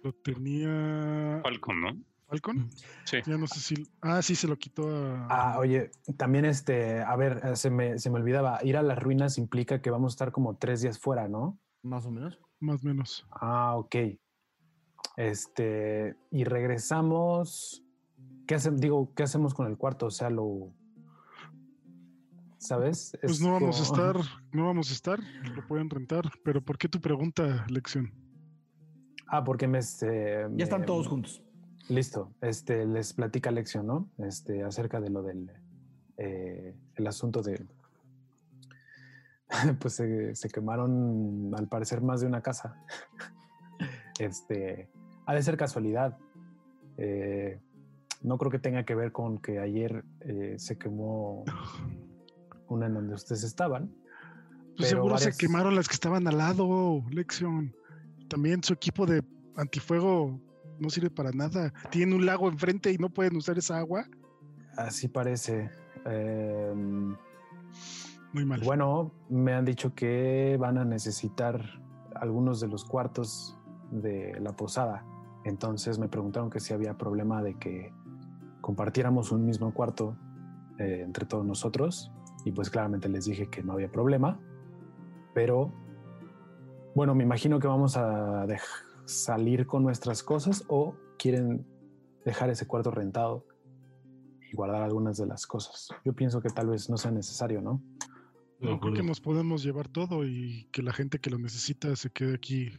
Lo 0.03 0.13
tenía 0.13 1.39
Falcon, 1.43 1.81
¿no? 1.81 1.97
Falcon. 2.31 2.69
Sí. 3.03 3.17
Ya 3.25 3.37
no 3.37 3.45
sé 3.45 3.59
si. 3.59 3.87
Ah, 4.01 4.21
sí, 4.21 4.35
se 4.35 4.47
lo 4.47 4.57
quitó 4.57 4.89
a. 4.89 5.27
Ah, 5.29 5.59
oye, 5.59 5.91
también 6.17 6.45
este, 6.45 7.01
a 7.01 7.15
ver, 7.17 7.41
eh, 7.43 7.55
se 7.57 7.69
me, 7.69 7.99
se 7.99 8.09
me 8.09 8.19
olvidaba, 8.19 8.59
ir 8.63 8.77
a 8.77 8.81
las 8.81 8.97
ruinas 8.97 9.37
implica 9.37 9.81
que 9.81 9.91
vamos 9.91 10.13
a 10.13 10.15
estar 10.15 10.31
como 10.31 10.55
tres 10.55 10.81
días 10.81 10.97
fuera, 10.97 11.27
¿no? 11.27 11.59
Más 11.83 12.05
o 12.05 12.11
menos. 12.11 12.39
Más 12.61 12.83
o 12.83 12.87
menos. 12.87 13.27
Ah, 13.31 13.75
ok. 13.75 13.95
Este, 15.17 16.15
y 16.31 16.45
regresamos. 16.45 17.83
¿Qué 18.47 18.55
hacemos? 18.55 18.79
Digo, 18.79 19.13
¿qué 19.13 19.23
hacemos 19.23 19.53
con 19.53 19.67
el 19.67 19.77
cuarto? 19.77 20.05
O 20.05 20.11
sea, 20.11 20.29
lo. 20.29 20.73
¿Sabes? 22.59 23.17
Pues 23.19 23.33
Es 23.33 23.41
no 23.41 23.53
vamos 23.53 23.79
a 23.79 23.83
estar, 23.83 24.15
no 24.53 24.67
vamos 24.67 24.91
a 24.91 24.93
estar, 24.93 25.19
lo 25.55 25.67
pueden 25.67 25.89
rentar. 25.89 26.31
Pero 26.45 26.63
¿por 26.63 26.77
qué 26.77 26.87
tu 26.87 27.01
pregunta, 27.01 27.65
Lección? 27.67 28.20
Ah, 29.33 29.43
porque 29.45 29.67
me. 29.67 29.77
Este, 29.79 30.45
Ya 30.55 30.63
están 30.65 30.81
me- 30.81 30.87
todos 30.87 31.07
juntos. 31.07 31.41
Listo. 31.87 32.31
Este, 32.41 32.85
les 32.85 33.13
platica 33.13 33.49
Lección, 33.51 33.87
¿no? 33.87 34.09
Este, 34.17 34.63
acerca 34.63 34.99
de 34.99 35.09
lo 35.09 35.23
del. 35.23 35.49
eh, 36.17 36.75
el 36.95 37.07
asunto 37.07 37.41
de. 37.41 37.65
Pues 39.79 39.95
se, 39.95 40.33
se 40.35 40.49
quemaron, 40.49 41.51
al 41.57 41.67
parecer, 41.67 42.01
más 42.01 42.21
de 42.21 42.27
una 42.27 42.41
casa. 42.41 42.75
Este. 44.19 44.89
Ha 45.25 45.33
de 45.33 45.41
ser 45.43 45.57
casualidad. 45.57 46.17
Eh, 46.97 47.59
no 48.21 48.37
creo 48.37 48.51
que 48.51 48.59
tenga 48.59 48.83
que 48.83 48.93
ver 48.95 49.11
con 49.11 49.39
que 49.39 49.59
ayer 49.59 50.03
eh, 50.19 50.55
se 50.57 50.77
quemó 50.77 51.43
una 52.67 52.85
en 52.87 52.93
donde 52.93 53.15
ustedes 53.15 53.43
estaban. 53.43 53.87
Pues 53.87 54.89
Pero 54.89 54.89
seguro 54.89 55.13
varias- 55.15 55.35
se 55.35 55.39
quemaron 55.47 55.75
las 55.75 55.87
que 55.87 55.95
estaban 55.95 56.27
al 56.27 56.37
lado, 56.37 57.03
Lección. 57.09 57.73
También 58.31 58.63
su 58.63 58.71
equipo 58.71 59.05
de 59.05 59.21
antifuego 59.57 60.39
no 60.79 60.89
sirve 60.89 61.09
para 61.09 61.31
nada. 61.31 61.73
Tienen 61.89 62.15
un 62.15 62.25
lago 62.25 62.47
enfrente 62.47 62.89
y 62.89 62.97
no 62.97 63.09
pueden 63.09 63.35
usar 63.35 63.57
esa 63.57 63.77
agua. 63.77 64.05
Así 64.77 65.09
parece. 65.09 65.69
Em, 66.05 67.13
Muy 68.31 68.45
mal. 68.45 68.61
Bueno, 68.63 69.11
me 69.29 69.51
han 69.51 69.65
dicho 69.65 69.93
que 69.93 70.55
van 70.57 70.77
a 70.77 70.85
necesitar 70.85 71.61
algunos 72.15 72.61
de 72.61 72.69
los 72.69 72.85
cuartos 72.85 73.59
de 73.91 74.39
la 74.39 74.55
posada. 74.55 75.05
Entonces 75.43 75.99
me 75.99 76.07
preguntaron 76.07 76.49
que 76.49 76.61
si 76.61 76.73
había 76.73 76.97
problema 76.97 77.43
de 77.43 77.55
que 77.55 77.93
compartiéramos 78.61 79.33
un 79.33 79.45
mismo 79.45 79.73
cuarto 79.73 80.15
eh, 80.79 81.01
entre 81.03 81.25
todos 81.25 81.45
nosotros. 81.45 82.13
Y 82.45 82.53
pues 82.53 82.69
claramente 82.69 83.09
les 83.09 83.25
dije 83.25 83.49
que 83.49 83.61
no 83.61 83.73
había 83.73 83.91
problema. 83.91 84.39
Pero 85.33 85.73
bueno, 86.95 87.15
me 87.15 87.23
imagino 87.23 87.59
que 87.59 87.67
vamos 87.67 87.97
a 87.97 88.45
salir 89.05 89.65
con 89.65 89.83
nuestras 89.83 90.23
cosas 90.23 90.63
o 90.67 90.95
quieren 91.17 91.65
dejar 92.25 92.49
ese 92.49 92.67
cuarto 92.67 92.91
rentado 92.91 93.45
y 94.41 94.53
guardar 94.55 94.83
algunas 94.83 95.17
de 95.17 95.25
las 95.25 95.47
cosas. 95.47 95.89
Yo 96.05 96.13
pienso 96.13 96.41
que 96.41 96.49
tal 96.49 96.67
vez 96.67 96.89
no 96.89 96.97
sea 96.97 97.11
necesario, 97.11 97.61
¿no? 97.61 97.81
No, 98.59 98.79
creo 98.79 98.93
que 98.93 99.01
nos 99.03 99.19
podemos 99.19 99.63
llevar 99.63 99.87
todo 99.87 100.23
y 100.25 100.67
que 100.71 100.83
la 100.83 100.93
gente 100.93 101.19
que 101.19 101.31
lo 101.31 101.39
necesita 101.39 101.95
se 101.95 102.11
quede 102.11 102.35
aquí 102.35 102.69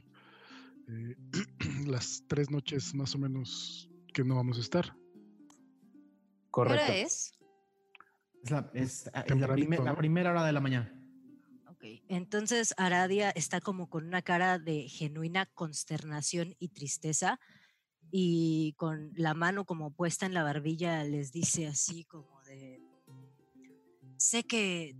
eh, 0.88 1.16
las 1.86 2.24
tres 2.28 2.50
noches 2.50 2.94
más 2.94 3.14
o 3.14 3.18
menos 3.18 3.90
que 4.14 4.22
no 4.22 4.36
vamos 4.36 4.58
a 4.58 4.60
estar. 4.60 4.84
¿Qué 4.94 6.50
Correcto. 6.50 6.84
hora 6.84 6.96
es? 6.96 7.32
Es 8.44 8.50
la, 8.50 8.70
es- 8.74 9.06
es 9.06 9.10
la 9.12 9.24
Tempranito, 9.24 9.54
primer- 9.68 9.80
la 9.84 9.90
¿no? 9.92 9.96
primera 9.96 10.30
hora 10.30 10.44
de 10.44 10.52
la 10.52 10.60
mañana. 10.60 11.01
Entonces 12.08 12.74
Aradia 12.76 13.30
está 13.30 13.60
como 13.60 13.88
con 13.88 14.06
una 14.06 14.22
cara 14.22 14.58
de 14.58 14.88
genuina 14.88 15.46
consternación 15.46 16.54
y 16.58 16.68
tristeza 16.68 17.40
y 18.10 18.74
con 18.74 19.12
la 19.16 19.34
mano 19.34 19.64
como 19.64 19.92
puesta 19.92 20.26
en 20.26 20.34
la 20.34 20.42
barbilla 20.42 21.02
les 21.04 21.32
dice 21.32 21.66
así 21.66 22.04
como 22.04 22.42
de, 22.42 22.80
sé 24.16 24.44
que 24.44 24.94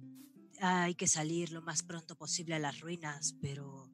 hay 0.61 0.94
que 0.94 1.09
salir 1.09 1.52
lo 1.52 1.62
más 1.62 1.83
pronto 1.83 2.17
posible 2.17 2.55
a 2.55 2.59
las 2.59 2.81
ruinas, 2.81 3.36
pero 3.41 3.91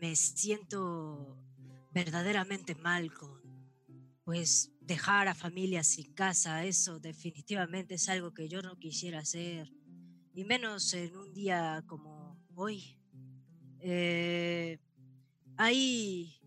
me 0.00 0.16
siento 0.16 1.38
verdaderamente 1.92 2.74
mal 2.74 3.12
con, 3.12 3.40
pues, 4.24 4.72
dejar 4.80 5.28
a 5.28 5.34
familias 5.34 5.86
sin 5.86 6.12
casa, 6.12 6.64
eso 6.64 6.98
definitivamente 6.98 7.94
es 7.94 8.08
algo 8.08 8.34
que 8.34 8.48
yo 8.48 8.62
no 8.62 8.78
quisiera 8.78 9.20
hacer 9.20 9.72
y 10.34 10.44
menos 10.44 10.92
en 10.94 11.16
un 11.16 11.32
día 11.32 11.84
como 11.86 12.36
hoy. 12.54 12.98
Eh, 13.80 14.78
hay, 15.56 16.40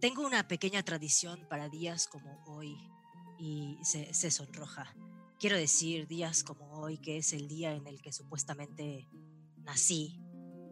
tengo 0.00 0.24
una 0.26 0.46
pequeña 0.46 0.82
tradición 0.82 1.46
para 1.48 1.68
días 1.68 2.06
como 2.06 2.42
hoy 2.46 2.76
y 3.38 3.78
se, 3.82 4.12
se 4.14 4.30
sonroja. 4.30 4.94
Quiero 5.40 5.56
decir 5.56 6.06
días 6.06 6.44
como 6.44 6.70
hoy, 6.78 6.98
que 6.98 7.18
es 7.18 7.32
el 7.32 7.48
día 7.48 7.74
en 7.74 7.86
el 7.86 8.00
que 8.00 8.12
supuestamente 8.12 9.08
nací. 9.56 10.20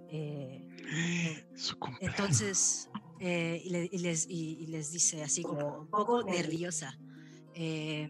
Eh, 0.09 0.68
entonces, 2.01 2.89
eh, 3.18 3.60
y, 3.65 3.70
le- 3.70 3.89
y 3.91 3.99
les, 3.99 4.28
y- 4.28 4.59
y 4.60 4.67
les 4.67 4.92
dice 4.92 5.23
así 5.23 5.42
como 5.42 5.81
un 5.81 5.89
poco 5.89 6.23
nerviosa, 6.23 6.99
eh, 7.55 8.09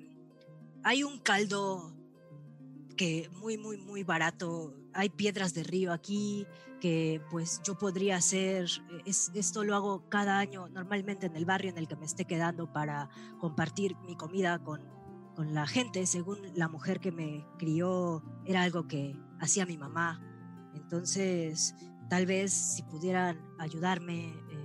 hay 0.85 1.05
un 1.05 1.19
caldo 1.21 1.95
que 2.93 3.31
muy, 3.41 3.59
muy, 3.59 3.79
muy 3.79 4.05
barato, 4.05 4.75
hay 4.93 5.09
piedras 5.09 5.55
de 5.55 5.63
río 5.65 5.93
aquí 5.93 6.47
que 6.81 7.21
pues 7.31 7.61
yo 7.63 7.79
podría 7.79 8.17
hacer, 8.17 8.67
eh, 8.91 9.03
es, 9.07 9.31
esto 9.35 9.63
lo 9.63 9.77
hago 9.77 10.09
cada 10.09 10.39
año 10.39 10.69
normalmente 10.69 11.27
en 11.27 11.37
el 11.37 11.45
barrio 11.45 11.71
en 11.71 11.79
el 11.79 11.87
que 11.87 11.95
me 11.95 12.05
esté 12.05 12.25
quedando 12.25 12.73
para 12.73 13.09
compartir 13.39 13.97
mi 14.05 14.17
comida 14.17 14.59
con, 14.59 14.83
con 15.37 15.55
la 15.55 15.67
gente, 15.67 16.07
según 16.07 16.39
la 16.55 16.69
mujer 16.69 16.99
que 16.99 17.13
me 17.13 17.47
crió, 17.59 18.23
era 18.45 18.63
algo 18.63 18.89
que 18.89 19.17
hacía 19.41 19.65
mi 19.65 19.79
mamá. 19.79 20.21
Entonces, 20.75 21.75
tal 22.11 22.27
vez 22.27 22.53
si 22.53 22.83
pudieran 22.83 23.41
ayudarme 23.59 24.35
eh, 24.51 24.62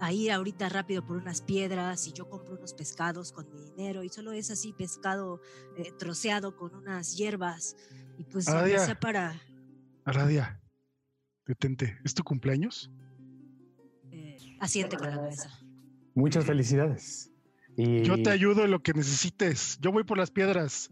a 0.00 0.12
ir 0.12 0.32
ahorita 0.32 0.68
rápido 0.68 1.04
por 1.04 1.16
unas 1.16 1.40
piedras 1.40 2.06
y 2.06 2.12
yo 2.12 2.28
compro 2.28 2.56
unos 2.56 2.74
pescados 2.74 3.32
con 3.32 3.48
mi 3.50 3.60
dinero 3.62 4.02
y 4.02 4.08
solo 4.08 4.32
es 4.32 4.50
así 4.50 4.72
pescado 4.72 5.40
eh, 5.76 5.92
troceado 5.98 6.56
con 6.56 6.74
unas 6.74 7.16
hierbas 7.16 7.76
y 8.18 8.24
pues 8.24 8.46
ya. 8.46 8.78
sea 8.78 8.98
para 8.98 9.40
Aradia, 10.04 10.60
detente. 11.46 11.96
¿Es 12.04 12.14
tu 12.14 12.22
cumpleaños? 12.24 12.90
eh, 14.10 14.36
asiente 14.60 14.96
con 14.96 15.08
la 15.10 15.16
cabeza. 15.16 15.50
Muchas 16.14 16.44
felicidades. 16.44 17.30
Y 17.76 18.02
Yo 18.02 18.22
te 18.22 18.30
ayudo 18.30 18.64
en 18.64 18.70
lo 18.70 18.82
que 18.82 18.92
necesites. 18.92 19.78
Yo 19.80 19.90
voy 19.90 20.04
por 20.04 20.16
las 20.18 20.30
piedras. 20.30 20.90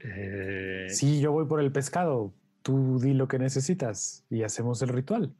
Eh, 0.00 0.86
Sí, 0.90 1.20
yo 1.20 1.32
voy 1.32 1.46
por 1.46 1.60
el 1.60 1.72
pescado. 1.72 2.34
Tú 2.62 2.98
di 3.00 3.14
lo 3.14 3.28
que 3.28 3.38
necesitas 3.38 4.24
y 4.30 4.42
hacemos 4.42 4.80
el 4.82 4.88
ritual. 4.88 5.34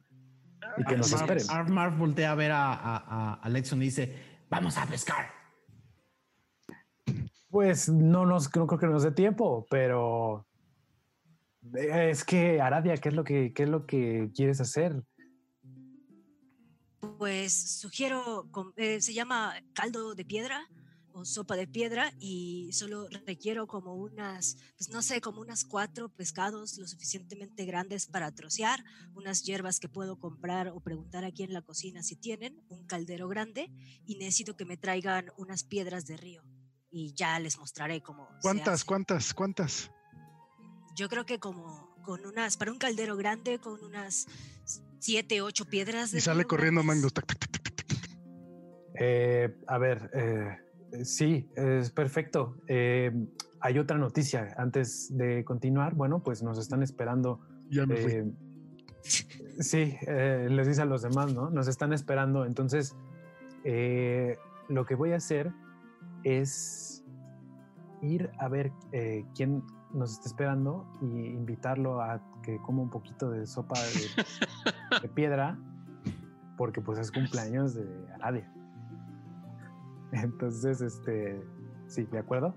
Y 0.77 0.83
que 0.83 0.97
nos 0.97 1.11
esperen. 1.11 1.73
Marv 1.73 1.97
voltea 1.97 2.31
a 2.31 2.35
ver 2.35 2.51
a, 2.51 2.73
a, 2.73 3.39
a- 3.41 3.49
y 3.49 3.85
dice, 3.85 4.15
vamos 4.49 4.77
a 4.77 4.85
pescar. 4.85 5.31
Pues 7.49 7.87
no 7.89 8.25
nos 8.25 8.53
no 8.55 8.67
creo 8.67 8.79
que 8.79 8.87
nos 8.87 9.03
dé 9.03 9.11
tiempo, 9.11 9.65
pero 9.69 10.45
es 11.73 12.23
que 12.25 12.59
Aradia, 12.59 12.97
¿qué 12.97 13.09
es 13.09 13.15
lo 13.15 13.23
que 13.23 13.53
qué 13.53 13.63
es 13.63 13.69
lo 13.69 13.85
que 13.85 14.31
quieres 14.35 14.59
hacer? 14.59 15.01
Pues 17.17 17.79
sugiero, 17.79 18.49
eh, 18.75 18.99
se 18.99 19.13
llama 19.13 19.53
caldo 19.73 20.15
de 20.15 20.25
piedra 20.25 20.67
o 21.15 21.23
sopa 21.23 21.55
de 21.55 21.65
piedra 21.65 22.13
y 22.19 22.69
solo 22.73 23.07
requiero 23.25 23.67
como 23.67 23.95
unas, 23.95 24.57
pues 24.77 24.89
no 24.89 25.01
sé, 25.01 25.21
como 25.21 25.39
unas 25.39 25.63
cuatro 25.63 26.09
pescados 26.09 26.77
lo 26.77 26.87
suficientemente 26.87 27.63
grandes 27.63 28.05
para 28.05 28.33
trocear, 28.33 28.83
unas 29.13 29.43
hierbas 29.43 29.79
que 29.79 29.87
puedo 29.87 30.19
comprar 30.19 30.67
o 30.67 30.81
preguntar 30.81 31.23
aquí 31.23 31.43
en 31.43 31.53
la 31.53 31.61
cocina 31.61 32.03
si 32.03 32.17
tienen, 32.17 32.61
un 32.67 32.85
caldero 32.85 33.29
grande 33.29 33.71
y 34.05 34.17
necesito 34.17 34.57
que 34.57 34.65
me 34.65 34.75
traigan 34.75 35.31
unas 35.37 35.63
piedras 35.63 36.05
de 36.05 36.17
río 36.17 36.43
y 36.91 37.13
ya 37.13 37.39
les 37.39 37.57
mostraré 37.57 38.01
cómo. 38.01 38.27
se 38.27 38.41
¿Cuántas, 38.41 38.73
hace. 38.73 38.85
cuántas, 38.85 39.33
cuántas? 39.33 39.91
Yo 40.97 41.07
creo 41.07 41.25
que 41.25 41.39
como 41.39 41.95
con 42.03 42.25
unas, 42.25 42.57
para 42.57 42.73
un 42.73 42.77
caldero 42.77 43.15
grande, 43.15 43.59
con 43.59 43.81
unas 43.83 44.27
siete, 44.99 45.41
ocho 45.41 45.63
piedras 45.63 46.11
de 46.11 46.17
Y 46.17 46.21
sale 46.21 46.41
río 46.41 46.47
corriendo 46.47 46.83
tac. 47.09 47.35
Eh, 48.97 49.53
a 49.67 49.77
ver, 49.77 50.09
eh, 50.13 50.64
sí, 51.03 51.49
es 51.55 51.91
perfecto. 51.91 52.57
Eh, 52.67 53.11
hay 53.59 53.79
otra 53.79 53.97
noticia 53.97 54.53
antes 54.57 55.15
de 55.15 55.43
continuar. 55.43 55.95
Bueno, 55.95 56.21
pues 56.23 56.43
nos 56.43 56.57
están 56.57 56.83
esperando. 56.83 57.39
Ya 57.69 57.85
me 57.85 57.95
fui. 57.97 58.11
eh, 58.11 58.33
sí, 59.59 59.97
eh, 60.07 60.47
les 60.49 60.67
dice 60.67 60.81
a 60.81 60.85
los 60.85 61.01
demás, 61.01 61.33
¿no? 61.33 61.49
Nos 61.49 61.67
están 61.67 61.93
esperando. 61.93 62.45
Entonces, 62.45 62.95
eh, 63.63 64.37
lo 64.69 64.85
que 64.85 64.95
voy 64.95 65.11
a 65.13 65.17
hacer 65.17 65.51
es 66.23 67.03
ir 68.01 68.29
a 68.39 68.47
ver 68.47 68.71
eh, 68.91 69.25
quién 69.35 69.63
nos 69.93 70.11
está 70.11 70.27
esperando 70.27 70.85
y 71.01 71.27
invitarlo 71.27 72.01
a 72.01 72.21
que 72.43 72.57
coma 72.61 72.81
un 72.81 72.89
poquito 72.89 73.29
de 73.31 73.47
sopa 73.47 73.79
de, 73.79 74.99
de 75.01 75.07
piedra, 75.09 75.57
porque 76.57 76.81
pues 76.81 76.99
es 76.99 77.11
cumpleaños 77.11 77.73
de 77.75 77.87
Aradia. 78.13 78.51
Entonces, 80.23 80.81
este, 80.81 81.41
sí, 81.87 82.03
de 82.11 82.19
acuerdo. 82.19 82.55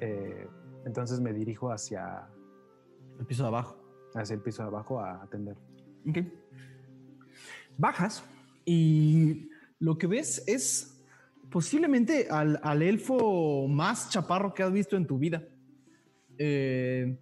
Eh, 0.00 0.46
entonces 0.84 1.20
me 1.20 1.32
dirijo 1.32 1.70
hacia, 1.70 2.26
El 3.18 3.26
piso 3.26 3.42
de 3.44 3.48
abajo. 3.48 3.76
hacia 4.14 4.34
el 4.34 4.40
piso 4.40 4.62
de 4.62 4.68
abajo 4.68 5.00
a 5.00 5.22
atender. 5.22 5.56
Ok. 6.08 6.18
Bajas 7.76 8.24
y 8.64 9.48
lo 9.78 9.98
que 9.98 10.06
ves 10.06 10.44
es 10.46 11.00
posiblemente 11.50 12.28
al, 12.30 12.60
al 12.62 12.82
elfo 12.82 13.66
más 13.68 14.10
chaparro 14.10 14.54
que 14.54 14.62
has 14.62 14.72
visto 14.72 14.96
en 14.96 15.06
tu 15.06 15.18
vida. 15.18 15.42
Eh, 16.38 17.18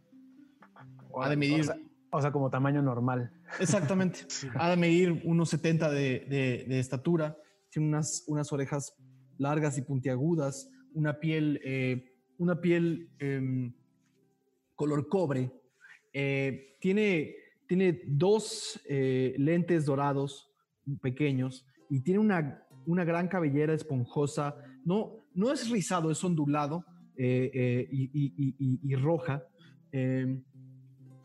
ha 1.20 1.28
de 1.28 1.36
medir, 1.36 1.60
O 1.60 1.64
sea, 1.64 1.76
o 2.10 2.20
sea, 2.22 2.32
como 2.32 2.50
tamaño 2.50 2.82
normal. 2.82 3.30
exactamente, 3.60 4.20
ha 4.58 4.70
de 4.70 4.76
medir 4.76 5.22
unos 5.24 5.50
70 5.50 5.90
de, 5.90 6.26
de- 6.28 6.64
de 6.68 6.78
estatura, 6.80 7.36
tiene 7.70 7.88
unas, 7.88 8.24
unas 8.26 8.52
orejas 8.52 8.94
largas 9.38 9.78
y 9.78 9.82
puntiagudas, 9.82 10.70
una 10.94 11.18
piel, 11.18 11.60
eh, 11.64 12.12
una 12.38 12.60
piel 12.60 13.08
em, 13.18 13.72
color 14.74 15.08
cobre, 15.08 15.52
eh, 16.12 16.76
tiene, 16.80 17.34
tiene 17.66 18.02
dos 18.06 18.80
eh, 18.88 19.34
lentes 19.38 19.86
dorados 19.86 20.50
pequeños 21.00 21.64
y 21.88 22.00
tiene 22.00 22.18
una, 22.18 22.66
una 22.86 23.04
gran 23.04 23.28
cabellera 23.28 23.72
esponjosa. 23.72 24.56
No, 24.84 25.24
no 25.34 25.52
es 25.52 25.70
rizado, 25.70 26.10
es 26.10 26.22
ondulado 26.24 26.84
y, 27.16 28.94
roja. 28.96 29.44
Eh, 29.92 30.42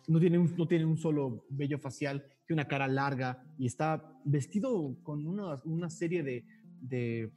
no, 0.07 0.19
tiene 0.19 0.37
un, 0.37 0.53
no 0.55 0.67
tiene 0.67 0.85
un 0.85 0.97
solo 0.97 1.45
vello 1.49 1.79
facial, 1.79 2.23
tiene 2.45 2.61
una 2.61 2.67
cara 2.67 2.87
larga 2.87 3.43
y 3.57 3.65
está 3.65 4.13
vestido 4.23 4.95
con 5.03 5.25
una, 5.25 5.59
una 5.65 5.89
serie 5.89 6.23
de 6.23 7.31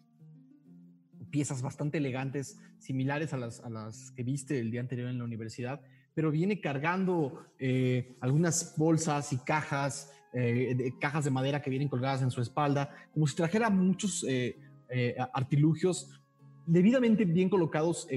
piezas 1.30 1.62
bastante 1.62 1.98
elegantes, 1.98 2.58
similares 2.78 3.32
a 3.32 3.36
las, 3.36 3.60
a 3.60 3.70
las 3.70 4.10
que 4.12 4.22
viste 4.22 4.58
el 4.58 4.70
día 4.70 4.80
anterior 4.80 5.08
en 5.08 5.18
la 5.18 5.24
universidad, 5.24 5.80
pero 6.14 6.30
viene 6.30 6.60
cargando 6.60 7.46
eh, 7.58 8.16
algunas 8.20 8.74
bolsas 8.76 9.32
y 9.32 9.38
cajas, 9.38 10.12
eh, 10.32 10.74
de, 10.76 10.98
cajas 10.98 11.24
de 11.24 11.30
madera 11.30 11.62
que 11.62 11.70
vienen 11.70 11.88
colgadas 11.88 12.22
en 12.22 12.30
su 12.30 12.40
espalda, 12.40 12.90
como 13.12 13.26
si 13.26 13.36
trajera 13.36 13.70
muchos 13.70 14.24
eh, 14.28 14.56
artilugios 15.32 16.20
debidamente 16.66 17.24
bien 17.24 17.48
colocados. 17.48 18.08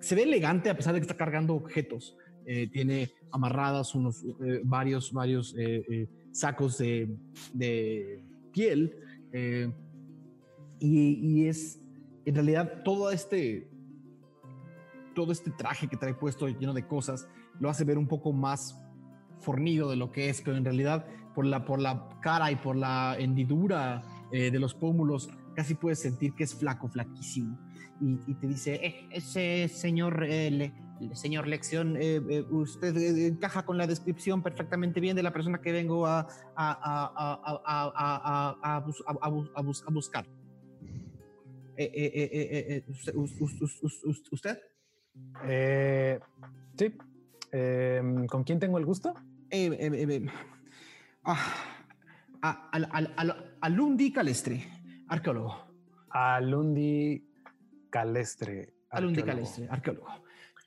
se 0.00 0.14
ve 0.14 0.22
elegante 0.22 0.70
a 0.70 0.76
pesar 0.76 0.94
de 0.94 1.00
que 1.00 1.04
está 1.04 1.16
cargando 1.16 1.54
objetos. 1.54 2.16
Tiene 2.72 3.10
amarradas 3.32 3.94
unos 3.94 4.24
varios, 4.64 5.12
varios 5.12 5.54
sacos 6.32 6.78
de, 6.78 8.22
piel 8.52 8.94
y 10.78 11.46
es 11.46 11.80
en 12.26 12.34
realidad 12.34 12.82
todo 12.84 13.10
este 13.10 13.70
todo 15.14 15.32
este 15.32 15.50
traje 15.50 15.88
que 15.88 15.96
trae 15.96 16.12
puesto 16.12 16.46
lleno 16.48 16.74
de 16.74 16.86
cosas 16.86 17.26
lo 17.58 17.70
hace 17.70 17.84
ver 17.84 17.96
un 17.96 18.06
poco 18.06 18.32
más 18.34 18.78
fornido 19.40 19.88
de 19.88 19.96
lo 19.96 20.12
que 20.12 20.28
es, 20.28 20.42
pero 20.42 20.56
en 20.56 20.64
realidad 20.64 21.06
por 21.34 21.46
la, 21.46 21.64
por 21.64 21.80
la 21.80 22.08
cara 22.20 22.50
y 22.50 22.56
por 22.56 22.76
la 22.76 23.16
hendidura 23.18 24.02
eh, 24.32 24.50
de 24.50 24.58
los 24.58 24.74
pómulos 24.74 25.30
casi 25.54 25.74
puedes 25.74 26.00
sentir 26.00 26.34
que 26.34 26.44
es 26.44 26.54
flaco, 26.54 26.88
flaquísimo. 26.88 27.58
Y, 27.98 28.34
te 28.34 28.46
dice, 28.46 28.74
"Eh, 28.74 29.08
ese 29.10 29.68
señor, 29.68 30.22
eh, 30.28 30.50
le- 30.50 31.14
señor 31.14 31.46
Lección, 31.46 31.96
eh, 31.96 32.20
eh, 32.28 32.42
usted 32.50 32.94
eh, 32.96 33.26
encaja 33.28 33.64
con 33.64 33.78
la 33.78 33.86
descripción 33.86 34.42
perfectamente 34.42 35.00
bien 35.00 35.16
de 35.16 35.22
la 35.22 35.32
persona 35.32 35.62
que 35.62 35.72
vengo 35.72 36.06
a, 36.06 36.26
a, 36.54 37.86
a, 38.62 38.76
a 38.76 39.90
buscar. 39.90 40.26
Eh, 41.76 41.90
eh, 41.94 42.10
eh, 42.14 42.66
eh, 42.76 42.84
usted- 42.88 43.14
us- 43.16 43.40
us- 43.40 43.60
us- 43.62 43.82
us- 43.82 44.04
us- 44.04 44.32
¿Usted? 44.32 44.58
Sí. 46.78 46.92
Em, 47.52 48.26
¿Con 48.26 48.44
quién 48.44 48.58
tengo 48.58 48.78
el 48.78 48.84
gusto? 48.84 49.14
Ah, 51.24 51.38
a- 52.42 52.68
al- 52.70 52.88
al- 52.92 53.14
al- 53.16 53.56
Alundi 53.60 54.12
Calestre, 54.12 54.64
arqueólogo. 55.08 55.54
Alundi 56.10 57.24
Calestre. 57.90 58.74
Alundi 58.90 59.20
arqueólogo. 59.20 59.26
Calestre, 59.46 59.68
arqueólogo. 59.70 60.06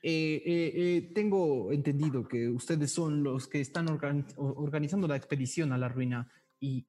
Eh, 0.02 0.42
eh, 0.44 0.72
eh, 0.74 1.10
tengo 1.14 1.72
entendido 1.72 2.26
que 2.26 2.48
ustedes 2.48 2.90
son 2.90 3.22
los 3.22 3.46
que 3.48 3.60
están 3.60 3.86
organ- 3.88 4.26
organizando 4.36 5.06
la 5.06 5.16
expedición 5.16 5.72
a 5.72 5.78
la 5.78 5.88
ruina 5.88 6.30
y 6.58 6.86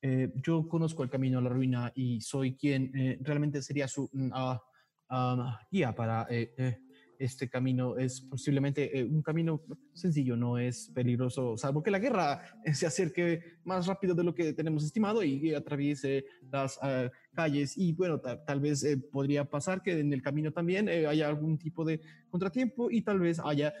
eh, 0.00 0.30
yo 0.36 0.68
conozco 0.68 1.02
el 1.02 1.10
camino 1.10 1.38
a 1.38 1.42
la 1.42 1.48
ruina 1.48 1.92
y 1.94 2.20
soy 2.20 2.56
quien 2.56 2.92
eh, 2.96 3.18
realmente 3.20 3.62
sería 3.62 3.88
su 3.88 4.08
ah, 4.32 4.60
ah, 5.08 5.60
guía 5.70 5.94
para 5.94 6.26
eh, 6.30 6.54
eh, 6.56 6.78
este 7.18 7.48
camino. 7.48 7.96
Es 7.96 8.20
posiblemente 8.20 8.96
eh, 8.96 9.04
un 9.04 9.22
camino 9.22 9.60
sencillo, 9.92 10.36
no 10.36 10.56
es 10.56 10.90
peligroso, 10.94 11.56
salvo 11.56 11.82
que 11.82 11.90
la 11.90 11.98
guerra 11.98 12.40
se 12.72 12.86
acerque 12.86 13.40
más 13.64 13.86
rápido 13.88 14.14
de 14.14 14.22
lo 14.22 14.34
que 14.34 14.52
tenemos 14.52 14.84
estimado 14.84 15.24
y, 15.24 15.52
atraviese 15.52 16.24
las 16.50 16.78
ah, 16.80 17.10
calles 17.34 17.76
y 17.76 17.92
bueno, 17.92 18.20
ta- 18.20 18.44
tal 18.44 18.60
vez 18.60 18.84
eh, 18.84 18.98
podría 18.98 19.44
pasar 19.44 19.82
que 19.82 19.98
en 19.98 20.12
el 20.12 20.22
camino 20.22 20.52
también 20.52 20.88
haya 20.88 21.26
algún 21.28 21.58
tipo 21.58 21.84
de 21.84 22.00
contratiempo 22.30 22.88
y 22.90 23.02
tal 23.02 23.18
vez 23.18 23.40
haya, 23.44 23.74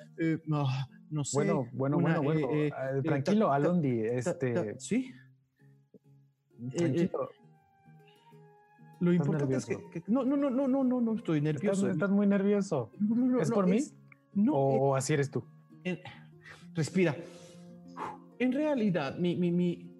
no 1.10 1.24
sé. 1.24 1.36
Bueno, 1.36 1.68
bueno, 1.72 1.98
una, 1.98 2.18
bueno, 2.18 2.48
bueno. 2.48 3.02
tranquilo, 3.02 3.46
ta- 3.46 3.52
Este, 4.18 4.74
sí, 4.80 5.12
tranquilo. 6.74 7.30
lo 9.00 9.12
Estás 9.12 9.26
importante 9.26 9.56
es 9.56 9.66
que, 9.66 10.02
no, 10.08 10.24
no, 10.24 10.36
no, 10.36 10.50
no, 10.50 10.66
no, 10.68 10.84
no, 10.84 11.00
no 11.00 11.14
estoy 11.14 11.40
nervioso. 11.40 11.88
estás 11.88 12.10
muy 12.10 12.26
nervioso. 12.26 12.90
No, 12.98 13.14
no, 13.14 13.26
no, 13.26 13.40
¿Es 13.40 13.50
por 13.50 13.66
mí? 13.66 13.78
no, 14.34 14.52
eh, 14.52 14.78
¿O 14.80 14.96
así 14.96 15.12
eres 15.14 15.30
tú? 15.30 15.44
en- 15.84 15.98
respira. 16.74 17.14
En 18.38 18.52
realidad, 18.52 19.16
mi, 19.18 19.36
mi, 19.36 19.50
mi, 19.50 19.90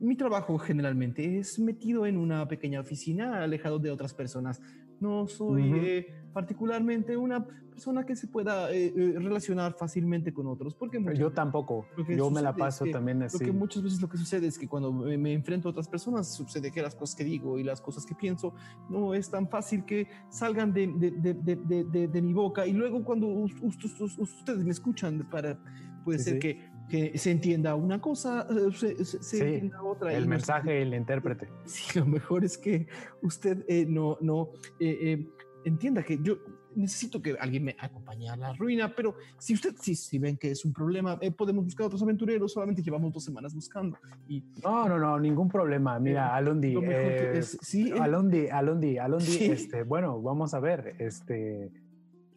mi 0.00 0.16
trabajo 0.16 0.58
generalmente 0.58 1.38
es 1.38 1.58
metido 1.58 2.04
en 2.06 2.16
una 2.16 2.46
pequeña 2.48 2.80
oficina, 2.80 3.42
alejado 3.42 3.78
de 3.78 3.90
otras 3.90 4.12
personas. 4.14 4.60
No 5.00 5.26
soy 5.26 5.72
eh, 5.74 6.06
particularmente 6.32 7.16
una 7.16 7.44
persona 7.70 8.04
que 8.04 8.14
se 8.14 8.26
pueda 8.26 8.70
eh, 8.72 8.92
eh, 8.94 9.14
relacionar 9.18 9.72
fácilmente 9.78 10.34
con 10.34 10.46
otros, 10.46 10.74
porque 10.74 10.98
muchas 10.98 11.18
Yo 11.18 11.32
tampoco. 11.32 11.86
Yo 12.08 12.30
me 12.30 12.42
la 12.42 12.50
es 12.50 12.56
paso 12.56 12.84
que- 12.84 12.90
también 12.92 13.22
así. 13.22 13.42
que 13.42 13.52
muchas 13.52 13.82
veces 13.82 14.02
lo 14.02 14.08
que 14.10 14.18
sucede 14.18 14.46
es 14.46 14.58
que 14.58 14.68
cuando 14.68 14.92
me, 14.92 15.16
me 15.16 15.32
enfrento 15.32 15.68
a 15.68 15.70
otras 15.70 15.88
personas, 15.88 16.34
sucede 16.34 16.70
que 16.70 16.82
las 16.82 16.94
cosas 16.94 17.16
que 17.16 17.24
digo 17.24 17.58
y 17.58 17.64
las 17.64 17.80
cosas 17.80 18.04
que 18.04 18.14
pienso 18.14 18.54
no 18.90 19.14
es 19.14 19.30
tan 19.30 19.48
fácil 19.48 19.84
que 19.86 20.08
salgan 20.28 20.74
de, 20.74 20.88
de, 20.88 21.10
de, 21.10 22.08
de, 22.08 22.22
mi 22.22 22.34
boca. 22.34 22.66
Y 22.66 22.72
luego 22.74 23.02
cuando 23.02 23.26
us- 23.28 23.54
us- 23.62 23.82
us- 23.84 24.18
us- 24.18 24.18
ustedes 24.18 24.62
me 24.64 24.70
escuchan, 24.72 25.26
para, 25.30 25.58
puede 26.04 26.18
Sí, 26.18 26.24
ser 26.24 26.34
sí. 26.34 26.38
Que, 26.40 26.70
que 26.90 27.16
se 27.16 27.30
entienda 27.30 27.74
una 27.76 28.00
cosa, 28.00 28.46
eh, 28.50 28.72
se, 28.74 29.04
se- 29.04 29.22
Sí, 29.22 29.38
entienda 29.40 29.82
otra. 29.82 30.12
El 30.12 30.24
no- 30.24 30.30
mensaje, 30.30 30.82
el 30.82 30.92
intérprete. 30.94 31.48
Sí, 31.64 31.98
lo 31.98 32.06
mejor 32.06 32.44
es 32.44 32.58
que 32.58 32.86
usted 33.22 33.64
eh, 33.68 33.86
no, 33.88 34.18
no 34.20 34.50
eh, 34.80 34.98
eh, 35.00 35.28
entienda 35.64 36.02
que 36.02 36.18
yo 36.20 36.36
necesito 36.74 37.20
que 37.20 37.36
alguien 37.40 37.64
me 37.64 37.76
acompañe 37.80 38.28
a 38.30 38.36
la 38.36 38.52
ruina, 38.52 38.94
pero 38.94 39.16
si 39.38 39.54
usted, 39.54 39.74
si, 39.80 39.96
si 39.96 40.18
ven 40.20 40.36
que 40.36 40.52
es 40.52 40.64
un 40.64 40.72
problema, 40.72 41.18
eh, 41.20 41.32
podemos 41.32 41.64
buscar 41.64 41.86
otros 41.86 42.00
aventureros, 42.02 42.52
solamente 42.52 42.80
llevamos 42.82 43.12
dos 43.12 43.24
semanas 43.24 43.52
buscando. 43.54 43.98
Y 44.28 44.44
No, 44.62 44.88
no, 44.88 44.96
no, 44.98 45.18
ningún 45.18 45.48
problema. 45.48 45.98
Mira, 45.98 46.34
mejor 46.80 47.02
que 47.10 47.24
eh, 47.24 47.38
es, 47.38 47.58
sí, 47.60 47.90
eh, 47.90 47.98
Alundi, 48.00 48.48
Alundi, 48.48 48.98
Alundi, 48.98 49.24
Sí. 49.26 49.46
este, 49.50 49.82
bueno, 49.82 50.20
vamos 50.22 50.54
a 50.54 50.60
ver, 50.60 50.94
este, 51.00 51.72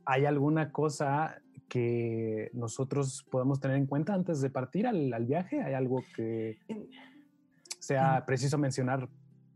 ¿hay 0.06 0.26
alguna 0.26 0.72
cosa 0.72 1.40
que 1.70 2.50
nosotros 2.54 3.26
podemos 3.32 3.60
tener 3.60 3.78
en 3.78 3.86
cuenta 3.86 4.14
antes 4.14 4.42
de 4.42 4.50
partir 4.50 4.86
al, 4.88 5.12
al 5.14 5.26
viaje? 5.26 5.62
¿Hay 5.62 5.74
algo 5.74 6.04
que 6.16 6.58
sea 7.80 8.24
preciso 8.26 8.58
mencionar 8.58 9.08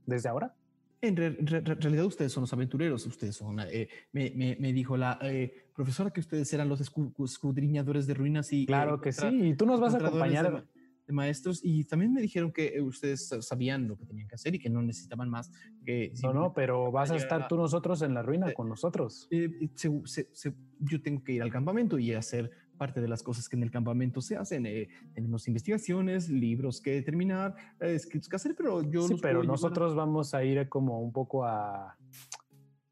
desde 0.06 0.30
ahora? 0.30 0.54
en 1.00 1.16
re- 1.16 1.30
re- 1.40 1.60
re- 1.62 1.76
realidad 1.76 2.06
ustedes 2.06 2.32
son 2.32 2.42
los 2.42 2.54
aventureros, 2.54 3.06
ustedes 3.06 3.36
son, 3.36 3.60
eh, 3.60 3.88
me, 4.14 4.32
me- 4.36 4.58
me 4.60 4.74
dijo 4.74 4.98
la 4.98 5.20
eh, 5.22 5.68
profesora 5.76 6.10
que 6.10 6.20
ustedes 6.22 6.52
eran 6.54 6.68
los 6.70 6.82
escu- 6.82 7.14
escudriñadores 7.24 8.08
de 8.08 8.16
ruinas 8.16 8.52
y... 8.52 8.64
eh, 8.64 8.66
Claro 8.66 9.00
que 9.00 9.12
sí, 9.12 9.28
y 9.28 9.54
tú 9.56 9.68
nos 9.68 9.80
vas 9.80 9.94
a 9.94 9.98
acompañar. 10.00 10.66
De 11.08 11.14
maestros 11.14 11.62
y 11.64 11.86
también 11.86 12.14
me 12.14 12.22
dijeron 12.22 12.52
que 12.52 12.80
ustedes 12.82 13.30
sabían 13.40 13.88
lo 13.88 13.98
que 13.98 14.06
tenían 14.06 14.28
que 14.28 14.36
hacer 14.36 14.54
y 14.56 14.60
que 14.60 14.70
no 14.70 14.82
necesitaban 14.82 15.30
más 15.30 15.50
que 15.86 16.12
No, 16.22 16.34
no, 16.34 16.54
pero 16.54 16.92
vas 16.92 17.10
a 17.12 17.16
estar 17.16 17.48
tú 17.48 17.56
nosotros 17.56 18.02
en 18.02 18.14
la 18.14 18.22
ruina 18.22 18.50
Eh, 18.50 18.54
con 18.54 18.68
nosotros. 18.68 19.28
eh, 19.32 19.50
eh, 19.62 19.70
se- 19.74 20.02
se- 20.06 20.30
se- 20.34 20.54
yo 20.80 21.02
tengo 21.02 21.24
que 21.24 21.32
ir 21.34 21.42
al 21.42 21.52
campamento 21.52 21.98
y 21.98 22.14
hacer 22.14 22.52
parte 22.78 23.02
de 23.02 23.08
las 23.08 23.24
cosas 23.24 23.50
que 23.50 23.56
en 23.56 23.64
el 23.64 23.72
campamento 23.72 24.22
se 24.22 24.36
hacen. 24.36 24.66
eh, 24.68 24.88
tenemos 25.14 25.48
investigaciones, 25.48 26.30
libros 26.30 26.82
que 26.82 27.02
terminar, 27.02 27.56
escritos 27.80 28.28
que 28.30 28.36
hacer, 28.36 28.54
pero 28.56 28.84
yo 28.84 29.08
Sí, 29.08 29.16
pero 29.22 29.44
nosotros 29.44 29.96
vamos 29.96 30.34
a 30.34 30.44
ir 30.44 30.68
como 30.70 31.00
un 31.02 31.12
poco 31.14 31.46
a 31.46 31.98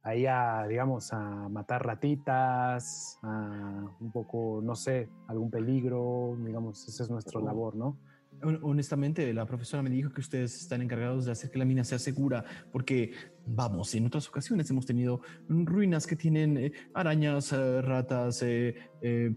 ahí 0.06 0.26
a, 0.28 0.66
digamos, 0.68 1.12
a 1.12 1.50
matar 1.50 1.86
ratitas, 1.86 3.20
a 3.24 3.90
un 4.00 4.12
poco, 4.12 4.62
no 4.64 4.76
sé, 4.76 5.10
algún 5.28 5.50
peligro, 5.50 6.38
digamos, 6.46 6.88
esa 6.88 7.04
es 7.04 7.10
nuestra 7.10 7.42
labor, 7.42 7.76
¿no? 7.76 7.98
Hon- 8.44 8.60
Honestamente, 8.62 9.34
la 9.34 9.46
profesora 9.46 9.82
me 9.82 9.90
dijo 9.90 10.12
que 10.14 10.22
ustedes 10.22 10.56
están 10.62 10.82
encargados 10.82 11.26
de 11.26 11.32
hacer 11.32 11.50
que 11.50 11.58
la 11.58 11.66
mina 11.66 11.84
sea 11.84 11.98
segura, 12.00 12.44
porque, 12.72 13.14
vamos, 13.48 13.96
en 13.96 14.06
otras 14.06 14.28
ocasiones 14.30 14.70
hemos 14.70 14.86
tenido 14.86 15.22
ruinas 15.50 16.06
que 16.06 16.16
tienen 16.16 16.58
eh, 16.58 16.72
arañas, 16.94 17.52
eh, 17.54 17.82
ratas, 17.82 18.42
eh, 18.44 18.76
eh, 19.02 19.36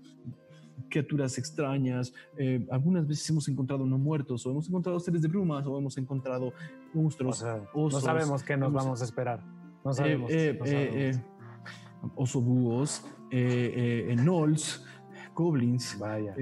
criaturas 0.91 1.39
extrañas. 1.39 2.13
eh, 2.37 2.67
algunas 2.71 3.07
veces 3.07 3.29
hemos 3.31 3.49
encontrado 3.49 3.87
no 3.87 3.99
muertos, 3.99 4.45
o 4.47 4.51
hemos 4.51 4.69
encontrado 4.69 4.99
seres 5.01 5.23
de 5.23 5.29
brumas, 5.29 5.67
o 5.67 5.79
hemos 5.79 5.97
encontrado 5.97 6.49
O 6.49 6.53
monstruos. 7.01 7.39
sea, 7.39 7.63
no 7.75 7.91
sabemos 7.91 8.43
qué 8.43 8.57
nos 8.57 8.69
hemos- 8.69 8.85
vamos 8.85 9.01
a 9.01 9.05
esperar. 9.05 9.41
No 9.89 9.93
eh, 9.93 9.97
sabemos. 9.97 10.31
eh, 10.33 10.57
no 10.59 10.65
eh, 10.67 11.13
sabemos. 11.13 12.13
osobúos, 12.15 13.07
gnolls, 13.31 14.87
goblins. 15.35 15.99
Vaya. 15.99 16.35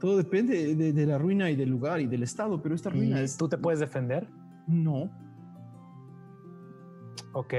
todo 0.00 0.16
depende 0.16 0.74
de, 0.74 0.92
de 0.92 1.06
la 1.06 1.18
ruina 1.18 1.50
y 1.50 1.56
del 1.56 1.68
lugar 1.70 2.00
y 2.00 2.06
del 2.06 2.22
estado, 2.22 2.60
pero 2.62 2.74
esta 2.74 2.90
ruina 2.90 3.20
¿Y 3.20 3.24
es... 3.24 3.36
tú 3.36 3.48
te 3.48 3.58
puedes 3.58 3.80
defender? 3.80 4.28
No, 4.66 5.10
Ok. 7.34 7.54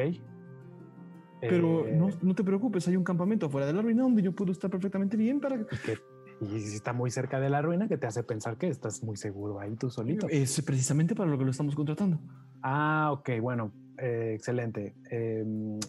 Pero 1.41 1.85
Eh, 1.87 1.95
no, 1.97 2.09
no 2.21 2.35
te 2.35 2.43
preocupes, 2.43 2.87
hay 2.87 2.95
un 2.95 3.03
campamento 3.03 3.47
afuera 3.47 3.67
de 3.67 3.73
la 3.73 3.81
ruina 3.81 4.03
donde 4.03 4.21
yo 4.21 4.31
puedo 4.33 4.51
estar 4.51 4.69
perfectamente 4.69 5.17
bien 5.17 5.39
para... 5.41 5.57
y, 5.57 5.65
que- 5.65 5.97
y 6.41 6.59
si 6.59 6.75
está 6.75 6.93
muy 6.93 7.11
cerca 7.11 7.39
de 7.39 7.49
la 7.49 7.61
ruina, 7.61 7.87
que 7.87 7.97
te 7.97 8.07
hace 8.07 8.23
pensar 8.23 8.57
que 8.57 8.67
estás 8.67 9.03
muy 9.03 9.17
seguro 9.17 9.59
ahí 9.59 9.75
tú 9.75 9.89
solito. 9.89 10.27
Es 10.29 10.61
precisamente 10.61 11.15
para 11.15 11.29
lo 11.29 11.37
que 11.37 11.43
lo 11.45 11.51
estamos 11.51 11.75
contratando. 11.75 12.19
Ah, 12.61 13.09
ok, 13.11 13.29
bueno, 13.41 13.71
eh, 14.03 14.33
excelente. 14.35 14.93
Eh, 15.09 15.43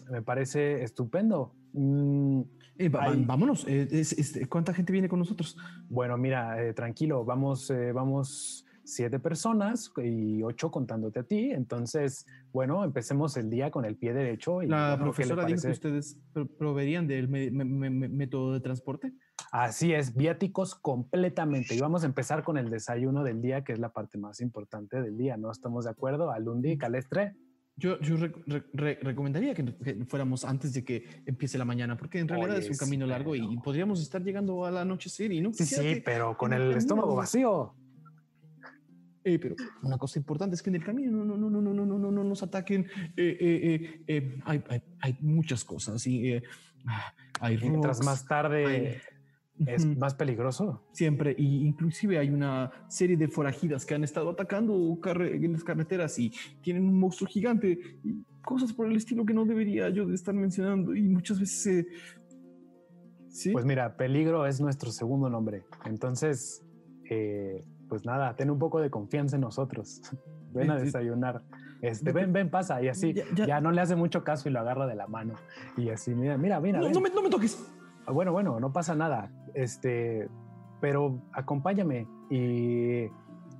me 0.09 0.21
parece 0.21 0.83
estupendo. 0.83 1.53
Mm, 1.73 2.41
Eh, 2.77 2.89
va- 2.89 3.13
vámonos, 3.17 3.65
eh, 3.67 3.87
es- 3.91 4.13
es- 4.13 4.47
¿cuánta 4.47 4.73
gente 4.73 4.91
viene 4.93 5.07
con 5.09 5.19
nosotros? 5.19 5.57
bueno, 5.89 6.17
mira, 6.17 6.61
eh, 6.63 6.73
tranquilo, 6.73 7.23
vamos, 7.25 7.71
vamos 7.93 8.65
siete 8.87 9.17
personas 9.19 9.91
y 10.03 10.43
ocho 10.43 10.69
contándote 10.71 11.19
a 11.19 11.23
ti. 11.23 11.51
Entonces, 11.51 12.25
bueno, 12.53 12.83
empecemos 12.83 13.35
el 13.35 13.49
día 13.49 13.71
con 13.71 13.83
el 13.83 13.95
pie 13.97 14.13
derecho. 14.13 14.61
Y, 14.61 14.67
La 14.67 14.95
bueno, 14.95 15.11
¿qué 15.13 15.25
le 15.25 15.33
profesora 15.33 15.45
dijo 15.45 15.61
que 15.61 15.71
ustedes 15.71 16.17
pro- 16.33 16.47
proveerían 16.47 17.07
del 17.07 17.27
me- 17.27 17.49
me- 17.49 17.65
me- 17.65 17.89
me- 17.89 18.09
método 18.09 18.53
de 18.53 18.59
transporte. 18.59 19.11
Así 19.51 19.93
es, 19.93 20.15
viáticos 20.15 20.75
completamente. 20.75 21.75
Y 21.75 21.79
vamos 21.79 22.03
a 22.03 22.07
empezar 22.07 22.43
con 22.43 22.57
el 22.57 22.69
desayuno 22.69 23.23
del 23.23 23.41
día, 23.41 23.63
que 23.63 23.73
es 23.73 23.79
la 23.79 23.89
parte 23.89 24.17
más 24.17 24.39
importante 24.41 25.01
del 25.01 25.17
día, 25.17 25.35
¿no? 25.37 25.49
¿Estamos 25.49 25.85
de 25.85 25.91
acuerdo? 25.91 26.29
Alundi, 26.31 26.77
Calestre. 26.77 27.33
Yo, 27.77 27.99
yo 27.99 28.15
re- 28.15 28.31
re- 28.47 28.63
re- 28.73 28.99
recomendaría 29.01 29.53
que, 29.53 29.65
que 29.65 30.05
fuéramos 30.05 30.45
antes 30.45 30.73
de 30.73 30.85
que 30.85 31.03
empiece 31.25 31.57
la 31.57 31.65
mañana, 31.65 31.97
porque 31.97 32.19
en 32.19 32.27
realidad 32.29 32.55
Oye, 32.55 32.65
es 32.65 32.69
un 32.71 32.77
camino 32.77 33.05
largo 33.05 33.35
y 33.35 33.41
pero- 33.47 33.61
podríamos 33.61 34.01
estar 34.01 34.23
llegando 34.23 34.65
al 34.65 34.77
anochecer 34.77 35.31
y 35.33 35.41
no 35.41 35.51
Sí, 35.53 35.65
sí, 35.65 36.01
pero 36.05 36.37
con 36.37 36.53
el 36.53 36.61
el 36.71 36.77
estómago 36.77 37.15
vacío. 37.15 37.75
Eh, 39.25 39.39
pero 39.39 39.55
una 39.81 39.97
cosa 39.97 40.19
importante 40.19 40.55
es 40.55 40.61
que 40.61 40.69
en 40.69 40.75
el 40.75 40.83
camino 40.85 41.11
no, 41.25 41.35
no, 41.35 41.49
no, 41.49 41.59
no, 41.61 41.73
no, 41.73 41.85
no, 41.85 41.97
no, 41.97 42.11
no 42.11 42.23
nos 42.23 42.43
ataquen. 42.43 42.85
eh, 43.17 43.37
eh, 43.39 43.59
eh, 43.73 44.03
eh, 44.07 44.39
hay, 44.45 44.63
hay, 44.69 44.81
hay 45.01 45.17
muchas 45.19 45.63
cosas 45.65 46.05
y 46.07 46.31
eh, 46.33 46.43
ah, 46.85 47.11
hay 47.41 47.57
Mientras 47.57 47.97
rocks, 47.97 48.05
más 48.05 48.25
tarde, 48.27 49.01
es 49.65 49.85
más 49.97 50.13
peligroso. 50.15 50.83
Siempre, 50.91 51.33
y 51.37 51.65
inclusive 51.65 52.17
hay 52.19 52.29
una 52.29 52.71
serie 52.89 53.15
de 53.17 53.27
forajidas 53.27 53.85
que 53.85 53.95
han 53.95 54.03
estado 54.03 54.29
atacando 54.31 54.73
carre- 55.01 55.35
en 55.35 55.53
las 55.53 55.63
carreteras 55.63 56.19
y 56.19 56.31
tienen 56.61 56.87
un 56.87 56.99
monstruo 56.99 57.29
gigante 57.29 57.79
y 58.03 58.23
cosas 58.43 58.73
por 58.73 58.87
el 58.87 58.95
estilo 58.97 59.25
que 59.25 59.33
no 59.33 59.45
debería 59.45 59.89
yo 59.89 60.05
de 60.05 60.13
estar 60.15 60.33
mencionando 60.35 60.93
y 60.95 61.03
muchas 61.03 61.39
veces 61.39 61.65
eh, 61.67 61.87
sí 63.29 63.51
Pues 63.51 63.65
mira, 63.65 63.95
peligro 63.97 64.45
es 64.45 64.59
nuestro 64.61 64.91
segundo 64.91 65.29
nombre. 65.29 65.63
Entonces, 65.85 66.63
eh, 67.09 67.63
pues 67.89 68.05
nada, 68.05 68.35
ten 68.35 68.49
un 68.49 68.59
poco 68.59 68.79
de 68.81 68.89
confianza 68.89 69.35
en 69.37 69.41
nosotros. 69.41 70.01
Ven 70.53 70.71
a 70.71 70.77
desayunar. 70.77 71.43
Este, 71.81 72.13
ven, 72.13 72.31
ven, 72.31 72.49
pasa. 72.49 72.81
Y 72.81 72.87
así, 72.87 73.13
Ya- 73.13 73.25
ya, 73.35 73.45
ya- 73.47 73.61
no 73.61 73.71
le 73.71 73.81
hace 73.81 73.95
mucho 73.95 74.23
caso 74.23 74.47
y 74.47 74.51
lo 74.53 74.59
agarra 74.61 74.87
de 74.87 74.95
la 74.95 75.05
mano. 75.07 75.33
Y 75.77 75.89
así, 75.89 76.15
mira, 76.15 76.37
mira, 76.37 76.59
mira. 76.61 76.79
no, 76.79 76.99
me, 77.01 77.09
no 77.09 77.21
me 77.21 77.29
toques 77.29 77.61
Bueno, 78.11 78.31
bueno, 78.31 78.59
no 78.59 78.71
pasa 78.71 78.95
nada. 78.95 79.31
Este, 79.53 80.29
pero 80.81 81.21
acompáñame 81.33 82.07
y 82.29 83.07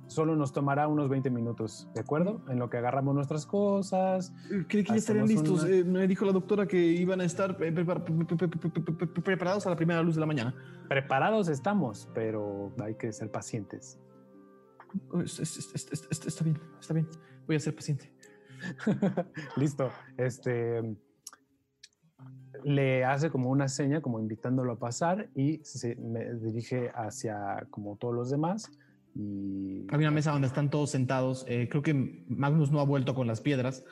solo 0.06 0.36
nos 0.36 0.52
tomará 0.52 0.86
unos 0.86 1.08
20 1.08 1.30
minutos, 1.30 1.88
¿de 1.94 2.00
acuerdo? 2.00 2.40
En 2.48 2.58
lo 2.60 2.70
que 2.70 2.76
agarramos 2.76 3.14
nuestras 3.14 3.44
cosas. 3.46 4.32
Eh, 4.52 4.64
creí 4.68 4.84
que 4.84 4.90
ya 4.90 4.96
estarían 4.96 5.26
listos 5.26 5.64
una- 5.64 5.74
Eh, 5.74 5.84
me 5.84 6.06
dijo 6.06 6.24
la 6.24 6.32
doctora 6.32 6.66
que 6.66 6.76
iban 6.78 7.20
a 7.20 7.24
estar 7.24 7.56
prepar- 7.56 8.04
pre- 8.04 8.14
pre- 8.36 8.36
pre- 8.36 8.48
pre- 8.48 8.70
pre- 8.82 9.06
pre- 9.08 9.22
preparados 9.22 9.66
a 9.66 9.70
la 9.70 9.76
primera 9.76 10.02
luz 10.02 10.14
de 10.14 10.20
la 10.20 10.26
mañana 10.26 10.54
Preparados 10.88 11.48
estamos, 11.48 12.08
pero 12.14 12.72
hay 12.80 12.94
que 12.94 13.12
ser 13.12 13.32
pacientes. 13.32 13.98
Oh, 15.10 15.20
es- 15.20 15.40
es- 15.40 15.56
es- 15.58 15.74
es- 15.74 15.92
es- 15.92 16.08
es- 16.10 16.26
está 16.26 16.44
bien 16.44 16.58
está 16.78 16.94
bien 16.94 17.08
voy 17.46 17.56
a 17.56 17.60
ser 17.60 17.74
paciente 17.74 18.12
Listo. 19.56 19.90
Este 20.16 20.96
le 22.66 23.04
hace 23.04 23.30
como 23.30 23.50
una 23.50 23.68
seña, 23.68 24.02
como 24.02 24.18
invitándolo 24.18 24.72
a 24.72 24.78
pasar, 24.80 25.30
y 25.36 25.60
se 25.62 25.94
me 25.94 26.34
dirige 26.34 26.90
hacia 26.96 27.64
como 27.70 27.96
todos 27.96 28.12
los 28.12 28.28
demás. 28.28 28.72
Y 29.14 29.86
Hay 29.88 29.98
una 29.98 30.10
mesa 30.10 30.32
donde 30.32 30.48
están 30.48 30.68
todos 30.68 30.90
sentados. 30.90 31.44
Eh, 31.46 31.68
creo 31.70 31.80
que 31.84 31.94
Magnus 32.28 32.72
no 32.72 32.80
ha 32.80 32.84
vuelto 32.84 33.14
con 33.14 33.28
las 33.28 33.40
piedras. 33.40 33.84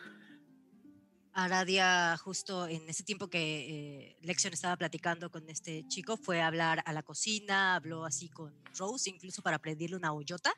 Aradia, 1.32 2.16
justo 2.16 2.66
en 2.66 2.88
ese 2.88 3.04
tiempo 3.04 3.28
que 3.28 3.38
eh, 3.42 4.16
Lexion 4.22 4.52
estaba 4.52 4.76
platicando 4.76 5.30
con 5.30 5.48
este 5.48 5.86
chico, 5.86 6.16
fue 6.16 6.42
a 6.42 6.48
hablar 6.48 6.82
a 6.84 6.92
la 6.92 7.04
cocina, 7.04 7.76
habló 7.76 8.04
así 8.04 8.28
con 8.28 8.52
Rose, 8.76 9.08
incluso 9.08 9.40
para 9.40 9.60
pedirle 9.60 9.96
una 9.96 10.12
hoyota. 10.12 10.52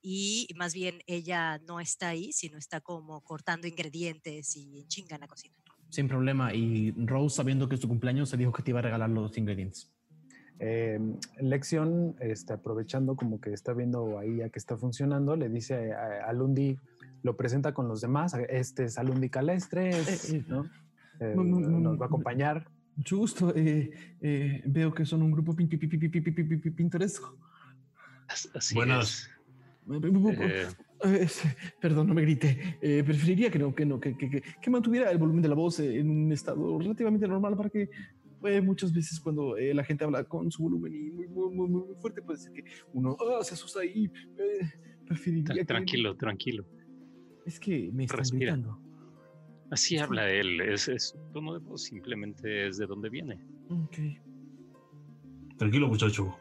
Y 0.00 0.48
más 0.56 0.74
bien 0.74 1.00
ella 1.06 1.58
no 1.58 1.78
está 1.78 2.08
ahí, 2.08 2.32
sino 2.32 2.58
está 2.58 2.80
como 2.80 3.20
cortando 3.20 3.68
ingredientes 3.68 4.56
y 4.56 4.80
en 4.80 4.88
chinga 4.88 5.14
en 5.14 5.20
la 5.20 5.28
cocina. 5.28 5.54
Sin 5.92 6.08
problema. 6.08 6.54
Y 6.54 6.92
Rose, 7.04 7.36
sabiendo 7.36 7.68
que 7.68 7.74
es 7.74 7.80
tu 7.82 7.86
cumpleaños, 7.86 8.30
se 8.30 8.38
dijo 8.38 8.50
que 8.50 8.62
te 8.62 8.70
iba 8.70 8.78
a 8.78 8.82
regalar 8.82 9.10
los 9.10 9.36
ingredientes. 9.36 9.92
Lección, 11.38 12.16
este, 12.18 12.54
aprovechando 12.54 13.14
como 13.14 13.42
que 13.42 13.52
está 13.52 13.74
viendo 13.74 14.18
ahí 14.18 14.36
ya 14.38 14.48
que 14.48 14.58
está 14.58 14.78
funcionando, 14.78 15.36
le 15.36 15.50
dice 15.50 15.92
a, 15.92 16.30
a 16.30 16.32
Lundi, 16.32 16.78
lo 17.22 17.36
presenta 17.36 17.74
con 17.74 17.88
los 17.88 18.00
demás. 18.00 18.32
Este 18.48 18.84
es 18.84 18.96
Alundi 18.96 19.28
Calestre, 19.28 19.90
¿no? 20.48 20.64
nos 21.20 22.00
va 22.00 22.04
a 22.04 22.06
acompañar. 22.06 22.66
Mucho 22.96 23.18
gusto. 23.18 23.52
veo 23.52 24.94
que 24.94 25.04
son 25.04 25.22
un 25.22 25.32
grupo 25.32 25.54
pintoresco. 25.54 27.36
Así 28.54 28.74
Buenos 28.74 29.28
eh, 31.04 31.26
perdón, 31.80 32.06
no 32.08 32.14
me 32.14 32.22
grite. 32.22 32.78
Eh, 32.80 33.02
preferiría 33.04 33.50
que 33.50 33.58
no, 33.58 33.74
que 33.74 33.84
no, 33.86 33.98
que, 34.00 34.16
que, 34.16 34.28
que- 34.30 34.42
que 34.60 34.70
mantuviera 34.70 35.10
el 35.10 35.18
volumen 35.18 35.42
de 35.42 35.48
la 35.48 35.54
voz 35.54 35.78
en 35.80 36.08
un 36.10 36.32
estado 36.32 36.78
relativamente 36.78 37.26
normal 37.28 37.56
para 37.56 37.68
que 37.70 37.88
eh, 38.44 38.60
muchas 38.60 38.92
veces 38.92 39.20
cuando 39.20 39.56
eh, 39.56 39.72
la 39.74 39.84
gente 39.84 40.04
habla 40.04 40.24
con 40.24 40.50
su 40.50 40.62
volumen 40.64 40.92
y 40.94 41.10
muy, 41.12 41.28
muy, 41.28 41.50
muy, 41.54 41.68
muy 41.68 41.94
fuerte 42.00 42.22
puede 42.22 42.38
ser 42.38 42.52
que 42.52 42.64
uno 42.92 43.16
ah, 43.38 43.44
se 43.44 43.54
asusta 43.54 43.84
y 43.84 44.04
eh, 44.06 44.10
preferiría 45.06 45.44
Tra- 45.46 45.54
que- 45.54 45.64
Tranquilo, 45.64 46.16
tranquilo. 46.16 46.64
Es 47.46 47.58
que 47.60 47.90
me 47.92 48.04
están 48.04 48.18
Respira. 48.18 48.52
gritando. 48.56 48.78
Así 49.70 49.96
habla 49.96 50.30
él. 50.30 50.60
Es, 50.60 51.14
tono 51.32 51.54
de 51.54 51.60
voz 51.60 51.82
simplemente 51.84 52.66
es 52.68 52.76
de 52.78 52.86
donde 52.86 53.08
viene. 53.08 53.40
Ok. 53.70 53.96
Tranquilo, 55.56 55.88
muchacho. 55.88 56.36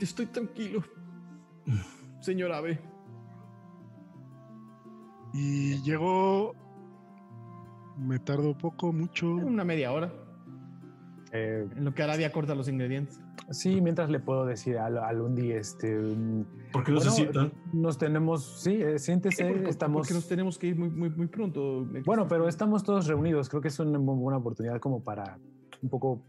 Estoy 0.00 0.26
tranquilo. 0.26 0.82
Señor 2.22 2.52
Ave. 2.52 2.80
Y 5.32 5.82
llegó. 5.82 6.54
Me 7.98 8.18
tardó 8.18 8.56
poco, 8.56 8.92
mucho. 8.92 9.28
Una 9.34 9.64
media 9.64 9.92
hora. 9.92 10.12
Eh, 11.32 11.66
En 11.76 11.84
lo 11.84 11.94
que 11.94 12.02
Arabia 12.02 12.30
corta 12.32 12.54
los 12.54 12.68
ingredientes. 12.68 13.20
sí, 13.50 13.80
mientras 13.80 14.10
le 14.10 14.20
puedo 14.20 14.44
decir 14.44 14.76
a, 14.78 14.86
a 14.86 15.12
Lundi, 15.12 15.50
este, 15.52 15.98
¿Por 16.72 16.84
qué 16.84 16.92
no 16.92 17.00
se 17.00 17.10
sientan? 17.10 17.52
nos 17.72 17.96
tenemos, 17.98 18.62
sí, 18.62 18.74
eh, 18.82 18.98
siéntese, 18.98 19.44
Por- 19.46 19.60
por- 19.60 19.68
estamos... 19.70 20.00
Porque 20.02 20.14
nos 20.14 20.28
tenemos 20.28 20.58
que 20.58 20.68
ir 20.68 20.78
muy, 20.78 20.90
muy, 20.90 21.08
muy 21.10 21.26
pronto. 21.28 21.86
Bueno, 22.04 22.28
pero 22.28 22.48
estamos 22.48 22.82
todos 22.84 23.06
reunidos. 23.06 23.48
Creo 23.48 23.62
que 23.62 23.68
es 23.68 23.78
una 23.78 23.98
muy 23.98 24.16
buena 24.16 24.38
oportunidad 24.38 24.78
como 24.80 25.02
para 25.02 25.38
un 25.82 25.88
poco 25.88 26.22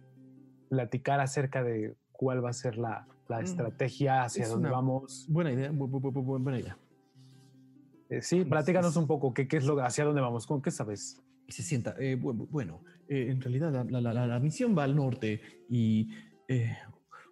platicar 0.69 1.19
acerca 1.19 1.63
de 1.63 1.95
cuál 2.13 2.43
va 2.43 2.49
a 2.49 2.53
ser 2.53 2.77
la, 2.77 3.05
la 3.27 3.39
Mm, 3.39 3.43
estrategia, 3.43 4.23
hacia 4.23 4.43
es 4.43 4.49
dónde 4.49 4.69
vamos. 4.69 5.25
Buena 5.29 5.51
idea, 5.51 5.71
bu- 5.71 5.89
bu- 5.89 6.01
bu- 6.01 6.11
bu- 6.13 6.39
buena 6.43 6.59
idea. 6.59 6.77
Eh, 8.09 8.21
sí, 8.21 8.43
platícanos 8.45 8.95
un 8.97 9.07
poco 9.07 9.33
qué, 9.33 9.47
qué 9.47 9.57
es 9.57 9.65
lo, 9.65 9.79
hacia 9.83 10.03
dónde 10.05 10.21
vamos, 10.21 10.45
con 10.45 10.61
qué 10.61 10.71
sabes. 10.71 11.19
Se 11.47 11.61
sienta. 11.63 11.95
eh, 11.99 12.17
bu- 12.19 12.33
bu- 12.35 12.47
bueno, 12.49 12.83
eh, 13.07 13.27
en 13.29 13.41
realidad 13.41 13.71
la, 13.89 14.01
la- 14.01 14.13
la- 14.13 14.27
la 14.27 14.39
misión 14.39 14.77
va 14.77 14.83
al 14.83 14.95
norte 14.95 15.41
y 15.69 16.09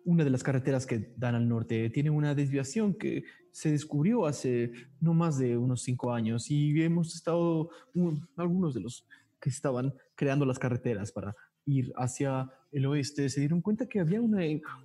una 0.03 0.23
de 0.23 0.29
las 0.31 0.41
carreteras 0.43 0.85
que 0.87 1.13
dan 1.15 1.35
al 1.35 1.47
norte 1.47 1.89
tiene 1.91 2.09
una 2.09 2.33
desviación 2.33 2.95
que 2.95 3.23
se 3.51 3.69
descubrió 3.71 4.25
hace 4.25 4.71
no 4.99 5.13
más 5.13 5.37
de 5.37 5.57
unos 5.57 5.83
cinco 5.83 6.11
años 6.13 6.49
y 6.49 6.81
hemos 6.81 7.13
estado, 7.15 7.69
un- 7.93 8.27
algunos 8.35 8.73
de 8.73 8.79
los 8.81 9.05
que 9.39 9.49
estaban 9.49 9.93
creando 10.15 10.45
las 10.45 10.57
carreteras 10.59 11.11
para 11.11 11.35
ir 11.65 11.91
hacia 11.95 12.49
el 12.71 12.85
oeste 12.85 13.29
se 13.29 13.41
dieron 13.41 13.61
cuenta 13.61 13.85
que 13.87 13.99
había 13.99 14.21
una, 14.21 14.39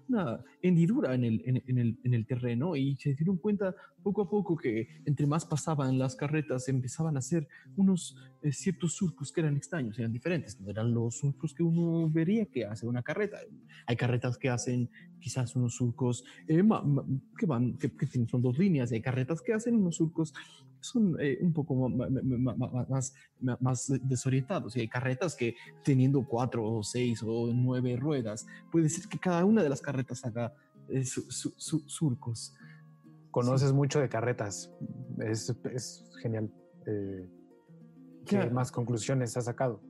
una 0.09 0.45
hendidura 0.61 1.15
en 1.15 1.25
el, 1.25 1.43
en, 1.47 1.63
en 1.67 1.79
el, 1.79 1.99
en 2.03 2.15
el 2.15 2.27
terreno 2.27 2.75
y 2.75 2.97
se 2.97 3.15
dieron 3.15 3.37
cuenta 3.37 3.75
poco 4.03 4.23
a 4.23 4.29
poco 4.29 4.57
que 4.57 4.89
entre 5.05 5.27
más 5.27 5.45
pasaban 5.47 5.97
las 5.99 6.17
carretas 6.17 6.69
empezaban 6.69 7.15
a 7.15 7.21
hacer 7.21 7.47
unos 7.77 8.17
eh, 8.43 8.51
ciertos 8.53 8.95
surcos 8.95 9.31
que 9.31 9.41
eran 9.41 9.57
extraños, 9.57 9.99
eran 9.99 10.13
diferentes, 10.13 10.61
no 10.61 10.69
eran 10.69 10.93
los 10.93 11.19
surcos 11.19 11.55
que 11.55 11.63
uno 11.63 12.11
vería 12.11 12.47
que 12.47 12.65
hace 12.65 12.87
una 12.87 13.03
carreta. 13.03 13.39
Hay 13.87 13.97
carretas 13.97 14.37
que 14.37 14.49
hacen 14.49 14.91
quizás 15.21 15.55
unos 15.55 15.77
surcos 15.77 16.25
eh, 16.49 16.63
ma- 16.65 16.83
ma- 16.83 17.05
que 17.39 17.47
van, 17.47 17.79
que, 17.79 17.91
que 17.97 18.07
son 18.27 18.43
dos 18.43 18.59
líneas, 18.59 18.91
hay 18.91 19.01
carretas 19.01 19.43
que 19.43 19.53
hacen 19.53 19.77
unos 19.77 19.97
surcos 19.97 20.35
son 20.87 21.17
eh, 21.21 21.39
un 21.43 21.53
poco 21.53 21.89
más, 21.89 23.13
ma- 23.41 23.59
más 23.61 23.93
desorientados, 24.03 24.77
y 24.77 24.81
hay 24.81 24.89
carretas 24.89 25.35
que 25.35 25.55
teniendo 25.85 26.25
cuatro 26.27 26.65
o 26.65 26.83
seis 26.83 27.23
o 27.25 27.51
nueve 27.53 27.97
ruedas, 27.97 28.47
puede 28.73 28.89
ser 28.89 29.09
que 29.09 29.19
cada 29.19 29.45
una 29.45 29.63
de 29.63 29.69
las 29.69 29.81
carretas 29.81 30.25
haga 30.25 30.55
eh, 30.89 31.05
su- 31.05 31.31
su- 31.31 31.55
su- 31.57 31.83
surcos. 31.87 32.55
Conoces 33.31 33.73
mucho 33.73 34.01
de 34.01 34.09
carretas. 34.09 34.71
Es, 35.19 35.55
es 35.73 36.05
genial. 36.23 36.51
Eh, 36.87 37.29
¿Qué 38.25 38.49
más 38.51 38.73
conclusiones 38.73 39.37
has 39.37 39.45
sacado? 39.45 39.81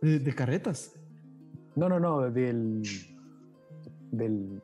¿De, 0.00 0.18
de 0.18 0.34
carretas? 0.34 0.92
No, 1.74 1.88
no, 1.88 2.00
no, 2.00 2.30
del, 2.30 2.82
del, 4.12 4.62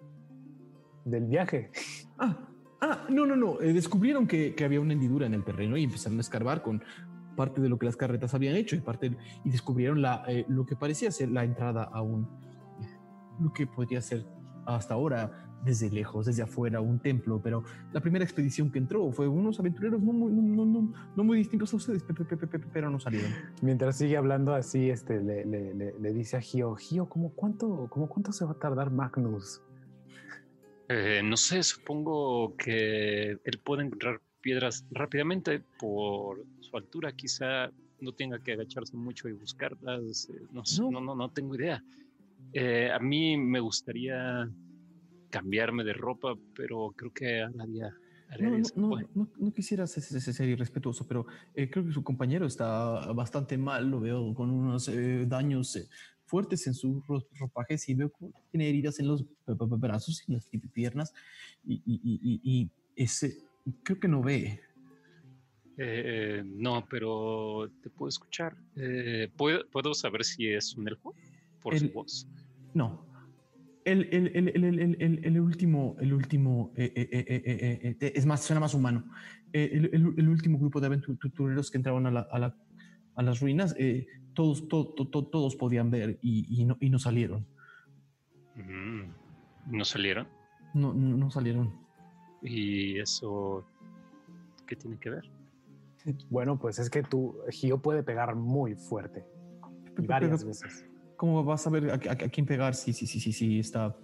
del 1.05 1.25
viaje. 1.27 1.71
Ah, 2.19 2.49
ah, 2.83 3.07
no, 3.09 3.25
no, 3.25 3.35
no. 3.37 3.61
eh, 3.63 3.73
descubrieron 3.73 4.27
que, 4.27 4.55
que 4.55 4.65
había 4.65 4.81
una 4.81 4.93
hendidura 4.93 5.27
en 5.27 5.35
el 5.35 5.45
terreno 5.45 5.77
y 5.79 5.85
empezaron 5.85 6.19
a 6.19 6.21
escarbar 6.21 6.63
con 6.63 6.83
parte 7.37 7.63
de 7.63 7.69
lo 7.71 7.79
que 7.79 7.87
las 7.87 7.97
carretas 7.97 8.35
habían 8.35 8.57
hecho 8.57 8.77
y 8.77 8.81
parte 8.81 9.17
y 9.45 9.51
descubrieron 9.51 10.03
la, 10.03 10.23
eh, 10.29 10.45
lo 10.49 10.67
que 10.67 10.77
parecía 10.77 11.11
ser 11.11 11.31
la 11.31 11.45
entrada 11.45 11.85
a 11.85 12.03
un 12.03 12.29
lo 13.41 13.51
que 13.55 13.67
podría 13.67 14.03
ser 14.03 14.27
hasta 14.67 14.93
ahora 14.95 15.49
desde 15.65 15.91
lejos, 15.91 16.27
desde 16.27 16.43
afuera, 16.43 16.81
un 16.81 16.99
templo, 16.99 17.41
pero 17.43 17.63
la 17.93 18.01
primera 18.01 18.25
expedición 18.25 18.71
que 18.71 18.79
entró 18.79 19.11
fue 19.13 19.29
unos 19.29 19.59
aventureros 19.61 20.03
no 20.03 20.13
muy, 20.13 20.33
no, 20.33 20.67
no, 20.67 20.93
no, 21.17 21.25
muy 21.25 21.39
distintos 21.39 21.73
a 21.73 21.77
ustedes, 21.77 22.03
pe- 22.03 22.13
pe- 22.15 22.25
pe- 22.25 22.37
pe- 22.37 22.47
pe- 22.59 22.67
pero 22.73 22.91
no 22.91 22.99
salieron. 22.99 23.31
Mientras 23.63 23.97
sigue 23.97 24.17
hablando 24.17 24.55
así, 24.55 24.91
este, 24.91 25.23
le, 25.23 25.45
le- 25.47 25.73
le- 25.75 25.95
le 26.01 26.13
dice 26.13 26.37
a 26.37 26.41
Gio, 26.41 26.75
Gio, 26.75 27.09
¿cómo 27.09 27.31
cuánto, 27.33 27.87
cómo 27.91 28.09
cuánto 28.09 28.33
se 28.33 28.45
va 28.45 28.53
a 28.53 28.59
tardar 28.59 28.91
Magnus? 28.91 29.63
Eh, 30.95 31.23
no 31.23 31.39
sé, 31.39 31.63
supongo 31.63 32.55
que 32.57 33.31
él 33.31 33.59
puede 33.65 33.85
encontrar 33.85 34.21
piedras 34.43 34.85
rápidamente 34.91 35.63
por 35.79 36.45
su 36.61 36.77
altura. 36.77 37.13
Quizá 37.13 37.71
no 38.01 38.13
tenga 38.13 38.39
que 38.41 38.53
agacharse 38.53 38.95
mucho 38.97 39.27
y 39.29 39.33
buscarlas. 39.33 40.29
eh, 40.29 40.43
no, 40.53 40.65
sé, 40.67 40.83
No. 40.83 40.91
no, 40.91 41.01
no, 41.01 41.15
no 41.15 41.31
tengo 41.31 41.55
idea. 41.55 41.83
Eh, 42.53 42.91
a 42.93 42.99
mí 42.99 43.39
me 43.39 43.61
gustaría 43.61 44.47
cambiarme 45.31 45.83
de 45.83 45.95
ropa, 45.95 46.35
pero 46.55 46.93
creo 46.95 47.11
que 47.11 47.41
a 47.41 47.49
nadie, 47.49 47.85
a 47.85 47.93
No, 48.39 48.59
no, 48.77 49.01
no, 49.15 49.29
no 49.39 49.53
quisiera 49.53 49.87
ser, 49.87 50.03
ser- 50.03 50.21
ser 50.35 50.49
irrespetuoso, 50.49 51.07
pero 51.07 51.27
eh, 51.55 51.71
creo 51.71 51.87
que 51.87 51.93
su 51.93 52.03
compañero 52.05 52.45
está 52.45 53.13
bastante 53.13 53.57
mal. 53.57 53.89
Lo 53.89 53.99
veo 54.01 54.35
con 54.35 54.51
unos 54.51 54.89
eh, 54.89 55.25
daños 55.27 55.75
eh, 55.77 55.89
fuertes 56.33 56.67
en 56.67 56.73
sus 56.75 57.07
ro- 57.07 57.27
ropajes 57.39 57.87
y 57.91 57.95
veo 57.95 58.11
que 58.11 58.27
tiene 58.51 58.69
heridas 58.71 58.99
en 59.01 59.07
los 59.07 59.23
brazos 59.87 60.23
y 60.27 60.31
en 60.33 60.35
las 60.39 60.47
pi- 60.47 60.59
piernas 60.79 61.13
y, 61.63 61.75
y- 61.85 62.01
y- 62.03 62.41
y- 62.43 62.71
ese, 62.97 63.27
creo 63.85 63.99
que 64.01 64.09
no 64.09 64.23
ve. 64.23 64.61
Eh, 65.77 66.43
no, 66.45 66.87
pero 66.89 67.71
te 67.83 67.91
puedo 67.91 68.09
escuchar. 68.09 68.57
Eh, 68.77 69.29
¿puedo, 69.37 69.67
puedo 69.71 69.93
saber 69.95 70.25
si 70.25 70.49
es 70.49 70.75
un 70.77 70.89
elfo? 70.89 71.15
Por 71.63 71.79
su 71.79 71.85
El- 71.87 71.91
voz. 71.93 72.27
No. 72.75 73.07
El, 73.85 74.09
el, 74.13 74.27
el, 74.35 74.49
el, 74.55 74.65
el, 74.65 74.79
el- 74.81 74.97
el- 75.03 75.25
el 75.25 75.41
último, 75.41 75.97
el 76.01 76.13
último, 76.15 76.73
eh, 76.77 76.93
eh, 76.97 77.09
eh, 77.13 77.25
eh, 77.29 77.43
eh, 77.45 77.79
eh, 77.83 77.97
eh, 78.01 78.13
es 78.15 78.25
más, 78.27 78.43
suena 78.45 78.61
más 78.61 78.75
humano. 78.75 79.05
Eh, 79.53 79.69
el, 79.93 80.29
último 80.29 80.59
grupo 80.59 80.81
de 80.81 80.87
aventureros 80.87 81.71
que 81.71 81.77
entraban 81.79 82.07
a, 82.07 82.11
la, 82.11 82.21
a, 82.31 82.39
la- 82.39 82.57
a 83.15 83.23
las 83.23 83.41
ruinas, 83.41 83.75
eh, 83.79 84.07
todos, 84.35 84.69
to- 84.69 84.87
to- 84.95 85.09
to- 85.09 85.27
todos 85.27 85.57
podían 85.57 85.91
ver 85.91 86.19
y, 86.23 86.47
y 86.61 86.65
no, 86.65 86.77
y 86.81 86.91
no 86.91 86.99
salieron. 86.99 87.47
¿No 89.67 89.85
salieron? 89.85 90.29
No, 90.75 90.93
no, 90.93 91.17
no 91.17 91.31
salieron. 91.31 91.73
¿Y 92.43 92.99
eso 92.99 93.65
qué 94.67 94.77
tiene 94.77 94.99
que 94.99 95.11
ver? 95.11 95.31
Bueno, 96.31 96.59
pues 96.59 96.79
es 96.79 96.91
que 96.91 97.03
tu 97.03 97.37
Gio 97.51 97.81
puede 97.81 98.03
pegar 98.03 98.35
muy 98.35 98.75
fuerte. 98.75 99.25
Y 99.99 100.07
varias 100.07 100.41
Pero- 100.41 100.49
veces. 100.49 100.87
¿Cómo 101.17 101.45
vas 101.45 101.65
a 101.69 101.71
ver 101.71 101.89
a, 101.91 101.95
a- 101.95 102.13
a 102.13 102.29
quién 102.29 102.47
pegar? 102.47 102.75
Sí, 102.75 102.93
sí, 102.93 103.07
sí, 103.07 103.21
sí, 103.21 103.33
sí, 103.33 103.61
está. 103.61 103.97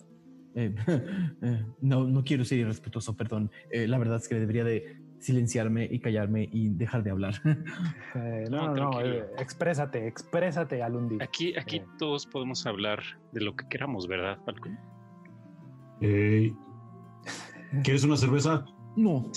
eh, 0.55 0.73
eh, 1.43 1.67
no, 1.81 2.05
no 2.07 2.23
quiero 2.23 2.45
ser 2.45 2.59
irrespetuoso, 2.59 3.17
perdón. 3.17 3.51
Eh, 3.73 3.89
la 3.89 3.99
verdad 3.99 4.19
es 4.19 4.29
que 4.29 4.37
debería 4.37 4.63
de 4.63 4.97
silenciarme 5.21 5.89
y 5.91 6.01
callarme 6.01 6.49
y 6.53 6.69
dejar 6.71 7.03
de 7.03 7.11
hablar. 7.11 7.35
Eh, 8.15 8.45
No, 8.51 8.69
no, 8.69 8.75
no, 8.75 8.91
no, 8.93 9.01
eh, 9.01 9.25
exprésate, 9.39 10.07
exprésate, 10.09 10.83
Alundi. 10.83 11.19
Aquí, 11.21 11.57
aquí 11.59 11.77
Eh. 11.77 11.87
todos 11.99 12.27
podemos 12.27 12.67
hablar 12.67 13.01
de 13.33 13.41
lo 13.43 13.55
que 13.55 13.69
queramos, 13.69 14.07
¿verdad, 14.09 14.39
Falcon? 14.45 14.79
¿Quieres 17.83 18.05
una 18.05 18.17
cerveza? 18.17 18.65
no, 18.97 19.31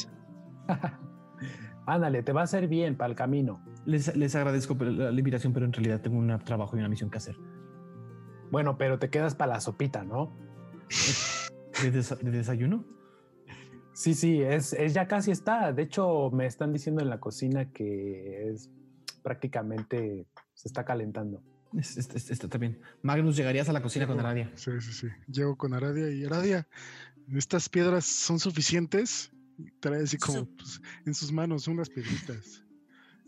Ándale, 1.88 2.22
te 2.24 2.32
va 2.32 2.42
a 2.42 2.44
hacer 2.46 2.68
bien 2.68 2.96
para 2.96 3.10
el 3.10 3.16
camino. 3.16 3.62
les, 3.86 4.16
les 4.16 4.36
agradezco 4.36 4.76
la 4.80 5.10
invitación, 5.12 5.52
pero 5.52 5.66
en 5.66 5.74
realidad 5.74 6.00
tengo 6.02 6.18
un 6.20 6.40
trabajo 6.46 6.76
y 6.78 6.80
una 6.80 6.88
misión 6.90 7.10
que 7.10 7.18
hacer. 7.18 7.36
Bueno, 8.52 8.78
pero 8.78 9.00
te 9.00 9.10
quedas 9.10 9.34
para 9.36 9.54
la 9.54 9.60
sopita, 9.62 10.04
¿no? 10.04 10.38
¿De, 11.82 11.92
desa- 11.92 12.20
de 12.20 12.32
desayuno? 12.32 12.86
Sí, 13.94 14.14
sí, 14.14 14.42
es, 14.42 14.74
es 14.74 14.94
ya 14.94 15.08
casi 15.08 15.32
está. 15.32 15.74
De 15.74 15.84
hecho, 15.84 16.30
me 16.32 16.46
están 16.46 16.72
diciendo 16.74 17.02
en 17.02 17.10
la 17.10 17.20
cocina 17.20 17.72
que 17.72 18.50
es 18.50 18.70
prácticamente 19.22 20.26
se 20.54 20.68
está 20.68 20.84
calentando. 20.86 21.44
Es- 21.78 21.98
es- 21.98 22.10
es- 22.16 22.32
Está 22.32 22.58
bien. 22.58 22.80
Magnus, 23.02 23.36
¿llegarías 23.38 23.70
a 23.70 23.74
la 23.74 23.82
cocina 23.82 24.06
con 24.08 24.18
Llego. 24.18 24.28
Aradia? 24.28 24.52
Sí, 24.56 24.72
sí, 24.82 24.92
sí. 24.94 25.08
Llego 25.32 25.56
con 25.58 25.74
Aradia 25.74 26.10
y 26.12 26.24
Aradia, 26.26 26.68
¿estas 27.34 27.70
piedras 27.70 28.06
son 28.06 28.40
suficientes? 28.40 29.32
Trae 29.80 30.04
así 30.04 30.18
como 30.18 30.40
Su- 30.40 30.56
pues, 30.56 30.82
en 31.06 31.14
sus 31.14 31.32
manos 31.32 31.68
unas 31.68 31.90
piedritas. 31.90 32.64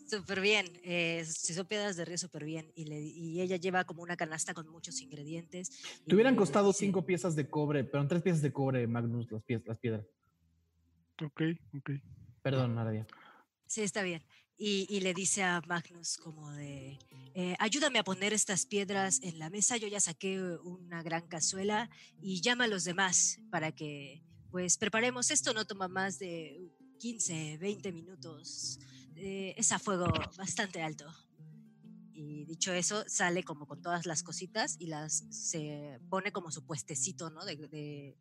Súper 0.05 0.41
bien. 0.41 0.65
Eh, 0.83 1.23
si 1.25 1.53
son 1.53 1.65
piedras 1.65 1.95
de 1.95 2.05
río, 2.05 2.17
súper 2.17 2.43
bien. 2.43 2.71
Y, 2.75 2.85
le- 2.85 2.99
y 3.01 3.41
ella 3.41 3.55
lleva 3.55 3.83
como 3.85 4.01
una 4.03 4.17
canasta 4.17 4.53
con 4.53 4.67
muchos 4.69 5.01
ingredientes. 5.01 5.69
Te 6.05 6.13
hubieran 6.13 6.35
costado 6.35 6.73
cinco 6.73 7.05
piezas 7.05 7.35
de 7.35 7.47
cobre, 7.49 7.83
pero 7.83 8.01
en 8.03 8.09
tres 8.09 8.21
piezas 8.21 8.41
de 8.41 8.51
cobre, 8.51 8.85
Magnus, 8.87 9.31
las, 9.31 9.41
piezas, 9.43 9.67
las 9.67 9.77
piedras. 9.79 10.05
Ok, 11.21 11.41
ok. 11.77 11.91
Perdón, 12.41 12.77
Aradia. 12.77 13.05
Sí, 13.67 13.81
está 13.81 14.01
bien. 14.01 14.23
Y, 14.57 14.85
y 14.89 15.01
le 15.01 15.13
dice 15.13 15.43
a 15.43 15.61
Magnus 15.67 16.17
como 16.17 16.51
de, 16.51 16.99
eh, 17.33 17.55
ayúdame 17.59 17.99
a 17.99 18.03
poner 18.03 18.33
estas 18.33 18.65
piedras 18.65 19.19
en 19.23 19.39
la 19.39 19.49
mesa, 19.49 19.77
yo 19.77 19.87
ya 19.87 19.99
saqué 19.99 20.39
una 20.63 21.01
gran 21.01 21.27
cazuela 21.27 21.89
y 22.21 22.41
llama 22.41 22.65
a 22.65 22.67
los 22.67 22.83
demás 22.83 23.39
para 23.49 23.71
que 23.71 24.23
pues 24.51 24.77
preparemos 24.77 25.31
esto, 25.31 25.53
no 25.53 25.65
toma 25.65 25.87
más 25.87 26.19
de 26.19 26.71
15, 26.99 27.57
20 27.57 27.91
minutos, 27.91 28.79
eh, 29.15 29.55
es 29.57 29.71
a 29.71 29.79
fuego 29.79 30.05
bastante 30.37 30.83
alto. 30.83 31.11
Y 32.13 32.45
dicho 32.45 32.71
eso, 32.71 33.03
sale 33.07 33.43
como 33.43 33.65
con 33.65 33.81
todas 33.81 34.05
las 34.05 34.21
cositas 34.21 34.75
y 34.79 34.85
las 34.85 35.25
se 35.31 35.99
pone 36.09 36.31
como 36.31 36.51
su 36.51 36.63
puestecito, 36.63 37.31
¿no? 37.31 37.43
De, 37.43 37.55
de, 37.55 38.15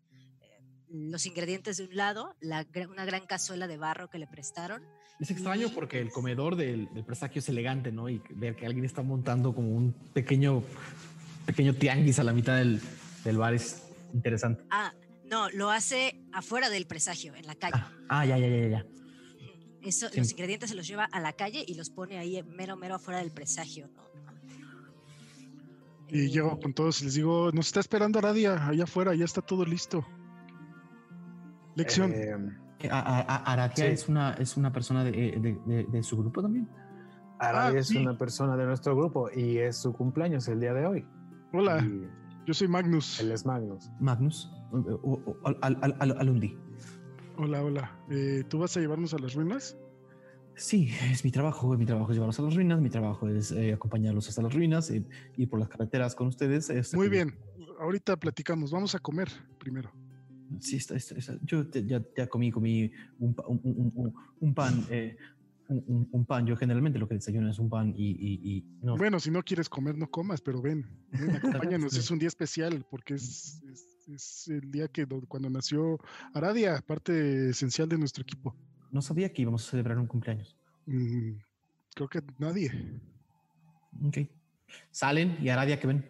los 0.92 1.24
ingredientes 1.26 1.78
de 1.78 1.84
un 1.84 1.96
lado, 1.96 2.36
la, 2.40 2.66
una 2.90 3.04
gran 3.04 3.26
cazuela 3.26 3.66
de 3.66 3.78
barro 3.78 4.08
que 4.10 4.18
le 4.18 4.26
prestaron 4.26 4.82
Es 5.20 5.30
extraño 5.30 5.68
Y- 5.68 5.70
porque 5.70 5.98
el 6.00 6.10
comedor 6.10 6.54
del, 6.56 6.92
del 6.92 7.04
presagio 7.04 7.38
es 7.40 7.48
elegante, 7.48 7.90
¿no? 7.92 8.08
Y 8.08 8.22
ver 8.30 8.56
que 8.56 8.66
alguien 8.66 8.84
está 8.84 9.02
montando 9.02 9.54
como 9.54 9.70
un 9.74 9.92
pequeño, 10.12 10.62
pequeño 11.46 11.74
tianguis 11.74 12.18
a 12.18 12.24
la 12.24 12.32
mitad 12.32 12.56
del, 12.56 12.80
del 13.24 13.36
bar 13.38 13.54
es 13.54 13.82
interesante. 14.12 14.64
Ah, 14.70 14.92
no, 15.24 15.48
lo 15.50 15.70
hace 15.70 16.20
afuera 16.32 16.68
del 16.68 16.86
presagio, 16.86 17.34
en 17.34 17.46
la 17.46 17.54
calle. 17.54 17.74
Ah, 17.78 17.92
ah, 18.08 18.26
ya, 18.26 18.36
ya, 18.38 18.48
ya, 18.48 18.68
ya. 18.68 18.86
Eso, 19.82 20.08
sí. 20.10 20.18
Los 20.18 20.30
ingredientes 20.32 20.70
se 20.70 20.76
los 20.76 20.86
lleva 20.86 21.04
a 21.06 21.20
la 21.20 21.32
calle 21.32 21.64
y 21.66 21.74
los 21.74 21.88
pone 21.90 22.18
ahí 22.18 22.42
mero, 22.42 22.76
mero 22.76 22.96
afuera 22.96 23.20
del 23.20 23.30
presagio, 23.32 23.88
¿no? 23.88 24.02
Y 26.08 26.26
Eh, 26.26 26.28
llego 26.28 26.60
con 26.60 26.74
todos 26.74 27.00
y 27.00 27.06
les 27.06 27.14
digo, 27.14 27.50
nos 27.52 27.66
está 27.68 27.80
esperando 27.80 28.18
Aradia, 28.18 28.66
allá 28.68 28.84
afuera, 28.84 29.14
ya 29.14 29.24
está 29.24 29.40
todo 29.40 29.64
listo. 29.64 30.06
Lección. 31.74 32.12
Eh, 32.12 32.36
Eh, 32.84 32.88
a- 32.90 32.98
a- 32.98 33.20
a- 33.20 33.52
Aradia 33.52 33.86
Sí. 33.86 33.92
es, 33.92 34.08
una, 34.08 34.32
es 34.34 34.56
una 34.56 34.72
persona 34.72 35.04
de, 35.04 35.12
de- 35.12 35.58
de- 35.66 35.84
de 35.84 36.02
su 36.02 36.16
grupo 36.16 36.42
también. 36.42 36.68
Aradia 37.38 37.78
Ah, 37.78 37.80
es 37.80 37.86
sí. 37.88 37.98
una 37.98 38.18
persona 38.18 38.56
de 38.56 38.64
nuestro 38.66 38.96
grupo 38.96 39.30
y 39.32 39.58
es 39.58 39.76
su 39.76 39.92
cumpleaños 39.92 40.48
el 40.48 40.58
día 40.58 40.72
de 40.74 40.86
hoy. 40.86 41.06
Hola, 41.52 41.78
Y 41.80 42.08
yo 42.44 42.54
soy 42.54 42.66
Magnus. 42.66 43.20
él 43.20 43.30
es 43.30 43.46
Magnus. 43.46 43.88
Magnus, 44.00 44.50
o- 44.72 45.36
al, 45.44 45.58
al- 45.80 45.96
al- 46.00 46.18
Alundi. 46.18 46.58
Hola, 47.36 47.62
hola. 47.62 47.96
Eh, 48.10 48.42
¿Tú 48.48 48.58
vas 48.58 48.76
a 48.76 48.80
llevarnos 48.80 49.14
a 49.14 49.18
las 49.18 49.34
ruinas? 49.34 49.76
Sí, 50.56 50.90
es 51.10 51.24
mi 51.24 51.30
trabajo. 51.30 51.76
Mi 51.78 51.86
trabajo 51.86 52.10
es 52.10 52.16
llevarlos 52.16 52.38
a 52.40 52.42
las 52.42 52.54
ruinas. 52.56 52.80
Mi 52.80 52.90
trabajo 52.90 53.28
es 53.28 53.52
eh, 53.52 53.72
acompañarlos 53.72 54.28
hasta 54.28 54.42
las 54.42 54.52
ruinas, 54.52 54.90
eh, 54.90 55.04
ir 55.36 55.48
por 55.48 55.60
las 55.60 55.68
carreteras 55.68 56.14
con 56.16 56.26
ustedes. 56.26 56.68
hasta 56.68 56.96
Muy 56.96 57.08
bien. 57.08 57.38
Ahorita 57.80 58.16
platicamos. 58.16 58.70
Vamos 58.72 58.94
a 58.94 58.98
comer 58.98 59.28
primero. 59.58 59.90
Sí, 60.60 60.76
está, 60.76 60.96
está- 60.96 61.16
está- 61.16 61.38
yo 61.42 61.66
te- 61.68 61.84
ya, 61.86 62.02
ya 62.16 62.26
comí, 62.28 62.50
comí 62.50 62.90
un, 63.18 63.34
un, 63.46 63.92
un- 63.94 64.14
un- 64.40 64.54
pan, 64.54 64.84
eh, 64.90 65.16
un, 65.68 66.24
pan. 66.26 66.46
Yo 66.46 66.56
generalmente 66.56 66.98
lo 66.98 67.08
que 67.08 67.14
desayuno 67.14 67.50
es 67.50 67.58
un 67.58 67.68
pan 67.70 67.94
y, 67.96 68.10
y- 68.10 68.40
y 68.56 68.64
no. 68.82 68.96
Bueno, 68.96 69.18
si 69.20 69.30
no 69.30 69.42
quieres 69.42 69.68
comer, 69.68 69.96
no 69.96 70.10
comas, 70.10 70.40
pero 70.40 70.60
ven, 70.60 70.86
ven, 71.12 71.30
acompáñanos. 71.80 71.96
es 71.96 72.10
un 72.10 72.18
día 72.18 72.28
especial 72.28 72.84
porque 72.90 73.14
es, 73.14 73.62
es- 73.72 73.88
es 74.08 74.48
el 74.48 74.70
día 74.70 74.88
que 74.88 75.06
do- 75.06 75.22
cuando 75.28 75.48
nació 75.48 75.98
Aradia, 76.34 76.82
parte 76.86 77.50
esencial 77.50 77.88
de 77.88 77.96
nuestro 77.98 78.22
equipo. 78.22 78.54
no 78.90 79.00
sabía 79.00 79.32
que 79.32 79.42
íbamos 79.42 79.66
a 79.66 79.70
celebrar 79.70 79.96
un 79.98 80.06
cumpleaños. 80.06 80.56
Mm, 80.86 81.34
creo 81.94 82.08
que 82.08 82.20
nadie. 82.38 82.70
Ok. 84.04 84.18
Salen 84.90 85.36
y 85.40 85.48
Aradia 85.48 85.78
que 85.78 85.86
ven. 85.86 86.04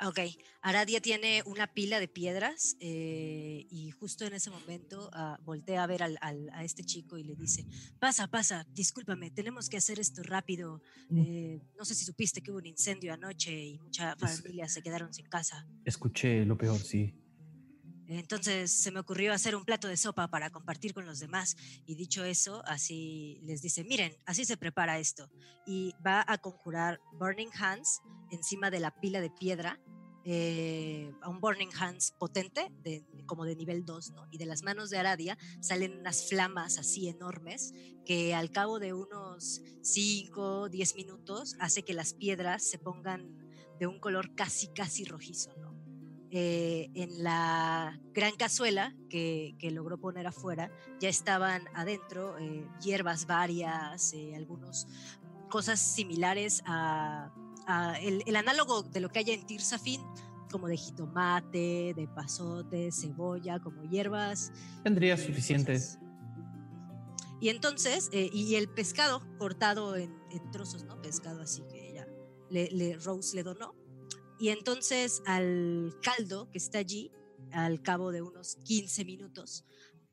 Ok, 0.00 0.20
Aradia 0.62 1.00
tiene 1.00 1.42
una 1.44 1.66
pila 1.66 1.98
de 1.98 2.06
piedras 2.06 2.76
eh, 2.78 3.66
y 3.68 3.90
justo 3.90 4.24
en 4.24 4.32
ese 4.34 4.48
momento 4.48 5.10
ah, 5.12 5.38
voltea 5.42 5.82
a 5.82 5.86
ver 5.88 6.04
al- 6.04 6.18
al- 6.20 6.48
a 6.52 6.62
este 6.62 6.84
chico 6.84 7.18
y 7.18 7.24
le 7.24 7.34
dice, 7.34 7.66
pasa, 7.98 8.28
pasa, 8.28 8.64
discúlpame, 8.74 9.32
tenemos 9.32 9.68
que 9.68 9.76
hacer 9.76 9.98
esto 9.98 10.22
rápido. 10.22 10.80
Mm. 11.10 11.18
eh, 11.18 11.60
no 11.76 11.84
sé 11.84 11.96
si 11.96 12.04
supiste 12.04 12.40
que 12.40 12.50
hubo 12.52 12.58
un 12.58 12.66
incendio 12.66 13.12
anoche 13.12 13.50
y 13.52 13.78
muchas 13.80 14.14
familias 14.18 14.72
se 14.72 14.82
quedaron 14.82 15.12
sin 15.12 15.26
casa. 15.26 15.66
Escuché 15.84 16.44
lo 16.44 16.56
peor, 16.56 16.78
sí. 16.78 17.12
Entonces 18.08 18.72
se 18.72 18.90
me 18.90 19.00
ocurrió 19.00 19.34
hacer 19.34 19.54
un 19.54 19.66
plato 19.66 19.86
de 19.86 19.98
sopa 19.98 20.28
para 20.28 20.50
compartir 20.50 20.94
con 20.94 21.04
los 21.04 21.20
demás 21.20 21.56
y 21.84 21.94
dicho 21.94 22.24
eso, 22.24 22.62
así 22.64 23.38
les 23.42 23.60
dice, 23.60 23.84
miren, 23.84 24.16
así 24.24 24.46
se 24.46 24.56
prepara 24.56 24.98
esto. 24.98 25.30
Y 25.66 25.94
va 26.04 26.24
a 26.26 26.38
conjurar 26.38 27.00
Burning 27.12 27.50
Hands 27.52 28.00
encima 28.30 28.70
de 28.70 28.80
la 28.80 28.98
pila 28.98 29.20
de 29.20 29.30
piedra, 29.30 29.78
eh, 30.24 31.12
a 31.22 31.28
un 31.28 31.40
Burning 31.40 31.70
Hands 31.78 32.12
potente, 32.18 32.70
de, 32.82 33.04
como 33.26 33.44
de 33.44 33.56
nivel 33.56 33.84
2, 33.84 34.10
¿no? 34.12 34.26
Y 34.30 34.38
de 34.38 34.46
las 34.46 34.62
manos 34.62 34.90
de 34.90 34.98
Aradia 34.98 35.38
salen 35.60 35.98
unas 35.98 36.28
flamas 36.28 36.78
así 36.78 37.08
enormes 37.08 37.72
que 38.04 38.34
al 38.34 38.50
cabo 38.50 38.78
de 38.78 38.92
unos 38.92 39.62
5, 39.82 40.68
10 40.70 40.96
minutos 40.96 41.56
hace 41.60 41.82
que 41.82 41.94
las 41.94 42.14
piedras 42.14 42.62
se 42.62 42.78
pongan 42.78 43.48
de 43.78 43.86
un 43.86 44.00
color 44.00 44.34
casi, 44.34 44.68
casi 44.68 45.04
rojizo, 45.04 45.54
¿no? 45.56 45.77
Eh, 46.30 46.90
en 46.94 47.22
la 47.22 47.98
gran 48.12 48.36
cazuela 48.36 48.94
que, 49.08 49.54
que 49.58 49.70
logró 49.70 49.98
poner 49.98 50.26
afuera, 50.26 50.70
ya 51.00 51.08
estaban 51.08 51.62
adentro 51.74 52.36
eh, 52.38 52.66
hierbas 52.82 53.26
varias, 53.26 54.12
eh, 54.12 54.34
algunos 54.36 54.86
cosas 55.48 55.80
similares 55.80 56.62
a, 56.66 57.32
a 57.66 57.98
el, 58.00 58.22
el 58.26 58.36
análogo 58.36 58.82
de 58.82 59.00
lo 59.00 59.08
que 59.08 59.20
hay 59.20 59.30
en 59.30 59.46
Tirsafin, 59.46 60.02
como 60.50 60.66
de 60.68 60.76
jitomate, 60.76 61.94
de 61.94 62.08
pasote, 62.14 62.90
cebolla, 62.92 63.58
como 63.60 63.82
hierbas. 63.84 64.52
Tendría 64.82 65.16
suficiente. 65.16 65.74
cosas. 65.74 65.98
Y 67.40 67.50
entonces, 67.50 68.08
eh, 68.12 68.28
y 68.32 68.56
el 68.56 68.68
pescado 68.68 69.22
cortado 69.38 69.94
en, 69.96 70.12
en 70.30 70.50
trozos, 70.50 70.84
¿no? 70.84 71.00
Pescado 71.00 71.40
así 71.42 71.62
que 71.70 71.90
ella, 71.90 72.06
le, 72.50 72.68
le- 72.72 72.96
Rose 72.98 73.36
le 73.36 73.42
donó. 73.44 73.74
Y 74.38 74.50
entonces 74.50 75.22
al 75.26 75.94
caldo 76.02 76.48
que 76.50 76.58
está 76.58 76.78
allí, 76.78 77.10
al 77.52 77.82
cabo 77.82 78.12
de 78.12 78.22
unos 78.22 78.56
15 78.64 79.04
minutos, 79.04 79.64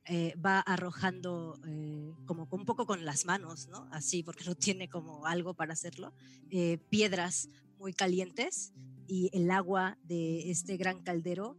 eh, 0.07 0.35
va 0.43 0.59
arrojando 0.59 1.59
eh, 1.67 2.13
como 2.27 2.47
un 2.51 2.65
poco 2.65 2.85
con 2.85 3.05
las 3.05 3.25
manos, 3.25 3.67
¿no? 3.67 3.87
Así, 3.91 4.21
porque 4.21 4.43
no 4.45 4.53
tiene 4.53 4.87
como 4.87 5.25
algo 5.25 5.55
para 5.55 5.73
hacerlo, 5.73 6.13
eh, 6.51 6.77
piedras 6.89 7.49
muy 7.79 7.91
calientes 7.91 8.71
y 9.07 9.29
el 9.33 9.49
agua 9.49 9.97
de 10.03 10.51
este 10.51 10.77
gran 10.77 11.01
caldero 11.01 11.57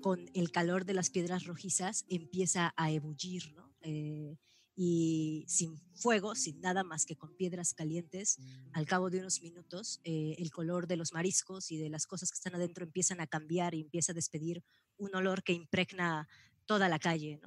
con 0.00 0.28
el 0.34 0.50
calor 0.50 0.84
de 0.84 0.94
las 0.94 1.10
piedras 1.10 1.44
rojizas 1.44 2.04
empieza 2.08 2.74
a 2.76 2.90
ebullir, 2.90 3.54
¿no? 3.54 3.72
Y 4.76 5.44
sin 5.46 5.78
fuego, 5.94 6.34
sin 6.34 6.60
nada 6.60 6.84
más 6.84 7.06
que 7.06 7.16
con 7.16 7.34
piedras 7.36 7.74
calientes, 7.74 8.38
al 8.72 8.86
cabo 8.86 9.10
de 9.10 9.20
unos 9.20 9.40
minutos, 9.42 10.00
el 10.04 10.50
color 10.50 10.86
de 10.86 10.96
los 10.96 11.12
mariscos 11.12 11.70
y 11.70 11.78
de 11.78 11.88
las 11.88 12.06
cosas 12.06 12.30
que 12.30 12.36
están 12.36 12.54
adentro 12.54 12.84
empiezan 12.84 13.20
a 13.20 13.26
cambiar 13.26 13.74
y 13.74 13.80
empieza 13.82 14.12
a 14.12 14.14
despedir 14.14 14.62
un 14.96 15.14
olor 15.14 15.42
que 15.42 15.52
impregna 15.52 16.28
toda 16.66 16.88
la 16.88 16.98
calle, 16.98 17.40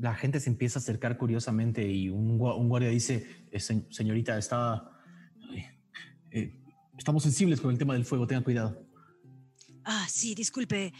la 0.00 0.14
gente 0.14 0.40
se 0.40 0.50
empieza 0.50 0.78
a 0.78 0.82
acercar 0.82 1.16
curiosamente 1.16 1.86
y 1.90 2.08
un, 2.08 2.38
guardia 2.38 2.90
dice, 2.90 3.26
eh, 3.50 3.60
señorita, 3.60 4.36
está, 4.38 4.90
eh, 5.54 5.70
eh, 6.30 6.60
estamos 6.98 7.22
sensibles 7.22 7.60
con 7.60 7.70
el 7.70 7.78
tema 7.78 7.94
del 7.94 8.04
fuego, 8.04 8.26
tengan 8.26 8.44
cuidado. 8.44 8.85
Ah, 9.88 10.06
sí, 10.08 10.34
disculpe. 10.34 10.92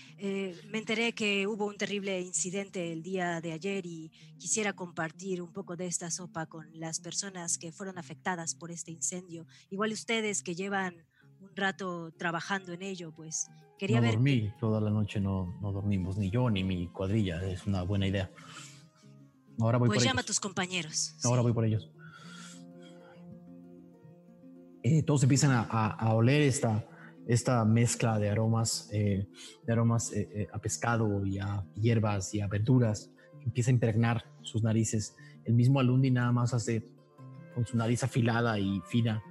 me 0.70 0.78
enteré 0.78 1.12
que 1.12 1.48
hubo 1.48 1.66
un 1.66 1.76
terrible 1.76 2.20
incidente 2.20 2.92
el 2.92 3.02
día 3.02 3.40
de 3.40 3.50
ayer 3.50 3.84
y 3.84 4.12
quisiera 4.38 4.74
compartir 4.74 5.42
un 5.42 5.52
poco 5.52 5.74
de 5.76 5.88
esta 5.88 6.08
sopa 6.08 6.46
con 6.46 6.68
las 6.72 7.00
personas 7.00 7.58
que 7.58 7.72
fueron 7.72 7.98
afectadas 7.98 8.54
por 8.54 8.70
este 8.70 8.92
incendio. 8.92 9.44
Igual 9.70 9.90
ustedes 9.90 10.40
que 10.40 10.54
llevan 10.54 10.94
un 11.40 11.50
rato 11.56 12.12
trabajando 12.12 12.72
en 12.72 12.82
ello, 12.82 13.12
pues 13.12 13.48
quería 13.76 13.96
no 13.96 14.02
ver. 14.02 14.12
Dormí 14.12 14.52
toda 14.60 14.80
la 14.80 14.90
noche, 14.90 15.20
no, 15.20 15.58
no 15.60 15.72
dormimos, 15.72 16.16
ni 16.16 16.30
yo 16.30 16.48
ni 16.48 16.62
mi 16.62 16.86
cuadrilla. 16.86 17.44
Es 17.44 17.66
una 17.66 17.82
buena 17.82 18.06
idea. 18.06 18.30
Ahora 19.58 19.78
voy 19.78 19.88
pues 19.88 19.98
por 19.98 20.04
llama 20.04 20.20
ellos. 20.20 20.26
a 20.26 20.26
tus 20.28 20.38
compañeros. 20.38 21.16
Ahora 21.24 21.42
voy 21.42 21.52
por 21.52 21.64
ellos. 21.64 21.90
Eh, 24.84 25.02
todos 25.02 25.24
empiezan 25.24 25.50
a, 25.50 25.62
a, 25.62 26.14
oler 26.14 26.42
esta, 26.42 26.86
esta 27.26 27.64
mezcla 27.64 28.18
de 28.18 28.30
aromas, 28.30 28.88
eh, 28.92 29.26
de 29.66 29.72
aromas 29.72 30.12
eh, 30.12 30.48
a 30.52 30.58
pescado 30.58 31.24
y 31.26 31.38
a 31.38 31.64
hierbas 31.74 32.34
y 32.34 32.40
a 32.40 32.46
verduras. 32.46 33.10
Empieza 33.44 33.70
a 33.70 33.74
impregnar 33.74 34.24
sus 34.42 34.62
narices. 34.62 35.16
El 35.44 35.54
mismo 35.54 35.80
Alundi 35.80 36.10
nada 36.10 36.32
más 36.32 36.54
hace 36.54 36.88
con 37.54 37.66
su 37.66 37.76
nariz 37.76 38.02
afilada 38.04 38.58
y 38.58 38.80
fina, 38.86 39.22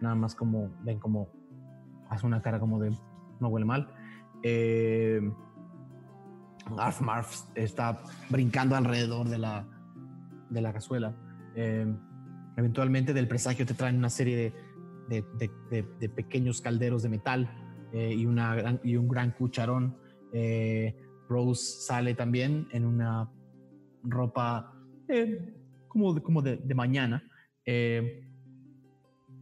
nada 0.00 0.14
más 0.14 0.34
como 0.34 0.70
ven 0.84 0.98
como 0.98 1.28
hace 2.10 2.26
una 2.26 2.42
cara 2.42 2.60
como 2.60 2.78
de 2.78 2.90
no 3.40 3.48
huele 3.48 3.64
mal. 3.64 3.88
Arf 6.78 7.00
Marf 7.00 7.42
está 7.54 8.02
brincando 8.28 8.76
alrededor 8.76 9.28
de 9.28 9.38
la, 9.38 9.66
de 10.50 10.60
la 10.60 10.72
cazuela. 10.72 11.14
Eh, 11.54 11.86
eventualmente 12.56 13.12
del 13.12 13.28
presagio 13.28 13.66
te 13.66 13.74
traen 13.74 13.96
una 13.96 14.10
serie 14.10 14.36
de, 14.36 14.54
de, 15.08 16.08
pequeños 16.14 16.60
calderos 16.60 17.02
de 17.02 17.08
metal 17.08 17.88
eh, 17.92 18.14
y, 18.14 18.26
una 18.26 18.80
y 18.82 18.96
un 18.96 19.08
gran 19.08 19.32
cucharón. 19.32 19.96
Eh, 20.32 20.96
Rose 21.28 21.82
sale 21.82 22.14
también 22.14 22.68
en 22.72 22.84
una 22.84 23.30
ropa 24.02 24.74
como, 25.88 26.14
de, 26.14 26.22
como 26.22 26.42
de, 26.42 26.74
mañana 26.74 27.22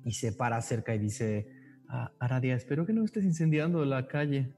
y 0.04 0.12
se 0.12 0.32
para 0.32 0.60
cerca 0.62 0.94
y 0.94 0.98
dice, 0.98 1.48
ah, 1.88 2.12
Aradia, 2.18 2.54
espero 2.54 2.86
que 2.86 2.92
no 2.92 3.04
estés 3.04 3.24
incendiando 3.24 3.84
la 3.84 4.06
calle. 4.06 4.54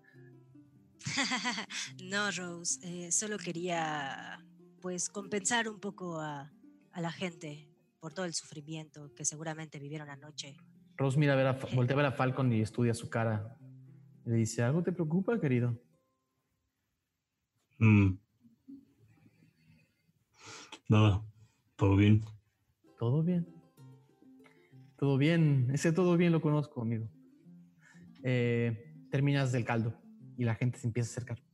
no, 2.04 2.30
Rose, 2.30 2.78
eh, 2.82 3.12
solo 3.12 3.38
quería 3.38 4.44
pues 4.80 5.08
compensar 5.08 5.68
un 5.68 5.80
poco 5.80 6.20
a, 6.20 6.52
la 6.96 7.10
gente 7.10 7.68
por 8.00 8.12
todo 8.12 8.26
el 8.26 8.34
sufrimiento 8.34 9.14
que 9.14 9.24
seguramente 9.24 9.78
vivieron 9.78 10.10
anoche. 10.10 10.56
Rose 11.02 11.18
mira 11.18 11.32
a 11.32 11.36
ver 11.36 11.48
a, 11.48 11.58
voltea 11.74 11.94
a 11.94 11.96
ver 11.96 12.06
a 12.06 12.12
Falcon 12.12 12.52
y 12.52 12.60
estudia 12.60 12.94
su 12.94 13.10
cara. 13.10 13.56
Le 14.24 14.36
dice, 14.36 14.62
¿algo 14.62 14.84
te 14.84 14.92
preocupa, 14.92 15.40
querido? 15.40 15.76
Mm. 17.80 18.12
Nada, 20.88 21.24
todo 21.74 21.96
bien. 21.96 22.22
Todo 23.00 23.24
bien. 23.24 23.48
Todo 24.96 25.18
bien. 25.18 25.70
Ese 25.74 25.90
todo 25.92 26.16
bien 26.16 26.30
lo 26.30 26.40
conozco, 26.40 26.82
amigo. 26.82 27.08
Eh, 28.22 28.94
terminas 29.10 29.50
del 29.50 29.64
caldo 29.64 30.00
y 30.38 30.44
la 30.44 30.54
gente 30.54 30.78
se 30.78 30.86
empieza 30.86 31.10
a 31.10 31.12
acercar. 31.14 31.51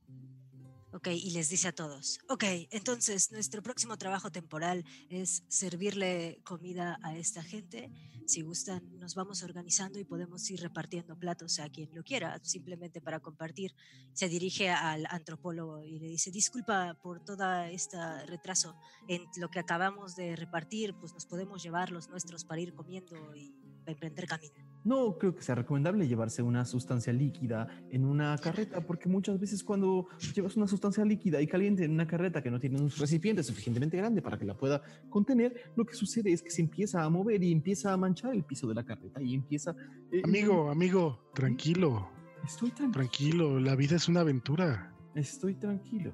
Ok, 0.99 1.07
y 1.13 1.31
les 1.31 1.47
dice 1.47 1.69
a 1.69 1.71
todos, 1.71 2.19
ok, 2.27 2.43
entonces 2.71 3.31
nuestro 3.31 3.63
próximo 3.63 3.97
trabajo 3.97 4.33
temporal 4.33 4.83
es 5.09 5.43
servirle 5.47 6.41
comida 6.43 6.99
a 7.03 7.15
esta 7.15 7.41
gente. 7.41 7.89
Si 8.25 8.41
gustan, 8.41 8.99
nos 8.99 9.15
vamos 9.15 9.41
organizando 9.41 9.97
y 9.97 10.03
podemos 10.03 10.51
ir 10.51 10.59
repartiendo 10.59 11.17
platos 11.17 11.59
a 11.59 11.69
quien 11.69 11.89
lo 11.95 12.03
quiera, 12.03 12.37
simplemente 12.43 12.99
para 12.99 13.21
compartir. 13.21 13.73
Se 14.11 14.27
dirige 14.27 14.71
al 14.71 15.05
antropólogo 15.09 15.85
y 15.85 15.99
le 15.99 16.07
dice, 16.07 16.31
disculpa 16.31 16.99
por 17.01 17.23
todo 17.23 17.63
este 17.63 17.97
retraso 18.25 18.75
en 19.07 19.23
lo 19.37 19.49
que 19.49 19.59
acabamos 19.59 20.17
de 20.17 20.35
repartir, 20.35 20.95
pues 20.95 21.13
nos 21.13 21.25
podemos 21.25 21.63
llevar 21.63 21.91
los 21.91 22.09
nuestros 22.09 22.43
para 22.43 22.59
ir 22.59 22.73
comiendo 22.73 23.33
y 23.37 23.55
emprender 23.85 24.27
camino. 24.27 24.68
No 24.83 25.17
creo 25.17 25.35
que 25.35 25.41
sea 25.41 25.55
recomendable 25.55 26.07
llevarse 26.07 26.41
una 26.41 26.63
sustancia 26.65 27.11
líquida 27.11 27.67
en 27.89 28.05
una 28.05 28.37
carreta, 28.37 28.81
porque 28.81 29.09
muchas 29.09 29.39
veces 29.39 29.63
cuando 29.63 30.07
llevas 30.33 30.55
una 30.55 30.67
sustancia 30.67 31.03
líquida 31.03 31.41
y 31.41 31.47
caliente 31.47 31.83
en 31.83 31.91
una 31.91 32.07
carreta 32.07 32.41
que 32.41 32.49
no 32.49 32.59
tiene 32.59 32.79
un 32.79 32.89
recipiente 32.89 33.43
suficientemente 33.43 33.97
grande 33.97 34.21
para 34.21 34.37
que 34.37 34.45
la 34.45 34.55
pueda 34.55 34.81
contener, 35.09 35.73
lo 35.75 35.85
que 35.85 35.95
sucede 35.95 36.31
es 36.31 36.41
que 36.41 36.49
se 36.49 36.61
empieza 36.61 37.03
a 37.03 37.09
mover 37.09 37.43
y 37.43 37.51
empieza 37.51 37.91
a 37.91 37.97
manchar 37.97 38.33
el 38.33 38.43
piso 38.43 38.67
de 38.67 38.75
la 38.75 38.85
carreta 38.85 39.21
y 39.21 39.33
empieza... 39.33 39.75
Eh, 40.11 40.21
amigo, 40.23 40.69
amigo, 40.69 41.29
tranquilo. 41.33 42.09
Estoy 42.45 42.71
tranquilo. 42.71 42.93
Tranquilo, 42.93 43.59
la 43.59 43.75
vida 43.75 43.97
es 43.97 44.07
una 44.07 44.21
aventura. 44.21 44.95
Estoy 45.13 45.55
tranquilo. 45.55 46.13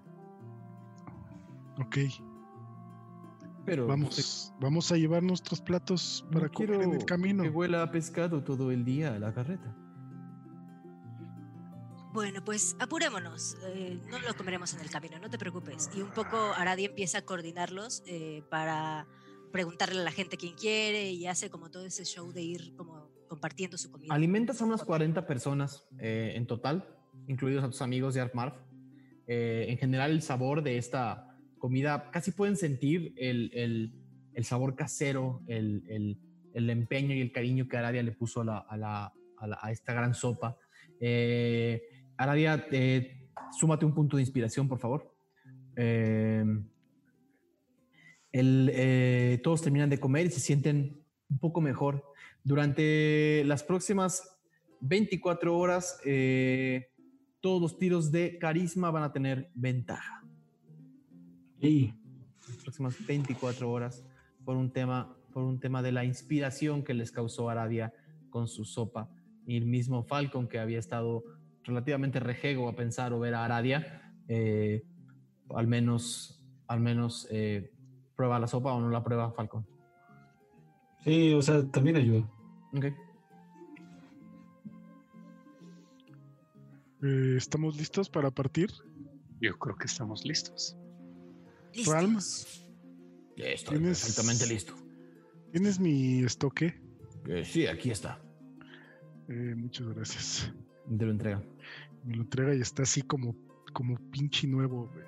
Ok. 1.77 1.97
Pero 3.65 3.87
vamos, 3.87 4.53
vamos 4.59 4.91
a 4.91 4.95
llevar 4.95 5.23
nuestros 5.23 5.59
platos 5.59 6.25
para 6.31 6.49
comer 6.49 6.81
en 6.81 6.93
el 6.93 7.05
camino. 7.05 7.43
Que 7.43 7.49
huela 7.49 7.81
a 7.81 7.91
pescado 7.91 8.43
todo 8.43 8.71
el 8.71 8.85
día 8.85 9.17
la 9.17 9.33
carreta. 9.33 9.75
Bueno, 12.15 12.41
pues 12.45 12.77
apurémonos. 12.79 13.57
Eh, 13.65 13.99
no 14.09 14.19
lo 14.19 14.33
comeremos 14.35 14.73
en 14.73 14.79
el 14.79 14.89
camino, 14.89 15.19
no 15.19 15.29
te 15.29 15.37
preocupes. 15.37 15.89
Y 15.93 16.01
un 16.01 16.11
poco 16.11 16.37
Aradi 16.55 16.85
empieza 16.85 17.17
a 17.17 17.21
coordinarlos 17.23 18.03
eh, 18.05 18.41
para 18.49 19.05
preguntarle 19.51 19.99
a 19.99 20.03
la 20.05 20.11
gente 20.11 20.37
quién 20.37 20.53
quiere 20.55 21.11
y 21.11 21.27
hace 21.27 21.49
como 21.49 21.69
todo 21.69 21.85
ese 21.85 22.05
show 22.05 22.31
de 22.31 22.41
ir 22.41 22.73
como 22.77 23.11
compartiendo 23.27 23.77
su 23.77 23.91
comida. 23.91 24.13
Alimentas 24.13 24.61
a 24.61 24.65
unas 24.65 24.85
40 24.85 25.27
personas 25.27 25.85
eh, 25.99 26.31
en 26.35 26.47
total, 26.47 26.87
incluidos 27.27 27.65
a 27.65 27.67
tus 27.67 27.81
amigos 27.81 28.13
de 28.13 28.21
Artmarf. 28.21 28.55
en 29.27 29.77
general, 29.77 30.11
el 30.11 30.21
sabor 30.21 30.63
de 30.63 30.77
esta 30.77 31.34
comida, 31.65 32.11
casi 32.11 32.29
pueden 32.29 32.55
sentir 32.55 33.15
el, 33.17 33.91
sabor 34.43 34.75
casero, 34.75 35.41
el, 35.47 36.19
empeño 36.53 37.15
y 37.15 37.21
el 37.21 37.31
cariño 37.31 37.67
que 37.67 37.75
Aradia 37.75 38.03
le 38.03 38.11
puso 38.11 38.41
a, 38.41 38.45
la, 38.45 39.11
a, 39.39 39.47
la, 39.47 39.59
esta 39.71 39.91
gran 39.93 40.13
sopa. 40.13 40.59
Eh, 40.99 41.81
Aradia, 42.17 42.67
eh, 42.71 43.29
súmate 43.51 43.83
un 43.83 43.95
punto 43.95 44.17
de 44.17 44.21
inspiración, 44.21 44.67
por 44.67 44.77
favor. 44.77 45.11
Em, 45.75 46.69
eh, 48.31 49.39
todos 49.41 49.63
terminan 49.63 49.89
de 49.89 49.99
comer 49.99 50.27
y 50.27 50.29
se 50.29 50.41
sienten 50.41 51.03
un 51.31 51.39
poco 51.39 51.61
mejor. 51.61 52.03
Durante 52.43 53.41
las 53.45 53.63
próximas 53.63 54.37
24 54.81 55.57
horas, 55.57 55.99
todos 57.41 57.59
los 57.59 57.79
tiros 57.79 58.11
de 58.11 58.37
carisma 58.37 58.91
van 58.91 59.01
a 59.01 59.11
tener 59.11 59.49
ventaja. 59.55 60.24
Y 61.59 61.93
las 62.47 62.57
próximas 62.57 63.05
24 63.05 63.69
horas 63.69 64.05
por 64.43 64.55
un 64.55 64.71
tema, 64.71 65.15
por 65.33 65.43
un 65.43 65.59
tema 65.59 65.81
de 65.81 65.91
la 65.91 66.05
inspiración 66.05 66.83
que 66.83 66.93
les 66.93 67.11
causó 67.11 67.49
Aradia 67.49 67.93
con 68.29 68.47
su 68.47 68.65
sopa. 68.65 69.09
Y 69.47 69.57
el 69.57 69.65
mismo 69.65 70.03
Falcon, 70.03 70.47
que 70.47 70.59
había 70.59 70.79
estado 70.79 71.23
relativamente 71.63 72.19
rejego 72.19 72.69
a 72.69 72.75
pensar 72.75 73.13
o 73.13 73.19
ver 73.19 73.33
a 73.33 73.45
Aradia, 73.45 74.13
eh, 74.27 74.83
al 75.49 75.67
menos, 75.67 76.43
al 76.67 76.79
menos 76.79 77.27
eh, 77.31 77.71
prueba 78.15 78.39
la 78.39 78.47
sopa 78.47 78.73
o 78.73 78.79
no 78.79 78.89
la 78.89 79.03
prueba 79.03 79.31
Falcon. 79.31 79.65
Sí, 81.03 81.33
o 81.33 81.41
sea, 81.41 81.63
también 81.71 81.97
ayuda. 81.97 82.27
Ok. 82.73 82.85
Eh, 87.03 87.35
¿Estamos 87.37 87.77
listos 87.77 88.09
para 88.09 88.31
partir? 88.31 88.71
Yo 89.39 89.57
creo 89.59 89.75
que 89.75 89.85
estamos 89.85 90.25
listos. 90.25 90.75
¿Listos? 91.75 92.61
estoy 93.37 93.79
perfectamente 93.79 94.47
listo. 94.47 94.73
¿Tienes 95.51 95.79
mi 95.79 96.23
estoque? 96.23 96.81
Eh, 97.27 97.43
sí, 97.43 97.67
aquí 97.67 97.91
está. 97.91 98.19
Eh, 99.27 99.53
muchas 99.55 99.87
gracias. 99.89 100.53
Te 100.97 101.05
lo 101.05 101.11
entrega. 101.11 101.43
Me 102.03 102.15
lo 102.15 102.23
entrega 102.23 102.55
y 102.55 102.61
está 102.61 102.83
así 102.83 103.01
como, 103.01 103.35
como 103.73 103.97
pinche 104.11 104.47
nuevo. 104.47 104.89
güey. 104.93 105.05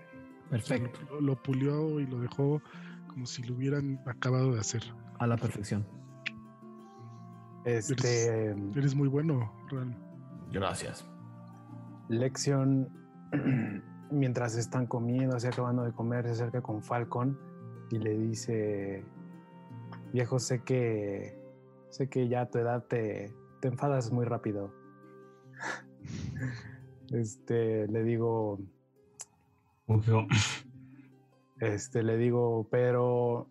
Perfecto. 0.49 0.99
Lo, 1.11 1.21
lo 1.21 1.41
pulió 1.43 1.99
y 1.99 2.07
lo 2.07 2.19
dejó 2.19 2.61
como 3.07 3.25
si 3.25 3.43
lo 3.43 3.55
hubieran 3.55 4.01
acabado 4.05 4.53
de 4.53 4.59
hacer. 4.59 4.83
A 5.19 5.27
la 5.27 5.37
perfección. 5.37 5.85
Este, 7.65 8.55
Eres 8.75 8.95
muy 8.95 9.09
bueno, 9.09 9.53
Ran. 9.69 9.97
Gracias. 10.51 11.05
Lección, 12.07 12.87
mientras 14.11 14.55
están 14.55 14.87
comiendo, 14.87 15.35
así 15.35 15.47
acabando 15.47 15.83
de 15.83 15.91
comer, 15.91 16.25
se 16.25 16.31
acerca 16.31 16.61
con 16.61 16.81
Falcon 16.81 17.37
y 17.89 17.99
le 17.99 18.17
dice, 18.17 19.03
viejo, 20.13 20.39
sé 20.39 20.63
que, 20.63 21.37
sé 21.89 22.09
que 22.09 22.27
ya 22.27 22.41
a 22.41 22.49
tu 22.49 22.59
edad 22.59 22.85
te, 22.85 23.33
te 23.61 23.67
enfadas 23.67 24.11
muy 24.11 24.25
rápido. 24.25 24.73
Este, 27.09 27.87
le 27.87 28.03
digo, 28.03 28.59
este, 31.61 32.03
le 32.03 32.17
digo, 32.17 32.67
pero 32.69 33.47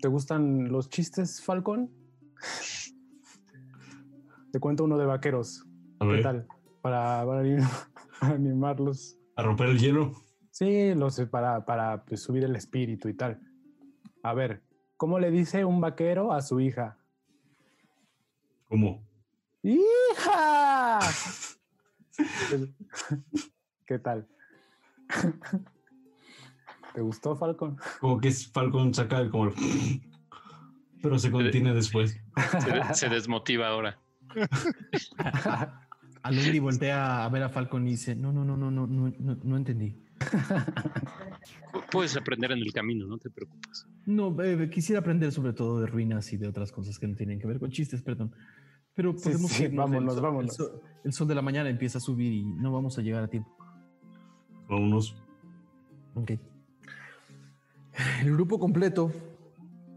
¿te 0.00 0.06
gustan 0.06 0.70
los 0.70 0.88
chistes, 0.88 1.42
Falcon? 1.42 1.90
Te 4.52 4.60
cuento 4.60 4.84
uno 4.84 4.96
de 4.96 5.06
vaqueros. 5.06 5.66
a 5.98 6.04
¿Qué 6.04 6.12
ver, 6.12 6.22
tal? 6.22 6.46
Para 6.80 7.20
animarlos. 8.20 9.18
A 9.36 9.42
romper 9.42 9.68
el 9.68 9.78
hielo. 9.78 10.12
Sí, 10.50 10.94
lo 10.94 11.10
sé, 11.10 11.26
para, 11.26 11.64
para 11.64 12.04
pues, 12.04 12.22
subir 12.22 12.44
el 12.44 12.56
espíritu 12.56 13.08
y 13.08 13.14
tal. 13.14 13.40
A 14.22 14.32
ver, 14.34 14.62
¿cómo 14.96 15.18
le 15.18 15.30
dice 15.30 15.64
un 15.64 15.80
vaquero 15.80 16.32
a 16.32 16.40
su 16.40 16.58
hija? 16.60 16.98
¿Cómo? 18.68 19.06
¡Hija! 19.62 21.00
¿Qué 23.86 23.98
tal? 23.98 24.26
¿Te 26.94 27.00
gustó, 27.02 27.36
Falcon? 27.36 27.78
Como 28.00 28.18
que 28.18 28.28
es 28.28 28.50
Falcon 28.50 28.94
saca 28.94 29.18
el 29.18 29.30
como 29.30 29.52
Pero 31.02 31.18
se 31.18 31.30
contiene 31.30 31.74
después. 31.74 32.18
Se, 32.58 32.94
se 32.94 33.08
desmotiva 33.10 33.68
ahora. 33.68 33.98
Alumni 36.26 36.58
voltea 36.58 37.24
a 37.24 37.28
ver 37.28 37.42
a 37.44 37.48
Falcon 37.48 37.86
y 37.86 37.92
dice, 37.92 38.16
no, 38.16 38.32
no, 38.32 38.44
no, 38.44 38.56
no, 38.56 38.70
no, 38.70 38.86
no, 38.86 39.36
no 39.42 39.56
entendí. 39.56 39.96
Puedes 41.92 42.16
aprender 42.16 42.50
en 42.52 42.58
el 42.58 42.72
camino, 42.72 43.06
no 43.06 43.18
te 43.18 43.30
preocupes. 43.30 43.86
No, 44.06 44.36
quisiera 44.70 45.00
aprender 45.00 45.30
sobre 45.30 45.52
todo 45.52 45.80
de 45.80 45.86
ruinas 45.86 46.32
y 46.32 46.36
de 46.36 46.48
otras 46.48 46.72
cosas 46.72 46.98
que 46.98 47.06
no 47.06 47.14
tienen 47.14 47.38
que 47.38 47.46
ver 47.46 47.60
con 47.60 47.70
chistes, 47.70 48.02
perdón. 48.02 48.34
Pero 48.94 49.14
podemos 49.14 49.50
sí, 49.50 49.58
sí, 49.58 49.64
irnos, 49.64 49.84
vámonos, 49.84 50.14
el 50.14 50.20
sol, 50.20 50.22
vámonos. 50.22 50.72
El 51.04 51.12
sol, 51.12 51.28
de 51.28 51.34
la 51.34 51.42
mañana 51.42 51.68
empieza 51.68 51.98
a 51.98 52.00
subir 52.00 52.32
y 52.32 52.44
no 52.44 52.72
vamos 52.72 52.98
a 52.98 53.02
llegar 53.02 53.22
a 53.22 53.28
tiempo. 53.28 53.54
Vámonos. 54.68 55.14
Ok. 56.14 56.32
El 58.22 58.32
grupo 58.32 58.58
completo 58.58 59.12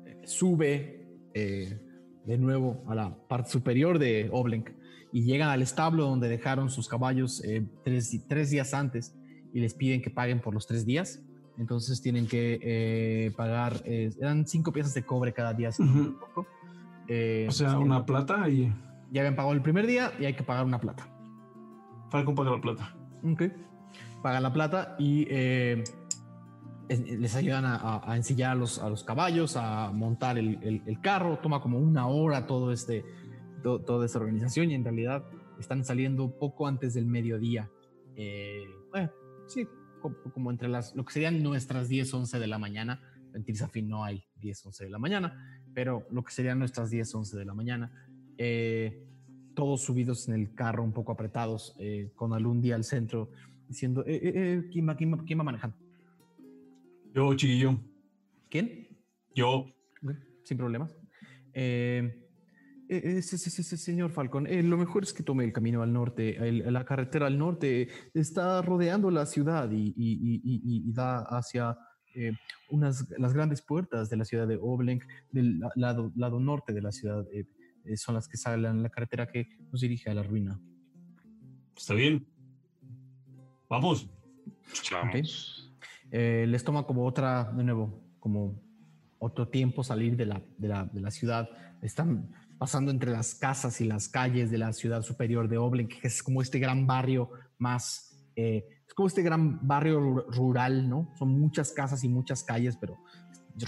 eh, 0.06 0.22
sube 0.26 1.08
eh, 1.34 1.80
de 2.26 2.38
nuevo 2.38 2.84
a 2.88 2.94
la 2.94 3.28
parte 3.28 3.50
superior 3.50 3.98
de 3.98 4.30
Oblenk 4.32 4.79
y 5.12 5.24
llegan 5.24 5.50
al 5.50 5.62
establo 5.62 6.06
donde 6.06 6.28
dejaron 6.30 6.70
sus 6.70 6.88
caballos 6.88 7.44
eh, 7.44 7.66
tres, 7.84 8.16
tres 8.28 8.50
días 8.52 8.74
antes 8.74 9.16
y 9.54 9.60
les 9.60 9.74
piden 9.74 10.02
que 10.02 10.10
paguen 10.10 10.40
por 10.42 10.54
los 10.54 10.68
tres 10.68 10.86
días. 10.86 11.22
Entonces 11.58 12.02
tienen 12.02 12.28
que 12.28 12.60
eh, 12.62 13.32
pagar, 13.36 13.82
eh, 13.86 14.12
eran 14.22 14.48
cinco 14.48 14.72
piezas 14.72 14.94
de 14.94 15.04
cobre 15.04 15.34
cada 15.34 15.54
día. 15.54 15.72
si. 15.72 15.84
Eh, 17.08 17.48
O 17.50 17.52
sea, 17.52 17.78
una 17.80 18.06
plata 18.06 18.48
y 18.50 18.72
Ya 19.12 19.22
habían 19.22 19.36
pagado 19.36 19.54
el 19.54 19.62
primer 19.62 19.88
día 19.88 20.12
y 20.20 20.26
hay 20.26 20.36
que 20.36 20.44
pagar 20.44 20.64
una 20.66 20.80
plata. 20.80 21.08
Falcon 22.12 22.36
paga 22.36 22.52
la 22.52 22.62
plata. 22.62 22.96
Ok. 23.24 23.44
Pagan 24.22 24.44
la 24.44 24.54
plata 24.54 24.96
y 25.00 25.26
es- 26.88 27.00
les 27.20 27.36
ayudan 27.36 27.66
a, 27.66 27.76
a- 27.76 28.12
a 28.12 28.16
ensillar 28.16 28.52
a 28.52 28.56
los, 28.56 28.80
a 28.80 28.90
los 28.90 29.04
caballos, 29.04 29.58
a 29.58 29.92
montar 29.92 30.38
el, 30.38 30.60
el- 30.64 30.82
el 30.86 31.02
carro. 31.02 31.38
Toma 31.40 31.62
como 31.62 31.78
una 31.80 32.08
hora 32.08 32.46
todo 32.48 32.72
este, 32.72 33.04
to- 33.64 33.80
toda 33.82 34.06
esta 34.06 34.20
organización 34.20 34.72
y 34.72 34.76
en 34.76 34.84
realidad 34.84 35.24
están 35.60 35.84
saliendo 35.86 36.38
poco 36.38 36.68
antes 36.68 36.94
del 36.94 37.06
mediodía. 37.06 37.70
Eh, 38.16 38.66
bueno, 38.92 39.12
sí, 39.48 39.68
co- 40.02 40.16
como, 40.34 40.52
entre 40.52 40.68
las, 40.70 40.96
lo 40.96 41.06
que 41.06 41.14
serían 41.14 41.42
nuestras 41.44 41.88
10, 41.90 42.14
11 42.14 42.40
de 42.40 42.48
la 42.48 42.58
mañana. 42.58 43.02
En 43.34 43.44
Tirzafin 43.44 43.88
no 43.88 44.04
hay 44.04 44.24
10, 44.38 44.66
11 44.66 44.86
de 44.86 44.90
la 44.90 44.98
mañana, 44.98 45.62
pero 45.74 46.08
lo 46.12 46.24
que 46.24 46.32
serían 46.32 46.58
nuestras 46.60 46.90
10, 46.90 47.14
11 47.14 47.38
de 47.38 47.46
la 47.46 47.54
mañana. 47.54 47.92
Eh, 48.38 49.06
todos 49.54 49.82
subidos 49.82 50.28
en 50.30 50.36
el 50.36 50.54
carro, 50.56 50.84
un 50.84 50.94
poco 50.94 51.12
apretados, 51.12 51.76
eh, 51.80 52.12
con 52.16 52.34
Alundi 52.34 52.72
al 52.72 52.84
centro, 52.86 53.30
diciendo, 53.68 54.04
eh, 54.08 54.16
eh, 54.16 54.32
eh, 54.36 54.70
¿quién, 54.72 54.88
va, 54.88 54.96
quién, 54.96 55.14
va, 55.14 55.24
quién 55.26 55.40
va 55.40 55.44
manejando? 55.44 55.78
Yo, 57.14 57.34
chiquillo. 57.36 57.78
¿Quién? 58.50 58.88
Yo. 59.36 59.66
Ok, 60.02 60.12
sin 60.44 60.58
problemas. 60.58 60.96
Eh, 61.54 62.29
eh, 62.90 63.02
eh, 63.18 63.22
sí, 63.22 63.38
sí, 63.38 63.50
sí, 63.50 63.64
sí, 63.64 63.78
señor 63.78 64.12
Falcón, 64.12 64.48
eh, 64.48 64.62
lo 64.64 64.78
mejor 64.78 65.04
es 65.04 65.14
que 65.14 65.24
tome 65.24 65.44
el 65.46 65.54
camino 65.54 65.82
al 65.84 65.94
norte. 65.94 66.36
El- 66.38 66.74
la 66.74 66.84
carretera 66.84 67.28
al 67.28 67.38
norte 67.38 67.88
está 68.14 68.62
rodeando 68.62 69.12
la 69.12 69.26
ciudad 69.26 69.70
y, 69.72 69.94
y- 69.96 70.14
y- 70.36 70.42
y- 70.44 70.90
y 70.90 70.92
da 70.92 71.20
hacia 71.22 71.78
eh, 72.16 72.34
unas 72.72 73.08
las 73.20 73.34
grandes 73.34 73.62
puertas 73.62 74.10
de 74.10 74.18
la 74.18 74.26
ciudad 74.26 74.48
de 74.48 74.58
Oblenk, 74.60 75.04
del 75.32 75.60
la- 75.60 75.72
lado, 75.76 76.12
lado 76.16 76.40
norte 76.40 76.74
de 76.74 76.82
la 76.82 76.92
ciudad. 76.92 77.26
son 77.96 78.16
las 78.16 78.28
que 78.28 78.36
salen 78.38 78.84
la 78.84 78.90
carretera 78.90 79.28
que 79.28 79.48
nos 79.72 79.82
dirige 79.82 80.10
a 80.10 80.14
la 80.14 80.22
ruina. 80.24 80.60
Está 81.78 81.94
bien. 81.94 82.26
Vamos. 83.70 84.10
Eh, 86.12 86.46
les 86.48 86.64
toma 86.64 86.84
como 86.86 87.06
otra, 87.06 87.52
de 87.56 87.64
nuevo, 87.64 88.04
como 88.20 88.60
otro 89.20 89.48
tiempo 89.48 89.84
salir 89.84 90.16
de 90.18 90.26
la, 90.26 90.42
de 90.58 90.68
la, 90.68 90.86
de 90.86 91.00
la 91.02 91.12
ciudad. 91.12 91.48
Están 91.82 92.30
pasando 92.60 92.92
entre 92.92 93.12
las 93.12 93.34
casas 93.36 93.80
y 93.82 93.86
las 93.86 94.10
calles 94.10 94.52
de 94.52 94.58
la 94.58 94.74
ciudad 94.74 95.02
superior 95.02 95.48
de 95.48 95.58
Oblenk, 95.58 96.02
que 96.02 96.08
es 96.08 96.22
como 96.22 96.42
este 96.42 96.60
gran 96.60 96.86
barrio 96.86 97.30
más, 97.58 98.28
eh, 98.36 98.66
es 98.88 98.94
como 98.94 99.08
este 99.08 99.24
gran 99.24 99.66
barrio 99.68 100.00
ru- 100.02 100.26
rural, 100.28 100.90
¿no? 100.90 101.10
Son 101.18 101.30
muchas 101.40 101.72
casas 101.72 102.04
y 102.04 102.10
muchas 102.10 102.44
calles, 102.44 102.78
pero 102.80 102.98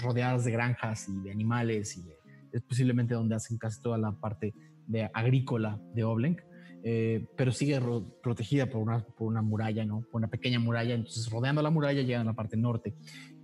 rodeadas 0.02 0.44
de 0.44 0.52
granjas 0.52 1.08
y 1.08 1.18
de 1.22 1.30
animales 1.32 1.96
y 1.96 2.04
es 2.52 2.62
posiblemente 2.62 3.14
donde 3.14 3.34
hacen 3.34 3.56
casi 3.58 3.80
toda 3.80 3.96
la 3.98 4.12
parte 4.12 4.54
de 4.86 5.10
agrícola 5.14 5.80
de 5.94 6.04
Oblenk. 6.04 6.40
eh, 6.84 7.24
pero 7.36 7.52
sigue 7.52 7.78
ro- 7.78 8.04
protegida 8.22 8.66
por 8.68 8.82
una, 8.82 9.04
por 9.04 9.28
una 9.28 9.40
muralla, 9.40 9.84
¿no? 9.84 10.00
Por 10.10 10.18
una 10.18 10.26
pequeña 10.28 10.58
muralla. 10.58 10.94
Entonces, 10.94 11.30
rodeando 11.30 11.62
la 11.62 11.70
muralla, 11.70 12.02
llegan 12.02 12.22
a 12.22 12.30
la 12.32 12.34
parte 12.34 12.56
norte 12.56 12.94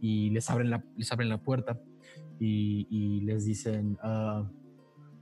y 0.00 0.30
les 0.30 0.50
abren 0.50 0.70
la, 0.70 0.84
les 0.96 1.10
abren 1.12 1.28
la 1.28 1.40
puerta 1.40 1.80
y, 2.40 2.88
y 2.90 3.20
les 3.20 3.44
dicen, 3.44 3.96
ah, 4.02 4.50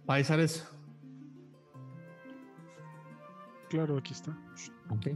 paisares, 0.06 0.68
Claro, 3.68 3.98
aquí 3.98 4.12
está. 4.12 4.30
Ok. 4.90 5.08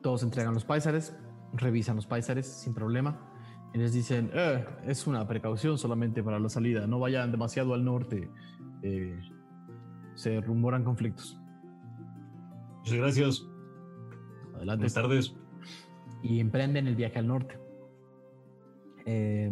Todos 0.00 0.22
entregan 0.22 0.54
los 0.54 0.64
paisares, 0.64 1.12
revisan 1.52 1.96
los 1.96 2.06
paisares 2.06 2.46
sin 2.46 2.72
problema. 2.72 3.18
Y 3.74 3.78
les 3.78 3.92
dicen, 3.92 4.30
"Eh, 4.32 4.64
es 4.84 5.08
una 5.08 5.26
precaución 5.26 5.76
solamente 5.76 6.22
para 6.22 6.38
la 6.38 6.48
salida, 6.48 6.86
no 6.86 7.00
vayan 7.00 7.30
demasiado 7.32 7.74
al 7.74 7.84
norte. 7.84 8.30
eh, 8.82 9.20
se 10.14 10.40
rumoran 10.40 10.84
conflictos. 10.84 11.38
Muchas 12.78 12.94
gracias. 12.94 13.46
Adelante. 14.54 14.84
Buenas 14.86 14.94
tardes. 14.94 15.34
y 16.22 16.40
emprenden 16.40 16.86
el 16.86 16.96
viaje 16.96 17.18
al 17.18 17.26
norte. 17.26 17.58
Eh, 19.04 19.50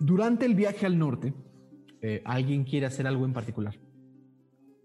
durante 0.00 0.46
el 0.46 0.54
viaje 0.54 0.86
al 0.86 0.98
norte, 0.98 1.34
eh, 2.02 2.22
¿alguien 2.24 2.64
quiere 2.64 2.86
hacer 2.86 3.06
algo 3.06 3.24
en 3.24 3.32
particular? 3.32 3.78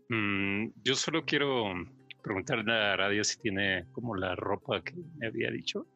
Mm, 0.09 0.71
yo 0.83 0.95
solo 0.95 1.25
quiero 1.25 1.73
preguntarle 2.21 2.71
a 2.71 2.95
Radio 2.95 3.23
si 3.23 3.39
tiene 3.39 3.87
como 3.91 4.15
la 4.15 4.35
ropa 4.35 4.83
que 4.83 4.93
me 5.17 5.27
había 5.27 5.51
dicho. 5.51 5.87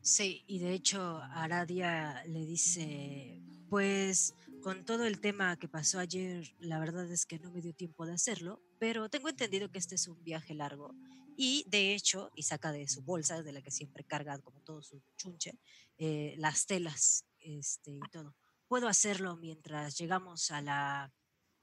Sí, 0.00 0.44
y 0.46 0.58
de 0.58 0.72
hecho 0.72 1.18
Aradia 1.18 2.22
le 2.26 2.44
dice, 2.44 3.40
pues 3.68 4.34
con 4.62 4.84
todo 4.84 5.04
el 5.04 5.20
tema 5.20 5.56
que 5.56 5.68
pasó 5.68 5.98
ayer, 5.98 6.54
la 6.58 6.78
verdad 6.80 7.10
es 7.10 7.26
que 7.26 7.38
no 7.38 7.52
me 7.52 7.60
dio 7.60 7.72
tiempo 7.72 8.04
de 8.06 8.14
hacerlo, 8.14 8.60
pero 8.78 9.08
tengo 9.08 9.28
entendido 9.28 9.70
que 9.70 9.78
este 9.78 9.94
es 9.94 10.08
un 10.08 10.22
viaje 10.24 10.54
largo. 10.54 10.94
Y 11.36 11.64
de 11.68 11.94
hecho, 11.94 12.30
y 12.34 12.42
saca 12.42 12.72
de 12.72 12.88
su 12.88 13.02
bolsa, 13.02 13.42
de 13.42 13.52
la 13.52 13.62
que 13.62 13.70
siempre 13.70 14.04
carga 14.04 14.38
como 14.38 14.60
todo 14.62 14.82
su 14.82 15.02
chunche, 15.16 15.58
eh, 15.98 16.34
las 16.38 16.66
telas 16.66 17.26
este, 17.38 17.92
y 17.92 18.10
todo. 18.10 18.34
Puedo 18.68 18.88
hacerlo 18.88 19.36
mientras 19.36 19.96
llegamos 19.98 20.50
a, 20.50 20.60
la, 20.60 21.12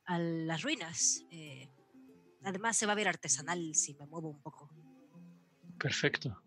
a 0.06 0.20
las 0.20 0.62
ruinas. 0.62 1.26
eh, 1.32 1.70
además 2.44 2.78
se 2.78 2.86
va 2.86 2.92
a 2.92 2.96
ver 2.96 3.08
artesanal 3.08 3.74
si 3.76 3.94
me 3.96 4.06
muevo 4.06 4.30
un 4.30 4.42
poco. 4.42 4.70
Perfecto. 5.78 6.42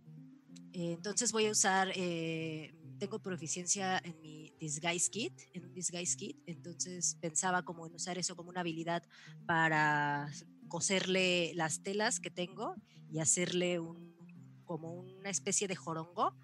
Eh, 0.72 0.92
entonces 0.92 1.32
voy 1.32 1.46
a 1.46 1.50
usar 1.50 1.90
eh, 1.94 2.74
tengo 2.98 3.18
proficiencia 3.20 3.98
en 4.04 4.20
mi 4.20 4.52
disguise 4.58 5.10
kit, 5.10 5.32
en 5.52 5.66
un 5.66 5.74
disguise 5.74 6.16
kit, 6.16 6.38
entonces 6.46 7.16
pensaba 7.20 7.62
como 7.62 7.86
en 7.86 7.94
usar 7.94 8.18
eso 8.18 8.36
como 8.36 8.50
una 8.50 8.60
habilidad 8.60 9.02
para 9.46 10.30
coserle 10.68 11.52
las 11.54 11.82
telas 11.82 12.20
que 12.20 12.30
tengo 12.30 12.74
y 13.10 13.20
hacerle 13.20 13.78
un, 13.78 14.16
como 14.64 14.92
una 14.92 15.30
especie 15.30 15.68
de 15.68 15.76
jorongo 15.76 16.36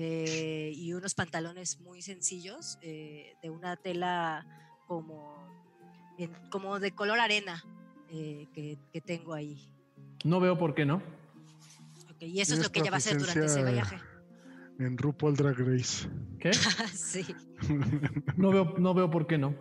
eh, 0.00 0.70
y 0.76 0.92
unos 0.92 1.14
pantalones 1.14 1.80
muy 1.80 2.02
sencillos 2.02 2.78
eh, 2.82 3.34
de 3.42 3.50
una 3.50 3.74
tela 3.76 4.46
como, 4.86 5.34
en- 6.18 6.30
como 6.50 6.78
de 6.78 6.92
color 6.92 7.18
arena 7.18 7.64
eh, 8.10 8.46
que, 8.54 8.78
que 8.92 9.00
tengo 9.00 9.34
ahí. 9.34 9.68
No 10.24 10.38
veo 10.38 10.56
por 10.56 10.74
qué 10.76 10.86
no. 10.86 11.02
Y 12.20 12.40
eso 12.40 12.54
es 12.54 12.62
lo 12.62 12.70
que 12.70 12.78
ella 12.80 12.90
va 12.90 12.96
a 12.96 12.98
hacer 12.98 13.18
durante 13.18 13.46
ese 13.46 13.64
viaje. 13.64 13.98
En 14.78 14.96
RuPaul 14.96 15.34
Drag 15.36 15.56
Race. 15.58 16.08
¿Qué? 16.38 16.52
sí. 16.94 17.24
No 18.36 18.50
veo, 18.50 18.74
no 18.78 18.94
veo 18.94 19.10
por 19.10 19.26
qué 19.26 19.36
no. 19.36 19.52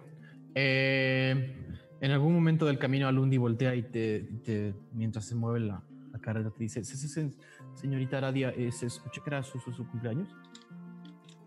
Eh, 0.54 1.56
en 2.00 2.12
algún 2.12 2.34
momento 2.36 2.68
del 2.68 2.78
camino 2.78 3.08
Alundi 3.08 3.38
voltea 3.38 3.74
y 3.76 3.82
te, 3.82 4.20
te- 4.46 4.76
mientras 4.94 5.26
se 5.26 5.34
mueve 5.34 5.62
la, 5.62 5.84
la 6.18 6.22
carrera 6.22 6.50
te 6.52 6.64
dice, 6.64 6.84
"Se- 6.84 6.98
se- 6.98 7.08
se- 7.08 7.32
señorita 7.76 8.18
Aradia, 8.18 8.52
¿se 8.72 8.88
escucha 8.88 9.22
que 9.24 9.30
era 9.30 9.44
su, 9.44 9.60
su- 9.60 9.72
su 9.74 9.88
cumpleaños? 9.88 10.30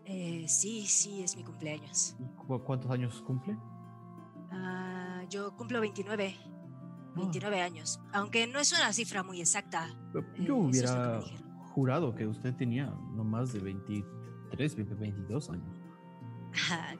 Eh, 0.05 0.45
sí, 0.47 0.85
sí, 0.87 1.21
es 1.23 1.35
mi 1.37 1.43
cumpleaños. 1.43 2.15
¿Cu- 2.47 2.63
¿Cuántos 2.63 2.89
años 2.91 3.21
cumple? 3.21 3.57
Ah, 4.51 5.23
yo 5.29 5.55
cumplo 5.55 5.79
29. 5.81 6.35
Ah. 6.37 7.13
29 7.15 7.61
años. 7.61 7.99
Aunque 8.13 8.47
no 8.47 8.59
es 8.59 8.71
una 8.73 8.91
cifra 8.93 9.23
muy 9.23 9.39
exacta. 9.41 9.87
Yo 10.13 10.19
Eh, 10.19 10.23
es 10.39 10.45
que 10.45 10.51
hubiera 10.51 11.19
dijeron. 11.19 11.43
jurado 11.73 12.15
que 12.15 12.27
usted 12.27 12.53
tenía 12.55 12.87
no 13.15 13.23
más 13.23 13.53
de 13.53 13.59
23, 13.59 14.75
22 14.75 15.49
años. 15.49 15.75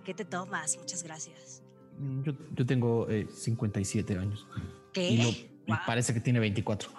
¿Qué 0.05 0.13
te 0.13 0.23
tomas? 0.23 0.77
Muchas 0.77 1.03
gracias. 1.03 1.61
Mm, 1.99 2.21
Yo, 2.23 2.31
yo 2.55 2.65
tengo 2.65 3.09
eh, 3.09 3.27
57 3.29 4.17
años 4.17 4.47
¿Qué? 4.93 5.09
y, 5.11 5.17
no- 5.17 5.51
Guau. 5.67 5.79
parece 5.85 6.13
que 6.13 6.21
tiene 6.21 6.39
24. 6.39 6.89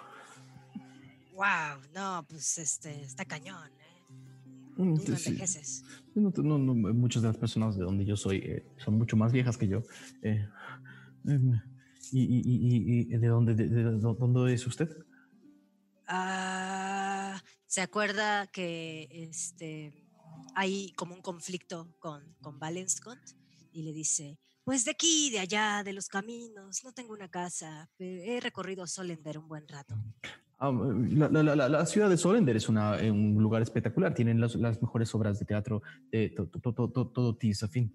Wow, 1.33 1.81
no, 1.93 2.25
pues 2.29 2.57
este, 2.57 3.01
está 3.03 3.25
cañón. 3.25 3.69
¿eh? 3.79 4.03
Mm, 4.77 4.93
no 4.93 5.15
envejeces. 5.17 5.83
No, 6.15 6.31
no, 6.37 6.57
no, 6.57 6.73
muchas 6.93 7.21
de 7.23 7.27
las 7.29 7.37
personas 7.37 7.75
de 7.77 7.83
donde 7.83 8.05
yo 8.05 8.15
soy 8.15 8.37
eh, 8.37 8.65
son 8.77 8.97
mucho 8.97 9.17
más 9.17 9.31
viejas 9.31 9.57
que 9.57 9.67
yo. 9.67 9.83
Eh, 10.21 10.47
em, 11.25 11.59
y, 12.11 12.21
y- 12.21 12.41
y- 12.45 12.77
y- 12.77 13.15
y 13.15 13.17
de 13.17 13.27
dónde 13.27 13.55
de, 13.55 13.67
de- 13.67 13.83
de 13.83 13.99
dónde 13.99 14.53
es 14.53 14.65
usted? 14.67 14.89
Ah, 16.07 17.41
¿Se 17.65 17.81
acuerda 17.81 18.47
que 18.47 19.07
este, 19.11 19.93
hay 20.53 20.91
como 20.93 21.15
un 21.15 21.21
conflicto 21.21 21.95
con, 21.99 22.35
con 22.41 22.59
Valenscont? 22.59 23.21
Y 23.71 23.81
le 23.83 23.93
dice, 23.93 24.37
pues 24.63 24.85
de 24.85 24.91
aquí, 24.91 25.31
de 25.31 25.39
allá, 25.39 25.81
de 25.83 25.93
los 25.93 26.07
caminos, 26.07 26.83
no 26.83 26.93
tengo 26.93 27.13
una 27.13 27.29
casa, 27.29 27.89
he 27.97 28.39
recorrido 28.39 28.85
Solender 28.85 29.39
un 29.39 29.47
buen 29.47 29.67
rato. 29.67 29.95
Ah, 30.65 30.71
la, 30.71 31.27
la- 31.27 31.55
la- 31.57 31.67
la 31.67 31.85
ciudad 31.85 32.09
de 32.09 32.15
Solender 32.15 32.55
es 32.55 32.69
una, 32.69 32.97
eh, 32.97 33.11
un 33.11 33.33
lugar 33.43 33.61
espectacular. 33.61 34.13
Tienen 34.13 34.39
las, 34.39 34.55
las 34.55 34.81
mejores 34.81 35.13
obras 35.13 35.37
de 35.37 35.43
teatro 35.43 35.81
de 36.09 36.29
to- 36.29 36.47
to- 36.47 36.73
to- 36.73 36.89
to- 36.89 37.07
todo 37.09 37.35
Tis 37.35 37.63
a 37.63 37.67
fin. 37.67 37.93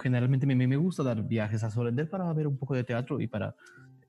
Generalmente 0.00 0.46
me, 0.46 0.54
me 0.66 0.76
gusta 0.78 1.02
dar 1.02 1.22
viajes 1.28 1.62
a 1.62 1.70
Solender 1.70 2.08
para 2.08 2.32
ver 2.32 2.46
un 2.46 2.56
poco 2.56 2.74
de 2.74 2.84
teatro 2.84 3.20
y 3.20 3.26
para 3.26 3.54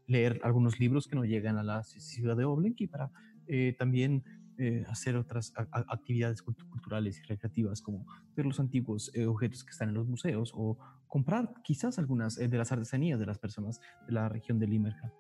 leer 0.08 0.40
algunos 0.46 0.80
libros 0.80 1.06
que 1.06 1.18
no 1.18 1.26
llegan 1.26 1.58
a 1.58 1.64
la 1.64 1.80
ci- 1.82 2.00
ciudad 2.00 2.38
de 2.38 2.46
Oblink 2.46 2.80
y 2.80 2.88
para 2.88 3.12
eh, 3.48 3.76
también 3.78 4.24
eh, 4.58 4.86
hacer 4.88 5.18
otras 5.18 5.52
actividades 5.90 6.42
cultu- 6.42 6.66
culturales 6.70 7.20
y 7.20 7.24
recreativas 7.24 7.82
como 7.82 8.06
ver 8.38 8.46
los 8.46 8.62
antiguos 8.62 9.12
eh, 9.14 9.26
objetos 9.26 9.66
que 9.66 9.72
están 9.72 9.90
en 9.90 9.96
los 9.96 10.08
museos 10.08 10.54
o 10.56 10.78
comprar 11.08 11.52
quizás 11.62 12.00
algunas 12.00 12.38
eh, 12.40 12.48
de 12.48 12.58
las 12.58 12.72
artesanías 12.72 13.20
de 13.20 13.26
las 13.26 13.38
personas 13.38 13.82
de 14.08 14.14
la 14.14 14.30
región 14.30 14.60
de 14.60 14.68
Limerca 14.68 15.12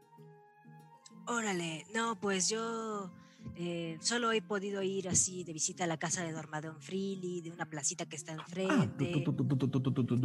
órale, 1.30 1.86
no, 1.94 2.20
pues 2.20 2.50
yo 2.50 3.12
eh, 3.56 3.98
solo 4.02 4.32
he 4.32 4.42
podido 4.42 4.82
ir 4.82 5.08
así 5.10 5.44
de 5.44 5.54
visita 5.54 5.84
a 5.84 5.88
la 5.88 5.98
casa 5.98 6.24
de 6.24 6.32
Dormadon 6.32 6.82
Freely, 6.82 7.42
de 7.42 7.52
una 7.52 7.66
placita 7.66 8.06
que 8.06 8.16
está 8.16 8.34
ah, 8.34 8.46
enfrente. 8.46 9.14
Ah, 9.16 9.34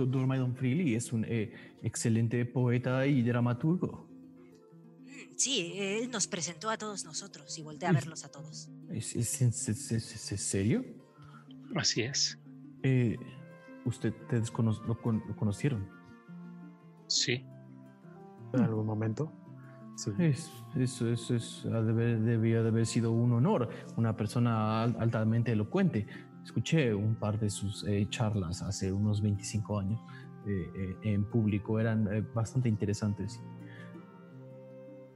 Dormadon 0.07 0.55
Freely 0.57 0.95
es 0.95 1.13
un 1.13 1.25
eh, 1.27 1.53
excelente 1.83 2.45
poeta 2.47 3.07
y 3.07 3.23
dramaturgo. 3.23 4.09
Mm, 5.01 5.37
sí, 5.37 5.73
él 5.77 6.11
nos 6.11 6.27
presentó 6.27 6.71
a 6.71 6.79
todos 6.79 7.05
nosotros 7.05 7.57
y 7.59 7.63
volteé 7.63 7.89
a 7.89 7.93
verlos 7.93 8.25
a 8.25 8.31
todos. 8.31 8.69
¿Es, 8.91 9.15
serio? 10.41 10.85
Así 11.77 12.03
es. 12.03 12.39
Eh, 12.83 13.17
¿Usted 13.85 14.15
ustedes 14.23 14.53
lo, 14.57 14.87
lo, 14.87 15.37
conocieron? 15.37 15.89
Sí. 17.07 17.45
¿En 18.53 18.61
algún 18.61 18.87
momento? 18.87 19.44
Sí. 19.97 20.11
Es, 20.19 20.51
eso 20.77 21.09
es, 21.09 21.31
es- 21.31 21.63
debía 21.65 22.63
de 22.63 22.69
haber 22.69 22.87
sido 22.87 23.13
un 23.13 23.33
honor. 23.33 23.69
Una 23.97 24.17
persona 24.17 24.83
al- 24.83 24.97
altamente 24.99 25.53
elocuente. 25.53 26.07
Escuché 26.45 26.93
un 26.95 27.15
par 27.15 27.39
de 27.39 27.49
sus 27.49 27.85
eh, 27.87 28.07
charlas 28.11 28.61
hace 28.63 28.93
unos 28.93 29.23
25 29.23 29.79
años 29.79 30.01
eh, 30.47 30.71
eh, 30.75 30.97
en 31.15 31.25
público. 31.25 31.79
Eran 31.81 32.09
bastante 32.35 32.69
interesantes. 32.69 33.41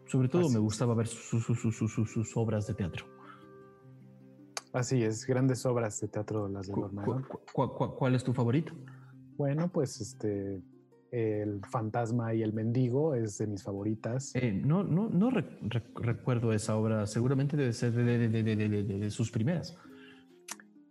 Sobre 0.07 0.29
todo 0.29 0.43
Así 0.47 0.55
me 0.55 0.59
gustaba 0.61 0.95
ver 0.95 1.07
sus- 1.07 1.45
sus- 1.45 1.61
sus- 1.61 1.77
sus- 1.77 2.11
sus- 2.13 2.37
obras 2.37 2.67
de 2.67 2.75
teatro. 2.75 3.05
Así 4.73 5.03
es, 5.03 5.27
grandes 5.27 5.65
obras 5.67 6.01
de 6.01 6.09
teatro 6.09 6.49
las 6.49 6.67
de 6.67 6.73
Cu- 6.73 6.81
Dormaidon. 6.83 7.23
cu- 7.25 7.41
cu- 7.53 7.75
cu- 7.75 7.95
¿Cuál 7.97 8.15
es 8.15 8.23
tu 8.25 8.33
favorito? 8.33 8.73
Bueno, 9.37 9.69
pues 9.69 10.01
este, 10.01 10.63
el 11.11 11.61
fantasma 11.71 12.35
y 12.35 12.43
el 12.43 12.53
mendigo 12.53 13.15
es 13.15 13.39
de 13.39 13.47
mis 13.47 13.63
favoritas. 13.63 14.35
Eh, 14.35 14.53
no 14.53 14.85
no, 14.85 15.09
no 15.09 15.31
re- 15.31 15.59
re- 15.63 15.83
recuerdo 15.95 16.53
esa 16.53 16.77
obra. 16.77 17.07
Seguramente 17.07 17.57
debe 17.57 17.73
ser 17.73 17.93
de, 17.93 19.11
sus 19.11 19.31
primeras. 19.31 19.77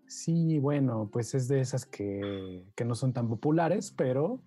Sí, 0.07 0.57
bueno, 0.59 1.09
pues 1.11 1.35
es 1.35 1.47
de 1.47 1.59
esas 1.59 1.85
que, 1.85 2.63
que 2.75 2.85
no 2.85 2.95
son 2.95 3.13
tan 3.13 3.27
populares, 3.27 3.93
pero 3.95 4.41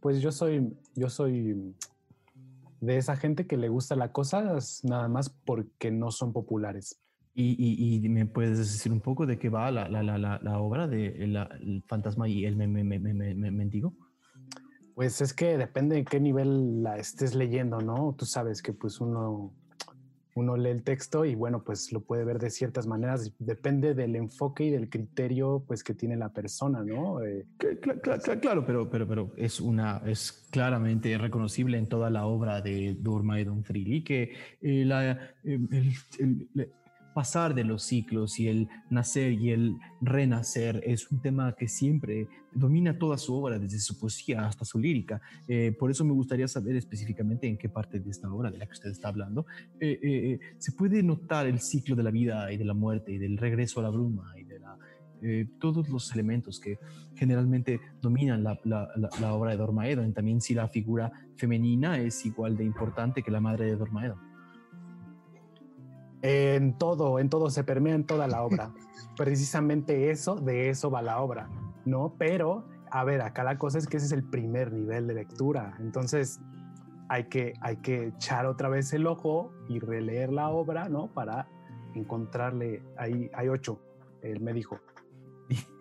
pues 0.00 0.20
yo 0.20 0.32
soy, 0.32 0.76
yo 0.94 1.08
soy 1.08 1.74
de 2.80 2.96
esa 2.98 3.16
gente 3.16 3.46
que 3.46 3.56
le 3.56 3.68
gusta 3.68 3.96
las 3.96 4.10
cosas 4.10 4.80
nada 4.84 5.08
más 5.08 5.30
porque 5.30 5.90
no 5.90 6.10
son 6.10 6.32
populares. 6.32 7.00
Y, 7.34 7.54
y- 7.58 8.04
y 8.04 8.08
me 8.08 8.26
puedes 8.26 8.58
decir 8.58 8.90
un 8.92 9.00
poco 9.00 9.26
de 9.26 9.38
qué 9.38 9.48
va 9.48 9.70
la, 9.70 9.88
la- 9.88 10.02
la- 10.02 10.18
la- 10.42 10.58
obra 10.58 10.88
de 10.88 11.08
el 11.22 11.82
fantasma 11.86 12.28
y 12.28 12.44
el 12.44 12.56
me- 12.56 12.66
me- 12.66 12.82
me- 12.84 12.98
me- 12.98 13.14
me- 13.14 13.34
me- 13.34 13.50
mendigo. 13.50 13.94
Pues 14.96 15.20
es 15.20 15.34
que 15.34 15.58
depende 15.58 15.94
de 15.96 16.04
qué 16.06 16.18
nivel 16.18 16.82
la 16.82 16.96
estés 16.96 17.34
leyendo, 17.34 17.80
¿no? 17.82 18.14
Tú 18.16 18.24
sabes 18.24 18.62
que 18.62 18.72
pues 18.72 18.98
uno, 18.98 19.52
uno 20.34 20.56
lee 20.56 20.70
el 20.70 20.82
texto 20.84 21.26
y 21.26 21.34
bueno, 21.34 21.62
pues 21.62 21.92
lo 21.92 22.00
puede 22.00 22.24
ver 22.24 22.38
de 22.38 22.48
ciertas 22.48 22.86
maneras. 22.86 23.30
Depende 23.38 23.92
del 23.92 24.16
enfoque 24.16 24.64
y 24.64 24.70
del 24.70 24.88
criterio 24.88 25.62
pues 25.66 25.84
que 25.84 25.92
tiene 25.92 26.16
la 26.16 26.30
persona, 26.30 26.82
¿no? 26.82 27.20
Eh, 27.22 27.44
Que- 27.58 27.78
cla- 27.78 28.00
cla- 28.00 28.18
cla- 28.22 28.40
Claro, 28.40 28.64
pero, 28.64 28.88
pero, 28.88 29.06
pero 29.06 29.32
es 29.36 29.60
una 29.60 30.00
es 30.06 30.48
claramente 30.50 31.18
reconocible 31.18 31.76
en 31.76 31.88
toda 31.90 32.08
la 32.08 32.24
obra 32.24 32.62
de 32.62 32.96
Dormaidon 32.98 33.64
Freely 33.64 34.02
que 34.02 34.32
eh, 34.62 34.84
la, 34.86 35.34
eh, 35.44 35.58
pasar 37.16 37.54
de 37.54 37.64
los 37.64 37.82
ciclos 37.82 38.38
y 38.38 38.46
el 38.48 38.68
nacer 38.90 39.32
y 39.32 39.50
el 39.50 39.74
renacer 40.02 40.82
es 40.84 41.10
un 41.10 41.18
tema 41.22 41.54
que 41.58 41.66
siempre 41.66 42.28
domina 42.52 42.98
toda 42.98 43.16
su 43.16 43.34
obra, 43.34 43.58
desde 43.58 43.78
su 43.78 43.98
poesía 43.98 44.46
hasta 44.46 44.64
su 44.66 44.78
lírica. 44.78 45.20
Eh, 45.48 45.74
por 45.78 45.90
eso 45.90 46.04
me 46.04 46.12
gustaría 46.12 46.46
saber 46.46 46.76
específicamente 46.76 47.46
en 47.48 47.56
qué 47.56 47.68
parte 47.70 48.00
de 48.00 48.10
esta 48.10 48.30
obra 48.30 48.50
de 48.50 48.58
la 48.58 48.66
que 48.66 48.72
usted 48.72 48.90
está 48.90 49.08
hablando 49.08 49.46
eh, 49.80 49.98
eh, 50.02 50.32
eh, 50.32 50.38
se 50.58 50.72
puede 50.72 51.02
notar 51.02 51.46
el 51.46 51.58
ciclo 51.60 51.96
de 51.96 52.02
la 52.02 52.10
vida 52.10 52.52
y 52.52 52.58
de 52.58 52.64
la 52.66 52.74
muerte 52.74 53.12
y 53.12 53.18
del 53.18 53.38
regreso 53.38 53.80
a 53.80 53.84
la 53.84 53.90
bruma 53.90 54.34
y 54.38 54.44
de 54.44 54.58
la 54.58 54.76
eh, 55.22 55.46
todos 55.58 55.88
los 55.88 56.12
elementos 56.12 56.60
que 56.60 56.78
generalmente 57.14 57.80
dominan 58.02 58.44
la, 58.44 58.60
la- 58.64 58.88
la- 59.20 59.32
obra 59.32 59.52
de 59.52 59.56
Dormaedon. 59.56 60.12
También 60.12 60.42
si 60.42 60.52
la 60.52 60.68
figura 60.68 61.10
femenina 61.36 61.98
es 61.98 62.26
igual 62.26 62.54
de 62.58 62.64
importante 62.64 63.22
que 63.22 63.30
la 63.30 63.40
madre 63.40 63.64
de 63.64 63.76
Dormaedon. 63.76 64.18
En 66.22 66.76
todo, 66.78 67.18
en 67.18 67.28
todo, 67.28 67.50
se 67.50 67.64
permea 67.64 67.94
en 67.94 68.04
toda 68.04 68.26
la 68.26 68.42
obra. 68.42 68.72
Precisamente 69.16 70.10
eso, 70.10 70.36
de 70.36 70.68
eso 70.70 70.90
va 70.90 71.02
la 71.02 71.20
obra, 71.20 71.48
¿no? 71.84 72.14
Pero, 72.18 72.64
a 72.90 73.04
ver, 73.04 73.22
acá 73.22 73.44
la 73.44 73.58
cosa 73.58 73.78
es 73.78 73.86
que 73.86 73.96
ese 73.96 74.06
es 74.06 74.12
el 74.12 74.24
primer 74.24 74.72
nivel 74.72 75.06
de 75.06 75.14
lectura. 75.14 75.76
Entonces, 75.80 76.40
hay 77.08 77.24
que, 77.24 77.54
hay 77.60 77.76
que 77.76 78.08
echar 78.08 78.46
otra 78.46 78.68
vez 78.68 78.92
el 78.92 79.06
ojo 79.06 79.52
y 79.68 79.78
releer 79.78 80.32
la 80.32 80.48
obra, 80.48 80.88
¿no? 80.88 81.08
Para 81.12 81.48
encontrarle, 81.94 82.82
ahí 82.96 83.30
hay 83.32 83.48
ocho, 83.48 83.80
él 84.22 84.40
me 84.40 84.52
dijo. 84.52 84.78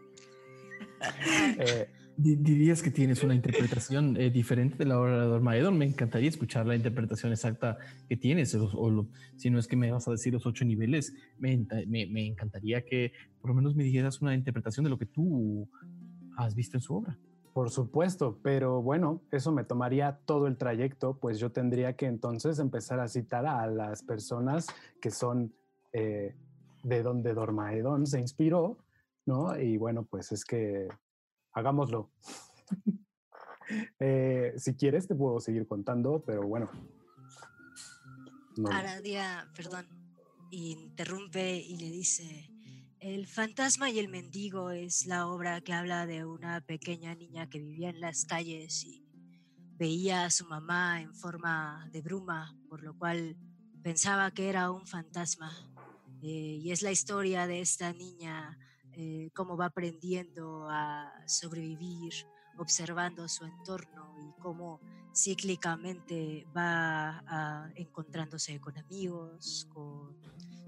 Eh, 1.59 1.87
¿Dirías 2.17 2.81
que 2.81 2.91
tienes 2.91 3.23
una 3.23 3.35
interpretación 3.35 4.15
eh, 4.15 4.29
diferente 4.29 4.77
de 4.77 4.85
la 4.85 4.99
obra 4.99 5.21
de 5.21 5.27
Dormaedon? 5.27 5.77
Me 5.77 5.85
encantaría 5.85 6.29
escuchar 6.29 6.65
la 6.65 6.75
interpretación 6.75 7.31
exacta 7.33 7.77
que 8.07 8.15
tienes, 8.15 8.55
o, 8.55 9.07
si 9.35 9.49
no 9.49 9.59
es 9.59 9.67
que 9.67 9.75
me 9.75 9.91
vas 9.91 10.07
a 10.07 10.11
decir 10.11 10.31
los 10.31 10.45
ocho 10.45 10.63
niveles, 10.63 11.13
me, 11.39 11.53
enta- 11.53 11.85
me- 11.87 12.05
me 12.07 12.25
encantaría 12.25 12.85
que 12.85 13.11
por 13.41 13.49
lo 13.49 13.55
menos 13.55 13.75
me 13.75 13.83
dijeras 13.83 14.21
una 14.21 14.33
interpretación 14.33 14.85
de 14.85 14.89
lo 14.91 14.97
que 14.97 15.05
tú 15.07 15.69
has 16.37 16.55
visto 16.55 16.77
en 16.77 16.81
su 16.81 16.95
obra. 16.95 17.17
Por 17.53 17.69
supuesto, 17.69 18.39
pero 18.41 18.81
bueno, 18.81 19.21
eso 19.31 19.51
me 19.51 19.63
tomaría 19.63 20.19
todo 20.25 20.47
el 20.47 20.57
trayecto, 20.57 21.17
pues 21.19 21.37
yo 21.39 21.51
tendría 21.51 21.95
que 21.97 22.05
entonces 22.05 22.59
empezar 22.59 22.99
a 22.99 23.07
citar 23.07 23.45
a 23.45 23.67
las 23.67 24.03
personas 24.03 24.67
que 25.01 25.11
son 25.11 25.53
eh, 25.91 26.33
de 26.83 27.03
donde 27.03 27.33
Dormaedon 27.33 28.07
se 28.07 28.19
inspiró, 28.21 28.77
¿no? 29.25 29.57
Y 29.59 29.77
bueno, 29.77 30.03
pues 30.05 30.31
es 30.31 30.43
que 30.45 30.87
hagámoslo. 31.55 32.11
Eh, 33.99 34.53
si 34.57 34.75
quieres 34.75 35.07
te 35.07 35.15
puedo 35.15 35.39
seguir 35.39 35.67
contando, 35.67 36.23
pero 36.23 36.43
bueno. 36.43 36.69
No, 38.57 38.69
Aradia, 38.69 39.51
perdón, 39.55 39.87
interrumpe 40.51 41.57
y 41.57 41.75
le 41.77 41.89
dice, 41.89 42.47
El 42.99 43.25
fantasma 43.25 43.89
y 43.89 43.97
el 43.97 44.07
mendigo 44.07 44.69
es 44.69 45.07
la 45.07 45.27
obra 45.27 45.61
que 45.61 45.73
habla 45.73 46.05
de 46.05 46.25
una 46.25 46.61
pequeña 46.61 47.15
niña 47.15 47.49
que 47.49 47.57
vivía 47.57 47.89
en 47.89 48.01
las 48.01 48.25
calles 48.25 48.83
y 48.83 49.03
veía 49.77 50.25
a 50.25 50.29
su 50.29 50.45
mamá 50.45 51.01
en 51.01 51.15
forma 51.15 51.89
de 51.91 52.01
bruma, 52.01 52.55
por 52.69 52.83
lo 52.83 52.95
cual 52.95 53.35
pensaba 53.81 54.31
que 54.31 54.49
era 54.49 54.69
un 54.69 54.85
fantasma. 54.85 55.51
Eh, 56.21 56.59
y 56.61 56.71
es 56.71 56.81
la 56.81 56.91
historia 56.91 57.45
de 57.45 57.61
esta 57.61 57.93
niña, 57.93 58.57
eh, 58.97 59.29
cómo 59.33 59.57
va 59.57 59.65
aprendiendo 59.65 60.67
a 60.69 61.11
sobrevivir, 61.25 62.13
observando 62.57 63.27
su 63.27 63.45
entorno 63.45 64.15
y 64.19 64.41
cómo 64.41 64.79
cíclicamente 65.13 66.45
va 66.55 67.23
ah, 67.27 67.69
encontrándose 67.75 68.59
con 68.59 68.77
amigos, 68.77 69.67
con 69.73 70.15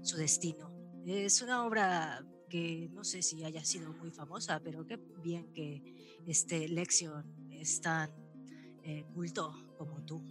su 0.02 0.16
destino. 0.16 0.70
Es 1.06 1.42
una 1.42 1.64
obra 1.64 2.24
que 2.48 2.88
no 2.92 3.04
sé 3.04 3.22
si 3.22 3.44
haya 3.44 3.64
sido 3.64 3.92
muy 3.92 4.10
famosa, 4.10 4.60
pero 4.62 4.86
qué 4.86 4.98
bien 5.22 5.52
que 5.52 5.82
este 6.26 6.68
Lexion 6.68 7.24
es 7.50 7.80
tan 7.80 8.10
eh, 8.82 9.04
culto 9.14 9.54
como 9.76 10.02
tú. 10.04 10.22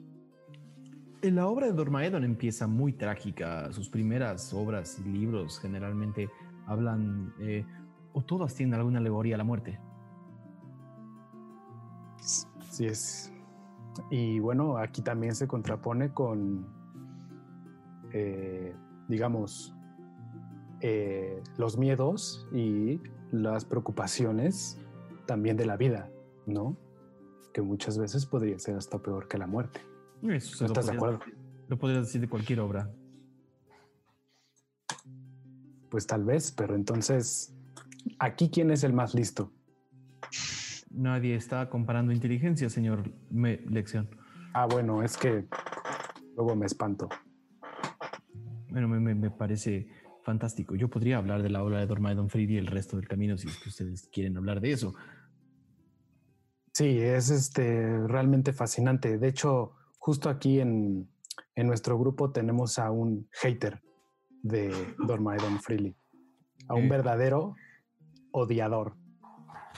En 1.22 1.36
la 1.36 1.48
obra 1.48 1.68
de 1.68 1.74
Dormaedon 1.74 2.24
empieza 2.24 2.68
muy 2.68 2.94
trágica. 2.94 3.72
Sus 3.74 3.90
primeras 3.90 4.54
obras 4.54 5.00
y 5.00 5.10
libros 5.10 5.60
generalmente 5.60 6.30
hablan, 6.68 7.34
eh, 7.40 7.66
o 8.18 8.24
todas 8.24 8.56
tienen 8.56 8.74
alguna 8.74 8.98
alegoría 8.98 9.36
a 9.36 9.38
la 9.38 9.44
muerte. 9.44 9.80
Así 12.68 12.88
es. 12.88 13.32
Y 14.10 14.40
bueno, 14.40 14.78
aquí 14.78 15.04
también 15.04 15.36
se 15.36 15.48
contrapone 15.48 16.12
con, 16.16 16.66
eh, 18.12 18.76
digamos, 19.08 19.76
eh, 20.82 21.44
los 21.58 21.78
miedos 21.78 22.48
y 22.52 23.00
las 23.32 23.66
preocupaciones 23.66 24.80
también 25.28 25.56
de 25.56 25.68
la 25.68 25.78
vida, 25.78 26.10
¿no? 26.48 26.76
Que 27.54 27.62
muchas 27.62 28.00
veces 28.00 28.26
podría 28.26 28.58
ser 28.58 28.78
hasta 28.78 28.98
peor 28.98 29.28
que 29.28 29.38
la 29.38 29.46
muerte. 29.46 29.82
Eso 30.24 30.64
¿No 30.64 30.68
estás 30.68 30.88
de 30.88 30.94
acuerdo? 30.94 31.20
Lo 31.68 31.78
podrías 31.78 32.06
decir 32.06 32.22
de 32.22 32.30
cualquier 32.30 32.62
obra. 32.62 32.92
Pues 35.92 36.08
tal 36.08 36.24
vez, 36.24 36.52
pero 36.52 36.74
entonces, 36.74 37.54
¿aquí 38.20 38.50
quién 38.50 38.72
es 38.72 38.84
el 38.84 38.94
más 38.94 39.14
listo? 39.14 39.52
Nadie 40.90 41.36
está 41.36 41.70
comparando 41.70 42.12
inteligencia, 42.12 42.70
señor 42.70 43.12
Me- 43.30 43.62
Lección. 43.70 44.10
Ah, 44.54 44.66
bueno, 44.66 45.04
es 45.04 45.18
que 45.18 45.46
luego 46.36 46.56
me 46.56 46.66
espanto. 46.66 47.10
Bueno, 48.70 48.88
me, 48.88 49.00
me- 49.00 49.16
me 49.16 49.30
parece 49.30 49.88
fantástico. 50.24 50.76
Yo 50.76 50.90
podría 50.90 51.18
hablar 51.18 51.42
de 51.44 51.50
la 51.50 51.64
obra 51.64 51.80
de 51.80 51.88
Dormaedon 51.88 52.30
Fried 52.30 52.50
y 52.50 52.58
el 52.58 52.68
resto 52.68 52.98
del 52.98 53.08
camino 53.08 53.38
si 53.38 53.48
es 53.48 53.58
que 53.58 53.70
ustedes 53.70 54.10
quieren 54.12 54.38
hablar 54.38 54.60
de 54.60 54.72
eso. 54.72 54.94
Sí, 56.74 57.00
es 57.00 57.30
este 57.30 58.06
realmente 58.08 58.54
fascinante. 58.54 59.18
De 59.18 59.28
hecho, 59.28 59.74
justo 60.00 60.30
aquí 60.30 60.60
en, 60.60 61.10
en 61.56 61.68
nuestro 61.68 61.98
grupo 61.98 62.32
tenemos 62.32 62.78
a 62.78 62.92
un 62.92 63.28
hater 63.32 63.82
de 64.44 64.72
Dormaedon 65.00 65.60
Freely, 65.60 65.96
a 66.68 66.76
un 66.76 66.86
Eh. 66.86 66.90
verdadero 66.90 67.56
odiador. 68.32 68.96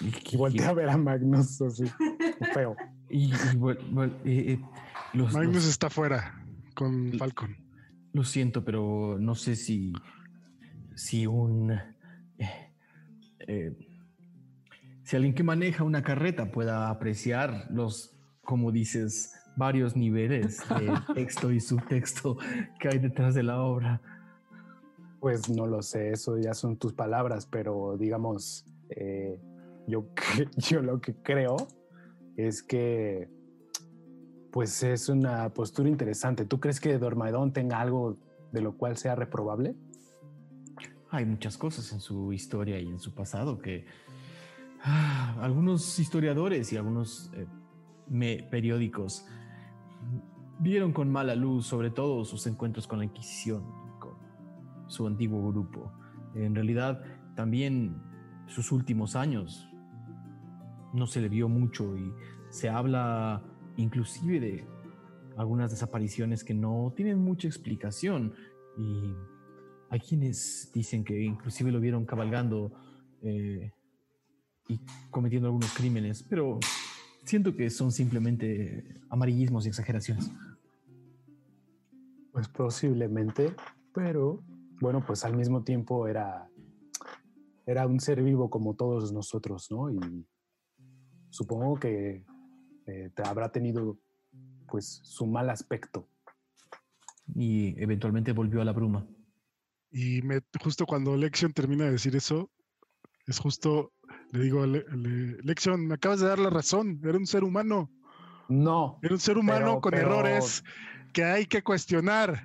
Y, 0.01 0.13
Y 0.33 0.37
voltea 0.37 0.69
a 0.69 0.73
ver 0.73 0.89
a 0.89 0.97
Magnus 0.97 1.61
así, 1.61 1.83
feo. 2.53 2.75
y- 3.09 3.31
eh, 3.33 4.15
eh, 4.25 4.59
los- 5.13 5.33
Magnus 5.33 5.55
los- 5.55 5.67
está 5.67 5.89
fuera 5.89 6.41
con 6.73 7.11
Falcon. 7.17 7.55
Lo 8.13 8.23
siento, 8.23 8.63
pero 8.63 9.17
no 9.19 9.35
sé 9.35 9.55
si, 9.55 9.93
si 10.95 11.27
un, 11.27 11.71
eh, 12.37 12.73
eh, 13.47 13.77
si 15.03 15.15
alguien 15.15 15.33
que 15.35 15.43
maneja 15.43 15.83
una 15.83 16.01
carreta 16.03 16.51
pueda 16.51 16.89
apreciar 16.89 17.67
los, 17.71 18.15
como 18.43 18.71
dices, 18.71 19.33
varios 19.57 19.95
niveles 19.95 20.59
de 20.69 20.91
texto 21.13 21.51
y 21.51 21.59
subtexto 21.59 22.37
que 22.79 22.87
hay 22.87 22.99
detrás 22.99 23.35
de 23.35 23.43
la 23.43 23.61
obra. 23.61 24.01
Pues 25.19 25.49
no 25.49 25.67
lo 25.67 25.81
sé, 25.81 26.11
eso 26.11 26.37
ya 26.37 26.53
son 26.53 26.77
tus 26.77 26.93
palabras, 26.93 27.45
pero 27.45 27.97
digamos, 27.97 28.65
eh, 28.89 29.39
yo, 29.87 30.05
yo 30.57 30.81
lo 30.81 31.01
que 31.01 31.15
creo 31.15 31.57
es 32.37 32.63
que 32.63 33.29
pues 34.51 34.81
es 34.83 35.09
una 35.09 35.49
postura 35.53 35.89
interesante. 35.89 36.45
¿Tú 36.45 36.59
crees 36.59 36.79
que 36.79 36.97
Dormaedon 36.97 37.53
tenga 37.53 37.79
algo 37.79 38.17
de 38.51 38.61
lo 38.61 38.77
cual 38.77 38.97
sea 38.97 39.15
reprobable? 39.15 39.75
Hay 41.11 41.25
muchas 41.25 41.57
cosas 41.57 41.91
en 41.91 41.99
su 41.99 42.33
historia 42.33 42.79
y 42.79 42.87
en 42.87 42.99
su 42.99 43.13
pasado 43.13 43.59
que 43.59 43.85
ah, 44.83 45.37
algunos 45.41 45.99
historiadores 45.99 46.71
y 46.71 46.77
algunos 46.77 47.31
eh, 47.33 48.47
periódicos 48.49 49.25
vieron 50.59 50.93
con 50.93 51.11
mala 51.11 51.35
luz, 51.35 51.65
sobre 51.65 51.89
todo 51.89 52.25
sus 52.25 52.45
encuentros 52.47 52.85
con 52.85 52.99
la 52.99 53.05
Inquisición, 53.05 53.63
su 54.89 55.07
antiguo 55.07 55.49
grupo. 55.51 55.93
En 56.35 56.53
realidad, 56.53 57.01
también 57.35 58.01
sus 58.47 58.71
últimos 58.71 59.15
años 59.15 59.69
no 60.93 61.07
se 61.07 61.21
le 61.21 61.29
vio 61.29 61.47
mucho 61.47 61.97
y 61.97 62.13
se 62.49 62.69
habla 62.69 63.43
inclusive 63.77 64.39
de 64.39 64.65
algunas 65.37 65.71
desapariciones 65.71 66.43
que 66.43 66.53
no 66.53 66.93
tienen 66.95 67.23
mucha 67.23 67.47
explicación 67.47 68.33
y 68.77 69.13
hay 69.89 69.99
quienes 69.99 70.69
dicen 70.73 71.03
que 71.03 71.23
inclusive 71.23 71.71
lo 71.71 71.79
vieron 71.79 72.05
cabalgando 72.05 72.71
eh, 73.21 73.71
y 74.67 74.79
cometiendo 75.09 75.47
algunos 75.47 75.73
crímenes, 75.73 76.23
pero 76.23 76.59
siento 77.23 77.55
que 77.55 77.69
son 77.69 77.91
simplemente 77.91 78.99
amarillismos 79.09 79.65
y 79.65 79.69
exageraciones. 79.69 80.31
Pues 82.31 82.47
posiblemente, 82.47 83.55
pero 83.93 84.43
bueno, 84.81 85.03
pues 85.05 85.23
al 85.25 85.35
mismo 85.35 85.63
tiempo 85.63 86.07
era, 86.07 86.49
era 87.65 87.85
un 87.87 87.99
ser 87.99 88.21
vivo 88.23 88.49
como 88.49 88.75
todos 88.75 89.11
nosotros, 89.11 89.69
¿no? 89.71 89.91
Y 89.91 90.25
supongo 91.29 91.75
que 91.79 92.23
eh, 92.87 93.11
te 93.13 93.23
habrá 93.23 93.51
tenido 93.51 93.97
pues 94.67 95.01
su 95.03 95.25
mal 95.25 95.49
aspecto. 95.49 96.07
Y 97.35 97.79
eventualmente 97.81 98.31
volvió 98.31 98.61
a 98.61 98.65
la 98.65 98.71
bruma. 98.71 99.05
Y 99.91 100.21
me, 100.21 100.41
justo 100.63 100.85
cuando 100.85 101.15
Lexion 101.15 101.53
termina 101.53 101.85
de 101.85 101.91
decir 101.91 102.15
eso, 102.15 102.49
es 103.27 103.39
justo, 103.39 103.91
le 104.31 104.43
digo, 104.43 104.63
a 104.63 104.67
Le- 104.67 104.85
Le- 104.95 105.37
Lexion, 105.43 105.85
me 105.87 105.95
acabas 105.95 106.19
de 106.19 106.27
dar 106.27 106.39
la 106.39 106.49
razón, 106.49 106.99
era 107.03 107.17
un 107.17 107.25
ser 107.27 107.43
humano, 107.43 107.91
No, 108.47 108.97
era 109.03 109.13
un 109.13 109.19
ser 109.19 109.37
humano 109.37 109.65
Pero- 109.65 109.81
con 109.81 109.91
pero- 109.91 110.05
errores 110.07 110.63
que 111.13 111.23
hay 111.23 111.45
que 111.45 111.61
cuestionar 111.63 112.43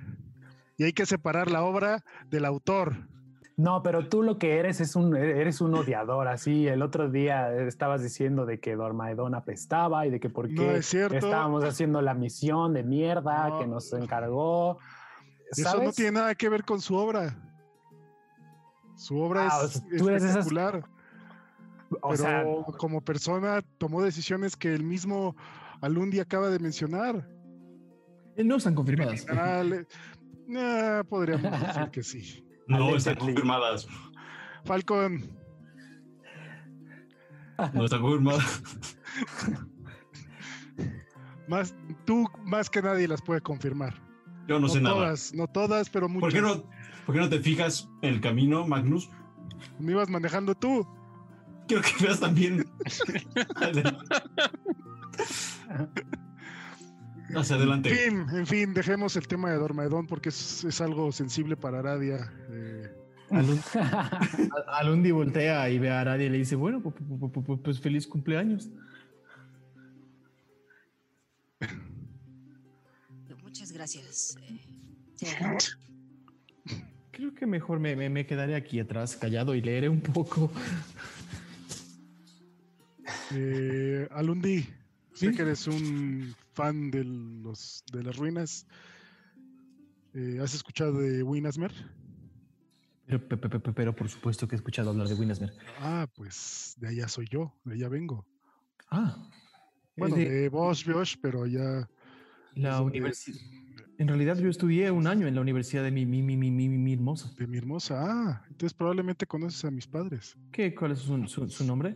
y 0.77 0.83
hay 0.83 0.93
que 0.93 1.05
separar 1.05 1.49
la 1.51 1.63
obra 1.63 2.03
del 2.29 2.45
autor. 2.45 3.07
no, 3.57 3.81
pero 3.83 4.09
tú 4.09 4.21
lo 4.23 4.37
que 4.37 4.57
eres 4.57 4.81
es 4.81 4.95
un, 4.97 5.15
eres 5.15 5.61
un 5.61 5.73
odiador, 5.75 6.27
así. 6.27 6.67
El 6.67 6.81
otro 6.81 7.09
día 7.09 7.53
estabas 7.65 8.01
diciendo 8.03 8.45
de 8.45 8.59
que 8.59 8.75
Dormaedon 8.75 9.33
apestaba 9.35 10.05
y 10.05 10.09
de 10.09 10.19
que 10.19 10.29
por 10.29 10.49
No 10.49 10.61
qué 10.61 10.77
es 10.77 10.93
estábamos 10.93 11.63
haciendo 11.63 12.01
la 12.01 12.13
misión 12.13 12.73
de 12.73 12.83
mierda 12.83 13.47
No. 13.49 13.59
que 13.59 13.67
nos 13.67 13.93
encargó. 13.93 14.77
Eso 15.51 15.81
no 15.81 15.91
tiene 15.93 16.11
nada 16.13 16.35
que 16.35 16.49
ver 16.49 16.65
con 16.65 16.81
su 16.81 16.95
obra. 16.95 17.33
Su 18.97 19.19
obra 19.19 19.47
Ah, 19.51 19.61
es 19.65 19.81
tú 19.97 20.09
eres 20.09 20.23
de 20.23 20.29
esas- 20.29 20.45
espectacular, 20.47 20.83
O 22.01 22.09
pero 22.09 22.17
sea, 22.17 22.43
como 22.77 22.99
persona 23.01 23.61
tomó 23.77 24.01
decisiones 24.01 24.55
que 24.57 24.73
el 24.73 24.83
mismo 24.83 25.35
Alundi 25.81 26.19
acaba 26.19 26.49
de 26.49 26.59
mencionar. 26.59 27.27
Eh, 28.35 28.43
No 28.43 28.55
están 28.57 28.73
confirmadas. 28.75 29.25
Ah, 30.57 31.03
podríamos 31.07 31.51
decir 31.67 31.89
que 31.91 32.03
sí. 32.03 32.45
No 32.67 32.95
están 32.95 33.15
confirmadas. 33.15 33.87
Falcon, 34.65 35.37
No 37.73 37.85
está 37.85 37.99
confirmado. 37.99 38.39
Más, 41.47 41.75
tú 42.05 42.27
más 42.43 42.69
que 42.69 42.81
nadie 42.81 43.07
las 43.07 43.21
puede 43.21 43.41
confirmar. 43.41 43.93
Yo 44.47 44.59
no, 44.59 44.67
sé 44.67 44.81
nada. 44.81 44.95
todas, 44.95 45.33
no 45.33 45.47
todas, 45.47 45.89
pero 45.89 46.09
muchas. 46.09 46.21
¿Por 46.21 46.33
qué, 46.33 46.41
no, 46.41 46.63
¿Por 47.05 47.15
qué 47.15 47.21
no 47.21 47.29
te 47.29 47.39
fijas 47.39 47.87
en 48.01 48.15
el 48.15 48.21
camino, 48.21 48.67
Magnus? 48.67 49.09
Me 49.79 49.91
ibas 49.91 50.09
manejando 50.09 50.55
tú. 50.55 50.87
Quiero 51.67 51.83
que 51.83 52.03
veas 52.03 52.19
también. 52.19 52.65
Hacia 57.33 57.55
adelante. 57.55 57.89
En 58.07 58.27
fin, 58.27 58.37
en 58.37 58.45
fin, 58.47 58.73
dejemos 58.73 59.15
el 59.15 59.27
tema 59.27 59.49
de 59.51 59.57
Dormaedón 59.57 60.05
porque 60.07 60.29
es, 60.29 60.63
es 60.63 60.81
algo 60.81 61.11
sensible 61.11 61.55
para 61.57 61.79
Aradia. 61.79 62.31
eh, 62.49 62.91
Alundi 64.67 65.11
voltea 65.11 65.67
y 65.69 65.79
ve 65.79 65.89
a 65.89 66.01
Aradia 66.01 66.27
y 66.27 66.29
le 66.29 66.37
dice, 66.37 66.55
bueno, 66.55 66.81
pu- 66.83 66.93
pu- 66.93 67.31
pu- 67.31 67.43
pu- 67.43 67.61
pues 67.61 67.79
feliz 67.79 68.05
cumpleaños. 68.07 68.69
Muchas 73.43 73.71
gracias. 73.71 74.37
eh. 74.41 74.59
Creo 77.11 77.33
que 77.33 77.45
mejor 77.45 77.79
me, 77.79 77.95
me- 77.95 78.09
me 78.09 78.25
quedaré 78.25 78.55
aquí 78.55 78.79
atrás, 78.79 79.15
callado 79.15 79.55
y 79.55 79.61
leeré 79.61 79.87
un 79.89 80.01
poco. 80.01 80.51
eh, 83.33 84.07
Alundi, 84.11 84.61
sé 85.13 85.29
Sí. 85.29 85.35
que 85.35 85.41
eres 85.41 85.65
un 85.67 86.35
fan 86.55 86.89
de, 86.89 87.03
los, 87.03 87.83
de 87.91 88.03
las 88.03 88.15
ruinas. 88.15 88.65
Eh, 90.13 90.39
¿Has 90.41 90.53
escuchado 90.55 90.99
de 90.99 91.21
Winasmer? 91.23 91.71
Pero, 93.05 93.27
pe- 93.27 93.37
pe- 93.37 93.59
pe- 93.59 93.73
pero 93.73 93.93
por 93.95 94.09
supuesto 94.09 94.47
que 94.47 94.55
he 94.55 94.57
escuchado 94.57 94.89
hablar 94.89 95.07
de 95.07 95.13
Winnesmer. 95.15 95.51
Ah, 95.79 96.07
pues 96.15 96.75
de 96.79 96.87
allá 96.87 97.07
soy 97.07 97.27
yo, 97.29 97.53
de 97.65 97.75
allá 97.75 97.89
vengo. 97.89 98.25
Ah, 98.89 99.29
Bueno, 99.97 100.15
de- 100.15 100.29
de 100.29 100.49
Bosch, 100.49 100.87
Bosch, 100.91 101.15
pero 101.21 101.43
allá. 101.43 101.87
la 102.55 102.81
universidad. 102.81 103.39
En 103.97 104.07
realidad 104.09 104.37
yo 104.37 104.49
estudié 104.49 104.91
un 104.91 105.07
año 105.07 105.25
en 105.27 105.35
la 105.35 105.41
universidad 105.41 105.83
de 105.83 105.91
mi, 105.91 106.05
mi, 106.05 106.21
mi, 106.21 106.35
mi, 106.35 106.49
mi, 106.51 106.67
mi 106.69 106.93
hermosa. 106.93 107.31
De 107.37 107.47
mi 107.47 107.57
hermosa. 107.57 107.95
Ah, 107.97 108.41
entonces 108.49 108.73
probablemente 108.73 109.25
conoces 109.25 109.63
a 109.65 109.71
mis 109.71 109.87
padres. 109.87 110.35
¿Qué, 110.51 110.73
¿Cuál 110.75 110.91
es 110.93 110.99
su, 110.99 111.27
su- 111.27 111.49
su 111.49 111.63
nombre? 111.65 111.95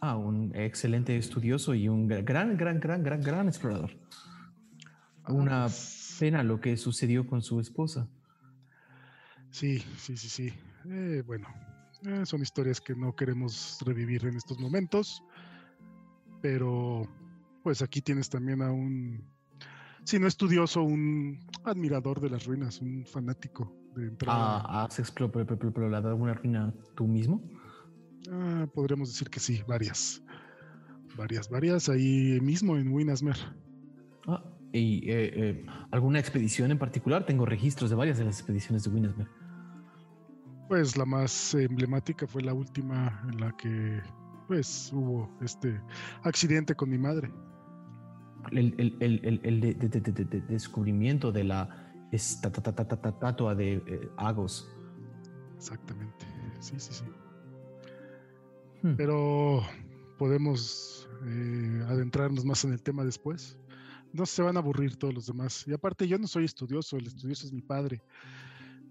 Ah, 0.00 0.16
un 0.16 0.52
excelente 0.54 1.16
estudioso 1.16 1.74
y 1.74 1.88
un 1.88 2.08
gra- 2.08 2.24
gran, 2.24 2.56
gran, 2.56 2.78
gran, 2.78 3.02
gran, 3.02 3.20
gran 3.20 3.48
explorador. 3.48 3.90
Ah, 5.24 5.32
Una 5.32 5.62
pues, 5.64 6.16
pena 6.20 6.42
lo 6.42 6.60
que 6.60 6.76
sucedió 6.76 7.26
con 7.26 7.42
su 7.42 7.58
esposa. 7.60 8.08
Sí, 9.50 9.78
sí, 9.96 10.16
sí, 10.16 10.28
sí. 10.28 10.52
Eh, 10.88 11.22
bueno, 11.26 11.48
eh, 12.06 12.24
son 12.24 12.42
historias 12.42 12.80
que 12.80 12.94
no 12.94 13.14
queremos 13.14 13.78
revivir 13.84 14.24
en 14.26 14.36
estos 14.36 14.58
momentos. 14.60 15.22
Pero, 16.40 17.02
pues 17.64 17.82
aquí 17.82 18.00
tienes 18.00 18.28
también 18.30 18.62
a 18.62 18.70
un, 18.70 19.24
si 20.04 20.20
no 20.20 20.28
estudioso, 20.28 20.82
un 20.84 21.40
admirador 21.64 22.20
de 22.20 22.30
las 22.30 22.44
ruinas, 22.46 22.80
un 22.80 23.04
fanático 23.04 23.74
de 23.96 24.06
entrada. 24.06 24.60
Ah, 24.64 24.84
¿Has 24.84 25.00
explorado 25.00 26.08
alguna 26.08 26.34
ruina 26.34 26.72
tú 26.94 27.08
mismo? 27.08 27.42
Ah, 28.30 28.66
podríamos 28.74 29.08
decir 29.10 29.30
que 29.30 29.40
sí, 29.40 29.62
varias. 29.66 30.22
Varias, 31.16 31.48
varias, 31.48 31.88
ahí 31.88 32.38
mismo 32.42 32.76
en 32.76 32.92
Winasmer. 32.92 33.36
Ah, 34.26 34.44
¿Y 34.72 35.10
eh, 35.10 35.32
eh, 35.34 35.66
alguna 35.90 36.18
expedición 36.20 36.70
en 36.70 36.78
particular? 36.78 37.24
Tengo 37.26 37.46
registros 37.46 37.90
de 37.90 37.96
varias 37.96 38.18
de 38.18 38.24
las 38.24 38.38
expediciones 38.38 38.84
de 38.84 38.90
Winnesmer. 38.90 39.26
Pues 40.68 40.96
la 40.98 41.06
más 41.06 41.54
emblemática 41.54 42.26
fue 42.26 42.42
la 42.42 42.52
última 42.52 43.22
en 43.32 43.40
la 43.40 43.56
que 43.56 44.02
pues 44.46 44.90
hubo 44.92 45.30
este 45.40 45.80
accidente 46.22 46.74
con 46.74 46.90
mi 46.90 46.98
madre. 46.98 47.32
El, 48.52 48.74
el- 48.78 48.96
el- 49.00 49.40
el- 49.42 49.60
de- 49.60 49.74
de- 49.74 49.88
de- 49.88 50.00
de- 50.00 50.12
de- 50.12 50.24
de- 50.24 50.40
descubrimiento 50.42 51.32
de 51.32 51.44
la 51.44 51.92
esta- 52.12 52.50
ta- 52.52 52.62
ta- 52.62 52.74
ta- 52.74 52.86
ta- 52.86 53.00
ta- 53.00 53.08
estatua 53.08 53.54
de 53.54 53.74
eh, 53.86 54.08
Agos. 54.18 54.70
Exactamente. 55.56 56.26
Sí, 56.60 56.74
sí, 56.78 56.92
sí. 56.92 57.04
Hmm. 58.82 58.94
Pero 58.96 59.62
podemos 60.16 61.08
eh, 61.24 61.82
adentrarnos 61.88 62.44
más 62.44 62.64
en 62.64 62.72
el 62.72 62.82
tema 62.82 63.04
después. 63.04 63.58
No 64.12 64.24
se 64.24 64.42
van 64.42 64.56
a 64.56 64.60
aburrir 64.60 64.96
todos 64.96 65.14
los 65.14 65.26
demás. 65.26 65.64
Y 65.66 65.72
aparte 65.72 66.06
yo 66.08 66.18
no 66.18 66.26
soy 66.26 66.44
estudioso, 66.44 66.96
el 66.96 67.06
estudioso 67.06 67.46
es 67.46 67.52
mi 67.52 67.62
padre. 67.62 68.02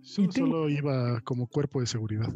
Yo 0.04 0.32
solo 0.32 0.70
iba 0.70 1.20
como 1.22 1.48
cuerpo 1.48 1.80
de 1.80 1.88
seguridad. 1.88 2.32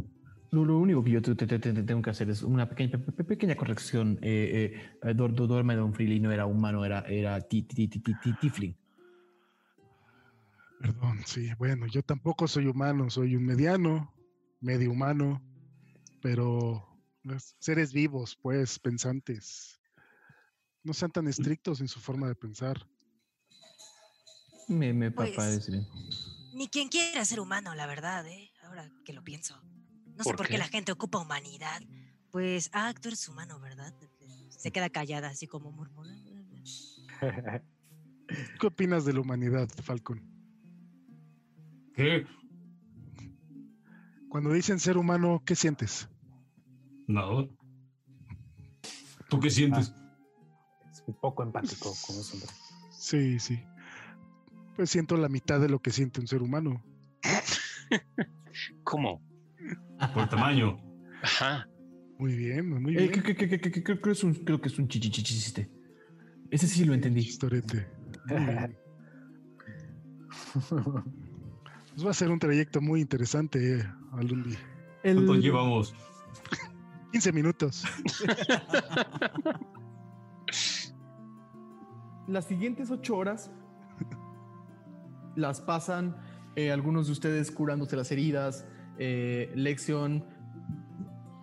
Lo, 0.51 0.65
lo 0.65 0.77
único 0.79 1.01
que 1.03 1.11
yo 1.11 1.21
te, 1.21 1.35
te- 1.35 1.47
te- 1.47 1.59
te 1.59 1.83
tengo 1.83 2.01
que 2.01 2.09
hacer 2.09 2.29
es 2.29 2.41
una 2.43 2.67
pequeña, 2.67 2.97
pe- 2.97 3.11
pe- 3.11 3.23
pequeña 3.23 3.55
corrección. 3.55 4.19
Eh, 4.21 4.73
eh, 4.73 5.09
eh, 5.09 5.13
Dor- 5.13 5.33
Dor- 5.33 5.47
Dormedon 5.47 5.93
Freely 5.93 6.19
no 6.19 6.31
era 6.31 6.45
humano, 6.45 6.83
era, 6.83 7.01
era 7.01 7.39
ti- 7.39 7.61
ti- 7.63 7.87
ti- 7.87 7.99
ti- 7.99 8.15
ti- 8.21 8.33
Tifling. 8.41 8.75
Perdón, 10.81 11.19
sí, 11.25 11.49
bueno, 11.59 11.85
yo 11.85 12.01
tampoco 12.01 12.47
soy 12.47 12.65
humano, 12.65 13.09
soy 13.09 13.35
un 13.35 13.45
mediano, 13.45 14.11
medio 14.59 14.91
humano, 14.91 15.41
pero 16.21 16.90
los 17.23 17.55
seres 17.59 17.93
vivos, 17.93 18.37
pues, 18.41 18.79
pensantes. 18.79 19.79
No 20.83 20.93
sean 20.93 21.11
tan 21.11 21.27
estrictos 21.27 21.79
en 21.81 21.87
su 21.87 21.99
forma 21.99 22.27
de 22.27 22.35
pensar. 22.35 22.87
Me, 24.67 24.93
me 24.93 25.11
pa- 25.11 25.23
Pues- 25.25 25.35
parece 25.35 25.71
bien. 25.71 25.87
Ni 26.53 26.67
quien 26.67 26.89
quiera 26.89 27.23
ser 27.25 27.39
humano, 27.39 27.75
la 27.75 27.85
verdad, 27.87 28.25
¿eh? 28.27 28.51
Ahora 28.63 28.89
que 29.05 29.13
lo 29.13 29.23
pienso. 29.23 29.55
No 30.15 30.23
sé 30.23 30.23
¿Por 30.23 30.35
por 30.37 30.47
qué 30.47 30.53
qué? 30.53 30.57
la 30.59 30.67
gente 30.67 30.91
ocupa 30.91 31.19
humanidad. 31.19 31.81
Pues, 32.31 32.69
ah, 32.73 32.93
tú 32.99 33.07
eres 33.09 33.27
humano, 33.29 33.59
¿verdad? 33.59 33.93
Se 34.49 34.71
queda 34.71 34.89
callada, 34.89 35.29
así 35.29 35.47
como 35.47 35.71
murmura. 35.71 36.11
¿Qué 38.59 38.67
opinas 38.67 39.05
de 39.05 39.13
la 39.13 39.21
humanidad, 39.21 39.69
Falcon? 39.83 40.21
¿Qué? 41.93 42.25
Cuando 44.29 44.51
dicen 44.53 44.79
ser 44.79 44.97
humano, 44.97 45.41
¿qué 45.45 45.55
sientes? 45.55 46.07
No. 47.11 47.49
¿Tú 49.29 49.39
qué 49.39 49.49
sientes? 49.49 49.93
Es 50.91 51.03
un 51.07 51.13
poco 51.15 51.43
empático, 51.43 51.93
como 52.05 52.21
siempre. 52.21 52.49
Sí, 52.91 53.39
sí. 53.39 53.63
Pues 54.75 54.89
siento 54.89 55.17
la 55.17 55.29
mitad 55.29 55.59
de 55.59 55.69
lo 55.69 55.79
que 55.79 55.91
siente 55.91 56.19
un 56.21 56.27
ser 56.27 56.41
humano. 56.41 56.83
¿Cómo? 58.83 59.21
Por 60.13 60.29
tamaño. 60.29 60.79
Ajá. 61.23 61.67
Muy 62.17 62.35
bien, 62.35 62.69
muy 62.81 62.95
Eh, 62.97 63.07
bien. 63.07 63.11
que- 63.23 63.35
que- 63.35 63.83
creo, 63.83 64.01
que 64.01 64.11
es 64.11 64.23
un, 64.23 64.33
creo 64.33 64.59
que 64.61 64.67
es 64.69 64.77
un 64.79 64.87
chichichichiste. 64.87 65.69
Ese 66.49 66.67
sí 66.67 66.85
lo 66.85 66.93
entendí. 66.93 67.23
Chistorete. 67.23 67.87
Pues 71.93 72.05
va 72.07 72.11
a 72.11 72.13
ser 72.13 72.29
un 72.31 72.39
trayecto 72.39 72.79
muy 72.79 73.01
interesante, 73.01 73.79
eh, 73.79 73.83
Alundi. 74.13 74.55
¿Cuánto 75.03 75.33
El- 75.35 75.41
llevamos? 75.41 75.93
15 77.11 77.31
minutos. 77.33 77.83
Las 82.27 82.45
siguientes 82.45 82.91
ocho 82.91 83.17
horas 83.17 83.51
las 85.35 85.61
pasan 85.61 86.15
eh, 86.55 86.71
algunos 86.71 87.07
de 87.07 87.13
ustedes 87.13 87.51
curándose 87.51 87.95
las 87.95 88.11
heridas, 88.11 88.65
eh, 88.99 89.51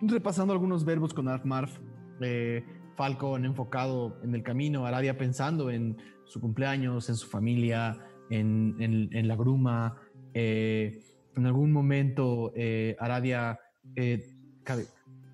repasando 0.01 0.53
algunos 0.53 0.85
verbos 0.85 1.13
con 1.13 1.27
Arfmarf, 1.27 1.77
eh, 2.21 2.63
Falcon 2.95 3.45
enfocado 3.45 4.19
en 4.23 4.35
el 4.35 4.43
camino, 4.43 4.85
Aradia 4.85 5.17
pensando 5.17 5.69
en 5.69 5.97
su 6.25 6.39
cumpleaños, 6.39 7.09
en 7.09 7.15
su 7.15 7.27
familia, 7.27 7.97
en, 8.29 8.75
en- 8.79 9.09
en 9.15 9.27
la 9.27 9.35
gruma. 9.35 9.95
eh, 10.33 11.03
en 11.35 11.45
algún 11.45 11.71
momento, 11.71 12.51
eh, 12.55 12.95
Aradia, 12.99 13.57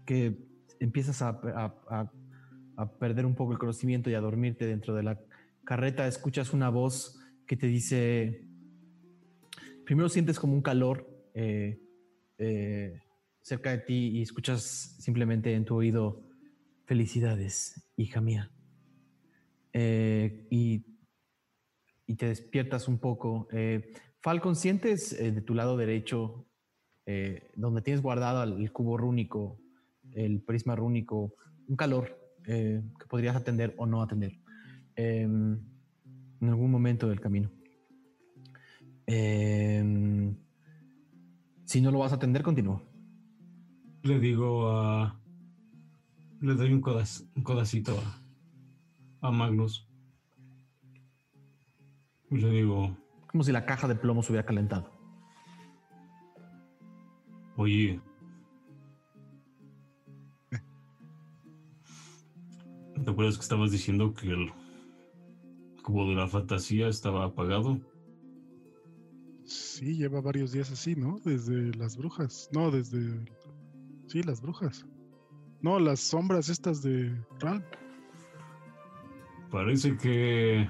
que 0.06 0.38
empiezas 0.80 1.22
a, 1.22 1.30
a- 1.90 2.12
perder 3.00 3.26
un 3.26 3.36
poco 3.36 3.54
el 3.54 3.58
conocimiento 3.58 4.10
y 4.10 4.16
a 4.16 4.20
dormirte 4.20 4.68
dentro 4.68 4.94
de 4.96 5.04
la 5.04 5.18
carreta, 5.64 6.08
escuchas 6.08 6.52
una 6.52 6.70
voz 6.70 7.18
que 7.48 7.56
te 7.56 7.68
dice, 7.68 8.46
primero 9.86 10.10
sientes 10.10 10.40
como 10.40 10.54
un 10.54 10.62
calor 10.62 11.08
eh, 11.34 11.80
eh, 12.38 13.00
cerca 13.42 13.72
de 13.72 13.78
ti 13.78 14.10
y 14.18 14.22
escuchas 14.24 14.98
simplemente 15.00 15.54
en 15.54 15.64
tu 15.64 15.76
oído, 15.76 16.22
felicidades, 16.86 17.90
hija 17.96 18.20
mía. 18.20 18.52
Eh, 19.72 20.46
y, 20.50 20.86
y 22.08 22.16
te 22.16 22.28
despiertas 22.28 22.90
un 22.90 23.00
poco. 23.00 23.48
Falcon, 24.20 24.56
sientes 24.56 25.18
de 25.18 25.42
tu 25.42 25.54
lado 25.54 25.78
derecho, 25.78 26.46
donde 27.56 27.82
tienes 27.82 28.02
guardado 28.02 28.44
el 28.44 28.72
cubo 28.74 28.98
rúnico, 28.98 29.62
el 30.16 30.42
prisma 30.42 30.76
rúnico, 30.76 31.34
un 31.68 31.76
calor 31.76 32.18
eh, 32.46 32.82
que 33.00 33.06
podrías 33.08 33.36
atender 33.36 33.74
o 33.78 33.86
no 33.86 34.02
atender 34.02 34.40
em, 34.96 35.60
en 36.42 36.50
algún 36.50 36.72
momento 36.72 37.08
del 37.08 37.20
camino. 37.20 37.52
Em, 39.08 40.36
si 41.66 41.82
no 41.82 41.92
lo 41.92 42.00
vas 42.00 42.12
a 42.12 42.16
atender, 42.16 42.42
continúa. 42.44 42.82
le 44.04 44.20
digo 44.20 44.70
a. 44.70 45.20
Le 46.42 46.54
doy 46.54 46.68
un, 46.74 46.84
un 47.36 47.44
codacito 47.44 47.98
a, 49.22 49.28
a 49.28 49.32
Magnus. 49.32 49.88
Y 52.30 52.38
le 52.38 52.50
digo, 52.52 52.98
Como 53.32 53.44
si 53.44 53.52
la 53.52 53.66
caja 53.66 53.88
de 53.88 53.96
plomo 53.96 54.22
se 54.22 54.32
hubiera 54.32 54.46
calentado. 54.46 54.92
oye. 57.58 58.00
¿Te 63.04 63.12
acuerdas 63.12 63.36
que 63.38 63.42
estabas 63.44 63.72
diciendo 63.72 64.14
que 64.14 64.30
el 64.32 64.52
cubo 65.84 66.08
de 66.10 66.16
la 66.16 66.28
fantasía 66.28 66.88
estaba 66.88 67.26
apagado? 67.26 67.80
Sí, 69.44 69.96
lleva 69.98 70.22
varios 70.22 70.52
días 70.52 70.72
así, 70.72 70.96
¿no? 70.96 71.20
Desde 71.24 71.74
las 71.76 71.98
brujas. 71.98 72.50
No, 72.52 72.72
desde. 72.72 73.24
Sí, 74.08 74.24
las 74.24 74.42
brujas. 74.42 74.86
No, 75.62 75.80
las 75.80 76.00
sombras 76.00 76.50
estas 76.50 76.82
de 76.82 77.16
Ral. 77.40 77.64
Parece 79.52 79.96
que 79.98 80.68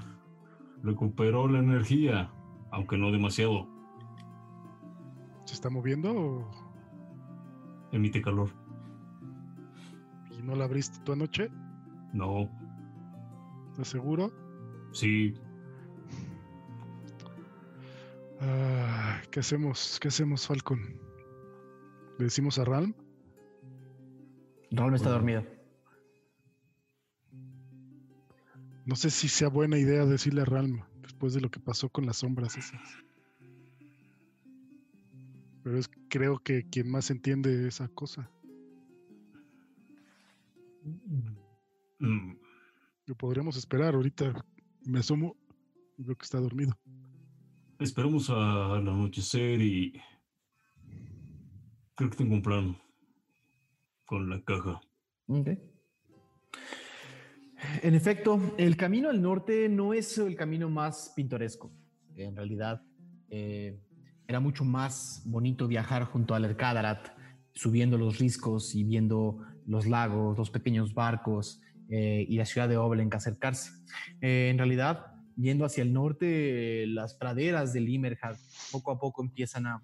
recuperó 0.84 1.48
la 1.48 1.60
energía, 1.60 2.32
aunque 2.72 2.98
no 2.98 3.12
demasiado. 3.12 3.68
¿Se 5.46 5.54
está 5.54 5.70
moviendo 5.70 6.12
o- 6.12 6.52
Emite 7.92 8.22
calor. 8.22 8.50
y 10.38 10.42
no 10.44 10.56
la 10.56 10.66
abriste 10.66 11.00
tú 11.06 11.14
anoche? 11.14 11.50
No, 12.16 12.50
¿Estás 13.72 13.90
seguro? 13.90 14.32
sí, 14.94 15.34
Ah, 18.40 19.22
¿Qué 19.32 19.42
hacemos? 19.42 19.98
¿Qué 20.00 20.08
hacemos, 20.08 20.48
Falcon? 20.48 20.80
¿Le 22.18 22.26
decimos 22.26 22.58
a 22.58 22.64
Ralm? 22.64 22.94
Mm. 24.72 24.96
está 24.96 25.10
dormida. 25.10 25.44
No 28.86 28.96
sé 28.96 29.10
si 29.10 29.28
sea 29.28 29.50
buena 29.50 29.78
idea 29.78 30.06
decirle 30.06 30.42
a 30.42 30.46
Ralm 30.46 30.84
después 31.02 31.34
de 31.34 31.42
lo 31.42 31.50
que 31.50 31.60
pasó 31.60 31.90
con 31.90 32.06
las 32.06 32.18
sombras 32.18 32.56
esas. 32.56 32.82
Pero 35.64 35.78
es 35.78 35.90
creo 36.10 36.40
que 36.40 36.64
quien 36.70 36.90
más 36.90 37.10
entiende 37.10 37.68
esa 37.68 37.90
cosa. 37.90 38.30
Mm, 40.84 41.45
Lo 42.00 43.16
podríamos 43.16 43.58
esperar. 43.58 43.96
Ahorita 43.96 44.46
me 44.84 45.00
asomo 45.00 45.36
y 45.98 46.04
veo 46.04 46.16
que 46.16 46.24
está 46.24 46.40
dormido. 46.40 46.78
esperamos 47.80 48.30
al 48.30 48.88
anochecer 48.88 49.62
y 49.62 50.02
creo 51.96 52.10
que 52.10 52.18
tengo 52.18 52.36
un 52.36 52.42
plan 52.42 52.78
con 54.06 54.30
la 54.30 54.42
caja. 54.44 54.82
Ok. 55.28 55.50
En 57.82 57.96
efecto, 57.96 58.40
el 58.58 58.78
camino 58.78 59.10
al 59.10 59.22
norte 59.22 59.70
no 59.70 59.94
es 59.94 60.18
el 60.18 60.36
camino 60.36 60.70
más 60.70 61.14
pintoresco. 61.16 61.72
En 62.16 62.36
realidad, 62.36 62.82
eh, 63.30 63.80
era 64.28 64.40
mucho 64.40 64.64
más 64.64 65.24
bonito 65.26 65.68
viajar 65.68 66.04
junto 66.04 66.36
al 66.36 66.46
Ercadarat, 66.46 67.10
subiendo 67.54 67.98
los 67.98 68.20
riscos 68.20 68.76
y 68.76 68.84
viendo 68.84 69.40
los 69.66 69.88
lagos, 69.88 70.38
los 70.38 70.50
pequeños 70.50 70.94
barcos 70.94 71.62
eh, 71.90 72.26
y 72.28 72.38
la 72.38 72.46
ciudad 72.46 72.70
de 72.70 72.78
Oblenk 72.78 73.14
acercarse. 73.16 73.72
Eh, 74.22 74.50
en 74.50 74.58
realidad, 74.58 75.08
yendo 75.38 75.66
hacia 75.66 75.84
el 75.84 75.94
norte, 75.94 76.86
las 76.88 77.14
praderas 77.16 77.74
de 77.74 77.82
Limerhad 77.82 78.36
poco 78.72 78.92
a 78.92 79.00
poco 79.00 79.24
empiezan 79.24 79.68
a, 79.68 79.84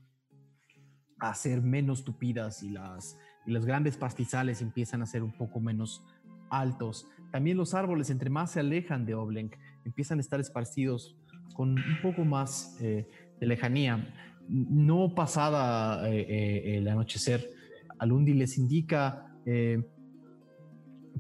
a 1.20 1.36
ser 1.36 1.62
menos 1.62 2.04
tupidas 2.04 2.64
y 2.64 2.70
las, 2.70 3.18
y 3.46 3.52
los 3.52 3.66
grandes 3.66 3.98
pastizales 3.98 4.62
empiezan 4.62 5.02
a 5.02 5.06
ser 5.06 5.24
un 5.24 5.32
poco 5.32 5.60
menos 5.60 6.04
altos. 6.50 7.08
También 7.32 7.58
los 7.58 7.74
árboles, 7.74 8.10
entre 8.10 8.30
más 8.30 8.52
se 8.52 8.60
alejan 8.60 9.06
de 9.06 9.16
Oblenk, 9.16 9.56
empiezan 9.86 10.18
a 10.18 10.22
estar 10.22 10.40
esparcidos 10.40 11.16
con 11.54 11.70
un 11.70 12.02
poco 12.02 12.26
más 12.26 12.78
eh, 12.82 13.08
de 13.40 13.46
lejanía. 13.46 14.14
No 14.48 15.14
pasada 15.16 16.10
eh, 16.10 16.26
eh, 16.28 16.78
el 16.78 16.88
anochecer, 16.88 17.50
Alundi 18.00 18.34
les 18.34 18.58
indica 18.58 19.38
eh, 19.46 19.82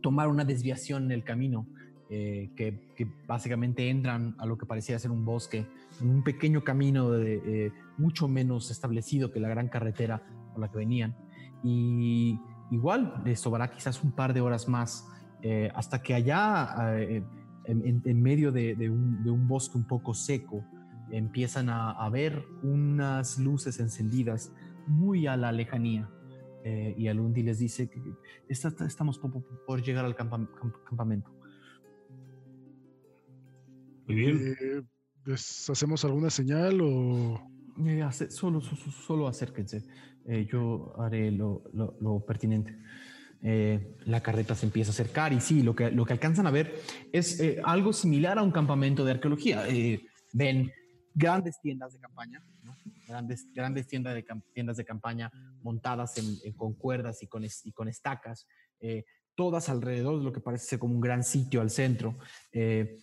tomar 0.01 0.27
una 0.27 0.45
desviación 0.45 1.05
en 1.05 1.11
el 1.11 1.23
camino, 1.23 1.67
eh, 2.09 2.51
que, 2.55 2.91
básicamente 3.25 3.89
entran 3.89 4.35
a 4.37 4.45
lo 4.45 4.57
que 4.57 4.65
parecía 4.65 4.99
ser 4.99 5.11
un 5.11 5.25
bosque, 5.25 5.65
un 6.01 6.23
pequeño 6.23 6.63
camino 6.63 7.15
eh, 7.15 7.71
mucho 7.97 8.27
menos 8.27 8.69
establecido 8.69 9.31
que 9.31 9.39
la 9.39 9.49
gran 9.49 9.69
carretera 9.69 10.21
por 10.51 10.59
la 10.59 10.69
que 10.69 10.77
venían. 10.77 11.15
Y 11.63 12.39
igual 12.69 13.21
les 13.25 13.39
sobrará 13.39 13.71
quizás 13.71 14.03
un 14.03 14.11
par 14.11 14.33
de 14.33 14.41
horas 14.41 14.67
más 14.67 15.07
eh, 15.43 15.71
hasta 15.73 16.01
que 16.01 16.13
allá, 16.13 16.75
eh, 16.99 17.23
en, 17.65 18.21
medio 18.21 18.51
de, 18.51 18.89
un, 18.89 19.47
bosque 19.47 19.77
un 19.77 19.85
poco 19.85 20.13
seco, 20.13 20.63
empiezan 21.11 21.69
a 21.69 22.07
ver 22.09 22.43
unas 22.63 23.37
luces 23.37 23.79
encendidas 23.79 24.53
muy 24.87 25.27
a 25.27 25.37
la 25.37 25.51
lejanía. 25.51 26.09
Eh, 26.63 26.93
y 26.97 27.07
Alundi 27.07 27.41
les 27.43 27.57
dice 27.59 27.89
que 27.89 27.99
está- 28.47 28.67
está- 28.67 28.85
estamos 28.85 29.17
por, 29.17 29.31
por- 29.65 29.81
llegar 29.81 30.05
al 30.05 30.15
campa- 30.15 30.47
camp- 30.59 30.83
campamento. 30.85 31.31
Muy 34.07 34.15
bien, 34.15 34.55
Eh, 34.59 34.81
¿les 35.25 35.69
¿Hacemos 35.69 36.03
alguna 36.05 36.29
señal 36.29 36.79
o...? 36.81 37.41
Eh, 37.85 38.01
hace- 38.03 38.29
solo, 38.29 38.61
so- 38.61 38.75
so- 38.75 38.91
solo 38.91 39.27
acérquense. 39.27 39.83
Eh, 40.27 40.47
yo 40.51 40.93
haré 40.99 41.31
lo, 41.31 41.63
lo- 41.73 41.95
lo 41.99 42.19
pertinente. 42.25 42.77
Eh, 43.43 43.95
la 44.05 44.21
carreta 44.21 44.53
se 44.53 44.67
empieza 44.67 44.91
a 44.91 44.93
acercar 44.93 45.33
y 45.33 45.41
sí, 45.41 45.63
lo 45.63 45.73
que, 45.75 45.89
lo 45.89 46.05
que 46.05 46.13
alcanzan 46.13 46.45
a 46.45 46.51
ver 46.51 46.75
es 47.11 47.39
eh, 47.39 47.59
algo 47.63 47.91
similar 47.91 48.37
a 48.37 48.43
un 48.43 48.51
campamento 48.51 49.03
de 49.03 49.11
arqueología. 49.13 49.67
Eh, 49.67 50.05
ven 50.33 50.69
grandes 51.15 51.59
tiendas 51.61 51.93
de 51.93 51.99
campaña, 51.99 52.43
¿no? 52.63 52.75
grandes, 53.07 53.47
grandes 53.53 53.87
tiendas, 53.87 54.13
de, 54.13 54.25
tiendas 54.53 54.77
de 54.77 54.85
campaña 54.85 55.31
montadas 55.63 56.15
con 56.55 56.73
cuerdas 56.73 57.23
y 57.23 57.27
con, 57.27 57.87
estacas, 57.87 58.47
eh, 58.79 59.05
todas 59.35 59.69
alrededor 59.69 60.19
de 60.19 60.25
lo 60.25 60.31
que 60.31 60.41
parece 60.41 60.65
ser 60.65 60.79
como 60.79 60.93
un 60.93 61.01
gran 61.01 61.23
sitio 61.23 61.61
al 61.61 61.69
centro. 61.69 62.17
Eh, 62.51 62.97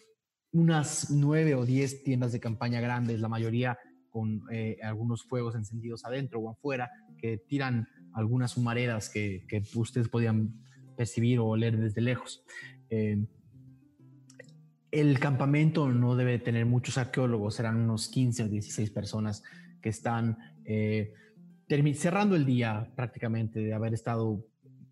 unas 0.53 1.11
nueve 1.11 1.55
o 1.55 1.65
diez 1.65 2.03
tiendas 2.03 2.33
de 2.33 2.41
campaña 2.41 2.81
grandes, 2.81 3.21
la 3.21 3.29
mayoría 3.29 3.79
con 4.11 4.43
eh, 4.51 4.79
algunos 4.83 5.25
fuegos 5.25 5.55
encendidos 5.55 6.05
adentro 6.05 6.41
o 6.41 6.51
afuera 6.51 6.91
que 7.19 7.39
tiran 7.39 7.87
algunas 8.15 8.57
humaredas 8.57 9.11
que, 9.11 9.47
ustedes 9.75 10.09
podían 10.09 10.65
percibir 10.97 11.39
o 11.39 11.47
oler 11.47 11.77
desde 11.77 12.01
lejos. 12.01 12.43
El 14.91 15.21
campamento 15.21 15.89
no 15.89 16.17
debe 16.17 16.39
tener 16.39 16.65
muchos 16.65 16.97
arqueólogos, 16.97 17.57
serán 17.57 17.77
unos 17.77 18.09
15 18.09 18.45
o 18.45 18.49
16 18.49 18.91
personas 18.91 19.43
que 19.83 19.91
están 19.91 20.39
cerrando 21.95 22.35
el 22.35 22.45
día 22.47 22.91
prácticamente 22.97 23.61
de 23.61 23.75
haber 23.75 23.93
estado 23.95 24.45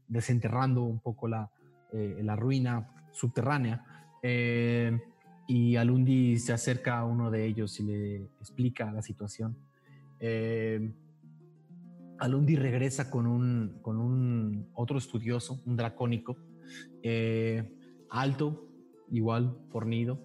desenterrando 0.08 0.82
un 0.84 1.00
poco 1.00 1.26
la, 1.26 1.50
eh, 1.92 2.20
la 2.22 2.36
ruina 2.36 2.88
subterránea. 3.12 3.84
Eh, 4.22 4.98
y 5.48 5.76
Alundi 5.76 6.38
se 6.38 6.52
acerca 6.52 6.98
a 6.98 7.04
uno 7.04 7.30
de 7.30 7.46
ellos 7.46 7.78
y 7.80 7.84
le 7.84 8.16
explica 8.40 8.92
la 8.92 9.00
situación. 9.00 9.56
Eh, 10.20 10.92
Alundi 12.18 12.56
regresa 12.56 13.10
con 13.10 13.26
un, 13.26 13.78
con 13.82 13.98
un 13.98 14.68
otro 14.74 14.98
estudioso, 14.98 15.60
un 15.66 15.76
dracónico, 15.76 16.36
eh, 17.02 17.72
alto, 18.10 18.68
igual, 19.10 19.56
fornido, 19.70 20.18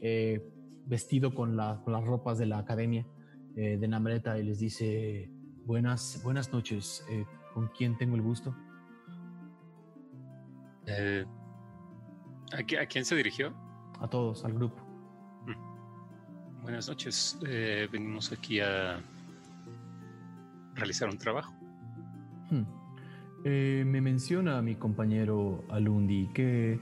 eh, 0.00 0.48
vestido 0.86 1.34
con, 1.34 1.56
la- 1.56 1.80
con 1.82 1.92
las 1.92 2.04
ropas 2.04 2.38
de 2.38 2.46
la 2.46 2.58
academia 2.58 3.06
de 3.54 3.88
Namreta 3.88 4.38
y 4.38 4.44
les 4.44 4.60
dice, 4.60 5.32
buenas, 5.78 6.20
buenas 6.24 6.50
noches, 6.50 7.04
eh, 7.10 7.26
¿con 7.52 7.68
quién 7.68 7.96
tengo 7.98 8.16
el 8.16 8.22
gusto? 8.22 8.54
Eh, 10.86 11.26
¿a, 12.52 12.56
qui- 12.62 12.80
a 12.80 12.86
quién 12.86 13.04
se 13.04 13.14
dirigió? 13.14 13.52
A 14.00 14.08
todos, 14.08 14.44
al 14.46 14.54
grupo. 14.54 14.76
Buenas 16.62 16.88
noches. 16.88 17.38
Eh, 17.46 17.86
venimos 17.92 18.32
aquí 18.32 18.60
a 18.60 19.00
realizar 20.74 21.08
un 21.10 21.18
trabajo. 21.18 21.52
Hmm. 22.50 22.64
Me 23.44 24.00
menciona 24.00 24.60
mi 24.62 24.74
compañero 24.74 25.64
Alundi 25.70 26.28
que 26.34 26.80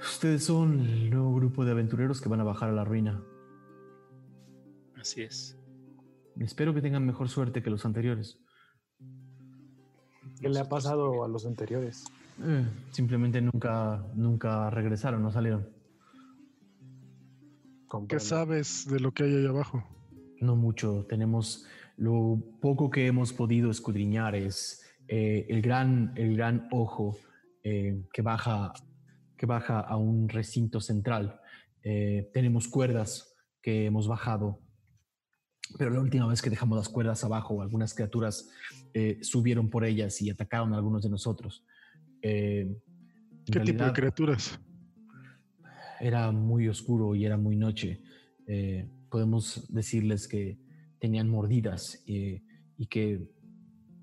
ustedes 0.00 0.44
son 0.44 0.80
el 0.80 1.10
nuevo 1.10 1.34
grupo 1.34 1.64
de 1.64 1.72
aventureros 1.72 2.20
que 2.20 2.28
van 2.28 2.40
a 2.40 2.44
bajar 2.44 2.70
a 2.70 2.72
la 2.72 2.84
ruina. 2.84 3.22
Así 4.98 5.22
es. 5.22 5.59
Espero 6.40 6.74
que 6.74 6.82
tengan 6.82 7.06
mejor 7.06 7.28
suerte 7.28 7.62
que 7.62 7.70
los 7.70 7.84
anteriores. 7.84 8.38
¿Qué 10.40 10.48
le 10.48 10.58
ha 10.58 10.68
pasado 10.68 11.24
a 11.24 11.28
los 11.28 11.46
anteriores? 11.46 12.04
Eh, 12.42 12.66
simplemente 12.90 13.40
nunca, 13.40 14.04
nunca 14.14 14.70
regresaron, 14.70 15.22
no 15.22 15.30
salieron. 15.30 15.68
¿Qué 18.08 18.20
sabes 18.20 18.86
de 18.88 19.00
lo 19.00 19.12
que 19.12 19.24
hay 19.24 19.34
ahí 19.34 19.46
abajo? 19.46 19.84
No 20.40 20.56
mucho. 20.56 21.06
Tenemos 21.08 21.66
lo 21.96 22.42
poco 22.60 22.88
que 22.90 23.06
hemos 23.06 23.32
podido 23.32 23.70
escudriñar 23.70 24.34
es 24.34 24.82
eh, 25.08 25.46
el, 25.50 25.60
gran, 25.60 26.12
el 26.16 26.36
gran 26.36 26.68
ojo 26.70 27.18
eh, 27.62 28.04
que, 28.12 28.22
baja, 28.22 28.72
que 29.36 29.44
baja 29.44 29.80
a 29.80 29.96
un 29.96 30.28
recinto 30.28 30.80
central. 30.80 31.40
Eh, 31.82 32.30
tenemos 32.32 32.68
cuerdas 32.68 33.34
que 33.60 33.86
hemos 33.86 34.08
bajado, 34.08 34.60
pero 35.78 35.90
la 35.90 36.00
última 36.00 36.26
vez 36.26 36.42
que 36.42 36.50
dejamos 36.50 36.78
las 36.78 36.88
cuerdas 36.88 37.24
abajo, 37.24 37.62
algunas 37.62 37.94
criaturas 37.94 38.48
subieron 39.22 39.70
por 39.70 39.84
ellas 39.84 40.20
y 40.22 40.30
atacaron 40.30 40.74
a 40.74 40.76
algunos 40.76 41.02
de 41.02 41.10
nosotros. 41.10 41.64
¿Qué 42.20 42.76
tipo 43.64 43.84
de 43.84 43.92
criaturas? 43.92 44.60
Era 46.00 46.32
muy 46.32 46.68
oscuro 46.68 47.14
y 47.14 47.24
era 47.24 47.36
muy 47.36 47.56
noche. 47.56 48.02
podemos 49.10 49.66
decirles 49.68 50.28
que 50.28 50.58
tenían 50.98 51.28
mordidas 51.28 52.02
y 52.06 52.86
que 52.88 53.28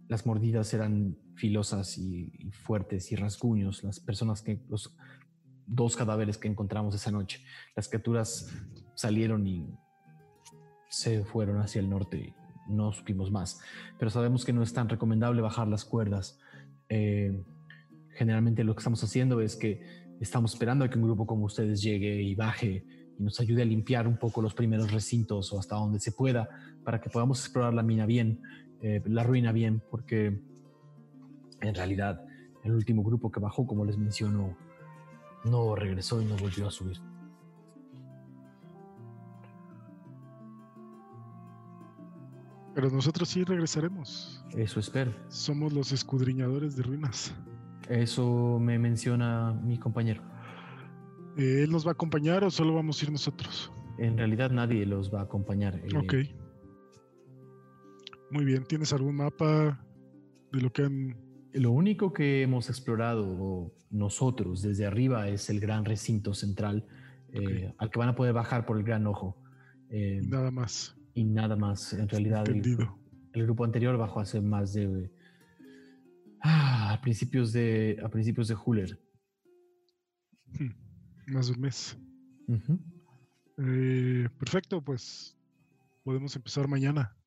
las 0.07 0.25
mordidas 0.25 0.73
eran 0.73 1.17
filosas 1.35 1.97
y, 1.97 2.31
fuertes 2.51 3.11
y 3.11 3.15
rasguños. 3.15 3.83
Las 3.83 3.99
personas 3.99 4.41
que, 4.41 4.61
los 4.69 4.95
dos 5.65 5.95
cadáveres 5.95 6.37
que 6.37 6.47
encontramos 6.47 6.95
esa 6.95 7.11
noche, 7.11 7.43
las 7.75 7.87
criaturas 7.87 8.51
salieron 8.95 9.45
y 9.47 9.67
se 10.89 11.23
fueron 11.23 11.59
hacia 11.59 11.79
el 11.79 11.89
norte. 11.89 12.17
Y 12.17 12.73
no 12.73 12.91
supimos 12.91 13.31
más, 13.31 13.59
pero 13.97 14.11
sabemos 14.11 14.43
que 14.43 14.53
no 14.53 14.61
es 14.61 14.73
tan 14.73 14.89
recomendable 14.89 15.41
bajar 15.41 15.67
las 15.67 15.85
cuerdas. 15.85 16.39
Eh, 16.89 17.43
generalmente 18.11 18.63
lo 18.63 18.75
que 18.75 18.79
estamos 18.79 19.03
haciendo 19.03 19.39
es 19.41 19.55
que 19.55 19.81
estamos 20.19 20.53
esperando 20.53 20.83
a 20.83 20.89
que 20.89 20.97
un 20.97 21.05
grupo 21.05 21.25
como 21.25 21.45
ustedes 21.45 21.81
llegue 21.81 22.21
y 22.21 22.35
baje 22.35 22.85
y 23.17 23.23
nos 23.23 23.39
ayude 23.39 23.61
a 23.61 23.65
limpiar 23.65 24.07
un 24.07 24.17
poco 24.17 24.41
los 24.41 24.53
primeros 24.53 24.91
recintos 24.91 25.53
o 25.53 25.59
hasta 25.59 25.75
donde 25.75 25.99
se 25.99 26.11
pueda 26.11 26.49
para 26.83 26.99
que 26.99 27.09
podamos 27.09 27.39
explorar 27.39 27.73
la 27.73 27.83
mina 27.83 28.05
bien 28.05 28.41
eh, 28.81 29.01
la 29.05 29.23
ruina 29.23 29.51
bien, 29.51 29.81
porque 29.89 30.39
en 31.61 31.75
realidad 31.75 32.23
el 32.63 32.73
último 32.73 33.03
grupo 33.03 33.31
que 33.31 33.39
bajó, 33.39 33.65
como 33.65 33.85
les 33.85 33.97
menciono, 33.97 34.55
no 35.45 35.75
regresó 35.75 36.21
y 36.21 36.25
no 36.25 36.35
volvió 36.35 36.67
a 36.67 36.71
subir. 36.71 36.97
Pero 42.77 42.91
nosotros 42.91 43.27
sí 43.27 43.43
regresaremos. 43.43 44.45
Eso 44.55 44.79
espero. 44.79 45.11
Somos 45.29 45.73
los 45.73 45.91
escudriñadores 45.91 46.75
de 46.75 46.83
ruinas. 46.83 47.33
Eso 47.89 48.59
me 48.61 48.77
menciona 48.77 49.51
mi 49.51 49.79
compañero. 49.79 50.21
¿Él 51.37 51.71
nos 51.71 51.87
va 51.87 51.89
a 51.89 51.93
acompañar 51.93 52.43
o 52.43 52.51
solo 52.51 52.75
vamos 52.75 53.01
a 53.01 53.05
ir 53.05 53.11
nosotros? 53.11 53.73
En 53.97 54.15
realidad 54.15 54.51
nadie 54.51 54.85
los 54.85 55.11
va 55.11 55.21
a 55.21 55.23
acompañar. 55.23 55.81
Eh, 55.85 55.97
ok. 55.97 56.13
Muy 58.29 58.45
bien, 58.45 58.63
¿tienes 58.63 58.93
algún 58.93 59.15
mapa 59.15 59.83
de 60.51 60.61
lo 60.61 60.71
que 60.71 60.83
han... 60.83 61.17
Lo 61.53 61.71
único 61.71 62.13
que 62.13 62.43
hemos 62.43 62.69
explorado 62.69 63.73
nosotros 63.89 64.61
desde 64.61 64.85
arriba 64.85 65.29
es 65.29 65.49
el 65.49 65.59
gran 65.59 65.83
recinto 65.83 66.35
central 66.35 66.85
eh, 67.33 67.73
al 67.79 67.89
que 67.89 67.97
van 67.97 68.09
a 68.09 68.15
poder 68.15 68.33
bajar 68.33 68.67
por 68.67 68.77
el 68.77 68.83
gran 68.83 69.07
ojo. 69.07 69.35
Eh, 69.89 70.21
nada 70.27 70.51
más. 70.51 70.96
Y 71.17 71.23
nada 71.23 71.55
más, 71.55 71.93
en 71.93 72.07
realidad. 72.07 72.47
Entendido. 72.47 72.95
El, 73.33 73.43
grupo 73.45 73.65
anterior 73.65 73.97
bajó 73.97 74.19
hace 74.19 74.39
más 74.39 74.73
de... 74.73 75.11
Ah, 76.41 76.93
a 76.93 77.01
principios 77.01 77.51
de, 77.51 77.99
a 78.03 78.07
principios 78.07 78.47
de 78.47 78.55
Huller. 78.55 78.99
Hmm, 80.45 81.33
más 81.33 81.47
de 81.47 81.53
un 81.53 81.59
mes. 81.59 81.97
Eh, 83.57 84.29
perfecto, 84.37 84.79
pues 84.79 85.35
podemos 86.03 86.35
empezar 86.35 86.67
mañana. 86.67 87.17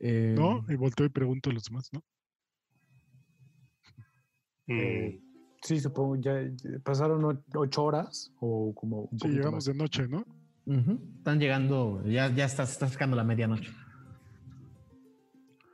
¿No? 0.00 0.64
Em, 0.66 0.70
y 0.70 0.76
volteo 0.76 1.04
y 1.04 1.10
pregunto 1.10 1.50
a 1.50 1.52
los 1.52 1.64
demás, 1.64 1.90
¿no? 1.92 2.02
Eh, 4.68 5.20
sí, 5.60 5.80
supongo, 5.80 6.16
ya 6.16 6.50
pasaron 6.82 7.42
ocho 7.54 7.84
horas 7.84 8.32
o 8.40 8.74
como 8.74 9.02
un 9.02 9.18
Sí, 9.18 9.28
llegamos 9.28 9.66
de 9.66 9.74
noche, 9.74 10.08
¿no? 10.08 10.24
Están 10.66 11.38
llegando, 11.38 12.02
ya, 12.06 12.34
ya 12.34 12.46
está, 12.46 12.62
está 12.62 12.88
sacando 12.88 13.16
la 13.16 13.24
medianoche. 13.24 13.70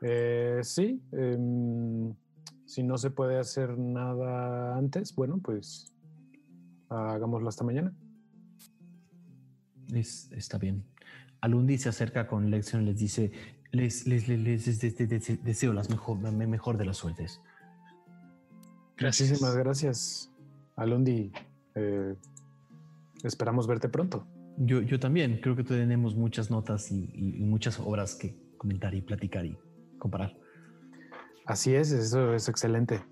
Eh, 0.02 0.60
sí, 0.62 1.00
em, 1.12 2.14
si 2.64 2.82
no 2.82 2.98
se 2.98 3.10
puede 3.10 3.38
hacer 3.38 3.78
nada 3.78 4.76
antes, 4.76 5.14
bueno, 5.14 5.38
pues 5.38 5.92
hagámoslo 6.88 7.48
hasta 7.48 7.64
mañana. 7.64 7.92
está 9.92 10.58
bien. 10.58 10.84
Alundi 11.40 11.78
se 11.78 11.88
acerca 11.88 12.26
con 12.26 12.50
Lexion 12.50 12.82
y 12.82 12.86
les 12.86 12.98
dice, 12.98 13.32
les, 13.72 14.06
les, 14.06 14.28
les, 14.28 14.80
deseo 15.44 15.72
las 15.72 15.88
mejor, 15.88 16.18
mejor 16.18 16.76
de 16.76 16.84
las 16.84 16.96
suertes. 16.96 17.40
Gracias. 18.96 19.30
Muchísimas 19.30 19.56
gracias, 19.56 20.30
Alundi. 20.76 21.32
Eh, 21.74 22.14
esperamos 23.22 23.66
verte 23.66 23.88
pronto. 23.88 24.26
Yo, 24.62 24.82
yo 24.82 25.00
también. 25.00 25.40
Creo 25.40 25.56
que 25.56 25.64
tenemos 25.64 26.14
muchas 26.14 26.50
notas 26.50 26.90
y, 26.92 27.40
muchas 27.40 27.80
obras 27.80 28.14
que 28.14 28.36
comentar 28.58 28.94
y 28.94 29.00
platicar 29.00 29.46
y 29.46 29.56
comparar. 29.98 30.36
Así 31.46 31.74
es, 31.74 31.90
eso 31.92 32.34
es 32.34 32.46
excelente. 32.48 33.02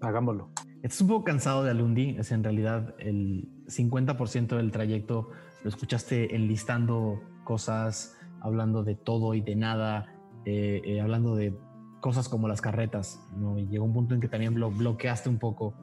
Hagámoslo. 0.00 0.50
Estás 0.82 1.00
un 1.00 1.08
poco 1.08 1.24
cansado 1.24 1.64
de 1.64 1.72
Alundi. 1.72 2.16
Es 2.18 2.30
en 2.30 2.44
realidad 2.44 2.94
el 2.98 3.48
50% 3.66 4.56
del 4.56 4.70
trayecto 4.70 5.30
lo 5.64 5.68
escuchaste 5.68 6.36
enlistando 6.36 7.20
cosas, 7.42 8.16
hablando 8.40 8.84
de 8.84 8.94
todo 8.94 9.34
y 9.34 9.40
de 9.40 9.56
nada, 9.56 10.06
eh, 10.44 10.80
eh, 10.84 11.00
hablando 11.00 11.34
de 11.34 11.52
cosas 12.00 12.28
como 12.28 12.46
las 12.46 12.60
carretas, 12.60 13.20
¿no? 13.36 13.58
Y 13.58 13.66
llegó 13.66 13.84
un 13.84 13.92
punto 13.92 14.14
en 14.14 14.20
que 14.20 14.28
también 14.28 14.54
bloqueaste 14.54 15.28
un 15.28 15.38
poco 15.38 15.74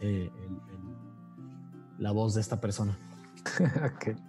eh, 0.00 0.30
la 1.98 2.12
voz 2.12 2.34
de 2.34 2.42
esta 2.42 2.60
persona. 2.60 2.98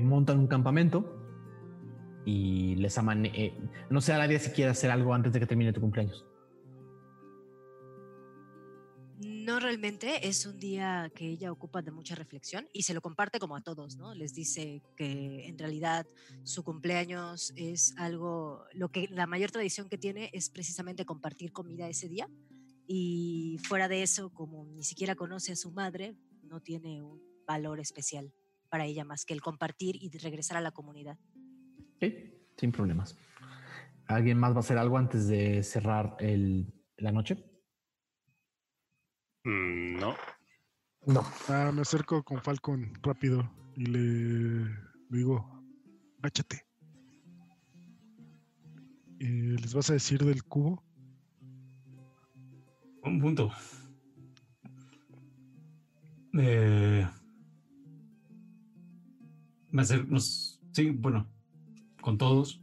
montan 0.00 0.38
un 0.38 0.46
campamento 0.46 1.20
y 2.24 2.76
les 2.76 2.96
aman. 2.98 3.24
no 3.90 4.00
sé, 4.00 4.12
nadie 4.12 4.38
si 4.38 4.50
quiere 4.50 4.70
hacer 4.70 4.90
algo 4.90 5.14
antes 5.14 5.32
de 5.32 5.40
que 5.40 5.46
termine 5.46 5.72
tu 5.72 5.80
cumpleaños. 5.80 6.24
No 9.18 9.60
realmente, 9.60 10.26
es 10.26 10.46
un 10.46 10.58
día 10.58 11.12
que 11.14 11.26
ella 11.26 11.52
ocupa 11.52 11.82
de 11.82 11.90
mucha 11.90 12.14
reflexión 12.14 12.66
y 12.72 12.82
se 12.82 12.94
lo 12.94 13.00
comparte 13.00 13.38
como 13.38 13.56
a 13.56 13.60
todos, 13.60 13.96
¿no? 13.96 14.14
Les 14.14 14.34
dice 14.34 14.82
que 14.96 15.46
en 15.46 15.58
realidad 15.58 16.06
su 16.42 16.64
cumpleaños 16.64 17.52
es 17.54 17.94
algo, 17.98 18.64
lo 18.72 18.88
que 18.88 19.06
la 19.10 19.26
mayor 19.26 19.50
tradición 19.50 19.88
que 19.88 19.98
tiene 19.98 20.30
es 20.32 20.50
precisamente 20.50 21.04
compartir 21.04 21.52
comida 21.52 21.88
ese 21.88 22.08
día 22.08 22.28
y 22.86 23.58
fuera 23.68 23.86
de 23.86 24.02
eso, 24.02 24.30
como 24.30 24.64
ni 24.64 24.82
siquiera 24.82 25.14
conoce 25.14 25.52
a 25.52 25.56
su 25.56 25.70
madre, 25.70 26.16
no 26.42 26.60
tiene 26.60 27.02
un 27.02 27.22
valor 27.46 27.80
especial 27.80 28.32
para 28.74 28.86
ella 28.86 29.04
más 29.04 29.24
que 29.24 29.34
el 29.34 29.40
compartir 29.40 29.94
y 29.94 30.10
regresar 30.18 30.56
a 30.56 30.60
la 30.60 30.72
comunidad. 30.72 31.16
Sí, 32.00 32.34
sin 32.56 32.72
problemas. 32.72 33.16
¿Alguien 34.08 34.36
más 34.36 34.52
va 34.52 34.56
a 34.56 34.60
hacer 34.66 34.78
algo 34.78 34.98
antes 34.98 35.28
de 35.28 35.62
cerrar 35.62 36.16
el, 36.18 36.74
la 36.96 37.12
noche? 37.12 37.36
Mm, 39.44 40.00
no. 40.00 40.16
No. 41.06 41.24
Ah, 41.46 41.70
me 41.72 41.82
acerco 41.82 42.24
con 42.24 42.42
Falcon 42.42 42.92
rápido 43.00 43.48
y 43.76 43.86
le 43.86 44.76
digo, 45.08 45.48
áchate. 46.20 46.66
Eh, 49.20 49.56
¿Les 49.60 49.72
vas 49.72 49.88
a 49.88 49.92
decir 49.92 50.24
del 50.24 50.42
cubo? 50.42 50.82
Un 53.04 53.20
punto. 53.20 53.52
Eh, 56.36 57.06
me 59.74 59.82
acerco, 59.82 60.18
sí, 60.18 60.90
bueno, 60.90 61.26
con 62.00 62.16
todos. 62.16 62.62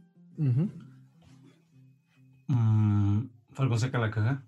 Mm, 2.48 3.26
Falcon 3.52 3.78
saca 3.78 3.98
la 3.98 4.10
caja 4.10 4.42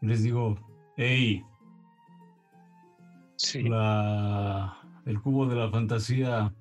les 0.00 0.22
digo, 0.22 0.58
hey, 0.96 1.44
sí. 3.36 3.58
el 3.58 5.20
cubo 5.20 5.46
de 5.46 5.56
la 5.56 5.70
fantasía 5.70 6.52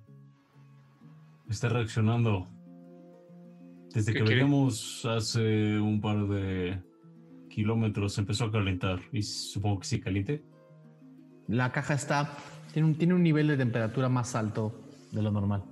está 1.50 1.70
reaccionando. 1.70 2.48
Desde 3.94 4.14
que 4.14 4.22
veníamos 4.22 5.06
hace 5.06 5.80
un 5.80 6.00
par 6.00 6.28
de 6.28 6.80
kilómetros 7.50 8.18
empezó 8.20 8.46
a 8.46 8.52
calentar 8.52 9.00
y 9.12 9.24
supongo 9.24 9.80
que 9.80 9.88
sí 9.88 10.00
caliente. 10.00 10.44
La 11.48 11.72
caja 11.72 11.96
está, 11.96 12.38
tiene 12.74 12.88
un, 12.88 12.96
tiene 12.98 13.14
un 13.14 13.24
nivel 13.24 13.48
de 13.48 13.58
temperatura 13.58 14.10
más 14.10 14.36
alto 14.36 14.74
de 15.12 15.22
lo 15.22 15.32
normal. 15.32 15.64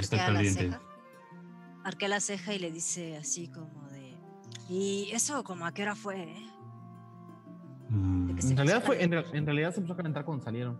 está 0.00 0.16
caliente. 0.16 0.70
Arquea 1.84 2.08
la 2.08 2.20
ceja 2.20 2.54
y 2.54 2.58
le 2.58 2.70
dice 2.70 3.16
así 3.16 3.48
como 3.48 3.82
¿Y 4.68 5.10
eso 5.12 5.44
como 5.44 5.66
a 5.66 5.72
qué 5.72 5.82
hora 5.82 5.94
fue? 5.94 6.22
Eh? 6.22 6.46
Mm. 7.90 8.30
En 8.30 8.56
realidad, 8.56 8.82
fue, 8.82 9.02
en, 9.02 9.10
realidad 9.46 9.72
se 9.72 9.80
empezó 9.80 9.92
a 9.92 9.96
calentar 9.96 10.24
cuando 10.24 10.42
salieron. 10.42 10.78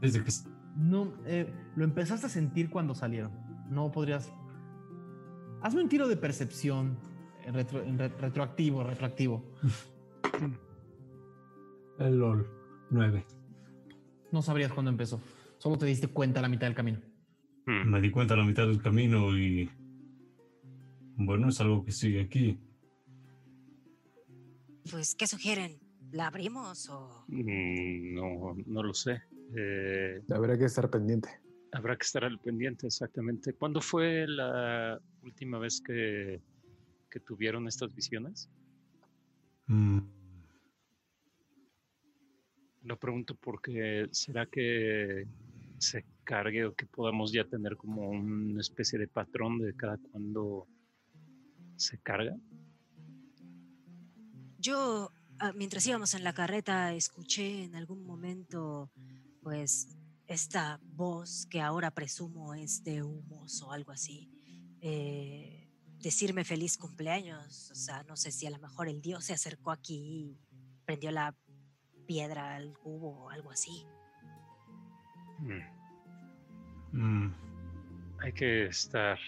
Desde 0.00 0.24
que... 0.24 0.30
No, 0.76 1.12
eh, 1.26 1.52
lo 1.74 1.84
empezaste 1.84 2.26
a 2.26 2.30
sentir 2.30 2.70
cuando 2.70 2.94
salieron. 2.94 3.32
No 3.68 3.92
podrías... 3.92 4.32
Hazme 5.62 5.82
un 5.82 5.88
tiro 5.88 6.08
de 6.08 6.16
percepción 6.16 6.96
en 7.44 7.54
retro- 7.54 7.82
en 7.82 7.98
re- 7.98 8.08
retroactivo, 8.08 8.82
retroactivo. 8.82 9.44
El 11.98 12.18
LOL. 12.18 12.48
9. 12.90 13.24
No 14.32 14.42
sabrías 14.42 14.72
cuándo 14.72 14.90
empezó. 14.90 15.20
Solo 15.58 15.78
te 15.78 15.86
diste 15.86 16.08
cuenta 16.08 16.40
a 16.40 16.42
la 16.42 16.48
mitad 16.48 16.66
del 16.66 16.76
camino. 16.76 17.00
Hmm. 17.66 17.90
Me 17.90 18.00
di 18.00 18.10
cuenta 18.10 18.34
a 18.34 18.36
la 18.36 18.44
mitad 18.44 18.66
del 18.66 18.80
camino 18.82 19.36
y. 19.36 19.68
Bueno, 21.16 21.48
es 21.48 21.60
algo 21.60 21.84
que 21.84 21.92
sigue 21.92 22.20
aquí. 22.22 22.58
Pues, 24.90 25.14
¿qué 25.14 25.26
sugieren? 25.26 25.78
¿La 26.12 26.28
abrimos 26.28 26.88
o...? 26.90 27.24
Mm, 27.28 28.14
No, 28.14 28.54
no 28.66 28.82
lo 28.82 28.94
sé. 28.94 29.22
Eh, 29.56 30.22
Habrá 30.32 30.56
que 30.58 30.64
estar 30.66 30.88
pendiente. 30.90 31.28
habrá 31.72 31.96
que 31.96 32.04
estar 32.04 32.24
al 32.24 32.38
pendiente 32.38 32.86
exactamente. 32.86 33.52
¿Cuándo 33.54 33.80
fue 33.80 34.26
la 34.28 35.00
última 35.22 35.58
vez 35.58 35.80
que, 35.80 36.40
que 37.10 37.20
tuvieron 37.20 37.66
estas 37.66 37.92
visiones? 37.94 38.48
Mm, 39.66 39.98
Lo 42.86 42.96
pregunto 42.96 43.34
porque 43.34 44.06
será 44.12 44.46
que 44.46 45.26
se 45.78 46.04
cargue 46.22 46.66
o 46.66 46.74
que 46.74 46.86
podamos 46.86 47.32
ya 47.32 47.44
tener 47.44 47.76
como 47.76 48.08
una 48.08 48.60
especie 48.60 48.96
de 48.96 49.08
patrón 49.08 49.58
de 49.58 49.74
cada 49.74 49.98
cuando 49.98 50.68
se 51.74 51.98
carga. 51.98 52.36
Yo, 54.58 55.10
ah, 55.40 55.52
mientras 55.52 55.84
íbamos 55.88 56.14
en 56.14 56.22
la 56.22 56.32
carreta, 56.32 56.94
escuché 56.94 57.64
en 57.64 57.74
algún 57.74 58.06
momento, 58.06 58.92
pues, 59.42 59.88
esta 60.28 60.78
voz 60.84 61.46
que 61.50 61.60
ahora 61.60 61.90
presumo 61.90 62.54
es 62.54 62.84
de 62.84 63.02
humos 63.02 63.62
o 63.62 63.72
algo 63.72 63.90
así, 63.90 64.30
eh, 64.80 65.68
decirme 65.98 66.44
feliz 66.44 66.78
cumpleaños. 66.78 67.68
O 67.72 67.74
sea, 67.74 68.04
no 68.04 68.16
sé 68.16 68.30
si 68.30 68.46
a 68.46 68.50
lo 68.50 68.60
mejor 68.60 68.88
el 68.88 69.00
dios 69.02 69.24
se 69.24 69.32
acercó 69.32 69.72
aquí 69.72 69.96
y 69.96 70.38
prendió 70.84 71.10
la 71.10 71.34
piedra 72.06 72.54
al 72.56 72.72
cubo 72.78 73.24
o 73.24 73.30
algo 73.30 73.50
así. 73.50 73.86
Mm, 75.38 75.62
mm. 76.98 77.34
Hay 78.20 78.32
que 78.32 78.66
estar 78.66 79.18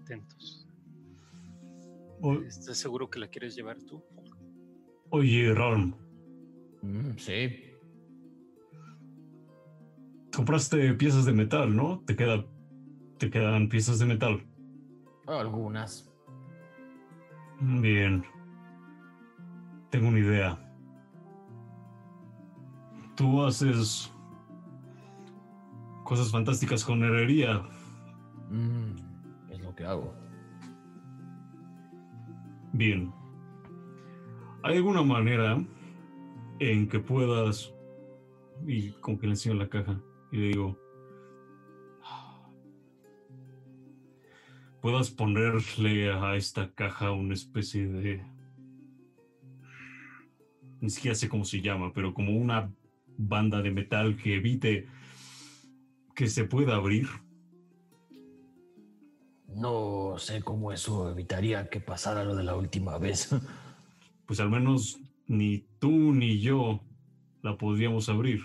atentos. 0.00 0.66
O- 2.20 2.34
¿Estás 2.40 2.78
seguro 2.78 3.08
que 3.10 3.18
la 3.18 3.28
quieres 3.28 3.54
llevar 3.54 3.78
tú? 3.82 4.02
oye, 5.10 5.52
Ralm, 5.54 5.94
Mm, 6.82 7.16
sí. 7.18 7.70
compraste 10.34 10.92
piezas 10.94 11.24
de 11.24 11.32
metal, 11.32 11.74
¿no? 11.76 12.00
Te, 12.00 12.16
queda, 12.16 12.44
te 13.18 13.30
quedan 13.30 13.68
piezas 13.68 13.98
de 14.00 14.06
metal. 14.06 14.44
Algunas. 15.26 16.10
Bien. 17.60 18.24
Tengo 19.90 20.08
una 20.08 20.18
idea. 20.18 20.58
Tú 23.14 23.44
haces 23.44 24.12
cosas 26.04 26.30
fantásticas 26.30 26.84
con 26.84 27.02
herrería. 27.02 27.62
Mm, 28.50 29.50
es 29.50 29.60
lo 29.60 29.74
que 29.74 29.84
hago. 29.84 30.14
Bien. 32.72 33.12
¿Hay 34.62 34.76
alguna 34.76 35.02
manera 35.02 35.64
en 36.58 36.88
que 36.88 36.98
puedas... 36.98 37.72
Y 38.66 38.90
como 38.92 39.18
que 39.18 39.26
le 39.26 39.32
enseño 39.32 39.54
la 39.54 39.68
caja 39.68 40.00
y 40.32 40.36
le 40.36 40.48
digo... 40.48 40.78
Puedas 44.80 45.10
ponerle 45.10 46.12
a 46.12 46.36
esta 46.36 46.70
caja 46.74 47.12
una 47.12 47.34
especie 47.34 47.86
de... 47.86 48.26
Ni 50.80 50.90
siquiera 50.90 51.14
sé 51.14 51.28
cómo 51.28 51.44
se 51.44 51.62
llama, 51.62 51.92
pero 51.94 52.12
como 52.12 52.36
una 52.36 52.70
banda 53.16 53.62
de 53.62 53.70
metal 53.70 54.16
que 54.16 54.36
evite 54.36 54.86
que 56.14 56.28
se 56.28 56.44
pueda 56.44 56.76
abrir. 56.76 57.08
No 59.48 60.14
sé 60.18 60.42
cómo 60.42 60.72
eso 60.72 61.10
evitaría 61.10 61.68
que 61.68 61.80
pasara 61.80 62.24
lo 62.24 62.34
de 62.34 62.44
la 62.44 62.56
última 62.56 62.98
vez. 62.98 63.30
Pues 64.26 64.40
al 64.40 64.48
menos 64.48 64.98
ni 65.26 65.66
tú 65.78 65.90
ni 65.90 66.40
yo 66.40 66.80
la 67.42 67.58
podríamos 67.58 68.08
abrir. 68.08 68.40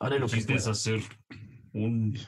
Haré 0.00 0.18
lo 0.18 0.26
que 0.26 0.40
pueda. 0.40 0.72
hacer 0.72 1.00
un, 1.72 2.18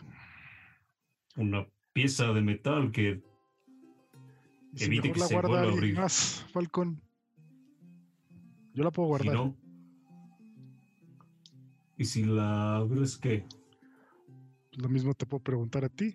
una 1.34 1.66
pieza 1.92 2.32
de 2.32 2.40
metal 2.40 2.92
que 2.92 3.20
si 4.76 4.84
Evite 4.84 5.12
que 5.12 5.18
la 5.18 5.26
se 5.26 5.34
guarda 5.34 5.48
vuelva 5.48 5.66
a 5.66 5.72
abrir. 5.72 5.96
más, 5.96 6.46
Falcon. 6.52 7.02
Yo 8.74 8.84
la 8.84 8.90
puedo 8.90 9.18
si 9.18 9.24
guardar. 9.24 9.34
no. 9.34 9.65
Y 11.96 12.04
si 12.04 12.24
la 12.24 12.76
abres, 12.76 13.16
¿qué? 13.16 13.46
Lo 14.72 14.88
mismo 14.88 15.14
te 15.14 15.26
puedo 15.26 15.42
preguntar 15.42 15.84
a 15.84 15.88
ti. 15.88 16.14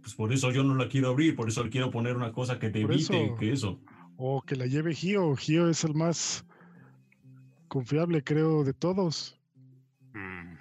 Pues 0.00 0.14
por 0.14 0.32
eso 0.32 0.50
yo 0.50 0.64
no 0.64 0.74
la 0.74 0.88
quiero 0.88 1.10
abrir, 1.10 1.36
por 1.36 1.48
eso 1.48 1.62
le 1.62 1.70
quiero 1.70 1.90
poner 1.90 2.16
una 2.16 2.32
cosa 2.32 2.58
que 2.58 2.70
te 2.70 2.82
Por 2.82 2.92
evite 2.92 3.24
eso. 3.26 3.34
que 3.36 3.52
eso. 3.52 3.80
O 4.16 4.42
que 4.42 4.56
la 4.56 4.66
lleve 4.66 4.94
Gio. 4.94 5.34
Gio 5.36 5.68
es 5.68 5.84
el 5.84 5.94
más 5.94 6.44
confiable, 7.68 8.22
creo, 8.24 8.64
de 8.64 8.72
todos. 8.72 9.38
Mm, 10.12 10.54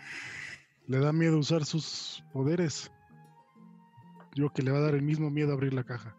Le 0.88 1.00
da 1.00 1.12
miedo 1.12 1.38
usar 1.40 1.66
sus 1.66 2.24
poderes. 2.32 2.92
Yo 4.36 4.50
que 4.54 4.62
le 4.62 4.72
va 4.72 4.78
a 4.78 4.82
dar 4.82 4.96
el 4.96 5.02
mismo 5.02 5.30
miedo 5.32 5.52
abrir 5.54 5.74
la 5.74 5.84
caja. 5.84 6.16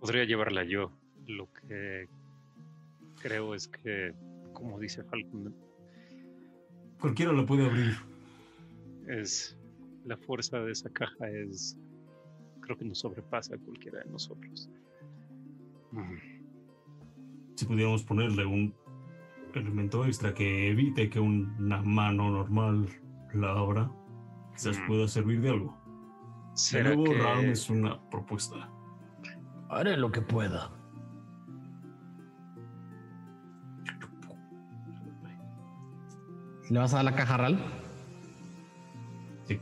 Podría 0.00 0.24
llevarla 0.24 0.64
yo. 0.64 0.90
Lo 1.26 1.52
que 1.52 2.08
creo 3.20 3.54
es 3.54 3.68
que, 3.68 4.14
como 4.54 4.78
dice 4.80 5.04
Falcon, 5.04 5.54
Cualquiera 7.00 7.32
la 7.32 7.44
puede 7.46 7.66
abrir. 7.66 7.96
es 9.08 9.56
la 10.04 10.16
fuerza 10.16 10.58
de 10.60 10.72
esa 10.72 10.88
caja 10.90 11.28
es 11.30 11.76
creo 12.60 12.76
que 12.76 12.84
nos 12.84 12.98
sobrepasa 13.00 13.54
a 13.54 13.58
cualquiera 13.58 13.98
de 14.00 14.10
nosotros. 14.10 14.68
Si 17.56 17.64
pudiéramos 17.66 18.02
ponerle 18.04 18.46
un 18.46 18.74
elemento 19.54 20.04
extra 20.06 20.32
que 20.32 20.70
evite 20.70 21.10
que 21.10 21.18
una 21.20 21.82
mano 21.82 22.30
normal 22.30 22.88
la 23.34 23.50
abra, 23.52 23.90
quizás 24.54 24.78
Mm. 24.78 24.86
pueda 24.86 25.08
servir 25.08 25.40
de 25.40 25.50
algo. 25.50 25.76
De 26.52 26.56
¿Será 26.56 26.94
nuevo, 26.94 27.04
que 27.12 27.18
Ram 27.18 27.44
es 27.46 27.68
una 27.70 28.00
propuesta. 28.10 28.70
Haré 29.68 29.96
lo 29.96 30.10
que 30.12 30.20
pueda. 30.22 30.70
¿Le 36.70 36.78
vas 36.78 36.94
a 36.94 36.98
dar 36.98 37.04
la 37.04 37.16
caja 37.16 37.36
Ral? 37.36 37.58
Sí. 39.44 39.58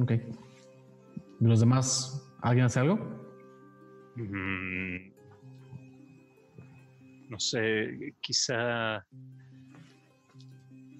Ok. 0.00 0.10
¿De 0.10 1.48
los 1.48 1.60
demás, 1.60 2.26
alguien 2.40 2.64
hace 2.64 2.80
algo? 2.80 2.96
Mm, 4.16 5.12
no 7.28 7.38
sé, 7.38 8.14
quizá 8.22 9.04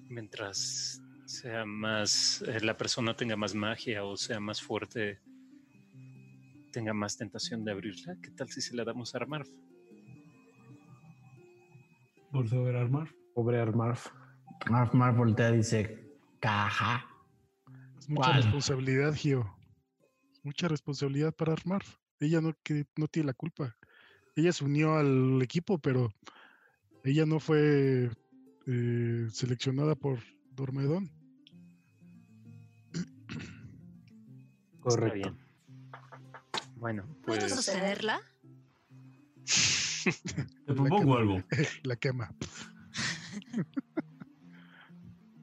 mientras 0.09 1.01
sea 1.25 1.65
más, 1.65 2.43
eh, 2.47 2.59
la 2.61 2.77
persona 2.77 3.15
tenga 3.15 3.35
más 3.35 3.55
magia 3.55 4.03
o 4.05 4.15
sea 4.15 4.39
más 4.39 4.61
fuerte, 4.61 5.19
tenga 6.71 6.93
más 6.93 7.17
tentación 7.17 7.65
de 7.65 7.71
abrirla. 7.71 8.15
¿Qué 8.21 8.29
tal 8.29 8.49
si 8.49 8.61
se 8.61 8.75
la 8.75 8.83
damos 8.83 9.15
a 9.15 9.17
Armarf? 9.17 9.49
Volto 12.31 12.59
a 12.59 12.63
ver 12.63 12.75
armar. 12.75 13.09
Pobre 13.33 13.59
Armarf. 13.59 14.07
Marv 14.69 14.93
Marv 14.93 15.17
voltea 15.17 15.51
y 15.51 15.57
dice, 15.57 16.05
caja. 16.39 17.05
Es 17.99 18.09
mucha 18.09 18.31
¿Cuál? 18.31 18.43
responsabilidad, 18.43 19.13
Gio. 19.13 19.57
Es 20.31 20.43
mucha 20.43 20.67
responsabilidad 20.67 21.33
para 21.33 21.53
armar. 21.53 21.81
Ella 22.19 22.41
no, 22.41 22.53
que, 22.63 22.85
no 22.95 23.07
tiene 23.07 23.27
la 23.27 23.33
culpa. 23.33 23.75
Ella 24.35 24.51
se 24.51 24.65
unió 24.65 24.95
al 24.95 25.41
equipo, 25.41 25.79
pero 25.79 26.09
ella 27.03 27.25
no 27.25 27.39
fue 27.39 28.11
eh, 28.67 29.27
seleccionada 29.31 29.95
por 29.95 30.19
Dormedón. 30.51 31.11
Correcto. 34.79 35.13
bien. 35.13 35.37
Bueno, 36.75 37.07
¿Puedo 37.23 37.39
pues 37.41 37.55
sostenerla? 37.55 38.19
Te 40.65 40.73
propongo 40.73 41.17
algo. 41.17 41.43
La 41.83 41.95
quema. 41.95 42.33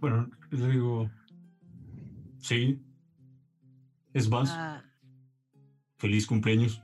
Bueno, 0.03 0.29
le 0.51 0.69
digo. 0.69 1.09
Sí. 2.41 2.83
Es 4.13 4.29
más, 4.29 4.51
Ah, 4.51 4.83
feliz 5.97 6.27
cumpleaños. 6.27 6.83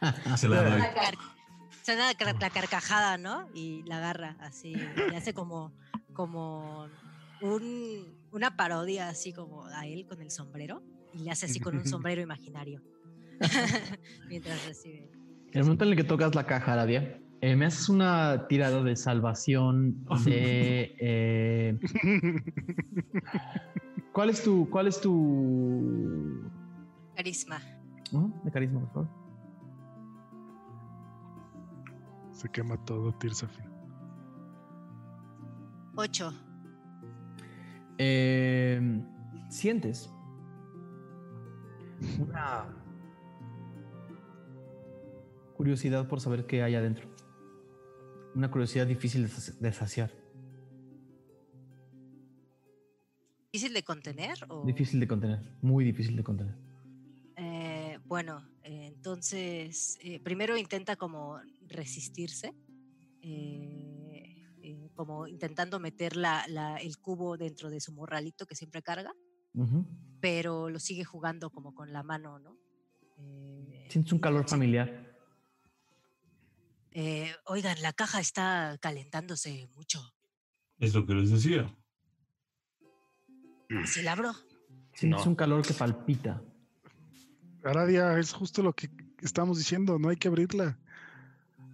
Se 0.38 0.48
la 0.48 0.62
doy. 0.62 0.80
la 0.80 0.94
car- 0.94 1.14
se 1.82 1.94
da 1.96 2.06
la, 2.06 2.14
car- 2.14 2.36
la 2.40 2.48
carcajada, 2.48 3.18
¿no? 3.18 3.50
Y 3.54 3.82
la 3.82 3.98
agarra 3.98 4.38
así, 4.40 4.72
y 4.72 5.14
hace 5.14 5.34
como, 5.34 5.74
como 6.14 6.88
un, 7.42 8.16
una 8.32 8.56
parodia 8.56 9.08
así 9.10 9.34
como 9.34 9.66
a 9.66 9.86
él 9.86 10.06
con 10.06 10.22
el 10.22 10.30
sombrero 10.30 10.82
y 11.12 11.18
le 11.18 11.30
hace 11.30 11.44
así 11.44 11.60
con 11.60 11.76
un 11.76 11.84
sombrero 11.86 12.22
imaginario 12.22 12.80
mientras 14.28 14.64
recibe. 14.64 15.10
En 15.52 15.58
el 15.58 15.64
momento 15.64 15.84
en 15.84 15.90
el 15.90 15.96
que 15.96 16.04
tocas 16.04 16.34
la 16.34 16.46
caja, 16.46 16.72
Aradia, 16.72 17.20
eh, 17.46 17.56
me 17.56 17.66
haces 17.66 17.90
una 17.90 18.46
tirada 18.48 18.82
de 18.82 18.96
salvación 18.96 20.02
de. 20.24 20.96
eh, 20.98 21.78
¿Cuál 24.12 24.30
es 24.30 24.42
tu. 24.42 24.70
¿Cuál 24.70 24.86
es 24.86 24.98
tu. 24.98 26.50
Carisma. 27.14 27.60
¿no? 28.12 28.32
De 28.44 28.50
carisma, 28.50 28.80
por 28.80 28.90
favor? 28.92 29.08
Se 32.32 32.48
quema 32.48 32.82
todo, 32.82 33.12
Tirsafin. 33.12 33.66
Ocho. 35.96 36.32
Eh, 37.98 39.02
sientes 39.50 40.10
una 42.18 42.74
curiosidad 45.58 46.08
por 46.08 46.20
saber 46.20 46.46
qué 46.46 46.62
hay 46.62 46.74
adentro. 46.74 47.13
Una 48.34 48.50
curiosidad 48.50 48.86
difícil 48.86 49.22
de 49.22 49.28
saci- 49.28 49.56
de 49.58 49.72
saciar, 49.72 50.10
¿Difícil 53.52 53.72
de 53.72 53.84
contener? 53.84 54.36
O... 54.48 54.66
difícil 54.66 54.98
de 54.98 55.06
contener, 55.06 55.38
muy 55.62 55.84
difícil 55.84 56.16
de 56.16 56.24
contener. 56.24 56.56
Eh, 57.36 58.00
bueno, 58.08 58.42
eh, 58.64 58.86
entonces, 58.88 59.96
eh, 60.02 60.18
primero 60.18 60.56
intenta 60.56 60.96
como 60.96 61.38
resistirse, 61.68 62.52
eh, 63.22 64.42
como 64.94 65.28
intentando 65.28 65.78
meter 65.78 66.16
la- 66.16 66.44
la- 66.48 66.76
el 66.78 66.98
cubo 66.98 67.36
dentro 67.36 67.70
de 67.70 67.80
su 67.80 67.92
morralito 67.92 68.44
que 68.44 68.56
siempre 68.56 68.82
carga, 68.82 69.12
pero 70.20 70.68
lo 70.68 70.80
sigue 70.80 71.04
jugando 71.04 71.50
como 71.50 71.74
con 71.74 71.92
la 71.92 72.02
mano, 72.02 72.40
¿no? 72.40 72.58
Sientes 73.88 74.12
un 74.12 74.18
calor 74.18 74.48
familiar. 74.48 75.13
Eh, 76.94 77.34
oigan, 77.46 77.82
la 77.82 77.92
caja 77.92 78.20
está 78.20 78.78
calentándose 78.80 79.68
mucho. 79.74 80.00
Es 80.78 80.94
lo 80.94 81.04
que 81.04 81.14
les 81.14 81.30
decía. 81.30 81.76
¿Y 83.68 83.86
si 83.86 84.02
la 84.02 84.12
abro? 84.12 84.32
Sientes 84.94 85.24
No. 85.24 85.30
un 85.30 85.34
calor 85.34 85.66
que 85.66 85.74
palpita. 85.74 86.40
Aradia, 87.64 88.18
es 88.18 88.32
justo 88.32 88.62
lo 88.62 88.74
que 88.74 88.90
estamos 89.22 89.58
diciendo, 89.58 89.98
no 89.98 90.08
hay 90.08 90.16
que 90.16 90.28
abrirla. 90.28 90.78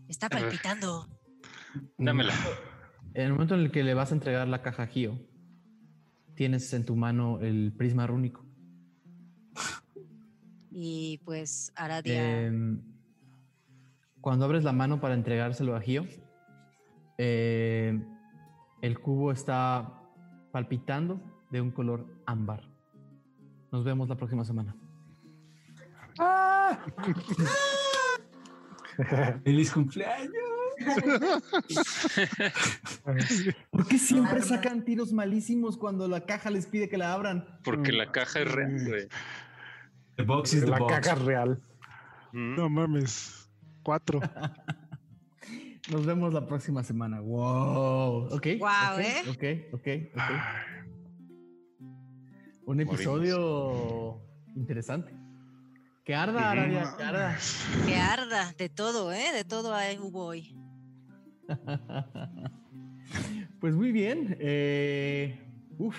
Está 0.09 0.29
ver. 0.29 0.41
palpitando. 0.43 1.07
Dámela. 1.99 2.35
En 3.13 3.27
el 3.27 3.33
momento 3.33 3.55
en 3.55 3.61
el 3.61 3.71
que 3.71 3.83
le 3.83 3.93
vas 3.93 4.13
a 4.13 4.15
entregar 4.15 4.49
la 4.49 4.63
caja 4.63 4.85
a 4.85 4.87
Gio, 4.87 5.21
tienes 6.35 6.73
en 6.73 6.87
tu 6.87 6.97
mano 6.97 7.41
el 7.41 7.75
prisma 7.77 8.07
rúnico. 8.07 8.47
Y 10.71 11.19
pues 11.25 11.73
Aradia... 11.75 12.47
Em, 12.47 12.83
cuando 14.21 14.45
abres 14.45 14.65
la 14.65 14.73
mano 14.73 15.01
para 15.01 15.15
entregárselo 15.15 15.75
a 15.77 15.81
Gio, 15.81 16.07
em, 17.19 18.05
el 18.83 18.99
cubo 19.01 19.33
está 19.33 19.93
palpitando 20.53 21.21
de 21.51 21.61
un 21.61 21.71
color 21.71 22.07
ámbar. 22.27 22.63
Nos 23.73 23.85
vemos 23.85 24.09
la 24.09 24.17
próxima 24.17 24.45
semana. 24.45 24.75
¡Feliz 29.45 29.73
cumpleaños! 29.73 30.35
¿Por 33.71 33.87
qué 33.87 33.99
siempre 33.99 34.41
sacan 34.43 34.85
tiros 34.85 35.13
malísimos 35.13 35.77
cuando 35.77 36.09
la 36.09 36.25
caja 36.25 36.49
les 36.51 36.67
pide 36.67 36.89
que 36.89 36.97
la 36.97 37.13
abran? 37.13 37.45
Porque 37.65 37.93
la 37.93 38.11
caja 38.13 38.41
es 38.41 38.51
real, 38.51 38.87
güey. 38.87 39.07
The 40.17 40.23
box 40.23 40.55
is 40.55 40.65
the 40.65 40.71
La 40.71 40.79
box. 40.79 40.95
caja 41.01 41.15
real. 41.17 41.61
Mm. 42.33 42.57
No 42.57 42.71
mames. 42.71 43.50
Cuatro. 43.83 44.21
Nos 45.91 46.07
vemos 46.07 46.33
la 46.33 46.47
próxima 46.47 46.83
semana. 46.85 47.21
Wow. 47.21 48.27
Ok. 48.35 48.47
Guau, 48.59 48.95
ok, 48.95 49.01
¿eh? 49.01 49.23
Ok, 49.29 49.75
ok, 49.75 49.89
ok. 50.15 50.21
Un 52.67 52.81
episodio 52.81 54.21
interesante. 54.55 55.13
Que 56.05 56.15
arda, 56.15 56.51
Aradia, 56.51 56.95
que 56.97 57.03
arda. 57.05 57.37
Que 57.87 57.97
arda, 57.97 58.53
de 58.57 58.69
todo, 58.69 59.13
¿eh? 59.13 59.33
De 59.35 59.45
todo 59.45 59.75
hay- 59.75 59.99
hubo 59.99 60.25
hoy. 60.27 60.57
Pues 63.61 63.75
muy 63.75 63.93
bien. 63.93 64.37
eh, 64.41 65.39
uf, 65.77 65.95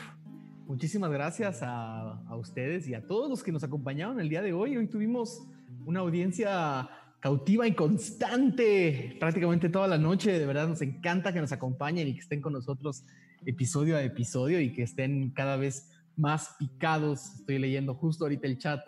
muchísimas 0.66 1.12
gracias 1.12 1.62
a, 1.62 2.14
a 2.28 2.36
ustedes 2.36 2.88
y 2.88 2.96
a 2.96 3.06
todos 3.06 3.30
los 3.30 3.44
que 3.44 3.52
nos 3.52 3.64
acompañaron 3.64 4.20
el 4.20 4.30
día 4.30 4.42
de 4.42 4.52
hoy. 4.52 4.76
Hoy 4.78 4.88
tuvimos 4.88 5.46
una 5.86 6.00
audiencia 6.00 6.90
cautiva 7.22 7.68
y 7.68 7.74
constante 7.74 9.16
prácticamente 9.20 9.70
toda 9.70 9.88
la 9.88 9.98
noche. 9.98 10.38
De 10.38 10.46
verdad 10.46 10.68
nos 10.68 10.82
encanta 10.82 11.32
que 11.32 11.40
nos 11.40 11.54
acompañen 11.54 12.10
y 12.10 12.16
que 12.16 12.20
estén 12.20 12.42
con 12.42 12.54
nosotros 12.54 13.06
episodio 13.46 13.96
a 13.96 14.04
episodio 14.04 14.60
y 14.60 14.74
que 14.74 14.84
estén 14.84 15.32
cada 15.32 15.56
vez 15.56 15.90
más 16.18 16.56
picados. 16.60 17.36
Estoy 17.40 17.60
leyendo 17.60 17.94
justo 17.94 18.26
ahorita 18.26 18.48
el 18.48 18.58
chat. 18.58 18.82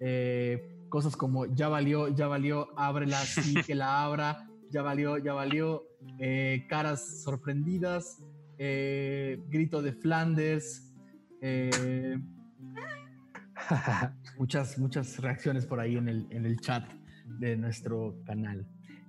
eh, 0.00 0.78
cosas 0.88 1.16
como 1.16 1.46
ya 1.54 1.68
valió, 1.68 2.08
ya 2.08 2.28
valió, 2.28 2.68
ábrela, 2.76 3.18
sí 3.20 3.54
que 3.66 3.74
la 3.74 4.04
abra, 4.04 4.48
ya 4.70 4.82
valió, 4.82 5.18
ya 5.18 5.32
valió, 5.32 5.84
eh, 6.18 6.66
caras 6.68 7.22
sorprendidas, 7.22 8.22
eh, 8.58 9.40
grito 9.48 9.80
de 9.80 9.92
Flanders, 9.92 10.92
muchas, 14.38 14.78
muchas 14.78 15.18
reacciones 15.18 15.66
por 15.66 15.80
ahí 15.80 15.96
en 15.96 16.08
el, 16.08 16.26
en 16.30 16.46
el 16.46 16.60
chat 16.60 16.84
de 17.38 17.56
nuestro 17.56 18.22
canal. 18.24 18.66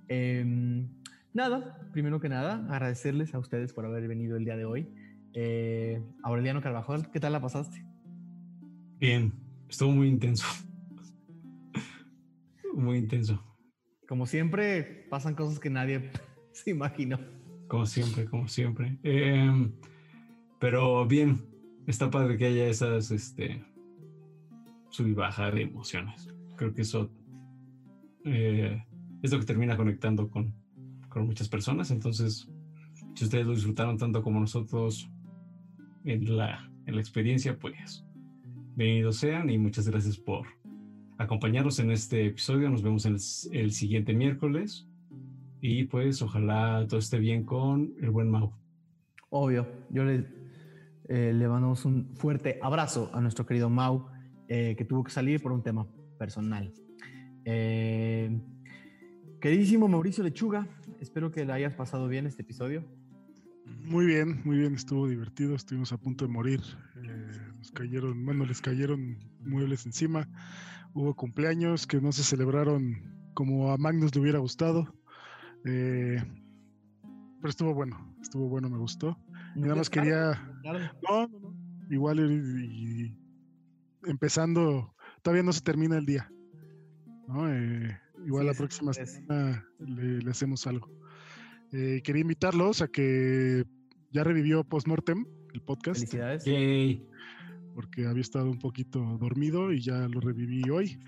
Em, 0.08 0.88
nada, 1.32 1.88
primero 1.92 2.20
que 2.20 2.28
nada, 2.28 2.66
agradecerles 2.70 3.34
a 3.34 3.38
ustedes 3.38 3.72
por 3.72 3.86
haber 3.86 4.06
venido 4.08 4.36
el 4.36 4.44
día 4.44 4.56
de 4.56 4.64
hoy. 4.64 4.88
Eh, 5.32 6.02
Aureliano 6.22 6.60
Carvajal, 6.60 7.10
¿qué 7.10 7.20
tal 7.20 7.32
la 7.32 7.40
pasaste? 7.40 7.84
Bien, 8.98 9.32
estuvo 9.68 9.90
muy 9.90 10.08
intenso. 10.08 10.46
Muy 12.74 12.98
intenso. 12.98 13.42
Como 14.08 14.26
siempre, 14.26 15.06
pasan 15.10 15.34
cosas 15.34 15.58
que 15.58 15.70
nadie 15.70 16.10
se 16.52 16.70
imaginó. 16.70 17.18
Como 17.68 17.86
siempre, 17.86 18.26
como 18.26 18.48
siempre. 18.48 18.98
Em, 19.02 19.72
pero 20.60 21.06
bien, 21.06 21.44
está 21.86 22.10
padre 22.10 22.36
que 22.36 22.46
haya 22.46 22.66
esas, 22.66 23.10
este, 23.10 23.64
sub 24.90 25.08
y 25.08 25.12
baja 25.12 25.50
de 25.50 25.62
emociones. 25.62 26.28
Creo 26.56 26.72
que 26.72 26.82
eso 26.82 27.10
eh, 28.24 28.82
es 29.22 29.32
lo 29.32 29.38
que 29.38 29.46
termina 29.46 29.76
conectando 29.76 30.28
con, 30.28 30.54
con 31.08 31.26
muchas 31.26 31.48
personas. 31.48 31.90
Entonces, 31.90 32.48
si 33.14 33.24
ustedes 33.24 33.46
lo 33.46 33.52
disfrutaron 33.52 33.96
tanto 33.96 34.22
como 34.22 34.40
nosotros 34.40 35.10
en 36.04 36.36
la, 36.36 36.70
en 36.86 36.94
la 36.94 37.00
experiencia, 37.00 37.58
pues 37.58 38.04
bienvenidos 38.76 39.18
sean 39.18 39.50
y 39.50 39.58
muchas 39.58 39.88
gracias 39.88 40.18
por 40.18 40.46
acompañarnos 41.18 41.78
en 41.78 41.90
este 41.90 42.26
episodio. 42.26 42.68
Nos 42.70 42.82
vemos 42.82 43.06
el, 43.06 43.70
siguiente 43.70 44.14
miércoles. 44.14 44.88
Y 45.60 45.84
pues 45.84 46.20
ojalá 46.20 46.84
todo 46.86 47.00
esté 47.00 47.18
bien 47.18 47.44
con 47.44 47.94
el 48.02 48.10
buen 48.10 48.28
Mau. 48.28 48.52
Obvio, 49.30 49.66
yo 49.88 50.04
le, 50.04 50.26
eh, 51.08 51.32
le 51.32 51.48
mandamos 51.48 51.86
un 51.86 52.14
fuerte 52.16 52.58
abrazo 52.60 53.10
a 53.14 53.20
nuestro 53.22 53.46
querido 53.46 53.70
Mau, 53.70 54.06
eh, 54.48 54.74
que 54.76 54.84
tuvo 54.84 55.02
que 55.02 55.10
salir 55.10 55.40
por 55.40 55.52
un 55.52 55.62
tema 55.62 55.86
personal. 56.18 56.70
Eh, 57.44 58.40
queridísimo 59.40 59.88
Mauricio 59.88 60.24
Lechuga, 60.24 60.66
espero 61.00 61.30
que 61.30 61.44
le 61.44 61.52
hayas 61.52 61.74
pasado 61.74 62.08
bien 62.08 62.26
este 62.26 62.42
episodio. 62.42 62.84
Muy 63.66 64.06
bien, 64.06 64.40
muy 64.44 64.58
bien, 64.58 64.74
estuvo 64.74 65.08
divertido, 65.08 65.54
estuvimos 65.54 65.92
a 65.92 65.98
punto 65.98 66.26
de 66.26 66.32
morir. 66.32 66.60
eh, 67.02 67.52
nos 67.56 67.70
cayeron, 67.72 68.24
bueno, 68.24 68.44
les 68.44 68.60
cayeron 68.60 69.18
muebles 69.40 69.86
encima. 69.86 70.28
Hubo 70.94 71.14
cumpleaños 71.14 71.86
que 71.86 72.00
no 72.00 72.12
se 72.12 72.22
celebraron 72.22 73.14
como 73.34 73.72
a 73.72 73.76
Magnus 73.76 74.14
le 74.14 74.20
hubiera 74.20 74.38
gustado. 74.38 74.94
eh, 75.64 76.22
pero 77.40 77.50
estuvo 77.50 77.74
bueno, 77.74 78.14
estuvo 78.22 78.48
bueno, 78.48 78.70
me 78.70 78.78
gustó. 78.78 79.18
Y 79.54 79.60
nada 79.60 79.74
más 79.74 79.90
quería, 79.90 80.50
no, 80.62 80.72
no, 80.72 81.28
no, 81.28 81.54
igual 81.90 82.20
y, 82.20 83.04
y 83.06 83.18
empezando, 84.04 84.94
todavía 85.22 85.42
no 85.42 85.52
se 85.52 85.60
termina 85.60 85.98
el 85.98 86.06
día. 86.06 86.30
¿No? 87.28 87.52
Eh, 87.52 87.98
igual 88.26 88.44
Sí, 88.44 88.46
la 88.48 88.54
próxima 88.54 88.92
semana 88.92 89.66
le, 89.78 90.18
le 90.18 90.30
hacemos 90.30 90.66
algo. 90.66 90.90
Eh, 91.72 92.02
quería 92.04 92.22
invitarlos 92.22 92.82
a 92.82 92.88
que 92.88 93.64
ya 94.12 94.22
revivió 94.22 94.62
Postmortem, 94.64 95.26
el 95.52 95.60
podcast, 95.62 95.98
Felicidades. 96.00 96.44
Yay. 96.44 97.04
porque 97.74 98.06
había 98.06 98.20
estado 98.20 98.48
un 98.50 98.58
poquito 98.60 99.00
dormido 99.18 99.72
y 99.72 99.80
ya 99.80 100.06
lo 100.08 100.20
reviví 100.20 100.62
hoy. 100.70 101.00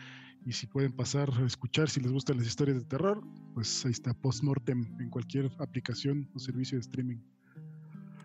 Y 0.44 0.52
si 0.52 0.66
pueden 0.66 0.92
pasar 0.92 1.30
a 1.40 1.46
escuchar, 1.46 1.88
si 1.88 2.00
les 2.00 2.12
gustan 2.12 2.36
las 2.38 2.46
historias 2.46 2.78
de 2.78 2.84
terror, 2.84 3.22
pues 3.54 3.84
ahí 3.84 3.92
está 3.92 4.12
Postmortem 4.14 4.84
en 5.00 5.10
cualquier 5.10 5.50
aplicación 5.58 6.28
o 6.34 6.38
servicio 6.38 6.78
de 6.78 6.82
streaming. 6.82 7.18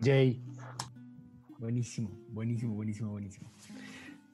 Jay. 0.02 0.40
Buenísimo, 1.58 2.10
buenísimo, 2.28 2.74
buenísimo, 2.74 3.10
buenísimo. 3.10 3.50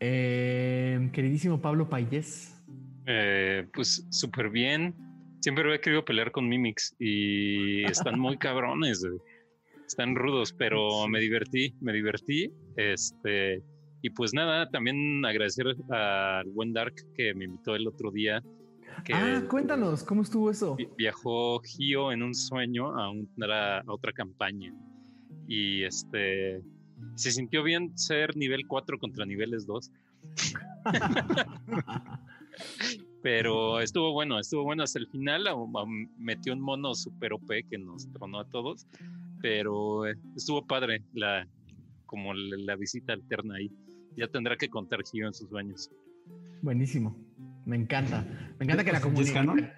Eh, 0.00 1.10
queridísimo 1.12 1.60
Pablo 1.60 1.88
Payés. 1.88 2.57
Eh, 3.10 3.66
pues 3.72 4.06
súper 4.10 4.50
bien. 4.50 4.94
Siempre 5.40 5.64
había 5.64 5.80
querido 5.80 6.04
pelear 6.04 6.30
con 6.30 6.46
Mimics 6.48 6.94
y 6.98 7.82
están 7.84 8.20
muy 8.20 8.36
cabrones, 8.38 9.02
güey. 9.02 9.18
están 9.86 10.14
rudos, 10.14 10.52
pero 10.52 11.08
me 11.08 11.18
divertí, 11.20 11.74
me 11.80 11.92
divertí. 11.94 12.52
Este, 12.76 13.62
y 14.02 14.10
pues 14.10 14.34
nada, 14.34 14.68
también 14.68 15.24
agradecer 15.24 15.66
al 15.90 16.50
buen 16.50 16.72
Dark 16.74 16.94
que 17.16 17.32
me 17.34 17.46
invitó 17.46 17.74
el 17.74 17.86
otro 17.88 18.10
día. 18.10 18.42
Que 19.04 19.14
ah, 19.14 19.42
cuéntanos, 19.48 20.02
¿cómo 20.04 20.22
estuvo 20.22 20.50
eso? 20.50 20.74
vi- 20.76 20.88
Viajó 20.98 21.60
Gio 21.60 22.12
en 22.12 22.22
un 22.22 22.34
sueño 22.34 22.98
a, 22.98 23.08
un- 23.10 23.30
a 23.50 23.82
otra 23.86 24.12
campaña 24.12 24.74
y 25.46 25.82
este 25.84 26.60
se 27.14 27.30
sintió 27.30 27.62
bien 27.62 27.96
ser 27.96 28.36
nivel 28.36 28.66
4 28.66 28.98
contra 28.98 29.24
niveles 29.24 29.66
2. 29.66 29.90
Pero 33.22 33.80
estuvo 33.80 34.12
bueno, 34.12 34.38
estuvo 34.38 34.62
bueno 34.64 34.82
hasta 34.82 34.98
el 34.98 35.08
final. 35.08 35.44
Metió 36.18 36.52
un 36.52 36.60
mono 36.60 36.94
super 36.94 37.32
OP 37.32 37.48
que 37.68 37.78
nos 37.78 38.10
tronó 38.12 38.40
a 38.40 38.44
todos. 38.48 38.86
Pero 39.40 40.06
estuvo 40.06 40.66
padre 40.66 41.02
la 41.14 41.46
como 42.06 42.32
la, 42.34 42.56
la 42.58 42.76
visita 42.76 43.12
alterna 43.12 43.56
ahí. 43.56 43.70
Ya 44.16 44.28
tendrá 44.28 44.56
que 44.56 44.68
contar 44.68 45.00
Gio 45.04 45.26
en 45.26 45.34
sus 45.34 45.48
sueños. 45.48 45.90
Buenísimo. 46.62 47.16
Me 47.66 47.76
encanta. 47.76 48.24
Me 48.58 48.64
encanta 48.64 48.84
que 48.84 48.92
la 48.92 49.00
comunidad. 49.00 49.34
canon? 49.34 49.70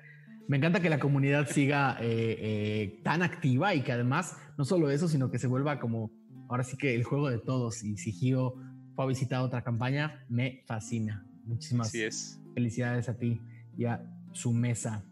Me 0.49 0.57
encanta 0.57 0.81
que 0.81 0.89
la 0.89 0.99
comunidad 0.99 1.49
siga 1.49 1.97
eh, 2.01 2.37
eh, 2.41 3.01
tan 3.05 3.23
activa 3.23 3.75
y 3.75 3.83
que 3.83 3.93
además 3.93 4.37
no 4.57 4.65
solo 4.65 4.91
eso, 4.91 5.09
sino 5.09 5.31
que 5.31 5.39
se 5.39 5.47
vuelva 5.47 5.79
como 5.79 6.11
ahora 6.49 6.65
sí 6.65 6.77
que 6.77 6.95
el 6.95 7.05
juego 7.05 7.29
de 7.31 7.39
todos. 7.39 7.85
Y 7.85 7.97
si 7.97 8.13
Gio 8.13 8.55
fue 8.95 9.05
a 9.05 9.09
visitar 9.09 9.43
otra 9.43 9.63
campaña, 9.63 10.25
me 10.29 10.63
fascina. 10.67 11.27
Muchísimas 11.45 11.89
Así 11.89 12.03
es. 12.03 12.40
Felicidades 12.55 13.09
a 13.09 13.17
ti 13.17 13.41
y 13.77 13.85
a 13.85 14.03
su 14.33 14.53
mesa. 14.53 15.05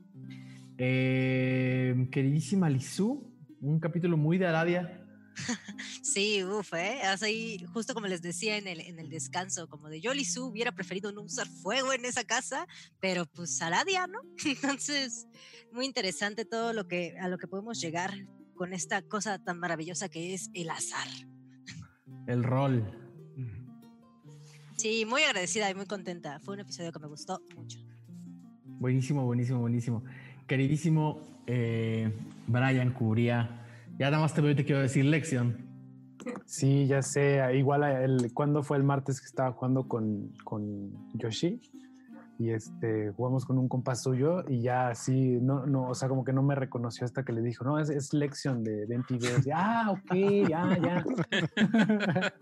Eh, 0.77 2.09
queridísima 2.13 2.71
Lizu, 2.71 3.29
un 3.61 3.81
capítulo 3.81 4.17
muy 4.17 4.39
de 4.39 4.47
Aradia. 4.47 5.05
Sí, 6.03 6.43
uff, 6.43 6.73
¿eh? 6.73 7.03
Así, 7.03 7.65
justo 7.73 7.95
como 7.95 8.07
les 8.07 8.23
decía 8.23 8.57
en 8.57 8.67
el, 8.67 8.81
en 8.81 8.99
el 8.99 9.09
descanso, 9.11 9.69
como 9.69 9.89
de 9.89 10.01
yo, 10.01 10.15
Lizu, 10.15 10.47
hubiera 10.47 10.73
preferido 10.73 11.13
no 11.13 11.23
usar 11.23 11.47
fuego 11.47 11.93
en 11.93 12.05
esa 12.05 12.25
casa, 12.25 12.67
pero 12.99 13.27
pues 13.27 13.61
Aradia, 13.61 14.07
¿no? 14.07 14.21
Entonces, 14.45 15.29
muy 15.71 15.85
interesante 15.85 16.45
todo 16.45 16.73
lo 16.73 16.89
que, 16.89 17.17
a 17.21 17.29
lo 17.29 17.39
que 17.39 17.47
podemos 17.47 17.81
llegar 17.81 18.15
con 18.55 18.73
esta 18.73 19.03
cosa 19.03 19.39
tan 19.39 19.59
maravillosa 19.59 20.09
que 20.09 20.35
es 20.35 20.51
el 20.55 20.71
azar. 20.71 21.07
El 22.27 22.43
rol. 22.43 23.08
Sí, 24.79 25.05
muy 25.05 25.23
agradecida 25.23 25.69
y 25.69 25.75
muy 25.75 25.87
contenta. 25.87 26.39
Fue 26.39 26.55
un 26.55 26.61
episodio 26.61 26.93
que 26.93 27.01
me 27.01 27.09
gustó 27.09 27.43
mucho. 27.57 27.81
Buenísimo, 28.65 29.25
buenísimo, 29.27 29.59
buenísimo. 29.59 30.05
Queridísimo 30.47 31.21
eh, 31.49 32.13
Brian 32.47 32.93
Curia, 32.93 33.67
ya 33.99 34.09
nada 34.13 34.23
más 34.23 34.35
te 34.35 34.41
veo 34.41 34.53
y 34.53 34.55
te 34.55 34.65
quiero 34.65 34.81
decir 34.81 35.05
lección. 35.05 35.67
Sí, 36.47 36.87
ya 36.87 37.03
sé. 37.03 37.41
Igual 37.57 37.83
el, 37.83 38.33
cuando 38.33 38.63
fue 38.63 38.77
el 38.77 38.85
martes 38.85 39.21
que 39.21 39.27
estaba 39.27 39.51
jugando 39.51 39.89
con, 39.89 40.33
con 40.45 40.93
Yoshi 41.15 41.61
y 42.39 42.51
este 42.51 43.11
jugamos 43.17 43.45
con 43.45 43.59
un 43.59 43.67
compa 43.67 43.97
suyo 43.97 44.45
y 44.49 44.63
ya 44.63 44.91
así, 44.91 45.39
no, 45.41 45.67
no, 45.67 45.89
o 45.89 45.95
sea, 45.97 46.09
como 46.09 46.25
que 46.25 46.33
no 46.33 46.45
me 46.45 46.55
reconoció 46.55 47.05
hasta 47.05 47.25
que 47.25 47.33
le 47.33 47.43
dijo, 47.43 47.65
no, 47.65 47.81
es, 47.81 47.91
es 47.91 48.15
lección 48.15 48.63
de, 48.63 48.87
de 48.87 48.99
MTV. 48.99 49.45
Y, 49.45 49.51
ah, 49.53 49.91
ok, 49.91 50.15
ya, 50.49 50.79
ya. 50.79 51.05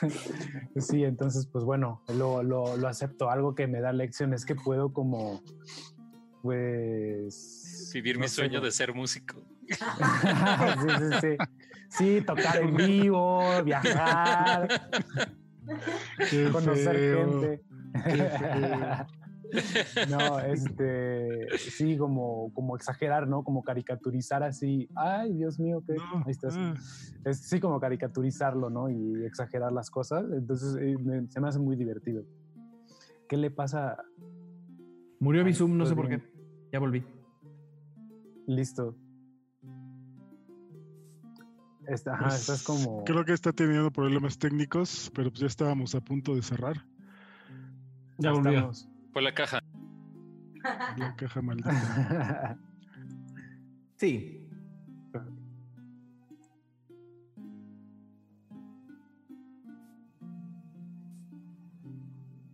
Sí, 0.76 1.04
entonces, 1.04 1.46
pues 1.46 1.64
bueno, 1.64 2.02
lo, 2.08 2.42
lo, 2.42 2.76
lo 2.76 2.88
acepto. 2.88 3.30
Algo 3.30 3.54
que 3.54 3.66
me 3.66 3.80
da 3.80 3.92
lección 3.92 4.32
es 4.32 4.44
que 4.44 4.54
puedo 4.54 4.92
como, 4.92 5.42
pues... 6.42 7.90
Vivir 7.92 8.16
no 8.16 8.22
mi 8.22 8.28
sé, 8.28 8.36
sueño 8.36 8.60
de 8.60 8.70
ser 8.70 8.94
músico. 8.94 9.42
sí, 9.68 10.88
sí, 10.98 11.18
sí. 11.20 11.36
Sí, 11.90 12.20
tocar 12.24 12.58
en 12.58 12.76
vivo, 12.76 13.42
viajar, 13.64 14.68
conocer 16.52 17.16
gente. 17.16 17.64
Qué. 19.50 20.06
No, 20.08 20.38
este, 20.40 21.48
sí, 21.58 21.96
como, 21.98 22.52
como 22.54 22.76
exagerar, 22.76 23.26
¿no? 23.28 23.42
Como 23.42 23.62
caricaturizar 23.62 24.42
así. 24.42 24.88
Ay, 24.94 25.32
Dios 25.34 25.58
mío, 25.58 25.82
que 25.86 25.94
No, 25.94 26.18
ahí 26.24 26.30
estás. 26.30 26.56
ah. 26.58 26.74
Es, 27.24 27.40
sí, 27.48 27.60
como 27.60 27.78
caricaturizarlo, 27.80 28.70
¿no? 28.70 28.88
Y 28.88 29.24
exagerar 29.24 29.72
las 29.72 29.90
cosas. 29.90 30.24
Entonces, 30.32 30.76
eh, 30.80 30.96
me- 30.98 31.28
se 31.28 31.40
me 31.40 31.48
hace 31.48 31.58
muy 31.58 31.76
divertido. 31.76 32.24
¿Qué 33.28 33.36
le 33.36 33.50
pasa? 33.50 33.96
Murió 35.20 35.42
Ay, 35.42 35.48
Bizum, 35.52 35.76
no 35.76 35.84
sé 35.86 35.94
por 35.94 36.08
qué. 36.08 36.22
Ya 36.72 36.78
volví. 36.78 37.04
Listo. 38.46 38.96
Está, 41.86 42.14
ajá, 42.14 42.24
Pues, 42.28 42.40
estás 42.40 42.62
como. 42.62 43.04
Creo 43.04 43.24
que 43.24 43.32
está 43.32 43.52
teniendo 43.52 43.90
problemas 43.90 44.38
técnicos, 44.38 45.10
pero 45.14 45.30
pues 45.30 45.40
ya 45.40 45.46
estábamos 45.46 45.94
a 45.94 46.00
punto 46.00 46.34
de 46.34 46.42
cerrar 46.42 46.76
Ya 48.18 48.30
ya 48.30 48.32
volvió. 48.32 48.70
Fue 49.12 49.22
la 49.22 49.34
caja. 49.34 49.60
la 50.96 51.14
caja 51.16 51.42
maldita. 51.42 52.58
Sí. 53.96 54.36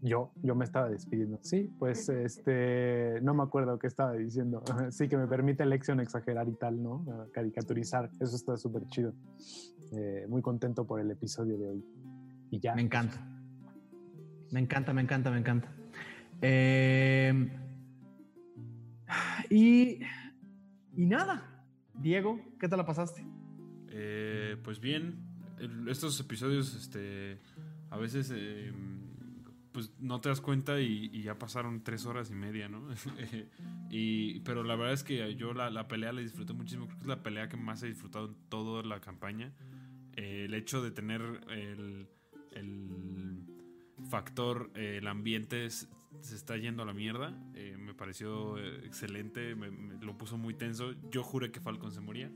Yo, 0.03 0.31
yo 0.43 0.55
me 0.55 0.65
estaba 0.65 0.89
despidiendo. 0.89 1.39
Sí, 1.43 1.69
pues 1.81 2.09
este, 2.09 3.19
no 3.23 3.35
me 3.35 3.43
acuerdo 3.43 3.77
qué 3.79 3.89
estaba 3.89 4.13
diciendo. 4.13 4.63
Sí, 4.91 5.09
que 5.09 5.17
me 5.17 5.27
permite 5.27 5.67
lección 5.67 6.01
exagerar 6.01 6.49
y 6.49 6.55
tal, 6.55 6.81
¿no? 6.81 7.05
Caricaturizar. 7.33 8.09
Eso 8.21 8.37
está 8.37 8.57
súper 8.57 8.87
chido. 8.87 9.13
Eh, 9.93 10.27
muy 10.29 10.43
contento 10.43 10.87
por 10.87 11.01
el 11.01 11.11
episodio 11.11 11.59
de 11.59 11.69
hoy. 11.69 11.85
Y 12.51 12.61
ya. 12.61 12.75
Me 12.75 12.83
encanta. 12.83 13.19
Me 14.53 14.61
encanta, 14.61 14.93
me 14.93 15.03
encanta, 15.03 15.31
me 15.31 15.39
encanta. 15.39 15.76
Eh, 16.43 17.51
y, 19.51 20.01
y 20.97 21.07
nada. 21.07 21.65
Diego, 21.95 22.41
¿qué 22.61 22.69
tal 22.69 22.79
la 22.79 22.87
pasaste? 22.87 23.27
Eh, 23.89 24.57
pues 24.63 24.81
bien, 24.81 25.27
estos 25.89 26.21
episodios, 26.21 26.75
este, 26.75 27.39
a 27.91 27.97
veces, 27.97 28.33
eh, 28.35 28.73
pues 29.73 29.93
no 29.99 30.21
te 30.21 30.29
das 30.29 30.41
cuenta 30.41 30.81
y, 30.81 31.23
ya 31.23 31.39
pasaron 31.39 31.83
tres 31.83 32.07
horas 32.07 32.31
y 32.31 32.35
media, 32.35 32.69
¿no? 32.69 32.89
y, 33.91 34.41
pero 34.41 34.65
la 34.65 34.77
verdad 34.77 34.95
es 34.95 35.03
que 35.03 35.35
yo 35.37 35.55
la, 35.55 35.71
la 35.71 35.89
pelea 35.89 36.13
la 36.13 36.21
disfruté 36.21 36.53
muchísimo. 36.53 36.87
Creo 36.87 36.99
que 36.99 37.03
es 37.05 37.09
la 37.09 37.23
pelea 37.23 37.49
que 37.49 37.57
más 37.57 37.83
he 37.83 37.89
disfrutado 37.89 38.29
en 38.29 38.37
toda 38.49 38.83
la 38.83 39.01
campaña. 39.01 39.53
Eh, 40.15 40.45
el 40.47 40.55
hecho 40.55 40.83
de 40.83 40.91
tener 40.91 41.21
el, 41.51 42.09
el 42.53 43.45
factor, 44.09 44.71
eh, 44.75 44.99
el 44.99 45.07
ambiente 45.07 45.69
se 46.21 46.37
está 46.37 46.57
yendo 46.57 46.83
a 46.83 46.87
la 46.87 46.93
mierda, 46.93 47.37
eh, 47.55 47.77
me 47.79 47.95
pareció 47.95 48.59
eh, 48.59 48.85
excelente, 48.85 49.55
me, 49.55 49.71
lo 50.01 50.17
puso 50.17 50.37
muy 50.39 50.55
tenso. 50.55 50.95
Yo 51.11 51.23
juré 51.23 51.51
que 51.51 51.61
Falcon 51.61 51.93
se 51.93 52.01
moría. 52.01 52.31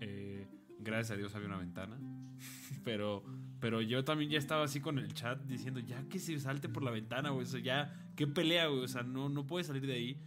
Eh, 0.00 0.46
gracias 0.78 1.12
a 1.12 1.16
Dios 1.16 1.34
había 1.34 1.48
una 1.48 1.58
ventana. 1.58 1.98
pero, 2.84 3.24
pero 3.60 3.80
yo 3.80 4.04
también 4.04 4.30
ya 4.30 4.38
estaba 4.38 4.64
así 4.64 4.80
con 4.80 4.98
el 4.98 5.12
chat 5.14 5.42
diciendo, 5.44 5.80
ya 5.80 6.08
que 6.08 6.18
se 6.18 6.38
salte 6.38 6.68
por 6.68 6.82
la 6.82 6.90
ventana, 6.90 7.30
güey. 7.30 7.44
O 7.44 7.48
sea, 7.48 7.60
ya, 7.60 8.10
qué 8.16 8.26
pelea, 8.26 8.66
güey. 8.66 8.84
O 8.84 8.88
sea, 8.88 9.02
no, 9.02 9.28
no 9.28 9.46
puede 9.46 9.64
salir 9.64 9.86
de 9.86 9.94
ahí. 9.94 10.20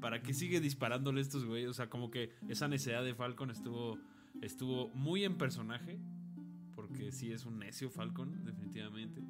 ¿Para 0.00 0.22
qué 0.22 0.34
sigue 0.34 0.60
disparándole 0.60 1.20
estos 1.20 1.44
güeyes? 1.44 1.68
O 1.68 1.74
sea, 1.74 1.88
como 1.88 2.10
que 2.10 2.32
esa 2.48 2.66
necesidad 2.66 3.04
de 3.04 3.14
Falcon 3.14 3.50
estuvo, 3.50 3.98
estuvo 4.40 4.88
muy 4.90 5.24
en 5.24 5.36
personaje. 5.38 5.98
Porque 6.74 7.12
sí 7.12 7.30
es 7.32 7.44
un 7.44 7.58
necio 7.58 7.90
Falcon, 7.90 8.44
definitivamente. 8.44 9.22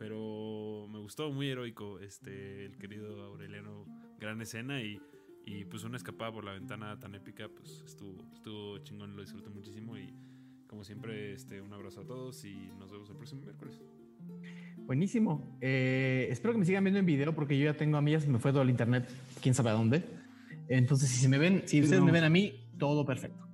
Pero 0.00 0.88
me 0.90 0.98
gustó, 0.98 1.30
muy 1.30 1.50
heroico, 1.50 2.00
este, 2.00 2.64
el 2.64 2.78
querido 2.78 3.22
Aureliano, 3.22 3.84
gran 4.18 4.40
escena 4.40 4.82
y, 4.82 4.98
y 5.44 5.66
pues 5.66 5.84
una 5.84 5.98
escapada 5.98 6.32
por 6.32 6.42
la 6.42 6.52
ventana 6.52 6.98
tan 6.98 7.14
épica, 7.14 7.50
pues 7.54 7.84
estuvo, 7.86 8.16
estuvo 8.32 8.78
chingón, 8.78 9.14
lo 9.14 9.20
disfruté 9.20 9.50
muchísimo 9.50 9.98
y 9.98 10.10
como 10.66 10.84
siempre, 10.84 11.34
este, 11.34 11.60
un 11.60 11.70
abrazo 11.74 12.00
a 12.00 12.06
todos 12.06 12.42
y 12.46 12.70
nos 12.78 12.90
vemos 12.90 13.10
el 13.10 13.16
próximo 13.16 13.42
miércoles. 13.42 13.82
Buenísimo. 14.86 15.58
Eh, 15.60 16.28
espero 16.30 16.54
que 16.54 16.60
me 16.60 16.64
sigan 16.64 16.82
viendo 16.82 16.98
en 16.98 17.04
video 17.04 17.34
porque 17.34 17.58
yo 17.58 17.66
ya 17.66 17.76
tengo 17.76 17.98
a 17.98 18.00
mí, 18.00 18.12
ya 18.12 18.20
se 18.20 18.28
me 18.28 18.38
fue 18.38 18.52
todo 18.52 18.62
el 18.62 18.70
internet, 18.70 19.06
quién 19.42 19.54
sabe 19.54 19.68
a 19.68 19.74
dónde. 19.74 20.02
Entonces, 20.68 21.10
si 21.10 21.20
se 21.20 21.28
me 21.28 21.36
ven, 21.36 21.64
si 21.66 21.82
ustedes 21.82 22.02
me 22.02 22.10
ven 22.10 22.24
a 22.24 22.30
mí, 22.30 22.54
todo 22.78 23.04
perfecto. 23.04 23.46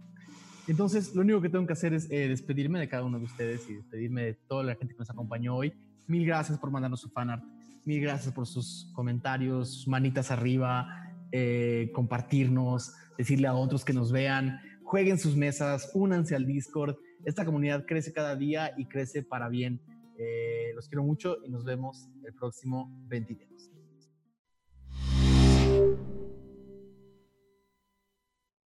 Entonces, 0.68 1.12
lo 1.12 1.22
único 1.22 1.40
que 1.40 1.48
tengo 1.48 1.66
que 1.66 1.72
hacer 1.72 1.92
es 1.92 2.08
eh, 2.08 2.28
despedirme 2.28 2.78
de 2.78 2.88
cada 2.88 3.02
uno 3.02 3.18
de 3.18 3.24
ustedes 3.24 3.68
y 3.68 3.74
despedirme 3.74 4.22
de 4.22 4.34
toda 4.34 4.62
la 4.62 4.76
gente 4.76 4.94
que 4.94 4.98
nos 5.00 5.10
acompañó 5.10 5.56
hoy. 5.56 5.72
Mil 6.06 6.24
gracias 6.26 6.58
por 6.58 6.70
mandarnos 6.70 7.00
su 7.00 7.08
fanart. 7.10 7.44
Mil 7.84 8.00
gracias 8.00 8.32
por 8.32 8.46
sus 8.46 8.90
comentarios, 8.94 9.86
manitas 9.86 10.30
arriba, 10.30 10.86
eh, 11.32 11.90
compartirnos, 11.92 12.94
decirle 13.16 13.48
a 13.48 13.54
otros 13.54 13.84
que 13.84 13.92
nos 13.92 14.12
vean, 14.12 14.60
jueguen 14.82 15.18
sus 15.18 15.36
mesas, 15.36 15.90
únanse 15.94 16.34
al 16.34 16.46
Discord. 16.46 16.96
esta 17.24 17.44
comunidad 17.44 17.84
crece 17.86 18.12
cada 18.12 18.36
día 18.36 18.72
y 18.76 18.86
crece 18.86 19.22
para 19.22 19.48
bien. 19.48 19.80
Eh, 20.18 20.72
los 20.74 20.88
quiero 20.88 21.02
mucho 21.02 21.38
y 21.44 21.50
nos 21.50 21.64
vemos 21.64 22.08
el 22.24 22.34
próximo 22.34 22.88
22. 23.08 23.75